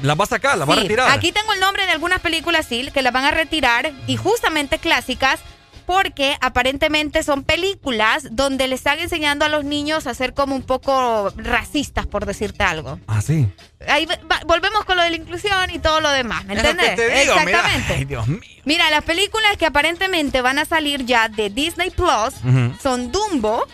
¿La 0.02 0.14
va 0.14 0.22
a 0.22 0.28
sacar? 0.28 0.56
¿La 0.56 0.64
va 0.64 0.74
a 0.74 0.76
retirar? 0.76 1.10
Aquí 1.10 1.32
tengo 1.32 1.52
el 1.54 1.58
nombre 1.58 1.86
de 1.86 1.90
algunas 1.90 2.20
películas, 2.20 2.66
sí, 2.66 2.88
que 2.94 3.02
las 3.02 3.12
van 3.12 3.24
a 3.24 3.32
retirar 3.32 3.90
y 4.06 4.16
justamente 4.16 4.78
clásicas 4.78 5.40
porque 5.88 6.36
aparentemente 6.42 7.22
son 7.22 7.44
películas 7.44 8.28
donde 8.32 8.68
le 8.68 8.74
están 8.74 8.98
enseñando 8.98 9.46
a 9.46 9.48
los 9.48 9.64
niños 9.64 10.06
a 10.06 10.12
ser 10.12 10.34
como 10.34 10.54
un 10.54 10.60
poco 10.62 11.32
racistas, 11.34 12.06
por 12.06 12.26
decirte 12.26 12.62
algo. 12.62 13.00
Ah, 13.06 13.22
sí. 13.22 13.48
Ahí 13.88 14.04
va- 14.04 14.40
volvemos 14.46 14.84
con 14.84 14.98
lo 14.98 15.02
de 15.02 15.08
la 15.12 15.16
inclusión 15.16 15.70
y 15.72 15.78
todo 15.78 16.02
lo 16.02 16.10
demás, 16.10 16.44
¿me 16.44 16.54
entiendes? 16.56 16.90
que 16.90 16.96
te 16.96 17.08
digo, 17.20 17.34
mira. 17.46 17.58
Exactamente. 17.60 17.94
Ay, 17.94 18.04
Dios 18.04 18.28
mío. 18.28 18.40
Mira, 18.66 18.90
las 18.90 19.02
películas 19.02 19.56
que 19.56 19.64
aparentemente 19.64 20.42
van 20.42 20.58
a 20.58 20.66
salir 20.66 21.06
ya 21.06 21.30
de 21.30 21.48
Disney 21.48 21.88
Plus 21.88 22.34
son 22.82 23.10
Dumbo, 23.10 23.66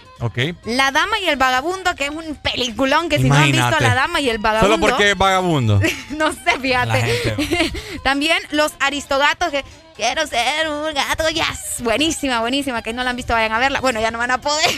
La 0.64 0.90
Dama 0.90 1.18
y 1.18 1.28
el 1.28 1.36
Vagabundo, 1.36 1.94
que 1.94 2.04
es 2.04 2.10
un 2.10 2.36
peliculón 2.36 3.08
que 3.08 3.18
si 3.18 3.28
no 3.28 3.34
han 3.34 3.52
visto. 3.52 3.76
La 3.80 3.94
Dama 3.94 4.20
y 4.20 4.28
el 4.28 4.38
Vagabundo... 4.38 4.76
Solo 4.76 4.86
porque 4.86 5.10
es 5.10 5.16
vagabundo. 5.16 5.80
no 6.10 6.32
sé, 6.32 6.58
fíjate. 6.60 7.72
También 8.04 8.38
los 8.50 8.72
aristogatos 8.80 9.50
que 9.50 9.64
quiero 9.96 10.26
ser 10.26 10.68
un 10.68 10.94
gato, 10.94 11.28
yes. 11.30 11.82
Buenísima, 11.82 12.40
buenísima. 12.40 12.82
Que 12.82 12.92
no 12.92 13.04
la 13.04 13.10
han 13.10 13.16
visto, 13.16 13.32
vayan 13.32 13.52
a 13.52 13.58
verla. 13.58 13.80
Bueno, 13.80 14.00
ya 14.00 14.10
no 14.10 14.18
van 14.18 14.30
a 14.30 14.40
poder. 14.40 14.70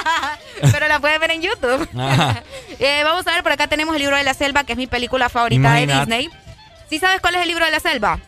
Pero 0.72 0.88
la 0.88 1.00
pueden 1.00 1.20
ver 1.20 1.30
en 1.32 1.42
YouTube. 1.42 1.88
Eh, 2.78 3.02
vamos 3.04 3.26
a 3.26 3.32
ver, 3.32 3.42
por 3.42 3.52
acá 3.52 3.66
tenemos 3.66 3.94
el 3.94 4.02
libro 4.02 4.16
de 4.16 4.24
la 4.24 4.34
selva, 4.34 4.64
que 4.64 4.72
es 4.72 4.78
mi 4.78 4.86
película 4.86 5.28
favorita 5.28 5.72
de. 5.74 5.86
Disney. 5.86 6.30
¿Sí 6.90 6.98
sabes 6.98 7.20
cuál 7.20 7.36
es 7.36 7.42
el 7.42 7.48
libro 7.48 7.64
de 7.64 7.70
la 7.70 7.80
selva? 7.80 8.20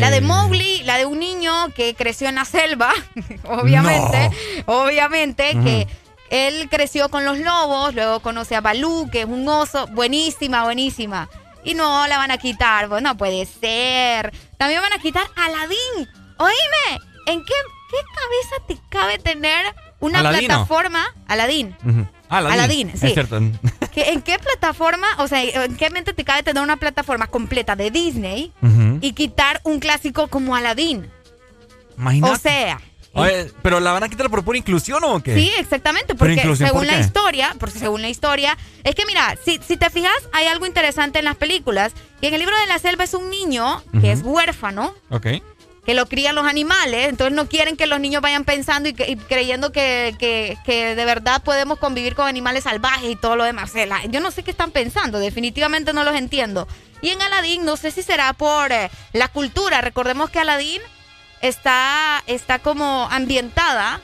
La 0.00 0.10
de 0.10 0.18
Eh, 0.18 0.20
Mowgli, 0.20 0.82
la 0.84 0.96
de 0.98 1.06
un 1.06 1.18
niño 1.18 1.68
que 1.74 1.94
creció 1.94 2.28
en 2.28 2.34
la 2.36 2.44
selva, 2.44 2.92
obviamente, 3.44 4.30
obviamente 4.66 5.50
que 5.62 5.86
él 6.30 6.68
creció 6.70 7.08
con 7.08 7.24
los 7.24 7.38
lobos, 7.38 7.94
luego 7.94 8.20
conoce 8.20 8.56
a 8.56 8.60
Balú, 8.60 9.08
que 9.10 9.20
es 9.20 9.26
un 9.26 9.48
oso, 9.48 9.86
buenísima, 9.88 10.64
buenísima. 10.64 11.28
Y 11.62 11.74
no 11.74 12.06
la 12.06 12.18
van 12.18 12.30
a 12.30 12.38
quitar, 12.38 12.88
pues 12.88 13.02
no 13.02 13.16
puede 13.16 13.46
ser. 13.46 14.32
También 14.58 14.80
van 14.82 14.92
a 14.92 14.98
quitar 14.98 15.24
a 15.36 15.44
Aladín. 15.46 16.08
Oíme, 16.38 17.00
¿en 17.26 17.44
qué, 17.44 17.54
qué 17.90 17.96
cabeza 18.14 18.66
te 18.68 18.76
cabe 18.90 19.18
tener 19.18 19.64
una 20.00 20.18
Aladino. 20.20 20.48
plataforma? 20.48 21.06
Aladín. 21.26 21.74
Aladdin. 22.28 22.58
Aladín, 22.60 22.90
sí. 22.98 23.06
Es 23.06 23.12
cierto. 23.14 23.38
¿Que- 23.94 24.10
¿En 24.10 24.22
qué 24.22 24.38
plataforma, 24.38 25.06
o 25.18 25.28
sea, 25.28 25.42
en 25.42 25.76
qué 25.76 25.90
mente 25.90 26.12
te 26.14 26.24
cabe 26.24 26.42
tener 26.42 26.62
una 26.62 26.76
plataforma 26.76 27.26
completa 27.28 27.76
de 27.76 27.90
Disney 27.90 28.52
y 29.00 29.12
quitar 29.12 29.60
un 29.64 29.78
clásico 29.80 30.28
como 30.28 30.56
Aladdin? 30.56 31.08
Imagínate. 31.96 32.32
O 32.32 32.36
sea, 32.36 32.80
Oye, 33.16 33.52
¿pero 33.62 33.78
la 33.78 33.92
van 33.92 34.02
a 34.02 34.08
quitar 34.08 34.28
por 34.28 34.42
pura 34.44 34.58
inclusión 34.58 35.00
o 35.04 35.22
qué? 35.22 35.36
sí, 35.36 35.48
exactamente, 35.58 36.16
¿Pero 36.16 36.34
porque 36.34 36.56
según 36.56 36.78
por 36.80 36.86
la 36.86 36.94
qué? 36.94 37.00
historia, 37.00 37.54
porque 37.60 37.78
según 37.78 38.02
la 38.02 38.08
historia, 38.08 38.58
es 38.82 38.96
que 38.96 39.06
mira, 39.06 39.36
si, 39.44 39.60
si 39.64 39.76
te 39.76 39.88
fijas, 39.88 40.10
hay 40.32 40.48
algo 40.48 40.66
interesante 40.66 41.20
en 41.20 41.24
las 41.26 41.36
películas, 41.36 41.92
que 42.20 42.26
en 42.26 42.34
el 42.34 42.40
libro 42.40 42.58
de 42.58 42.66
la 42.66 42.80
selva 42.80 43.04
es 43.04 43.14
un 43.14 43.30
niño 43.30 43.84
que 44.00 44.10
es 44.10 44.22
huérfano, 44.24 44.92
Ok. 45.10 45.26
Que 45.84 45.94
lo 45.94 46.06
crían 46.06 46.34
los 46.34 46.46
animales, 46.46 47.08
entonces 47.08 47.34
no 47.36 47.46
quieren 47.48 47.76
que 47.76 47.86
los 47.86 48.00
niños 48.00 48.22
vayan 48.22 48.44
pensando 48.44 48.88
y, 48.88 48.94
que- 48.94 49.10
y 49.10 49.16
creyendo 49.16 49.70
que, 49.72 50.14
que- 50.18 50.56
que 50.64 50.94
de 50.94 51.04
verdad 51.04 51.42
podemos 51.42 51.78
convivir 51.78 52.14
con 52.14 52.26
animales 52.26 52.64
salvajes 52.64 53.10
y 53.10 53.16
todo 53.16 53.36
lo 53.36 53.44
demás. 53.44 53.72
Yo 54.10 54.20
no 54.20 54.30
sé 54.30 54.42
qué 54.42 54.50
están 54.50 54.70
pensando, 54.70 55.18
definitivamente 55.18 55.92
no 55.92 56.02
los 56.04 56.14
entiendo. 56.16 56.66
Y 57.02 57.10
en 57.10 57.20
Aladdin, 57.20 57.64
no 57.66 57.76
sé 57.76 57.90
si 57.90 58.02
será 58.02 58.32
por 58.32 58.72
eh, 58.72 58.90
la 59.12 59.28
cultura, 59.28 59.82
recordemos 59.82 60.30
que 60.30 60.38
Aladdin 60.40 60.80
está, 61.42 62.22
está 62.26 62.58
como 62.60 63.06
ambientada 63.10 64.00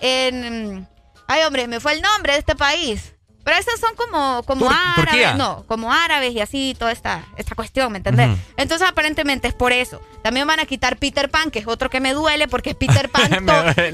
en... 0.00 0.88
Ay, 1.26 1.42
hombre, 1.44 1.68
me 1.68 1.80
fue 1.80 1.92
el 1.92 2.00
nombre 2.00 2.32
de 2.32 2.38
este 2.38 2.56
país. 2.56 3.12
Pero 3.48 3.60
esos 3.60 3.80
son 3.80 3.94
como, 3.96 4.42
como 4.42 4.66
Tur- 4.66 4.74
árabes, 4.74 5.04
Turquía. 5.06 5.34
no, 5.34 5.64
como 5.66 5.90
árabes 5.90 6.34
y 6.34 6.40
así, 6.40 6.76
toda 6.78 6.92
esta, 6.92 7.24
esta 7.38 7.54
cuestión, 7.54 7.90
¿me 7.92 7.96
entendés? 7.98 8.28
Ujú. 8.28 8.38
Entonces, 8.58 8.86
aparentemente 8.86 9.48
es 9.48 9.54
por 9.54 9.72
eso. 9.72 10.02
También 10.22 10.46
van 10.46 10.60
a 10.60 10.66
quitar 10.66 10.98
Peter 10.98 11.30
Pan, 11.30 11.50
que 11.50 11.60
es 11.60 11.66
otro 11.66 11.88
que 11.88 11.98
me 12.00 12.12
duele, 12.12 12.46
porque 12.46 12.74
Peter 12.74 13.08
Pan, 13.10 13.32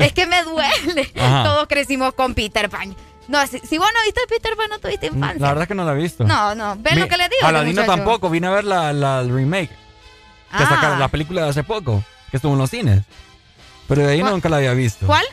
es 0.00 0.12
que 0.12 0.26
me 0.26 0.42
duele. 0.42 1.12
Ajá. 1.20 1.44
Todos 1.44 1.68
crecimos 1.68 2.14
con 2.14 2.34
Peter 2.34 2.68
Pan. 2.68 2.96
No, 3.28 3.46
si, 3.46 3.60
si 3.60 3.78
vos 3.78 3.88
no 3.94 4.02
viste 4.04 4.20
Peter 4.28 4.56
Pan, 4.56 4.68
no 4.70 4.80
tuviste 4.80 5.06
infancia. 5.06 5.38
La 5.40 5.48
verdad 5.48 5.62
es 5.62 5.68
que 5.68 5.74
no 5.76 5.84
la 5.84 5.92
he 5.92 5.96
visto. 6.02 6.24
No, 6.24 6.54
no, 6.56 6.74
ven 6.80 6.98
lo 6.98 7.04
Mi- 7.04 7.08
que 7.08 7.16
le 7.16 7.28
digo. 7.28 7.46
Aladino 7.46 7.82
muchacho. 7.82 7.96
tampoco, 7.96 8.30
vine 8.30 8.48
a 8.48 8.50
ver 8.50 8.64
la, 8.64 8.92
la 8.92 9.22
remake. 9.22 9.70
Que 9.70 10.62
Ah. 10.64 10.68
sacaron 10.68 10.98
la 10.98 11.08
película 11.08 11.44
de 11.44 11.50
hace 11.50 11.62
poco, 11.62 12.02
que 12.30 12.38
estuvo 12.38 12.52
en 12.54 12.58
los 12.58 12.70
cines. 12.70 13.02
Pero 13.86 14.02
de 14.04 14.12
ahí 14.14 14.20
¿Cuál? 14.20 14.32
nunca 14.32 14.48
la 14.48 14.56
había 14.56 14.74
visto. 14.74 15.06
¿Cuál? 15.06 15.24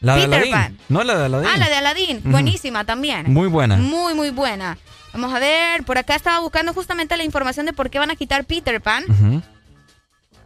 La 0.00 0.16
de 0.16 0.22
Peter 0.22 0.34
Aladdin. 0.36 0.52
Pan. 0.52 0.78
No, 0.88 1.04
la 1.04 1.16
de 1.18 1.24
Aladdin. 1.26 1.48
Ah, 1.52 1.56
la 1.58 1.68
de 1.68 1.74
Aladdin. 1.74 2.18
Ujú. 2.18 2.30
Buenísima 2.30 2.84
también. 2.84 3.32
Muy 3.32 3.48
buena. 3.48 3.76
Muy, 3.76 4.14
muy 4.14 4.30
buena. 4.30 4.78
Vamos 5.12 5.34
a 5.34 5.38
ver, 5.38 5.82
por 5.84 5.98
acá 5.98 6.14
estaba 6.14 6.38
buscando 6.40 6.72
justamente 6.72 7.16
la 7.16 7.24
información 7.24 7.66
de 7.66 7.72
por 7.72 7.90
qué 7.90 7.98
van 7.98 8.10
a 8.10 8.16
quitar 8.16 8.44
Peter 8.44 8.80
Pan. 8.80 9.04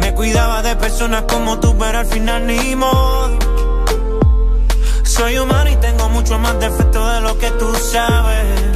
Me 0.00 0.14
cuidaba 0.14 0.62
de 0.62 0.76
personas 0.76 1.22
como 1.22 1.58
tú, 1.60 1.76
pero 1.78 1.98
al 1.98 2.06
final 2.06 2.46
ni 2.46 2.74
modo. 2.76 3.38
Soy 5.02 5.38
humano 5.38 5.70
y 5.70 5.76
tengo 5.76 6.08
mucho 6.10 6.38
más 6.38 6.58
defecto 6.60 7.06
de 7.08 7.20
lo 7.20 7.38
que 7.38 7.50
tú 7.52 7.74
sabes. 7.74 8.75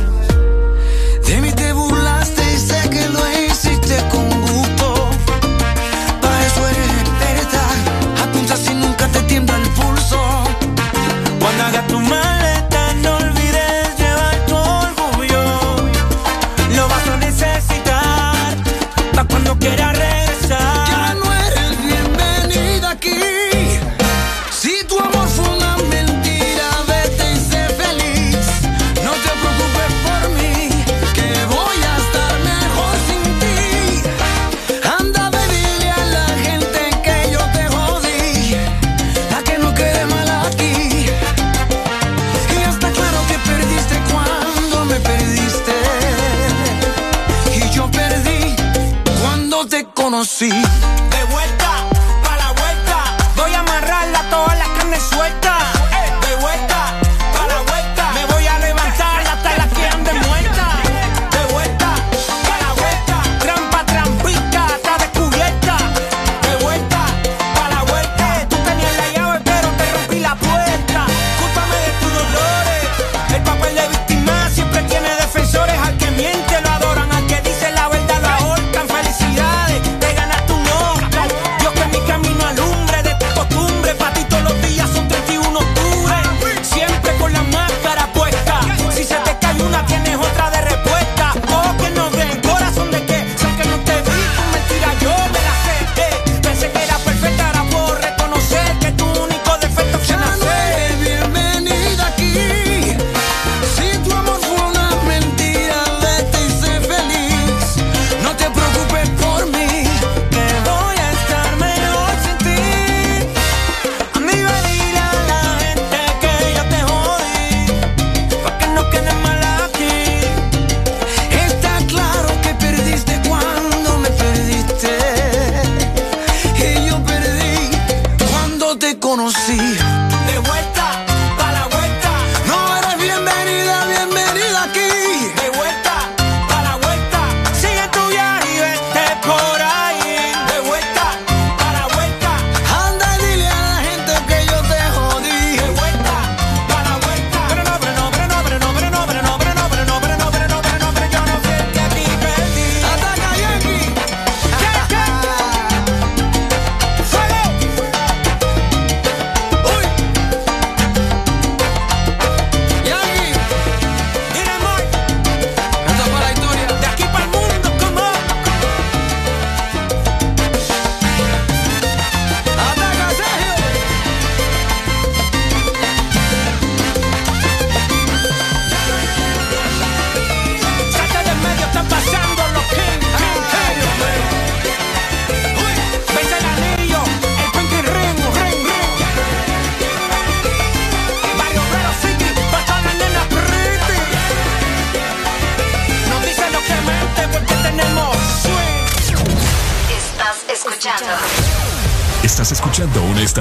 see. 50.41 50.70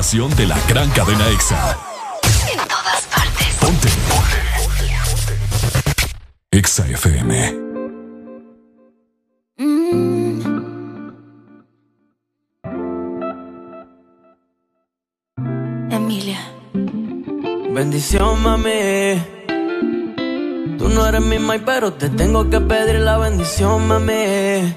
de 0.10 0.48
la 0.48 0.58
gran 0.68 0.90
cadena 0.90 1.30
EXA. 1.30 1.78
En 2.52 2.58
todas 2.68 3.08
partes. 3.14 3.58
Ponte. 3.62 3.88
EXA 6.50 6.88
FM. 6.88 7.54
Mm. 9.58 10.42
Emilia. 15.92 16.40
Bendición, 17.70 18.42
mami. 18.42 19.22
Tú 20.80 20.90
no 20.90 21.06
eres 21.06 21.22
mi 21.22 21.38
may, 21.38 21.60
pero 21.60 21.94
te 21.94 22.10
tengo 22.10 22.50
que 22.50 22.60
pedir 22.62 23.02
la 23.02 23.20
bendición, 23.20 23.88
mami. 23.88 24.74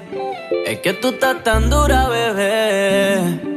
Es 0.67 0.79
que 0.83 0.93
tú 1.01 1.07
estás 1.07 1.43
tan 1.43 1.71
dura, 1.71 2.07
bebé. 2.07 3.52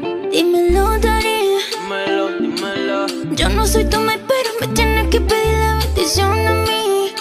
Soy 3.66 3.84
tu 3.84 3.98
maíz, 4.00 4.20
pero 4.28 4.50
me 4.60 4.68
tienes 4.74 5.08
que 5.08 5.20
pedir 5.20 5.58
la 5.58 5.78
bendición 5.78 6.46
a 6.46 6.52
mí. 6.52 7.12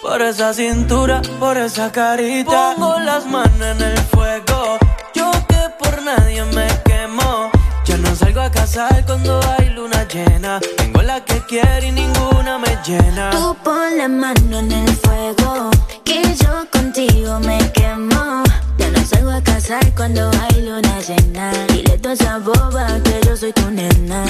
Por 0.00 0.22
esa 0.22 0.54
cintura, 0.54 1.20
por 1.38 1.56
esa 1.56 1.90
carita. 1.90 2.74
Pongo 2.76 2.98
las 3.00 3.26
manos 3.26 3.60
en 3.60 3.82
el 3.82 3.98
fuego. 3.98 4.78
Yo 5.14 5.30
que 5.48 5.62
por 5.78 6.02
nadie 6.02 6.44
me 6.44 6.68
quemo. 6.84 7.50
Ya 7.84 7.96
no 7.96 8.14
salgo 8.14 8.40
a 8.40 8.50
casar 8.50 9.04
cuando 9.06 9.40
hay 9.58 9.70
luna 9.70 10.06
llena. 10.06 10.60
Tengo 10.76 11.02
la 11.02 11.24
que 11.24 11.40
quiero 11.48 11.86
y 11.86 11.92
ninguna 11.92 12.58
me 12.58 12.78
llena. 12.86 13.30
Tú 13.30 13.56
pon 13.64 13.98
la 13.98 14.08
mano 14.08 14.58
en 14.58 14.72
el 14.72 14.96
fuego, 14.96 15.69
que 16.10 16.34
yo 16.42 16.66
contigo 16.72 17.38
me 17.40 17.58
quemo. 17.72 18.42
Ya 18.78 18.90
no 18.90 19.04
salgo 19.04 19.30
a 19.30 19.40
casar 19.42 19.84
cuando 19.94 20.28
hay 20.40 20.62
luna 20.62 20.94
llena. 21.06 21.52
Dile 21.68 21.98
toda 21.98 22.14
esa 22.14 22.38
boba 22.38 22.86
que 23.04 23.20
yo 23.26 23.36
soy 23.36 23.52
tu 23.52 23.70
nena. 23.70 24.24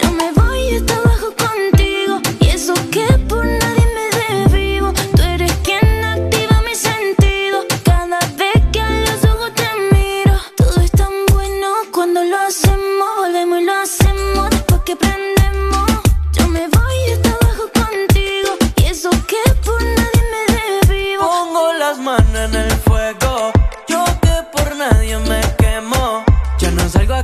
Yo 0.00 0.10
me 0.12 0.32
voy 0.32 0.76
hasta 0.76 0.94
abajo 0.96 1.19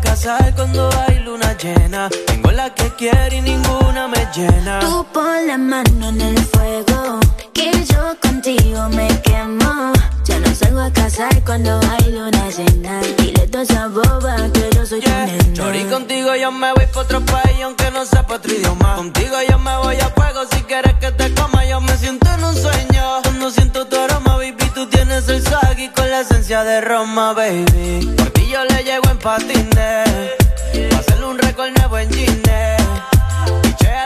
casar 0.06 0.54
cuando 0.54 0.88
hay 1.00 1.18
luna 1.20 1.56
llena. 1.58 2.08
Tengo 2.26 2.50
la 2.52 2.72
que 2.74 2.88
quiero 2.96 3.34
y 3.34 3.40
ninguna 3.40 4.08
me 4.08 4.22
llena. 4.34 4.78
Tú 4.80 5.04
pon 5.12 5.46
la 5.46 5.58
mano 5.58 6.08
en 6.08 6.20
el 6.20 6.38
fuego, 6.38 7.20
que 7.56 7.70
yo 7.86 8.16
contigo 8.20 8.88
me 8.90 9.08
quemo. 9.22 9.92
Ya 10.24 10.38
no 10.40 10.54
salgo 10.54 10.80
a 10.80 10.90
casar 10.90 11.42
cuando 11.44 11.80
hay 11.90 12.12
luna 12.12 12.44
llena. 12.50 13.00
Dile 13.18 13.46
toda 13.48 13.64
esa 13.64 13.88
boba 13.88 14.36
que 14.52 14.68
yo 14.74 14.84
soy 14.84 15.00
tu 15.00 15.10
nena. 15.10 15.54
Chori, 15.54 15.84
contigo 15.84 16.34
yo 16.36 16.52
me 16.52 16.72
voy 16.72 16.86
pa' 16.92 17.00
otro 17.00 17.20
país 17.24 17.56
aunque 17.64 17.90
no 17.90 18.04
sepa 18.04 18.34
otro 18.34 18.52
idioma. 18.52 18.96
Contigo 18.96 19.36
yo 19.48 19.58
me 19.58 19.76
voy 19.78 19.96
a 19.96 20.08
fuego 20.10 20.40
si 20.52 20.60
quieres 20.64 20.94
que 21.00 21.10
te 21.12 21.34
coma. 21.34 21.64
Yo 21.64 21.80
me 21.80 21.96
siento 21.96 22.28
en 22.34 22.44
un 22.44 22.54
sueño. 22.54 23.04
Cuando 23.22 23.50
siento 23.50 23.86
tu 23.86 23.96
aroma, 23.96 24.36
baby, 24.36 24.70
tú 24.74 24.86
tienes 24.88 25.28
el 25.28 25.42
swag 25.42 25.78
y 25.78 25.88
con 25.88 26.10
la 26.10 26.20
esencia 26.20 26.62
de 26.62 26.80
Roma, 26.82 27.32
baby. 27.32 28.14
Por 28.16 28.30
ti 28.30 28.48
yo 28.52 28.62
le 28.64 28.84
llego 28.84 29.08
en 29.10 29.18
patines. 29.18 30.08
Pa' 30.90 30.98
hacerle 30.98 31.26
un 31.26 31.38
récord 31.38 31.70
nuevo 31.76 31.98
en 31.98 32.12
Gine. 32.12 32.75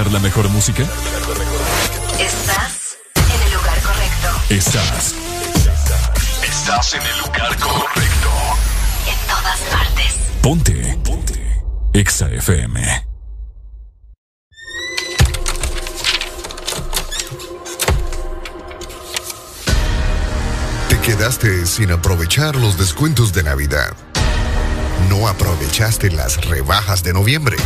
Escuchar 0.00 0.12
la 0.12 0.18
mejor 0.20 0.48
música? 0.48 0.82
Estás 2.18 2.96
en 3.16 3.42
el 3.42 3.52
lugar 3.52 3.80
correcto. 3.82 4.28
Estás. 4.48 5.14
Estás 6.42 6.94
en 6.94 7.02
el 7.02 7.18
lugar 7.18 7.56
correcto. 7.58 8.30
En 9.06 9.18
todas 9.26 9.58
partes. 9.70 10.14
Ponte. 10.42 10.98
Ponte. 11.04 11.62
Exa 11.92 12.30
FM. 12.30 13.06
Te 20.88 21.00
quedaste 21.00 21.66
sin 21.66 21.92
aprovechar 21.92 22.56
los 22.56 22.78
descuentos 22.78 23.32
de 23.32 23.42
Navidad. 23.42 23.94
No 25.08 25.28
aprovechaste 25.28 26.10
las 26.10 26.36
rebajas 26.46 27.02
de 27.02 27.12
noviembre. 27.12 27.56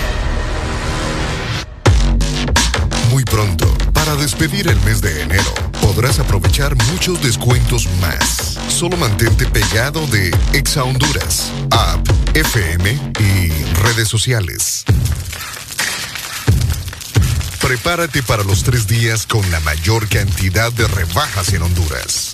Despedir 4.25 4.69
el 4.69 4.81
mes 4.87 5.03
de 5.03 5.21
enero, 5.21 5.53
podrás 5.83 6.19
aprovechar 6.19 6.75
muchos 6.91 7.23
descuentos 7.23 7.87
más. 8.01 8.59
Solo 8.69 8.97
mantente 8.97 9.45
pegado 9.45 10.07
de 10.07 10.35
Exa 10.55 10.83
Honduras, 10.83 11.53
app, 11.71 12.09
FM 12.33 12.99
y 13.21 13.49
redes 13.83 14.09
sociales. 14.09 14.87
Prepárate 17.61 18.23
para 18.23 18.45
los 18.45 18.63
tres 18.63 18.87
días 18.87 19.27
con 19.27 19.51
la 19.51 19.61
mayor 19.61 20.09
cantidad 20.09 20.73
de 20.73 20.89
rebajas 20.89 21.53
en 21.53 21.61
Honduras. 21.61 22.34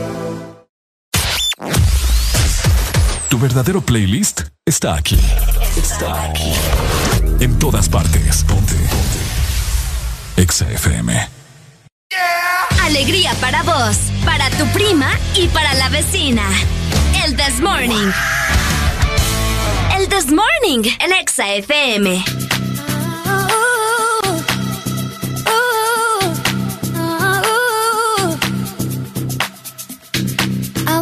Tu 3.29 3.39
verdadero 3.39 3.81
playlist 3.81 4.41
está 4.65 4.95
aquí. 4.95 5.19
Está 5.77 6.25
aquí. 6.25 6.51
En 7.39 7.57
todas 7.59 7.87
partes. 7.87 8.43
Ponte. 8.43 8.73
Ponte. 8.73 10.41
Exa 10.41 10.69
FM. 10.71 11.29
Alegría 12.83 13.33
para 13.35 13.63
vos, 13.63 13.97
para 14.25 14.49
tu 14.51 14.65
prima 14.73 15.11
y 15.35 15.47
para 15.47 15.73
la 15.75 15.89
vecina. 15.89 16.43
El 17.23 17.35
This 17.35 17.59
Morning. 17.61 18.11
El 19.97 20.09
This 20.09 20.27
Morning, 20.27 20.89
el 20.99 21.11
Exa 21.13 21.53
FM. 21.53 22.40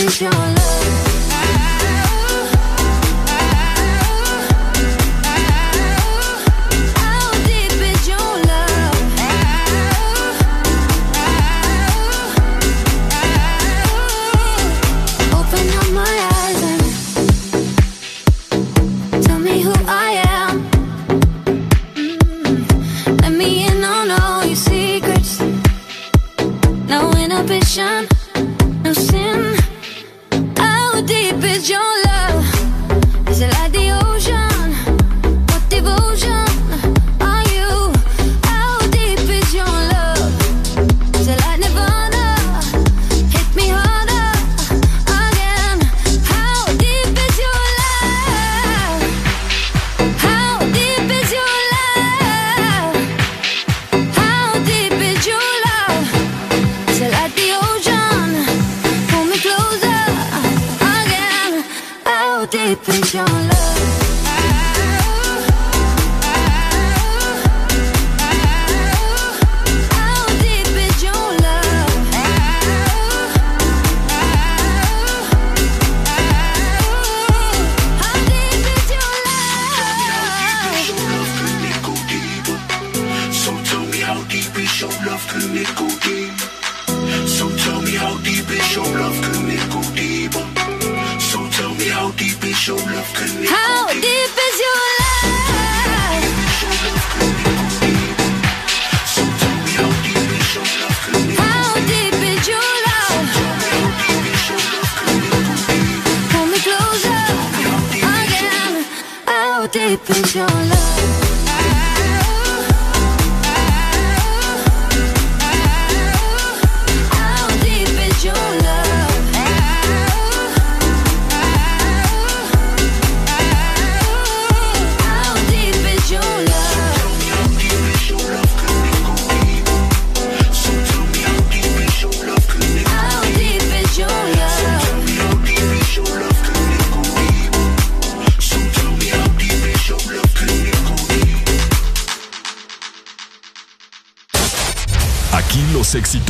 How 0.00 0.06
deep 0.06 0.08
is 0.08 0.20
your 0.22 0.30
love? 0.30 1.09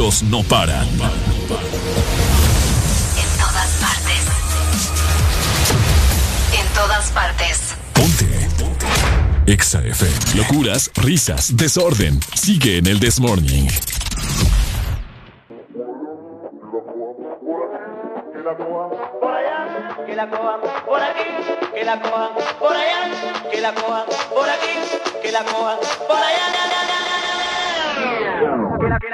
Éxitos 0.01 0.23
no 0.25 0.43
paran. 0.43 0.89
En 0.89 0.99
todas 3.39 3.71
partes. 3.81 4.27
En 6.59 6.67
todas 6.75 7.11
partes. 7.11 7.75
Exa 9.47 9.83
FM. 9.83 10.15
Locuras, 10.37 10.91
risas, 10.95 11.57
desorden. 11.57 12.21
Sigue 12.35 12.79
en 12.79 12.87
el 12.87 13.01
This 13.01 13.21
Morning. 13.21 13.69
que 20.07 20.17
la 20.17 20.29
cojan 20.29 20.61
por 20.87 21.01
aquí, 21.01 21.25
que 21.75 21.85
la 21.85 22.01
cojan 22.01 22.29
por 22.59 22.77
allá, 22.77 23.11
que 23.51 23.61
la 23.61 23.75
cojan 23.75 24.05
por 24.33 24.49
aquí, 24.49 24.75
que 25.23 25.33
la 25.33 25.45
cojan 25.45 25.79
por 26.09 26.17
allá. 26.17 26.51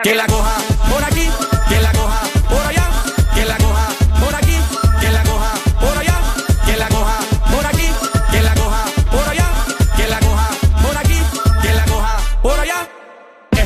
Que 0.03 0.15
la 0.15 0.27
coja 0.27 0.76
por 0.91 1.05
aquí, 1.05 1.29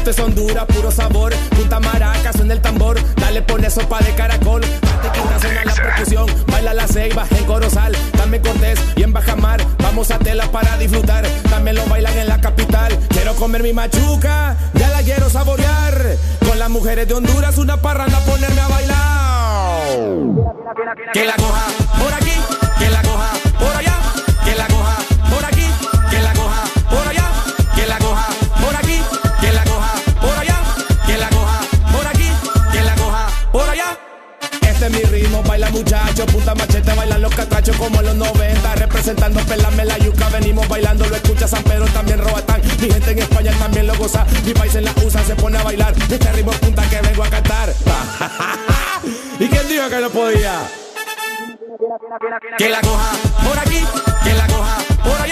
Esto 0.00 0.12
es 0.12 0.18
Honduras, 0.18 0.64
puro 0.64 0.90
sabor. 0.90 1.34
Punta 1.50 1.78
maraca, 1.78 2.32
suena 2.32 2.54
el 2.54 2.62
tambor. 2.62 2.98
Dale, 3.16 3.42
pone 3.42 3.68
sopa 3.68 3.98
de 3.98 4.14
caracol. 4.14 4.62
Date 4.62 5.20
que 5.20 5.40
suena 5.40 5.62
la 5.62 5.74
percusión. 5.74 6.26
Baila 6.46 6.72
la 6.72 6.88
ceiba 6.88 7.26
en 7.36 7.44
Corozal. 7.44 7.94
Dame 8.16 8.40
Cortés 8.40 8.80
y 8.96 9.02
en 9.02 9.12
Bajamar. 9.12 9.62
Vamos 9.82 10.10
a 10.10 10.18
tela 10.18 10.50
para 10.50 10.78
disfrutar. 10.78 11.26
También 11.50 11.76
lo 11.76 11.84
bailan 11.84 12.16
en 12.16 12.28
la 12.28 12.40
capital. 12.40 12.98
Quiero 13.10 13.34
comer 13.34 13.62
mi 13.62 13.74
machuca, 13.74 14.56
ya 14.72 14.88
la 14.88 15.02
quiero 15.02 15.28
saborear. 15.28 16.16
Con 16.48 16.58
las 16.58 16.70
mujeres 16.70 17.06
de 17.06 17.12
Honduras, 17.12 17.58
una 17.58 17.76
parranda, 17.76 18.20
ponerme 18.20 18.60
a 18.62 18.68
bailar. 18.68 19.80
Que 21.12 21.26
la 21.26 21.36
coja 21.36 21.66
por 22.02 22.14
aquí, 22.14 22.32
baila 36.10 36.24
muchacho, 36.24 36.26
punta 36.26 36.54
machete, 36.54 36.94
bailan 36.94 37.22
los 37.22 37.34
catrachos 37.34 37.76
como 37.76 38.02
los 38.02 38.14
90, 38.14 38.74
representando 38.76 39.40
pelame 39.40 39.84
la 39.84 39.98
yuca, 39.98 40.28
venimos 40.28 40.68
bailando, 40.68 41.06
lo 41.06 41.16
escucha 41.16 41.46
San 41.46 41.62
Pedro, 41.62 41.86
también 41.86 42.18
Robatán, 42.18 42.60
mi 42.80 42.90
gente 42.90 43.10
en 43.12 43.18
España 43.18 43.52
también 43.58 43.86
lo 43.86 43.94
goza, 43.96 44.26
mi 44.44 44.52
país 44.52 44.74
en 44.74 44.84
la 44.84 44.92
USA 45.04 45.22
se 45.24 45.36
pone 45.36 45.58
a 45.58 45.62
bailar, 45.62 45.94
este 45.98 46.32
ritmo 46.32 46.52
punta 46.52 46.88
que 46.88 47.00
vengo 47.00 47.24
a 47.24 47.30
cantar. 47.30 47.68
¿Y 49.38 49.48
quién 49.48 49.68
dijo 49.68 49.88
que 49.88 50.00
no 50.00 50.10
podía? 50.10 50.60
Que 52.58 52.68
la 52.68 52.80
coja 52.80 53.12
por 53.46 53.58
aquí, 53.58 53.84
que 54.24 54.34
la 54.34 54.46
coja 54.46 54.78
por 55.02 55.20
allá, 55.20 55.29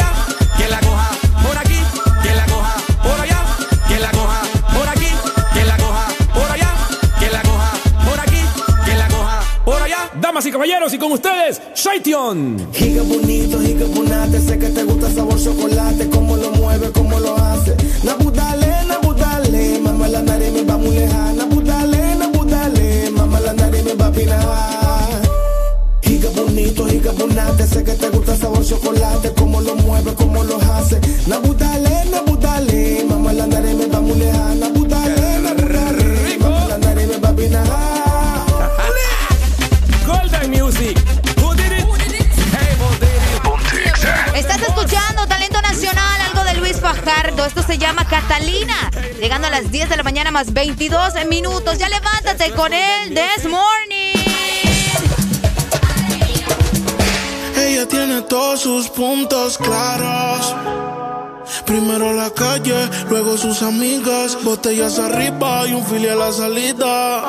damas 10.38 10.46
y 10.46 10.52
caballeros, 10.52 10.94
y 10.94 10.98
con 10.98 11.12
ustedes, 11.12 11.60
Shaition. 11.74 12.68
Giga 12.72 13.02
bonito, 13.02 13.58
giga 13.60 13.86
bonate, 13.86 14.40
sé 14.40 14.56
que 14.58 14.68
te 14.68 14.84
gusta 14.84 15.10
sabor 15.10 15.36
chocolate, 15.42 16.08
cómo 16.10 16.36
lo 16.36 16.50
mueve, 16.52 16.92
cómo 16.92 17.18
lo 17.18 17.36
hace. 17.36 17.74
Nabudale, 18.04 18.68
nabudale, 18.86 19.80
mamá 19.80 20.06
la 20.06 20.22
nariz 20.22 20.52
me 20.52 20.62
va 20.62 20.76
muy 20.76 20.94
lejana. 20.94 21.32
Nabudale, 21.32 22.14
nabudale, 22.16 23.10
mamá 23.10 23.40
la 23.40 23.52
nariz 23.52 23.82
me 23.84 23.94
va 23.94 24.06
a 24.06 24.10
Giga 26.02 26.30
bonito, 26.30 26.86
giga 26.86 27.12
bonate, 27.12 27.66
sé 27.66 27.82
que 27.82 27.92
te 27.94 28.08
gusta 28.10 28.36
sabor 28.36 28.64
chocolate, 28.64 29.32
cómo 29.36 29.60
lo 29.60 29.74
mueve, 29.74 30.14
cómo 30.14 30.44
lo 30.44 30.56
hace. 30.58 31.00
Nabudale, 31.26 32.04
nabudale, 32.12 33.04
mamá 33.08 33.32
la 33.32 33.46
nariz 33.48 33.74
me 33.74 33.86
va 33.86 33.97
Fajardo. 47.08 47.46
Esto 47.46 47.62
se 47.62 47.78
llama 47.78 48.04
Catalina. 48.04 48.90
Llegando 49.18 49.46
a 49.46 49.50
las 49.50 49.70
10 49.70 49.88
de 49.88 49.96
la 49.96 50.02
mañana 50.02 50.30
más 50.30 50.52
22 50.52 51.14
minutos. 51.26 51.78
Ya 51.78 51.88
levántate 51.88 52.50
con 52.52 52.72
él 52.74 53.14
this 53.14 53.46
morning. 53.48 54.12
Ella 57.56 57.88
tiene 57.88 58.20
todos 58.22 58.60
sus 58.60 58.90
puntos 58.90 59.56
claros. 59.56 60.54
Primero 61.64 62.12
la 62.12 62.30
calle, 62.30 62.90
luego 63.08 63.38
sus 63.38 63.62
amigas, 63.62 64.36
botellas 64.42 64.98
arriba 64.98 65.66
y 65.66 65.72
un 65.72 65.86
filial 65.86 66.20
a 66.20 66.26
la 66.26 66.32
salida. 66.32 67.20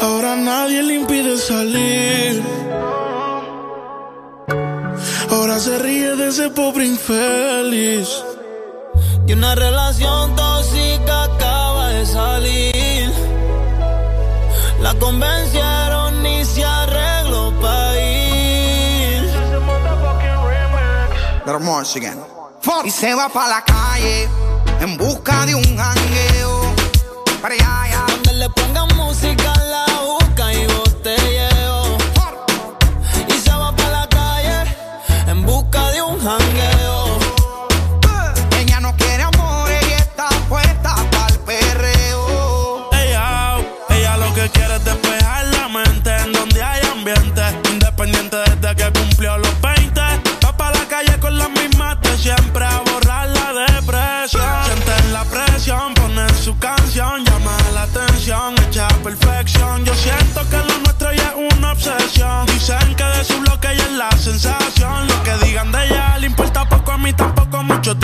Ahora 0.00 0.36
nadie 0.36 0.82
le 0.82 0.94
impide 0.94 1.36
salir. 1.36 2.42
Ahora 5.36 5.60
se 5.60 5.78
ríe 5.78 6.16
de 6.16 6.28
ese 6.28 6.48
pobre 6.48 6.86
infeliz. 6.86 8.08
Y 9.26 9.34
una 9.34 9.54
relación 9.54 10.34
tóxica 10.34 11.24
acaba 11.24 11.88
de 11.88 12.06
salir. 12.06 13.12
La 14.80 14.94
convencieron 14.94 16.24
y 16.24 16.42
se 16.42 16.64
arregló 16.64 17.52
para 17.60 18.00
ir. 18.00 19.30
Again. 21.96 22.18
Y 22.86 22.90
se 22.90 23.14
va 23.14 23.28
para 23.28 23.48
la 23.56 23.62
calle 23.62 24.28
en 24.80 24.96
busca 24.96 25.44
de 25.44 25.54
un 25.54 25.76
jangueo. 25.76 26.74
Para 27.42 27.54
allá, 27.54 27.82
allá. 27.82 28.06
Donde 28.08 28.32
le 28.32 28.48
pongan 28.48 28.88
música 28.96 29.52
la 29.64 29.95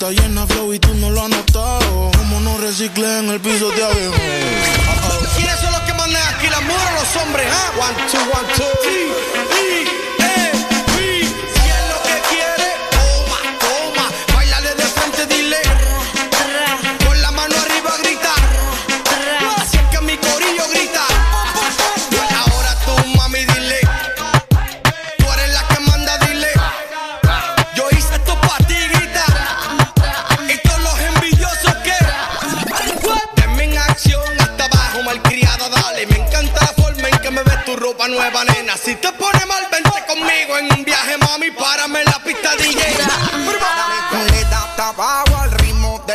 está 0.00 0.12
llena 0.12 0.46
flow 0.46 0.72
y 0.72 0.78
tú 0.78 0.94
no 0.94 1.10
lo 1.10 1.20
has 1.20 1.28
notado. 1.28 2.10
Como 2.16 2.40
no 2.40 2.56
reciclé 2.56 3.18
en 3.18 3.28
el 3.28 3.40
piso 3.40 3.70
de 3.70 3.84
abajo. 3.84 4.16
¿Quiénes 5.36 5.60
son 5.60 5.72
los 5.72 5.80
que 5.82 5.92
mandan 5.92 6.22
aquí 6.34 6.46
la 6.48 6.60
mujer 6.60 6.88
o 6.88 7.00
los 7.00 7.16
hombres? 7.22 7.46
ah? 7.52 7.70
One, 7.76 7.96
two, 8.10 8.18
one, 8.32 8.48
two. 8.56 8.64
Sí, 8.82 9.39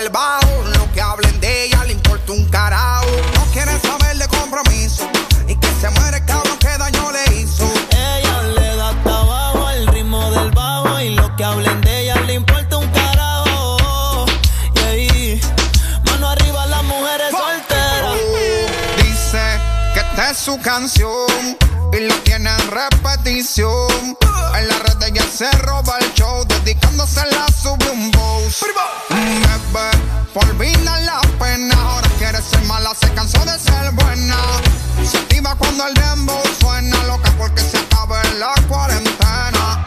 del 0.06 0.12
bajo. 0.12 0.64
Lo 0.78 0.92
que 0.94 1.02
hablen 1.02 1.40
de 1.40 1.66
ella 1.66 1.84
le 1.86 1.94
importa 1.94 2.32
un 2.32 2.46
carajo. 2.50 3.08
No 3.36 3.46
quieren 3.52 3.80
saber 3.82 4.18
de 4.18 4.28
compromiso. 4.28 5.08
Y 5.48 5.56
que 5.56 5.68
se 5.80 5.90
muere 5.90 6.18
el 6.18 6.26
cabrón 6.26 6.58
que 6.60 6.78
daño 6.78 7.12
le 7.12 7.36
hizo. 7.36 7.66
Ella 7.92 8.42
le 8.44 8.76
da 8.76 8.90
hasta 8.90 9.20
abajo 9.20 9.68
al 9.68 9.88
ritmo 9.88 10.32
del 10.32 10.52
bajo 10.52 11.00
y 11.00 11.10
lo 11.16 11.36
que 11.36 11.44
hablen 11.44 11.82
de 11.82 12.02
ella 12.02 12.16
le 12.22 12.34
importa 12.34 12.78
un 12.78 12.88
carajo. 12.92 14.26
Y 14.76 14.80
ahí, 14.80 15.42
mano 16.06 16.30
arriba 16.30 16.66
las 16.68 16.84
mujeres 16.84 17.32
solteras. 17.32 18.20
Dice 18.98 19.60
que 19.94 20.00
esta 20.00 20.32
es 20.32 20.38
su 20.38 20.60
canción 20.62 21.58
y 21.94 22.00
lo 22.00 22.16
tiene 22.24 22.50
en 22.50 22.72
repetición. 22.72 24.18
En 24.58 24.68
la 24.68 24.80
red 24.80 25.04
ella 25.08 25.26
se 25.38 25.52
roba 25.52 25.98
el 26.00 26.14
show, 26.14 26.46
dedicándose 26.46 27.22
la 27.32 27.48
sube 27.48 27.90
un 27.92 28.12
boss. 28.12 28.64
Bebé, 28.64 28.74
por 28.74 28.95
olvidar 30.36 31.02
la 31.02 31.22
pena, 31.40 31.76
ahora 31.76 32.10
quiere 32.18 32.42
ser 32.42 32.62
mala, 32.64 32.94
se 33.00 33.12
cansó 33.14 33.44
de 33.46 33.58
ser 33.60 33.92
buena. 33.92 34.38
Se 35.10 35.18
activa 35.18 35.56
cuando 35.56 35.88
el 35.88 35.94
dembow 35.94 36.42
suena, 36.60 37.04
loca 37.04 37.32
porque 37.38 37.62
se 37.62 37.78
acaba 37.78 38.22
la 38.40 38.54
cuarentena. 38.68 39.84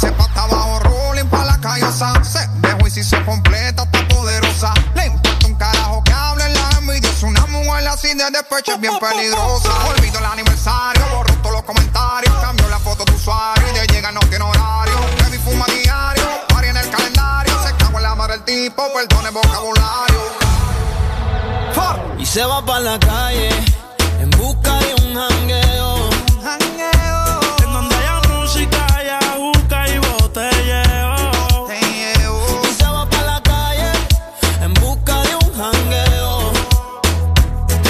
Se 0.00 0.10
pata 0.12 0.44
abajo, 0.44 0.80
rolling 0.80 1.26
pa' 1.26 1.44
la 1.44 1.58
callosa. 1.60 2.12
Se 2.24 2.48
dejó 2.60 2.86
y 2.86 2.90
si 2.90 3.04
se 3.04 3.22
completa, 3.24 3.84
está 3.84 4.08
poderosa. 4.08 4.74
Le 4.94 5.06
importa 5.06 5.46
un 5.46 5.54
carajo 5.54 6.02
que 6.02 6.12
hablen 6.12 6.52
la 6.52 6.70
envidia. 6.78 7.10
Es 7.10 7.22
una 7.22 7.46
mujer 7.46 7.86
así 7.88 8.08
de 8.14 8.30
despecho, 8.30 8.72
es 8.72 8.80
bien 8.80 8.98
peligrosa. 8.98 9.70
Olvido 9.86 10.18
el 10.18 10.24
aniversario, 10.26 11.04
borro 11.14 11.34
todos 11.36 11.52
los 11.56 11.62
comentarios. 11.62 12.34
Cambio 12.40 12.68
la 12.68 12.78
foto 12.78 13.04
de 13.04 13.12
usuario 13.12 13.68
y 13.68 13.78
de 13.78 13.86
llega 13.94 14.10
no 14.10 14.20
tiene 14.20 14.44
horario. 14.44 14.94
Baby 15.20 15.38
fuma 15.38 15.66
diario, 15.66 16.24
party 16.48 16.68
en 16.68 16.76
el 16.76 16.90
calendario. 16.90 17.62
Se 17.62 17.74
cago 17.76 17.98
en 17.98 18.02
la 18.02 18.14
madre 18.14 18.38
del 18.38 18.44
tipo, 18.44 18.82
perdone 18.92 19.30
vocabulario 19.30 19.81
se 22.32 22.42
va 22.46 22.64
para 22.64 22.80
la 22.80 22.98
calle 22.98 23.50
en 24.22 24.30
busca 24.30 24.78
de 24.78 24.94
un 25.04 25.14
jangueo. 25.14 26.10
En 27.62 27.72
donde 27.74 27.94
haya 27.94 28.20
música, 28.30 28.86
haya 28.96 29.18
busca 29.36 29.86
y 29.86 29.98
botelleo. 29.98 31.66
Te 31.68 31.78
llevo. 31.92 32.62
Se 32.78 32.84
va 32.84 33.06
para 33.10 33.32
la 33.34 33.42
calle 33.42 33.92
en 34.62 34.72
busca 34.72 35.14
de 35.24 35.34
un 35.34 35.52
jangueo. 35.58 36.52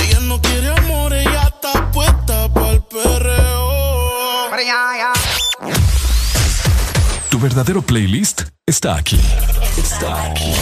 Ella 0.02 0.20
no 0.22 0.40
quiere 0.40 0.70
amor, 0.76 1.12
ella 1.12 1.42
está 1.42 1.92
puesta 1.92 2.48
para 2.52 2.70
el 2.70 2.82
perreo. 2.82 4.50
Tu 7.30 7.38
verdadero 7.38 7.80
playlist 7.82 8.42
está 8.66 8.96
aquí. 8.96 9.20
Está 9.76 10.24
aquí. 10.24 10.52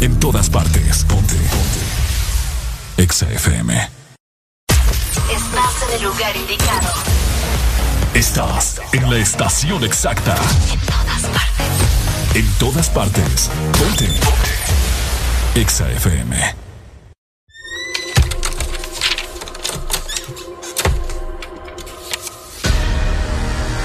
En 0.00 0.20
todas 0.20 0.48
partes. 0.48 1.04
Ponte. 1.08 1.34
Ponte. 1.34 1.91
Exa 2.96 3.26
FM. 3.30 3.90
Estás 5.30 5.88
en 5.88 5.94
el 5.96 6.02
lugar 6.02 6.36
indicado. 6.36 6.92
Estás 8.14 8.80
en 8.92 9.08
la 9.10 9.16
estación 9.16 9.82
exacta. 9.82 10.36
En 10.70 10.80
todas 10.80 11.22
partes. 11.22 12.34
En 12.34 12.52
todas 12.58 12.90
partes. 12.90 13.50
Ponte. 13.78 14.06
Ponte. 14.06 15.60
Exa 15.60 15.90
FM. 15.90 16.54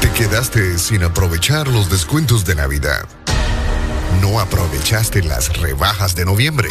Te 0.02 0.12
quedaste 0.12 0.78
sin 0.78 1.04
aprovechar 1.04 1.70
los 1.70 1.90
descuentos 1.90 2.44
de 2.46 2.56
Navidad. 2.56 3.08
No 4.22 4.40
aprovechaste 4.40 5.24
las 5.24 5.58
rebajas 5.58 6.14
de 6.16 6.26
noviembre. 6.26 6.70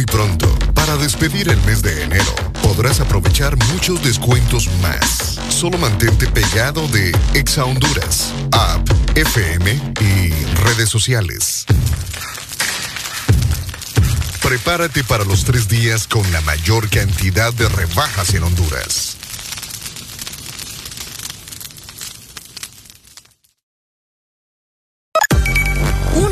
Muy 0.00 0.06
pronto, 0.06 0.48
para 0.72 0.96
despedir 0.96 1.50
el 1.50 1.60
mes 1.64 1.82
de 1.82 2.04
enero, 2.04 2.34
podrás 2.62 3.00
aprovechar 3.00 3.54
muchos 3.70 4.02
descuentos 4.02 4.66
más. 4.80 5.38
Solo 5.50 5.76
mantente 5.76 6.26
pegado 6.26 6.88
de 6.88 7.14
Exa 7.34 7.66
Honduras, 7.66 8.32
app, 8.50 8.88
FM 9.14 9.78
y 10.00 10.30
redes 10.64 10.88
sociales. 10.88 11.66
Prepárate 14.40 15.04
para 15.04 15.24
los 15.24 15.44
tres 15.44 15.68
días 15.68 16.06
con 16.06 16.32
la 16.32 16.40
mayor 16.40 16.88
cantidad 16.88 17.52
de 17.52 17.68
rebajas 17.68 18.32
en 18.32 18.44
Honduras. 18.44 19.19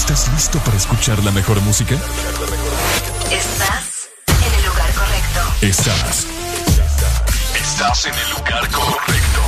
¿Estás 0.00 0.32
listo 0.32 0.58
para 0.60 0.78
escuchar 0.78 1.22
la 1.22 1.30
mejor 1.30 1.60
música? 1.60 1.94
Estás 3.30 4.08
en 4.28 4.54
el 4.54 4.64
lugar 4.64 4.90
correcto. 4.94 5.40
Estás. 5.60 6.26
Estás 7.54 8.06
en 8.06 8.14
el 8.14 8.30
lugar 8.30 8.66
correcto. 8.70 9.42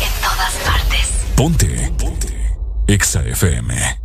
En 0.00 0.22
todas 0.22 0.52
partes. 0.64 1.08
Ponte. 1.34 1.92
Ponte. 1.98 2.56
Exa 2.86 3.24
FM. 3.24 4.00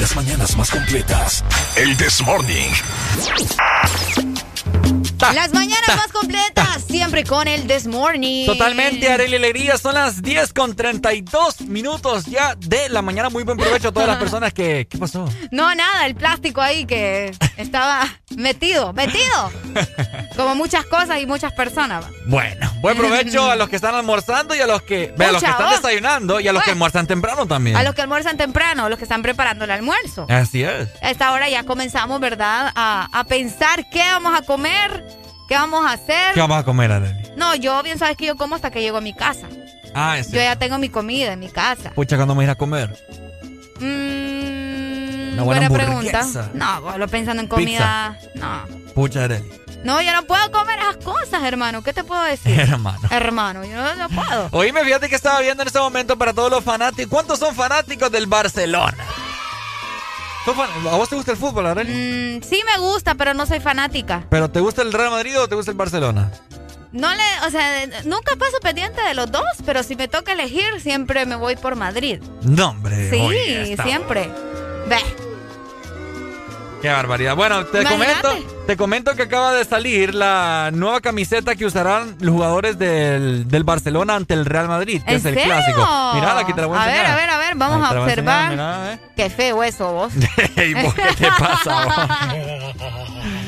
Las 0.00 0.16
mañanas 0.16 0.56
más 0.56 0.70
completas. 0.70 1.44
El 1.76 1.94
This 1.98 2.22
Morning. 2.22 2.72
Las 5.30 5.54
mañanas 5.54 5.96
más 5.96 6.08
completas, 6.08 6.82
siempre 6.88 7.22
con 7.22 7.46
el 7.46 7.68
This 7.68 7.86
Morning. 7.86 8.44
Totalmente, 8.44 9.08
Arely 9.08 9.36
Alegría. 9.36 9.78
Son 9.78 9.94
las 9.94 10.20
10 10.20 10.52
con 10.52 10.74
32 10.74 11.60
minutos 11.62 12.26
ya 12.26 12.56
de 12.56 12.88
la 12.88 13.02
mañana. 13.02 13.30
Muy 13.30 13.44
buen 13.44 13.56
provecho 13.56 13.88
a 13.88 13.92
todas 13.92 14.08
las 14.08 14.16
personas 14.18 14.52
que. 14.52 14.88
¿Qué 14.90 14.98
pasó? 14.98 15.28
No, 15.52 15.72
nada, 15.76 16.06
el 16.06 16.16
plástico 16.16 16.60
ahí 16.60 16.84
que 16.86 17.32
estaba 17.62 18.06
metido, 18.36 18.92
metido. 18.92 19.50
Como 20.36 20.54
muchas 20.54 20.84
cosas 20.86 21.20
y 21.20 21.26
muchas 21.26 21.52
personas. 21.52 22.04
Bueno, 22.26 22.70
buen 22.80 22.96
provecho 22.96 23.50
a 23.50 23.56
los 23.56 23.68
que 23.68 23.76
están 23.76 23.94
almorzando 23.94 24.54
y 24.54 24.60
a 24.60 24.66
los 24.66 24.82
que. 24.82 25.12
ve, 25.16 25.26
a 25.26 25.32
los 25.32 25.42
que 25.42 25.50
están 25.50 25.70
desayunando 25.70 26.40
y 26.40 26.48
a 26.48 26.52
los 26.52 26.62
que 26.62 26.70
almuerzan 26.72 27.06
temprano 27.06 27.46
también. 27.46 27.76
A 27.76 27.82
los 27.82 27.94
que 27.94 28.02
almuerzan 28.02 28.36
temprano, 28.36 28.86
a 28.86 28.88
los 28.88 28.98
que 28.98 29.04
están 29.04 29.22
preparando 29.22 29.64
el 29.64 29.70
almuerzo. 29.70 30.26
Así 30.28 30.62
es. 30.62 30.88
A 31.02 31.10
esta 31.10 31.32
hora 31.32 31.48
ya 31.48 31.64
comenzamos, 31.64 32.20
¿verdad? 32.20 32.72
A, 32.74 33.08
a 33.12 33.24
pensar 33.24 33.88
qué 33.90 34.00
vamos 34.00 34.38
a 34.38 34.42
comer, 34.42 35.04
qué 35.48 35.54
vamos 35.54 35.86
a 35.86 35.92
hacer. 35.92 36.34
¿Qué 36.34 36.40
vamos 36.40 36.58
a 36.58 36.64
comer, 36.64 36.92
Arely? 36.92 37.32
No, 37.36 37.54
yo 37.54 37.82
bien 37.82 37.98
sabes 37.98 38.16
que 38.16 38.26
yo 38.26 38.36
como 38.36 38.54
hasta 38.54 38.70
que 38.70 38.80
llego 38.80 38.98
a 38.98 39.00
mi 39.00 39.14
casa. 39.14 39.46
Ah, 39.94 40.18
es 40.18 40.30
Yo 40.30 40.40
ya 40.40 40.56
tengo 40.56 40.78
mi 40.78 40.88
comida 40.88 41.32
en 41.32 41.40
mi 41.40 41.48
casa. 41.48 41.90
Pucha, 41.90 42.16
¿cuándo 42.16 42.34
me 42.34 42.44
irá 42.44 42.52
a 42.52 42.56
comer? 42.56 42.90
Mm, 43.80 44.41
Una 45.32 45.42
buena 45.42 45.68
pregunta. 45.70 46.26
No, 46.54 46.82
bueno, 46.82 47.08
pensando 47.08 47.42
en 47.42 47.48
comida. 47.48 48.18
No. 48.34 48.64
Pucha, 48.94 49.24
Arely. 49.24 49.50
No, 49.84 50.00
yo 50.00 50.12
no 50.12 50.22
puedo 50.24 50.50
comer 50.52 50.78
esas 50.78 50.96
cosas, 51.04 51.42
hermano. 51.42 51.82
¿Qué 51.82 51.92
te 51.92 52.04
puedo 52.04 52.22
decir? 52.22 52.58
Hermano. 52.60 53.00
Hermano, 53.10 53.64
yo 53.64 53.74
no, 53.76 53.94
no 53.96 54.08
puedo. 54.10 54.48
Oíme, 54.52 54.84
fíjate 54.84 55.08
que 55.08 55.16
estaba 55.16 55.40
viendo 55.40 55.62
en 55.62 55.66
este 55.66 55.80
momento 55.80 56.16
para 56.16 56.32
todos 56.32 56.50
los 56.52 56.62
fanáticos. 56.62 57.10
¿Cuántos 57.10 57.38
son 57.40 57.52
fanáticos 57.54 58.10
del 58.12 58.26
Barcelona? 58.26 58.96
¿Son 60.44 60.54
fan- 60.56 60.70
¿A 60.88 60.96
vos 60.96 61.08
te 61.08 61.16
gusta 61.16 61.32
el 61.32 61.36
fútbol, 61.38 61.66
Arely? 61.66 61.92
Mm, 62.38 62.42
sí 62.42 62.62
me 62.64 62.80
gusta, 62.80 63.14
pero 63.14 63.34
no 63.34 63.46
soy 63.46 63.60
fanática. 63.60 64.24
¿Pero 64.28 64.50
te 64.50 64.60
gusta 64.60 64.82
el 64.82 64.92
Real 64.92 65.10
Madrid 65.10 65.38
o 65.40 65.48
te 65.48 65.54
gusta 65.56 65.70
el 65.70 65.76
Barcelona? 65.76 66.30
No 66.92 67.08
le, 67.14 67.22
o 67.46 67.50
sea, 67.50 67.86
nunca 68.04 68.36
paso 68.36 68.58
pendiente 68.60 69.00
de 69.02 69.14
los 69.14 69.30
dos, 69.32 69.42
pero 69.64 69.82
si 69.82 69.96
me 69.96 70.08
toca 70.08 70.32
elegir, 70.32 70.80
siempre 70.80 71.24
me 71.26 71.36
voy 71.36 71.56
por 71.56 71.74
Madrid. 71.74 72.20
No, 72.42 72.70
hombre. 72.70 73.08
Sí, 73.10 73.76
siempre. 73.82 74.30
Qué 76.80 76.88
barbaridad. 76.88 77.36
Bueno, 77.36 77.64
te 77.66 77.80
Imagínate. 77.82 78.20
comento, 78.22 78.46
te 78.66 78.76
comento 78.76 79.14
que 79.14 79.22
acaba 79.22 79.52
de 79.52 79.64
salir 79.64 80.16
la 80.16 80.70
nueva 80.72 81.00
camiseta 81.00 81.54
que 81.54 81.64
usarán 81.64 82.16
los 82.18 82.32
jugadores 82.34 82.76
del, 82.76 83.46
del 83.46 83.62
Barcelona 83.62 84.16
ante 84.16 84.34
el 84.34 84.44
Real 84.44 84.66
Madrid, 84.66 85.00
que 85.04 85.12
¿En 85.12 85.18
es 85.18 85.24
el 85.24 85.34
serio? 85.34 85.54
clásico. 85.54 85.78
Mirá, 86.14 86.38
aquí 86.40 86.52
te 86.52 86.60
la 86.60 86.66
voy 86.66 86.76
a 86.78 86.82
A 86.82 86.86
ver, 86.86 86.96
enseñar. 86.96 87.12
a 87.12 87.16
ver, 87.20 87.30
a 87.30 87.38
ver, 87.38 87.54
vamos 87.54 87.88
a 87.88 87.92
voy 87.92 88.02
observar. 88.02 88.44
enseñar, 88.52 88.78
mirá, 88.80 88.92
eh. 88.94 88.98
Qué 89.14 89.30
feo 89.30 89.62
eso, 89.62 89.92
vos. 89.92 90.12
Ey, 90.56 90.74
¿vos 90.74 90.92
¿Qué 90.94 91.02
te 91.18 91.28
pasa? 91.28 91.84
vos? 91.84 91.94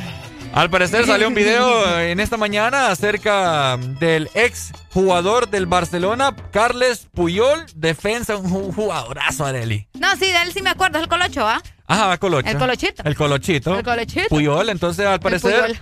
Al 0.55 0.71
parecer 0.71 1.05
salió 1.05 1.27
un 1.27 1.35
video 1.35 1.99
en 1.99 2.21
esta 2.21 2.37
mañana 2.37 2.91
acerca 2.93 3.77
del 3.77 4.31
ex 4.35 4.71
jugador 4.93 5.51
del 5.51 5.67
Barcelona, 5.67 6.37
Carles 6.53 7.09
Puyol, 7.13 7.67
defensa, 7.75 8.37
un 8.37 8.49
ju- 8.49 8.73
jugadorazo, 8.73 9.45
Areli. 9.45 9.89
No, 9.99 10.13
sí, 10.13 10.27
de 10.31 10.43
él 10.43 10.53
sí 10.53 10.63
me 10.63 10.71
acuerdo, 10.71 10.99
es 10.99 11.03
el 11.05 11.09
colocho, 11.09 11.45
¿ah? 11.47 11.61
Ajá, 11.89 12.17
Colocho. 12.19 12.49
El 12.49 12.57
Colochito. 12.59 13.03
El 13.05 13.17
Colochito. 13.17 13.77
El 13.79 13.83
Colochito. 13.85 14.29
Puyol, 14.29 14.69
entonces 14.71 15.05
al 15.05 15.19
parecer, 15.19 15.81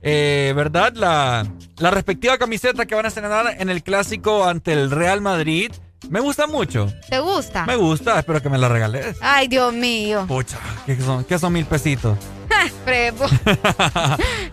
eh, 0.00 0.54
¿verdad? 0.56 0.94
La, 0.94 1.46
la 1.76 1.90
respectiva 1.90 2.38
camiseta 2.38 2.86
que 2.86 2.94
van 2.94 3.04
a 3.04 3.08
estrenar 3.08 3.56
en 3.58 3.68
el 3.68 3.82
clásico 3.82 4.46
ante 4.48 4.72
el 4.72 4.90
Real 4.90 5.20
Madrid, 5.20 5.70
me 6.08 6.20
gusta 6.20 6.46
mucho. 6.46 6.90
¿Te 7.10 7.18
gusta? 7.20 7.66
Me 7.66 7.76
gusta, 7.76 8.18
espero 8.18 8.40
que 8.42 8.48
me 8.48 8.56
la 8.56 8.68
regales. 8.70 9.18
Ay, 9.20 9.48
Dios 9.48 9.72
mío. 9.74 10.24
Pucha, 10.26 10.56
¿qué 10.86 10.96
son, 10.98 11.24
qué 11.24 11.38
son 11.38 11.52
mil 11.52 11.66
pesitos? 11.66 12.16
Eh. 12.86 13.12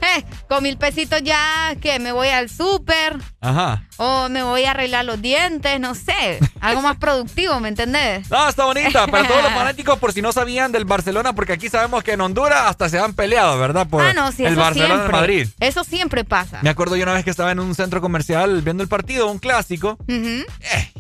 Eh, 0.02 0.24
con 0.48 0.62
mil 0.64 0.78
pesitos 0.78 1.22
ya, 1.24 1.76
que 1.82 2.00
¿Me 2.00 2.12
voy 2.12 2.28
al 2.30 2.50
súper? 2.50 3.18
Ajá. 3.42 3.84
¿O 3.98 4.28
me 4.30 4.44
voy 4.44 4.66
a 4.66 4.72
arreglar 4.72 5.06
los 5.06 5.22
dientes? 5.22 5.80
No 5.80 5.96
sé. 5.96 6.40
Algo 6.60 6.82
más 6.82 6.98
productivo, 6.98 7.60
¿me 7.60 7.70
entendés? 7.70 8.30
No, 8.30 8.48
está 8.50 8.66
bonita. 8.66 9.08
Para 9.08 9.28
todos 9.28 9.42
los 9.44 9.52
fanáticos, 9.54 9.98
por 10.00 10.12
si 10.14 10.22
no 10.22 10.32
sabían 10.32 10.72
del 10.72 10.86
Barcelona, 10.86 11.34
porque 11.34 11.54
aquí 11.54 11.70
sabemos 11.70 12.04
que 12.04 12.12
en 12.14 12.22
Honduras 12.22 12.64
hasta 12.66 12.90
se 12.90 13.00
han 13.00 13.14
peleado, 13.14 13.58
¿verdad? 13.58 13.88
Por 13.88 14.04
ah, 14.04 14.14
no, 14.14 14.32
sí, 14.32 14.46
el 14.46 14.56
Barcelona 14.56 15.04
de 15.04 15.10
Madrid. 15.10 15.48
Eso 15.60 15.84
siempre 15.84 16.24
pasa. 16.26 16.60
Me 16.62 16.70
acuerdo 16.70 16.96
yo 16.98 17.04
una 17.04 17.14
vez 17.14 17.24
que 17.24 17.30
estaba 17.32 17.52
en 17.52 17.60
un 17.60 17.74
centro 17.74 18.02
comercial 18.02 18.62
viendo 18.62 18.84
el 18.84 18.90
partido, 18.90 19.32
un 19.32 19.40
clásico, 19.40 19.98
Ujú. 20.08 20.44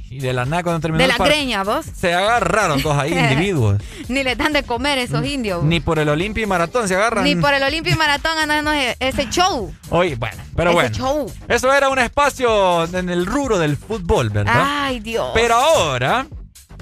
y 0.10 0.20
de 0.20 0.34
la 0.34 0.46
nada 0.46 0.64
cuando 0.64 0.80
terminó 0.80 1.00
De 1.00 1.06
el 1.06 1.10
la 1.12 1.18
par- 1.18 1.28
greña, 1.28 1.64
vos. 1.64 1.86
se 1.96 2.14
agarraron 2.14 2.82
todos 2.82 2.98
ahí, 2.98 3.14
individuos. 3.14 3.82
Ni 4.08 4.24
le 4.24 4.36
dan 4.36 4.54
de 4.54 4.64
comer 4.64 4.98
esos 5.00 5.26
indios. 5.26 5.64
Ni 5.64 5.80
por 5.80 6.00
el 6.00 6.08
Olimpia 6.10 6.44
y 6.44 6.48
Maratón 6.48 6.85
se 6.88 6.96
agarran. 6.96 7.24
Ni 7.24 7.36
por 7.36 7.54
el 7.54 7.64
Olimpia 7.64 7.94
y 7.94 7.98
Maratón 7.98 8.38
andando 8.38 8.72
ese 8.72 9.30
show. 9.30 9.74
Oye, 9.90 10.16
bueno, 10.16 10.42
pero 10.56 10.70
ese 10.72 10.76
bueno. 10.76 10.96
show. 10.96 11.34
Eso 11.48 11.74
era 11.74 11.90
un 11.90 12.00
espacio 12.00 12.84
en 12.86 13.10
el 13.10 13.26
rubro 13.26 13.58
del 13.60 13.78
fútbol, 13.78 14.30
¿verdad? 14.30 14.64
Ay, 14.66 15.00
Dios. 15.00 15.32
Pero 15.34 15.56
ahora. 15.56 16.26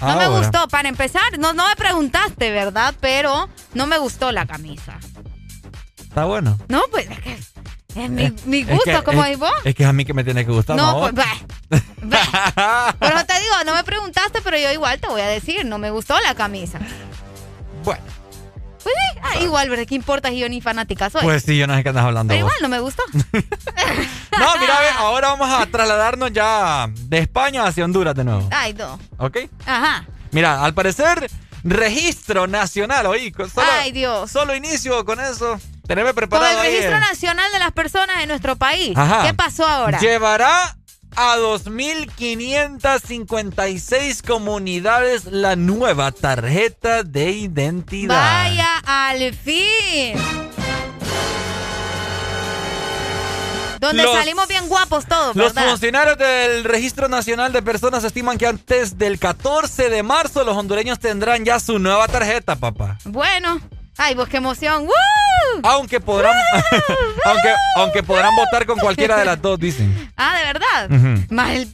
No 0.01 0.17
me 0.17 0.27
gustó, 0.27 0.67
para 0.67 0.89
empezar, 0.89 1.21
no, 1.39 1.53
no 1.53 1.67
me 1.67 1.75
preguntaste, 1.75 2.51
¿verdad? 2.51 2.93
Pero 2.99 3.47
no 3.73 3.87
me 3.87 3.97
gustó 3.99 4.31
la 4.31 4.45
camisa. 4.45 4.97
Está 6.01 6.25
bueno. 6.25 6.57
No, 6.67 6.81
pues 6.91 7.09
es 7.09 7.19
que 7.19 7.33
es 7.95 8.09
mi, 8.09 8.23
Eh, 8.23 8.33
mi 8.45 8.59
es 8.61 8.67
gusto, 8.67 8.83
que- 8.85 9.03
como 9.03 9.23
es, 9.23 9.37
vos. 9.37 9.51
Es 9.63 9.75
que 9.75 9.83
es 9.83 9.89
a 9.89 9.93
mí 9.93 10.03
que 10.03 10.13
me 10.13 10.23
tiene 10.23 10.45
que 10.45 10.51
gustar. 10.51 10.75
No, 10.75 10.91
¿no? 10.93 10.99
pues, 10.99 11.13
bah, 11.13 11.81
bah. 12.01 12.95
Por 12.99 13.07
eso 13.13 13.25
te 13.25 13.39
digo, 13.39 13.53
no 13.65 13.75
me 13.75 13.83
preguntaste, 13.83 14.41
pero 14.41 14.57
yo 14.57 14.71
igual 14.71 14.99
te 14.99 15.07
voy 15.07 15.21
a 15.21 15.27
decir, 15.27 15.63
no 15.65 15.77
me 15.77 15.89
gustó 15.91 16.19
la 16.21 16.33
camisa. 16.35 16.79
Bueno. 17.83 18.01
Pues 18.83 18.95
sí, 19.13 19.19
Ah, 19.23 19.39
igual, 19.41 19.69
¿verdad? 19.69 19.85
¿Qué 19.87 19.95
importa 19.95 20.29
si 20.29 20.37
yo 20.39 20.49
ni 20.49 20.59
fanática 20.61 21.09
soy? 21.09 21.21
Pues 21.21 21.43
sí, 21.43 21.57
yo 21.57 21.65
no 21.67 21.75
sé 21.75 21.83
qué 21.83 21.89
andas 21.89 22.05
hablando. 22.05 22.33
Pero 22.33 22.45
vos. 22.45 22.53
igual, 22.55 22.69
no 22.69 22.75
me 22.75 22.79
gustó. 22.81 23.03
No, 24.39 24.57
mira, 24.59 24.79
ve, 24.79 24.87
ahora 24.97 25.29
vamos 25.29 25.49
a 25.49 25.65
trasladarnos 25.67 26.31
ya 26.33 26.87
de 26.91 27.19
España 27.19 27.65
hacia 27.65 27.85
Honduras 27.85 28.15
de 28.15 28.23
nuevo. 28.23 28.47
Ay, 28.51 28.73
no. 28.73 28.99
¿Ok? 29.17 29.37
Ajá. 29.65 30.05
Mira, 30.31 30.63
al 30.63 30.73
parecer, 30.73 31.29
registro 31.63 32.47
nacional, 32.47 33.05
oí, 33.05 33.31
con 33.31 33.49
solo, 33.49 33.67
Ay, 33.79 33.91
Dios. 33.91 34.29
solo 34.31 34.55
inicio 34.55 35.05
con 35.05 35.19
eso. 35.19 35.59
Teneme 35.87 36.09
Con 36.09 36.15
preparado 36.15 36.51
el 36.51 36.59
ahí, 36.59 36.71
registro 36.71 36.97
eh. 36.97 37.01
nacional 37.01 37.51
de 37.51 37.59
las 37.59 37.71
personas 37.73 38.17
de 38.19 38.27
nuestro 38.27 38.55
país. 38.55 38.97
Ajá. 38.97 39.23
¿Qué 39.27 39.33
pasó 39.33 39.65
ahora? 39.67 39.99
Llevará 39.99 40.75
a 41.15 41.37
2.556 41.37 44.21
comunidades 44.25 45.25
la 45.25 45.55
nueva 45.55 46.11
tarjeta 46.11 47.03
de 47.03 47.31
identidad. 47.31 48.15
Vaya, 48.15 48.77
al 48.85 49.33
fin. 49.33 50.15
Donde 53.79 54.03
Los- 54.03 54.15
salimos 54.15 54.47
bien 54.47 54.67
guapos 54.69 55.05
todos, 55.05 55.35
Los 55.35 55.51
funcionarios 55.51 56.17
del 56.17 56.63
Registro 56.63 57.09
Nacional 57.09 57.51
de 57.51 57.61
Personas 57.61 58.01
estiman 58.05 58.37
que 58.37 58.47
antes 58.47 58.97
del 58.97 59.19
14 59.19 59.89
de 59.89 60.03
marzo 60.03 60.45
los 60.45 60.55
hondureños 60.55 60.99
tendrán 60.99 61.43
ya 61.43 61.59
su 61.59 61.79
nueva 61.79 62.07
tarjeta, 62.07 62.55
papá. 62.55 62.97
Bueno. 63.03 63.59
Ay, 63.97 64.15
pues 64.15 64.29
qué 64.29 64.37
emoción. 64.37 64.83
¡Woo! 64.83 65.61
Aunque 65.63 65.99
podrán, 65.99 66.35
aunque, 67.25 67.53
aunque 67.77 68.03
podrán 68.03 68.35
votar 68.35 68.65
con 68.65 68.79
cualquiera 68.79 69.17
de 69.17 69.25
las 69.25 69.41
dos, 69.41 69.59
dicen. 69.59 70.11
Ah, 70.17 70.37
¿de 70.39 70.53
verdad? 70.53 70.89
Más 71.29 71.51
el... 71.51 71.67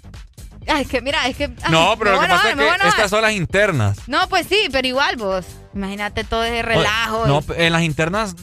Ay, 0.70 0.84
es 0.84 0.88
que 0.88 1.02
mira, 1.02 1.28
es 1.28 1.36
que... 1.36 1.46
ay, 1.46 1.72
No, 1.72 1.96
pero 1.98 2.12
lo 2.14 2.20
que 2.20 2.26
a 2.26 2.30
pasa 2.30 2.50
es 2.52 2.56
que 2.82 2.88
estas 2.88 3.10
son 3.10 3.22
las 3.22 3.34
internas. 3.34 3.98
No, 4.08 4.28
pues 4.30 4.48
sí, 4.48 4.68
pero 4.72 4.88
igual 4.88 5.16
vos. 5.18 5.46
Imagínate 5.74 6.24
todo 6.24 6.44
ese 6.44 6.64
relajo. 6.64 7.28
No, 7.28 7.44
en 7.56 7.72
las 7.72 7.84
internas, 7.84 8.36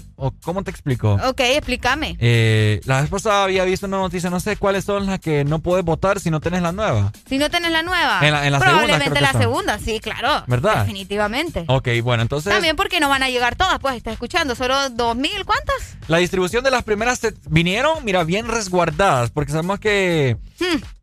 ¿cómo 0.44 0.62
te 0.62 0.70
explico? 0.70 1.14
Ok, 1.24 1.40
explícame. 1.40 2.16
Eh, 2.20 2.80
la 2.84 3.00
vez 3.00 3.10
pasada 3.10 3.42
había 3.42 3.64
visto 3.64 3.86
una 3.86 3.98
noticia, 3.98 4.30
no 4.30 4.38
sé 4.38 4.56
cuáles 4.56 4.84
son 4.84 5.06
las 5.06 5.18
que 5.18 5.44
no 5.44 5.58
puedes 5.58 5.84
votar 5.84 6.20
si 6.20 6.30
no 6.30 6.38
tenés 6.40 6.62
la 6.62 6.70
nueva. 6.70 7.12
Si 7.28 7.36
no 7.38 7.50
tenés 7.50 7.72
la 7.72 7.82
nueva. 7.82 8.20
En 8.22 8.32
la- 8.32 8.46
en 8.46 8.52
la 8.52 8.60
Probablemente 8.60 9.20
la 9.20 9.32
son. 9.32 9.40
segunda, 9.40 9.78
sí, 9.80 9.98
claro. 9.98 10.44
¿Verdad? 10.46 10.80
Definitivamente. 10.84 11.64
Ok, 11.66 11.88
bueno, 12.04 12.22
entonces 12.22 12.52
También 12.52 12.76
porque 12.76 13.00
no 13.00 13.08
van 13.08 13.24
a 13.24 13.28
llegar 13.28 13.56
todas, 13.56 13.80
pues, 13.80 13.96
estás 13.96 14.12
escuchando. 14.12 14.54
Solo 14.54 14.88
dos 14.90 15.16
mil, 15.16 15.44
¿cuántas? 15.44 15.96
la 16.06 16.18
distribución 16.18 16.62
de 16.62 16.70
las 16.70 16.84
primeras 16.84 17.20
vinieron, 17.50 18.04
mira, 18.04 18.22
bien 18.22 18.46
resguardadas, 18.46 19.30
porque 19.30 19.50
sabemos 19.50 19.80
que... 19.80 20.36
¿Qué 20.58 20.78
pasó? 20.78 20.95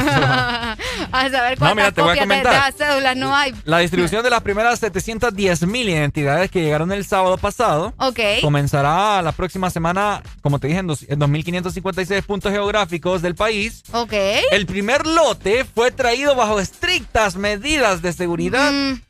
a 1.12 1.30
saber 1.30 1.60
No, 1.60 1.76
mira, 1.76 1.92
cuántas 1.92 1.94
te 1.94 2.02
voy 2.02 2.10
a 2.12 2.14
de, 2.14 2.20
de 2.20 2.28
comentar. 2.28 2.74
cédulas 2.74 3.16
no 3.18 3.36
hay. 3.36 3.54
La 3.66 3.80
distribución 3.80 4.24
de 4.24 4.30
las 4.30 4.42
primeras 4.42 4.80
710 4.80 5.68
mil 5.68 5.88
identidades 5.90 6.50
que 6.52 6.62
llegaron 6.62 6.92
el 6.92 7.06
sábado 7.06 7.38
pasado 7.38 7.94
Ok. 7.98 8.20
comenzará 8.42 9.22
la 9.22 9.32
próxima 9.32 9.70
semana, 9.70 10.22
como 10.42 10.60
te 10.60 10.68
dije, 10.68 10.80
en 10.80 10.88
dos- 10.88 11.06
en 11.08 11.20
2.556 11.20 12.22
puntos 12.24 12.52
geográficos 12.52 13.22
del 13.22 13.36
país. 13.36 13.84
Ok. 13.92 14.14
El 14.52 14.66
primer 14.66 15.06
lote 15.06 15.66
fue 15.66 15.92
traído 15.92 16.36
bajo 16.36 16.60
estrictas 16.60 17.36
medidas 17.36 18.02
de 18.02 18.14
seguridad 18.14 18.72
Mm. 18.72 19.02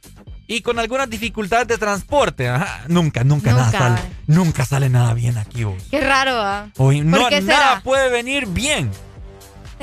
y 0.48 0.62
con 0.62 0.80
algunas 0.80 1.10
dificultades 1.10 1.68
de 1.68 1.78
transporte. 1.78 2.50
Ajá, 2.50 2.82
Nunca, 2.88 3.24
nunca, 3.24 3.52
Nunca. 3.52 3.66
nada 3.66 3.72
sale. 3.96 4.02
Nunca 4.28 4.66
sale 4.66 4.90
nada 4.90 5.14
bien 5.14 5.38
aquí 5.38 5.64
hoy. 5.64 5.78
Qué 5.90 6.02
raro, 6.02 6.32
¿ah? 6.42 6.68
Hoy 6.78 7.02
¿Por 7.02 7.06
no, 7.20 7.30
nada 7.42 7.82
puede 7.84 8.10
venir 8.10 8.46
bien. 8.48 8.90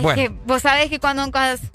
Es 0.00 0.04
Bueno. 0.04 0.22
que 0.22 0.28
vos 0.46 0.62
sabés 0.62 0.88
que 0.90 0.98
cuando 0.98 1.22
son 1.22 1.32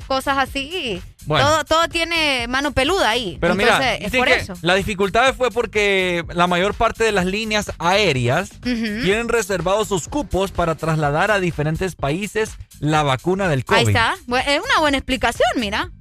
cosas, 0.08 0.38
así, 0.38 1.02
Bueno. 1.26 1.46
todo, 1.48 1.64
todo 1.66 1.88
tiene 1.88 2.48
mano 2.48 2.72
peluda 2.72 3.10
ahí. 3.10 3.38
Pero 3.40 3.54
Entonces, 3.54 3.78
mira, 3.80 3.96
es 3.96 4.12
por 4.16 4.28
eso. 4.30 4.54
la 4.62 4.76
dificultad 4.76 5.34
fue 5.36 5.50
porque 5.52 6.24
la 6.34 6.48
mayor 6.48 6.74
parte 6.74 7.04
de 7.04 7.12
las 7.12 7.26
líneas 7.26 7.72
aéreas 7.80 8.50
tienen 8.62 9.30
reservados 9.30 9.88
sus 9.88 10.08
cupos 10.08 10.52
para 10.52 10.76
trasladar 10.76 11.32
a 11.32 11.40
diferentes 11.40 11.96
países 11.96 12.52
la 12.80 13.04
vacuna 13.04 13.48
del 13.48 13.64
COVID. 13.66 13.78
Ahí 13.80 13.88
está. 13.88 14.16
Es 14.48 14.62
una 14.64 14.80
buena 14.82 14.98
explicación, 14.98 15.50
mira. 15.58 15.92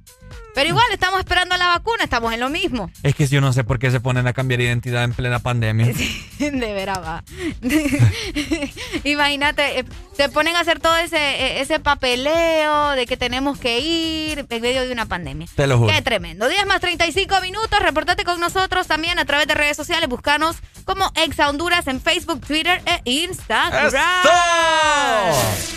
Pero 0.55 0.69
igual 0.69 0.85
estamos 0.91 1.19
esperando 1.19 1.57
la 1.57 1.67
vacuna, 1.67 2.05
estamos 2.05 2.33
en 2.33 2.39
lo 2.39 2.49
mismo. 2.49 2.89
Es 3.03 3.13
que 3.13 3.27
yo 3.27 3.41
no 3.41 3.51
sé 3.51 3.65
por 3.65 3.77
qué 3.77 3.91
se 3.91 3.99
ponen 3.99 4.25
a 4.25 4.31
cambiar 4.31 4.61
identidad 4.61 5.03
en 5.03 5.13
plena 5.13 5.39
pandemia. 5.39 5.87
De 6.39 6.73
veras 6.73 6.99
va. 6.99 7.23
Imagínate, 9.03 9.79
eh, 9.79 9.85
se 10.15 10.29
ponen 10.29 10.55
a 10.55 10.61
hacer 10.61 10.79
todo 10.79 10.95
ese, 10.95 11.17
eh, 11.17 11.61
ese 11.61 11.81
papeleo 11.81 12.91
de 12.91 13.05
que 13.05 13.17
tenemos 13.17 13.57
que 13.57 13.79
ir 13.79 14.45
en 14.49 14.61
medio 14.61 14.81
de 14.83 14.93
una 14.93 15.05
pandemia. 15.05 15.47
Te 15.55 15.67
lo 15.67 15.77
juro. 15.77 15.93
Qué 15.93 16.01
tremendo. 16.01 16.47
10 16.47 16.65
más 16.65 16.79
35 16.79 17.41
minutos. 17.41 17.77
Reportate 17.81 18.23
con 18.23 18.39
nosotros 18.39 18.87
también 18.87 19.19
a 19.19 19.25
través 19.25 19.47
de 19.47 19.55
redes 19.55 19.75
sociales. 19.75 20.07
Búscanos 20.07 20.55
como 20.85 21.11
Exa 21.15 21.49
Honduras 21.49 21.87
en 21.87 21.99
Facebook, 21.99 22.39
Twitter 22.45 22.81
e 22.85 23.01
Instagram. 23.03 24.01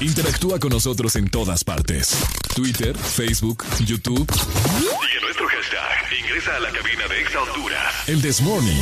Interactúa 0.00 0.60
con 0.60 0.70
nosotros 0.70 1.16
en 1.16 1.28
todas 1.28 1.64
partes. 1.64 2.16
Twitter, 2.54 2.96
Facebook, 2.96 3.64
YouTube. 3.80 4.28
En 4.68 5.22
nuestro 5.22 5.48
hashtag, 5.48 6.12
ingresa 6.20 6.56
a 6.56 6.60
la 6.60 6.70
cabina 6.70 7.08
de 7.08 7.20
Exa 7.20 7.40
Honduras. 7.40 8.08
El 8.08 8.20
This 8.20 8.42
Morning. 8.42 8.76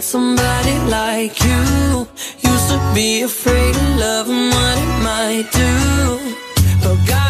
Ever 0.00 0.06
somebody 0.06 0.78
like 0.90 1.42
you. 1.44 2.06
Used 2.50 2.68
to 2.70 2.92
be 2.94 3.22
afraid 3.22 3.76
of 3.76 3.96
love 3.98 4.28
and 4.28 4.52
what 4.54 4.78
it 4.78 4.92
might 5.02 5.48
do. 5.52 5.72
But 6.82 6.96
goddamn, 7.06 7.29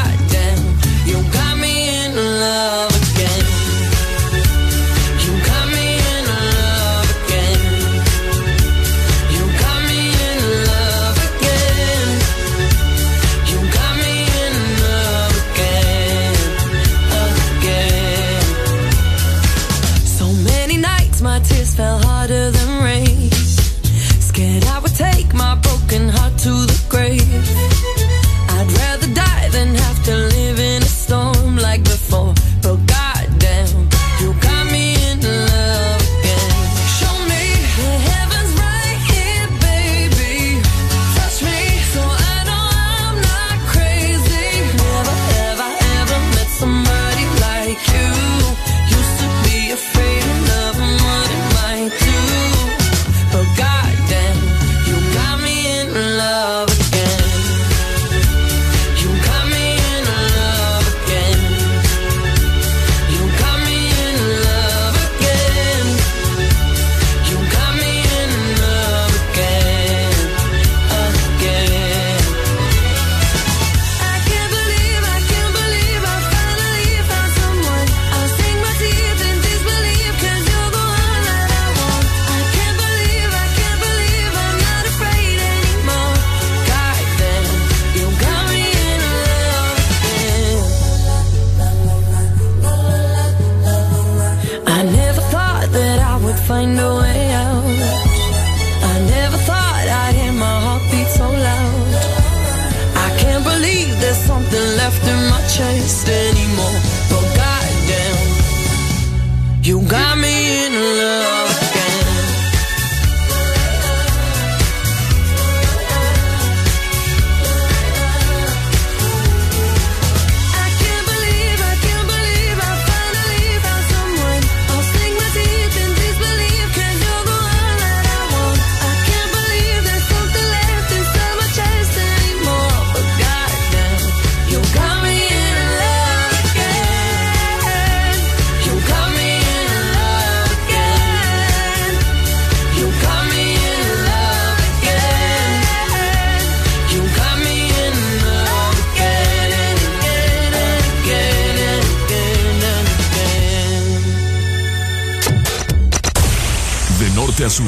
norte 157.41 157.45
a 157.45 157.51
sur. 157.51 157.67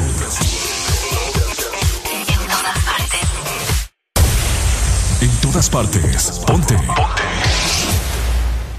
En 2.11 2.27
todas 2.51 2.79
partes. 2.91 3.21
En 5.21 5.31
todas 5.41 5.71
partes. 5.71 6.41
Ponte. 6.47 6.75
Ponte. 6.75 7.23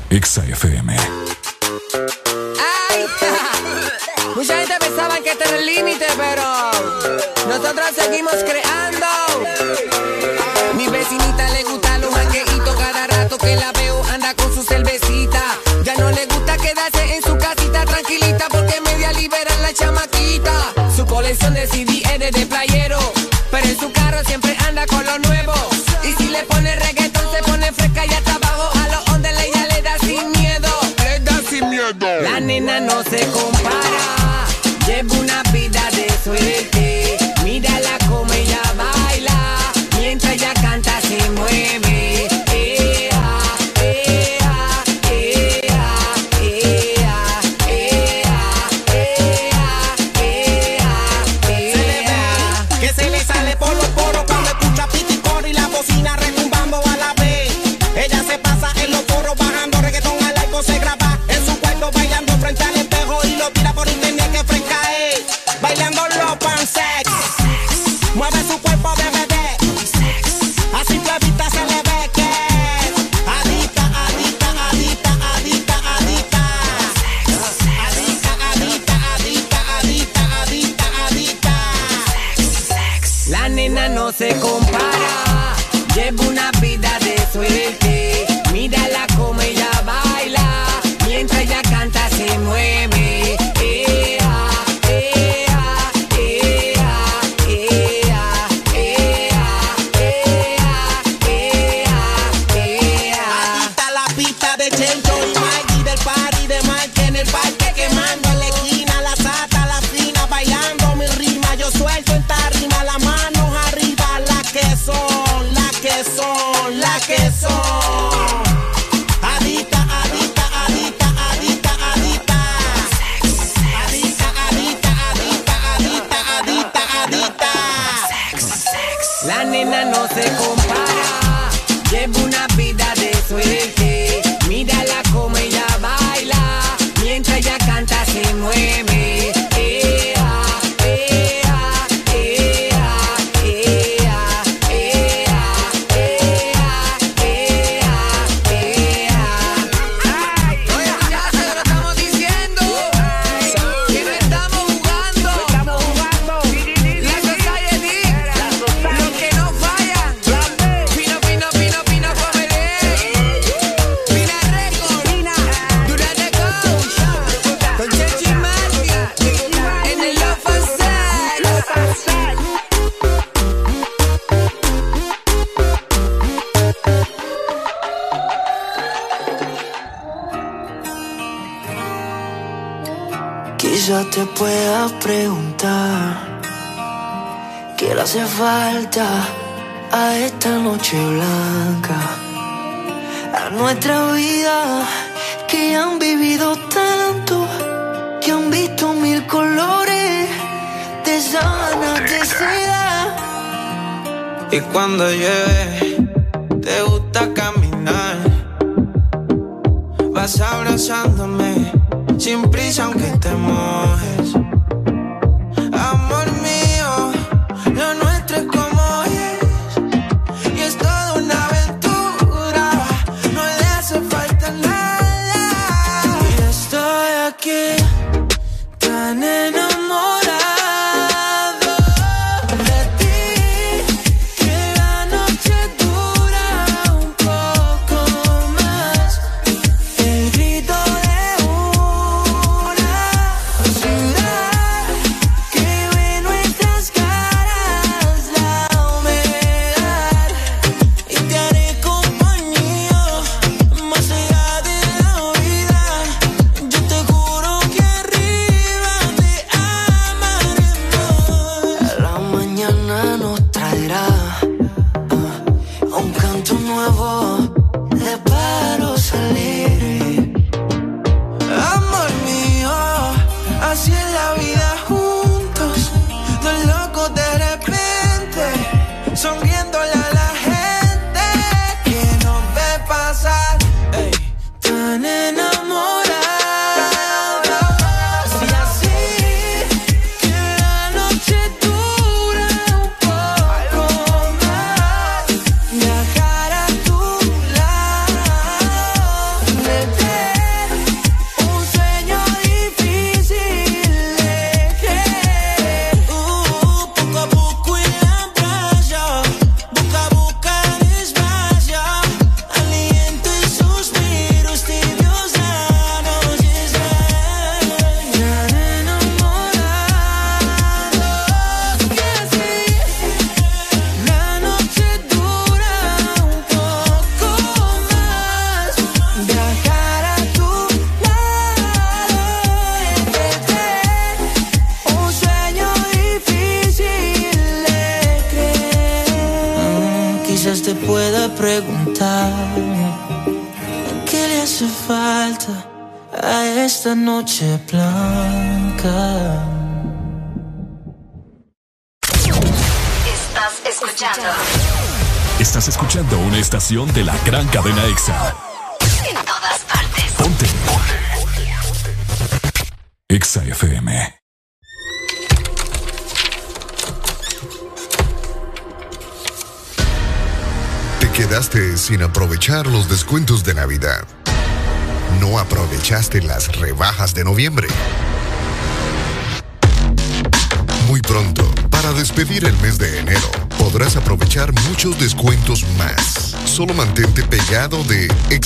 Exa 0.10 0.44
FM. 0.46 0.96
Ay, 2.90 3.06
mucha 4.36 4.58
gente 4.60 4.76
pensaba 4.80 5.18
que 5.20 5.32
este 5.32 5.44
era 5.48 5.58
el 5.58 5.66
límite, 5.66 6.06
pero 6.16 6.44
nosotros 7.48 7.86
seguimos 7.96 8.36
creyendo. 8.36 8.63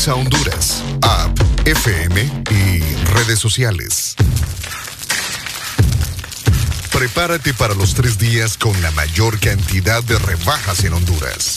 Exa 0.07 0.15
Honduras, 0.15 0.83
app, 1.01 1.37
FM 1.65 2.21
y 2.49 2.79
redes 3.11 3.39
sociales. 3.39 4.15
Prepárate 6.93 7.53
para 7.53 7.73
los 7.73 7.93
tres 7.93 8.17
días 8.17 8.55
con 8.55 8.81
la 8.81 8.91
mayor 8.91 9.37
cantidad 9.37 10.01
de 10.01 10.17
rebajas 10.17 10.85
en 10.85 10.93
Honduras. 10.93 11.56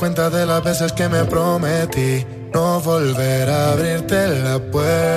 cuenta 0.00 0.30
de 0.30 0.46
las 0.46 0.64
veces 0.64 0.94
que 0.94 1.10
me 1.10 1.26
prometí 1.26 2.24
no 2.54 2.80
volver 2.80 3.50
a 3.50 3.72
abrirte 3.72 4.28
la 4.42 4.58
puerta. 4.58 5.09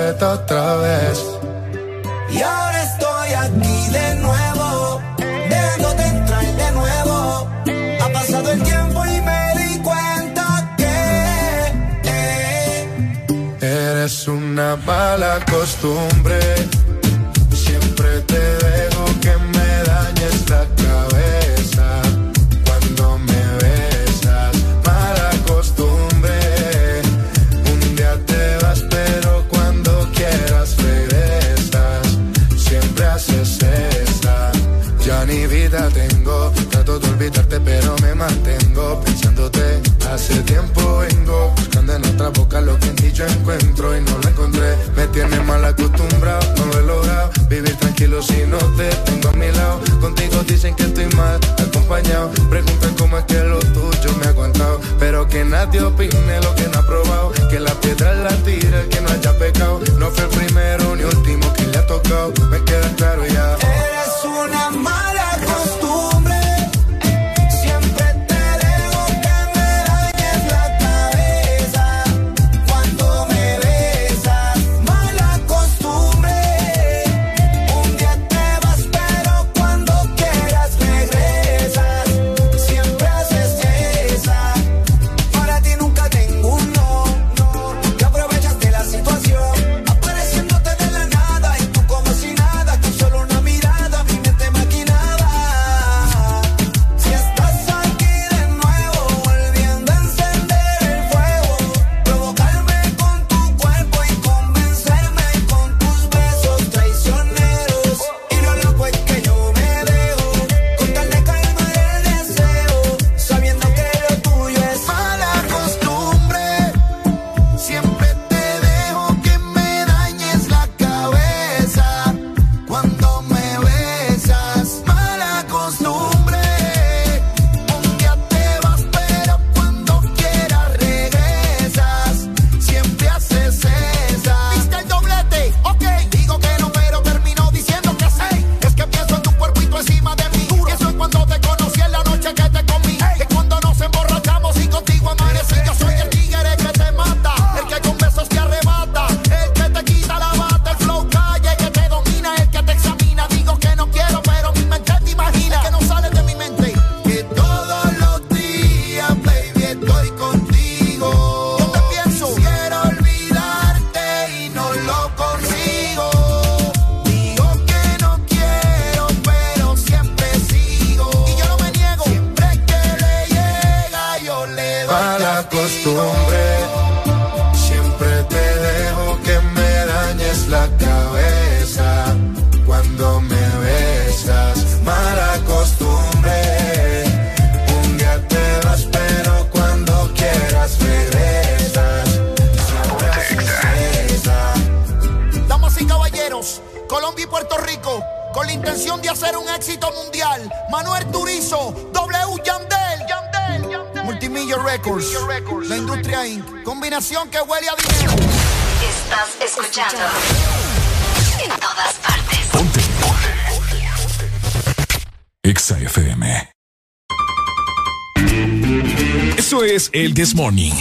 el 219.94 220.12
This 220.12 220.34
Morning. 220.34 220.72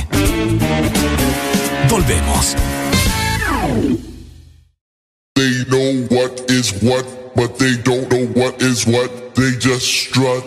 Volvemos. 1.88 2.56
They 5.35 5.65
know 5.69 6.08
what 6.10 6.49
is 6.49 6.74
what, 6.81 7.06
but 7.35 7.60
they 7.60 7.78
don't 7.83 8.12
know 8.12 8.26
what 8.33 8.60
is 8.62 8.88
what. 8.88 9.35
They 9.35 9.51
just 9.60 9.85
strut. 9.85 10.44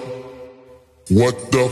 What 1.10 1.52
the 1.52 1.65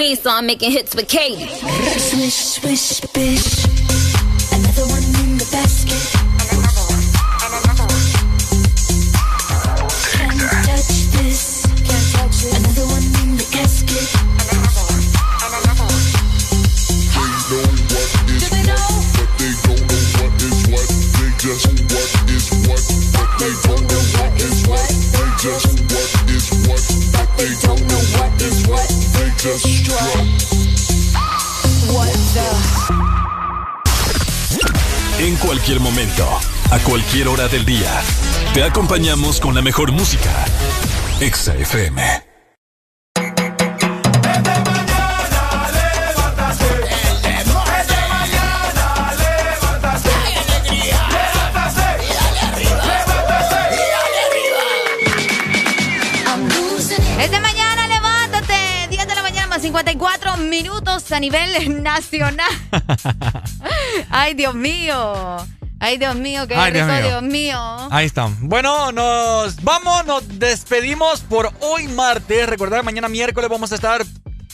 queen, 0.00 0.16
so 0.16 0.30
I'm 0.30 0.46
making 0.46 0.70
hits 0.70 0.94
with 0.94 1.08
Katie. 1.08 1.46
Swish, 1.98 2.34
swish, 2.34 3.00
bitch. 3.12 3.69
Del 37.48 37.64
día. 37.64 38.02
Te 38.52 38.62
acompañamos 38.62 39.40
con 39.40 39.54
la 39.54 39.62
mejor 39.62 39.92
música. 39.92 40.30
Exa 41.20 41.56
FM. 41.56 42.02
Este 43.16 43.30
mañana 44.60 45.26
levántate. 56.76 57.24
Este 57.24 57.40
mañana 57.40 57.88
levántate. 57.88 58.88
Días 58.90 59.08
de 59.08 59.14
la 59.14 59.22
mañana, 59.22 59.58
54 59.58 60.36
minutos 60.36 61.10
a 61.10 61.18
nivel 61.18 61.82
nacional. 61.82 62.50
Ay, 64.10 64.34
Dios 64.34 64.54
mío. 64.54 65.38
Ay, 65.82 65.96
Dios 65.96 66.14
mío, 66.14 66.46
qué 66.46 66.54
Ay, 66.54 66.72
rico, 66.72 66.86
Dios 66.86 66.98
Dios 67.08 67.22
mío. 67.22 67.30
mío. 67.32 67.88
Ahí 67.90 68.04
está. 68.04 68.28
Bueno, 68.40 68.92
nos 68.92 69.62
vamos, 69.64 70.04
nos 70.04 70.38
despedimos 70.38 71.20
por 71.22 71.50
hoy 71.60 71.88
martes. 71.88 72.46
Recordad, 72.46 72.82
mañana 72.84 73.08
miércoles 73.08 73.48
vamos 73.48 73.72
a 73.72 73.76
estar 73.76 74.02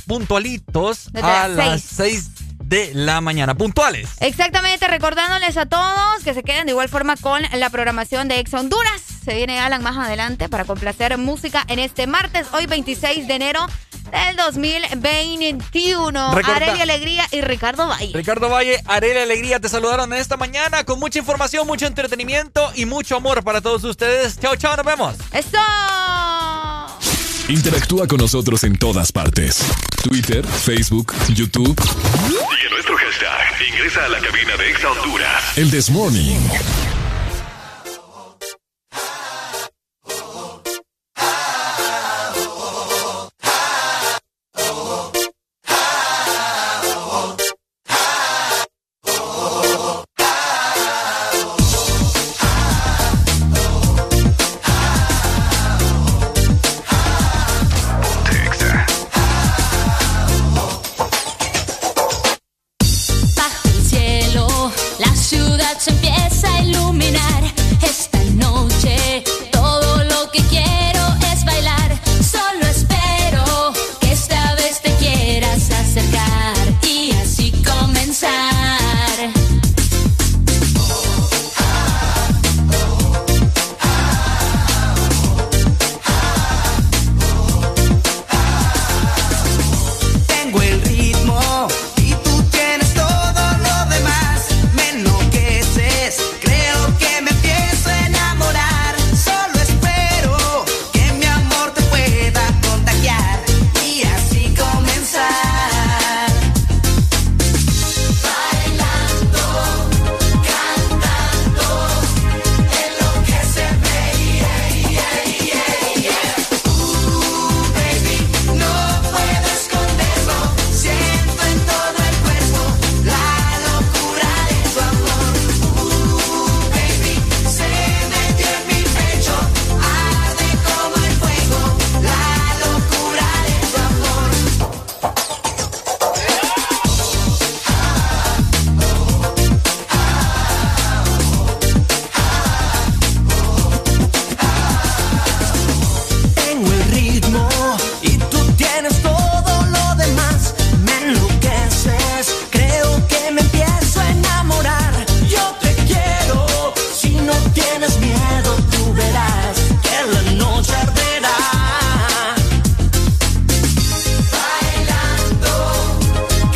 puntualitos 0.06 1.10
Desde 1.12 1.26
a 1.28 1.48
las 1.48 1.56
las 1.56 1.82
6 1.82 2.30
de 2.62 2.92
la 2.94 3.20
mañana. 3.20 3.54
Puntuales. 3.56 4.08
Exactamente, 4.20 4.86
recordándoles 4.88 5.56
a 5.56 5.66
todos 5.66 6.22
que 6.24 6.32
se 6.32 6.42
queden 6.42 6.66
de 6.66 6.72
igual 6.72 6.88
forma 6.88 7.16
con 7.16 7.42
la 7.52 7.70
programación 7.70 8.28
de 8.28 8.38
Ex 8.38 8.54
Honduras. 8.54 9.02
Se 9.24 9.34
viene 9.34 9.58
Alan 9.58 9.82
más 9.82 9.96
adelante 9.96 10.48
para 10.48 10.64
complacer 10.64 11.18
música 11.18 11.64
en 11.68 11.80
este 11.80 12.06
martes, 12.06 12.46
hoy 12.52 12.66
26 12.66 13.26
de 13.26 13.34
enero 13.34 13.66
del 14.26 14.36
2021. 14.36 16.34
Recorda- 16.34 16.56
Areli 16.56 16.80
Alegría 16.80 17.26
y 17.30 17.40
Ricardo 17.40 17.86
Valle. 17.86 18.10
Ricardo 18.14 18.48
Valle, 18.48 18.80
Arela 18.86 19.22
Alegría 19.22 19.60
te 19.60 19.68
saludaron 19.68 20.12
en 20.12 20.18
esta 20.20 20.36
mañana 20.36 20.84
con 20.84 20.98
mucha 20.98 21.18
información, 21.18 21.66
mucho 21.66 21.86
entretenimiento 21.86 22.70
y 22.74 22.84
mucho 22.86 23.16
amor 23.16 23.42
para 23.44 23.60
todos 23.60 23.84
ustedes. 23.84 24.38
Chao, 24.40 24.56
chao, 24.56 24.76
nos 24.76 24.86
vemos. 24.86 25.14
¡Eso! 25.32 25.58
Interactúa 27.48 28.06
con 28.08 28.18
nosotros 28.18 28.64
en 28.64 28.76
todas 28.76 29.12
partes. 29.12 29.60
Twitter, 30.02 30.44
Facebook, 30.46 31.12
YouTube. 31.28 31.80
Sigue 31.80 32.70
nuestro 32.70 32.96
hashtag. 32.96 33.68
Ingresa 33.68 34.04
a 34.04 34.08
la 34.08 34.18
cabina 34.20 34.56
de 34.56 34.70
Exa 34.70 34.90
Honduras. 34.90 35.56
El 35.56 35.70
This 35.70 35.90
Morning. 35.90 36.40